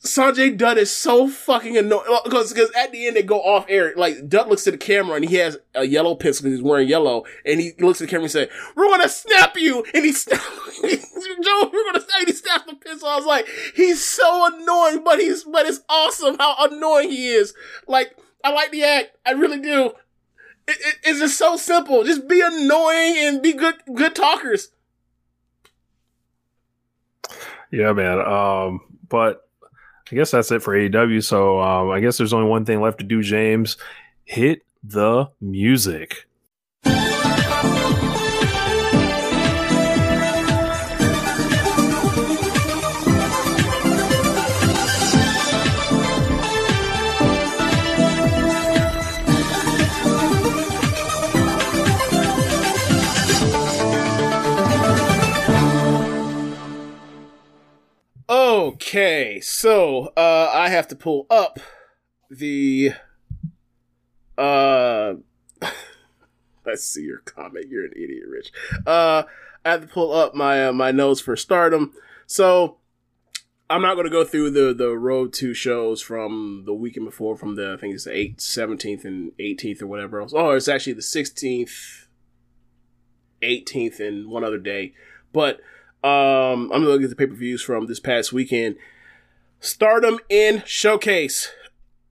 Sanjay 0.00 0.56
Dutt 0.56 0.78
is 0.78 0.94
so 0.94 1.26
fucking 1.26 1.76
annoying 1.76 2.04
because 2.24 2.52
because 2.52 2.70
at 2.76 2.92
the 2.92 3.08
end 3.08 3.16
they 3.16 3.22
go 3.22 3.40
off 3.40 3.66
air. 3.68 3.92
Like 3.96 4.28
Dutt 4.28 4.48
looks 4.48 4.64
at 4.68 4.72
the 4.72 4.78
camera 4.78 5.16
and 5.16 5.28
he 5.28 5.34
has 5.36 5.58
a 5.74 5.84
yellow 5.84 6.14
pencil 6.14 6.44
because 6.44 6.58
he's 6.58 6.62
wearing 6.62 6.86
yellow, 6.88 7.24
and 7.44 7.60
he 7.60 7.72
looks 7.80 8.00
at 8.00 8.06
the 8.06 8.10
camera 8.10 8.24
and 8.24 8.30
says, 8.30 8.48
"We're 8.76 8.86
gonna 8.86 9.08
snap 9.08 9.56
you," 9.56 9.84
and 9.92 10.04
he 10.04 10.12
snap, 10.12 10.40
Joe, 10.82 11.70
we're 11.72 11.84
gonna 11.84 12.00
snap. 12.00 12.20
And 12.20 12.28
he 12.28 12.32
snaps 12.32 12.64
the 12.66 12.76
pencil. 12.76 13.08
I 13.08 13.16
was 13.16 13.26
like, 13.26 13.48
he's 13.74 14.02
so 14.02 14.46
annoying, 14.54 15.02
but 15.02 15.18
he's 15.18 15.42
but 15.42 15.66
it's 15.66 15.80
awesome 15.88 16.36
how 16.38 16.54
annoying 16.60 17.10
he 17.10 17.28
is. 17.28 17.52
Like 17.88 18.16
I 18.44 18.52
like 18.52 18.70
the 18.70 18.84
act, 18.84 19.16
I 19.26 19.32
really 19.32 19.58
do. 19.60 19.86
It, 20.68 20.76
it, 20.80 20.94
it's 21.02 21.18
just 21.18 21.38
so 21.38 21.56
simple. 21.56 22.04
Just 22.04 22.28
be 22.28 22.40
annoying 22.40 23.16
and 23.18 23.42
be 23.42 23.52
good 23.52 23.74
good 23.92 24.14
talkers. 24.14 24.68
Yeah, 27.72 27.92
man. 27.92 28.20
Um, 28.20 28.80
but 29.08 29.47
I 30.10 30.14
guess 30.14 30.30
that's 30.30 30.50
it 30.50 30.62
for 30.62 30.74
AEW. 30.74 31.22
So 31.24 31.60
um, 31.60 31.90
I 31.90 32.00
guess 32.00 32.16
there's 32.18 32.32
only 32.32 32.48
one 32.48 32.64
thing 32.64 32.80
left 32.80 32.98
to 32.98 33.04
do, 33.04 33.22
James. 33.22 33.76
Hit 34.24 34.62
the 34.82 35.28
music. 35.40 36.27
Okay, 58.88 59.38
so 59.40 60.14
uh, 60.16 60.50
I 60.50 60.70
have 60.70 60.88
to 60.88 60.96
pull 60.96 61.26
up 61.28 61.60
the. 62.30 62.92
Uh, 64.38 65.16
let's 66.64 66.84
see 66.84 67.02
your 67.02 67.18
comment. 67.18 67.66
You're 67.68 67.84
an 67.84 67.92
idiot, 67.94 68.22
Rich. 68.26 68.50
Uh, 68.86 69.24
I 69.62 69.70
have 69.72 69.82
to 69.82 69.88
pull 69.88 70.14
up 70.14 70.34
my 70.34 70.68
uh, 70.68 70.72
my 70.72 70.90
notes 70.90 71.20
for 71.20 71.36
Stardom. 71.36 71.92
So 72.26 72.78
I'm 73.68 73.82
not 73.82 73.92
going 73.96 74.06
to 74.06 74.10
go 74.10 74.24
through 74.24 74.52
the 74.52 74.72
the 74.72 74.96
road 74.96 75.34
to 75.34 75.52
shows 75.52 76.00
from 76.00 76.62
the 76.64 76.72
weekend 76.72 77.04
before, 77.04 77.36
from 77.36 77.56
the 77.56 77.74
I 77.74 77.76
think 77.76 77.94
it's 77.94 78.04
the 78.04 78.12
8th, 78.12 78.38
17th, 78.38 79.04
and 79.04 79.32
18th 79.38 79.82
or 79.82 79.86
whatever 79.86 80.22
else. 80.22 80.32
Oh, 80.34 80.52
it's 80.52 80.66
actually 80.66 80.94
the 80.94 81.02
16th, 81.02 82.06
18th, 83.42 84.00
and 84.00 84.30
one 84.30 84.44
other 84.44 84.56
day. 84.56 84.94
But 85.30 85.60
um, 86.04 86.70
I'm 86.72 86.84
gonna 86.84 87.02
at 87.02 87.10
the 87.10 87.16
pay 87.16 87.26
per 87.26 87.34
views 87.34 87.62
from 87.62 87.86
this 87.86 87.98
past 87.98 88.32
weekend. 88.32 88.76
Stardom 89.60 90.20
in 90.28 90.62
Showcase. 90.64 91.50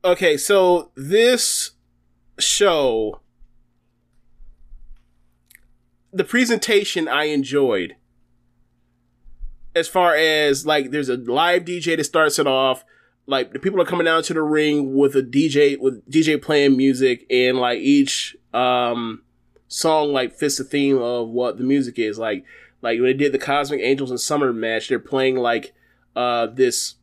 Okay, 0.04 0.36
so 0.36 0.92
this 0.96 1.72
show, 2.38 3.22
the 6.12 6.26
presentation 6.26 7.08
I 7.08 7.26
enjoyed. 7.26 7.96
As 9.74 9.88
far 9.88 10.16
as 10.16 10.66
like, 10.66 10.92
there's 10.92 11.10
a 11.10 11.18
live 11.18 11.64
DJ 11.64 11.96
that 11.96 12.04
starts 12.04 12.40
it 12.40 12.48
off. 12.48 12.84
Like 13.26 13.54
the 13.54 13.60
people 13.60 13.82
are 13.82 13.86
coming 13.86 14.06
down 14.06 14.24
to 14.24 14.34
the 14.34 14.42
ring 14.42 14.96
with 14.96 15.16
a 15.16 15.22
DJ 15.22 15.80
with 15.80 16.10
DJ 16.10 16.42
playing 16.42 16.76
music, 16.76 17.26
and 17.30 17.58
like 17.58 17.80
each 17.80 18.36
um 18.54 19.24
song 19.70 20.14
like 20.14 20.34
fits 20.34 20.58
the 20.58 20.64
theme 20.64 20.98
of 20.98 21.30
what 21.30 21.58
the 21.58 21.64
music 21.64 22.00
is. 22.00 22.18
Like 22.18 22.44
like 22.88 23.02
when 23.02 23.08
they 23.08 23.14
did 23.14 23.34
the 23.34 23.38
Cosmic 23.38 23.82
Angels 23.82 24.12
and 24.12 24.20
Summer 24.20 24.54
match, 24.54 24.88
they're 24.88 24.98
playing 24.98 25.36
like 25.36 25.74
uh 26.16 26.48
this 26.48 26.96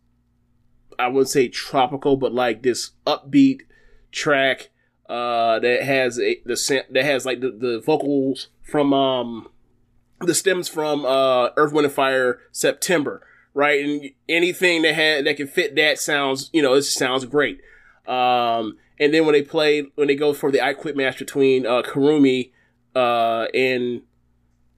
I 0.98 1.08
wouldn't 1.08 1.28
say 1.28 1.48
tropical, 1.48 2.16
but 2.16 2.32
like 2.32 2.62
this 2.62 2.92
upbeat 3.06 3.62
track 4.10 4.70
uh 5.10 5.58
that 5.58 5.82
has 5.82 6.18
a 6.18 6.40
the 6.46 6.84
that 6.90 7.04
has 7.04 7.26
like 7.26 7.40
the, 7.40 7.50
the 7.50 7.82
vocals 7.84 8.48
from 8.62 8.94
um 8.94 9.48
the 10.22 10.34
stems 10.34 10.68
from 10.68 11.04
uh 11.04 11.50
Earth 11.58 11.74
Wind 11.74 11.84
and 11.84 11.94
Fire 11.94 12.40
September, 12.50 13.26
right? 13.52 13.84
And 13.84 14.10
anything 14.26 14.80
that 14.82 14.94
had 14.94 15.26
that 15.26 15.36
can 15.36 15.48
fit 15.48 15.76
that 15.76 15.98
sounds, 15.98 16.48
you 16.54 16.62
know, 16.62 16.72
it 16.72 16.82
sounds 16.82 17.26
great. 17.26 17.60
Um 18.06 18.78
and 18.98 19.12
then 19.12 19.26
when 19.26 19.34
they 19.34 19.42
play 19.42 19.84
when 19.96 20.08
they 20.08 20.16
go 20.16 20.32
for 20.32 20.50
the 20.50 20.62
I 20.62 20.72
Quit 20.72 20.96
match 20.96 21.18
between 21.18 21.66
uh 21.66 21.82
Kurumi 21.82 22.52
uh 22.96 23.48
and 23.52 24.00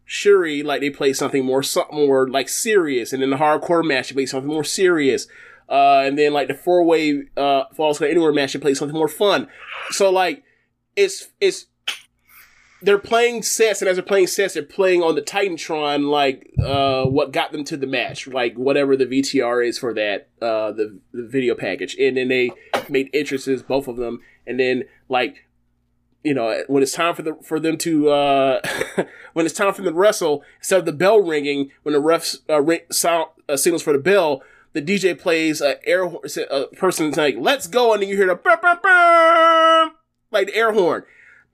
Syuri, 0.09 0.65
like 0.65 0.81
they 0.81 0.91
play 0.91 1.13
something 1.13 1.45
more, 1.45 1.63
something 1.63 1.97
more 1.97 2.29
like 2.29 2.49
serious, 2.49 3.13
and 3.13 3.23
then 3.23 3.31
the 3.31 3.37
hardcore 3.37 3.85
match 3.85 4.09
they 4.09 4.15
play 4.15 4.27
something 4.27 4.51
more 4.51 4.65
serious. 4.65 5.27
Uh, 5.69 6.03
and 6.05 6.17
then 6.17 6.33
like 6.33 6.47
the 6.49 6.55
four 6.55 6.85
way 6.85 7.25
uh 7.37 7.65
Falls 7.75 8.01
Anywhere 8.01 8.33
match 8.33 8.53
they 8.53 8.61
play 8.61 8.75
something 8.75 8.97
more 8.97 9.09
fun. 9.09 9.49
So 9.91 10.11
like 10.11 10.45
it's 10.95 11.29
it's 11.41 11.67
they're 12.83 12.99
playing 12.99 13.43
sets, 13.43 13.83
and 13.83 13.89
as 13.89 13.97
they're 13.97 14.05
playing 14.05 14.29
sets, 14.29 14.55
they're 14.55 14.63
playing 14.63 15.03
on 15.03 15.17
the 15.17 15.23
Titantron 15.23 16.09
like 16.09 16.53
uh 16.63 17.05
what 17.05 17.33
got 17.33 17.51
them 17.51 17.65
to 17.65 17.77
the 17.77 17.87
match, 17.87 18.29
like 18.29 18.55
whatever 18.55 18.97
the 18.97 19.07
VTR 19.07 19.67
is 19.67 19.79
for 19.79 19.93
that 19.95 20.29
uh 20.41 20.71
the 20.71 21.01
the 21.13 21.27
video 21.27 21.57
package, 21.57 21.97
and 21.97 22.17
then 22.17 22.29
they 22.29 22.53
made 22.89 23.11
entrances 23.13 23.63
both 23.63 23.89
of 23.89 23.97
them, 23.97 24.21
and 24.47 24.61
then 24.61 24.85
like 25.09 25.46
you 26.25 26.35
know, 26.35 26.65
when 26.67 26.83
it's 26.83 26.93
time 26.93 27.15
for 27.15 27.23
the 27.23 27.37
for 27.43 27.61
them 27.61 27.79
to 27.79 28.11
uh, 28.11 28.61
when 29.33 29.47
it's 29.47 29.55
time 29.55 29.73
for 29.73 29.83
them 29.83 29.95
to 29.95 29.99
wrestle, 29.99 30.43
instead 30.59 30.81
of 30.81 30.87
the 30.87 30.93
bell 30.93 31.21
ringing 31.21 31.71
when 31.83 31.93
the 31.93 32.01
refs 32.01 32.39
uh, 32.51 32.61
ring, 32.61 32.81
sound 32.91 33.29
uh, 33.49 33.57
signals 33.57 33.83
for 33.83 33.93
the 33.93 33.99
bell, 33.99 34.43
the 34.73 34.83
DJ 34.83 35.19
plays 35.19 35.61
a 35.61 35.85
air 35.87 36.05
a 36.05 36.67
person's 36.77 37.17
like 37.17 37.37
"Let's 37.39 37.67
go," 37.67 37.93
and 37.93 38.03
then 38.03 38.09
you 38.09 38.17
hear 38.17 38.27
the 38.27 38.35
burr, 38.35 38.57
burr, 38.61 38.79
burr, 38.83 39.91
like 40.31 40.49
the 40.49 40.57
air 40.57 40.73
horn, 40.73 41.05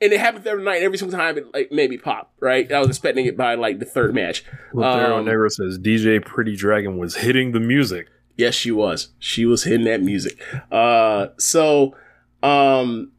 and 0.01 0.13
it 0.13 0.21
happens 0.21 0.47
every 0.47 0.65
night. 0.65 0.83
Every 0.83 0.97
single 0.99 1.19
time 1.19 1.37
it 1.37 1.53
like 1.53 1.71
made 1.71 1.91
me 1.91 1.99
pop. 1.99 2.33
Right, 2.41 2.71
I 2.73 2.79
was 2.79 2.89
expecting 2.89 3.27
it 3.27 3.37
by 3.37 3.55
like 3.55 3.79
the 3.79 3.85
third 3.85 4.15
match. 4.15 4.45
Lothario 4.73 5.19
um, 5.19 5.27
Negro 5.27 5.51
says 5.51 5.79
DJ 5.79 6.25
Pretty 6.25 6.57
Dragon 6.57 6.97
was 6.97 7.17
hitting 7.17 7.53
the 7.53 7.61
music. 7.61 8.09
Yes, 8.37 8.55
she 8.55 8.71
was. 8.71 9.09
She 9.19 9.45
was 9.45 9.65
hitting 9.65 9.85
that 9.85 10.03
music. 10.03 10.41
Uh, 10.71 11.29
so 11.37 11.95
um 12.43 13.13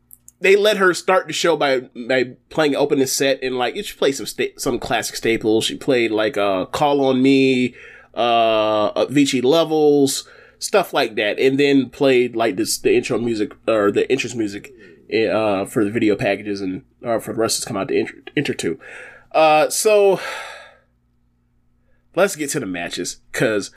they 0.44 0.58
let 0.58 0.76
her 0.76 0.94
start 0.94 1.26
the 1.26 1.34
show 1.34 1.56
by 1.56 1.80
by 2.08 2.36
playing 2.50 2.76
opening 2.76 3.08
set 3.08 3.42
and 3.42 3.58
like 3.58 3.76
she 3.78 3.98
played 3.98 4.12
some 4.12 4.26
sta- 4.26 4.54
some 4.58 4.78
classic 4.78 5.16
staples. 5.16 5.64
She 5.64 5.78
played 5.78 6.12
like 6.12 6.38
uh 6.38 6.66
Call 6.66 7.00
on 7.06 7.24
Me, 7.24 7.74
uh 8.14 8.92
Avicii 9.06 9.42
Levels, 9.42 10.28
stuff 10.60 10.94
like 10.94 11.16
that, 11.16 11.40
and 11.40 11.58
then 11.58 11.90
played 11.90 12.36
like 12.36 12.58
this 12.58 12.78
the 12.78 12.94
intro 12.94 13.18
music 13.18 13.54
or 13.70 13.90
the 13.90 14.10
interest 14.12 14.36
music 14.36 14.74
uh 15.32 15.64
for 15.66 15.86
the 15.86 15.92
video 15.92 16.18
packages 16.18 16.60
and 16.60 16.84
uh, 17.06 17.20
for 17.20 17.34
the 17.34 17.40
rest 17.40 17.62
to 17.62 17.68
come 17.68 17.78
out 17.78 17.88
to 17.88 17.98
enter, 17.98 18.16
enter 18.36 18.54
to. 18.54 18.78
Uh 19.32 19.70
so 19.70 20.20
let's 22.18 22.36
get 22.36 22.50
to 22.50 22.60
the 22.60 22.66
matches 22.66 23.22
because 23.32 23.72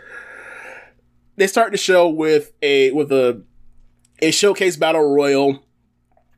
they 1.36 1.46
start 1.46 1.70
the 1.70 1.78
show 1.78 2.08
with 2.08 2.50
a 2.60 2.90
with 2.90 3.12
a 3.12 3.40
a 4.20 4.32
showcase 4.32 4.76
battle 4.76 5.14
royal 5.14 5.62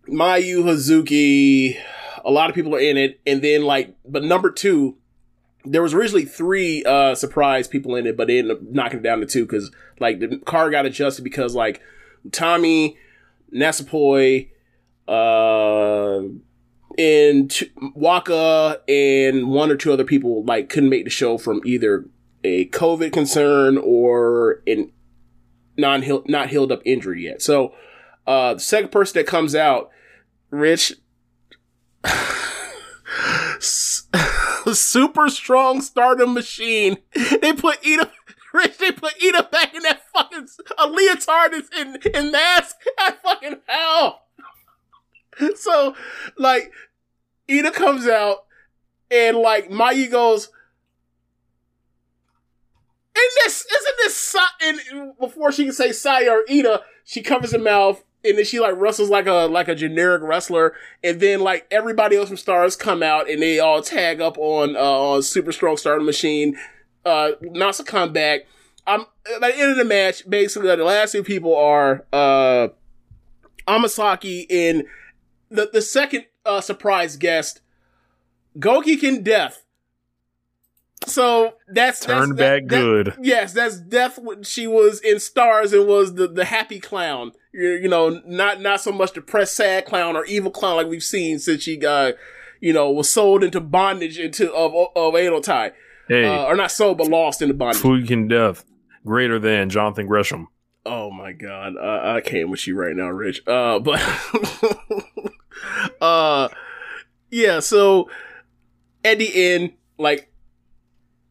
Mayu 0.09 0.65
Hazuki, 0.65 1.77
a 2.25 2.31
lot 2.31 2.49
of 2.49 2.55
people 2.55 2.75
are 2.75 2.81
in 2.81 2.97
it, 2.97 3.21
and 3.27 3.43
then 3.43 3.63
like, 3.63 3.95
but 4.07 4.25
number 4.25 4.51
two, 4.51 4.97
there 5.65 5.83
was 5.83 5.93
originally 5.93 6.25
three 6.25 6.85
uh 6.85 7.15
surprise 7.15 7.69
people 7.69 7.95
in 7.95 8.07
it, 8.07 8.17
but 8.17 8.29
they 8.29 8.39
ended 8.39 8.57
up 8.57 8.63
knocking 8.63 9.01
it 9.01 9.03
down 9.03 9.21
to 9.21 9.27
two 9.27 9.45
because 9.45 9.71
like 10.01 10.21
the 10.21 10.39
car 10.39 10.71
got 10.71 10.87
adjusted 10.87 11.23
because 11.23 11.55
like 11.55 11.81
Tommy, 12.33 12.97
Natsupoi, 13.55 14.49
uh, 15.07 16.21
and 16.99 17.61
Waka 17.95 18.81
and 18.89 19.49
one 19.49 19.71
or 19.71 19.77
two 19.77 19.93
other 19.93 20.05
people 20.05 20.45
like 20.45 20.69
couldn't 20.69 20.91
make 20.91 21.05
the 21.05 21.11
show 21.11 21.39
from 21.39 21.61
either 21.65 22.07
a 22.45 22.67
COVID 22.69 23.13
concern 23.13 23.79
or 23.79 24.63
an 24.67 24.91
non 25.77 26.05
not 26.27 26.51
healed 26.51 26.73
up 26.73 26.83
injury 26.85 27.25
yet. 27.25 27.43
So 27.43 27.75
uh, 28.27 28.55
the 28.55 28.61
second 28.61 28.91
person 28.91 29.19
that 29.19 29.27
comes 29.27 29.55
out 29.55 29.91
Rich. 30.51 30.95
Super 34.73 35.29
strong 35.29 35.81
stardom 35.81 36.35
machine. 36.35 36.99
They 37.15 37.53
put 37.53 37.83
Iida. 37.83 38.11
Rich, 38.55 38.79
they 38.79 38.93
put 38.93 39.19
Iida 39.19 39.51
back 39.51 39.75
in 39.75 39.83
that 39.83 40.03
fucking 40.13 40.49
a 40.79 40.87
leotard 40.87 41.53
in 41.79 41.97
in 42.15 42.33
mask. 42.33 42.77
I 42.99 43.13
fucking 43.13 43.57
hell. 43.67 44.23
So, 45.57 45.95
like, 46.37 46.73
Iida 47.49 47.73
comes 47.73 48.07
out 48.09 48.47
and 49.11 49.37
like 49.37 49.69
Mayu 49.71 50.11
goes, 50.11 50.49
"In 53.15 53.29
this, 53.45 53.67
isn't 53.67 53.97
this?" 53.99 54.37
And 54.63 55.13
before 55.19 55.53
she 55.53 55.65
can 55.65 55.73
say 55.73 55.93
Saya 55.93 56.31
or 56.33 56.45
Iida, 56.49 56.83
she 57.05 57.23
covers 57.23 57.53
her 57.53 57.59
mouth 57.59 58.03
and 58.25 58.37
then 58.37 58.45
she 58.45 58.61
like 58.61 58.75
wrestles 58.77 59.11
like 59.11 59.27
a 59.27 59.47
like 59.47 59.69
a 59.69 59.75
generic 59.75 60.23
wrestler, 60.23 60.75
and 61.03 61.21
then 61.21 61.41
like 61.41 61.67
everybody 61.71 62.17
else 62.17 62.29
from 62.29 62.37
Stars 62.37 62.77
come 62.77 63.03
out 63.03 63.31
and 63.31 63.41
they 63.41 63.59
all 63.59 63.83
tag 63.83 64.21
up 64.21 64.37
on 64.39 64.77
uh, 64.77 64.81
on 64.81 65.23
Super 65.23 65.53
Strong 65.53 65.77
Stardom 65.77 66.07
Machine. 66.07 66.57
Uh, 67.05 67.33
Nasa 67.43 67.87
come 67.87 68.13
back. 68.13 68.43
I'm 68.87 69.03
at 69.35 69.41
the 69.41 69.57
end 69.57 69.71
of 69.73 69.77
the 69.77 69.85
match. 69.85 70.29
Basically, 70.29 70.75
the 70.75 70.85
last 70.85 71.13
two 71.13 71.23
people 71.23 71.55
are 71.55 72.07
uh, 72.13 72.69
Amasaki 73.67 74.47
and 74.51 74.85
the 75.51 75.71
the 75.73 75.83
second 75.83 76.27
uh, 76.45 76.61
surprise 76.61 77.17
guest, 77.17 77.61
Gokigen 78.59 79.23
Death. 79.23 79.65
So 81.07 81.55
that's 81.69 82.01
Turned 82.01 82.33
that's, 82.33 82.39
back 82.39 82.63
that- 82.63 82.69
good. 82.69 83.07
that- 83.07 83.25
yes, 83.25 83.53
that's 83.53 83.79
Death. 83.79 84.19
when 84.19 84.43
She 84.43 84.67
was 84.67 85.01
in 85.01 85.21
Stars 85.21 85.73
and 85.73 85.87
was 85.87 86.15
the 86.15 86.27
the 86.29 86.45
happy 86.45 86.81
clown. 86.81 87.33
You, 87.53 87.71
you 87.71 87.89
know, 87.89 88.21
not 88.27 88.61
not 88.61 88.81
so 88.81 88.93
much 88.93 89.13
depressed, 89.13 89.57
sad 89.57 89.87
clown 89.87 90.17
or 90.17 90.25
evil 90.27 90.51
clown 90.51 90.77
like 90.77 90.89
we've 90.89 91.03
seen 91.03 91.39
since 91.39 91.63
she 91.63 91.77
got, 91.77 92.15
you 92.61 92.73
know, 92.73 92.91
was 92.91 93.09
sold 93.09 93.45
into 93.45 93.61
bondage 93.61 94.19
into 94.19 94.53
of 94.53 94.75
of 94.75 95.15
Oedo 95.15 95.43
Tai. 95.43 95.73
Hey, 96.09 96.25
Uh, 96.25 96.45
or 96.47 96.57
not 96.57 96.73
sold, 96.73 96.99
but 96.99 97.09
lost 97.09 97.43
into 97.43 97.55
bondage. 97.55 97.81
Fujian 97.83 98.29
Death, 98.29 98.65
greater 99.07 99.39
than 99.39 99.71
Jonathan 99.71 100.07
Gresham. 100.07 100.49
Oh 100.87 101.11
my 101.11 101.33
god, 101.33 101.75
uh, 101.77 102.15
I 102.17 102.21
can't 102.23 102.49
with 102.49 102.67
you 102.67 102.75
right 102.77 102.97
now, 102.97 103.09
Rich. 103.09 103.43
Uh, 103.47 103.79
but 103.79 104.01
uh, 106.01 106.49
yeah. 107.31 107.61
So 107.61 108.11
at 109.05 109.19
the 109.19 109.53
end, 109.55 109.73
like, 109.99 110.28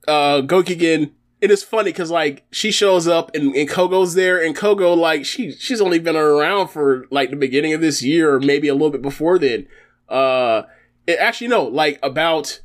uh, 0.08 0.42
Gokigen. 0.42 1.12
It 1.40 1.52
is 1.52 1.64
funny 1.64 1.92
because 1.92 2.10
like 2.10 2.46
she 2.52 2.72
shows 2.72 3.08
up 3.08 3.36
and, 3.36 3.56
and 3.56 3.70
Kogo's 3.70 4.16
there, 4.16 4.44
and 4.44 4.56
Kogo 4.56 4.98
like 4.98 5.24
she 5.24 5.52
she's 5.52 5.82
only 5.82 6.00
been 6.00 6.16
around 6.16 6.70
for 6.70 7.06
like 7.12 7.30
the 7.30 7.36
beginning 7.36 7.74
of 7.74 7.82
this 7.82 8.02
year, 8.02 8.34
or 8.34 8.40
maybe 8.40 8.68
a 8.68 8.74
little 8.74 8.90
bit 8.90 9.04
before 9.04 9.38
then. 9.38 9.68
Uh, 10.10 10.64
it, 11.06 11.20
actually 11.20 11.50
no, 11.50 11.64
like 11.64 12.00
about 12.02 12.62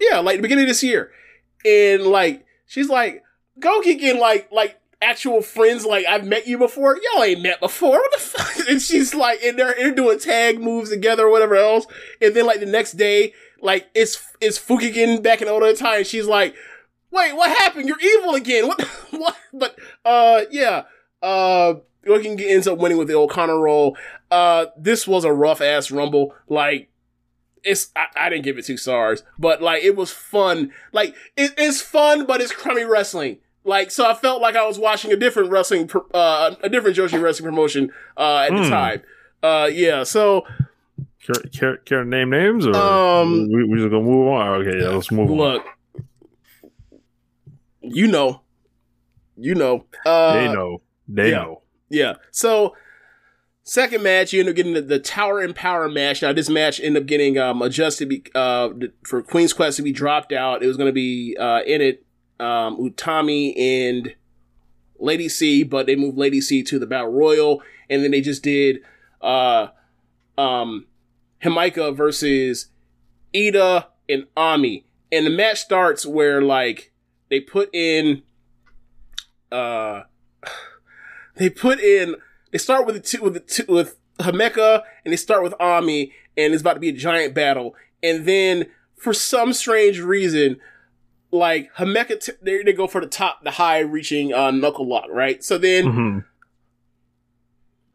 yeah, 0.00 0.20
like 0.20 0.36
the 0.36 0.42
beginning 0.42 0.64
of 0.64 0.68
this 0.68 0.82
year, 0.82 1.10
and 1.64 2.04
like 2.04 2.46
she's 2.66 2.88
like 2.88 3.22
Gokigen 3.60 4.18
like 4.18 4.50
like 4.50 4.80
actual 5.00 5.42
friends 5.42 5.84
like 5.84 6.06
I've 6.06 6.24
met 6.24 6.46
you 6.46 6.58
before. 6.58 6.98
Y'all 7.12 7.22
ain't 7.22 7.42
met 7.42 7.60
before. 7.60 7.98
What 7.98 8.12
the 8.12 8.20
fuck? 8.20 8.48
And 8.68 8.82
she's 8.82 9.14
like, 9.14 9.42
and 9.42 9.58
they're, 9.58 9.74
they're 9.78 9.94
doing 9.94 10.18
tag 10.18 10.60
moves 10.60 10.90
together 10.90 11.26
or 11.26 11.30
whatever 11.30 11.56
else. 11.56 11.86
And 12.20 12.34
then 12.34 12.44
like 12.44 12.60
the 12.60 12.66
next 12.66 12.92
day, 12.92 13.32
like 13.60 13.88
it's 13.94 14.22
it's 14.40 14.58
getting 14.68 15.22
back 15.22 15.42
in 15.42 15.48
Oda 15.48 15.74
time. 15.74 16.04
She's 16.04 16.26
like, 16.26 16.54
wait, 17.10 17.34
what 17.34 17.56
happened? 17.58 17.88
You're 17.88 18.00
evil 18.00 18.34
again. 18.34 18.68
What? 18.68 18.80
what? 19.10 19.36
But 19.52 19.78
uh, 20.04 20.42
yeah. 20.50 20.84
Uh, 21.22 21.74
Gokigen 22.06 22.40
ends 22.40 22.66
up 22.68 22.78
winning 22.78 22.96
with 22.96 23.08
the 23.08 23.14
O'Connor 23.14 23.58
roll. 23.58 23.96
Uh, 24.30 24.66
this 24.78 25.06
was 25.06 25.24
a 25.24 25.32
rough 25.32 25.60
ass 25.60 25.90
rumble. 25.90 26.34
Like 26.48 26.88
it's 27.64 27.90
I, 27.96 28.06
I 28.16 28.28
didn't 28.28 28.44
give 28.44 28.56
it 28.56 28.64
two 28.64 28.76
stars, 28.76 29.22
but 29.38 29.60
like 29.60 29.82
it 29.82 29.96
was 29.96 30.10
fun. 30.12 30.72
Like 30.92 31.14
it, 31.36 31.52
it's 31.58 31.80
fun, 31.82 32.24
but 32.24 32.40
it's 32.40 32.52
crummy 32.52 32.84
wrestling. 32.84 33.38
Like 33.64 33.90
so, 33.90 34.08
I 34.08 34.14
felt 34.14 34.40
like 34.40 34.56
I 34.56 34.66
was 34.66 34.78
watching 34.78 35.12
a 35.12 35.16
different 35.16 35.50
wrestling, 35.50 35.90
uh, 36.14 36.54
a 36.62 36.68
different 36.68 36.96
Joshi 36.96 37.20
wrestling 37.20 37.50
promotion 37.50 37.90
uh, 38.16 38.46
at 38.48 38.50
the 38.50 38.64
Hmm. 38.64 38.70
time. 38.70 39.02
Uh, 39.42 39.68
yeah. 39.70 40.04
So 40.04 40.46
Care, 41.28 41.42
care, 41.52 41.76
care 41.78 42.04
to 42.04 42.08
name 42.08 42.30
names, 42.30 42.66
or 42.66 42.74
Um, 42.74 43.48
we, 43.52 43.64
we 43.64 43.76
just 43.76 43.90
gonna 43.90 44.02
move 44.02 44.28
on? 44.28 44.48
Okay, 44.62 44.80
yeah, 44.80 44.88
let's 44.88 45.10
move 45.10 45.30
on. 45.30 45.36
look, 45.36 45.64
you 47.82 48.06
know, 48.06 48.40
you 49.36 49.54
know, 49.54 49.84
uh, 50.06 50.32
They 50.32 50.50
know, 50.50 50.80
they 51.06 51.30
yeah. 51.30 51.36
know. 51.36 51.62
Yeah. 51.90 52.14
So 52.30 52.74
second 53.62 54.02
match, 54.02 54.32
you 54.32 54.40
end 54.40 54.48
up 54.48 54.56
getting 54.56 54.72
the, 54.72 54.80
the 54.80 54.98
Tower 54.98 55.40
and 55.40 55.54
Power 55.54 55.86
match. 55.88 56.22
Now 56.22 56.32
this 56.32 56.48
match 56.48 56.80
ended 56.80 57.02
up 57.02 57.06
getting 57.06 57.36
um, 57.36 57.60
adjusted 57.60 58.08
be, 58.08 58.24
uh, 58.34 58.70
for 59.04 59.22
Queen's 59.22 59.52
Quest 59.52 59.76
to 59.76 59.82
be 59.82 59.92
dropped 59.92 60.32
out. 60.32 60.62
It 60.62 60.66
was 60.66 60.78
going 60.78 60.88
to 60.88 60.94
be 60.94 61.36
uh, 61.38 61.60
in 61.66 61.82
it 61.82 62.06
um, 62.40 62.78
Utami 62.78 63.52
and 63.58 64.14
Lady 64.98 65.28
C, 65.28 65.62
but 65.62 65.84
they 65.84 65.94
moved 65.94 66.16
Lady 66.16 66.40
C 66.40 66.62
to 66.62 66.78
the 66.78 66.86
Battle 66.86 67.12
Royal, 67.12 67.62
and 67.90 68.02
then 68.02 68.12
they 68.12 68.22
just 68.22 68.42
did 68.42 68.78
uh, 69.20 69.68
um, 70.36 70.86
Himeka 71.42 71.94
versus 71.96 72.68
Iida 73.34 73.86
and 74.08 74.26
Ami. 74.36 74.86
And 75.12 75.26
the 75.26 75.30
match 75.30 75.60
starts 75.60 76.04
where 76.06 76.42
like 76.42 76.92
they 77.30 77.40
put 77.40 77.70
in 77.74 78.22
uh 79.52 80.02
they 81.36 81.48
put 81.50 81.80
in 81.80 82.16
they 82.52 82.58
start 82.58 82.86
with 82.86 82.94
the 82.94 83.00
two 83.00 83.22
with 83.22 83.34
the 83.34 83.40
two 83.40 83.64
with 83.68 83.96
Himeka 84.18 84.82
and 85.04 85.12
they 85.12 85.16
start 85.16 85.42
with 85.42 85.54
Ami 85.60 86.12
and 86.36 86.52
it's 86.52 86.60
about 86.60 86.74
to 86.74 86.80
be 86.80 86.88
a 86.88 86.92
giant 86.92 87.34
battle 87.34 87.74
and 88.02 88.26
then 88.26 88.66
for 88.96 89.12
some 89.12 89.52
strange 89.52 90.00
reason 90.00 90.56
like 91.30 91.72
Himeka 91.76 92.24
t- 92.24 92.32
they, 92.42 92.62
they 92.62 92.72
go 92.72 92.86
for 92.86 93.00
the 93.00 93.06
top 93.06 93.42
the 93.44 93.52
high 93.52 93.78
reaching 93.80 94.34
uh 94.34 94.50
knuckle 94.50 94.88
lock 94.88 95.06
right 95.10 95.42
so 95.44 95.56
then 95.58 95.84
Mhm. 95.84 96.24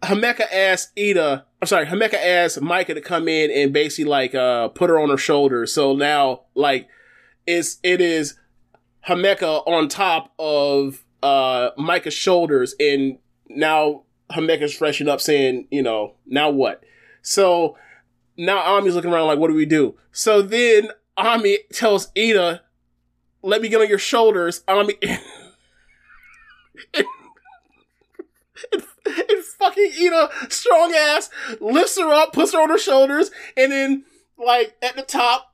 Himeka 0.03 0.45
asked 0.51 0.95
Iida, 0.97 1.43
I'm 1.64 1.67
sorry, 1.67 1.85
Himeka 1.85 2.16
asked 2.16 2.59
Micah 2.59 2.93
to 2.93 3.00
come 3.00 3.30
in 3.30 3.50
and 3.50 3.72
basically 3.72 4.03
like 4.03 4.35
uh 4.35 4.67
put 4.67 4.90
her 4.90 5.00
on 5.00 5.09
her 5.09 5.16
shoulder. 5.16 5.66
So 5.66 5.95
now 5.95 6.42
like 6.56 6.90
it's 7.48 7.77
it 7.83 8.01
is 8.01 8.38
Himeka 9.08 9.66
on 9.66 9.88
top 9.88 10.33
of 10.38 11.06
uh 11.22 11.69
Micah's 11.77 12.14
shoulders 12.14 12.75
and 12.82 13.17
now 13.48 14.03
Himeka's 14.30 14.75
freshened 14.75 15.08
up 15.08 15.22
saying, 15.22 15.69
you 15.72 15.82
know, 15.82 16.16
now 16.25 16.50
what? 16.50 16.83
So 17.22 17.77
now 18.35 18.77
Ami's 18.77 18.95
looking 18.95 19.14
around 19.14 19.27
like, 19.27 19.40
what 19.40 19.48
do 19.48 19.53
we 19.53 19.66
do? 19.66 19.95
So 20.11 20.42
then 20.42 20.90
Ami 21.16 21.59
tells 21.72 22.11
Iida, 22.11 22.59
let 23.42 23.61
me 23.61 23.69
get 23.69 23.80
on 23.80 23.88
your 23.88 24.00
shoulders. 24.00 24.66
Ami 24.67 24.95
and 28.72 29.43
fucking 29.59 29.92
Iida, 29.92 30.51
strong 30.51 30.93
ass, 30.93 31.30
lifts 31.59 31.98
her 32.00 32.11
up, 32.11 32.33
puts 32.33 32.53
her 32.53 32.61
on 32.61 32.69
her 32.69 32.77
shoulders, 32.77 33.32
and 33.58 33.72
then 33.72 34.06
like 34.38 34.75
at 34.82 34.95
the 34.95 35.01
top, 35.01 35.53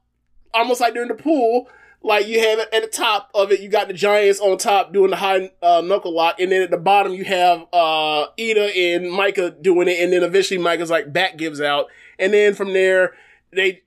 almost 0.53 0.81
like 0.81 0.93
during 0.93 1.09
the 1.09 1.15
pool, 1.15 1.67
like 2.01 2.27
you 2.27 2.39
have 2.39 2.59
at 2.59 2.81
the 2.81 2.87
top 2.87 3.29
of 3.35 3.51
it, 3.51 3.59
you 3.59 3.69
got 3.69 3.87
the 3.87 3.93
giants 3.93 4.39
on 4.39 4.57
top 4.57 4.93
doing 4.93 5.09
the 5.09 5.17
high 5.17 5.51
uh, 5.61 5.81
knuckle 5.81 6.13
lock, 6.13 6.39
and 6.39 6.51
then 6.51 6.61
at 6.61 6.71
the 6.71 6.77
bottom 6.77 7.13
you 7.13 7.25
have 7.25 7.61
uh 7.73 8.27
Iida 8.37 8.95
and 8.95 9.11
Micah 9.11 9.51
doing 9.51 9.87
it, 9.87 10.01
and 10.01 10.13
then 10.13 10.23
eventually 10.23 10.59
Micah's 10.59 10.89
like 10.89 11.11
back 11.11 11.37
gives 11.37 11.59
out, 11.59 11.87
and 12.17 12.33
then 12.33 12.55
from 12.55 12.73
there 12.73 13.13
they 13.51 13.81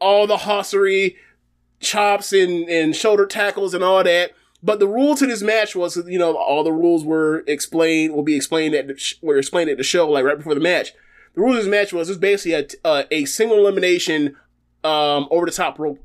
all 0.00 0.26
the 0.26 0.38
hossery 0.38 1.16
chops 1.80 2.32
and, 2.32 2.68
and 2.68 2.96
shoulder 2.96 3.26
tackles 3.26 3.74
and 3.74 3.84
all 3.84 4.02
that. 4.02 4.32
But 4.62 4.78
the 4.78 4.86
rule 4.86 5.16
to 5.16 5.26
this 5.26 5.42
match 5.42 5.74
was, 5.74 5.96
you 6.06 6.18
know, 6.18 6.36
all 6.36 6.62
the 6.62 6.72
rules 6.72 7.04
were 7.04 7.42
explained, 7.48 8.14
will 8.14 8.22
be 8.22 8.36
explained 8.36 8.74
at 8.74 8.86
the, 8.86 8.96
sh- 8.96 9.16
were 9.20 9.36
explained 9.36 9.70
at 9.70 9.76
the 9.76 9.82
show, 9.82 10.08
like 10.08 10.24
right 10.24 10.36
before 10.36 10.54
the 10.54 10.60
match. 10.60 10.92
The 11.34 11.40
rules 11.40 11.56
of 11.56 11.64
this 11.64 11.70
match 11.70 11.92
was, 11.92 12.08
was 12.08 12.18
basically 12.18 12.52
a, 12.52 12.86
uh, 12.86 13.02
a 13.10 13.24
single 13.24 13.58
elimination, 13.58 14.36
um, 14.84 15.26
over 15.30 15.46
the 15.46 15.52
top 15.52 15.78
rope 15.78 15.98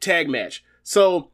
tag 0.00 0.30
match. 0.30 0.64
So, 0.82 1.30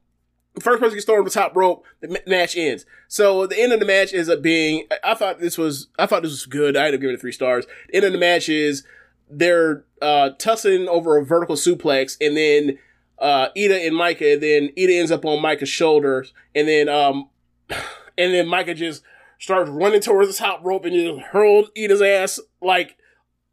the 0.54 0.60
first 0.62 0.80
person 0.80 0.94
gets 0.96 1.04
thrown 1.04 1.20
over 1.20 1.28
the 1.28 1.34
top 1.34 1.54
rope, 1.54 1.84
the 2.00 2.08
ma- 2.08 2.16
match 2.26 2.56
ends. 2.56 2.84
So, 3.06 3.46
the 3.46 3.60
end 3.60 3.72
of 3.72 3.78
the 3.78 3.86
match 3.86 4.12
ends 4.12 4.28
up 4.28 4.42
being, 4.42 4.86
I- 4.90 5.12
I 5.12 5.14
thought 5.14 5.38
this 5.38 5.56
was, 5.56 5.86
I 5.98 6.06
thought 6.06 6.22
this 6.22 6.32
was 6.32 6.46
good. 6.46 6.76
I 6.76 6.86
ended 6.86 6.94
up 6.94 7.00
giving 7.02 7.14
it 7.14 7.20
three 7.20 7.30
stars. 7.32 7.66
The 7.88 7.96
end 7.96 8.06
of 8.06 8.12
the 8.12 8.18
match 8.18 8.48
is, 8.48 8.82
they're, 9.30 9.84
uh, 10.02 10.30
tussling 10.38 10.88
over 10.88 11.16
a 11.16 11.24
vertical 11.24 11.54
suplex, 11.56 12.16
and 12.20 12.36
then, 12.36 12.78
uh, 13.18 13.48
Iida 13.56 13.86
and 13.86 13.96
Micah, 13.96 14.34
and 14.34 14.42
then 14.42 14.68
Iida 14.76 14.98
ends 14.98 15.10
up 15.10 15.24
on 15.24 15.40
Micah's 15.42 15.68
shoulders, 15.68 16.32
and 16.54 16.68
then, 16.68 16.88
um, 16.88 17.28
and 17.70 18.34
then 18.34 18.46
Micah 18.48 18.74
just 18.74 19.02
starts 19.38 19.70
running 19.70 20.00
towards 20.00 20.28
the 20.28 20.34
top 20.34 20.60
rope 20.64 20.84
and 20.84 20.94
just 20.94 21.28
hurled 21.28 21.70
Iida's 21.74 22.02
ass, 22.02 22.40
like, 22.62 22.96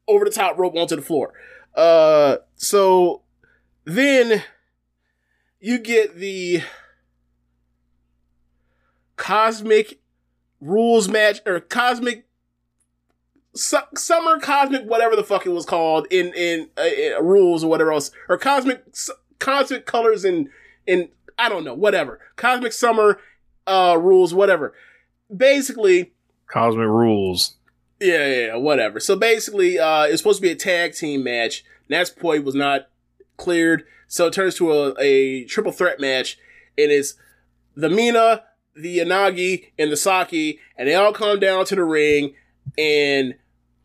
over 0.08 0.26
the 0.26 0.32
top 0.32 0.58
rope 0.58 0.76
onto 0.76 0.96
the 0.96 1.02
floor. 1.02 1.34
Uh, 1.76 2.38
so 2.56 3.22
then 3.86 4.44
you 5.60 5.78
get 5.80 6.16
the 6.16 6.62
cosmic 9.16 10.00
rules 10.60 11.08
match 11.10 11.40
or 11.46 11.60
cosmic 11.60 12.26
su- 13.56 13.78
summer 13.96 14.40
cosmic 14.40 14.84
whatever 14.84 15.16
the 15.16 15.24
fuck 15.24 15.46
it 15.46 15.50
was 15.50 15.66
called 15.66 16.08
in 16.10 16.34
in, 16.34 16.70
uh, 16.78 16.82
in 16.82 17.14
rules 17.26 17.64
or 17.64 17.70
whatever 17.70 17.92
else 17.92 18.12
or 18.30 18.38
cosmic 18.38 18.84
s- 18.90 19.10
cosmic 19.44 19.86
colors 19.86 20.24
and 20.24 20.50
and 20.88 21.10
I 21.38 21.50
don't 21.50 21.64
know, 21.64 21.74
whatever. 21.74 22.20
Cosmic 22.36 22.74
Summer 22.74 23.20
uh, 23.68 23.98
rules, 24.00 24.34
whatever. 24.34 24.74
Basically, 25.36 26.14
Cosmic 26.48 26.88
rules. 26.88 27.56
yeah, 28.00 28.28
yeah, 28.28 28.46
yeah, 28.48 28.56
whatever. 28.56 29.00
So 29.00 29.16
basically, 29.16 29.80
uh, 29.80 30.04
it's 30.04 30.20
supposed 30.20 30.38
to 30.40 30.42
be 30.44 30.52
a 30.52 30.56
tag 30.56 30.94
team 30.94 31.24
match. 31.24 31.64
Natsupoi 31.90 32.44
was 32.44 32.56
not 32.56 32.88
cleared, 33.38 33.84
so 34.08 34.28
it 34.28 34.34
turns 34.34 34.56
to 34.56 34.72
a, 34.72 34.94
a 35.00 35.46
triple 35.46 35.72
threat 35.72 36.00
match. 36.00 36.38
And 36.78 36.92
It 36.92 36.94
is 36.94 37.16
the 37.76 37.90
Mina, 37.90 38.44
the 38.76 39.00
Unagi, 39.00 39.72
and 39.80 39.92
the 39.92 39.98
Saki, 39.98 40.60
and 40.78 40.88
they 40.88 40.96
all 40.96 41.14
come 41.14 41.40
down 41.40 41.66
to 41.66 41.76
the 41.76 41.84
ring 41.84 42.36
in 42.78 43.36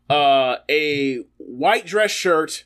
uh, 0.09 0.57
a 0.69 1.23
white 1.37 1.85
dress 1.85 2.11
shirt 2.11 2.65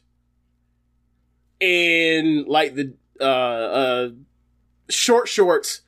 and 1.63 2.45
like 2.47 2.75
the 2.75 2.93
uh, 3.19 3.23
uh, 3.23 4.09
short 4.89 5.27
shorts 5.27 5.81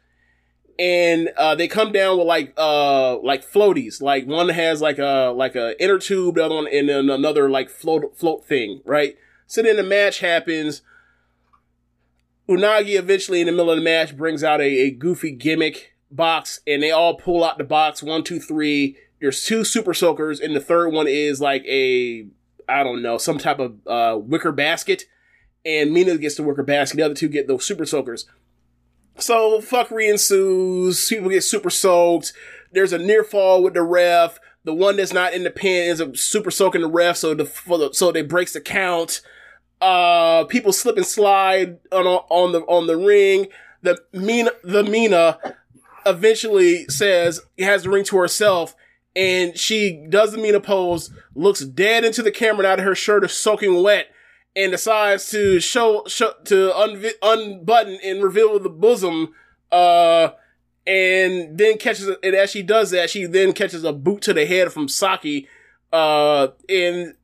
and 0.78 1.30
uh, 1.38 1.56
they 1.56 1.68
come 1.68 1.92
down 1.92 2.18
with 2.18 2.28
like 2.28 2.54
uh 2.58 3.18
like 3.20 3.50
floaties. 3.50 4.02
Like 4.02 4.26
one 4.26 4.50
has 4.50 4.82
like 4.82 5.00
a 5.00 5.34
like 5.36 5.56
a 5.56 5.82
inner 5.82 6.00
tube, 6.00 6.36
the 6.36 6.46
other 6.46 6.56
one 6.56 6.68
and 6.72 6.90
then 6.90 7.10
another 7.10 7.50
like 7.50 7.70
float 7.70 8.18
float 8.18 8.46
thing, 8.46 8.82
right? 8.86 9.18
So 9.48 9.62
then 9.62 9.78
the 9.78 9.84
match 9.84 10.20
happens. 10.20 10.82
Unagi 12.48 12.98
eventually 12.98 13.42
in 13.42 13.48
the 13.48 13.52
middle 13.52 13.72
of 13.72 13.78
the 13.78 13.84
match 13.84 14.16
brings 14.16 14.44
out 14.44 14.62
a, 14.62 14.66
a 14.66 14.92
goofy 14.92 15.32
gimmick 15.32 15.96
box, 16.12 16.62
and 16.68 16.84
they 16.84 16.92
all 16.92 17.16
pull 17.16 17.44
out 17.44 17.58
the 17.58 17.64
box. 17.64 18.04
One, 18.04 18.24
two, 18.24 18.40
three. 18.40 18.98
There's 19.20 19.44
two 19.44 19.64
super 19.64 19.94
soakers, 19.94 20.40
and 20.40 20.56
the 20.56 20.60
third 20.60 20.90
one 20.90 21.08
is 21.08 21.42
like 21.42 21.66
a 21.66 22.28
I 22.68 22.84
don't 22.84 23.02
know 23.02 23.18
some 23.18 23.38
type 23.38 23.60
of 23.60 23.76
uh, 23.88 24.18
wicker 24.20 24.52
basket. 24.52 25.06
And 25.66 25.92
Mina 25.92 26.18
gets 26.18 26.36
the 26.36 26.44
wicker 26.44 26.64
basket. 26.64 26.98
The 26.98 27.04
other 27.04 27.16
two 27.16 27.28
get 27.28 27.48
those 27.48 27.66
super 27.66 27.86
soakers. 27.86 28.26
So 29.18 29.62
fuckery 29.62 30.10
ensues. 30.10 31.08
People 31.08 31.30
get 31.30 31.44
super 31.44 31.70
soaked. 31.70 32.34
There's 32.72 32.94
a 32.94 32.98
near 32.98 33.24
fall 33.24 33.64
with 33.64 33.74
the 33.74 33.82
ref. 33.82 34.40
The 34.64 34.74
one 34.74 34.98
that's 34.98 35.14
not 35.14 35.34
in 35.34 35.44
the 35.44 35.52
pin 35.52 35.90
is 35.90 36.00
a 36.02 36.16
super 36.16 36.52
soaking 36.52 36.82
the 36.82 36.90
ref, 36.90 37.18
so 37.18 37.34
the, 37.36 37.90
so 37.94 38.12
they 38.12 38.24
breaks 38.24 38.54
the 38.54 38.62
count. 38.62 39.22
Uh, 39.80 40.46
people 40.46 40.74
slip 40.74 40.98
and 40.98 41.06
slide 41.06 41.78
on 41.92 42.06
on 42.08 42.52
the 42.52 42.62
on 42.62 42.88
the 42.88 42.98
ring. 42.98 43.48
The 43.84 44.00
Mina 44.12 44.52
the 44.64 44.84
Mina 44.84 45.38
eventually 46.06 46.86
says 46.86 47.42
has 47.60 47.84
the 47.84 47.92
ring 47.92 48.04
to 48.06 48.18
herself, 48.18 48.76
and 49.16 49.56
she 49.58 50.04
does 50.10 50.32
the 50.32 50.40
Mina 50.40 50.60
pose, 50.60 51.12
looks 51.36 51.62
dead 51.62 52.04
into 52.04 52.24
the 52.24 52.32
camera. 52.32 52.64
Now 52.64 52.78
that 52.78 52.84
her 52.84 52.96
shirt 52.96 53.24
is 53.24 53.34
soaking 53.34 53.84
wet, 53.84 54.08
and 54.56 54.72
decides 54.72 55.30
to 55.32 55.60
show, 55.60 56.04
show 56.08 56.34
to 56.46 56.72
unvi- 56.72 57.20
unbutton 57.22 58.00
and 58.04 58.24
reveal 58.24 58.58
the 58.60 58.70
bosom. 58.70 59.34
Uh, 59.72 60.30
and 60.88 61.58
then 61.58 61.78
catches 61.78 62.08
and 62.08 62.36
as 62.36 62.52
she 62.52 62.62
does 62.62 62.92
that, 62.92 63.10
she 63.10 63.26
then 63.26 63.54
catches 63.54 63.84
a 63.84 63.92
boot 63.92 64.22
to 64.22 64.34
the 64.34 64.46
head 64.46 64.72
from 64.72 64.88
Saki. 64.88 65.48
Uh, 65.92 66.50
and 66.70 67.16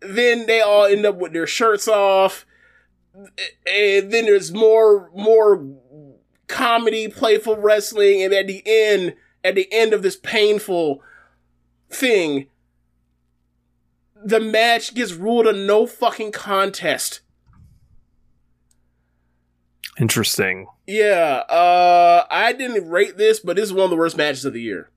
then 0.00 0.46
they 0.46 0.60
all 0.60 0.86
end 0.86 1.06
up 1.06 1.16
with 1.16 1.32
their 1.32 1.46
shirts 1.46 1.88
off. 1.88 2.46
And 3.14 4.12
then 4.12 4.24
there's 4.26 4.52
more 4.52 5.10
more 5.14 5.66
comedy, 6.48 7.08
playful 7.08 7.56
wrestling, 7.56 8.22
and 8.22 8.32
at 8.32 8.46
the 8.46 8.62
end, 8.66 9.14
at 9.42 9.54
the 9.54 9.68
end 9.72 9.92
of 9.92 10.02
this 10.02 10.16
painful 10.16 11.02
thing, 11.90 12.46
the 14.24 14.40
match 14.40 14.94
gets 14.94 15.12
ruled 15.12 15.46
a 15.46 15.52
no 15.52 15.86
fucking 15.86 16.32
contest. 16.32 17.20
Interesting. 20.00 20.66
Yeah, 20.86 21.42
uh, 21.48 22.24
I 22.30 22.52
didn't 22.52 22.88
rate 22.88 23.16
this, 23.16 23.40
but 23.40 23.56
this 23.56 23.66
is 23.66 23.72
one 23.72 23.84
of 23.84 23.90
the 23.90 23.96
worst 23.96 24.16
matches 24.16 24.44
of 24.44 24.52
the 24.52 24.62
year. 24.62 24.90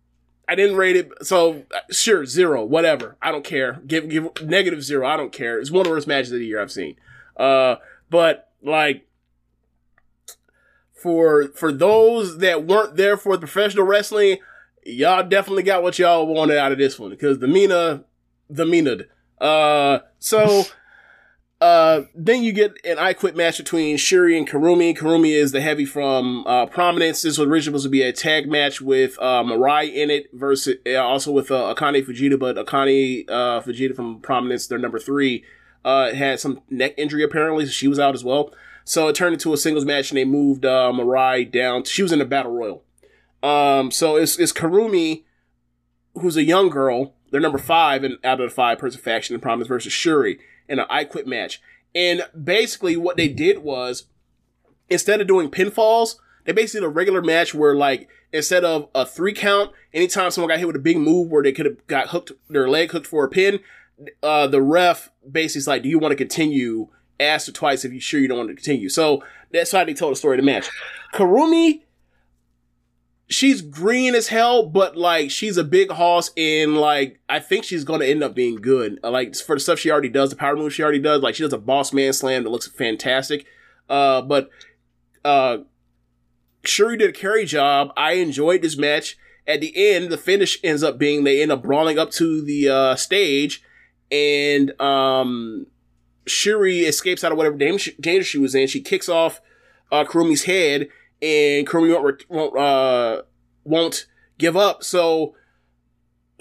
I 0.48 0.56
didn't 0.56 0.78
rate 0.78 0.95
it, 0.95 1.12
so 1.22 1.66
uh, 1.74 1.80
sure, 1.92 2.26
zero, 2.26 2.64
whatever. 2.64 3.18
I 3.22 3.32
don't 3.32 3.44
care. 3.44 3.82
Give 3.86 4.08
give 4.08 4.30
negative 4.44 4.84
zero. 4.84 5.08
I 5.08 5.18
don't 5.18 5.32
care. 5.32 5.60
It's 5.60 5.72
one 5.72 5.82
of 5.82 5.86
the 5.86 5.92
worst 5.92 6.08
matches 6.08 6.32
of 6.32 6.40
the 6.40 6.45
year 6.45 6.62
I've 6.62 6.72
seen. 6.72 6.95
Uh, 7.36 7.76
but 8.10 8.52
like 8.62 9.08
for 10.94 11.50
for 11.50 11.72
those 11.72 12.38
that 12.40 12.66
weren't 12.66 12.95
there 12.95 13.18
for 13.18 13.36
the 13.36 13.48
professional 13.48 13.86
wrestling, 13.86 14.38
y'all 14.84 15.28
definitely 15.28 15.64
got 15.64 15.84
what 15.84 16.00
y'all 16.00 16.28
wanted 16.28 16.58
out 16.58 16.72
of 16.72 16.78
this 16.78 16.98
one 17.00 17.10
because 17.10 17.40
the 17.40 17.48
Mina, 17.48 18.06
the 18.50 18.66
Mina. 18.66 19.06
Uh, 19.40 20.00
so. 20.20 20.66
Uh, 21.62 22.04
then 22.14 22.44
you 22.44 22.52
get 22.52 22.76
an 22.86 23.00
I 23.00 23.14
Quit 23.14 23.36
match 23.36 23.58
between 23.58 23.96
Syuri 23.96 24.38
and 24.38 24.48
Kurumi. 24.48 24.96
Kurumi 24.96 25.32
is 25.32 25.54
the 25.54 25.62
heavy 25.62 25.86
from 25.86 26.46
uh, 26.46 26.66
Prominence. 26.66 27.22
This 27.22 27.38
was 27.38 27.48
originally 27.48 27.80
supposed 27.80 27.86
to 27.86 27.90
be 27.90 28.02
a 28.02 28.12
tag 28.12 28.48
match 28.48 28.82
with 28.82 29.18
uh, 29.20 29.42
Mirai 29.42 29.92
in 29.92 30.10
it 30.10 30.28
versus 30.34 30.76
uh, 30.86 30.98
also 30.98 31.32
with 31.32 31.50
uh, 31.50 31.74
Akane 31.74 32.06
Fujita, 32.06 32.38
but 32.38 32.58
Akane 32.58 33.28
uh, 33.30 33.62
Fujita 33.62 33.96
from 33.96 34.20
Prominence, 34.20 34.68
their 34.68 34.78
number 34.78 35.00
three, 35.00 35.46
uh, 35.86 36.14
had 36.14 36.42
some 36.42 36.62
neck 36.70 36.94
injury 36.98 37.24
apparently, 37.24 37.66
so 37.66 37.72
she 37.72 37.88
was 37.88 38.00
out 38.00 38.14
as 38.14 38.24
well. 38.24 38.54
So 38.84 39.08
it 39.08 39.16
turned 39.16 39.34
into 39.34 39.54
a 39.54 39.58
singles 39.58 39.86
match, 39.86 40.12
and 40.12 40.18
they 40.18 40.26
moved 40.26 40.66
uh, 40.66 40.92
Mirai 40.94 41.50
down. 41.50 41.86
She 41.86 42.04
was 42.04 42.12
in 42.12 42.20
the 42.20 42.26
battle 42.26 42.52
royal. 42.52 42.84
Um, 43.42 43.90
so 43.92 44.18
it's, 44.18 44.38
it's 44.38 44.54
Kurumi, 44.54 45.24
who's 46.14 46.38
a 46.38 46.44
young 46.44 46.70
girl. 46.70 47.15
They're 47.32 47.42
number 47.42 47.58
five 47.58 48.04
and 48.04 48.18
out 48.24 48.40
of 48.40 48.50
the 48.50 48.56
five 48.56 48.80
person 48.80 49.02
faction 49.02 49.36
in 49.36 49.42
Prominence 49.42 49.68
versus 49.68 49.94
Syuri 49.94 50.40
in 50.68 50.80
an 50.80 50.86
I 50.90 51.04
Quit 51.04 51.28
match. 51.28 51.62
And 51.94 52.24
basically 52.42 52.98
what 52.98 53.18
they 53.18 53.28
did 53.28 53.60
was 53.60 54.06
instead 54.90 55.22
of 55.22 55.28
doing 55.28 55.50
pinfalls, 55.50 56.16
they 56.44 56.52
basically 56.52 56.82
did 56.82 56.88
a 56.88 56.90
regular 56.90 57.22
match 57.22 57.54
where 57.54 57.76
like 57.76 58.08
instead 58.32 58.64
of 58.64 58.90
a 58.94 59.06
three 59.06 59.34
count, 59.34 59.72
anytime 59.94 60.30
someone 60.32 60.50
got 60.50 60.60
hit 60.60 60.68
with 60.68 60.76
a 60.76 60.80
big 60.80 60.98
move 60.98 61.30
where 61.30 61.44
they 61.44 61.52
could 61.52 61.66
have 61.66 61.88
got 61.88 62.10
hooked 62.10 62.32
their 62.50 62.70
leg 62.70 62.92
hooked 62.92 63.08
for 63.08 63.24
a 63.24 63.30
pin, 63.30 63.60
uh, 64.22 64.48
the 64.48 64.62
ref 64.62 65.10
basically 65.30 65.60
is 65.60 65.68
like, 65.68 65.84
Do 65.84 65.90
you 65.90 66.00
want 66.00 66.12
to 66.12 66.18
continue? 66.18 66.90
Asked 67.18 67.48
her 67.48 67.54
twice 67.54 67.86
if 67.86 67.94
you 67.94 68.02
sure 68.02 68.20
you 68.20 68.28
don't 68.28 68.40
want 68.40 68.50
to 68.50 68.56
continue. 68.56 68.90
So 68.90 69.24
that's 69.54 69.72
how 69.72 69.86
they 69.86 69.94
told 69.94 70.12
the 70.12 70.18
story 70.18 70.38
of 70.38 70.44
the 70.44 70.52
match. 70.52 70.70
Kurumi 71.14 71.84
she's 73.28 73.62
green 73.62 74.16
as 74.16 74.28
hell, 74.28 74.66
but 74.66 74.95
like 74.95 75.32
she's 75.32 75.58
a 75.58 75.64
big 75.64 75.92
hoss 75.92 76.32
and 76.38 76.78
like 76.78 77.20
I 77.28 77.40
think 77.40 77.64
she's 77.66 77.84
gonna 77.84 78.06
end 78.06 78.24
up 78.24 78.36
being 78.36 78.56
good. 78.56 79.00
Like 79.04 79.36
for 79.36 79.56
the 79.56 79.60
stuff 79.60 79.80
she 79.80 79.92
already 79.92 80.10
does, 80.10 80.30
the 80.30 80.36
power 80.36 80.56
move 80.56 80.74
she 80.74 80.84
already 80.84 81.00
does, 81.00 81.22
like 81.22 81.36
she 81.36 81.44
does 81.44 81.54
a 81.54 81.58
boss 81.58 81.94
man 81.94 82.14
slam 82.14 82.44
that 82.44 82.50
looks 82.50 82.68
fantastic. 82.68 83.45
Uh, 83.90 84.22
but 84.22 84.50
uh, 85.24 85.60
Syuri 86.64 87.00
did 87.00 87.10
a 87.10 87.14
carry 87.14 87.45
job. 87.45 87.92
I 87.98 88.14
enjoyed 88.14 88.62
this 88.62 88.78
match. 88.78 89.18
At 89.48 89.62
the 89.62 89.74
end, 89.76 90.10
the 90.10 90.18
finish 90.18 90.60
ends 90.64 90.82
up 90.82 90.98
being 90.98 91.24
they 91.24 91.42
end 91.42 91.52
up 91.52 91.62
brawling 91.62 92.00
up 92.00 92.10
to 92.12 92.42
the 92.42 92.70
uh, 92.70 92.95
stage, 92.95 93.62
and 94.12 94.80
um, 94.82 95.68
Syuri 96.26 96.88
escapes 96.88 97.24
out 97.24 97.32
of 97.32 97.38
whatever 97.38 97.56
danger 97.56 98.24
she 98.24 98.40
was 98.40 98.56
in. 98.56 98.68
She 98.68 98.82
kicks 98.82 99.08
off 99.08 99.42
uh, 99.92 100.04
Kurumi's 100.04 100.45
head, 100.45 100.90
and 101.26 101.68
Kurumi 101.68 102.02
won't, 102.02 102.30
won't, 102.30 102.58
uh, 102.58 103.22
won't 103.64 104.08
give 104.38 104.56
up. 104.56 104.84
So 104.84 105.36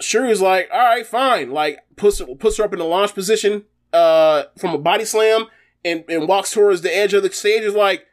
Syuri's 0.01 0.41
like, 0.41 0.69
all 0.71 0.79
right, 0.79 1.05
fine. 1.05 1.51
Like 1.51 1.79
puts 1.95 2.21
puts 2.39 2.57
her 2.57 2.63
up 2.63 2.73
in 2.73 2.79
the 2.79 2.85
launch 2.85 3.13
position 3.13 3.65
uh, 3.93 4.43
from 4.57 4.75
a 4.75 4.77
body 4.77 5.05
slam 5.05 5.47
and, 5.83 6.03
and 6.09 6.27
walks 6.27 6.51
towards 6.51 6.81
the 6.81 6.95
edge 6.95 7.13
of 7.13 7.23
the 7.23 7.31
stage. 7.31 7.63
Is 7.63 7.73
like, 7.73 8.05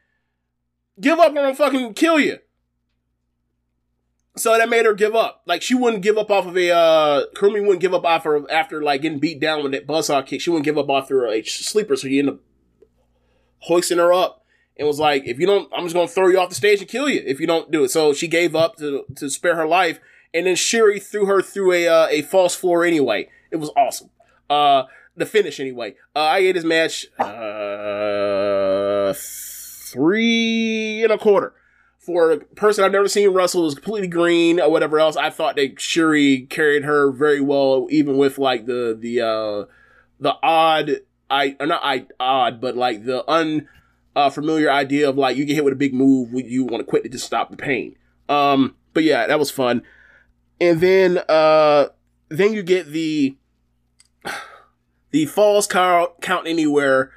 give 1.00 1.18
up 1.18 1.34
or 1.34 1.40
I'll 1.40 1.54
fucking 1.54 1.94
kill 1.94 2.20
you. 2.20 2.38
So 4.34 4.56
that 4.56 4.70
made 4.70 4.86
her 4.86 4.94
give 4.94 5.14
up. 5.14 5.42
Like 5.44 5.60
she 5.60 5.74
wouldn't 5.74 6.02
give 6.02 6.16
up 6.16 6.30
off 6.30 6.46
of 6.46 6.56
a 6.56 6.70
uh 6.70 7.24
wouldn't 7.42 7.80
give 7.80 7.94
up 7.94 8.04
off 8.04 8.24
her 8.24 8.50
after 8.50 8.82
like 8.82 9.02
getting 9.02 9.18
beat 9.18 9.40
down 9.40 9.62
with 9.62 9.72
that 9.72 9.86
buzzsaw 9.86 10.24
kick. 10.24 10.40
She 10.40 10.50
wouldn't 10.50 10.64
give 10.64 10.78
up 10.78 10.88
off 10.88 11.04
after 11.04 11.26
a 11.26 11.42
sleeper, 11.42 11.96
so 11.96 12.08
he 12.08 12.18
ended 12.18 12.34
up 12.34 12.40
hoisting 13.58 13.98
her 13.98 14.12
up 14.12 14.41
and 14.76 14.86
was 14.88 14.98
like, 14.98 15.24
if 15.26 15.38
you 15.38 15.46
don't, 15.46 15.70
I'm 15.74 15.84
just 15.84 15.94
gonna 15.94 16.08
throw 16.08 16.28
you 16.28 16.38
off 16.38 16.48
the 16.48 16.54
stage 16.54 16.80
and 16.80 16.88
kill 16.88 17.08
you 17.08 17.22
if 17.24 17.40
you 17.40 17.46
don't 17.46 17.70
do 17.70 17.84
it. 17.84 17.90
So 17.90 18.12
she 18.12 18.28
gave 18.28 18.54
up 18.54 18.76
to 18.76 19.04
to 19.16 19.28
spare 19.30 19.56
her 19.56 19.66
life, 19.66 20.00
and 20.32 20.46
then 20.46 20.54
Syuri 20.54 21.02
threw 21.02 21.26
her 21.26 21.42
through 21.42 21.72
a 21.72 21.88
uh, 21.88 22.08
a 22.10 22.22
false 22.22 22.54
floor 22.54 22.84
anyway. 22.84 23.28
It 23.50 23.56
was 23.56 23.70
awesome. 23.76 24.10
Uh, 24.48 24.84
the 25.16 25.26
finish 25.26 25.60
anyway. 25.60 25.94
Uh, 26.16 26.20
I 26.20 26.40
gave 26.42 26.54
this 26.54 26.64
match 26.64 27.06
uh 27.18 29.12
three 29.92 31.02
and 31.02 31.12
a 31.12 31.18
quarter. 31.18 31.54
For 31.98 32.32
a 32.32 32.38
person 32.38 32.84
I've 32.84 32.90
never 32.90 33.06
seen 33.06 33.28
wrestle 33.30 33.62
was 33.62 33.74
completely 33.74 34.08
green 34.08 34.58
or 34.58 34.68
whatever 34.70 34.98
else, 34.98 35.16
I 35.16 35.30
thought 35.30 35.54
that 35.54 35.76
Syuri 35.76 36.50
carried 36.50 36.82
her 36.84 37.12
very 37.12 37.40
well, 37.40 37.86
even 37.90 38.16
with 38.16 38.38
like 38.38 38.66
the 38.66 38.96
the 38.98 39.20
uh 39.20 39.66
the 40.18 40.34
odd 40.42 41.02
I 41.30 41.56
not 41.60 41.80
I 41.84 42.06
odd, 42.18 42.60
but 42.60 42.76
like 42.76 43.04
the 43.04 43.28
un 43.30 43.68
uh, 44.14 44.30
familiar 44.30 44.70
idea 44.70 45.08
of 45.08 45.16
like 45.16 45.36
you 45.36 45.44
get 45.44 45.54
hit 45.54 45.64
with 45.64 45.72
a 45.72 45.76
big 45.76 45.94
move, 45.94 46.30
you 46.32 46.64
want 46.64 46.80
to 46.80 46.84
quit 46.84 47.02
to 47.04 47.08
just 47.08 47.26
stop 47.26 47.50
the 47.50 47.56
pain. 47.56 47.96
Um, 48.28 48.76
but 48.94 49.04
yeah, 49.04 49.26
that 49.26 49.38
was 49.38 49.50
fun. 49.50 49.82
And 50.60 50.80
then 50.80 51.18
uh, 51.28 51.88
then 52.28 52.52
you 52.52 52.62
get 52.62 52.88
the 52.88 53.36
the 55.10 55.26
falls 55.26 55.66
count, 55.66 56.20
count 56.20 56.46
anywhere 56.46 57.10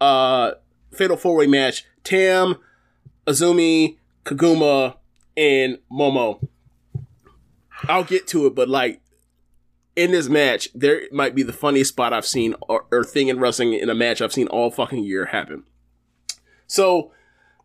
uh 0.00 0.52
fatal 0.92 1.16
four 1.16 1.36
way 1.36 1.46
match. 1.46 1.84
Tam, 2.04 2.56
Azumi, 3.26 3.98
Koguma, 4.24 4.96
and 5.36 5.78
Momo. 5.90 6.46
I'll 7.88 8.04
get 8.04 8.26
to 8.28 8.46
it, 8.46 8.54
but 8.54 8.68
like 8.68 9.00
in 9.96 10.12
this 10.12 10.28
match, 10.28 10.68
there 10.74 11.02
might 11.12 11.34
be 11.34 11.42
the 11.42 11.52
funniest 11.52 11.90
spot 11.90 12.12
I've 12.12 12.26
seen 12.26 12.54
or, 12.62 12.86
or 12.90 13.04
thing 13.04 13.28
in 13.28 13.38
wrestling 13.38 13.74
in 13.74 13.90
a 13.90 13.94
match 13.94 14.22
I've 14.22 14.32
seen 14.32 14.48
all 14.48 14.70
fucking 14.70 15.04
year 15.04 15.26
happen. 15.26 15.64
So, 16.66 17.12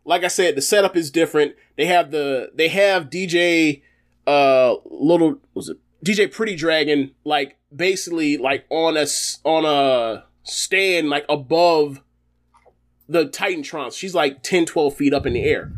like 0.04 0.24
I 0.24 0.28
said, 0.28 0.56
the 0.56 0.62
setup 0.62 0.96
is 0.96 1.10
different. 1.10 1.54
They 1.76 1.86
have 1.86 2.10
the 2.10 2.50
they 2.54 2.68
have 2.68 3.10
DJ 3.10 3.82
uh 4.26 4.76
little 4.84 5.38
was 5.54 5.68
it 5.68 5.78
DJ 6.04 6.30
Pretty 6.30 6.54
Dragon 6.54 7.12
like 7.24 7.56
basically 7.74 8.36
like 8.36 8.64
on 8.70 8.96
a 8.96 9.06
on 9.44 9.64
a 9.64 10.24
stand 10.42 11.08
like 11.08 11.24
above 11.28 12.02
the 13.08 13.26
Titantrons. 13.26 13.96
She's 13.96 14.14
like 14.14 14.42
10 14.42 14.66
12 14.66 14.94
feet 14.94 15.14
up 15.14 15.26
in 15.26 15.32
the 15.32 15.42
air. 15.42 15.72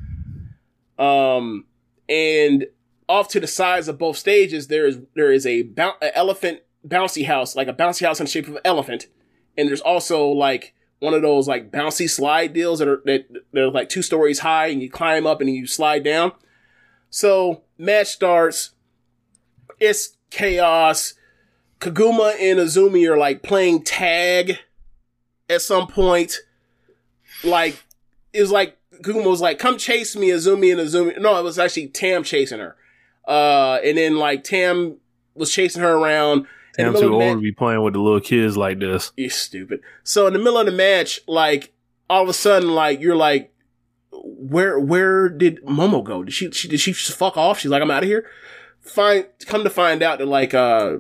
Um 0.99 1.67
and 2.09 2.67
off 3.09 3.29
to 3.29 3.41
the 3.41 3.47
sides 3.47 3.89
of 3.89 3.99
both 3.99 4.17
stages 4.17 4.69
there 4.69 4.87
is 4.87 5.01
there 5.15 5.33
is 5.33 5.45
a, 5.47 5.63
bou- 5.63 5.99
a 6.01 6.17
elephant 6.17 6.61
bouncy 6.87 7.27
house 7.27 7.57
like 7.57 7.69
a 7.69 7.73
bouncy 7.73 8.07
house 8.07 8.21
in 8.21 8.25
the 8.25 8.31
shape 8.31 8.47
of 8.47 8.55
an 8.55 8.61
elephant 8.65 9.09
and 9.57 9.69
there's 9.69 9.81
also 9.81 10.27
like 10.29 10.75
one 11.01 11.15
of 11.15 11.23
those 11.23 11.49
like 11.49 11.71
bouncy 11.71 12.09
slide 12.09 12.53
deals 12.53 12.79
that 12.79 12.89
are 12.89 13.03
that 13.05 13.27
they're 13.53 13.71
like 13.71 13.89
two 13.89 14.03
stories 14.03 14.39
high 14.41 14.69
and 14.69 14.83
you 14.83 14.91
climb 14.91 15.27
up 15.27 15.41
and 15.41 15.51
you 15.51 15.67
slide 15.67 16.05
down 16.05 16.33
so 17.11 17.63
match 17.77 18.09
starts 18.09 18.71
it's 19.79 20.17
chaos 20.31 21.15
Koguma 21.81 22.35
and 22.39 22.59
azumi 22.61 23.09
are 23.09 23.19
like 23.19 23.43
playing 23.43 23.83
tag 23.83 24.59
at 25.49 25.63
some 25.63 25.87
point 25.87 26.39
like 27.43 27.83
it 28.33 28.41
was 28.41 28.51
like 28.51 28.77
Koguma 29.03 29.27
was 29.27 29.41
like, 29.41 29.59
"Come 29.59 29.79
chase 29.79 30.15
me, 30.17 30.29
Azumi 30.29 30.73
and 30.73 30.81
Azumi." 30.81 31.19
No, 31.21 31.39
it 31.39 31.43
was 31.43 31.59
actually 31.59 31.89
Tam 31.89 32.23
chasing 32.23 32.59
her. 32.59 32.77
Uh, 33.27 33.79
and 33.85 33.97
then 33.97 34.17
like 34.17 34.45
Tam 34.45 34.97
was 35.35 35.53
chasing 35.53 35.83
her 35.83 35.93
around. 35.93 36.47
I'm 36.87 36.95
too 36.95 37.15
old 37.15 37.39
to 37.39 37.43
be 37.43 37.53
playing 37.53 37.83
with 37.83 37.95
the 37.95 38.01
little 38.01 38.21
kids 38.21 38.57
like 38.57 38.79
this. 38.79 39.13
you're 39.17 39.31
stupid. 39.31 39.81
So 40.03 40.27
in 40.27 40.33
the 40.33 40.39
middle 40.39 40.59
of 40.59 40.67
the 40.67 40.73
match, 40.73 41.21
like 41.27 41.73
all 42.09 42.23
of 42.23 42.29
a 42.29 42.33
sudden, 42.33 42.71
like 42.75 43.01
you're 43.01 43.17
like, 43.17 43.53
where 44.13 44.79
where 44.79 45.29
did 45.29 45.65
Momo 45.65 46.03
go? 46.03 46.25
Did 46.25 46.35
she, 46.35 46.51
she 46.51 46.69
did 46.69 46.81
she 46.81 46.93
just 46.93 47.17
fuck 47.17 47.37
off? 47.37 47.61
She's 47.61 47.71
like, 47.71 47.83
I'm 47.83 47.91
out 47.91 48.03
of 48.03 48.09
here. 48.09 48.27
Find 48.81 49.27
come 49.47 49.65
to 49.65 49.71
find 49.71 50.03
out 50.03 50.19
that 50.19 50.27
like 50.27 50.55
uh 50.55 50.99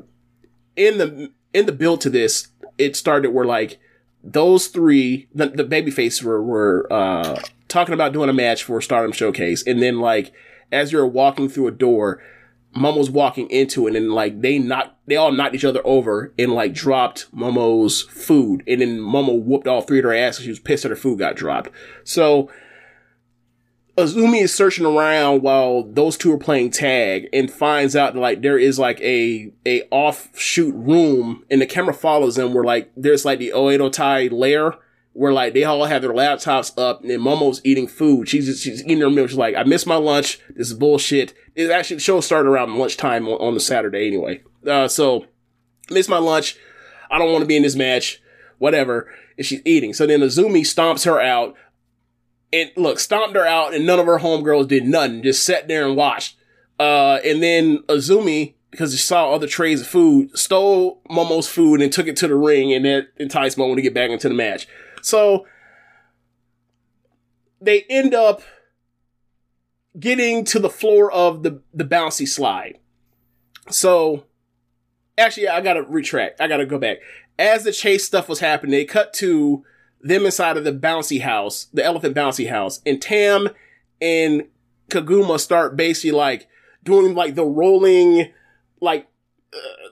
in 0.77 0.99
the 0.99 1.33
in 1.53 1.67
the 1.67 1.73
build 1.73 2.01
to 2.03 2.11
this, 2.11 2.49
it 2.79 2.97
started 2.97 3.31
where 3.31 3.45
like 3.45 3.79
those 4.23 4.69
three 4.69 5.29
the, 5.35 5.49
the 5.49 5.65
babyface 5.65 6.23
were 6.23 6.43
were 6.43 6.87
uh 6.91 7.41
talking 7.69 7.95
about 7.95 8.13
doing 8.13 8.29
a 8.29 8.35
match 8.35 8.65
for 8.65 8.81
Stardom 8.81 9.13
Showcase, 9.13 9.67
and 9.67 9.83
then 9.83 9.99
like 9.99 10.33
as 10.73 10.93
you're 10.93 11.07
walking 11.07 11.49
through 11.49 11.67
a 11.67 11.73
door, 11.73 12.23
Momo's 12.75 13.11
walking 13.11 13.51
into 13.51 13.89
it, 13.89 13.97
and 13.97 14.13
like 14.13 14.41
they 14.43 14.59
knocked, 14.59 14.95
they 15.07 15.17
all 15.17 15.33
knocked 15.33 15.55
each 15.55 15.65
other 15.65 15.81
over 15.85 16.33
and 16.39 16.53
like 16.53 16.73
dropped 16.73 17.31
Momo's 17.35 18.03
food, 18.03 18.63
and 18.67 18.81
then 18.81 19.01
Momo 19.01 19.43
whooped 19.43 19.67
all 19.67 19.83
three 19.83 19.99
of 19.99 20.05
their 20.05 20.15
asses. 20.15 20.45
She 20.45 20.51
was 20.51 20.61
pissed 20.61 20.85
that 20.85 20.91
her 20.91 20.97
food 20.97 21.19
got 21.19 21.37
dropped. 21.37 21.71
So 22.05 22.51
Azumi 23.97 24.43
is 24.43 24.55
searching 24.55 24.87
around 24.87 25.43
while 25.43 25.83
those 25.83 26.17
two 26.17 26.33
are 26.33 26.39
playing 26.39 26.71
tag 26.71 27.29
and 27.33 27.51
finds 27.51 27.97
out 27.97 28.15
that 28.15 28.21
like 28.21 28.43
there 28.43 28.59
is 28.59 28.79
like 28.79 29.01
a 29.01 29.53
a 29.67 29.83
offshoot 29.91 30.75
room, 30.75 31.45
and 31.51 31.61
the 31.61 31.67
camera 31.67 31.95
follows 31.95 32.37
them 32.37 32.55
where 32.55 32.65
like 32.65 32.91
there's 32.97 33.25
like 33.25 33.39
the 33.39 33.53
Oedo 33.55 33.93
Tai 33.93 34.29
lair 34.29 34.75
where 35.13 35.33
like 35.33 35.55
they 35.55 35.65
all 35.65 35.85
have 35.85 36.03
their 36.03 36.13
laptops 36.13 36.73
up 36.79 37.01
and 37.03 37.11
then 37.11 37.21
Momo's 37.21 37.61
eating 37.65 37.89
food. 37.89 38.29
She's 38.29 38.47
just, 38.47 38.63
she's 38.63 38.83
eating 38.85 39.01
her 39.01 39.11
meal. 39.11 39.27
She's 39.27 39.37
like, 39.37 39.57
I 39.57 39.65
missed 39.65 39.87
my 39.87 39.97
lunch. 39.97 40.39
This 40.51 40.69
is 40.69 40.75
bullshit. 40.75 41.35
It 41.55 41.71
actually 41.71 41.97
the 41.97 42.03
show 42.03 42.21
started 42.21 42.49
around 42.49 42.77
lunchtime 42.77 43.29
on, 43.29 43.35
on 43.35 43.55
the 43.55 43.61
Saturday 43.61 44.07
anyway. 44.07 44.43
Uh, 44.67 44.89
so 44.89 45.27
missed 45.91 46.09
my 46.09 46.19
lunch. 46.19 46.57
I 47.11 47.19
don't 47.19 47.33
want 47.33 47.43
to 47.43 47.49
be 47.49 47.57
in 47.57 47.63
this 47.63 47.77
match. 47.77 48.23
Whatever. 48.59 49.13
And 49.37 49.45
she's 49.45 49.63
eating. 49.65 49.95
So 49.95 50.07
then 50.07 50.21
Azumi 50.21 50.61
stomps 50.61 51.05
her 51.07 51.21
out. 51.21 51.55
And 52.53 52.71
look, 52.77 52.99
stomped 52.99 53.37
her 53.37 53.47
out, 53.47 53.75
and 53.75 53.87
none 53.87 54.01
of 54.01 54.07
her 54.07 54.19
homegirls 54.19 54.67
did 54.67 54.85
nothing. 54.85 55.23
Just 55.23 55.45
sat 55.45 55.69
there 55.69 55.87
and 55.87 55.97
watched. 55.97 56.37
Uh, 56.81 57.21
and 57.25 57.41
then 57.41 57.79
Azumi, 57.89 58.55
because 58.73 58.91
she 58.91 58.99
saw 58.99 59.33
other 59.33 59.47
trays 59.47 59.83
of 59.83 59.87
food, 59.87 60.37
stole 60.37 61.01
Momo's 61.09 61.49
food 61.49 61.81
and 61.81 61.93
took 61.93 62.09
it 62.09 62.17
to 62.17 62.27
the 62.27 62.35
ring, 62.35 62.73
and 62.73 62.85
that 62.85 63.07
enticed 63.19 63.57
Momo 63.57 63.77
to 63.77 63.83
get 63.83 63.95
back 63.95 64.11
into 64.11 64.29
the 64.29 64.35
match. 64.35 64.67
So 65.03 65.47
they 67.61 67.85
end 67.89 68.15
up 68.15 68.43
getting 69.99 70.45
to 70.45 70.59
the 70.59 70.71
floor 70.71 71.11
of 71.11 71.43
the, 71.43 71.61
the 71.75 71.85
bouncy 71.85 72.27
slide. 72.27 72.79
So 73.69 74.25
actually, 75.19 75.49
I 75.49 75.61
gotta 75.61 75.83
retract. 75.83 76.41
I 76.41 76.49
gotta 76.49 76.67
go 76.67 76.79
back. 76.79 76.99
As 77.39 77.65
the 77.65 77.73
chase 77.73 78.05
stuff 78.05 78.29
was 78.29 78.41
happening, 78.41 78.73
they 78.73 78.85
cut 78.85 79.13
to 79.15 79.65
them 80.01 80.25
inside 80.25 80.57
of 80.57 80.65
the 80.65 80.73
bouncy 80.73 81.21
house, 81.21 81.67
the 81.73 81.85
elephant 81.85 82.17
bouncy 82.17 82.49
house, 82.49 82.81
and 82.87 83.01
Tam 83.01 83.51
and 84.01 84.45
Koguma 84.91 85.39
start 85.39 85.77
basically 85.77 86.13
like 86.13 86.49
doing 86.83 87.15
like 87.15 87.35
the 87.35 87.45
rolling, 87.45 88.33
like 88.81 89.07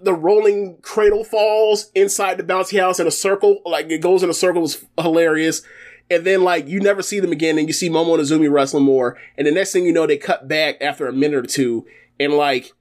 the 0.02 0.14
rolling 0.14 0.78
cradle 0.82 1.24
falls 1.24 1.90
inside 1.94 2.36
the 2.36 2.44
bouncy 2.44 2.80
house 2.80 3.00
in 3.00 3.06
a 3.06 3.12
circle. 3.12 3.60
Like 3.64 3.90
it 3.90 4.00
goes 4.00 4.22
in 4.22 4.30
a 4.30 4.34
circle. 4.34 4.64
It's 4.64 4.84
hilarious. 5.00 5.62
And 6.10 6.24
then 6.24 6.42
like 6.42 6.68
you 6.68 6.80
never 6.80 7.02
see 7.02 7.20
them 7.20 7.32
again, 7.32 7.58
and 7.58 7.68
you 7.68 7.74
see 7.74 7.90
Momo 7.90 8.14
and 8.14 8.22
Azumi 8.22 8.50
wrestling 8.50 8.84
more. 8.84 9.18
And 9.36 9.46
the 9.46 9.52
next 9.52 9.72
thing 9.72 9.84
you 9.84 9.92
know, 9.92 10.06
they 10.06 10.16
cut 10.16 10.48
back 10.48 10.76
after 10.80 11.06
a 11.06 11.12
minute 11.12 11.44
or 11.44 11.48
two, 11.48 11.86
and 12.18 12.32
like 12.32 12.72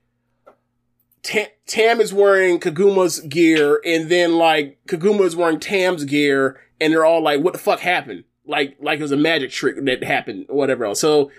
Tam, 1.22 1.46
Tam 1.66 2.00
is 2.00 2.14
wearing 2.14 2.58
Koguma's 2.58 3.20
gear, 3.20 3.80
and 3.84 4.08
then 4.08 4.36
like 4.36 4.78
Koguma 4.88 5.22
is 5.22 5.36
wearing 5.36 5.60
Tam's 5.60 6.04
gear, 6.04 6.58
and 6.80 6.92
they're 6.92 7.04
all 7.04 7.22
like, 7.22 7.40
"What 7.40 7.52
the 7.52 7.58
fuck 7.58 7.80
happened?" 7.80 8.24
Like 8.46 8.76
like 8.80 8.98
it 8.98 9.02
was 9.02 9.12
a 9.12 9.16
magic 9.16 9.50
trick 9.50 9.76
that 9.84 10.04
happened, 10.04 10.46
whatever 10.48 10.86
else. 10.86 11.00
So 11.00 11.30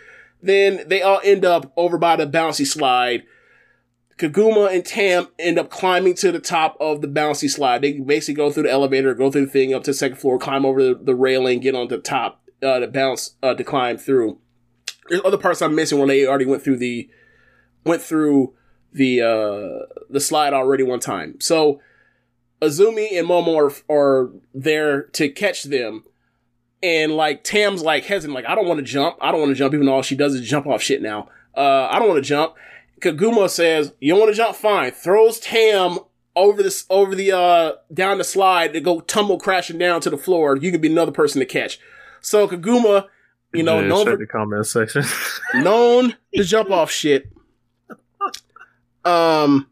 then 0.44 0.84
they 0.88 1.02
all 1.02 1.22
end 1.24 1.44
up 1.44 1.74
over 1.76 1.98
by 1.98 2.18
the 2.18 2.28
bouncy 2.28 2.68
slide. 2.68 3.24
Koguma 4.20 4.74
and 4.74 4.86
Tam 4.86 5.30
end 5.40 5.58
up 5.58 5.70
climbing 5.70 6.14
to 6.16 6.32
the 6.32 6.40
top 6.40 6.76
of 6.80 7.02
the 7.02 7.08
bouncy 7.08 7.50
slide. 7.50 7.82
They 7.82 7.94
basically 7.94 8.34
go 8.34 8.52
through 8.52 8.64
the 8.64 8.72
elevator, 8.72 9.14
go 9.16 9.32
through 9.32 9.46
the 9.46 9.52
thing 9.52 9.74
up 9.74 9.84
to 9.86 9.92
the 9.92 9.96
second 9.96 10.18
floor, 10.18 10.38
climb 10.38 10.66
over 10.66 10.84
the, 10.84 10.94
the 10.94 11.16
railing, 11.16 11.62
get 11.62 11.74
on 11.74 11.88
the 11.88 12.00
top 12.00 12.42
uh, 12.62 12.80
to 12.80 12.88
bounce 12.88 13.36
uh, 13.42 13.54
to 13.54 13.64
climb 13.64 13.98
through. 13.98 14.38
There's 15.08 15.22
other 15.24 15.38
parts 15.38 15.62
I'm 15.62 15.74
missing 15.74 16.00
when 16.00 16.10
they 16.10 16.28
already 16.28 16.46
went 16.46 16.64
through 16.64 16.78
the 16.78 17.10
went 17.86 18.02
through 18.02 18.54
the 18.92 19.22
uh, 19.22 20.02
the 20.10 20.20
slide 20.20 20.54
already 20.54 20.84
one 20.84 21.00
time. 21.00 21.40
So 21.40 21.80
Azumi 22.62 23.18
and 23.18 23.28
Momo 23.28 23.56
are, 23.90 23.94
are 23.94 24.32
there 24.54 25.04
to 25.04 25.30
catch 25.30 25.64
them. 25.64 26.04
And 26.84 27.14
like 27.14 27.44
Tam's 27.44 27.84
like 27.84 28.06
hesitant, 28.06 28.36
like 28.36 28.46
I 28.46 28.56
don't 28.56 28.68
want 28.68 28.80
to 28.80 28.86
jump. 28.86 29.18
I 29.22 29.32
don't 29.32 29.40
want 29.40 29.52
to 29.52 29.56
jump, 29.56 29.74
even 29.74 29.86
though 29.86 29.96
all 29.96 30.02
she 30.02 30.16
does 30.16 30.36
is 30.36 30.48
jump 30.48 30.68
off 30.68 30.82
shit 30.82 31.02
now. 31.02 31.30
Uh, 31.56 31.88
I 31.90 32.00
don't 32.00 32.10
want 32.10 32.24
to 32.24 32.28
jump. 32.28 32.56
Koguma 33.00 33.50
says, 33.50 33.94
"You 34.00 34.14
don't 34.14 34.20
want 34.20 34.32
to 34.32 34.38
jump? 34.38 34.56
Fine." 34.56 34.92
Throws 34.92 35.40
Tam 35.40 36.00
over 36.36 36.64
this 36.64 36.86
over 36.90 37.16
the 37.16 37.32
uh 37.32 37.74
down 37.94 38.18
the 38.18 38.24
slide 38.24 38.74
to 38.74 38.82
go 38.82 39.02
tumble 39.02 39.40
crashing 39.40 39.78
down 39.78 40.02
to 40.02 40.10
the 40.10 40.18
floor. 40.18 40.56
You 40.56 40.72
could 40.72 40.82
be 40.82 40.92
another 40.92 41.12
person 41.12 41.40
to 41.40 41.46
catch. 41.46 41.80
So 42.22 42.48
Koguma, 42.48 43.08
you 43.54 43.64
know, 43.64 43.80
Yeah, 43.80 43.88
known 43.88 44.06
check 44.06 44.14
for 44.14 44.18
the 44.18 44.28
comment 44.28 44.68
section. 44.68 45.04
known 45.56 46.16
to 46.36 46.44
jump 46.44 46.72
off 46.72 46.92
shit. 46.92 47.32
Um, 49.06 49.68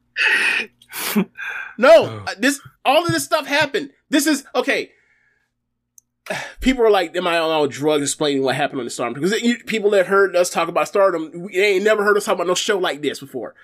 no, 1.78 2.24
uh, 2.26 2.36
this 2.40 2.60
all 2.86 3.06
of 3.06 3.12
this 3.12 3.24
stuff 3.26 3.46
happened. 3.46 3.92
This 4.10 4.26
is 4.26 4.46
okay. 4.56 4.92
People 6.62 6.84
are 6.84 6.92
like, 6.92 7.16
"Am 7.16 7.28
I 7.28 7.38
on 7.38 7.50
all 7.50 7.68
drugs?" 7.68 8.04
Explaining 8.04 8.44
what 8.44 8.56
happened 8.56 8.80
on 8.80 8.86
the 8.86 8.92
Stardom 8.92 9.14
because 9.14 9.42
you, 9.42 9.58
people 9.66 9.90
that 9.92 10.08
heard 10.08 10.36
us 10.36 10.50
talk 10.50 10.68
about 10.68 10.88
Stardom, 10.88 11.48
they 11.54 11.76
ain't 11.76 11.84
never 11.84 12.04
heard 12.04 12.18
us 12.18 12.26
talk 12.26 12.36
about 12.36 12.48
no 12.48 12.56
show 12.56 12.78
like 12.78 13.02
this 13.02 13.20
before. 13.20 13.56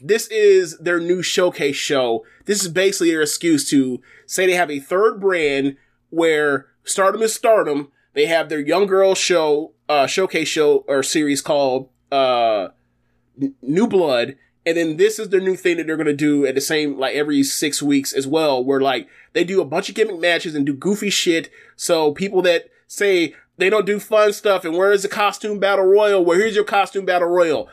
This 0.00 0.26
is 0.28 0.78
their 0.78 0.98
new 0.98 1.22
showcase 1.22 1.76
show. 1.76 2.24
This 2.44 2.62
is 2.62 2.68
basically 2.68 3.10
their 3.10 3.22
excuse 3.22 3.68
to 3.70 4.00
say 4.26 4.46
they 4.46 4.54
have 4.54 4.70
a 4.70 4.80
third 4.80 5.20
brand 5.20 5.76
where 6.10 6.66
Stardom 6.84 7.22
is 7.22 7.34
Stardom. 7.34 7.92
They 8.14 8.26
have 8.26 8.48
their 8.48 8.60
young 8.60 8.86
girl 8.86 9.14
show, 9.14 9.72
uh, 9.88 10.06
showcase 10.06 10.48
show 10.48 10.84
or 10.88 11.02
series 11.02 11.40
called, 11.40 11.88
uh, 12.10 12.68
New 13.62 13.86
Blood. 13.86 14.36
And 14.64 14.76
then 14.76 14.96
this 14.96 15.18
is 15.18 15.30
their 15.30 15.40
new 15.40 15.56
thing 15.56 15.76
that 15.76 15.86
they're 15.86 15.96
going 15.96 16.06
to 16.06 16.12
do 16.12 16.46
at 16.46 16.54
the 16.54 16.60
same, 16.60 16.98
like 16.98 17.16
every 17.16 17.42
six 17.42 17.82
weeks 17.82 18.12
as 18.12 18.26
well, 18.26 18.64
where 18.64 18.80
like 18.80 19.08
they 19.32 19.44
do 19.44 19.60
a 19.60 19.64
bunch 19.64 19.88
of 19.88 19.94
gimmick 19.94 20.20
matches 20.20 20.54
and 20.54 20.64
do 20.64 20.74
goofy 20.74 21.10
shit. 21.10 21.50
So 21.74 22.12
people 22.12 22.42
that 22.42 22.66
say 22.86 23.34
they 23.56 23.70
don't 23.70 23.86
do 23.86 23.98
fun 23.98 24.32
stuff 24.32 24.64
and 24.64 24.76
where 24.76 24.92
is 24.92 25.02
the 25.02 25.08
costume 25.08 25.58
battle 25.58 25.84
royal? 25.84 26.24
Well, 26.24 26.38
here's 26.38 26.54
your 26.54 26.64
costume 26.64 27.04
battle 27.04 27.28
royal. 27.28 27.68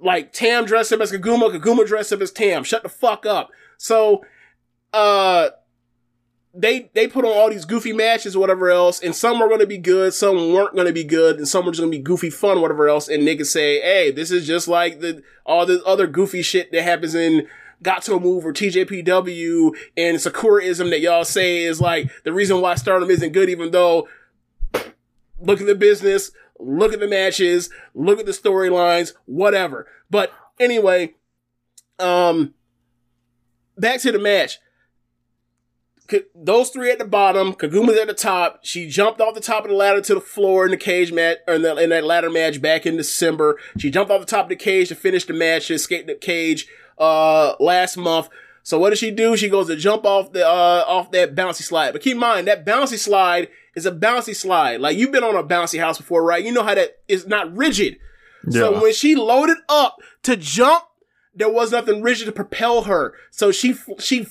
Like 0.00 0.32
Tam 0.32 0.64
dressed 0.64 0.92
up 0.92 1.00
as 1.00 1.12
Koguma, 1.12 1.56
Koguma 1.56 1.86
dressed 1.86 2.12
up 2.12 2.20
as 2.20 2.32
Tam. 2.32 2.64
Shut 2.64 2.82
the 2.82 2.88
fuck 2.88 3.24
up. 3.24 3.50
So, 3.78 4.24
uh, 4.92 5.50
they 6.54 6.90
they 6.94 7.08
put 7.08 7.24
on 7.24 7.32
all 7.32 7.50
these 7.50 7.64
goofy 7.64 7.92
matches 7.92 8.36
or 8.36 8.40
whatever 8.40 8.70
else, 8.70 9.02
and 9.02 9.14
some 9.14 9.40
are 9.40 9.56
to 9.56 9.66
be 9.66 9.78
good, 9.78 10.12
some 10.12 10.52
weren't 10.52 10.76
to 10.76 10.92
be 10.92 11.04
good, 11.04 11.36
and 11.38 11.48
some 11.48 11.64
were 11.64 11.72
just 11.72 11.82
to 11.82 11.88
be 11.88 11.98
goofy 11.98 12.30
fun, 12.30 12.60
whatever 12.60 12.88
else. 12.88 13.08
And 13.08 13.26
they 13.26 13.36
can 13.36 13.46
say, 13.46 13.80
"Hey, 13.80 14.10
this 14.10 14.30
is 14.30 14.46
just 14.46 14.68
like 14.68 15.00
the 15.00 15.22
all 15.46 15.64
the 15.64 15.82
other 15.84 16.06
goofy 16.06 16.42
shit 16.42 16.70
that 16.72 16.82
happens 16.82 17.14
in 17.14 17.48
Gatoh 17.82 18.20
Move 18.20 18.44
or 18.44 18.52
TJPW 18.52 19.74
and 19.96 20.18
Sakuraism 20.18 20.90
that 20.90 21.00
y'all 21.00 21.24
say 21.24 21.62
is 21.62 21.80
like 21.80 22.10
the 22.24 22.32
reason 22.32 22.60
why 22.60 22.74
Stardom 22.74 23.10
isn't 23.10 23.32
good, 23.32 23.48
even 23.48 23.70
though 23.70 24.08
look 25.40 25.60
at 25.60 25.66
the 25.66 25.74
business, 25.74 26.30
look 26.58 26.92
at 26.92 27.00
the 27.00 27.08
matches, 27.08 27.70
look 27.94 28.20
at 28.20 28.26
the 28.26 28.32
storylines, 28.32 29.14
whatever. 29.24 29.86
But 30.10 30.32
anyway, 30.60 31.14
um, 31.98 32.54
back 33.76 34.00
to 34.00 34.12
the 34.12 34.18
match. 34.18 34.58
Those 36.34 36.70
three 36.70 36.90
at 36.90 36.98
the 36.98 37.04
bottom, 37.04 37.54
Koguma's 37.54 37.98
at 37.98 38.06
the 38.06 38.14
top. 38.14 38.60
She 38.62 38.88
jumped 38.88 39.20
off 39.20 39.34
the 39.34 39.40
top 39.40 39.64
of 39.64 39.70
the 39.70 39.76
ladder 39.76 40.00
to 40.02 40.14
the 40.14 40.20
floor 40.20 40.64
in 40.64 40.70
the 40.70 40.76
cage 40.76 41.12
match, 41.12 41.38
or 41.46 41.54
in, 41.54 41.62
the, 41.62 41.76
in 41.76 41.90
that 41.90 42.04
ladder 42.04 42.28
match 42.28 42.60
back 42.60 42.84
in 42.84 42.96
December. 42.96 43.58
She 43.78 43.90
jumped 43.90 44.10
off 44.10 44.20
the 44.20 44.26
top 44.26 44.46
of 44.46 44.48
the 44.50 44.56
cage 44.56 44.88
to 44.88 44.94
finish 44.94 45.24
the 45.24 45.32
match. 45.32 45.64
She 45.64 45.74
escaped 45.74 46.08
the 46.08 46.14
cage, 46.14 46.66
uh, 46.98 47.54
last 47.60 47.96
month. 47.96 48.28
So 48.62 48.78
what 48.78 48.90
does 48.90 48.98
she 48.98 49.10
do? 49.10 49.36
She 49.36 49.48
goes 49.48 49.68
to 49.68 49.76
jump 49.76 50.04
off 50.04 50.32
the, 50.32 50.46
uh, 50.46 50.84
off 50.86 51.10
that 51.12 51.34
bouncy 51.34 51.62
slide. 51.62 51.92
But 51.92 52.02
keep 52.02 52.14
in 52.14 52.20
mind, 52.20 52.46
that 52.46 52.66
bouncy 52.66 52.98
slide 52.98 53.48
is 53.74 53.86
a 53.86 53.92
bouncy 53.92 54.36
slide. 54.36 54.80
Like 54.80 54.96
you've 54.96 55.12
been 55.12 55.24
on 55.24 55.34
a 55.34 55.42
bouncy 55.42 55.80
house 55.80 55.98
before, 55.98 56.22
right? 56.22 56.44
You 56.44 56.52
know 56.52 56.62
how 56.62 56.74
that 56.74 56.98
is 57.08 57.26
not 57.26 57.56
rigid. 57.56 57.98
So 58.50 58.82
when 58.82 58.92
she 58.92 59.14
loaded 59.14 59.58
up 59.68 59.98
to 60.24 60.36
jump, 60.36 60.84
there 61.34 61.48
was 61.48 61.70
nothing 61.70 62.02
rigid 62.02 62.26
to 62.26 62.32
propel 62.32 62.82
her. 62.82 63.14
So 63.30 63.52
she, 63.52 63.76
she, 63.98 64.26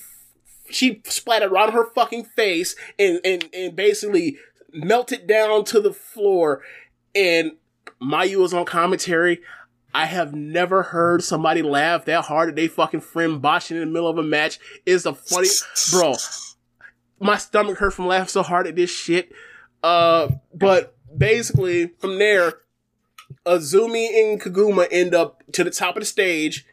she 0.74 1.02
splattered 1.06 1.54
on 1.54 1.72
her 1.72 1.90
fucking 1.92 2.26
face 2.26 2.76
and, 2.98 3.20
and, 3.24 3.50
and 3.54 3.76
basically 3.76 4.38
melted 4.74 5.28
down 5.28 5.66
to 5.66 5.80
the 5.80 5.94
floor. 5.94 6.62
And 7.16 7.54
Mayu 8.02 8.38
was 8.38 8.54
on 8.54 8.66
commentary. 8.66 9.42
I 9.94 10.06
have 10.06 10.34
never 10.34 10.84
heard 10.84 11.24
somebody 11.24 11.62
laugh 11.62 12.06
that 12.06 12.26
hard 12.26 12.50
at 12.50 12.56
they 12.56 12.68
fucking 12.68 13.02
friend 13.02 13.42
botching 13.42 13.78
in 13.78 13.82
the 13.82 13.92
middle 13.92 14.08
of 14.08 14.18
a 14.18 14.24
match. 14.24 14.60
Is 14.86 15.04
the 15.04 15.14
funny, 15.14 15.50
bro. 15.92 16.16
My 17.20 17.38
stomach 17.38 17.78
hurt 17.78 17.94
from 17.94 18.08
laughing 18.08 18.30
so 18.30 18.42
hard 18.42 18.68
at 18.68 18.76
this 18.76 18.90
shit. 18.90 19.32
Uh, 19.84 20.30
but 20.54 20.96
basically 21.16 21.88
from 22.00 22.20
there, 22.20 22.54
Azumi 23.46 24.08
and 24.08 24.42
Koguma 24.42 24.88
end 24.92 25.14
up 25.14 25.44
to 25.54 25.64
the 25.64 25.72
top 25.72 25.96
of 25.96 26.02
the 26.02 26.06
stage, 26.06 26.66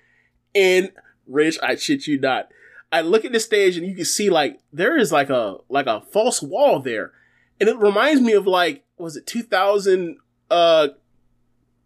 and 0.55 0.93
Rich, 1.27 1.59
I 1.63 1.77
shit 1.77 2.07
you 2.07 2.19
not. 2.19 2.51
I 2.91 3.03
look 3.03 3.25
at 3.25 3.33
the 3.33 3.41
stage 3.41 3.77
and 3.77 3.87
you 3.87 3.95
can 3.95 4.05
see 4.05 4.31
like 4.31 4.61
there 4.73 4.97
is 4.97 5.13
like 5.13 5.31
a 5.31 5.59
like 5.69 5.87
a 5.87 6.01
false 6.01 6.43
wall 6.43 6.81
there, 6.81 7.13
and 7.61 7.69
it 7.69 7.77
reminds 7.79 8.21
me 8.21 8.33
of 8.33 8.47
like 8.47 8.85
was 8.97 9.17
it 9.17 9.27
2000? 9.27 10.17
Uh, 10.51 10.89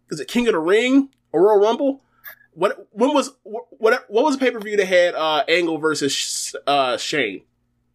is 0.09 0.19
it 0.19 0.27
King 0.27 0.47
of 0.47 0.53
the 0.53 0.59
Ring 0.59 1.09
or 1.31 1.43
Royal 1.47 1.59
Rumble? 1.59 2.01
What 2.53 2.87
when 2.91 3.13
was 3.13 3.31
what 3.43 4.05
what 4.07 4.23
was 4.23 4.37
the 4.37 4.45
pay 4.45 4.51
per 4.51 4.59
view 4.59 4.77
that 4.77 4.85
had 4.87 5.15
uh 5.15 5.43
Angle 5.47 5.77
versus 5.79 6.55
uh 6.67 6.97
Shane? 6.97 7.41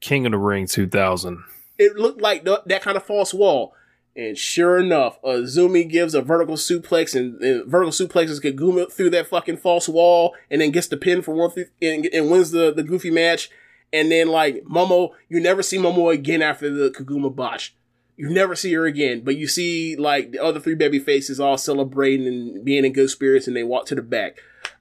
King 0.01 0.27
of 0.27 0.33
the 0.33 0.39
Ring 0.39 0.67
2000. 0.67 1.43
it 1.79 1.97
looked 1.97 2.21
like 2.21 2.45
th- 2.45 2.61
that 2.67 2.83
kind 2.83 2.97
of 2.97 3.05
false 3.05 3.33
wall. 3.33 3.75
And 4.19 4.37
sure 4.37 4.79
enough, 4.79 5.23
Azumi 5.23 5.89
gives 5.89 6.13
a 6.13 6.21
vertical 6.21 6.57
suplex 6.57 7.15
and, 7.15 7.41
and 7.41 7.71
vertical 7.71 7.93
suplexes 7.93 8.43
Koguma 8.43 8.91
through 8.91 9.11
that 9.11 9.29
fucking 9.29 9.59
false 9.59 9.89
wall 9.89 10.35
and 10.51 10.61
then 10.61 10.73
gets 10.73 10.89
the 10.89 10.97
pin 10.97 11.23
for 11.23 11.37
one 11.37 11.53
th- 11.53 11.69
and, 11.81 12.05
and 12.07 12.29
wins 12.29 12.51
the, 12.51 12.75
the 12.75 12.83
goofy 12.83 13.13
match. 13.13 13.49
And 13.93 14.11
then 14.11 14.27
like 14.27 14.65
Momo, 14.65 15.13
you 15.29 15.39
never 15.39 15.63
see 15.63 15.79
Momo 15.79 16.13
again 16.13 16.43
after 16.43 16.69
the 16.69 16.91
Koguma 16.91 17.35
botch. 17.35 17.77
You 18.17 18.29
never 18.29 18.57
see 18.57 18.73
her 18.75 18.87
again, 18.87 19.21
but 19.21 19.37
you 19.37 19.47
see 19.47 19.95
like 19.95 20.33
the 20.33 20.43
other 20.43 20.59
three 20.59 20.75
baby 20.75 20.99
faces 20.99 21.39
all 21.39 21.57
celebrating 21.57 22.27
and 22.27 22.65
being 22.65 22.85
in 22.85 22.93
good 22.93 23.11
spirits 23.11 23.47
and 23.47 23.57
they 23.57 23.63
walk 23.63 23.87
to 23.87 23.95
the 23.95 24.03
back. 24.03 24.39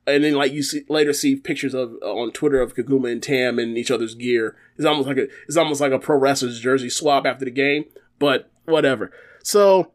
And 0.07 0.23
then 0.23 0.33
like 0.33 0.51
you 0.51 0.63
see 0.63 0.83
later 0.89 1.13
see 1.13 1.35
pictures 1.35 1.75
of 1.75 1.93
uh, 2.01 2.11
on 2.11 2.31
Twitter 2.31 2.59
of 2.59 2.73
Koguma 2.73 3.11
and 3.11 3.21
Tam 3.21 3.59
in 3.59 3.77
each 3.77 3.91
other's 3.91 4.15
gear. 4.15 4.55
It's 4.77 4.85
almost 4.87 5.07
like 5.07 5.17
a 5.17 5.27
it's 5.47 5.57
almost 5.57 5.79
like 5.79 5.91
a 5.91 5.99
pro 5.99 6.17
wrestler's 6.17 6.59
jersey 6.59 6.89
swap 6.89 7.27
after 7.27 7.45
the 7.45 7.51
game, 7.51 7.85
but 8.17 8.49
whatever. 8.67 9.11
So 9.43 9.93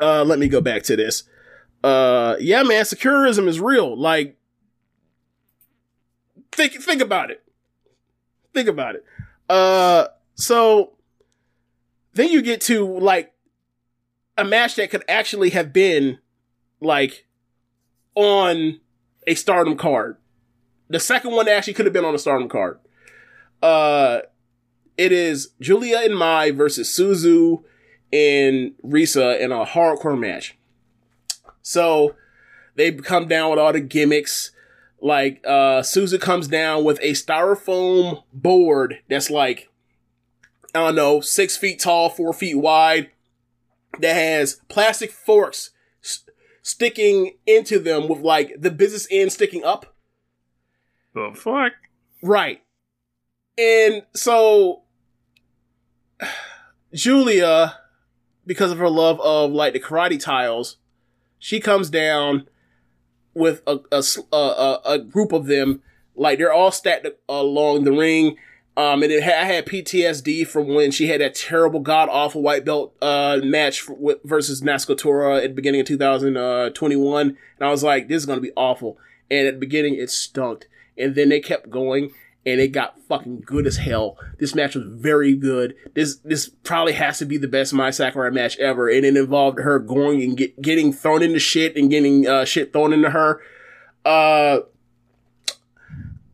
uh 0.00 0.24
let 0.24 0.38
me 0.38 0.48
go 0.48 0.60
back 0.60 0.82
to 0.84 0.96
this. 0.96 1.24
Uh 1.84 2.36
yeah 2.40 2.62
man, 2.62 2.84
securism 2.84 3.46
is 3.46 3.60
real. 3.60 3.98
Like 3.98 4.38
think 6.52 6.80
think 6.80 7.02
about 7.02 7.30
it. 7.30 7.42
Think 8.54 8.68
about 8.68 8.94
it. 8.94 9.04
Uh 9.48 10.06
so 10.34 10.92
then 12.14 12.30
you 12.30 12.42
get 12.42 12.60
to 12.62 12.86
like 12.98 13.32
a 14.38 14.44
match 14.44 14.76
that 14.76 14.90
could 14.90 15.04
actually 15.08 15.50
have 15.50 15.72
been 15.72 16.18
like 16.80 17.26
on 18.14 18.80
a 19.26 19.34
stardom 19.34 19.76
card. 19.76 20.16
The 20.88 21.00
second 21.00 21.32
one 21.32 21.48
actually 21.48 21.74
could 21.74 21.86
have 21.86 21.92
been 21.92 22.04
on 22.04 22.14
a 22.14 22.18
stardom 22.18 22.48
card. 22.48 22.78
Uh 23.62 24.20
it 24.96 25.12
is 25.12 25.52
Julia 25.60 26.00
and 26.04 26.16
Mai 26.16 26.50
versus 26.50 26.88
Suzu 26.88 27.64
and 28.12 28.72
Risa 28.84 29.38
in 29.40 29.52
a 29.52 29.64
hardcore 29.64 30.18
match. 30.18 30.56
So 31.62 32.16
they 32.76 32.92
come 32.92 33.28
down 33.28 33.50
with 33.50 33.58
all 33.58 33.72
the 33.72 33.80
gimmicks. 33.80 34.52
Like 35.02 35.40
uh 35.46 35.80
Suzu 35.80 36.20
comes 36.20 36.48
down 36.48 36.84
with 36.84 36.98
a 37.00 37.12
styrofoam 37.12 38.22
board 38.32 38.98
that's 39.08 39.30
like 39.30 39.68
I 40.74 40.80
don't 40.80 40.94
know, 40.94 41.20
six 41.20 41.56
feet 41.56 41.80
tall, 41.80 42.10
four 42.10 42.32
feet 42.32 42.56
wide, 42.56 43.10
that 43.98 44.14
has 44.14 44.60
plastic 44.68 45.10
forks 45.10 45.70
s- 46.02 46.24
sticking 46.62 47.36
into 47.46 47.78
them 47.78 48.08
with 48.08 48.20
like 48.20 48.54
the 48.58 48.70
business 48.70 49.08
end 49.10 49.32
sticking 49.32 49.64
up. 49.64 49.94
The 51.14 51.32
fuck? 51.34 51.72
Right. 52.22 52.62
And 53.58 54.04
so 54.14 54.82
Julia, 56.94 57.78
because 58.46 58.70
of 58.70 58.78
her 58.78 58.90
love 58.90 59.20
of 59.20 59.52
like 59.52 59.72
the 59.72 59.80
karate 59.80 60.20
tiles, 60.20 60.76
she 61.38 61.60
comes 61.60 61.90
down 61.90 62.48
with 63.34 63.62
a 63.66 63.78
a 64.32 64.78
a 64.84 64.98
group 64.98 65.32
of 65.32 65.46
them. 65.46 65.82
Like 66.14 66.38
they're 66.38 66.52
all 66.52 66.72
stacked 66.72 67.06
along 67.28 67.84
the 67.84 67.92
ring. 67.92 68.36
Um, 68.76 69.02
and 69.02 69.12
it 69.12 69.22
had, 69.22 69.34
I 69.34 69.44
had 69.44 69.66
PTSD 69.66 70.46
from 70.46 70.68
when 70.68 70.90
she 70.90 71.08
had 71.08 71.20
that 71.20 71.34
terrible 71.34 71.80
god 71.80 72.08
awful 72.10 72.40
white 72.40 72.64
belt 72.64 72.94
uh 73.02 73.40
match 73.42 73.88
with, 73.88 74.18
versus 74.24 74.62
Natsuko 74.62 74.96
Tora 74.96 75.38
at 75.38 75.42
the 75.42 75.54
beginning 75.54 75.80
of 75.80 75.86
2021, 75.86 77.26
and 77.28 77.36
I 77.60 77.70
was 77.70 77.82
like, 77.82 78.08
this 78.08 78.18
is 78.22 78.26
gonna 78.26 78.40
be 78.40 78.52
awful. 78.56 78.96
And 79.30 79.46
at 79.46 79.54
the 79.54 79.60
beginning, 79.60 79.94
it 79.94 80.10
stunk, 80.10 80.68
and 80.96 81.14
then 81.14 81.28
they 81.28 81.40
kept 81.40 81.68
going, 81.68 82.12
and 82.46 82.60
it 82.60 82.68
got 82.68 83.00
fucking 83.02 83.40
good 83.40 83.66
as 83.66 83.76
hell. 83.76 84.16
This 84.38 84.54
match 84.54 84.74
was 84.74 84.86
very 84.86 85.36
good. 85.36 85.74
This 85.94 86.16
this 86.16 86.48
probably 86.48 86.94
has 86.94 87.18
to 87.18 87.26
be 87.26 87.36
the 87.36 87.48
best 87.48 87.72
Mai 87.74 87.90
Sakurai 87.90 88.30
match 88.30 88.58
ever, 88.58 88.88
and 88.88 89.04
it 89.04 89.16
involved 89.16 89.58
her 89.58 89.78
going 89.78 90.22
and 90.22 90.36
get, 90.36 90.60
getting 90.60 90.92
thrown 90.92 91.22
into 91.22 91.38
shit 91.38 91.76
and 91.76 91.90
getting 91.90 92.26
uh, 92.26 92.44
shit 92.44 92.72
thrown 92.72 92.92
into 92.92 93.10
her. 93.10 93.40
Uh, 94.04 94.60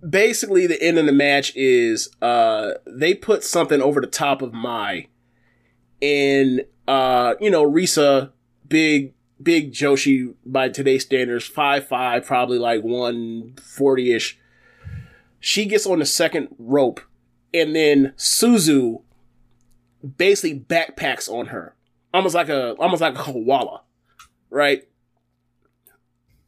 basically, 0.09 0.67
the 0.67 0.81
end 0.81 0.99
of 0.99 1.07
the 1.07 1.13
match 1.13 1.55
is 1.57 2.11
uh, 2.23 2.73
they 2.87 3.15
put 3.15 3.43
something 3.43 3.83
over 3.83 4.01
the 4.01 4.07
top 4.07 4.43
of 4.43 4.53
Mai, 4.53 5.09
and 6.01 6.65
uh, 6.87 7.35
you 7.41 7.51
know 7.51 7.69
Risa, 7.69 8.31
big 8.69 9.13
big 9.43 9.73
Joshi 9.73 10.35
by 10.45 10.69
today's 10.69 11.03
standards, 11.03 11.47
five 11.47 11.89
five, 11.89 12.25
probably 12.25 12.59
like 12.59 12.83
one 12.83 13.57
forty 13.61 14.13
ish 14.13 14.39
she 15.41 15.67
gets 15.67 15.87
on 15.87 15.99
the 15.99 16.07
second 16.07 16.49
rope, 16.59 17.01
and 17.53 17.75
then 17.75 18.13
Suzu 18.17 19.03
basically 20.17 20.59
backpacks 20.59 21.29
on 21.29 21.47
her, 21.47 21.75
almost 22.13 22.35
like 22.35 22.49
a 22.49 22.73
almost 22.75 23.01
like 23.01 23.15
a 23.15 23.23
koala, 23.23 23.83
right? 24.51 24.87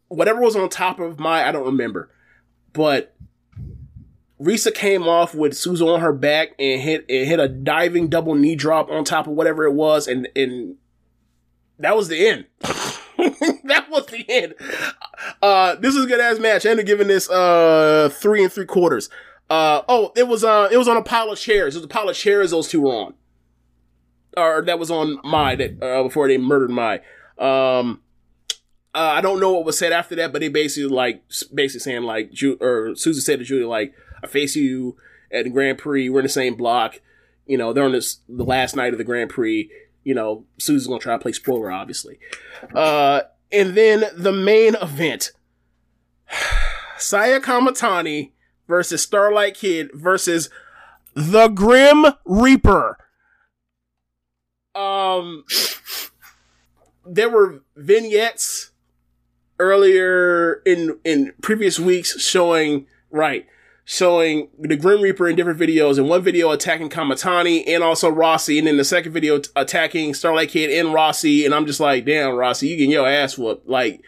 Whatever 0.09 0.41
was 0.41 0.57
on 0.57 0.69
top 0.69 1.01
of 1.01 1.19
my, 1.19 1.47
I 1.47 1.53
don't 1.53 1.67
remember, 1.67 2.11
but 2.73 3.15
Risa 4.41 4.73
came 4.73 5.03
off 5.03 5.35
with 5.35 5.53
Suzu 5.53 5.95
on 5.95 6.01
her 6.01 6.13
back 6.13 6.51
and 6.59 6.81
hit 6.81 7.05
and 7.09 7.27
hit 7.27 7.41
a 7.41 7.49
diving 7.49 8.09
double 8.09 8.35
knee 8.35 8.55
drop 8.55 8.91
on 8.91 9.05
top 9.05 9.27
of 9.27 9.33
whatever 9.33 9.65
it 9.65 9.73
was, 9.73 10.07
and 10.07 10.29
and 10.37 10.77
that 11.79 11.97
was 11.97 12.09
the 12.09 12.27
end. 12.27 12.47
that 13.65 13.87
was 13.91 14.07
the 14.07 14.25
end. 14.29 14.55
Uh, 15.43 15.75
this 15.77 15.95
is 15.95 16.05
a 16.05 16.09
good 16.09 16.21
ass 16.21 16.39
match. 16.39 16.65
I 16.65 16.71
ended 16.71 16.85
up 16.85 16.87
giving 16.87 17.09
this 17.09 17.29
uh 17.29 18.09
three 18.13 18.43
and 18.45 18.53
three 18.53 18.67
quarters. 18.67 19.11
Uh 19.51 19.83
oh, 19.89 20.13
it 20.17 20.29
was 20.29 20.45
uh 20.45 20.69
it 20.71 20.77
was 20.77 20.89
on 20.89 20.97
a 20.97 21.03
pile 21.03 21.31
of 21.31 21.39
chairs. 21.39 21.75
It 21.75 21.79
was 21.79 21.85
a 21.87 21.89
pile 21.89 22.09
of 22.09 22.17
chairs 22.17 22.51
those 22.53 22.69
two 22.69 22.83
were 22.83 22.95
on, 22.95 23.15
or 24.37 24.63
that 24.63 24.79
was 24.79 24.91
on 24.91 25.19
my 25.25 25.55
that 25.57 25.83
uh, 25.83 26.03
before 26.03 26.29
they 26.29 26.39
murdered 26.39 26.71
my. 26.71 27.01
Um, 27.39 28.03
uh, 28.95 29.13
I 29.17 29.21
don't 29.21 29.41
know 29.41 29.53
what 29.53 29.65
was 29.65 29.79
said 29.79 29.93
after 29.93 30.15
that, 30.17 30.33
but 30.33 30.41
they 30.41 30.49
basically 30.49 30.89
like 30.89 31.23
basically 31.53 31.81
saying 31.81 32.03
like 32.03 32.33
Ju- 32.33 32.59
or 32.61 32.95
Susan 32.95 33.23
said 33.23 33.39
to 33.39 33.45
Julia 33.45 33.69
like 33.69 33.95
I 34.23 34.27
face 34.27 34.55
you 34.57 34.97
at 35.33 35.45
the 35.45 35.51
Grand 35.51 35.79
Prix. 35.79 36.09
We're 36.09 36.21
in 36.21 36.25
the 36.25 36.29
same 36.31 36.55
block. 36.55 37.01
you 37.47 37.57
know, 37.59 37.73
they're 37.73 37.85
on 37.85 37.93
this 37.93 38.21
the 38.29 38.45
last 38.45 38.77
night 38.77 38.93
of 38.93 38.99
the 38.99 39.05
Grand 39.05 39.31
Prix. 39.31 39.71
You 40.09 40.15
know, 40.15 40.47
Susie's 40.57 40.87
gonna 40.87 41.01
try 41.01 41.13
to 41.13 41.19
play 41.19 41.33
spoiler, 41.33 41.71
obviously. 41.71 42.19
Uh, 42.75 43.21
and 43.53 43.75
then 43.75 44.05
the 44.17 44.33
main 44.33 44.75
event: 44.77 45.33
Saya 46.97 47.41
Kamatani 47.41 48.33
versus 48.67 49.03
Starlight 49.03 49.53
Kid 49.55 49.91
versus 49.93 50.49
the 51.13 51.49
Grim 51.49 52.07
Reaper. 52.25 52.97
Um, 54.75 55.45
there 57.05 57.29
were 57.29 57.63
vignettes 57.77 58.71
earlier 59.59 60.63
in 60.65 60.99
in 61.05 61.35
previous 61.43 61.79
weeks 61.79 62.19
showing 62.19 62.87
right 63.11 63.47
showing 63.91 64.51
the 64.59 64.77
Grim 64.77 65.01
Reaper 65.01 65.29
in 65.29 65.35
different 65.35 65.59
videos. 65.59 65.97
In 65.97 66.09
one 66.09 66.21
video 66.23 66.51
attacking 66.51 66.91
Kamatani 66.91 67.65
and 67.67 67.83
also 67.83 68.11
Rossy, 68.11 68.59
and 68.59 68.67
then 68.67 68.77
the 68.77 68.85
second 68.85 69.13
video 69.13 69.39
t- 69.39 69.49
attacking 69.57 70.13
Starlight 70.13 70.51
Kid 70.51 70.69
and 70.69 70.89
Rossy. 70.95 71.47
And 71.47 71.55
I'm 71.55 71.65
just 71.65 71.81
like, 71.81 72.05
damn, 72.05 72.33
Rossy, 72.33 72.69
you 72.69 72.77
getting 72.77 72.91
your 72.91 73.09
ass 73.09 73.39
whooped. 73.39 73.67
Like, 73.67 74.03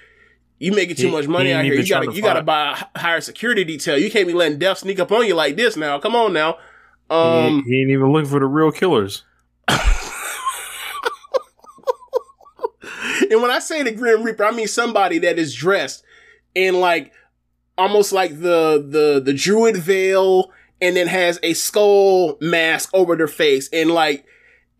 you 0.58 0.72
making 0.72 0.96
too 0.96 1.06
He- 1.06 1.12
much 1.12 1.28
money 1.28 1.46
he 1.48 1.52
out 1.54 1.64
here. 1.64 1.72
You 1.72 1.88
gotta 1.88 2.08
to 2.08 2.12
you 2.12 2.20
gotta 2.20 2.42
buy 2.42 2.78
a 2.94 2.98
higher 2.98 3.22
security 3.22 3.64
detail. 3.64 3.96
You 3.96 4.10
can't 4.10 4.26
be 4.26 4.34
letting 4.34 4.58
death 4.58 4.80
sneak 4.80 5.00
up 5.00 5.10
on 5.12 5.24
you 5.26 5.34
like 5.34 5.56
this 5.56 5.78
now. 5.78 5.98
Come 5.98 6.14
on 6.14 6.34
now. 6.34 6.58
he, 7.08 7.16
Um, 7.16 7.64
he 7.66 7.80
ain't 7.80 7.90
even 7.90 8.12
looking 8.12 8.28
for 8.28 8.38
the 8.38 8.44
real 8.44 8.70
killers. 8.70 9.24
and 9.68 9.80
when 13.40 13.50
I 13.50 13.60
say 13.60 13.82
the 13.82 13.92
Grim 13.92 14.22
Reaper, 14.22 14.44
I 14.44 14.50
mean 14.50 14.68
somebody 14.68 15.16
that 15.20 15.38
is 15.38 15.54
dressed 15.54 16.04
in 16.54 16.80
like 16.80 17.12
almost 17.80 18.12
like 18.12 18.40
the 18.40 18.84
the 18.86 19.20
the 19.24 19.32
druid 19.32 19.76
veil 19.76 20.52
and 20.80 20.96
then 20.96 21.06
has 21.06 21.38
a 21.42 21.54
skull 21.54 22.36
mask 22.40 22.90
over 22.92 23.16
their 23.16 23.26
face 23.26 23.68
and 23.72 23.90
like 23.90 24.24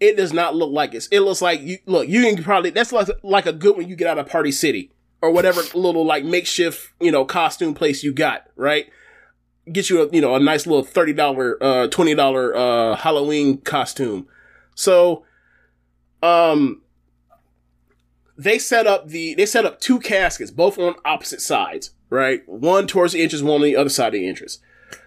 it 0.01 0.17
does 0.17 0.33
not 0.33 0.55
look 0.55 0.70
like 0.70 0.95
it. 0.95 1.09
It 1.11 1.20
looks 1.20 1.43
like 1.43 1.61
you 1.61 1.79
look, 1.87 2.09
you 2.09 2.23
can 2.23 2.43
probably 2.43 2.70
that's 2.70 2.93
like 2.93 3.09
like 3.23 3.47
a 3.47 3.53
good 3.53 3.77
one 3.77 3.89
you 3.89 3.97
get 3.97 4.07
out 4.07 4.19
of 4.19 4.29
Party 4.29 4.53
City 4.53 4.91
or 5.23 5.31
whatever 5.31 5.62
little 5.75 6.05
like 6.05 6.25
makeshift, 6.25 6.93
you 7.01 7.11
know, 7.11 7.25
costume 7.25 7.75
place 7.75 8.03
you 8.03 8.12
got, 8.12 8.47
right? 8.57 8.87
Get 9.70 9.89
you 9.89 10.03
a 10.03 10.09
you 10.11 10.20
know 10.20 10.35
a 10.35 10.41
nice 10.41 10.67
little 10.67 10.85
thirty 10.85 11.12
dollar, 11.12 11.62
uh 11.62 11.89
twenty 11.89 12.15
dollar 12.15 12.55
uh 12.55 12.97
Halloween 12.97 13.59
costume. 13.59 14.27
So 14.75 15.25
um 16.23 16.83
they 18.37 18.59
set 18.59 18.87
up 18.87 19.09
the 19.09 19.35
they 19.35 19.47
set 19.47 19.65
up 19.67 19.81
two 19.81 20.01
caskets, 20.01 20.51
both 20.51 20.79
on 20.79 20.95
opposite 21.05 21.43
sides, 21.43 21.91
right? 22.11 22.47
One 22.47 22.87
towards 22.87 23.15
the 23.15 23.23
entrance, 23.23 23.43
one 23.43 23.57
on 23.57 23.63
the 23.63 23.77
other 23.77 23.89
side 23.89 24.09
of 24.09 24.21
the 24.21 24.29
entrance. 24.29 24.59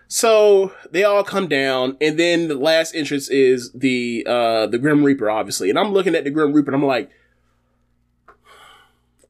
So 0.08 0.74
they 0.92 1.04
all 1.04 1.24
come 1.24 1.48
down, 1.48 1.98
and 2.00 2.20
then 2.20 2.48
the 2.48 2.56
last 2.56 2.96
entrance 2.96 3.30
is 3.30 3.72
the 3.74 4.26
uh 4.28 4.68
the 4.68 4.78
Grim 4.78 5.04
Reaper, 5.04 5.30
obviously. 5.30 5.70
And 5.70 5.80
I'm 5.80 5.92
looking 5.92 6.16
at 6.16 6.24
the 6.24 6.32
Grim 6.32 6.54
Reaper, 6.54 6.72
and 6.72 6.82
I'm 6.82 6.88
like, 6.88 7.10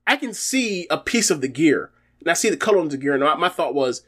I 0.06 0.18
can 0.18 0.34
see 0.34 0.88
a 0.90 0.98
piece 0.98 1.30
of 1.30 1.42
the 1.42 1.48
gear, 1.48 1.92
and 2.19 2.30
I 2.30 2.34
see 2.34 2.50
the 2.50 2.58
color 2.58 2.80
of 2.80 2.90
the 2.90 2.98
gear, 2.98 3.14
and 3.14 3.40
my, 3.40 3.50
thought 3.50 3.74
was, 3.74 4.03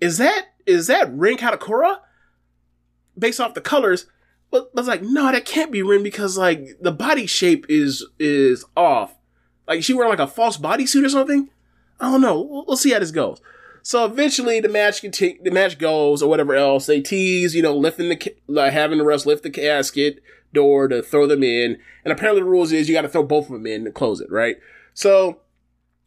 is 0.00 0.18
that 0.18 0.48
is 0.66 0.86
that 0.88 1.12
Rin 1.12 1.36
Kadokura? 1.36 2.00
Based 3.18 3.40
off 3.40 3.54
the 3.54 3.60
colors, 3.60 4.06
but, 4.50 4.70
I 4.76 4.80
was 4.80 4.88
like, 4.88 5.02
no, 5.02 5.30
that 5.30 5.44
can't 5.44 5.72
be 5.72 5.82
Rin 5.82 6.02
because 6.02 6.36
like 6.36 6.78
the 6.80 6.92
body 6.92 7.26
shape 7.26 7.66
is 7.68 8.06
is 8.18 8.64
off. 8.76 9.16
Like 9.66 9.82
she 9.82 9.94
wearing 9.94 10.10
like 10.10 10.18
a 10.18 10.26
false 10.26 10.58
bodysuit 10.58 11.04
or 11.04 11.08
something? 11.08 11.48
I 12.00 12.10
don't 12.10 12.20
know. 12.20 12.64
We'll, 12.66 12.76
see 12.76 12.92
how 12.92 12.98
this 12.98 13.10
goes. 13.10 13.40
So 13.82 14.04
eventually 14.04 14.60
the 14.60 14.68
match 14.68 15.02
conti- 15.02 15.38
the 15.42 15.50
match 15.50 15.78
goes 15.78 16.22
or 16.22 16.30
whatever 16.30 16.54
else. 16.54 16.86
They 16.86 17.00
tease, 17.00 17.54
you 17.54 17.62
know, 17.62 17.76
lifting 17.76 18.08
the 18.08 18.34
like 18.46 18.72
having 18.72 18.98
the 18.98 19.04
rest 19.04 19.26
lift 19.26 19.42
the 19.42 19.50
casket 19.50 20.22
door 20.52 20.88
to 20.88 21.02
throw 21.02 21.26
them 21.26 21.42
in. 21.42 21.78
And 22.04 22.12
apparently 22.12 22.42
the 22.42 22.48
rules 22.48 22.72
is 22.72 22.88
you 22.88 22.94
got 22.94 23.02
to 23.02 23.08
throw 23.08 23.22
both 23.22 23.46
of 23.46 23.52
them 23.52 23.66
in 23.66 23.84
to 23.84 23.92
close 23.92 24.20
it, 24.20 24.30
right? 24.30 24.56
So 24.94 25.40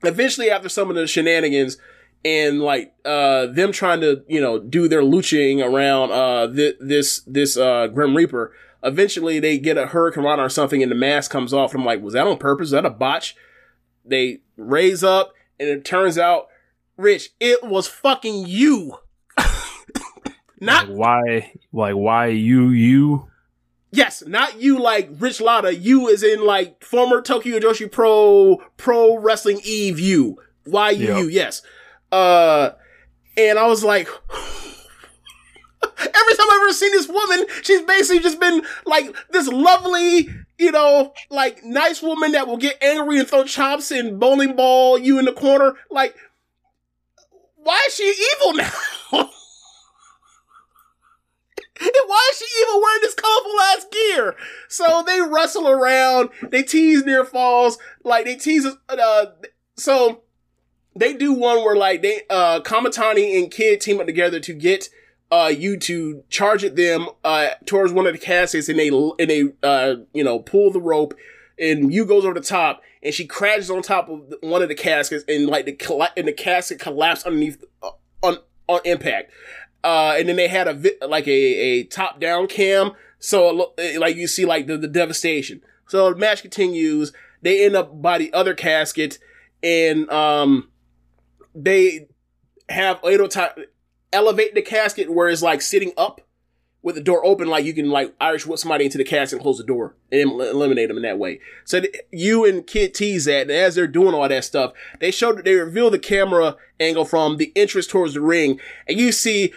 eventually 0.04 0.50
after 0.50 0.70
some 0.70 0.90
of 0.90 0.96
the 0.96 1.08
shenanigans 1.08 1.78
and 2.26 2.62
like 2.62 2.94
uh 3.06 3.48
them 3.48 3.72
trying 3.72 4.02
to 4.02 4.24
you 4.28 4.40
know 4.40 4.60
do 4.60 4.88
their 4.88 5.02
luching 5.02 5.62
around 5.62 6.12
uh 6.12 6.48
thi- 6.54 6.76
this 6.80 7.22
this 7.22 7.58
uh 7.58 7.88
grim 7.88 8.16
reaper 8.16 8.54
eventually 8.84 9.40
they 9.40 9.58
get 9.58 9.78
a 9.78 9.88
hurricane 9.88 10.26
or 10.26 10.50
something 10.50 10.82
and 10.82 10.92
the 10.92 10.96
mask 10.96 11.32
comes 11.32 11.54
off 11.54 11.74
and 11.74 11.82
i'm 11.82 11.86
like 11.86 12.02
was 12.02 12.14
that 12.14 12.28
on 12.28 12.38
purpose 12.38 12.66
was 12.66 12.72
that 12.72 12.86
a 12.86 12.90
botch 12.90 13.36
they 14.06 14.40
raise 14.58 15.04
up 15.04 15.34
and 15.60 15.70
it 15.70 15.86
turns 15.86 16.18
out 16.18 16.48
rich 16.98 17.30
it 17.40 17.64
was 17.64 17.88
fucking 17.88 18.46
you 18.48 18.98
not 20.60 20.90
Like 20.90 20.98
why? 20.98 21.52
Like 21.72 21.96
why 21.96 22.28
you 22.28 22.70
you? 22.70 23.28
Yes, 23.92 24.24
not 24.26 24.60
you 24.60 24.80
like 24.80 25.10
Rich 25.20 25.40
Latta. 25.40 25.68
Yuu 25.68 26.10
is 26.10 26.24
in 26.24 26.44
like 26.44 26.84
former 26.84 27.22
Tokyo 27.22 27.60
Joshi 27.60 27.92
Pro 27.92 28.58
Pro 28.76 29.18
Wrestling 29.20 29.62
Eve. 29.64 30.00
You, 30.00 30.38
why 30.66 30.90
you? 30.90 31.08
Yep. 31.08 31.18
You? 31.18 31.28
Yes. 31.30 31.62
Uh, 32.12 32.72
and 33.38 33.60
I 33.60 33.68
was 33.68 33.84
like, 33.84 34.08
every 36.06 36.36
time 36.36 36.48
I've 36.50 36.62
ever 36.62 36.74
seen 36.74 36.92
this 36.92 37.08
woman, 37.08 37.46
she's 37.62 37.82
basically 37.82 38.22
just 38.22 38.40
been 38.40 38.64
like 38.86 39.16
this 39.32 39.48
lovely, 39.48 40.30
you 40.58 40.72
know, 40.72 41.14
like 41.30 41.64
nice 41.64 42.02
woman 42.02 42.32
that 42.34 42.48
will 42.48 42.58
get 42.58 42.82
angry 42.82 43.20
and 43.20 43.28
throw 43.28 43.44
chops 43.44 43.92
and 43.92 44.20
bowling 44.20 44.56
ball 44.56 44.98
you 44.98 45.20
in 45.20 45.26
the 45.26 45.34
corner. 45.34 45.76
Like, 45.90 46.16
why 47.56 47.82
is 47.88 47.96
she 47.96 48.14
evil 48.36 48.54
now? 48.54 49.30
And 51.82 51.92
why 52.06 52.30
is 52.32 52.38
she 52.38 52.46
even 52.62 52.82
wearing 52.82 53.02
this 53.02 53.16
colorful 53.16 53.60
ass 53.60 53.86
gear? 53.92 54.36
So 54.70 55.04
they 55.06 55.22
wrestle 55.22 55.68
around, 55.68 56.30
they 56.42 56.64
tease 56.64 57.04
near 57.04 57.26
falls, 57.26 57.78
like 58.04 58.26
they 58.26 58.36
tease, 58.36 58.66
uh, 58.88 59.26
so 59.76 60.22
they 60.96 61.14
do 61.14 61.34
one 61.34 61.58
where 61.58 61.76
like 61.76 62.02
they, 62.02 62.22
uh, 62.30 62.62
Kamatani 62.62 63.38
and 63.42 63.52
Kid 63.52 63.82
team 63.82 64.00
up 64.00 64.06
together 64.06 64.40
to 64.40 64.54
get, 64.54 64.90
uh, 65.34 65.50
Yuu 65.50 65.82
to 65.82 66.24
charge 66.30 66.64
at 66.64 66.76
them, 66.76 67.08
uh, 67.24 67.50
towards 67.66 67.92
one 67.92 68.06
of 68.06 68.14
the 68.14 68.20
caskets 68.20 68.70
and 68.70 68.78
they, 68.78 68.90
and 68.90 69.30
they, 69.30 69.44
uh, 69.64 69.95
you 70.14 70.24
know, 70.24 70.38
pull 70.38 70.70
the 70.70 70.80
rope 70.80 71.16
and 71.58 71.90
Yuu 71.90 72.08
goes 72.08 72.24
over 72.24 72.36
the 72.36 72.40
top 72.40 72.84
and 73.02 73.16
she 73.16 73.26
crashes 73.26 73.72
on 73.72 73.82
top 73.82 74.10
of 74.10 74.32
one 74.42 74.62
of 74.62 74.70
the 74.70 74.76
caskets 74.76 75.26
and 75.28 75.48
like 75.48 75.66
the, 75.66 76.12
and 76.16 76.28
the 76.28 76.34
casket 76.34 76.80
collapsed 76.80 77.26
underneath, 77.26 77.64
uh, 77.82 77.90
on, 78.22 78.38
on 78.68 78.80
impact. 78.86 79.32
Uh, 79.84 80.14
and 80.20 80.30
then 80.30 80.36
they 80.36 80.48
had 80.48 80.68
a 80.68 80.74
vi- 80.76 81.08
like 81.08 81.28
a, 81.28 81.32
a 81.32 81.84
top 81.86 82.20
down 82.20 82.45
cam, 82.48 82.92
so 83.18 83.74
like 83.98 84.16
you 84.16 84.28
see 84.28 84.45
like 84.45 84.68
the, 84.68 84.78
the 84.78 84.88
devastation. 84.88 85.62
So 85.88 86.14
the 86.14 86.16
match 86.16 86.42
continues. 86.42 87.12
They 87.42 87.66
end 87.66 87.76
up 87.76 88.02
by 88.02 88.20
the 88.20 88.32
other 88.34 88.53
casket, 88.53 89.18
and 89.64 90.10
um, 90.10 90.70
they 91.53 92.08
have 92.70 93.00
elevate 94.14 94.56
the 94.56 94.61
casket 94.61 95.11
where 95.11 95.30
it's 95.30 95.42
like 95.42 95.61
sitting 95.61 95.92
up 95.98 96.22
with 96.82 96.95
the 96.95 97.01
door 97.01 97.25
open, 97.25 97.48
like 97.48 97.64
you 97.64 97.74
can 97.74 97.90
like 97.90 98.14
Irish 98.19 98.45
whip 98.45 98.59
somebody 98.59 98.85
into 98.85 98.98
the 98.98 99.06
casket 99.06 99.38
and 99.38 99.42
close 99.42 99.58
the 99.58 99.64
door 99.64 99.95
and 100.11 100.30
el- 100.30 100.42
eliminate 100.42 100.90
them 100.90 100.98
in 100.98 101.03
that 101.03 101.17
way. 101.17 101.40
So 101.64 101.82
Yuu 102.14 102.48
and 102.48 102.67
Kid 102.67 102.93
tease 102.93 103.25
that, 103.25 103.43
and 103.43 103.51
as 103.51 103.75
they're 103.75 103.88
doing 103.88 104.14
all 104.14 104.27
that 104.27 104.43
stuff, 104.43 104.74
they 105.00 105.09
show 105.09 105.32
they 105.33 105.56
reveal 105.56 105.90
the 105.90 105.98
camera 105.98 106.58
angle 106.80 107.06
from 107.06 107.38
the 107.38 107.53
entrance 107.56 107.88
towards 107.88 108.14
the 108.14 108.22
ring, 108.22 108.59
and 108.88 109.00
you 109.00 109.11
see 109.11 109.53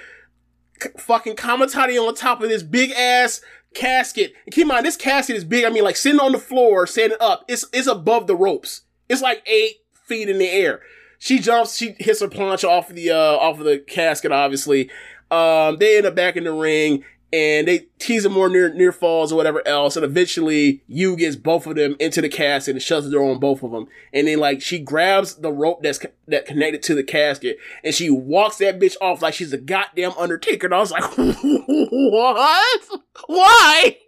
fucking 0.96 1.36
Kamatani 1.36 2.00
on 2.00 2.14
top 2.14 2.42
of 2.42 2.48
this 2.48 2.62
big 2.62 2.92
ass 2.92 3.40
casket. 3.74 4.32
And 4.44 4.54
keep 4.54 4.62
in 4.62 4.68
mind, 4.68 4.86
this 4.86 4.96
casket 4.96 5.36
is 5.36 5.44
big. 5.44 5.64
I 5.64 5.70
mean, 5.70 5.84
like 5.84 5.96
sitting 5.96 6.20
on 6.20 6.32
the 6.32 6.38
floor, 6.38 6.86
standing 6.86 7.18
up. 7.20 7.44
It's 7.48 7.66
it's 7.72 7.88
above 7.88 8.26
the 8.26 8.36
ropes. 8.36 8.82
It's 9.08 9.22
like 9.22 9.46
eight 9.46 9.76
feet 9.92 10.28
in 10.28 10.38
the 10.38 10.48
air. 10.48 10.80
She 11.18 11.38
jumps. 11.38 11.76
She 11.76 11.94
hits 11.98 12.20
her 12.20 12.28
punch 12.28 12.64
off 12.64 12.88
the 12.88 13.10
uh 13.10 13.36
off 13.36 13.58
of 13.58 13.64
the 13.64 13.78
casket. 13.78 14.32
Obviously, 14.32 14.90
um, 15.30 15.78
they 15.78 15.96
end 15.96 16.06
up 16.06 16.14
back 16.14 16.36
in 16.36 16.44
the 16.44 16.52
ring. 16.52 17.04
And 17.32 17.66
they 17.66 17.88
tease 17.98 18.24
him 18.24 18.32
more 18.32 18.48
near 18.48 18.72
near 18.72 18.92
falls 18.92 19.32
or 19.32 19.36
whatever 19.36 19.60
else, 19.66 19.96
and 19.96 20.04
eventually 20.04 20.84
Yuu 20.88 21.18
gets 21.18 21.34
both 21.34 21.66
of 21.66 21.74
them 21.74 21.96
into 21.98 22.20
the 22.20 22.28
casket 22.28 22.76
and 22.76 22.82
shuts 22.82 23.04
the 23.04 23.10
door 23.10 23.28
on 23.28 23.40
both 23.40 23.64
of 23.64 23.72
them. 23.72 23.88
And 24.12 24.28
then 24.28 24.38
like 24.38 24.62
she 24.62 24.78
grabs 24.78 25.34
the 25.34 25.52
rope 25.52 25.82
that's 25.82 25.98
that 26.28 26.46
connected 26.46 26.84
to 26.84 26.94
the 26.94 27.02
casket 27.02 27.58
and 27.82 27.92
she 27.92 28.10
walks 28.10 28.58
that 28.58 28.78
bitch 28.78 28.94
off 29.00 29.22
like 29.22 29.34
she's 29.34 29.52
a 29.52 29.58
goddamn 29.58 30.12
Undertaker. 30.16 30.68
And 30.68 30.74
I 30.74 30.78
was 30.78 30.92
like, 30.92 31.02
what? 31.16 32.82
Why? 33.26 33.98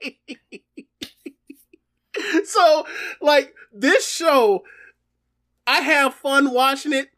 so 2.44 2.86
like 3.20 3.52
this 3.72 4.08
show, 4.08 4.62
I 5.68 5.82
have 5.82 6.14
fun 6.14 6.50
watching 6.50 6.94
it. 6.94 7.10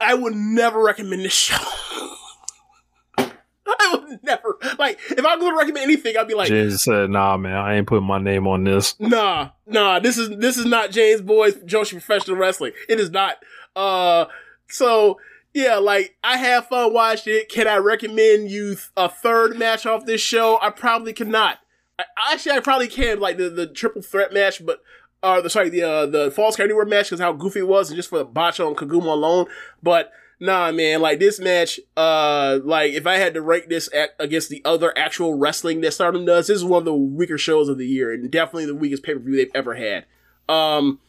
I 0.00 0.14
would 0.14 0.34
never 0.34 0.80
recommend 0.80 1.24
this 1.24 1.32
show. 1.32 1.56
I 3.18 3.94
would 3.94 4.20
never 4.22 4.56
like 4.78 4.98
if 5.10 5.26
I'm 5.26 5.40
going 5.40 5.52
to 5.52 5.58
recommend 5.58 5.84
anything, 5.84 6.16
I'd 6.16 6.28
be 6.28 6.34
like, 6.34 6.48
James 6.48 6.84
said, 6.84 7.10
"Nah, 7.10 7.36
man, 7.36 7.54
I 7.54 7.74
ain't 7.74 7.86
putting 7.88 8.06
my 8.06 8.18
name 8.18 8.46
on 8.46 8.62
this." 8.62 8.98
Nah, 9.00 9.50
nah, 9.66 9.98
this 9.98 10.16
is 10.16 10.30
this 10.38 10.56
is 10.56 10.66
not 10.66 10.92
James 10.92 11.20
Boyd's 11.20 11.56
Joshi 11.56 11.92
Professional 11.92 12.36
Wrestling. 12.36 12.72
It 12.88 13.00
is 13.00 13.10
not. 13.10 13.36
Uh 13.74 14.26
so 14.68 15.18
yeah, 15.52 15.76
like 15.76 16.16
I 16.22 16.36
have 16.36 16.68
fun 16.68 16.92
watching 16.92 17.34
it. 17.34 17.48
Can 17.48 17.66
I 17.66 17.78
recommend 17.78 18.50
you 18.50 18.76
a 18.96 19.08
third 19.08 19.58
match 19.58 19.84
off 19.84 20.06
this 20.06 20.20
show? 20.20 20.58
I 20.62 20.70
probably 20.70 21.12
cannot. 21.12 21.58
I, 21.98 22.04
actually, 22.32 22.52
I 22.52 22.60
probably 22.60 22.88
can 22.88 23.18
like 23.18 23.36
the, 23.36 23.50
the 23.50 23.66
triple 23.66 24.02
threat 24.02 24.32
match, 24.32 24.64
but 24.64 24.80
uh, 25.22 25.40
the 25.40 25.50
sorry, 25.50 25.68
the 25.68 25.82
uh, 25.82 26.06
the 26.06 26.30
false 26.30 26.56
count 26.56 26.68
anywhere 26.68 26.84
match 26.84 27.06
because 27.06 27.20
how 27.20 27.32
goofy 27.32 27.60
it 27.60 27.68
was, 27.68 27.90
and 27.90 27.96
just 27.96 28.08
for 28.08 28.18
the 28.18 28.24
botch 28.24 28.60
on 28.60 28.74
Koguma 28.74 29.12
alone. 29.12 29.46
But 29.82 30.12
nah, 30.40 30.70
man, 30.72 31.00
like 31.00 31.18
this 31.18 31.40
match, 31.40 31.80
uh, 31.96 32.58
like 32.62 32.92
if 32.92 33.06
I 33.06 33.16
had 33.16 33.34
to 33.34 33.42
rate 33.42 33.68
this 33.68 33.88
at, 33.92 34.10
against 34.18 34.48
the 34.48 34.62
other 34.64 34.96
actual 34.96 35.34
wrestling 35.34 35.80
that 35.80 35.92
Stardom 35.92 36.24
does, 36.24 36.46
this 36.46 36.56
is 36.56 36.64
one 36.64 36.80
of 36.80 36.84
the 36.84 36.94
weaker 36.94 37.38
shows 37.38 37.68
of 37.68 37.78
the 37.78 37.86
year, 37.86 38.12
and 38.12 38.30
definitely 38.30 38.66
the 38.66 38.74
weakest 38.74 39.02
pay 39.02 39.14
per 39.14 39.20
view 39.20 39.36
they've 39.36 39.50
ever 39.54 39.74
had. 39.74 40.06
Um, 40.48 41.00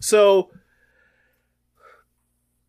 so 0.00 0.50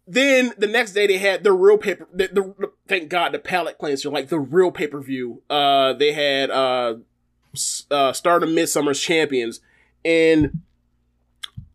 then 0.06 0.53
the 0.58 0.67
next 0.67 0.93
day 0.93 1.08
they 1.08 1.17
had 1.17 1.43
the 1.43 1.53
real 1.53 1.77
paper. 1.77 2.08
The, 2.14 2.27
the, 2.27 2.72
thank 2.88 3.09
God 3.09 3.32
the 3.32 3.40
palate 3.40 3.77
cleanser, 3.77 4.09
like 4.09 4.30
the 4.30 4.40
real 4.40 4.72
pay 4.72 4.88
per 4.88 5.01
view. 5.01 5.42
Uh, 5.50 5.93
they 5.93 6.14
had 6.14 6.51
uh, 6.51 6.95
uh, 7.90 8.14
Stardom 8.14 8.53
Midsummer's 8.53 9.00
champions, 9.00 9.61
and 10.03 10.61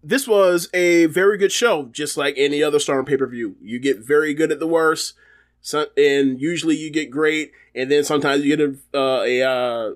this 0.03 0.27
was 0.27 0.69
a 0.73 1.07
very 1.07 1.39
good 1.39 1.53
show, 1.53 1.87
just 1.93 2.17
like 2.17 2.35
any 2.37 2.63
other 2.63 2.79
Stardom 2.79 3.05
pay 3.05 3.17
per 3.17 3.27
view. 3.27 3.57
You 3.61 3.79
get 3.79 3.99
very 3.99 4.35
good 4.35 4.53
at 4.53 4.59
the 4.59 4.67
worst, 4.67 5.15
so, 5.61 5.87
and 5.97 6.41
usually 6.41 6.77
you 6.77 6.91
get 6.91 7.11
great, 7.11 7.53
and 7.75 7.91
then 7.91 8.05
sometimes 8.05 8.45
you 8.45 8.57
get 8.57 8.69
a, 8.95 8.99
uh, 8.99 9.23
a 9.23 9.43
uh, 9.43 9.95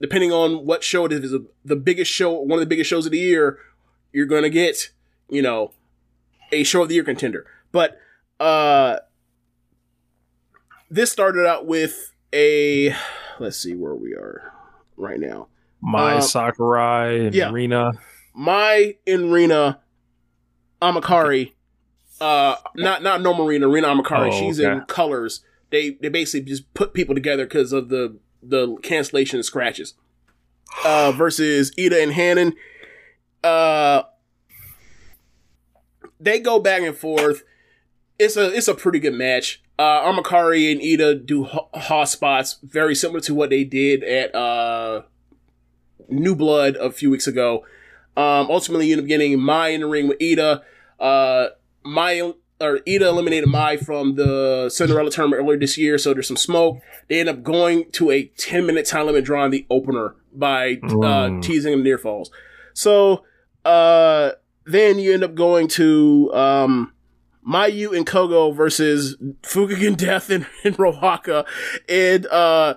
depending 0.00 0.32
on 0.32 0.64
what 0.64 0.82
show 0.82 1.04
it 1.04 1.12
is, 1.12 1.34
the 1.64 1.76
biggest 1.76 2.10
show, 2.10 2.32
one 2.32 2.58
of 2.58 2.60
the 2.60 2.66
biggest 2.66 2.88
shows 2.88 3.06
of 3.06 3.12
the 3.12 3.18
year, 3.18 3.58
you're 4.12 4.26
gonna 4.26 4.50
get, 4.50 4.90
you 5.28 5.42
know, 5.42 5.72
a 6.52 6.64
show 6.64 6.82
of 6.82 6.88
the 6.88 6.94
year 6.94 7.04
contender. 7.04 7.46
But 7.72 7.98
uh 8.40 8.98
this 10.90 11.12
started 11.12 11.46
out 11.46 11.66
with 11.66 12.12
a 12.32 12.94
let's 13.38 13.58
see 13.58 13.74
where 13.74 13.94
we 13.94 14.14
are 14.14 14.52
right 14.96 15.20
now. 15.20 15.48
My 15.82 16.16
Uh, 16.16 16.20
Sakurai 16.20 17.12
and 17.26 17.34
yeah. 17.34 17.50
Rena. 17.50 17.92
My 18.34 18.96
in 19.06 19.30
Rina 19.30 19.80
Amikura, 20.82 21.52
uh 22.20 22.56
not 22.76 23.02
not 23.02 23.20
normal 23.22 23.46
Rena, 23.46 23.66
Rina 23.68 23.88
Amikura, 23.88 24.28
Oh, 24.28 24.38
she's 24.38 24.58
in 24.58 24.82
colors. 24.82 25.42
They 25.70 25.90
they 26.00 26.08
basically 26.08 26.48
just 26.48 26.72
put 26.74 26.94
people 26.94 27.14
together 27.14 27.44
because 27.44 27.72
of 27.72 27.88
the 27.88 28.18
the 28.42 28.76
cancellation 28.82 29.38
and 29.38 29.44
scratches. 29.44 29.94
Uh 30.84 31.12
versus 31.16 31.72
Iida 31.76 32.02
and 32.02 32.12
Hanan. 32.12 32.54
Uh 33.42 34.02
they 36.18 36.38
go 36.38 36.58
back 36.60 36.82
and 36.82 36.96
forth. 36.96 37.42
It's 38.18 38.36
a 38.36 38.54
it's 38.54 38.68
a 38.68 38.74
pretty 38.74 38.98
good 38.98 39.14
match. 39.14 39.62
Uh 39.78 40.02
Amikura 40.02 40.72
and 40.72 40.80
Iida 40.80 41.24
do 41.24 41.44
ha 41.44 41.66
ha 41.74 42.04
spots 42.04 42.58
very 42.62 42.94
similar 42.94 43.20
to 43.20 43.34
what 43.34 43.50
they 43.50 43.64
did 43.64 44.04
at 44.04 44.34
uh 44.34 45.02
New 46.10 46.34
Blood 46.34 46.76
a 46.76 46.90
few 46.90 47.10
weeks 47.10 47.26
ago. 47.26 47.64
Um, 48.16 48.48
ultimately, 48.50 48.86
you 48.88 48.94
end 48.94 49.02
up 49.02 49.08
getting 49.08 49.40
Mai 49.40 49.68
in 49.68 49.80
the 49.80 49.86
ring 49.86 50.08
with 50.08 50.18
Iida. 50.18 50.62
Uh, 50.98 51.48
Mai 51.84 52.20
or 52.60 52.78
Iida 52.80 53.02
eliminated 53.02 53.48
Mai 53.48 53.76
from 53.78 54.16
the 54.16 54.68
Cinderella 54.68 55.10
tournament 55.10 55.42
earlier 55.42 55.58
this 55.58 55.78
year, 55.78 55.96
so 55.96 56.12
there's 56.12 56.28
some 56.28 56.36
smoke. 56.36 56.78
They 57.08 57.20
end 57.20 57.28
up 57.28 57.42
going 57.42 57.90
to 57.92 58.10
a 58.10 58.24
10 58.36 58.66
minute 58.66 58.84
time 58.86 59.06
limit 59.06 59.24
draw 59.24 59.44
in 59.44 59.50
the 59.50 59.66
opener 59.70 60.14
by 60.32 60.72
uh, 60.82 60.86
Mm. 60.86 61.42
teasing 61.42 61.72
and 61.74 61.82
near 61.84 61.96
falls. 61.98 62.30
So 62.74 63.24
uh, 63.64 64.32
then 64.66 64.98
you 64.98 65.12
end 65.14 65.24
up 65.24 65.34
going 65.34 65.68
to 65.68 66.30
um, 66.34 66.92
Mayu 67.48 67.96
and 67.96 68.06
Kogo 68.06 68.54
versus 68.54 69.16
Fukigen 69.42 69.96
Death 69.96 70.28
and, 70.30 70.46
and 70.64 70.76
Ruaka. 70.76 71.46
And 71.88 72.26
uh, 72.26 72.74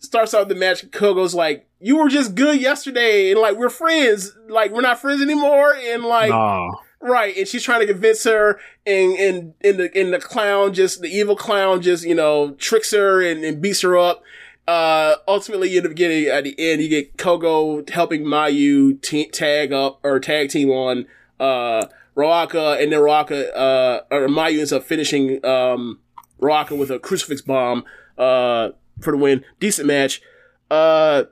starts 0.00 0.34
out 0.34 0.48
the 0.48 0.54
match. 0.54 0.86
Kogo's 0.90 1.34
like, 1.34 1.68
"You 1.84 1.96
were 1.98 2.08
just 2.08 2.34
good 2.34 2.60
yesterday, 2.60 3.30
and 3.30 3.38
like 3.40 3.56
we're 3.56 3.68
friends. 3.68 4.34
Like 4.48 4.72
we're 4.72 4.80
not 4.80 4.98
friends 5.00 5.20
anymore." 5.22 5.74
And 5.76 6.02
like, 6.04 6.30
Nah. 6.30 6.70
right? 7.00 7.36
And 7.36 7.46
she's 7.46 7.62
trying 7.62 7.80
to 7.80 7.86
convince 7.86 8.24
her, 8.24 8.58
and 8.86 9.12
and 9.18 9.54
and 9.62 9.78
the 9.78 9.90
and 10.00 10.12
the 10.14 10.18
clown 10.18 10.72
just 10.72 11.02
the 11.02 11.08
evil 11.08 11.36
clown 11.36 11.82
just 11.82 12.04
you 12.04 12.14
know 12.14 12.52
tricks 12.52 12.92
her 12.92 13.20
and, 13.22 13.44
and 13.44 13.60
beats 13.60 13.82
her 13.82 13.98
up. 13.98 14.22
Uh, 14.66 15.16
ultimately, 15.28 15.68
you 15.70 15.76
end 15.78 15.86
up 15.86 15.94
getting 15.94 16.24
at 16.26 16.44
the 16.44 16.54
end, 16.58 16.80
you 16.82 16.88
get 16.88 17.18
Kogo 17.18 17.88
helping 17.90 18.24
Mayu 18.24 18.98
te- 19.02 19.28
tag 19.28 19.72
up 19.74 20.00
or 20.02 20.18
tag 20.20 20.48
team 20.48 20.70
on 20.70 21.04
uh 21.38 21.84
Ruaka, 22.16 22.82
and 22.82 22.90
then 22.92 23.00
Ruaka 23.00 23.54
uh 23.54 24.00
or 24.10 24.26
Mayu 24.28 24.58
ends 24.60 24.72
up 24.72 24.84
finishing 24.84 25.44
um 25.44 25.98
Ruaka 26.40 26.78
with 26.78 26.90
a 26.90 26.98
crucifix 26.98 27.42
bomb 27.42 27.84
uh 28.16 28.70
for 29.02 29.10
the 29.10 29.18
win. 29.18 29.44
Decent 29.60 29.86
match. 29.86 30.22
Uh, 30.70 31.24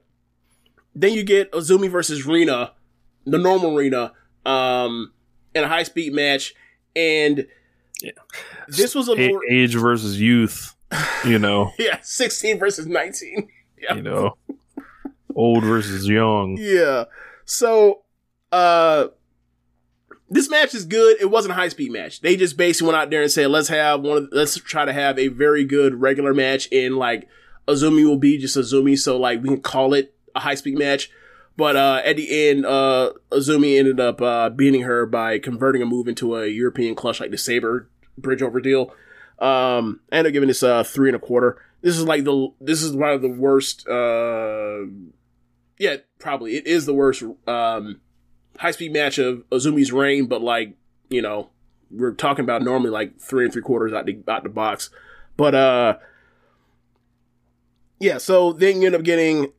then 0.95 1.13
you 1.13 1.23
get 1.23 1.51
Azumi 1.53 1.91
versus 1.91 2.27
Rena, 2.27 2.73
the 3.25 3.39
normal 3.39 3.75
Rena, 3.75 4.13
um, 4.45 5.13
in 5.55 5.65
a 5.65 5.69
high 5.69 5.83
speed 5.83 6.13
match, 6.13 6.55
and 6.95 7.47
yeah. 8.03 8.13
this 8.69 8.95
was 8.95 9.09
a 9.09 9.17
more 9.17 9.41
age 9.51 9.75
versus 9.75 10.21
youth. 10.21 10.75
You 11.25 11.39
know, 11.39 11.73
yeah, 11.79 11.99
sixteen 12.03 12.59
versus 12.59 12.87
nineteen. 12.87 13.49
Yeah. 13.79 13.95
you 13.95 14.03
know, 14.03 14.37
old 15.35 15.65
versus 15.65 16.09
young. 16.09 16.57
Yeah. 16.59 17.05
So, 17.45 18.03
uh, 18.53 19.09
this 20.33 20.49
match 20.49 20.75
is 20.75 20.85
good. 20.85 21.21
It 21.21 21.31
wasn't 21.31 21.53
a 21.53 21.55
high 21.55 21.69
speed 21.69 21.93
match. 21.93 22.21
They 22.21 22.37
just 22.37 22.57
basically 22.57 22.93
went 22.93 23.03
out 23.03 23.11
there 23.11 23.23
and 23.23 23.31
said, 23.31 23.51
let's 23.51 23.69
have 23.69 24.01
one 24.01 24.17
of, 24.17 24.29
let's 24.33 24.57
try 24.57 24.85
to 24.85 24.93
have 24.93 25.19
a 25.19 25.29
very 25.29 25.65
good 25.65 26.01
regular 26.01 26.33
match 26.33 26.69
and 26.73 26.97
like 26.97 27.29
Azumi 27.69 28.07
will 28.07 28.19
be 28.19 28.39
just 28.39 28.57
Azumi. 28.57 28.99
So 28.99 29.19
like 29.19 29.43
we 29.43 29.51
can 29.51 29.61
call 29.61 29.93
it 29.93 30.12
a 30.35 30.41
high 30.41 30.55
speed 30.55 30.79
match. 30.79 31.11
But, 31.57 31.77
uh, 31.77 32.01
at 32.05 32.17
the 32.17 32.49
end, 32.49 32.65
uh, 32.65 33.13
Azumi 33.31 33.79
ended 33.79 34.01
up, 34.01 34.23
uh, 34.23 34.49
beating 34.49 34.83
her 34.83 35.05
by 35.05 35.39
converting 35.39 35.83
a 35.83 35.87
move 35.87 36.09
into 36.09 36.35
a 36.37 36.47
European 36.47 36.95
clutch 36.95 37.21
like 37.21 37.31
the 37.31 37.39
Sabre 37.39 37.89
bridge 38.17 38.41
over 38.41 38.61
deal. 38.61 38.95
Um, 39.39 40.01
I 40.11 40.17
ended 40.17 40.31
up 40.31 40.33
giving 40.33 40.49
this, 40.49 40.63
uh, 40.63 40.83
three 40.83 41.11
and 41.11 41.17
a 41.17 41.19
quarter. 41.19 41.61
This 41.83 41.99
is 41.99 42.05
like 42.05 42.25
the, 42.25 42.49
this 42.61 42.83
is 42.83 42.97
one 42.97 43.11
of 43.11 43.23
the 43.23 43.29
worst, 43.29 43.87
uh, 43.87 44.87
yeah, 45.83 45.97
probably 46.21 46.57
it 46.57 46.67
is 46.67 46.87
the 46.87 46.95
worst 46.95 47.25
um, 47.49 48.01
high 48.59 48.71
speed 48.71 48.93
match 48.93 49.19
of 49.19 49.43
Azumi's 49.51 49.93
reign, 49.93 50.27
but 50.27 50.41
like 50.41 50.77
you 51.09 51.21
know, 51.21 51.51
we're 51.91 52.15
talking 52.15 52.45
about 52.45 52.63
normally 52.63 52.91
like 52.91 53.19
three 53.21 53.45
and 53.45 53.53
three 53.53 53.63
quarters 53.63 53.93
out 53.93 54.07
the 54.07 54.23
out 54.29 54.45
the 54.45 54.49
box, 54.49 54.91
but 55.37 55.57
uh, 55.57 55.97
yeah. 57.99 58.19
So 58.19 58.53
then 58.53 58.81
you 58.81 58.87
end 58.87 58.95
up 58.95 59.03
getting 59.03 59.53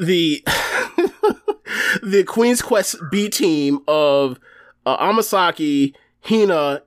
the 0.00 0.42
the 2.02 2.24
Queen's 2.26 2.62
Quest 2.62 2.96
B 3.10 3.28
team 3.28 3.80
of 3.86 4.40
uh, 4.86 4.96
Amasaki, 4.96 5.94
Hina, 6.22 6.82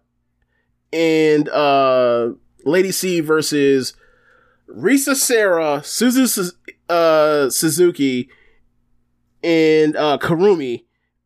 and 0.92 1.50
uh, 1.50 2.30
Lady 2.66 2.92
C 2.92 3.20
versus 3.20 3.94
Risa 4.68 5.16
Sera, 5.16 5.82
Suzu 5.84 6.54
uh, 6.90 7.50
Suzuki, 7.50 8.30
and 9.44 9.96
uh, 9.96 10.18
Kurumi 10.20 10.86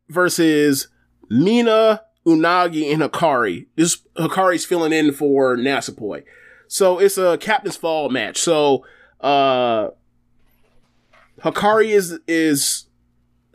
versus 0.10 0.90
Mina, 1.30 2.02
Unagi, 2.26 2.92
and 2.92 3.02
Hikari. 3.02 3.68
This 3.76 3.98
Hikari's 4.18 4.66
filling 4.66 4.94
in 4.94 5.14
for 5.14 5.56
Natsupoi. 5.56 6.24
So 6.68 7.00
it's 7.00 7.18
a 7.18 7.38
captain's 7.38 7.78
fall 7.78 8.10
match. 8.10 8.38
So 8.38 8.86
uh, 9.22 9.90
Hikari 11.42 11.90
is 11.90 12.20
is 12.28 12.86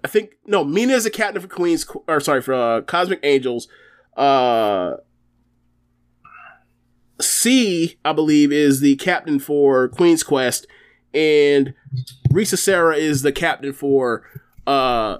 I 0.05 0.09
think 0.09 0.33
no 0.47 0.65
Mina 0.65 0.93
is 0.95 1.07
a 1.07 1.11
captain 1.11 1.43
for 1.43 1.49
Queens 1.49 1.87
or 2.07 2.21
sorry 2.21 2.43
for 2.43 2.55
uh, 2.55 2.81
Cosmic 2.83 3.21
Angels. 3.23 3.69
Uh, 4.17 4.97
C, 7.21 7.99
I 8.05 8.13
believe, 8.13 8.53
is 8.53 8.81
the 8.81 8.97
captain 8.97 9.39
for 9.39 9.89
Queen's 9.89 10.23
Quest, 10.23 10.67
and 11.15 11.75
Risa 12.31 12.59
Sera 12.59 12.97
is 12.97 13.23
the 13.23 13.33
captain 13.33 13.73
for 13.73 14.25
uh 14.67 15.19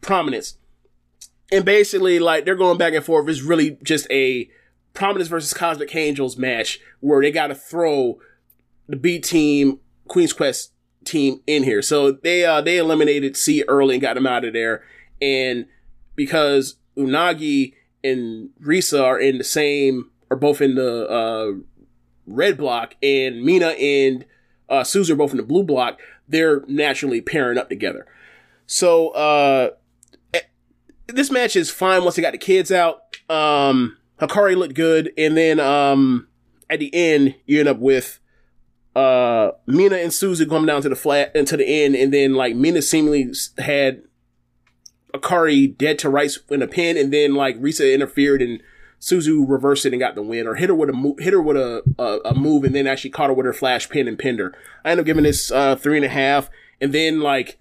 Prominence. 0.00 0.58
And 1.50 1.64
basically, 1.64 2.18
like 2.18 2.44
they're 2.44 2.54
going 2.54 2.78
back 2.78 2.92
and 2.92 3.04
forth. 3.04 3.28
It's 3.28 3.42
really 3.42 3.78
just 3.82 4.06
a 4.10 4.50
Prominence 4.92 5.28
versus 5.28 5.54
Cosmic 5.54 5.94
Angels 5.96 6.36
match 6.36 6.80
where 7.00 7.22
they 7.22 7.30
got 7.30 7.46
to 7.48 7.54
throw 7.54 8.18
the 8.86 8.96
B 8.96 9.18
team, 9.18 9.80
Queen's 10.06 10.34
Quest 10.34 10.73
team 11.04 11.40
in 11.46 11.62
here. 11.62 11.82
So 11.82 12.12
they 12.12 12.44
uh 12.44 12.60
they 12.60 12.78
eliminated 12.78 13.36
C 13.36 13.64
early 13.68 13.94
and 13.94 14.02
got 14.02 14.14
them 14.14 14.26
out 14.26 14.44
of 14.44 14.52
there. 14.52 14.82
And 15.20 15.66
because 16.16 16.76
Unagi 16.96 17.74
and 18.02 18.50
Risa 18.62 19.02
are 19.02 19.18
in 19.18 19.38
the 19.38 19.44
same 19.44 20.10
are 20.30 20.36
both 20.36 20.60
in 20.60 20.74
the 20.74 21.08
uh, 21.08 21.52
red 22.26 22.56
block, 22.56 22.94
and 23.02 23.42
Mina 23.42 23.68
and 23.68 24.24
uh, 24.68 24.82
Suzu 24.82 25.10
are 25.10 25.16
both 25.16 25.30
in 25.32 25.36
the 25.36 25.42
blue 25.42 25.64
block. 25.64 25.98
They're 26.28 26.62
naturally 26.66 27.20
pairing 27.20 27.58
up 27.58 27.68
together. 27.68 28.06
So 28.66 29.10
uh, 29.10 29.70
eh, 30.32 30.40
this 31.06 31.30
match 31.30 31.56
is 31.56 31.70
fine 31.70 32.02
once 32.02 32.16
they 32.16 32.22
got 32.22 32.32
the 32.32 32.38
kids 32.38 32.72
out. 32.72 33.16
Um, 33.28 33.96
Hikari 34.20 34.56
looked 34.56 34.74
good, 34.74 35.12
and 35.18 35.36
then 35.36 35.60
um, 35.60 36.28
at 36.70 36.80
the 36.80 36.94
end 36.94 37.34
you 37.46 37.60
end 37.60 37.68
up 37.68 37.78
with 37.78 38.20
uh, 38.94 39.52
Mina 39.66 39.96
and 39.96 40.12
Suzu 40.12 40.48
come 40.48 40.66
down 40.66 40.82
to 40.82 40.88
the 40.88 40.96
flat 40.96 41.34
into 41.34 41.56
the 41.56 41.66
end, 41.66 41.94
and 41.96 42.12
then 42.12 42.34
like 42.34 42.54
Mina 42.54 42.82
seemingly 42.82 43.32
had 43.58 44.02
Akari 45.12 45.76
dead 45.76 45.98
to 46.00 46.08
rights 46.08 46.38
in 46.48 46.62
a 46.62 46.66
pin, 46.66 46.96
and 46.96 47.12
then 47.12 47.34
like 47.34 47.60
Risa 47.60 47.92
interfered 47.92 48.40
and 48.40 48.62
Suzu 49.00 49.44
reversed 49.48 49.84
it 49.84 49.92
and 49.92 50.00
got 50.00 50.14
the 50.14 50.22
win, 50.22 50.46
or 50.46 50.54
hit 50.54 50.68
her 50.68 50.74
with 50.74 50.88
a 50.88 50.92
mo- 50.92 51.16
hit 51.18 51.32
her 51.32 51.42
with 51.42 51.56
a, 51.56 51.82
a 51.98 52.30
a 52.30 52.34
move, 52.34 52.64
and 52.64 52.74
then 52.74 52.86
actually 52.86 53.10
caught 53.10 53.30
her 53.30 53.34
with 53.34 53.46
her 53.46 53.52
flash 53.52 53.88
pin 53.88 54.08
and 54.08 54.18
pinned 54.18 54.38
her. 54.38 54.54
I 54.84 54.92
end 54.92 55.00
up 55.00 55.06
giving 55.06 55.24
this 55.24 55.50
uh 55.50 55.76
three 55.76 55.96
and 55.96 56.06
a 56.06 56.08
half, 56.08 56.48
and 56.80 56.92
then 56.92 57.20
like 57.20 57.58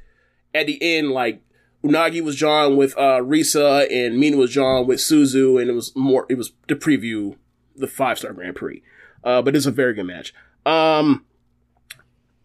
at 0.53 0.67
the 0.67 0.77
end, 0.81 1.11
like 1.11 1.41
Unagi 1.83 2.23
was 2.23 2.37
drawn 2.37 2.77
with 2.77 2.95
uh 2.97 3.19
Risa, 3.21 3.91
and 3.91 4.19
Mina 4.19 4.37
was 4.37 4.53
drawn 4.53 4.87
with 4.87 4.99
Suzu, 4.99 5.59
and 5.59 5.69
it 5.69 5.73
was 5.73 5.95
more 5.95 6.25
it 6.29 6.37
was 6.37 6.53
to 6.67 6.75
preview 6.75 7.37
the 7.75 7.87
five 7.87 8.19
star 8.19 8.33
Grand 8.33 8.55
Prix. 8.55 8.83
Uh, 9.23 9.41
but 9.41 9.55
it's 9.55 9.65
a 9.65 9.71
very 9.71 9.93
good 9.93 10.05
match. 10.05 10.33
Um, 10.65 11.25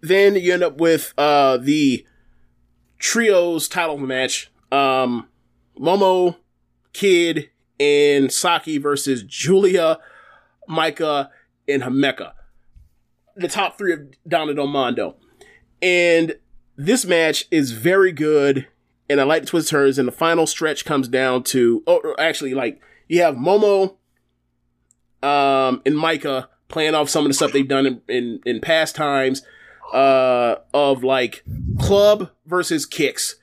then 0.00 0.36
you 0.36 0.52
end 0.52 0.62
up 0.62 0.78
with 0.78 1.14
uh 1.18 1.56
the 1.56 2.06
trios 2.98 3.68
title 3.68 3.98
match. 3.98 4.50
Um, 4.70 5.28
Momo, 5.78 6.36
Kid, 6.92 7.50
and 7.78 8.32
Saki 8.32 8.78
versus 8.78 9.22
Julia, 9.22 9.98
Maika, 10.68 11.30
and 11.68 11.82
Himeka. 11.82 12.32
The 13.36 13.48
top 13.48 13.78
three 13.78 13.92
of 13.92 14.00
Donna 14.26 14.54
Del 14.54 14.66
Mondo. 14.66 15.16
And 15.80 16.36
this 16.76 17.04
match 17.04 17.46
is 17.50 17.72
very 17.72 18.12
good. 18.12 18.66
And 19.08 19.20
I 19.20 19.24
like 19.24 19.42
the 19.42 19.48
twist 19.48 19.68
turns. 19.68 19.98
And 19.98 20.08
the 20.08 20.12
final 20.12 20.46
stretch 20.46 20.84
comes 20.84 21.08
down 21.08 21.44
to, 21.44 21.82
oh, 21.86 22.14
actually, 22.18 22.54
like, 22.54 22.80
you 23.06 23.22
have 23.22 23.36
Momo, 23.36 23.96
um, 25.22 25.80
and 25.86 25.94
Maika 25.94 26.48
playing 26.68 26.94
off 26.94 27.08
some 27.08 27.24
of 27.24 27.30
the 27.30 27.34
stuff 27.34 27.52
they've 27.52 27.66
done 27.66 27.86
in, 27.86 28.02
in, 28.08 28.40
in 28.44 28.60
past 28.60 28.94
times, 28.94 29.42
uh, 29.92 30.56
of 30.74 31.02
like 31.02 31.44
club 31.78 32.30
versus 32.46 32.86
kicks. 32.86 33.36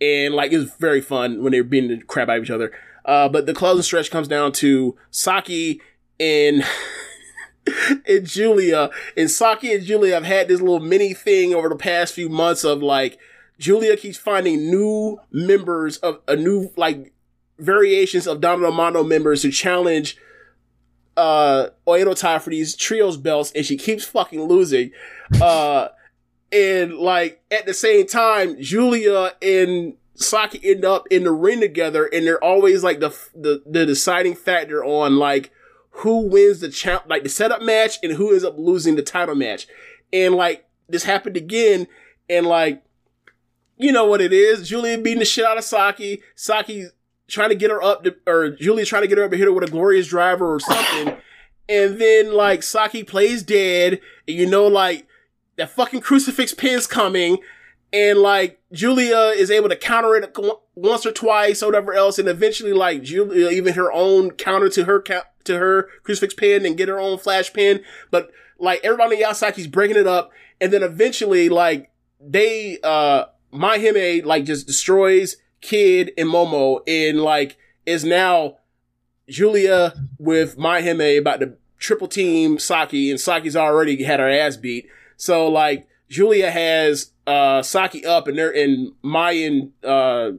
And 0.00 0.34
like, 0.34 0.52
it 0.52 0.58
was 0.58 0.72
very 0.74 1.00
fun 1.00 1.42
when 1.42 1.52
they 1.52 1.60
were 1.60 1.68
beating 1.68 1.90
the 1.90 2.04
crap 2.04 2.28
out 2.28 2.38
of 2.38 2.44
each 2.44 2.50
other. 2.50 2.72
Uh, 3.04 3.28
but 3.28 3.46
the 3.46 3.54
closing 3.54 3.82
stretch 3.82 4.10
comes 4.10 4.28
down 4.28 4.52
to 4.52 4.96
Saki 5.10 5.80
and, 6.18 6.64
and 8.06 8.26
Julia. 8.26 8.90
And 9.16 9.30
Saki 9.30 9.74
and 9.74 9.84
Julia 9.84 10.14
have 10.14 10.24
had 10.24 10.48
this 10.48 10.60
little 10.60 10.80
mini 10.80 11.12
thing 11.12 11.54
over 11.54 11.68
the 11.68 11.76
past 11.76 12.14
few 12.14 12.28
months 12.28 12.64
of 12.64 12.82
like, 12.82 13.18
Julia 13.58 13.96
keeps 13.96 14.16
finding 14.16 14.70
new 14.70 15.18
members 15.30 15.98
of 15.98 16.20
a 16.26 16.34
new, 16.34 16.70
like, 16.76 17.12
variations 17.58 18.26
of 18.26 18.40
Donna 18.40 18.62
Del 18.62 18.72
Mondo 18.72 19.04
members 19.04 19.42
to 19.42 19.50
challenge 19.50 20.16
uh 21.16 21.68
Oedo 21.86 22.18
Tai 22.18 22.38
for 22.38 22.50
these 22.50 22.76
trios 22.76 23.16
belts 23.16 23.52
and 23.52 23.64
she 23.64 23.76
keeps 23.76 24.04
fucking 24.04 24.42
losing. 24.42 24.92
Uh 25.40 25.88
and 26.52 26.94
like 26.94 27.42
at 27.50 27.66
the 27.66 27.74
same 27.74 28.06
time, 28.06 28.60
Julia 28.60 29.32
and 29.40 29.94
Saki 30.14 30.60
end 30.62 30.84
up 30.84 31.06
in 31.10 31.24
the 31.24 31.32
ring 31.32 31.60
together 31.60 32.06
and 32.06 32.26
they're 32.26 32.42
always 32.42 32.82
like 32.82 33.00
the 33.00 33.10
the, 33.34 33.62
the 33.66 33.86
deciding 33.86 34.34
factor 34.34 34.84
on 34.84 35.16
like 35.16 35.50
who 35.90 36.28
wins 36.28 36.60
the 36.60 36.68
champ 36.68 37.04
like 37.08 37.22
the 37.22 37.28
setup 37.28 37.62
match 37.62 37.98
and 38.02 38.12
who 38.12 38.30
ends 38.30 38.44
up 38.44 38.58
losing 38.58 38.96
the 38.96 39.02
title 39.02 39.34
match. 39.34 39.66
And 40.12 40.34
like 40.34 40.66
this 40.88 41.04
happened 41.04 41.36
again 41.36 41.86
and 42.28 42.46
like 42.46 42.82
you 43.76 43.92
know 43.92 44.04
what 44.04 44.20
it 44.20 44.32
is. 44.32 44.68
Julia 44.68 44.98
beating 44.98 45.20
the 45.20 45.24
shit 45.24 45.44
out 45.44 45.56
of 45.56 45.64
Saki. 45.64 46.22
Saki 46.34 46.86
trying 47.30 47.50
to 47.50 47.54
get 47.54 47.70
her 47.70 47.82
up 47.82 48.04
to, 48.04 48.16
or 48.26 48.50
Julia 48.50 48.84
trying 48.84 49.02
to 49.02 49.08
get 49.08 49.18
her 49.18 49.24
up 49.24 49.30
to 49.30 49.36
hit 49.36 49.44
her 49.44 49.52
with 49.52 49.68
a 49.68 49.70
glorious 49.70 50.08
driver 50.08 50.54
or 50.54 50.60
something. 50.60 51.16
and 51.68 52.00
then 52.00 52.32
like 52.32 52.62
Saki 52.62 53.04
plays 53.04 53.42
dead 53.42 54.00
and 54.26 54.36
you 54.36 54.46
know 54.46 54.66
like 54.66 55.06
that 55.56 55.70
fucking 55.70 56.00
crucifix 56.00 56.52
pin's 56.52 56.86
coming 56.86 57.38
and 57.92 58.18
like 58.18 58.60
Julia 58.72 59.32
is 59.36 59.50
able 59.50 59.68
to 59.68 59.76
counter 59.76 60.16
it 60.16 60.36
once 60.74 61.06
or 61.06 61.12
twice 61.12 61.62
or 61.62 61.66
whatever 61.66 61.92
else 61.92 62.18
and 62.18 62.28
eventually 62.28 62.72
like 62.72 63.02
Julia 63.02 63.50
even 63.50 63.74
her 63.74 63.92
own 63.92 64.32
counter 64.32 64.68
to 64.70 64.84
her 64.84 65.02
to 65.44 65.58
her 65.58 65.88
crucifix 66.02 66.34
pin 66.34 66.66
and 66.66 66.76
get 66.76 66.88
her 66.88 67.00
own 67.00 67.18
flash 67.18 67.52
pin 67.52 67.82
but 68.10 68.30
like 68.58 68.80
everybody 68.82 69.24
outside 69.24 69.54
keeps 69.54 69.68
breaking 69.68 69.96
it 69.96 70.06
up 70.06 70.32
and 70.60 70.72
then 70.72 70.82
eventually 70.82 71.48
like 71.48 71.90
they 72.20 72.78
uh 72.82 73.24
my 73.52 73.78
Hime 73.78 74.24
like 74.24 74.44
just 74.44 74.66
destroys 74.66 75.36
Kid 75.60 76.12
and 76.16 76.28
Momo 76.28 76.80
and 76.86 77.20
like 77.20 77.58
is 77.86 78.04
now 78.04 78.58
Julia 79.28 79.94
with 80.18 80.58
my 80.58 80.80
Hime 80.82 81.18
about 81.18 81.40
to 81.40 81.54
triple 81.78 82.08
team 82.08 82.58
Saki 82.58 83.10
and 83.10 83.20
Saki's 83.20 83.56
already 83.56 84.02
had 84.02 84.20
her 84.20 84.28
ass 84.28 84.56
beat. 84.56 84.88
So 85.16 85.48
like 85.48 85.88
Julia 86.08 86.50
has 86.50 87.12
uh 87.26 87.62
Saki 87.62 88.04
up 88.04 88.26
and 88.26 88.38
they're 88.38 88.50
and 88.50 88.92
Mai 89.02 89.32
and 89.32 89.72
uh 89.84 90.32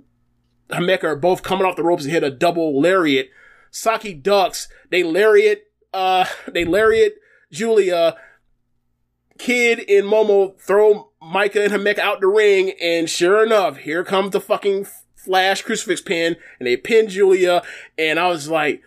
Himeka 0.69 1.03
are 1.03 1.15
both 1.15 1.43
coming 1.43 1.65
off 1.65 1.75
the 1.75 1.83
ropes 1.83 2.03
and 2.03 2.11
hit 2.11 2.23
a 2.23 2.31
double 2.31 2.79
lariat. 2.79 3.29
Saki 3.69 4.13
ducks, 4.13 4.67
they 4.89 5.03
lariat 5.03 5.63
uh 5.93 6.25
they 6.47 6.65
lariat 6.65 7.15
Julia 7.51 8.15
Kid 9.41 9.79
and 9.89 10.05
Momo 10.05 10.55
throw 10.59 11.09
Maika 11.21 11.65
and 11.65 11.73
Himeka 11.73 11.97
out 11.97 12.21
the 12.21 12.27
ring, 12.27 12.73
and 12.79 13.09
sure 13.09 13.43
enough, 13.43 13.77
here 13.77 14.03
comes 14.03 14.31
the 14.31 14.39
fucking 14.39 14.85
flash 15.25 15.61
crucifix 15.61 16.01
pin, 16.01 16.35
and 16.59 16.67
they 16.67 16.77
pin 16.77 17.07
Julia, 17.07 17.63
and 17.97 18.19
I 18.19 18.27
was 18.27 18.49
like, 18.49 18.81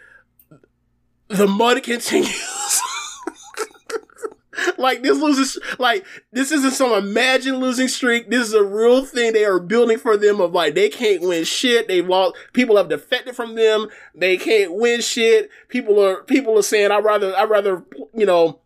the 1.29 1.47
mud 1.47 1.83
continues. 1.83 2.81
like 4.79 5.03
this 5.03 5.19
loses, 5.19 5.59
like 5.79 6.05
this 6.33 6.53
isn't 6.53 6.73
some 6.73 6.93
imagined 6.93 7.59
losing 7.59 7.89
streak. 7.89 8.31
This 8.31 8.49
is 8.49 8.55
a 8.55 8.63
real 8.63 9.05
thing 9.05 9.33
they 9.33 9.45
are 9.45 9.59
building 9.61 9.99
for 9.99 10.17
them. 10.17 10.41
Of 10.41 10.53
like 10.53 10.75
they 10.75 10.89
can't 10.89 11.23
win 11.23 11.45
shit. 11.45 11.89
They've 11.89 12.07
lost. 12.07 12.35
People 12.53 12.77
have 12.77 12.89
defected 12.89 13.35
from 13.35 13.55
them. 13.55 13.89
They 14.15 14.37
can't 14.37 14.75
win 14.75 15.01
shit. 15.01 15.51
People 15.69 16.01
are 16.01 16.23
people 16.25 16.59
are 16.59 16.63
saying 16.63 16.91
I 16.91 16.99
rather 16.99 17.35
I 17.37 17.45
rather 17.45 17.85
you 18.15 18.27
know 18.27 18.61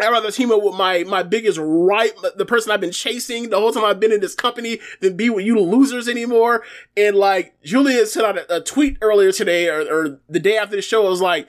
I'd 0.00 0.10
rather 0.10 0.30
team 0.30 0.52
up 0.52 0.62
with 0.62 0.74
my, 0.74 1.04
my 1.04 1.22
biggest 1.22 1.58
right, 1.60 2.12
the 2.36 2.44
person 2.44 2.70
I've 2.70 2.80
been 2.80 2.92
chasing 2.92 3.48
the 3.48 3.58
whole 3.58 3.72
time 3.72 3.84
I've 3.84 4.00
been 4.00 4.12
in 4.12 4.20
this 4.20 4.34
company 4.34 4.78
than 5.00 5.16
be 5.16 5.30
with 5.30 5.46
you 5.46 5.58
losers 5.58 6.06
anymore. 6.06 6.64
And 6.96 7.16
like, 7.16 7.54
Julia 7.62 8.04
sent 8.06 8.26
out 8.26 8.36
a, 8.36 8.56
a 8.56 8.60
tweet 8.60 8.98
earlier 9.00 9.32
today 9.32 9.68
or, 9.68 9.80
or 9.80 10.20
the 10.28 10.40
day 10.40 10.58
after 10.58 10.76
the 10.76 10.82
show. 10.82 11.06
It 11.06 11.10
was 11.10 11.22
like, 11.22 11.48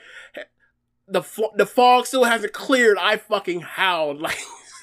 the, 1.10 1.24
the 1.56 1.66
fog 1.66 2.06
still 2.06 2.24
hasn't 2.24 2.54
cleared. 2.54 2.98
I 2.98 3.18
fucking 3.18 3.62
howled. 3.62 4.22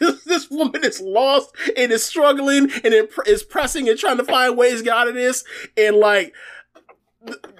Like, 0.00 0.20
this 0.26 0.50
woman 0.50 0.84
is 0.84 1.00
lost 1.00 1.54
and 1.76 1.92
is 1.92 2.04
struggling 2.04 2.68
and 2.82 3.08
is 3.26 3.42
pressing 3.44 3.88
and 3.88 3.96
trying 3.96 4.16
to 4.16 4.24
find 4.24 4.58
ways 4.58 4.78
to 4.78 4.84
get 4.84 4.92
out 4.92 5.08
of 5.08 5.14
this. 5.14 5.44
And 5.76 5.96
like, 5.96 6.34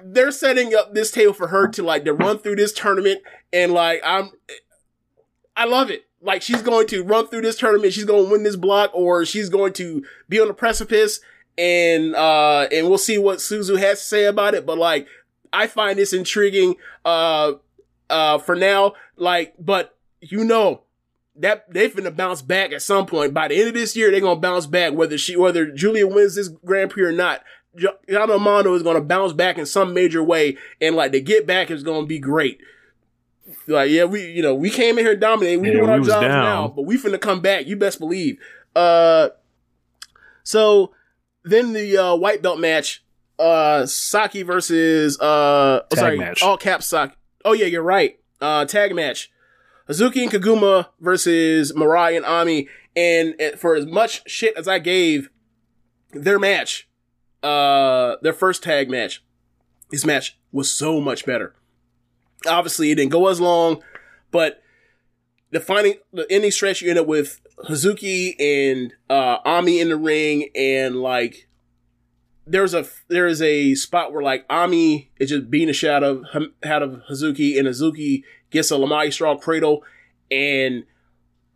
they're 0.03 0.31
setting 0.31 0.75
up 0.75 0.93
this 0.93 1.11
table 1.11 1.33
for 1.33 1.47
her 1.47 1.69
to 1.69 1.81
like, 1.81 2.03
to 2.03 2.13
run 2.13 2.37
through 2.37 2.57
this 2.57 2.73
tournament. 2.73 3.21
And 3.53 3.71
like, 3.71 4.01
I'm, 4.03 4.31
I 5.55 5.65
love 5.65 5.89
it. 5.89 6.05
Like 6.21 6.41
she's 6.41 6.61
going 6.61 6.87
to 6.87 7.03
run 7.03 7.27
through 7.27 7.41
this 7.41 7.57
tournament, 7.57 7.93
she's 7.93 8.05
going 8.05 8.25
to 8.25 8.31
win 8.31 8.43
this 8.43 8.55
block, 8.55 8.91
or 8.93 9.25
she's 9.25 9.49
going 9.49 9.73
to 9.73 10.03
be 10.27 10.39
on 10.39 10.47
the 10.47 10.53
precipice, 10.53 11.19
and 11.57 12.15
uh, 12.15 12.67
and 12.71 12.87
we'll 12.89 12.97
see 12.97 13.17
what 13.17 13.39
Suzu 13.39 13.77
has 13.79 13.99
to 13.99 14.05
say 14.05 14.25
about 14.25 14.55
it. 14.55 14.65
But 14.65 14.77
like, 14.77 15.07
I 15.53 15.67
find 15.67 15.99
this 15.99 16.13
intriguing. 16.13 16.75
Uh, 17.03 17.53
uh, 18.09 18.37
for 18.37 18.55
now, 18.55 18.93
like, 19.15 19.53
but 19.59 19.97
you 20.21 20.43
know 20.43 20.81
that 21.35 21.71
they're 21.71 21.89
gonna 21.89 22.11
bounce 22.11 22.41
back 22.41 22.71
at 22.71 22.81
some 22.81 23.05
point. 23.05 23.33
By 23.33 23.47
the 23.47 23.57
end 23.57 23.69
of 23.69 23.73
this 23.73 23.95
year, 23.95 24.11
they're 24.11 24.21
gonna 24.21 24.39
bounce 24.39 24.65
back, 24.65 24.93
whether 24.93 25.17
she, 25.17 25.35
whether 25.35 25.65
Julia 25.71 26.07
wins 26.07 26.35
this 26.35 26.47
Grand 26.47 26.91
Prix 26.91 27.03
or 27.03 27.11
not. 27.11 27.43
Amano 27.77 28.75
is 28.75 28.83
gonna 28.83 29.01
bounce 29.01 29.33
back 29.33 29.57
in 29.57 29.65
some 29.65 29.93
major 29.93 30.23
way, 30.23 30.57
and 30.79 30.95
like 30.95 31.11
the 31.11 31.19
get 31.19 31.45
back 31.45 31.69
is 31.69 31.83
gonna 31.83 32.05
be 32.05 32.19
great 32.19 32.61
like, 33.67 33.89
yeah, 33.89 34.03
we, 34.05 34.31
you 34.31 34.41
know, 34.41 34.53
we 34.55 34.69
came 34.69 34.97
in 34.97 35.05
here 35.05 35.15
dominating. 35.15 35.61
We 35.61 35.67
Yeah, 35.69 35.73
doing 35.75 35.85
we 35.85 35.91
our 35.91 35.99
jobs 35.99 36.09
down. 36.09 36.43
now, 36.43 36.67
but 36.67 36.83
we 36.83 36.97
finna 36.97 37.19
come 37.19 37.41
back. 37.41 37.67
You 37.67 37.75
best 37.75 37.99
believe. 37.99 38.37
Uh, 38.75 39.29
so 40.43 40.91
then 41.43 41.73
the 41.73 41.97
uh, 41.97 42.15
white 42.15 42.41
belt 42.41 42.59
match, 42.59 43.03
uh, 43.39 43.85
Saki 43.85 44.43
versus 44.43 45.19
uh, 45.19 45.81
oh, 45.91 45.95
sorry, 45.95 46.17
match. 46.17 46.41
all 46.41 46.57
caps 46.57 46.85
Saki. 46.85 47.15
Oh 47.43 47.53
yeah, 47.53 47.65
you're 47.65 47.83
right. 47.83 48.19
Uh, 48.41 48.65
tag 48.65 48.93
match. 48.95 49.31
Hazuki 49.89 50.23
and 50.23 50.31
Koguma 50.31 50.87
versus 50.99 51.71
Mirai 51.73 52.15
and 52.17 52.25
Ami. 52.25 52.67
And 52.95 53.35
for 53.57 53.75
as 53.75 53.85
much 53.85 54.27
shit 54.29 54.55
as 54.57 54.67
I 54.67 54.79
gave 54.79 55.29
their 56.11 56.39
match, 56.39 56.87
uh, 57.43 58.15
their 58.21 58.33
first 58.33 58.63
tag 58.63 58.89
match, 58.89 59.23
this 59.91 60.05
match 60.05 60.37
was 60.51 60.71
so 60.71 60.99
much 61.01 61.25
better. 61.25 61.53
Obviously, 62.47 62.91
it 62.91 62.95
didn't 62.95 63.11
go 63.11 63.27
as 63.27 63.41
long, 63.41 63.81
but 64.31 64.61
the 65.51 65.59
finding 65.59 65.95
the 66.13 66.27
ending 66.29 66.51
stretch, 66.51 66.81
you 66.81 66.89
end 66.89 66.99
up 66.99 67.07
with 67.07 67.41
Hazuki 67.67 68.35
and 68.39 68.93
uh, 69.09 69.37
Ami 69.45 69.79
in 69.79 69.89
the 69.89 69.97
ring, 69.97 70.49
and 70.55 70.97
like 70.97 71.47
there's 72.45 72.73
a 72.73 72.85
there's 73.07 73.41
a 73.41 73.73
spot 73.75 74.13
where 74.13 74.21
like 74.21 74.45
Ami 74.49 75.11
is 75.17 75.29
just 75.29 75.49
being 75.49 75.69
a 75.69 75.89
out 75.89 76.03
of 76.03 76.23
out 76.63 76.83
of 76.83 77.01
Hazuki, 77.09 77.57
and 77.57 77.67
Hazuki 77.67 78.23
gets 78.51 78.71
a 78.71 78.77
La 78.77 78.87
Magistral 78.87 79.37
cradle, 79.37 79.83
and 80.29 80.83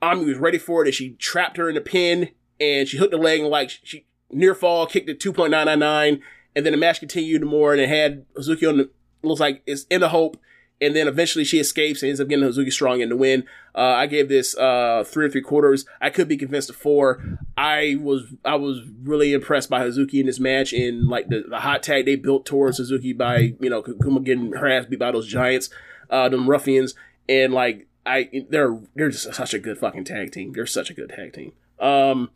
Ami 0.02 0.26
was 0.26 0.38
ready 0.38 0.58
for 0.58 0.84
it 0.84 0.88
and 0.88 0.96
she 0.96 1.12
trapped 1.12 1.58
her 1.58 1.70
in 1.70 1.76
the 1.76 1.82
pin 1.82 2.30
and 2.60 2.88
she 2.88 2.98
hooked 2.98 3.12
the 3.12 3.18
leg 3.18 3.42
and 3.42 3.50
like 3.50 3.70
she 3.70 4.06
near 4.32 4.56
fall, 4.56 4.86
kicked 4.86 5.10
it 5.10 5.20
2.999 5.20 6.22
and 6.56 6.66
then 6.66 6.72
the 6.72 6.78
match 6.78 7.00
continued 7.00 7.44
more 7.44 7.74
and 7.74 7.82
it 7.82 7.90
had 7.90 8.26
Hazuki 8.36 8.68
on 8.68 8.78
the, 8.78 8.90
looks 9.24 9.42
like 9.42 9.62
it's 9.66 9.84
in 9.90 10.02
the 10.02 10.10
hope 10.10 10.38
and 10.82 10.96
then 10.96 11.08
eventually 11.08 11.44
she 11.44 11.60
escapes 11.60 12.02
and 12.02 12.10
ends 12.10 12.22
up 12.22 12.28
getting 12.28 12.46
Hazuki 12.46 12.72
strong 12.72 13.02
in 13.02 13.10
the 13.10 13.18
win. 13.18 13.44
Uh, 13.76 13.82
I 13.82 14.08
gave 14.08 14.30
this 14.30 14.58
uh, 14.58 15.04
three 15.06 15.26
or 15.26 15.30
three 15.30 15.42
quarters. 15.42 15.86
I 16.02 16.10
could 16.10 16.28
be 16.28 16.38
convinced 16.38 16.70
of 16.70 16.76
four. 16.76 17.22
I 17.58 17.98
was 18.02 18.24
I 18.46 18.56
was 18.56 18.82
really 19.04 19.34
impressed 19.34 19.70
by 19.70 19.82
Hazuki 19.82 20.20
in 20.20 20.26
this 20.26 20.40
match 20.40 20.74
and 20.74 21.08
like 21.08 21.28
the, 21.28 21.44
the 21.48 21.60
hot 21.60 21.84
tag 21.84 22.06
they 22.06 22.16
built 22.16 22.46
towards 22.46 22.80
Hazuki 22.80 23.18
by 23.18 23.54
you 23.60 23.70
know 23.70 23.82
Kuma 23.82 24.22
getting 24.22 24.54
her 24.54 24.68
ass 24.70 24.86
beat 24.86 25.00
by 25.00 25.12
those 25.12 25.28
giants, 25.28 25.70
uh, 26.10 26.30
them 26.30 26.50
ruffians, 26.50 26.96
and 27.28 27.54
like 27.54 27.88
I 28.06 28.46
they're 28.50 28.80
they're 28.96 29.10
just 29.10 29.34
such 29.34 29.54
a 29.54 29.60
good 29.60 29.78
fucking 29.78 30.06
tag 30.06 30.32
team. 30.32 30.54
They're 30.54 30.66
such 30.66 30.90
a 30.90 30.94
good 30.94 31.10
tag 31.10 31.34
team. 31.34 31.54
Um, 31.80 32.32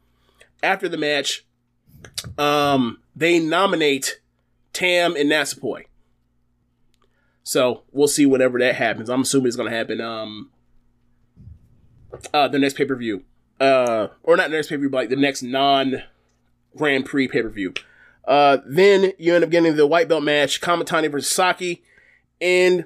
after 0.62 0.88
the 0.88 0.98
match, 0.98 1.46
um, 2.38 3.00
they 3.16 3.40
nominate 3.40 4.22
Tam 4.72 5.16
and 5.16 5.30
Natsupoi. 5.30 5.86
So 7.44 7.84
we'll 7.92 8.08
see 8.08 8.26
whenever 8.26 8.58
that 8.60 8.76
happens. 8.76 9.10
I'm 9.10 9.22
assuming 9.22 9.48
it's 9.48 9.58
gonna 9.58 9.70
happen. 9.70 10.00
Um, 10.02 10.50
uh, 12.34 12.48
the 12.48 12.60
next 12.60 12.78
pay 12.78 12.86
per 12.86 12.96
view, 12.96 13.24
uh, 13.60 14.08
or 14.24 14.38
not 14.38 14.50
the 14.50 14.56
next 14.56 14.70
pay 14.70 14.76
per 14.76 14.82
view, 14.82 14.90
but 14.90 14.98
like 14.98 15.10
the 15.10 15.16
next 15.16 15.44
non 15.44 16.04
Grand 16.76 17.06
Prix 17.06 17.28
pay 17.28 17.42
per 17.42 17.50
view. 17.50 17.74
Uh, 18.26 18.58
then 18.66 19.12
you 19.18 19.36
end 19.36 19.44
up 19.44 19.50
getting 19.50 19.76
the 19.76 19.86
white 19.86 20.08
belt 20.08 20.24
match, 20.24 20.62
Kamatani 20.62 21.12
versus 21.12 21.30
Saki, 21.30 21.84
and 22.40 22.86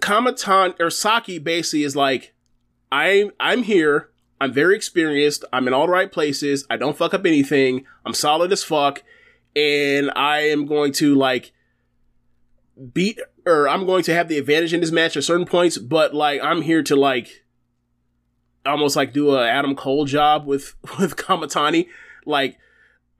Kamatani 0.00 0.78
or 0.78 0.90
Saki 0.90 1.38
basically 1.38 1.84
is 1.84 1.96
like, 1.96 2.34
I'm 2.92 3.30
I'm 3.40 3.62
here. 3.62 4.10
I'm 4.42 4.52
very 4.52 4.74
experienced. 4.74 5.44
I'm 5.52 5.66
in 5.68 5.74
all 5.74 5.86
the 5.86 5.92
right 5.92 6.10
places. 6.10 6.66
I 6.70 6.76
don't 6.76 6.96
fuck 6.96 7.12
up 7.12 7.26
anything. 7.26 7.84
I'm 8.06 8.14
solid 8.14 8.52
as 8.52 8.64
fuck 8.64 9.02
and 9.54 10.10
I 10.14 10.40
am 10.48 10.66
going 10.66 10.92
to 10.94 11.14
like 11.14 11.52
beat 12.92 13.20
or 13.46 13.68
I'm 13.68 13.86
going 13.86 14.02
to 14.04 14.14
have 14.14 14.28
the 14.28 14.38
advantage 14.38 14.72
in 14.72 14.80
this 14.80 14.92
match 14.92 15.16
at 15.16 15.24
certain 15.24 15.46
points, 15.46 15.78
but 15.78 16.14
like 16.14 16.40
I'm 16.42 16.62
here 16.62 16.82
to 16.84 16.96
like 16.96 17.44
almost 18.64 18.96
like 18.96 19.12
do 19.12 19.34
a 19.34 19.48
Adam 19.48 19.74
Cole 19.74 20.04
job 20.04 20.46
with 20.46 20.74
with 20.98 21.16
Kamatani. 21.16 21.88
Like 22.26 22.58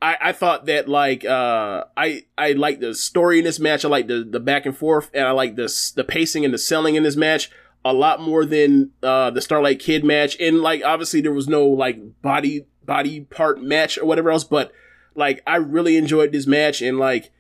I, 0.02 0.16
I 0.20 0.32
thought 0.32 0.66
that 0.66 0.88
like 0.88 1.24
uh 1.24 1.84
I 1.96 2.24
I 2.36 2.52
like 2.52 2.80
the 2.80 2.94
story 2.94 3.38
in 3.38 3.44
this 3.44 3.60
match. 3.60 3.84
I 3.84 3.88
like 3.88 4.06
the 4.06 4.26
the 4.28 4.40
back 4.40 4.66
and 4.66 4.76
forth, 4.76 5.10
and 5.14 5.26
I 5.26 5.32
like 5.32 5.56
the 5.56 5.92
the 5.96 6.04
pacing 6.04 6.44
and 6.44 6.54
the 6.54 6.58
selling 6.58 6.94
in 6.94 7.02
this 7.02 7.16
match 7.16 7.50
a 7.84 7.92
lot 7.94 8.20
more 8.20 8.44
than 8.44 8.90
uh 9.02 9.30
the 9.30 9.40
Starlight 9.40 9.78
Kid 9.78 10.04
match. 10.04 10.36
And 10.40 10.60
like 10.60 10.84
obviously 10.84 11.20
there 11.20 11.32
was 11.32 11.48
no 11.48 11.66
like 11.66 11.98
body 12.22 12.66
body 12.84 13.20
part 13.20 13.62
match 13.62 13.98
or 13.98 14.06
whatever 14.06 14.30
else, 14.30 14.44
but 14.44 14.72
like 15.14 15.42
I 15.46 15.56
really 15.56 15.96
enjoyed 15.96 16.32
this 16.32 16.46
match 16.46 16.82
and 16.82 16.98
like 16.98 17.30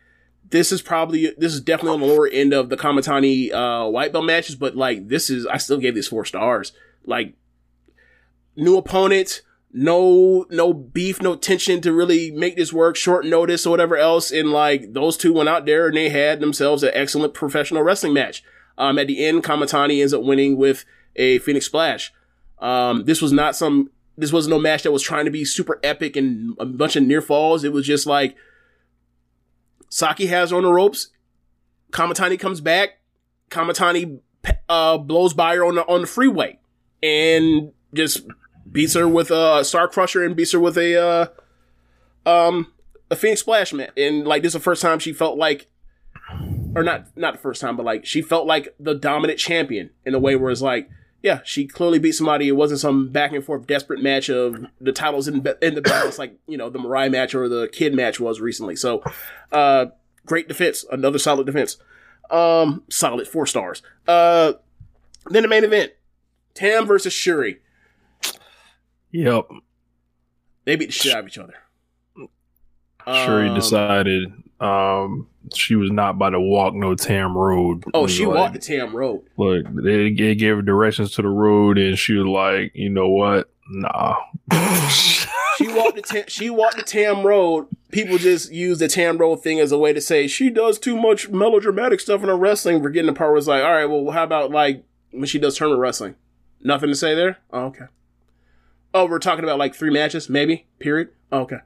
this 0.50 0.72
is 0.72 0.82
probably 0.82 1.32
this 1.38 1.54
is 1.54 1.60
definitely 1.60 1.94
on 1.94 2.00
the 2.00 2.06
lower 2.06 2.28
end 2.28 2.52
of 2.52 2.68
the 2.68 2.76
Kamatani 2.76 3.52
uh 3.52 3.88
white 3.88 4.12
belt 4.12 4.24
matches, 4.24 4.56
but 4.56 4.76
like 4.76 5.08
this 5.08 5.30
is 5.30 5.46
I 5.46 5.56
still 5.56 5.78
gave 5.78 5.94
this 5.94 6.08
four 6.08 6.24
stars. 6.24 6.72
Like 7.04 7.34
new 8.56 8.76
opponent, 8.76 9.42
no 9.72 10.46
no 10.50 10.72
beef, 10.72 11.22
no 11.22 11.36
tension 11.36 11.80
to 11.82 11.92
really 11.92 12.30
make 12.30 12.56
this 12.56 12.72
work, 12.72 12.96
short 12.96 13.24
notice 13.24 13.66
or 13.66 13.70
whatever 13.70 13.96
else. 13.96 14.30
And 14.30 14.50
like 14.50 14.92
those 14.92 15.16
two 15.16 15.32
went 15.32 15.48
out 15.48 15.66
there 15.66 15.86
and 15.86 15.96
they 15.96 16.08
had 16.08 16.40
themselves 16.40 16.82
an 16.82 16.90
excellent 16.94 17.34
professional 17.34 17.82
wrestling 17.82 18.12
match. 18.12 18.42
Um 18.76 18.98
at 18.98 19.06
the 19.06 19.24
end, 19.24 19.44
Kamatani 19.44 20.00
ends 20.00 20.12
up 20.12 20.22
winning 20.22 20.56
with 20.56 20.84
a 21.16 21.38
Phoenix 21.38 21.66
Splash. 21.66 22.12
Um 22.58 23.04
this 23.04 23.22
was 23.22 23.32
not 23.32 23.54
some 23.54 23.90
this 24.20 24.32
was 24.32 24.46
no 24.46 24.58
match 24.58 24.82
that 24.82 24.92
was 24.92 25.02
trying 25.02 25.24
to 25.24 25.30
be 25.30 25.44
super 25.44 25.80
epic 25.82 26.14
and 26.14 26.54
a 26.60 26.66
bunch 26.66 26.94
of 26.94 27.02
near 27.02 27.22
falls. 27.22 27.64
It 27.64 27.72
was 27.72 27.86
just 27.86 28.06
like 28.06 28.36
Saki 29.88 30.26
has 30.26 30.52
on 30.52 30.62
the 30.62 30.72
ropes. 30.72 31.08
Kamatani 31.90 32.38
comes 32.38 32.60
back. 32.60 33.00
Kamatani 33.50 34.20
uh, 34.68 34.98
blows 34.98 35.32
by 35.32 35.56
her 35.56 35.64
on 35.64 35.74
the 35.74 35.86
on 35.86 36.02
the 36.02 36.06
freeway 36.06 36.58
and 37.02 37.72
just 37.94 38.26
beats 38.70 38.92
her 38.94 39.08
with 39.08 39.30
a 39.30 39.64
Star 39.64 39.88
Crusher 39.88 40.22
and 40.22 40.36
beats 40.36 40.52
her 40.52 40.60
with 40.60 40.76
a 40.76 41.32
uh, 42.26 42.28
um 42.30 42.72
a 43.10 43.16
Phoenix 43.16 43.40
Splash 43.40 43.72
man. 43.72 43.90
And 43.96 44.26
like 44.26 44.42
this 44.42 44.50
is 44.50 44.54
the 44.54 44.60
first 44.60 44.82
time 44.82 44.98
she 44.98 45.14
felt 45.14 45.38
like, 45.38 45.66
or 46.76 46.82
not 46.82 47.06
not 47.16 47.32
the 47.32 47.40
first 47.40 47.62
time, 47.62 47.76
but 47.76 47.86
like 47.86 48.04
she 48.04 48.20
felt 48.20 48.46
like 48.46 48.74
the 48.78 48.94
dominant 48.94 49.38
champion 49.38 49.90
in 50.04 50.14
a 50.14 50.18
way 50.18 50.36
where 50.36 50.50
it's 50.50 50.60
like 50.60 50.90
yeah, 51.22 51.40
she 51.44 51.66
clearly 51.66 51.98
beat 51.98 52.12
somebody. 52.12 52.48
It 52.48 52.52
wasn't 52.52 52.80
some 52.80 53.08
back 53.08 53.32
and 53.32 53.44
forth 53.44 53.66
desperate 53.66 54.02
match 54.02 54.28
of 54.30 54.66
the 54.80 54.92
titles 54.92 55.28
in 55.28 55.46
in 55.60 55.74
the 55.74 55.82
balance 55.82 56.18
like 56.18 56.38
you 56.46 56.56
know 56.56 56.70
the 56.70 56.78
Mariah 56.78 57.10
match 57.10 57.34
or 57.34 57.48
the 57.48 57.68
Kid 57.68 57.94
match 57.94 58.18
was 58.20 58.40
recently. 58.40 58.76
So, 58.76 59.02
uh, 59.52 59.86
great 60.26 60.48
defense, 60.48 60.84
another 60.90 61.18
solid 61.18 61.46
defense. 61.46 61.76
Um, 62.30 62.84
solid 62.88 63.26
four 63.26 63.44
stars. 63.46 63.82
Uh, 64.06 64.52
then 65.30 65.42
the 65.42 65.48
main 65.48 65.64
event, 65.64 65.92
Tam 66.54 66.86
versus 66.86 67.12
Syuri. 67.12 67.58
Yep. 69.10 69.48
They 70.64 70.76
beat 70.76 70.86
the 70.86 70.92
shit 70.92 71.12
out 71.12 71.20
of 71.20 71.26
each 71.26 71.38
other. 71.38 71.54
Syuri 73.06 73.48
Um, 73.48 73.54
decided 73.54 74.32
um, 74.60 75.26
she 75.54 75.74
was 75.74 75.90
not 75.90 76.10
about 76.10 76.30
to 76.30 76.40
walk 76.40 76.74
no 76.74 76.94
Tam 76.94 77.36
road. 77.36 77.84
Oh, 77.94 78.06
she 78.06 78.26
like, 78.26 78.36
walked 78.36 78.52
the 78.54 78.60
Tam 78.60 78.94
road. 78.94 79.22
Look, 79.36 79.66
they, 79.74 80.12
they 80.12 80.34
gave 80.34 80.56
her 80.56 80.62
directions 80.62 81.12
to 81.12 81.22
the 81.22 81.28
road, 81.28 81.78
and 81.78 81.98
she 81.98 82.14
was 82.14 82.26
like, 82.26 82.72
"You 82.74 82.90
know 82.90 83.08
what? 83.08 83.50
Nah." 83.70 84.16
She 85.60 85.68
walked 85.68 85.96
the 85.96 86.02
Tam, 86.02 86.24
she 86.26 86.48
walked 86.48 86.76
the 86.76 86.82
Tam 86.82 87.26
road. 87.26 87.66
People 87.92 88.16
just 88.16 88.50
use 88.50 88.78
the 88.78 88.88
Tam 88.88 89.18
road 89.18 89.42
thing 89.42 89.60
as 89.60 89.72
a 89.72 89.76
way 89.76 89.92
to 89.92 90.00
say 90.00 90.26
she 90.26 90.48
does 90.48 90.78
too 90.78 90.96
much 90.96 91.28
melodramatic 91.28 92.00
stuff 92.00 92.22
in 92.22 92.30
her 92.30 92.36
wrestling. 92.36 92.76
We're 92.76 92.84
Forgetting 92.84 93.08
the 93.08 93.12
part 93.12 93.30
where 93.32 93.36
it's 93.36 93.46
like, 93.46 93.62
all 93.62 93.72
right, 93.72 93.84
well, 93.84 94.10
how 94.10 94.24
about 94.24 94.50
like 94.50 94.84
when 95.10 95.26
she 95.26 95.38
does 95.38 95.58
tournament 95.58 95.82
wrestling? 95.82 96.14
Nothing 96.62 96.88
to 96.88 96.94
say 96.94 97.14
there. 97.14 97.38
Oh, 97.52 97.66
okay. 97.66 97.86
Oh, 98.94 99.04
we're 99.04 99.18
talking 99.18 99.44
about 99.44 99.58
like 99.58 99.74
three 99.74 99.90
matches, 99.90 100.30
maybe. 100.30 100.66
Period. 100.78 101.10
Oh, 101.30 101.40
okay. 101.40 101.58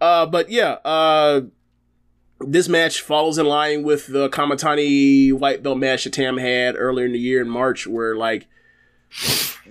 Uh, 0.00 0.26
but 0.26 0.50
yeah, 0.50 0.78
uh, 0.84 1.42
this 2.40 2.68
match 2.68 3.00
follows 3.00 3.38
in 3.38 3.46
line 3.46 3.82
with 3.82 4.06
the 4.08 4.28
Kamatani 4.28 5.32
white 5.32 5.62
belt 5.62 5.78
match 5.78 6.04
that 6.04 6.12
Tam 6.12 6.36
had 6.38 6.76
earlier 6.76 7.06
in 7.06 7.12
the 7.12 7.18
year 7.18 7.40
in 7.40 7.48
March, 7.48 7.86
where 7.86 8.16
like 8.16 8.46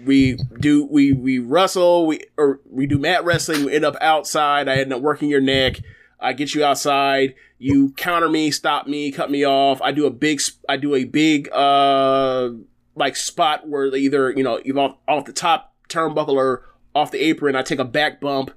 we 0.03 0.38
do 0.60 0.85
we 0.85 1.14
we 1.14 1.40
wrestle 1.40 2.08
we 2.08 2.22
or 2.38 2.60
we 2.69 2.88
do 2.88 2.98
mat 2.98 3.24
wrestling. 3.24 3.66
We 3.66 3.74
end 3.74 3.85
up 3.85 3.95
outside. 4.02 4.68
I 4.68 4.77
end 4.77 4.94
up 4.94 5.02
working 5.02 5.30
your 5.30 5.42
neck. 5.42 5.82
I 6.19 6.34
get 6.34 6.56
you 6.56 6.64
outside. 6.64 7.35
You 7.60 7.92
counter 7.92 8.30
me, 8.30 8.52
stop 8.52 8.88
me, 8.88 9.11
cut 9.11 9.30
me 9.30 9.45
off. 9.45 9.82
I 9.82 9.92
do 9.92 10.06
a 10.06 10.11
big 10.11 10.42
I 10.68 10.77
do 10.77 10.95
a 10.95 11.03
big 11.03 11.50
uh 11.52 12.50
like 12.95 13.16
spot 13.16 13.68
where 13.68 13.92
they 13.92 14.00
either 14.00 14.32
you 14.32 14.44
know 14.44 14.60
either 14.66 14.80
off, 14.80 14.98
off 15.08 15.26
the 15.26 15.34
top 15.34 15.74
turnbuckle 15.90 16.35
or 16.35 16.64
off 16.95 17.11
the 17.11 17.24
apron. 17.24 17.56
I 17.56 17.61
take 17.61 17.80
a 17.80 17.85
back 17.85 18.19
bump. 18.19 18.52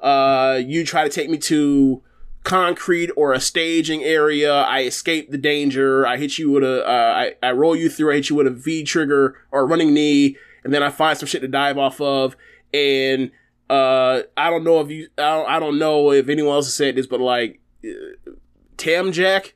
Uh, 0.00 0.60
you 0.64 0.84
try 0.84 1.04
to 1.04 1.08
take 1.08 1.30
me 1.30 1.38
to 1.38 2.02
concrete 2.44 3.10
or 3.16 3.32
a 3.32 3.40
staging 3.40 4.04
area. 4.04 4.52
I 4.54 4.82
escape 4.82 5.30
the 5.30 5.38
danger. 5.38 6.06
I 6.06 6.18
hit 6.18 6.38
you 6.38 6.52
with 6.52 6.62
a, 6.62 6.86
uh, 6.86 6.90
I, 6.92 7.34
I 7.42 7.52
roll 7.52 7.74
you 7.74 7.88
through. 7.88 8.12
I 8.12 8.16
hit 8.16 8.30
you 8.30 8.36
with 8.36 8.46
a 8.46 8.50
V 8.50 8.84
trigger 8.84 9.36
or 9.50 9.62
a 9.62 9.64
running 9.64 9.92
knee, 9.92 10.36
and 10.62 10.72
then 10.72 10.82
I 10.82 10.90
find 10.90 11.18
some 11.18 11.26
shit 11.26 11.42
to 11.42 11.48
dive 11.48 11.78
off 11.78 12.00
of. 12.00 12.36
And 12.72 13.32
uh, 13.68 14.22
I 14.36 14.50
don't 14.50 14.62
know 14.62 14.80
if 14.80 14.90
you, 14.90 15.08
I 15.18 15.22
don't, 15.22 15.50
I 15.50 15.58
don't 15.58 15.78
know 15.78 16.12
if 16.12 16.28
anyone 16.28 16.54
else 16.54 16.66
has 16.66 16.74
said 16.74 16.94
this, 16.94 17.06
but 17.06 17.20
like 17.20 17.60
uh, 17.84 18.32
Tam 18.76 19.10
Jack. 19.10 19.54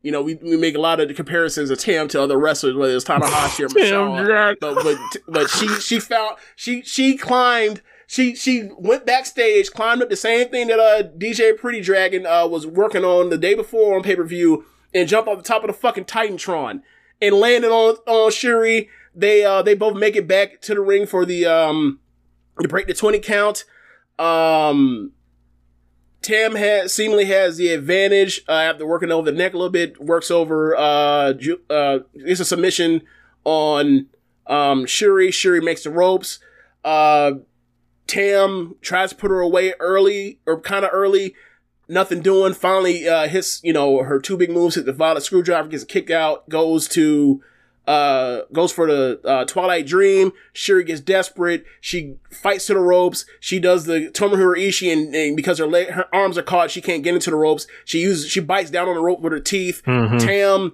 You 0.00 0.12
know, 0.12 0.22
we, 0.22 0.36
we 0.36 0.56
make 0.56 0.76
a 0.76 0.80
lot 0.80 1.00
of 1.00 1.14
comparisons 1.16 1.70
of 1.70 1.80
Tam 1.80 2.06
to 2.08 2.22
other 2.22 2.38
wrestlers, 2.38 2.76
whether 2.76 2.94
it's 2.94 3.04
Tanahashi 3.04 3.68
or 3.68 3.68
Michelle. 3.74 4.12
But, 4.60 4.76
but 4.84 4.96
but 5.26 5.50
she 5.50 5.66
she 5.80 5.98
found 5.98 6.36
she 6.54 6.82
she 6.82 7.16
climbed 7.16 7.82
she 8.10 8.34
she 8.34 8.70
went 8.78 9.04
backstage, 9.04 9.70
climbed 9.70 10.00
up 10.02 10.08
the 10.08 10.16
same 10.16 10.48
thing 10.48 10.68
that 10.68 10.80
uh 10.80 11.02
DJ 11.18 11.56
Pretty 11.56 11.82
Dragon 11.82 12.24
uh 12.24 12.46
was 12.46 12.66
working 12.66 13.04
on 13.04 13.28
the 13.28 13.36
day 13.36 13.54
before 13.54 13.94
on 13.94 14.02
pay 14.02 14.16
per 14.16 14.24
view, 14.24 14.64
and 14.94 15.06
jumped 15.06 15.28
off 15.28 15.36
the 15.36 15.44
top 15.44 15.62
of 15.62 15.66
the 15.66 15.74
fucking 15.74 16.06
Titantron 16.06 16.80
and 17.20 17.34
landed 17.34 17.70
on 17.70 17.96
on 18.06 18.30
Syuri. 18.30 18.88
They 19.14 19.44
uh 19.44 19.60
they 19.60 19.74
both 19.74 19.94
make 19.94 20.16
it 20.16 20.26
back 20.26 20.62
to 20.62 20.74
the 20.74 20.80
ring 20.80 21.04
for 21.04 21.26
the 21.26 21.44
um 21.44 22.00
to 22.62 22.66
break 22.66 22.86
the 22.88 22.94
twenty 22.94 23.20
count. 23.20 23.64
Um. 24.18 25.12
Tam 26.20 26.56
has 26.56 26.92
seemingly 26.92 27.26
has 27.26 27.58
the 27.58 27.68
advantage 27.68 28.40
uh, 28.48 28.52
after 28.52 28.84
working 28.84 29.12
over 29.12 29.30
the 29.30 29.36
neck 29.36 29.54
a 29.54 29.56
little 29.56 29.70
bit. 29.70 30.02
Works 30.02 30.30
over 30.30 30.74
uh, 30.76 31.34
uh 31.70 31.98
it's 32.14 32.40
a 32.40 32.44
submission 32.44 33.02
on 33.44 34.06
um 34.46 34.86
Syuri. 34.86 35.28
Syuri 35.28 35.62
makes 35.62 35.84
the 35.84 35.90
ropes. 35.90 36.40
Uh, 36.84 37.32
Tam 38.08 38.74
tries 38.80 39.10
to 39.10 39.16
put 39.16 39.30
her 39.30 39.38
away 39.40 39.74
early 39.78 40.40
or 40.46 40.60
kind 40.60 40.84
of 40.84 40.90
early. 40.92 41.34
Nothing 41.88 42.20
doing. 42.20 42.52
Finally, 42.54 43.08
uh, 43.08 43.28
hits 43.28 43.60
you 43.62 43.72
know 43.72 44.02
her 44.02 44.18
two 44.18 44.36
big 44.36 44.50
moves. 44.50 44.74
Hit 44.74 44.84
the 44.86 44.92
violet 44.92 45.22
screwdriver, 45.22 45.68
gets 45.68 45.84
a 45.84 45.86
kick 45.86 46.10
out, 46.10 46.48
goes 46.48 46.88
to 46.88 47.42
uh, 47.86 48.42
goes 48.52 48.70
for 48.72 48.86
the 48.86 49.18
uh, 49.24 49.44
Twilight 49.46 49.86
Dream. 49.86 50.32
Syuri 50.54 50.84
gets 50.84 51.00
desperate. 51.00 51.64
She 51.80 52.16
fights 52.30 52.66
to 52.66 52.74
the 52.74 52.80
ropes. 52.80 53.24
She 53.40 53.58
does 53.58 53.86
the 53.86 54.10
Tomohiro 54.12 54.58
Ishii, 54.58 54.92
and, 54.92 55.14
and 55.14 55.34
because 55.36 55.58
her 55.58 55.66
leg, 55.66 55.88
her 55.88 56.04
arms 56.14 56.36
are 56.36 56.42
caught, 56.42 56.70
she 56.70 56.82
can't 56.82 57.02
get 57.02 57.14
into 57.14 57.30
the 57.30 57.36
ropes. 57.36 57.66
She 57.86 58.00
uses 58.00 58.28
she 58.30 58.40
bites 58.40 58.70
down 58.70 58.88
on 58.88 58.94
the 58.94 59.00
rope 59.00 59.20
with 59.20 59.32
her 59.32 59.40
teeth. 59.40 59.82
Mhm. 59.86 60.18
Tam 60.20 60.72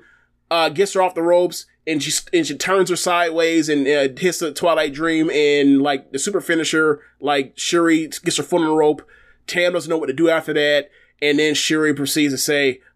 uh, 0.51 0.69
gets 0.71 0.95
her 0.95 1.03
off 1.03 1.15
the 1.15 1.23
ropes, 1.23 1.67
and 1.87 2.03
she 2.03 2.13
and 2.33 2.47
she 2.47 2.57
turns 2.57 2.91
her 2.91 2.97
sideways 2.97 3.69
and 3.69 3.87
uh, 3.87 4.09
hits 4.21 4.39
the 4.39 4.53
Twilight 4.53 4.93
Dream, 4.95 5.31
and 5.31 5.83
like 5.83 6.13
the 6.13 6.19
super 6.19 6.41
finisher, 6.41 7.01
like 7.21 7.57
Syuri 7.57 8.09
gets 8.25 8.37
her 8.39 8.43
foot 8.43 8.63
on 8.63 8.69
the 8.69 8.75
rope. 8.75 9.03
Tam 9.47 9.73
doesn't 9.75 9.91
know 9.91 9.99
what 9.99 10.07
to 10.07 10.13
do 10.13 10.29
after 10.31 10.53
that, 10.55 10.91
and 11.21 11.39
then 11.39 11.55
Syuri 11.55 11.95
proceeds 11.97 12.33
to 12.35 12.39
say. 12.39 12.81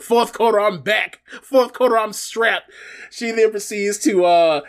Fourth 0.00 0.32
quarter, 0.32 0.60
I'm 0.60 0.82
back. 0.82 1.20
Fourth 1.42 1.72
quarter, 1.72 1.96
I'm 1.98 2.12
strapped. 2.12 2.70
She 3.10 3.30
then 3.30 3.50
proceeds 3.50 3.98
to 4.00 4.24
uh 4.24 4.60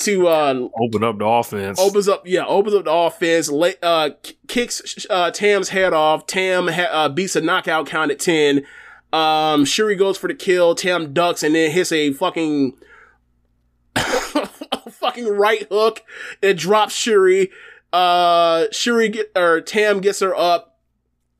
to 0.00 0.28
uh 0.28 0.68
Open 0.80 1.04
up 1.04 1.18
the 1.18 1.24
offense. 1.26 1.78
opens 1.80 2.08
up 2.08 2.26
yeah 2.26 2.44
opens 2.44 2.74
up 2.74 2.84
the 2.84 2.92
offense. 2.92 3.48
La- 3.50 3.68
uh 3.82 4.10
kicks 4.48 5.06
uh 5.08 5.30
Tam's 5.30 5.68
head 5.70 5.92
off. 5.92 6.26
Tam 6.26 6.68
ha- 6.68 6.88
uh, 6.90 7.08
beats 7.08 7.36
a 7.36 7.40
knockout 7.40 7.86
count 7.86 8.10
at 8.10 8.18
ten. 8.18 8.64
Um, 9.12 9.64
Syuri 9.64 9.98
goes 9.98 10.16
for 10.16 10.28
the 10.28 10.34
kill. 10.34 10.74
Tam 10.74 11.12
ducks 11.12 11.42
and 11.42 11.54
then 11.54 11.70
hits 11.70 11.92
a 11.92 12.12
fucking 12.12 12.76
fucking 13.96 15.28
right 15.28 15.66
hook. 15.70 16.02
It 16.42 16.56
drops 16.56 16.94
Syuri. 16.94 17.50
Uh, 17.92 18.66
Syuri 18.70 19.12
get 19.12 19.32
or 19.36 19.60
Tam 19.60 20.00
gets 20.00 20.20
her 20.20 20.34
up 20.34 20.70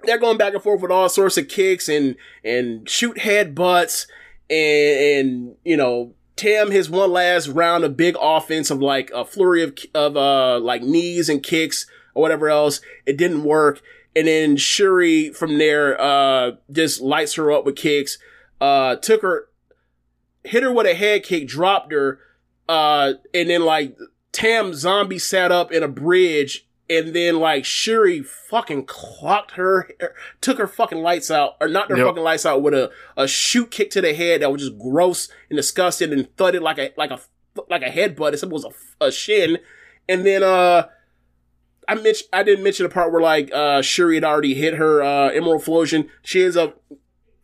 they're 0.04 0.18
going 0.18 0.38
back 0.38 0.54
and 0.54 0.62
forth 0.62 0.80
with 0.80 0.90
all 0.90 1.08
sorts 1.08 1.36
of 1.36 1.48
kicks 1.48 1.88
and 1.88 2.16
and 2.44 2.88
shoot 2.88 3.18
head 3.18 3.54
butts 3.54 4.06
and, 4.48 5.00
and 5.00 5.56
you 5.64 5.76
know 5.76 6.14
Tam 6.36 6.70
his 6.70 6.88
one 6.88 7.12
last 7.12 7.48
round 7.48 7.84
of 7.84 7.96
big 7.96 8.16
offense 8.20 8.70
of 8.70 8.80
like 8.80 9.10
a 9.14 9.24
flurry 9.24 9.62
of 9.62 9.76
of 9.94 10.16
uh 10.16 10.58
like 10.58 10.82
knees 10.82 11.28
and 11.28 11.42
kicks 11.42 11.86
or 12.14 12.22
whatever 12.22 12.48
else. 12.48 12.80
It 13.06 13.16
didn't 13.16 13.44
work, 13.44 13.82
and 14.20 14.28
then 14.28 14.56
Syuri 14.56 15.34
from 15.34 15.58
there 15.58 16.00
uh 16.00 16.52
just 16.70 17.00
lights 17.00 17.34
her 17.34 17.50
up 17.50 17.64
with 17.64 17.76
kicks. 17.76 18.18
Uh, 18.60 18.96
took 18.96 19.22
her, 19.22 19.48
hit 20.44 20.62
her 20.62 20.70
with 20.70 20.86
a 20.86 20.94
head 20.94 21.22
kick, 21.22 21.48
dropped 21.48 21.92
her, 21.92 22.18
uh, 22.68 23.14
and 23.32 23.48
then 23.48 23.64
like 23.64 23.96
Tam 24.32 24.74
zombie 24.74 25.18
sat 25.18 25.50
up 25.50 25.72
in 25.72 25.82
a 25.82 25.88
bridge 25.88 26.66
and 26.90 27.14
then 27.14 27.38
like 27.38 27.64
Syuri 27.64 28.24
fucking 28.24 28.84
clocked 28.86 29.52
her, 29.52 29.88
took 30.40 30.58
her 30.58 30.66
fucking 30.66 30.98
lights 30.98 31.30
out, 31.30 31.54
or 31.60 31.68
knocked 31.68 31.90
her 31.90 31.96
Yep. 31.96 32.06
fucking 32.06 32.22
lights 32.22 32.44
out 32.44 32.62
with 32.62 32.74
a, 32.74 32.90
a 33.16 33.26
shoot 33.26 33.70
kick 33.70 33.90
to 33.92 34.00
the 34.02 34.12
head 34.12 34.42
that 34.42 34.52
was 34.52 34.62
just 34.62 34.78
gross 34.78 35.28
and 35.48 35.56
disgusting 35.56 36.12
and 36.12 36.28
thudded 36.36 36.62
like 36.62 36.78
a 36.78 36.92
like 36.98 37.10
a 37.10 37.20
like 37.70 37.82
a 37.82 37.86
headbutt. 37.90 38.34
It 38.34 38.50
was 38.50 38.64
a, 38.66 39.06
a 39.06 39.10
shin, 39.10 39.58
and 40.08 40.26
then 40.26 40.42
uh. 40.42 40.88
I 41.90 41.94
mentioned 41.96 42.28
I 42.32 42.44
didn't 42.44 42.62
mention 42.62 42.84
the 42.84 42.90
part 42.90 43.12
where 43.12 43.20
like 43.20 43.50
uh 43.52 43.80
Syuri 43.82 44.14
had 44.14 44.24
already 44.24 44.54
hit 44.54 44.74
her 44.74 45.02
uh 45.02 45.28
Emerald 45.30 45.64
Flowsion. 45.64 46.08
She 46.22 46.44
ends 46.44 46.56
up 46.56 46.80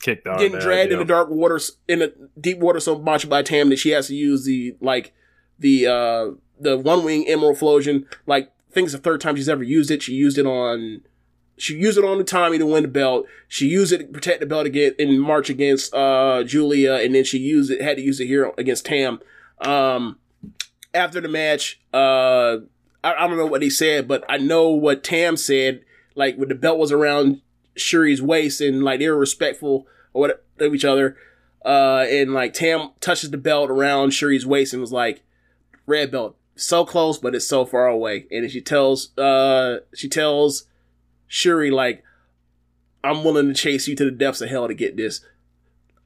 Kicked 0.00 0.26
out. 0.26 0.39
getting 0.39 0.58
dragged 0.60 0.92
in 0.92 1.00
the 1.00 1.05
dark 1.05 1.31
waters 1.31 1.78
in 1.89 1.99
the 1.99 2.15
deep 2.41 2.58
water 2.58 2.78
so 2.78 2.97
much 2.97 3.28
by 3.28 3.42
Tam 3.42 3.70
that 3.70 3.78
she 3.78 3.91
has 3.91 4.07
to 4.07 4.15
use 4.15 4.44
the 4.44 4.76
like 4.81 5.12
the 5.58 5.86
uh 5.89 6.31
the 6.60 6.78
one 6.78 7.05
wing 7.05 7.26
emerald 7.26 7.58
flowsion. 7.58 8.07
Like 8.26 8.52
things 8.70 8.92
the 8.92 8.99
third 8.99 9.20
time 9.20 9.34
she's 9.34 9.49
ever 9.49 9.65
used 9.65 9.91
it. 9.91 10.02
She 10.02 10.12
used 10.12 10.39
it 10.39 10.47
on 10.47 11.00
she 11.58 11.75
used 11.75 11.99
it 11.99 12.05
on 12.05 12.18
the 12.18 12.25
Tommy 12.25 12.58
to 12.58 12.66
win 12.66 12.83
the 12.83 12.89
belt. 12.89 13.26
She 13.49 13.66
used 13.66 13.92
it 13.92 13.99
to 13.99 14.05
protect 14.05 14.41
the 14.41 14.47
belt 14.47 14.66
again 14.66 14.94
in 14.97 15.18
March 15.18 15.50
against 15.50 15.92
uh 15.92 16.44
Julia, 16.44 16.94
and 16.94 17.16
then 17.16 17.25
she 17.25 17.39
used 17.39 17.73
it 17.73 17.83
had 17.83 17.97
to 17.97 18.02
use 18.02 18.20
it 18.20 18.26
here 18.26 18.52
against 18.57 18.86
Tam. 18.86 19.18
Um 19.60 20.18
after 20.94 21.20
the 21.20 21.28
match, 21.28 21.81
uh 21.92 22.58
I, 23.06 23.24
I 23.24 23.28
don't 23.28 23.36
know 23.36 23.46
what 23.46 23.62
he 23.62 23.70
said, 23.70 24.08
but 24.08 24.24
I 24.28 24.38
know 24.38 24.68
what 24.70 25.04
Tam 25.04 25.36
said, 25.36 25.84
like 26.14 26.36
when 26.36 26.48
the 26.48 26.54
belt 26.54 26.78
was 26.78 26.90
around 26.90 27.40
Syuri's 27.76 28.20
waist 28.20 28.60
and 28.60 28.82
like 28.82 28.98
they 28.98 29.08
were 29.08 29.16
respectful 29.16 29.86
or 30.12 30.22
what 30.22 30.44
of 30.58 30.74
each 30.74 30.84
other. 30.84 31.16
Uh, 31.64 32.06
and 32.08 32.32
like 32.32 32.52
Tam 32.52 32.90
touches 33.00 33.30
the 33.30 33.38
belt 33.38 33.70
around 33.70 34.10
Syuri's 34.10 34.46
waist 34.46 34.72
and 34.72 34.80
was 34.80 34.92
like, 34.92 35.22
red 35.86 36.10
belt, 36.10 36.36
so 36.56 36.84
close, 36.84 37.18
but 37.18 37.34
it's 37.34 37.46
so 37.46 37.64
far 37.64 37.86
away. 37.86 38.26
And 38.30 38.50
she 38.50 38.60
tells, 38.60 39.16
uh, 39.18 39.78
she 39.94 40.08
tells 40.08 40.64
Syuri 41.30 41.70
like, 41.70 42.02
I'm 43.04 43.22
willing 43.22 43.48
to 43.48 43.54
chase 43.54 43.86
you 43.86 43.94
to 43.96 44.04
the 44.04 44.10
depths 44.10 44.40
of 44.40 44.48
hell 44.48 44.66
to 44.66 44.74
get 44.74 44.96
this. 44.96 45.20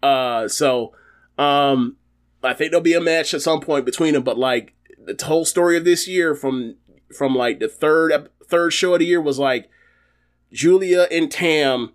Uh, 0.03 0.49
so, 0.49 0.93
um, 1.39 1.97
I 2.43 2.53
think 2.53 2.71
there'll 2.71 2.83
be 2.83 2.95
a 2.95 3.01
match 3.01 3.33
at 3.33 3.43
some 3.43 3.61
point 3.61 3.87
between 3.87 4.15
them, 4.15 4.23
but 4.23 4.39
like 4.39 4.75
the 4.99 5.17
whole 5.25 5.45
story 5.45 5.77
of 5.79 5.85
this 5.85 6.07
year 6.07 6.35
from, 6.35 6.77
from 7.15 7.35
like 7.35 7.61
the 7.61 7.69
third, 7.69 8.29
third 8.47 8.73
show 8.73 8.95
of 8.95 9.01
the 9.01 9.07
year 9.07 9.21
was 9.21 9.39
like, 9.39 9.69
Giulia 10.53 11.07
and 11.11 11.31
Tam 11.31 11.93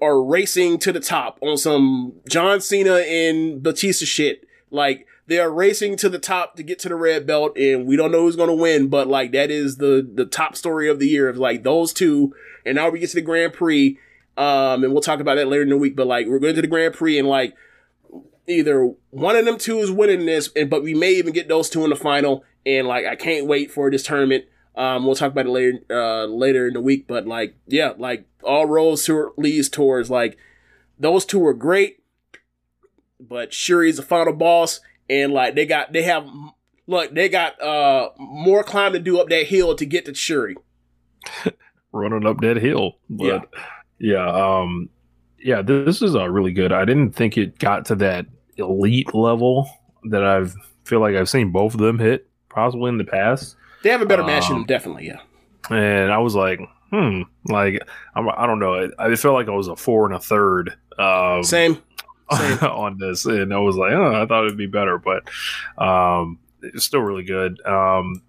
are 0.00 0.22
racing 0.22 0.78
to 0.78 0.92
the 0.92 1.00
top 1.00 1.38
on 1.42 1.56
some 1.56 2.14
John 2.28 2.60
Cena 2.60 2.96
and 2.96 3.62
Batista 3.62 4.04
shit. 4.04 4.46
Like 4.70 5.06
they 5.26 5.38
are 5.38 5.50
racing 5.50 5.96
to 5.98 6.08
the 6.08 6.18
top 6.18 6.56
to 6.56 6.62
get 6.62 6.78
to 6.80 6.88
the 6.88 6.94
red 6.96 7.26
belt, 7.26 7.56
and 7.56 7.86
we 7.86 7.96
don't 7.96 8.12
know 8.12 8.22
who's 8.22 8.36
gonna 8.36 8.54
win. 8.54 8.88
But 8.88 9.08
like 9.08 9.32
that 9.32 9.50
is 9.50 9.76
the 9.76 10.08
the 10.12 10.26
top 10.26 10.56
story 10.56 10.88
of 10.88 10.98
the 10.98 11.08
year 11.08 11.28
of 11.28 11.36
like 11.36 11.62
those 11.62 11.92
two. 11.92 12.34
And 12.64 12.76
now 12.76 12.88
we 12.90 12.98
get 12.98 13.10
to 13.10 13.16
the 13.16 13.22
Grand 13.22 13.52
Prix, 13.52 13.98
um, 14.36 14.82
and 14.82 14.92
we'll 14.92 15.02
talk 15.02 15.20
about 15.20 15.36
that 15.36 15.48
later 15.48 15.62
in 15.62 15.68
the 15.68 15.76
week. 15.76 15.96
But 15.96 16.06
like 16.06 16.26
we're 16.26 16.38
going 16.38 16.54
to 16.54 16.62
the 16.62 16.68
Grand 16.68 16.94
Prix, 16.94 17.18
and 17.18 17.28
like 17.28 17.54
either 18.48 18.92
one 19.10 19.36
of 19.36 19.44
them 19.44 19.58
two 19.58 19.78
is 19.78 19.90
winning 19.90 20.26
this, 20.26 20.50
and 20.56 20.70
but 20.70 20.82
we 20.82 20.94
may 20.94 21.12
even 21.12 21.32
get 21.32 21.48
those 21.48 21.70
two 21.70 21.84
in 21.84 21.90
the 21.90 21.96
final. 21.96 22.44
And 22.64 22.86
like 22.86 23.06
I 23.06 23.16
can't 23.16 23.46
wait 23.46 23.70
for 23.70 23.90
this 23.90 24.02
tournament. 24.02 24.44
Um, 24.74 25.06
we'll 25.06 25.14
talk 25.14 25.32
about 25.32 25.46
it 25.46 25.50
later 25.50 25.78
uh, 25.90 26.26
later 26.26 26.68
in 26.68 26.74
the 26.74 26.80
week. 26.80 27.06
But 27.06 27.26
like 27.26 27.56
yeah, 27.66 27.92
like 27.96 28.26
all 28.42 28.66
roads 28.66 29.04
to 29.04 29.32
leads 29.36 29.68
towards 29.68 30.10
like 30.10 30.36
those 30.98 31.24
two 31.24 31.44
are 31.46 31.54
great, 31.54 32.02
but 33.20 33.50
Syuri's 33.50 33.96
the 33.96 34.02
final 34.02 34.32
boss, 34.32 34.80
and 35.08 35.32
like 35.32 35.54
they 35.54 35.66
got 35.66 35.92
they 35.92 36.02
have 36.02 36.28
look 36.86 37.14
they 37.14 37.28
got 37.28 37.60
uh 37.60 38.10
more 38.18 38.62
climb 38.62 38.92
to 38.92 38.98
do 38.98 39.20
up 39.20 39.28
that 39.28 39.46
hill 39.46 39.74
to 39.76 39.86
get 39.86 40.04
to 40.06 40.12
Syuri. 40.12 40.54
running 41.92 42.26
up 42.26 42.40
that 42.40 42.56
hill. 42.56 42.98
But 43.08 43.48
yeah, 43.98 44.26
um, 44.28 44.90
yeah, 45.38 45.62
this 45.62 46.02
is 46.02 46.14
uh, 46.14 46.28
really 46.28 46.52
good. 46.52 46.72
I 46.72 46.84
didn't 46.84 47.12
think 47.12 47.36
it 47.36 47.58
got 47.58 47.86
to 47.86 47.94
that 47.96 48.26
elite 48.56 49.14
level 49.14 49.68
that 50.04 50.24
I've 50.24 50.54
feel 50.84 51.00
like 51.00 51.16
I've 51.16 51.28
seen 51.28 51.50
both 51.50 51.74
of 51.74 51.80
them 51.80 51.98
hit 51.98 52.28
possibly 52.48 52.88
in 52.88 52.98
the 52.98 53.04
past. 53.04 53.56
They 53.82 53.90
have 53.90 54.00
a 54.02 54.06
better 54.06 54.24
match 54.24 54.46
in 54.48 54.52
Um, 54.52 54.58
them, 54.60 54.66
definitely. 54.66 55.08
Yeah. 55.08 55.20
And 55.70 56.12
I 56.12 56.18
was 56.18 56.34
like, 56.34 56.60
hmm, 56.90 57.22
like 57.44 57.80
I'm, 58.14 58.28
I 58.28 58.46
don't 58.46 58.58
know. 58.58 58.90
I 58.98 59.14
felt 59.16 59.34
like 59.34 59.48
I 59.48 59.52
was 59.52 59.68
a 59.68 59.76
four 59.76 60.06
and 60.06 60.14
a 60.14 60.20
third. 60.20 60.76
Um, 60.98 61.42
Same. 61.42 61.82
on 62.28 62.98
this, 62.98 63.24
and 63.24 63.54
I 63.54 63.58
was 63.58 63.76
like, 63.76 63.92
oh, 63.92 64.20
I 64.20 64.26
thought 64.26 64.46
it'd 64.46 64.58
be 64.58 64.66
better, 64.66 64.98
but 64.98 65.28
um, 65.78 66.40
it's 66.60 66.84
still 66.84 67.00
really 67.00 67.22
good. 67.22 67.64
Um, 67.64 68.20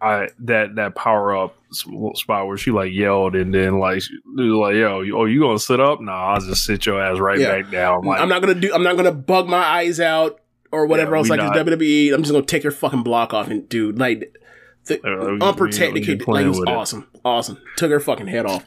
I 0.00 0.28
that 0.40 0.76
that 0.76 0.94
power 0.94 1.36
up 1.36 1.56
spot 1.72 2.46
where 2.46 2.56
she 2.56 2.70
like 2.70 2.92
yelled 2.92 3.34
and 3.34 3.52
then 3.52 3.78
like 3.78 4.00
she 4.02 4.14
was 4.36 4.52
like, 4.52 4.74
yo, 4.76 5.00
you- 5.00 5.18
oh, 5.18 5.24
you 5.24 5.40
gonna 5.40 5.58
sit 5.58 5.80
up? 5.80 6.00
Nah, 6.00 6.34
I'll 6.34 6.40
just 6.40 6.64
sit 6.64 6.86
your 6.86 7.02
ass 7.02 7.18
right 7.18 7.38
Yeah. 7.38 7.60
back 7.62 7.70
down. 7.72 8.04
Like, 8.04 8.20
I'm 8.20 8.28
not 8.28 8.40
gonna 8.40 8.54
do. 8.54 8.72
I'm 8.72 8.82
not 8.82 8.96
gonna 8.96 9.12
bug 9.12 9.48
my 9.48 9.58
eyes 9.62 9.98
out 10.00 10.40
or 10.70 10.86
whatever 10.86 11.12
Yeah, 11.12 11.18
else 11.18 11.28
like 11.28 11.38
not. 11.40 11.54
WWE. 11.56 12.12
I'm 12.14 12.22
just 12.22 12.32
gonna 12.32 12.44
take 12.44 12.62
your 12.62 12.72
fucking 12.72 13.02
block 13.02 13.34
off 13.34 13.48
and 13.48 13.68
dude, 13.68 13.98
like 13.98 14.34
the 14.86 15.00
Uh, 15.04 15.44
unprotected 15.44 16.04
kid, 16.04 16.26
like 16.28 16.46
was 16.46 16.60
with 16.60 16.68
it. 16.68 16.72
awesome, 16.74 17.06
awesome. 17.24 17.58
Took 17.76 17.90
her 17.90 18.00
fucking 18.00 18.28
head 18.28 18.46
off. 18.46 18.64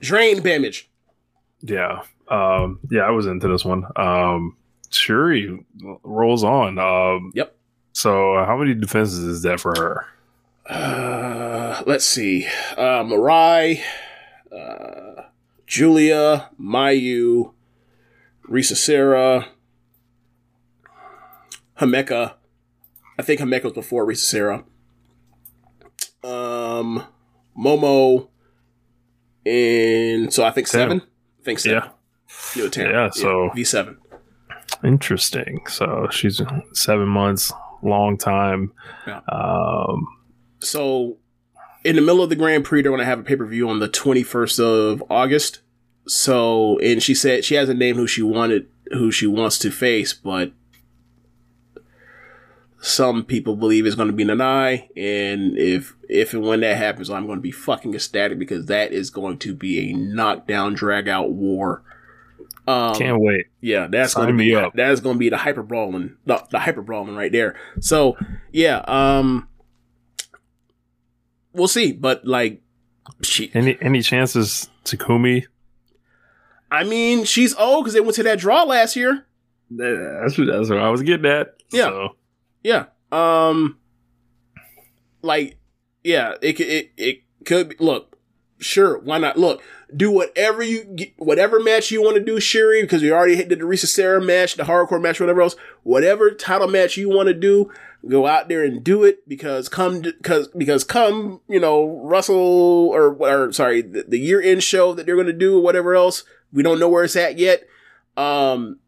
Drain 0.00 0.42
damage. 0.42 0.88
Yeah. 1.62 2.02
Um, 2.28 2.78
yeah, 2.90 3.00
I 3.02 3.10
was 3.10 3.26
into 3.26 3.48
this 3.48 3.64
one. 3.64 3.84
Um, 3.96 4.56
Syuri 4.90 5.64
rolls 6.04 6.44
on. 6.44 6.78
Um, 6.78 7.32
yep. 7.34 7.56
So, 7.94 8.44
how 8.46 8.56
many 8.56 8.74
defenses 8.74 9.18
is 9.24 9.42
that 9.42 9.58
for 9.60 9.74
her? 9.76 10.06
Uh, 10.68 11.82
let's 11.86 12.04
see. 12.04 12.46
Uh, 12.76 13.02
Mirai, 13.02 13.80
uh, 14.54 15.22
Giulia, 15.66 16.50
Mayu, 16.60 17.52
Risa 18.48 18.76
Sera, 18.76 19.48
Himeka. 21.80 22.34
I 23.18 23.22
think 23.22 23.40
Himeka 23.40 23.64
was 23.64 23.72
before 23.72 24.06
Risa 24.06 24.16
Sera. 24.18 24.64
Um, 26.22 27.04
Momo, 27.58 28.28
and 29.46 30.32
so 30.32 30.44
I 30.44 30.50
think 30.50 30.66
seven. 30.66 31.00
I 31.00 31.44
think 31.44 31.58
seven. 31.60 31.82
Yeah. 31.82 31.90
You 32.54 32.64
know, 32.64 32.68
Tam. 32.70 32.90
Yeah, 32.90 33.10
so- 33.10 33.50
V 33.54 33.64
seven. 33.64 33.98
Interesting. 34.84 35.60
So 35.66 36.08
she's 36.10 36.40
seven 36.74 37.08
months, 37.08 37.52
long 37.82 38.16
time. 38.18 38.72
Yeah. 39.06 39.20
Um, 39.28 40.06
So, 40.60 41.18
in 41.84 41.96
the 41.96 42.02
middle 42.02 42.22
of 42.22 42.30
the 42.30 42.36
Grand 42.36 42.64
Prix, 42.64 42.82
they're 42.82 42.90
going 42.90 43.00
to 43.00 43.04
have 43.04 43.20
a 43.20 43.22
pay 43.24 43.36
per 43.36 43.46
view 43.46 43.68
on 43.68 43.78
the 43.78 43.88
21st 43.88 44.60
of 44.60 45.02
August. 45.10 45.60
So, 46.06 46.78
and 46.78 47.02
she 47.02 47.14
said 47.14 47.44
she 47.44 47.54
hasn't 47.54 47.78
named 47.78 47.98
who 47.98 48.06
she 48.06 48.22
wanted, 48.22 48.68
who 48.92 49.10
she 49.10 49.26
wants 49.26 49.58
to 49.58 49.70
face, 49.70 50.12
but 50.14 50.52
some 52.80 53.24
people 53.24 53.56
believe 53.56 53.86
it's 53.86 53.96
going 53.96 54.08
to 54.08 54.14
be 54.14 54.24
Nanae, 54.24 54.88
and 54.96 55.58
if 55.58 55.96
if 56.08 56.32
and 56.32 56.42
when 56.42 56.60
that 56.60 56.76
happens, 56.76 57.10
I'm 57.10 57.26
going 57.26 57.38
to 57.38 57.42
be 57.42 57.50
fucking 57.50 57.94
ecstatic 57.94 58.38
because 58.38 58.66
that 58.66 58.92
is 58.92 59.10
going 59.10 59.38
to 59.38 59.54
be 59.54 59.90
a 59.90 59.92
knockdown, 59.94 60.74
drag 60.74 61.08
out 61.08 61.32
war. 61.32 61.82
Um, 62.68 62.94
Can't 62.94 63.20
wait. 63.20 63.46
Yeah, 63.60 63.88
that's 63.90 64.12
Sign 64.12 64.26
going 64.26 64.38
to 64.38 64.44
be 64.44 64.54
up. 64.54 64.74
that 64.74 64.90
is 64.92 65.00
going 65.00 65.16
to 65.16 65.18
be 65.18 65.28
the 65.28 65.38
hyper 65.38 65.62
brawling, 65.62 66.16
the, 66.26 66.44
the 66.50 66.60
hyper 66.60 66.82
brawling 66.82 67.16
right 67.16 67.32
there. 67.32 67.56
So 67.80 68.16
yeah, 68.52 68.84
um, 68.86 69.48
we'll 71.52 71.68
see, 71.68 71.92
but 71.92 72.24
like, 72.24 72.62
she, 73.22 73.50
Any 73.54 73.78
any 73.80 74.02
chances 74.02 74.68
Takumi? 74.84 75.46
I 76.70 76.84
mean, 76.84 77.24
she's 77.24 77.54
old 77.54 77.84
because 77.84 77.94
they 77.94 78.00
went 78.00 78.14
to 78.16 78.22
that 78.24 78.38
draw 78.38 78.64
last 78.64 78.96
year. 78.96 79.26
That's 79.70 80.36
what, 80.36 80.46
that's 80.46 80.68
what 80.68 80.78
I 80.78 80.90
was 80.90 81.02
getting 81.02 81.26
at. 81.26 81.54
Yeah. 81.70 81.84
So, 81.84 82.08
Yeah. 82.62 82.84
Um 83.10 83.78
like 85.22 85.56
yeah, 86.04 86.34
it 86.42 86.54
could 86.54 86.66
it, 86.68 86.90
it 86.96 87.22
could 87.44 87.70
be 87.70 87.76
look, 87.78 88.18
sure, 88.58 88.98
why 88.98 89.18
not? 89.18 89.38
Look, 89.38 89.62
do 89.94 90.10
whatever 90.10 90.62
you 90.62 90.84
get, 90.84 91.14
whatever 91.16 91.60
match 91.60 91.90
you 91.90 92.02
want 92.02 92.16
to 92.16 92.22
do, 92.22 92.36
Syuri, 92.36 92.82
because 92.82 93.02
we 93.02 93.10
already 93.10 93.36
hit 93.36 93.48
the 93.48 93.56
Risa 93.56 93.86
Sera 93.86 94.20
match, 94.20 94.56
the 94.56 94.64
hardcore 94.64 95.00
match, 95.00 95.20
whatever 95.20 95.42
else, 95.42 95.56
whatever 95.82 96.30
title 96.30 96.68
match 96.68 96.96
you 96.96 97.08
want 97.08 97.28
to 97.28 97.34
do, 97.34 97.70
go 98.06 98.26
out 98.26 98.48
there 98.48 98.62
and 98.62 98.84
do 98.84 99.04
it 99.04 99.28
because 99.28 99.68
come 99.68 100.02
because 100.02 100.48
because 100.48 100.84
come, 100.84 101.40
you 101.48 101.60
know, 101.60 102.00
Russell 102.04 102.36
or 102.36 103.14
or 103.14 103.52
sorry, 103.52 103.82
the, 103.82 104.04
the 104.06 104.18
year 104.18 104.40
end 104.40 104.62
show 104.62 104.94
that 104.94 105.06
they're 105.06 105.16
gonna 105.16 105.32
do 105.32 105.58
or 105.58 105.62
whatever 105.62 105.94
else, 105.94 106.24
we 106.52 106.62
don't 106.62 106.78
know 106.78 106.88
where 106.88 107.04
it's 107.04 107.16
at 107.16 107.38
yet. 107.38 107.64
Um 108.16 108.78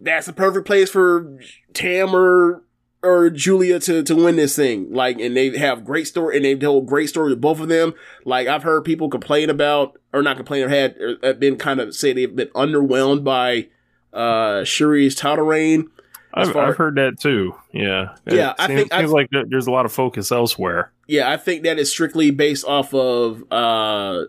that's 0.00 0.26
the 0.26 0.32
perfect 0.32 0.66
place 0.66 0.90
for 0.90 1.38
Tam 1.72 2.14
or 2.14 2.64
or 3.02 3.30
Giulia 3.30 3.80
to 3.80 4.02
to 4.02 4.14
win 4.14 4.36
this 4.36 4.54
thing. 4.54 4.92
Like, 4.92 5.18
and 5.18 5.36
they 5.36 5.56
have 5.58 5.84
great 5.84 6.06
story, 6.06 6.36
and 6.36 6.44
they've 6.44 6.58
told 6.58 6.86
great 6.86 7.08
stories 7.08 7.30
with 7.30 7.40
both 7.40 7.60
of 7.60 7.68
them. 7.68 7.94
Like, 8.24 8.48
I've 8.48 8.62
heard 8.62 8.84
people 8.84 9.08
complain 9.08 9.50
about, 9.50 9.98
or 10.12 10.22
not 10.22 10.36
complain, 10.36 10.64
or 10.64 10.68
had 10.68 10.96
or 10.98 11.16
have 11.22 11.40
been 11.40 11.56
kind 11.56 11.80
of 11.80 11.94
say 11.94 12.12
they've 12.12 12.34
been 12.34 12.48
underwhelmed 12.48 13.24
by 13.24 13.68
uh 14.12 14.62
Syuri's 14.62 15.14
title 15.14 15.46
reign. 15.46 15.90
I've, 16.34 16.56
I've 16.56 16.76
heard 16.76 16.94
that 16.96 17.20
too. 17.20 17.54
Yeah. 17.72 18.14
Yeah, 18.26 18.50
It 18.50 18.56
I 18.58 18.66
seems, 18.68 18.80
think 18.80 18.92
seems 18.94 19.10
like 19.12 19.28
there- 19.30 19.44
there's 19.48 19.66
a 19.66 19.70
lot 19.70 19.84
of 19.86 19.92
focus 19.92 20.32
elsewhere. 20.32 20.92
Yeah, 21.06 21.30
I 21.30 21.36
think 21.36 21.62
that 21.64 21.78
is 21.78 21.90
strictly 21.90 22.30
based 22.30 22.64
off 22.64 22.94
of 22.94 23.44
uh 23.52 24.24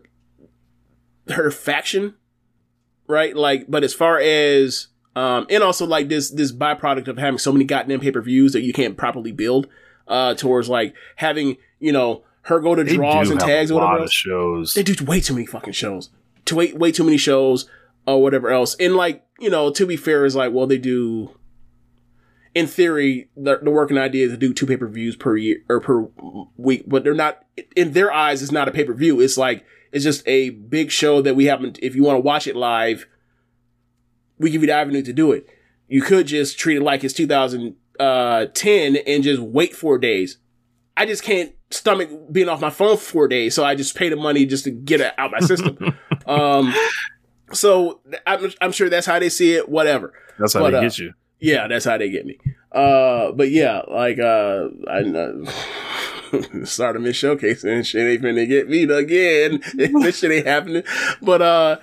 her 1.29 1.51
faction, 1.51 2.15
right? 3.07 3.35
Like, 3.35 3.65
but 3.69 3.83
as 3.83 3.93
far 3.93 4.19
as 4.19 4.87
um, 5.15 5.45
and 5.49 5.63
also 5.63 5.85
like 5.85 6.09
this 6.09 6.29
this 6.31 6.51
byproduct 6.51 7.07
of 7.07 7.17
having 7.17 7.37
so 7.37 7.51
many 7.53 7.65
goddamn 7.65 7.99
pay 7.99 8.11
per 8.11 8.21
views 8.21 8.53
that 8.53 8.61
you 8.61 8.73
can't 8.73 8.97
properly 8.97 9.31
build 9.31 9.67
uh 10.07 10.33
towards 10.33 10.67
like 10.67 10.93
having 11.17 11.55
you 11.79 11.91
know 11.93 12.23
her 12.41 12.59
go 12.59 12.75
to 12.75 12.83
They 12.83 12.95
draws 12.95 13.29
and 13.29 13.39
tags 13.39 13.71
or 13.71 13.75
whatever 13.75 13.91
lot 13.91 13.95
of 13.97 14.01
else. 14.03 14.11
shows. 14.11 14.73
They 14.73 14.83
do 14.83 14.95
way 15.05 15.21
too 15.21 15.33
many 15.33 15.45
fucking 15.45 15.73
shows. 15.73 16.09
To 16.45 16.55
way 16.55 16.73
way 16.73 16.91
too 16.91 17.05
many 17.05 17.17
shows 17.17 17.69
or 18.05 18.21
whatever 18.21 18.49
else. 18.49 18.75
And 18.81 18.95
like, 18.97 19.23
you 19.39 19.49
know, 19.49 19.71
to 19.71 19.85
be 19.85 19.95
fair, 19.95 20.25
is 20.25 20.35
like, 20.35 20.51
well, 20.51 20.67
they 20.67 20.77
do 20.77 21.37
in 22.55 22.67
theory, 22.67 23.29
the, 23.35 23.59
the 23.61 23.71
working 23.71 23.97
idea 23.97 24.25
is 24.25 24.31
to 24.31 24.37
do 24.37 24.53
two 24.53 24.65
pay 24.65 24.77
per 24.77 24.87
views 24.87 25.15
per 25.15 25.35
year 25.35 25.63
or 25.69 25.79
per 25.79 26.07
week, 26.57 26.83
but 26.87 27.03
they're 27.03 27.13
not 27.13 27.43
in 27.75 27.93
their 27.93 28.11
eyes. 28.11 28.41
It's 28.41 28.51
not 28.51 28.67
a 28.67 28.71
pay 28.71 28.83
per 28.83 28.93
view. 28.93 29.19
It's 29.19 29.37
like 29.37 29.65
it's 29.91 30.03
just 30.03 30.27
a 30.27 30.49
big 30.51 30.91
show 30.91 31.21
that 31.21 31.35
we 31.35 31.45
haven't. 31.45 31.79
If 31.81 31.95
you 31.95 32.03
want 32.03 32.17
to 32.17 32.21
watch 32.21 32.47
it 32.47 32.55
live, 32.55 33.07
we 34.37 34.51
give 34.51 34.61
you 34.61 34.67
the 34.67 34.73
avenue 34.73 35.01
to 35.03 35.13
do 35.13 35.31
it. 35.31 35.47
You 35.87 36.01
could 36.01 36.27
just 36.27 36.57
treat 36.57 36.77
it 36.77 36.83
like 36.83 37.03
it's 37.03 37.13
2010 37.13 38.95
and 38.95 39.23
just 39.23 39.41
wait 39.41 39.75
four 39.75 39.97
days. 39.97 40.37
I 40.95 41.05
just 41.05 41.23
can't 41.23 41.53
stomach 41.71 42.09
being 42.31 42.49
off 42.49 42.61
my 42.61 42.69
phone 42.69 42.97
for 42.97 43.03
four 43.03 43.27
days, 43.27 43.55
so 43.55 43.63
I 43.63 43.75
just 43.75 43.95
pay 43.95 44.09
the 44.09 44.15
money 44.15 44.45
just 44.45 44.63
to 44.65 44.71
get 44.71 45.01
it 45.01 45.13
out 45.17 45.31
my 45.31 45.39
system. 45.39 45.77
um, 46.27 46.73
so 47.51 47.99
I'm, 48.27 48.51
I'm 48.61 48.71
sure 48.71 48.89
that's 48.89 49.07
how 49.07 49.19
they 49.19 49.29
see 49.29 49.53
it. 49.53 49.69
Whatever. 49.69 50.13
That's 50.37 50.53
how 50.53 50.61
But, 50.61 50.71
they 50.71 50.77
uh, 50.77 50.81
get 50.81 50.97
you. 50.99 51.13
Yeah, 51.43 51.67
that's 51.67 51.83
how 51.83 51.97
they 51.97 52.09
get 52.09 52.25
me. 52.25 52.37
Uh, 52.71 53.33
but 53.33 53.51
yeah, 53.51 53.81
like, 53.89 54.17
uh, 54.17 54.69
I 54.89 55.01
know. 55.01 55.43
Start 56.63 56.95
Showcase 57.13 57.65
and 57.65 57.85
shit 57.85 58.07
ain't 58.07 58.23
finna 58.23 58.47
get 58.47 58.69
me 58.69 58.83
again. 58.83 59.61
this 59.73 60.19
shit 60.19 60.31
ain't 60.31 60.47
happening. 60.47 60.83
But, 61.21 61.41
uh, 61.41 61.79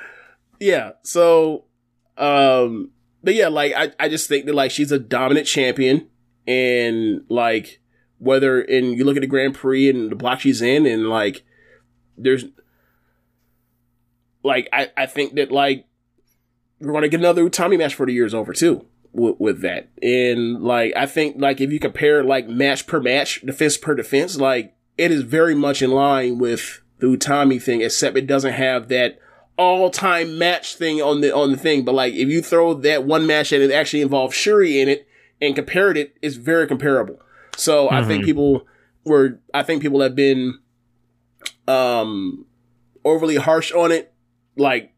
yeah, 0.61 0.93
so, 1.03 1.65
um, 2.17 2.93
but 3.23 3.35
yeah, 3.35 3.49
like, 3.49 3.75
I, 3.77 3.93
I 4.01 4.09
just 4.09 4.31
think 4.31 4.47
that, 4.47 4.55
like, 4.55 4.71
she's 4.71 4.93
a 4.93 4.99
dominant 4.99 5.47
champion 5.47 6.09
and, 6.47 7.27
like, 7.29 7.83
whether, 8.17 8.63
and 8.63 8.97
you 8.97 9.05
look 9.05 9.19
at 9.19 9.21
the 9.21 9.27
Grand 9.27 9.55
Prix 9.55 9.91
and 9.91 10.11
the 10.11 10.17
block 10.17 10.41
she's 10.41 10.63
in 10.63 10.87
and, 10.87 11.11
like, 11.11 11.45
there's, 12.17 12.47
like, 14.43 14.71
I, 14.73 14.91
I 14.97 15.05
think 15.05 15.35
that, 15.35 15.53
like, 15.53 15.85
we're 16.81 16.99
to 17.03 17.11
get 17.11 17.21
another 17.21 17.47
Tommy 17.51 17.77
match 17.77 17.95
for 17.95 18.07
the 18.07 18.15
year's 18.15 18.33
over 18.33 18.55
too 18.55 18.87
with, 19.13 19.37
with 19.39 19.61
that. 19.63 19.89
And 20.03 20.63
like, 20.63 20.93
I 20.97 21.07
think 21.07 21.37
like 21.39 21.61
if 21.61 21.71
you 21.73 21.79
compare 21.81 22.23
like 22.25 22.49
match 22.49 22.87
per 22.87 23.01
match, 23.01 23.41
defense 23.43 23.77
per 23.77 23.95
defense, 23.95 24.37
like 24.39 24.75
it 24.99 25.11
is 25.11 25.23
very 25.23 25.55
much 25.55 25.83
in 25.83 25.91
line 25.91 26.39
with 26.39 26.83
the 26.99 27.07
Utami 27.07 27.61
thing, 27.63 27.81
except 27.81 28.17
it 28.17 28.27
doesn't 28.27 28.53
have 28.53 28.89
that 28.89 29.19
all 29.57 29.91
time 29.91 30.39
match 30.39 30.77
thing 30.77 31.01
on 31.01 31.21
the, 31.21 31.35
on 31.35 31.51
the 31.53 31.57
thing. 31.57 31.85
But 31.85 31.95
like, 31.95 32.15
if 32.15 32.29
you 32.29 32.43
throw 32.43 32.75
that 32.75 33.05
one 33.05 33.27
match 33.27 33.53
and 33.53 33.63
it 33.63 33.71
actually 33.73 34.03
involves 34.03 34.37
Syuri 34.37 34.77
in 34.83 34.89
it 34.89 35.07
and 35.41 35.55
compared 35.55 35.97
it, 35.97 36.15
it's 36.23 36.37
very 36.37 36.67
comparable. 36.67 37.21
So 37.57 37.91
I 37.91 38.03
think 38.03 38.23
Mhm. 38.23 38.27
people 38.27 38.67
were, 39.05 39.41
I 39.53 39.63
think 39.63 39.83
people 39.83 40.01
have 40.01 40.15
been, 40.15 40.59
um, 41.67 42.47
overly 43.05 43.37
harsh 43.37 43.73
on 43.73 43.93
it. 43.93 44.13
Like, 44.57 44.93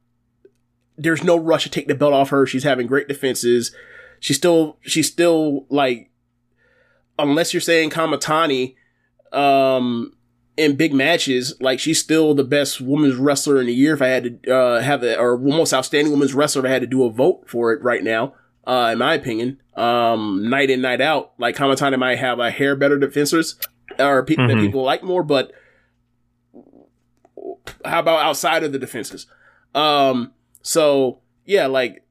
there's 0.98 1.24
no 1.24 1.36
rush 1.36 1.64
to 1.64 1.70
take 1.70 1.88
the 1.88 1.94
belt 1.94 2.12
off 2.12 2.30
her. 2.30 2.46
She's 2.46 2.64
having 2.64 2.86
great 2.86 3.08
defenses. 3.08 3.74
She's 4.22 4.36
still, 4.36 4.78
she's 4.82 5.10
still 5.10 5.66
like, 5.68 6.08
unless 7.18 7.52
you're 7.52 7.60
saying 7.60 7.90
Kamitani, 7.90 8.76
um, 9.32 10.12
in 10.56 10.76
big 10.76 10.94
matches, 10.94 11.54
like 11.60 11.80
she's 11.80 11.98
still 11.98 12.32
the 12.32 12.44
best 12.44 12.80
women's 12.80 13.16
wrestler 13.16 13.60
in 13.60 13.66
the 13.66 13.74
year. 13.74 13.94
If 13.94 14.00
I 14.02 14.06
had 14.06 14.42
to, 14.44 14.54
uh, 14.54 14.80
have 14.80 15.02
a, 15.02 15.18
or 15.18 15.36
most 15.36 15.74
outstanding 15.74 16.12
women's 16.12 16.34
wrestler, 16.34 16.64
if 16.64 16.70
I 16.70 16.72
had 16.72 16.82
to 16.82 16.86
do 16.86 17.02
a 17.02 17.10
vote 17.10 17.48
for 17.48 17.72
it 17.72 17.82
right 17.82 18.04
now, 18.04 18.34
uh, 18.64 18.90
in 18.92 18.98
my 18.98 19.14
opinion, 19.14 19.60
um, 19.76 20.48
night 20.48 20.70
in, 20.70 20.80
night 20.82 21.00
out, 21.00 21.32
like 21.38 21.56
Kamitani 21.56 21.98
might 21.98 22.18
have 22.18 22.38
a 22.38 22.52
hair 22.52 22.76
better 22.76 22.98
defenses 22.98 23.56
or 23.98 24.22
people 24.24 24.46
that 24.46 24.56
Mhm. 24.56 24.66
people 24.66 24.84
like 24.84 25.02
more, 25.02 25.24
but 25.24 25.50
how 27.84 27.98
about 27.98 28.20
outside 28.22 28.62
of 28.62 28.70
the 28.70 28.78
defenses? 28.78 29.26
Um, 29.74 30.32
so 30.62 31.18
yeah, 31.44 31.66
like 31.66 32.04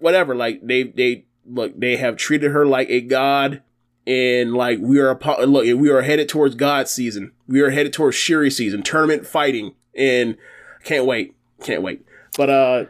whatever, 0.00 0.34
like 0.34 0.60
they 0.66 0.84
they 0.84 1.24
look 1.46 1.78
they 1.78 1.96
have 1.96 2.16
treated 2.16 2.50
her 2.52 2.66
like 2.66 2.88
a 2.90 3.00
god, 3.00 3.62
and 4.06 4.54
like 4.54 4.78
we 4.80 4.98
are 4.98 5.10
a 5.10 5.46
look 5.46 5.64
we 5.64 5.90
are 5.90 6.02
headed 6.02 6.28
towards 6.28 6.54
God 6.54 6.88
season. 6.88 7.32
We 7.46 7.60
are 7.60 7.70
headed 7.70 7.92
towards 7.92 8.16
Syuri 8.16 8.52
season, 8.52 8.82
tournament 8.82 9.26
fighting, 9.26 9.74
and 9.94 10.36
can't 10.84 11.06
wait, 11.06 11.34
can't 11.62 11.82
wait. 11.82 12.04
But 12.36 12.50
uh, 12.50 12.84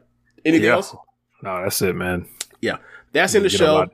anything 0.45 0.67
Yeah. 0.67 0.75
else? 0.75 0.95
No, 1.43 1.63
that's 1.63 1.81
it, 1.81 1.95
man. 1.97 2.27
Yeah, 2.61 2.77
that's 3.13 3.35
in 3.35 3.43
the 3.43 3.49
show. 3.49 3.87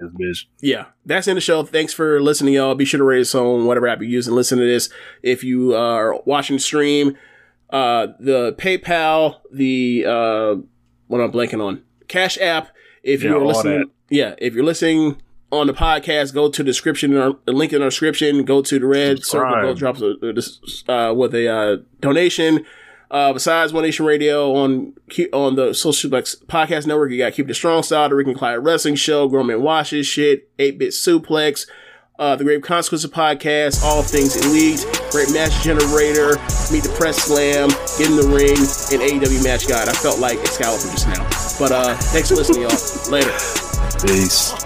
Yeah, 0.60 0.86
that's 1.04 1.28
in 1.28 1.36
the 1.36 1.40
show. 1.40 1.62
Thanks 1.62 1.92
for 1.92 2.20
listening, 2.20 2.54
y'all. 2.54 2.74
Be 2.74 2.84
sure 2.84 2.98
to 2.98 3.04
rate 3.04 3.20
us 3.20 3.34
on 3.34 3.66
whatever 3.66 3.86
app 3.86 4.00
you 4.02 4.08
use 4.08 4.26
and 4.26 4.34
listen 4.34 4.58
to 4.58 4.64
this. 4.66 4.88
If 5.22 5.44
you 5.44 5.74
uh, 5.76 5.78
are 5.78 6.20
watching 6.24 6.56
the 6.56 6.60
stream, 6.62 7.16
uh, 7.70 8.08
the 8.18 8.54
PayPal, 8.58 9.36
the 9.52 10.04
uh, 10.06 10.54
what 11.06 11.20
am 11.20 11.26
I'm 11.26 11.32
blanking 11.32 11.62
on, 11.64 11.82
Cash 12.08 12.38
App. 12.38 12.70
If 13.06 13.22
Yeah, 13.22 13.30
you're 13.30 13.46
listening, 13.46 13.78
that. 13.80 13.88
yeah, 14.10 14.34
if 14.38 14.54
you're 14.54 14.64
listening 14.64 15.16
on 15.52 15.68
the 15.68 15.72
podcast, 15.72 16.34
go 16.34 16.50
to 16.50 16.62
the 16.62 16.66
description, 16.66 17.16
or 17.16 17.36
the 17.44 17.52
link 17.52 17.72
in 17.72 17.80
our 17.80 17.88
description. 17.88 18.44
Go 18.44 18.60
to 18.62 18.78
the 18.78 18.86
red 18.86 19.24
circle, 19.24 19.50
go 19.62 19.74
Subscribe. 19.74 19.96
drop 19.96 20.88
a, 20.88 20.92
uh, 20.92 21.12
with 21.14 21.34
a 21.34 21.48
uh, 21.48 21.76
donation. 22.00 22.64
Uh, 23.08 23.32
besides 23.32 23.72
One 23.72 23.84
Nation 23.84 24.04
Radio 24.04 24.52
on 24.54 24.92
on 25.32 25.54
the 25.54 25.72
Social 25.72 26.10
Suplex 26.10 26.44
Podcast 26.46 26.88
Network, 26.88 27.12
you 27.12 27.18
got 27.18 27.34
Keep 27.34 27.46
the 27.46 27.54
Strong 27.54 27.84
Style, 27.84 28.08
the 28.08 28.16
Ricky 28.16 28.30
and 28.30 28.38
Clive 28.38 28.64
Wrestling 28.64 28.96
Show, 28.96 29.28
Grown 29.28 29.46
Man 29.46 29.62
Washes 29.62 30.08
Shit, 30.08 30.48
8 30.58 30.76
Bit 30.80 30.90
Suplex, 30.90 31.68
uh, 32.18 32.36
the 32.36 32.44
Grave 32.44 32.62
Consequences 32.62 33.10
Podcast, 33.10 33.82
All 33.82 34.02
Things 34.02 34.36
Elite, 34.46 34.84
Great 35.10 35.32
Match 35.32 35.62
Generator, 35.62 36.36
Meet 36.72 36.84
the 36.84 36.94
Press 36.98 37.16
Slam, 37.16 37.68
Get 37.98 38.10
in 38.10 38.16
the 38.16 38.28
Ring, 38.28 38.56
and 38.92 39.22
AEW 39.22 39.44
Match 39.44 39.68
Guide. 39.68 39.88
I 39.88 39.92
felt 39.92 40.18
like 40.18 40.38
Excalibur 40.38 40.90
just 40.90 41.08
now. 41.08 41.22
But 41.58 41.72
uh, 41.72 41.94
thanks 42.12 42.28
for 42.28 42.36
listening, 42.36 42.62
y'all. 42.62 43.10
Later. 43.10 43.32
Peace. 44.06 44.65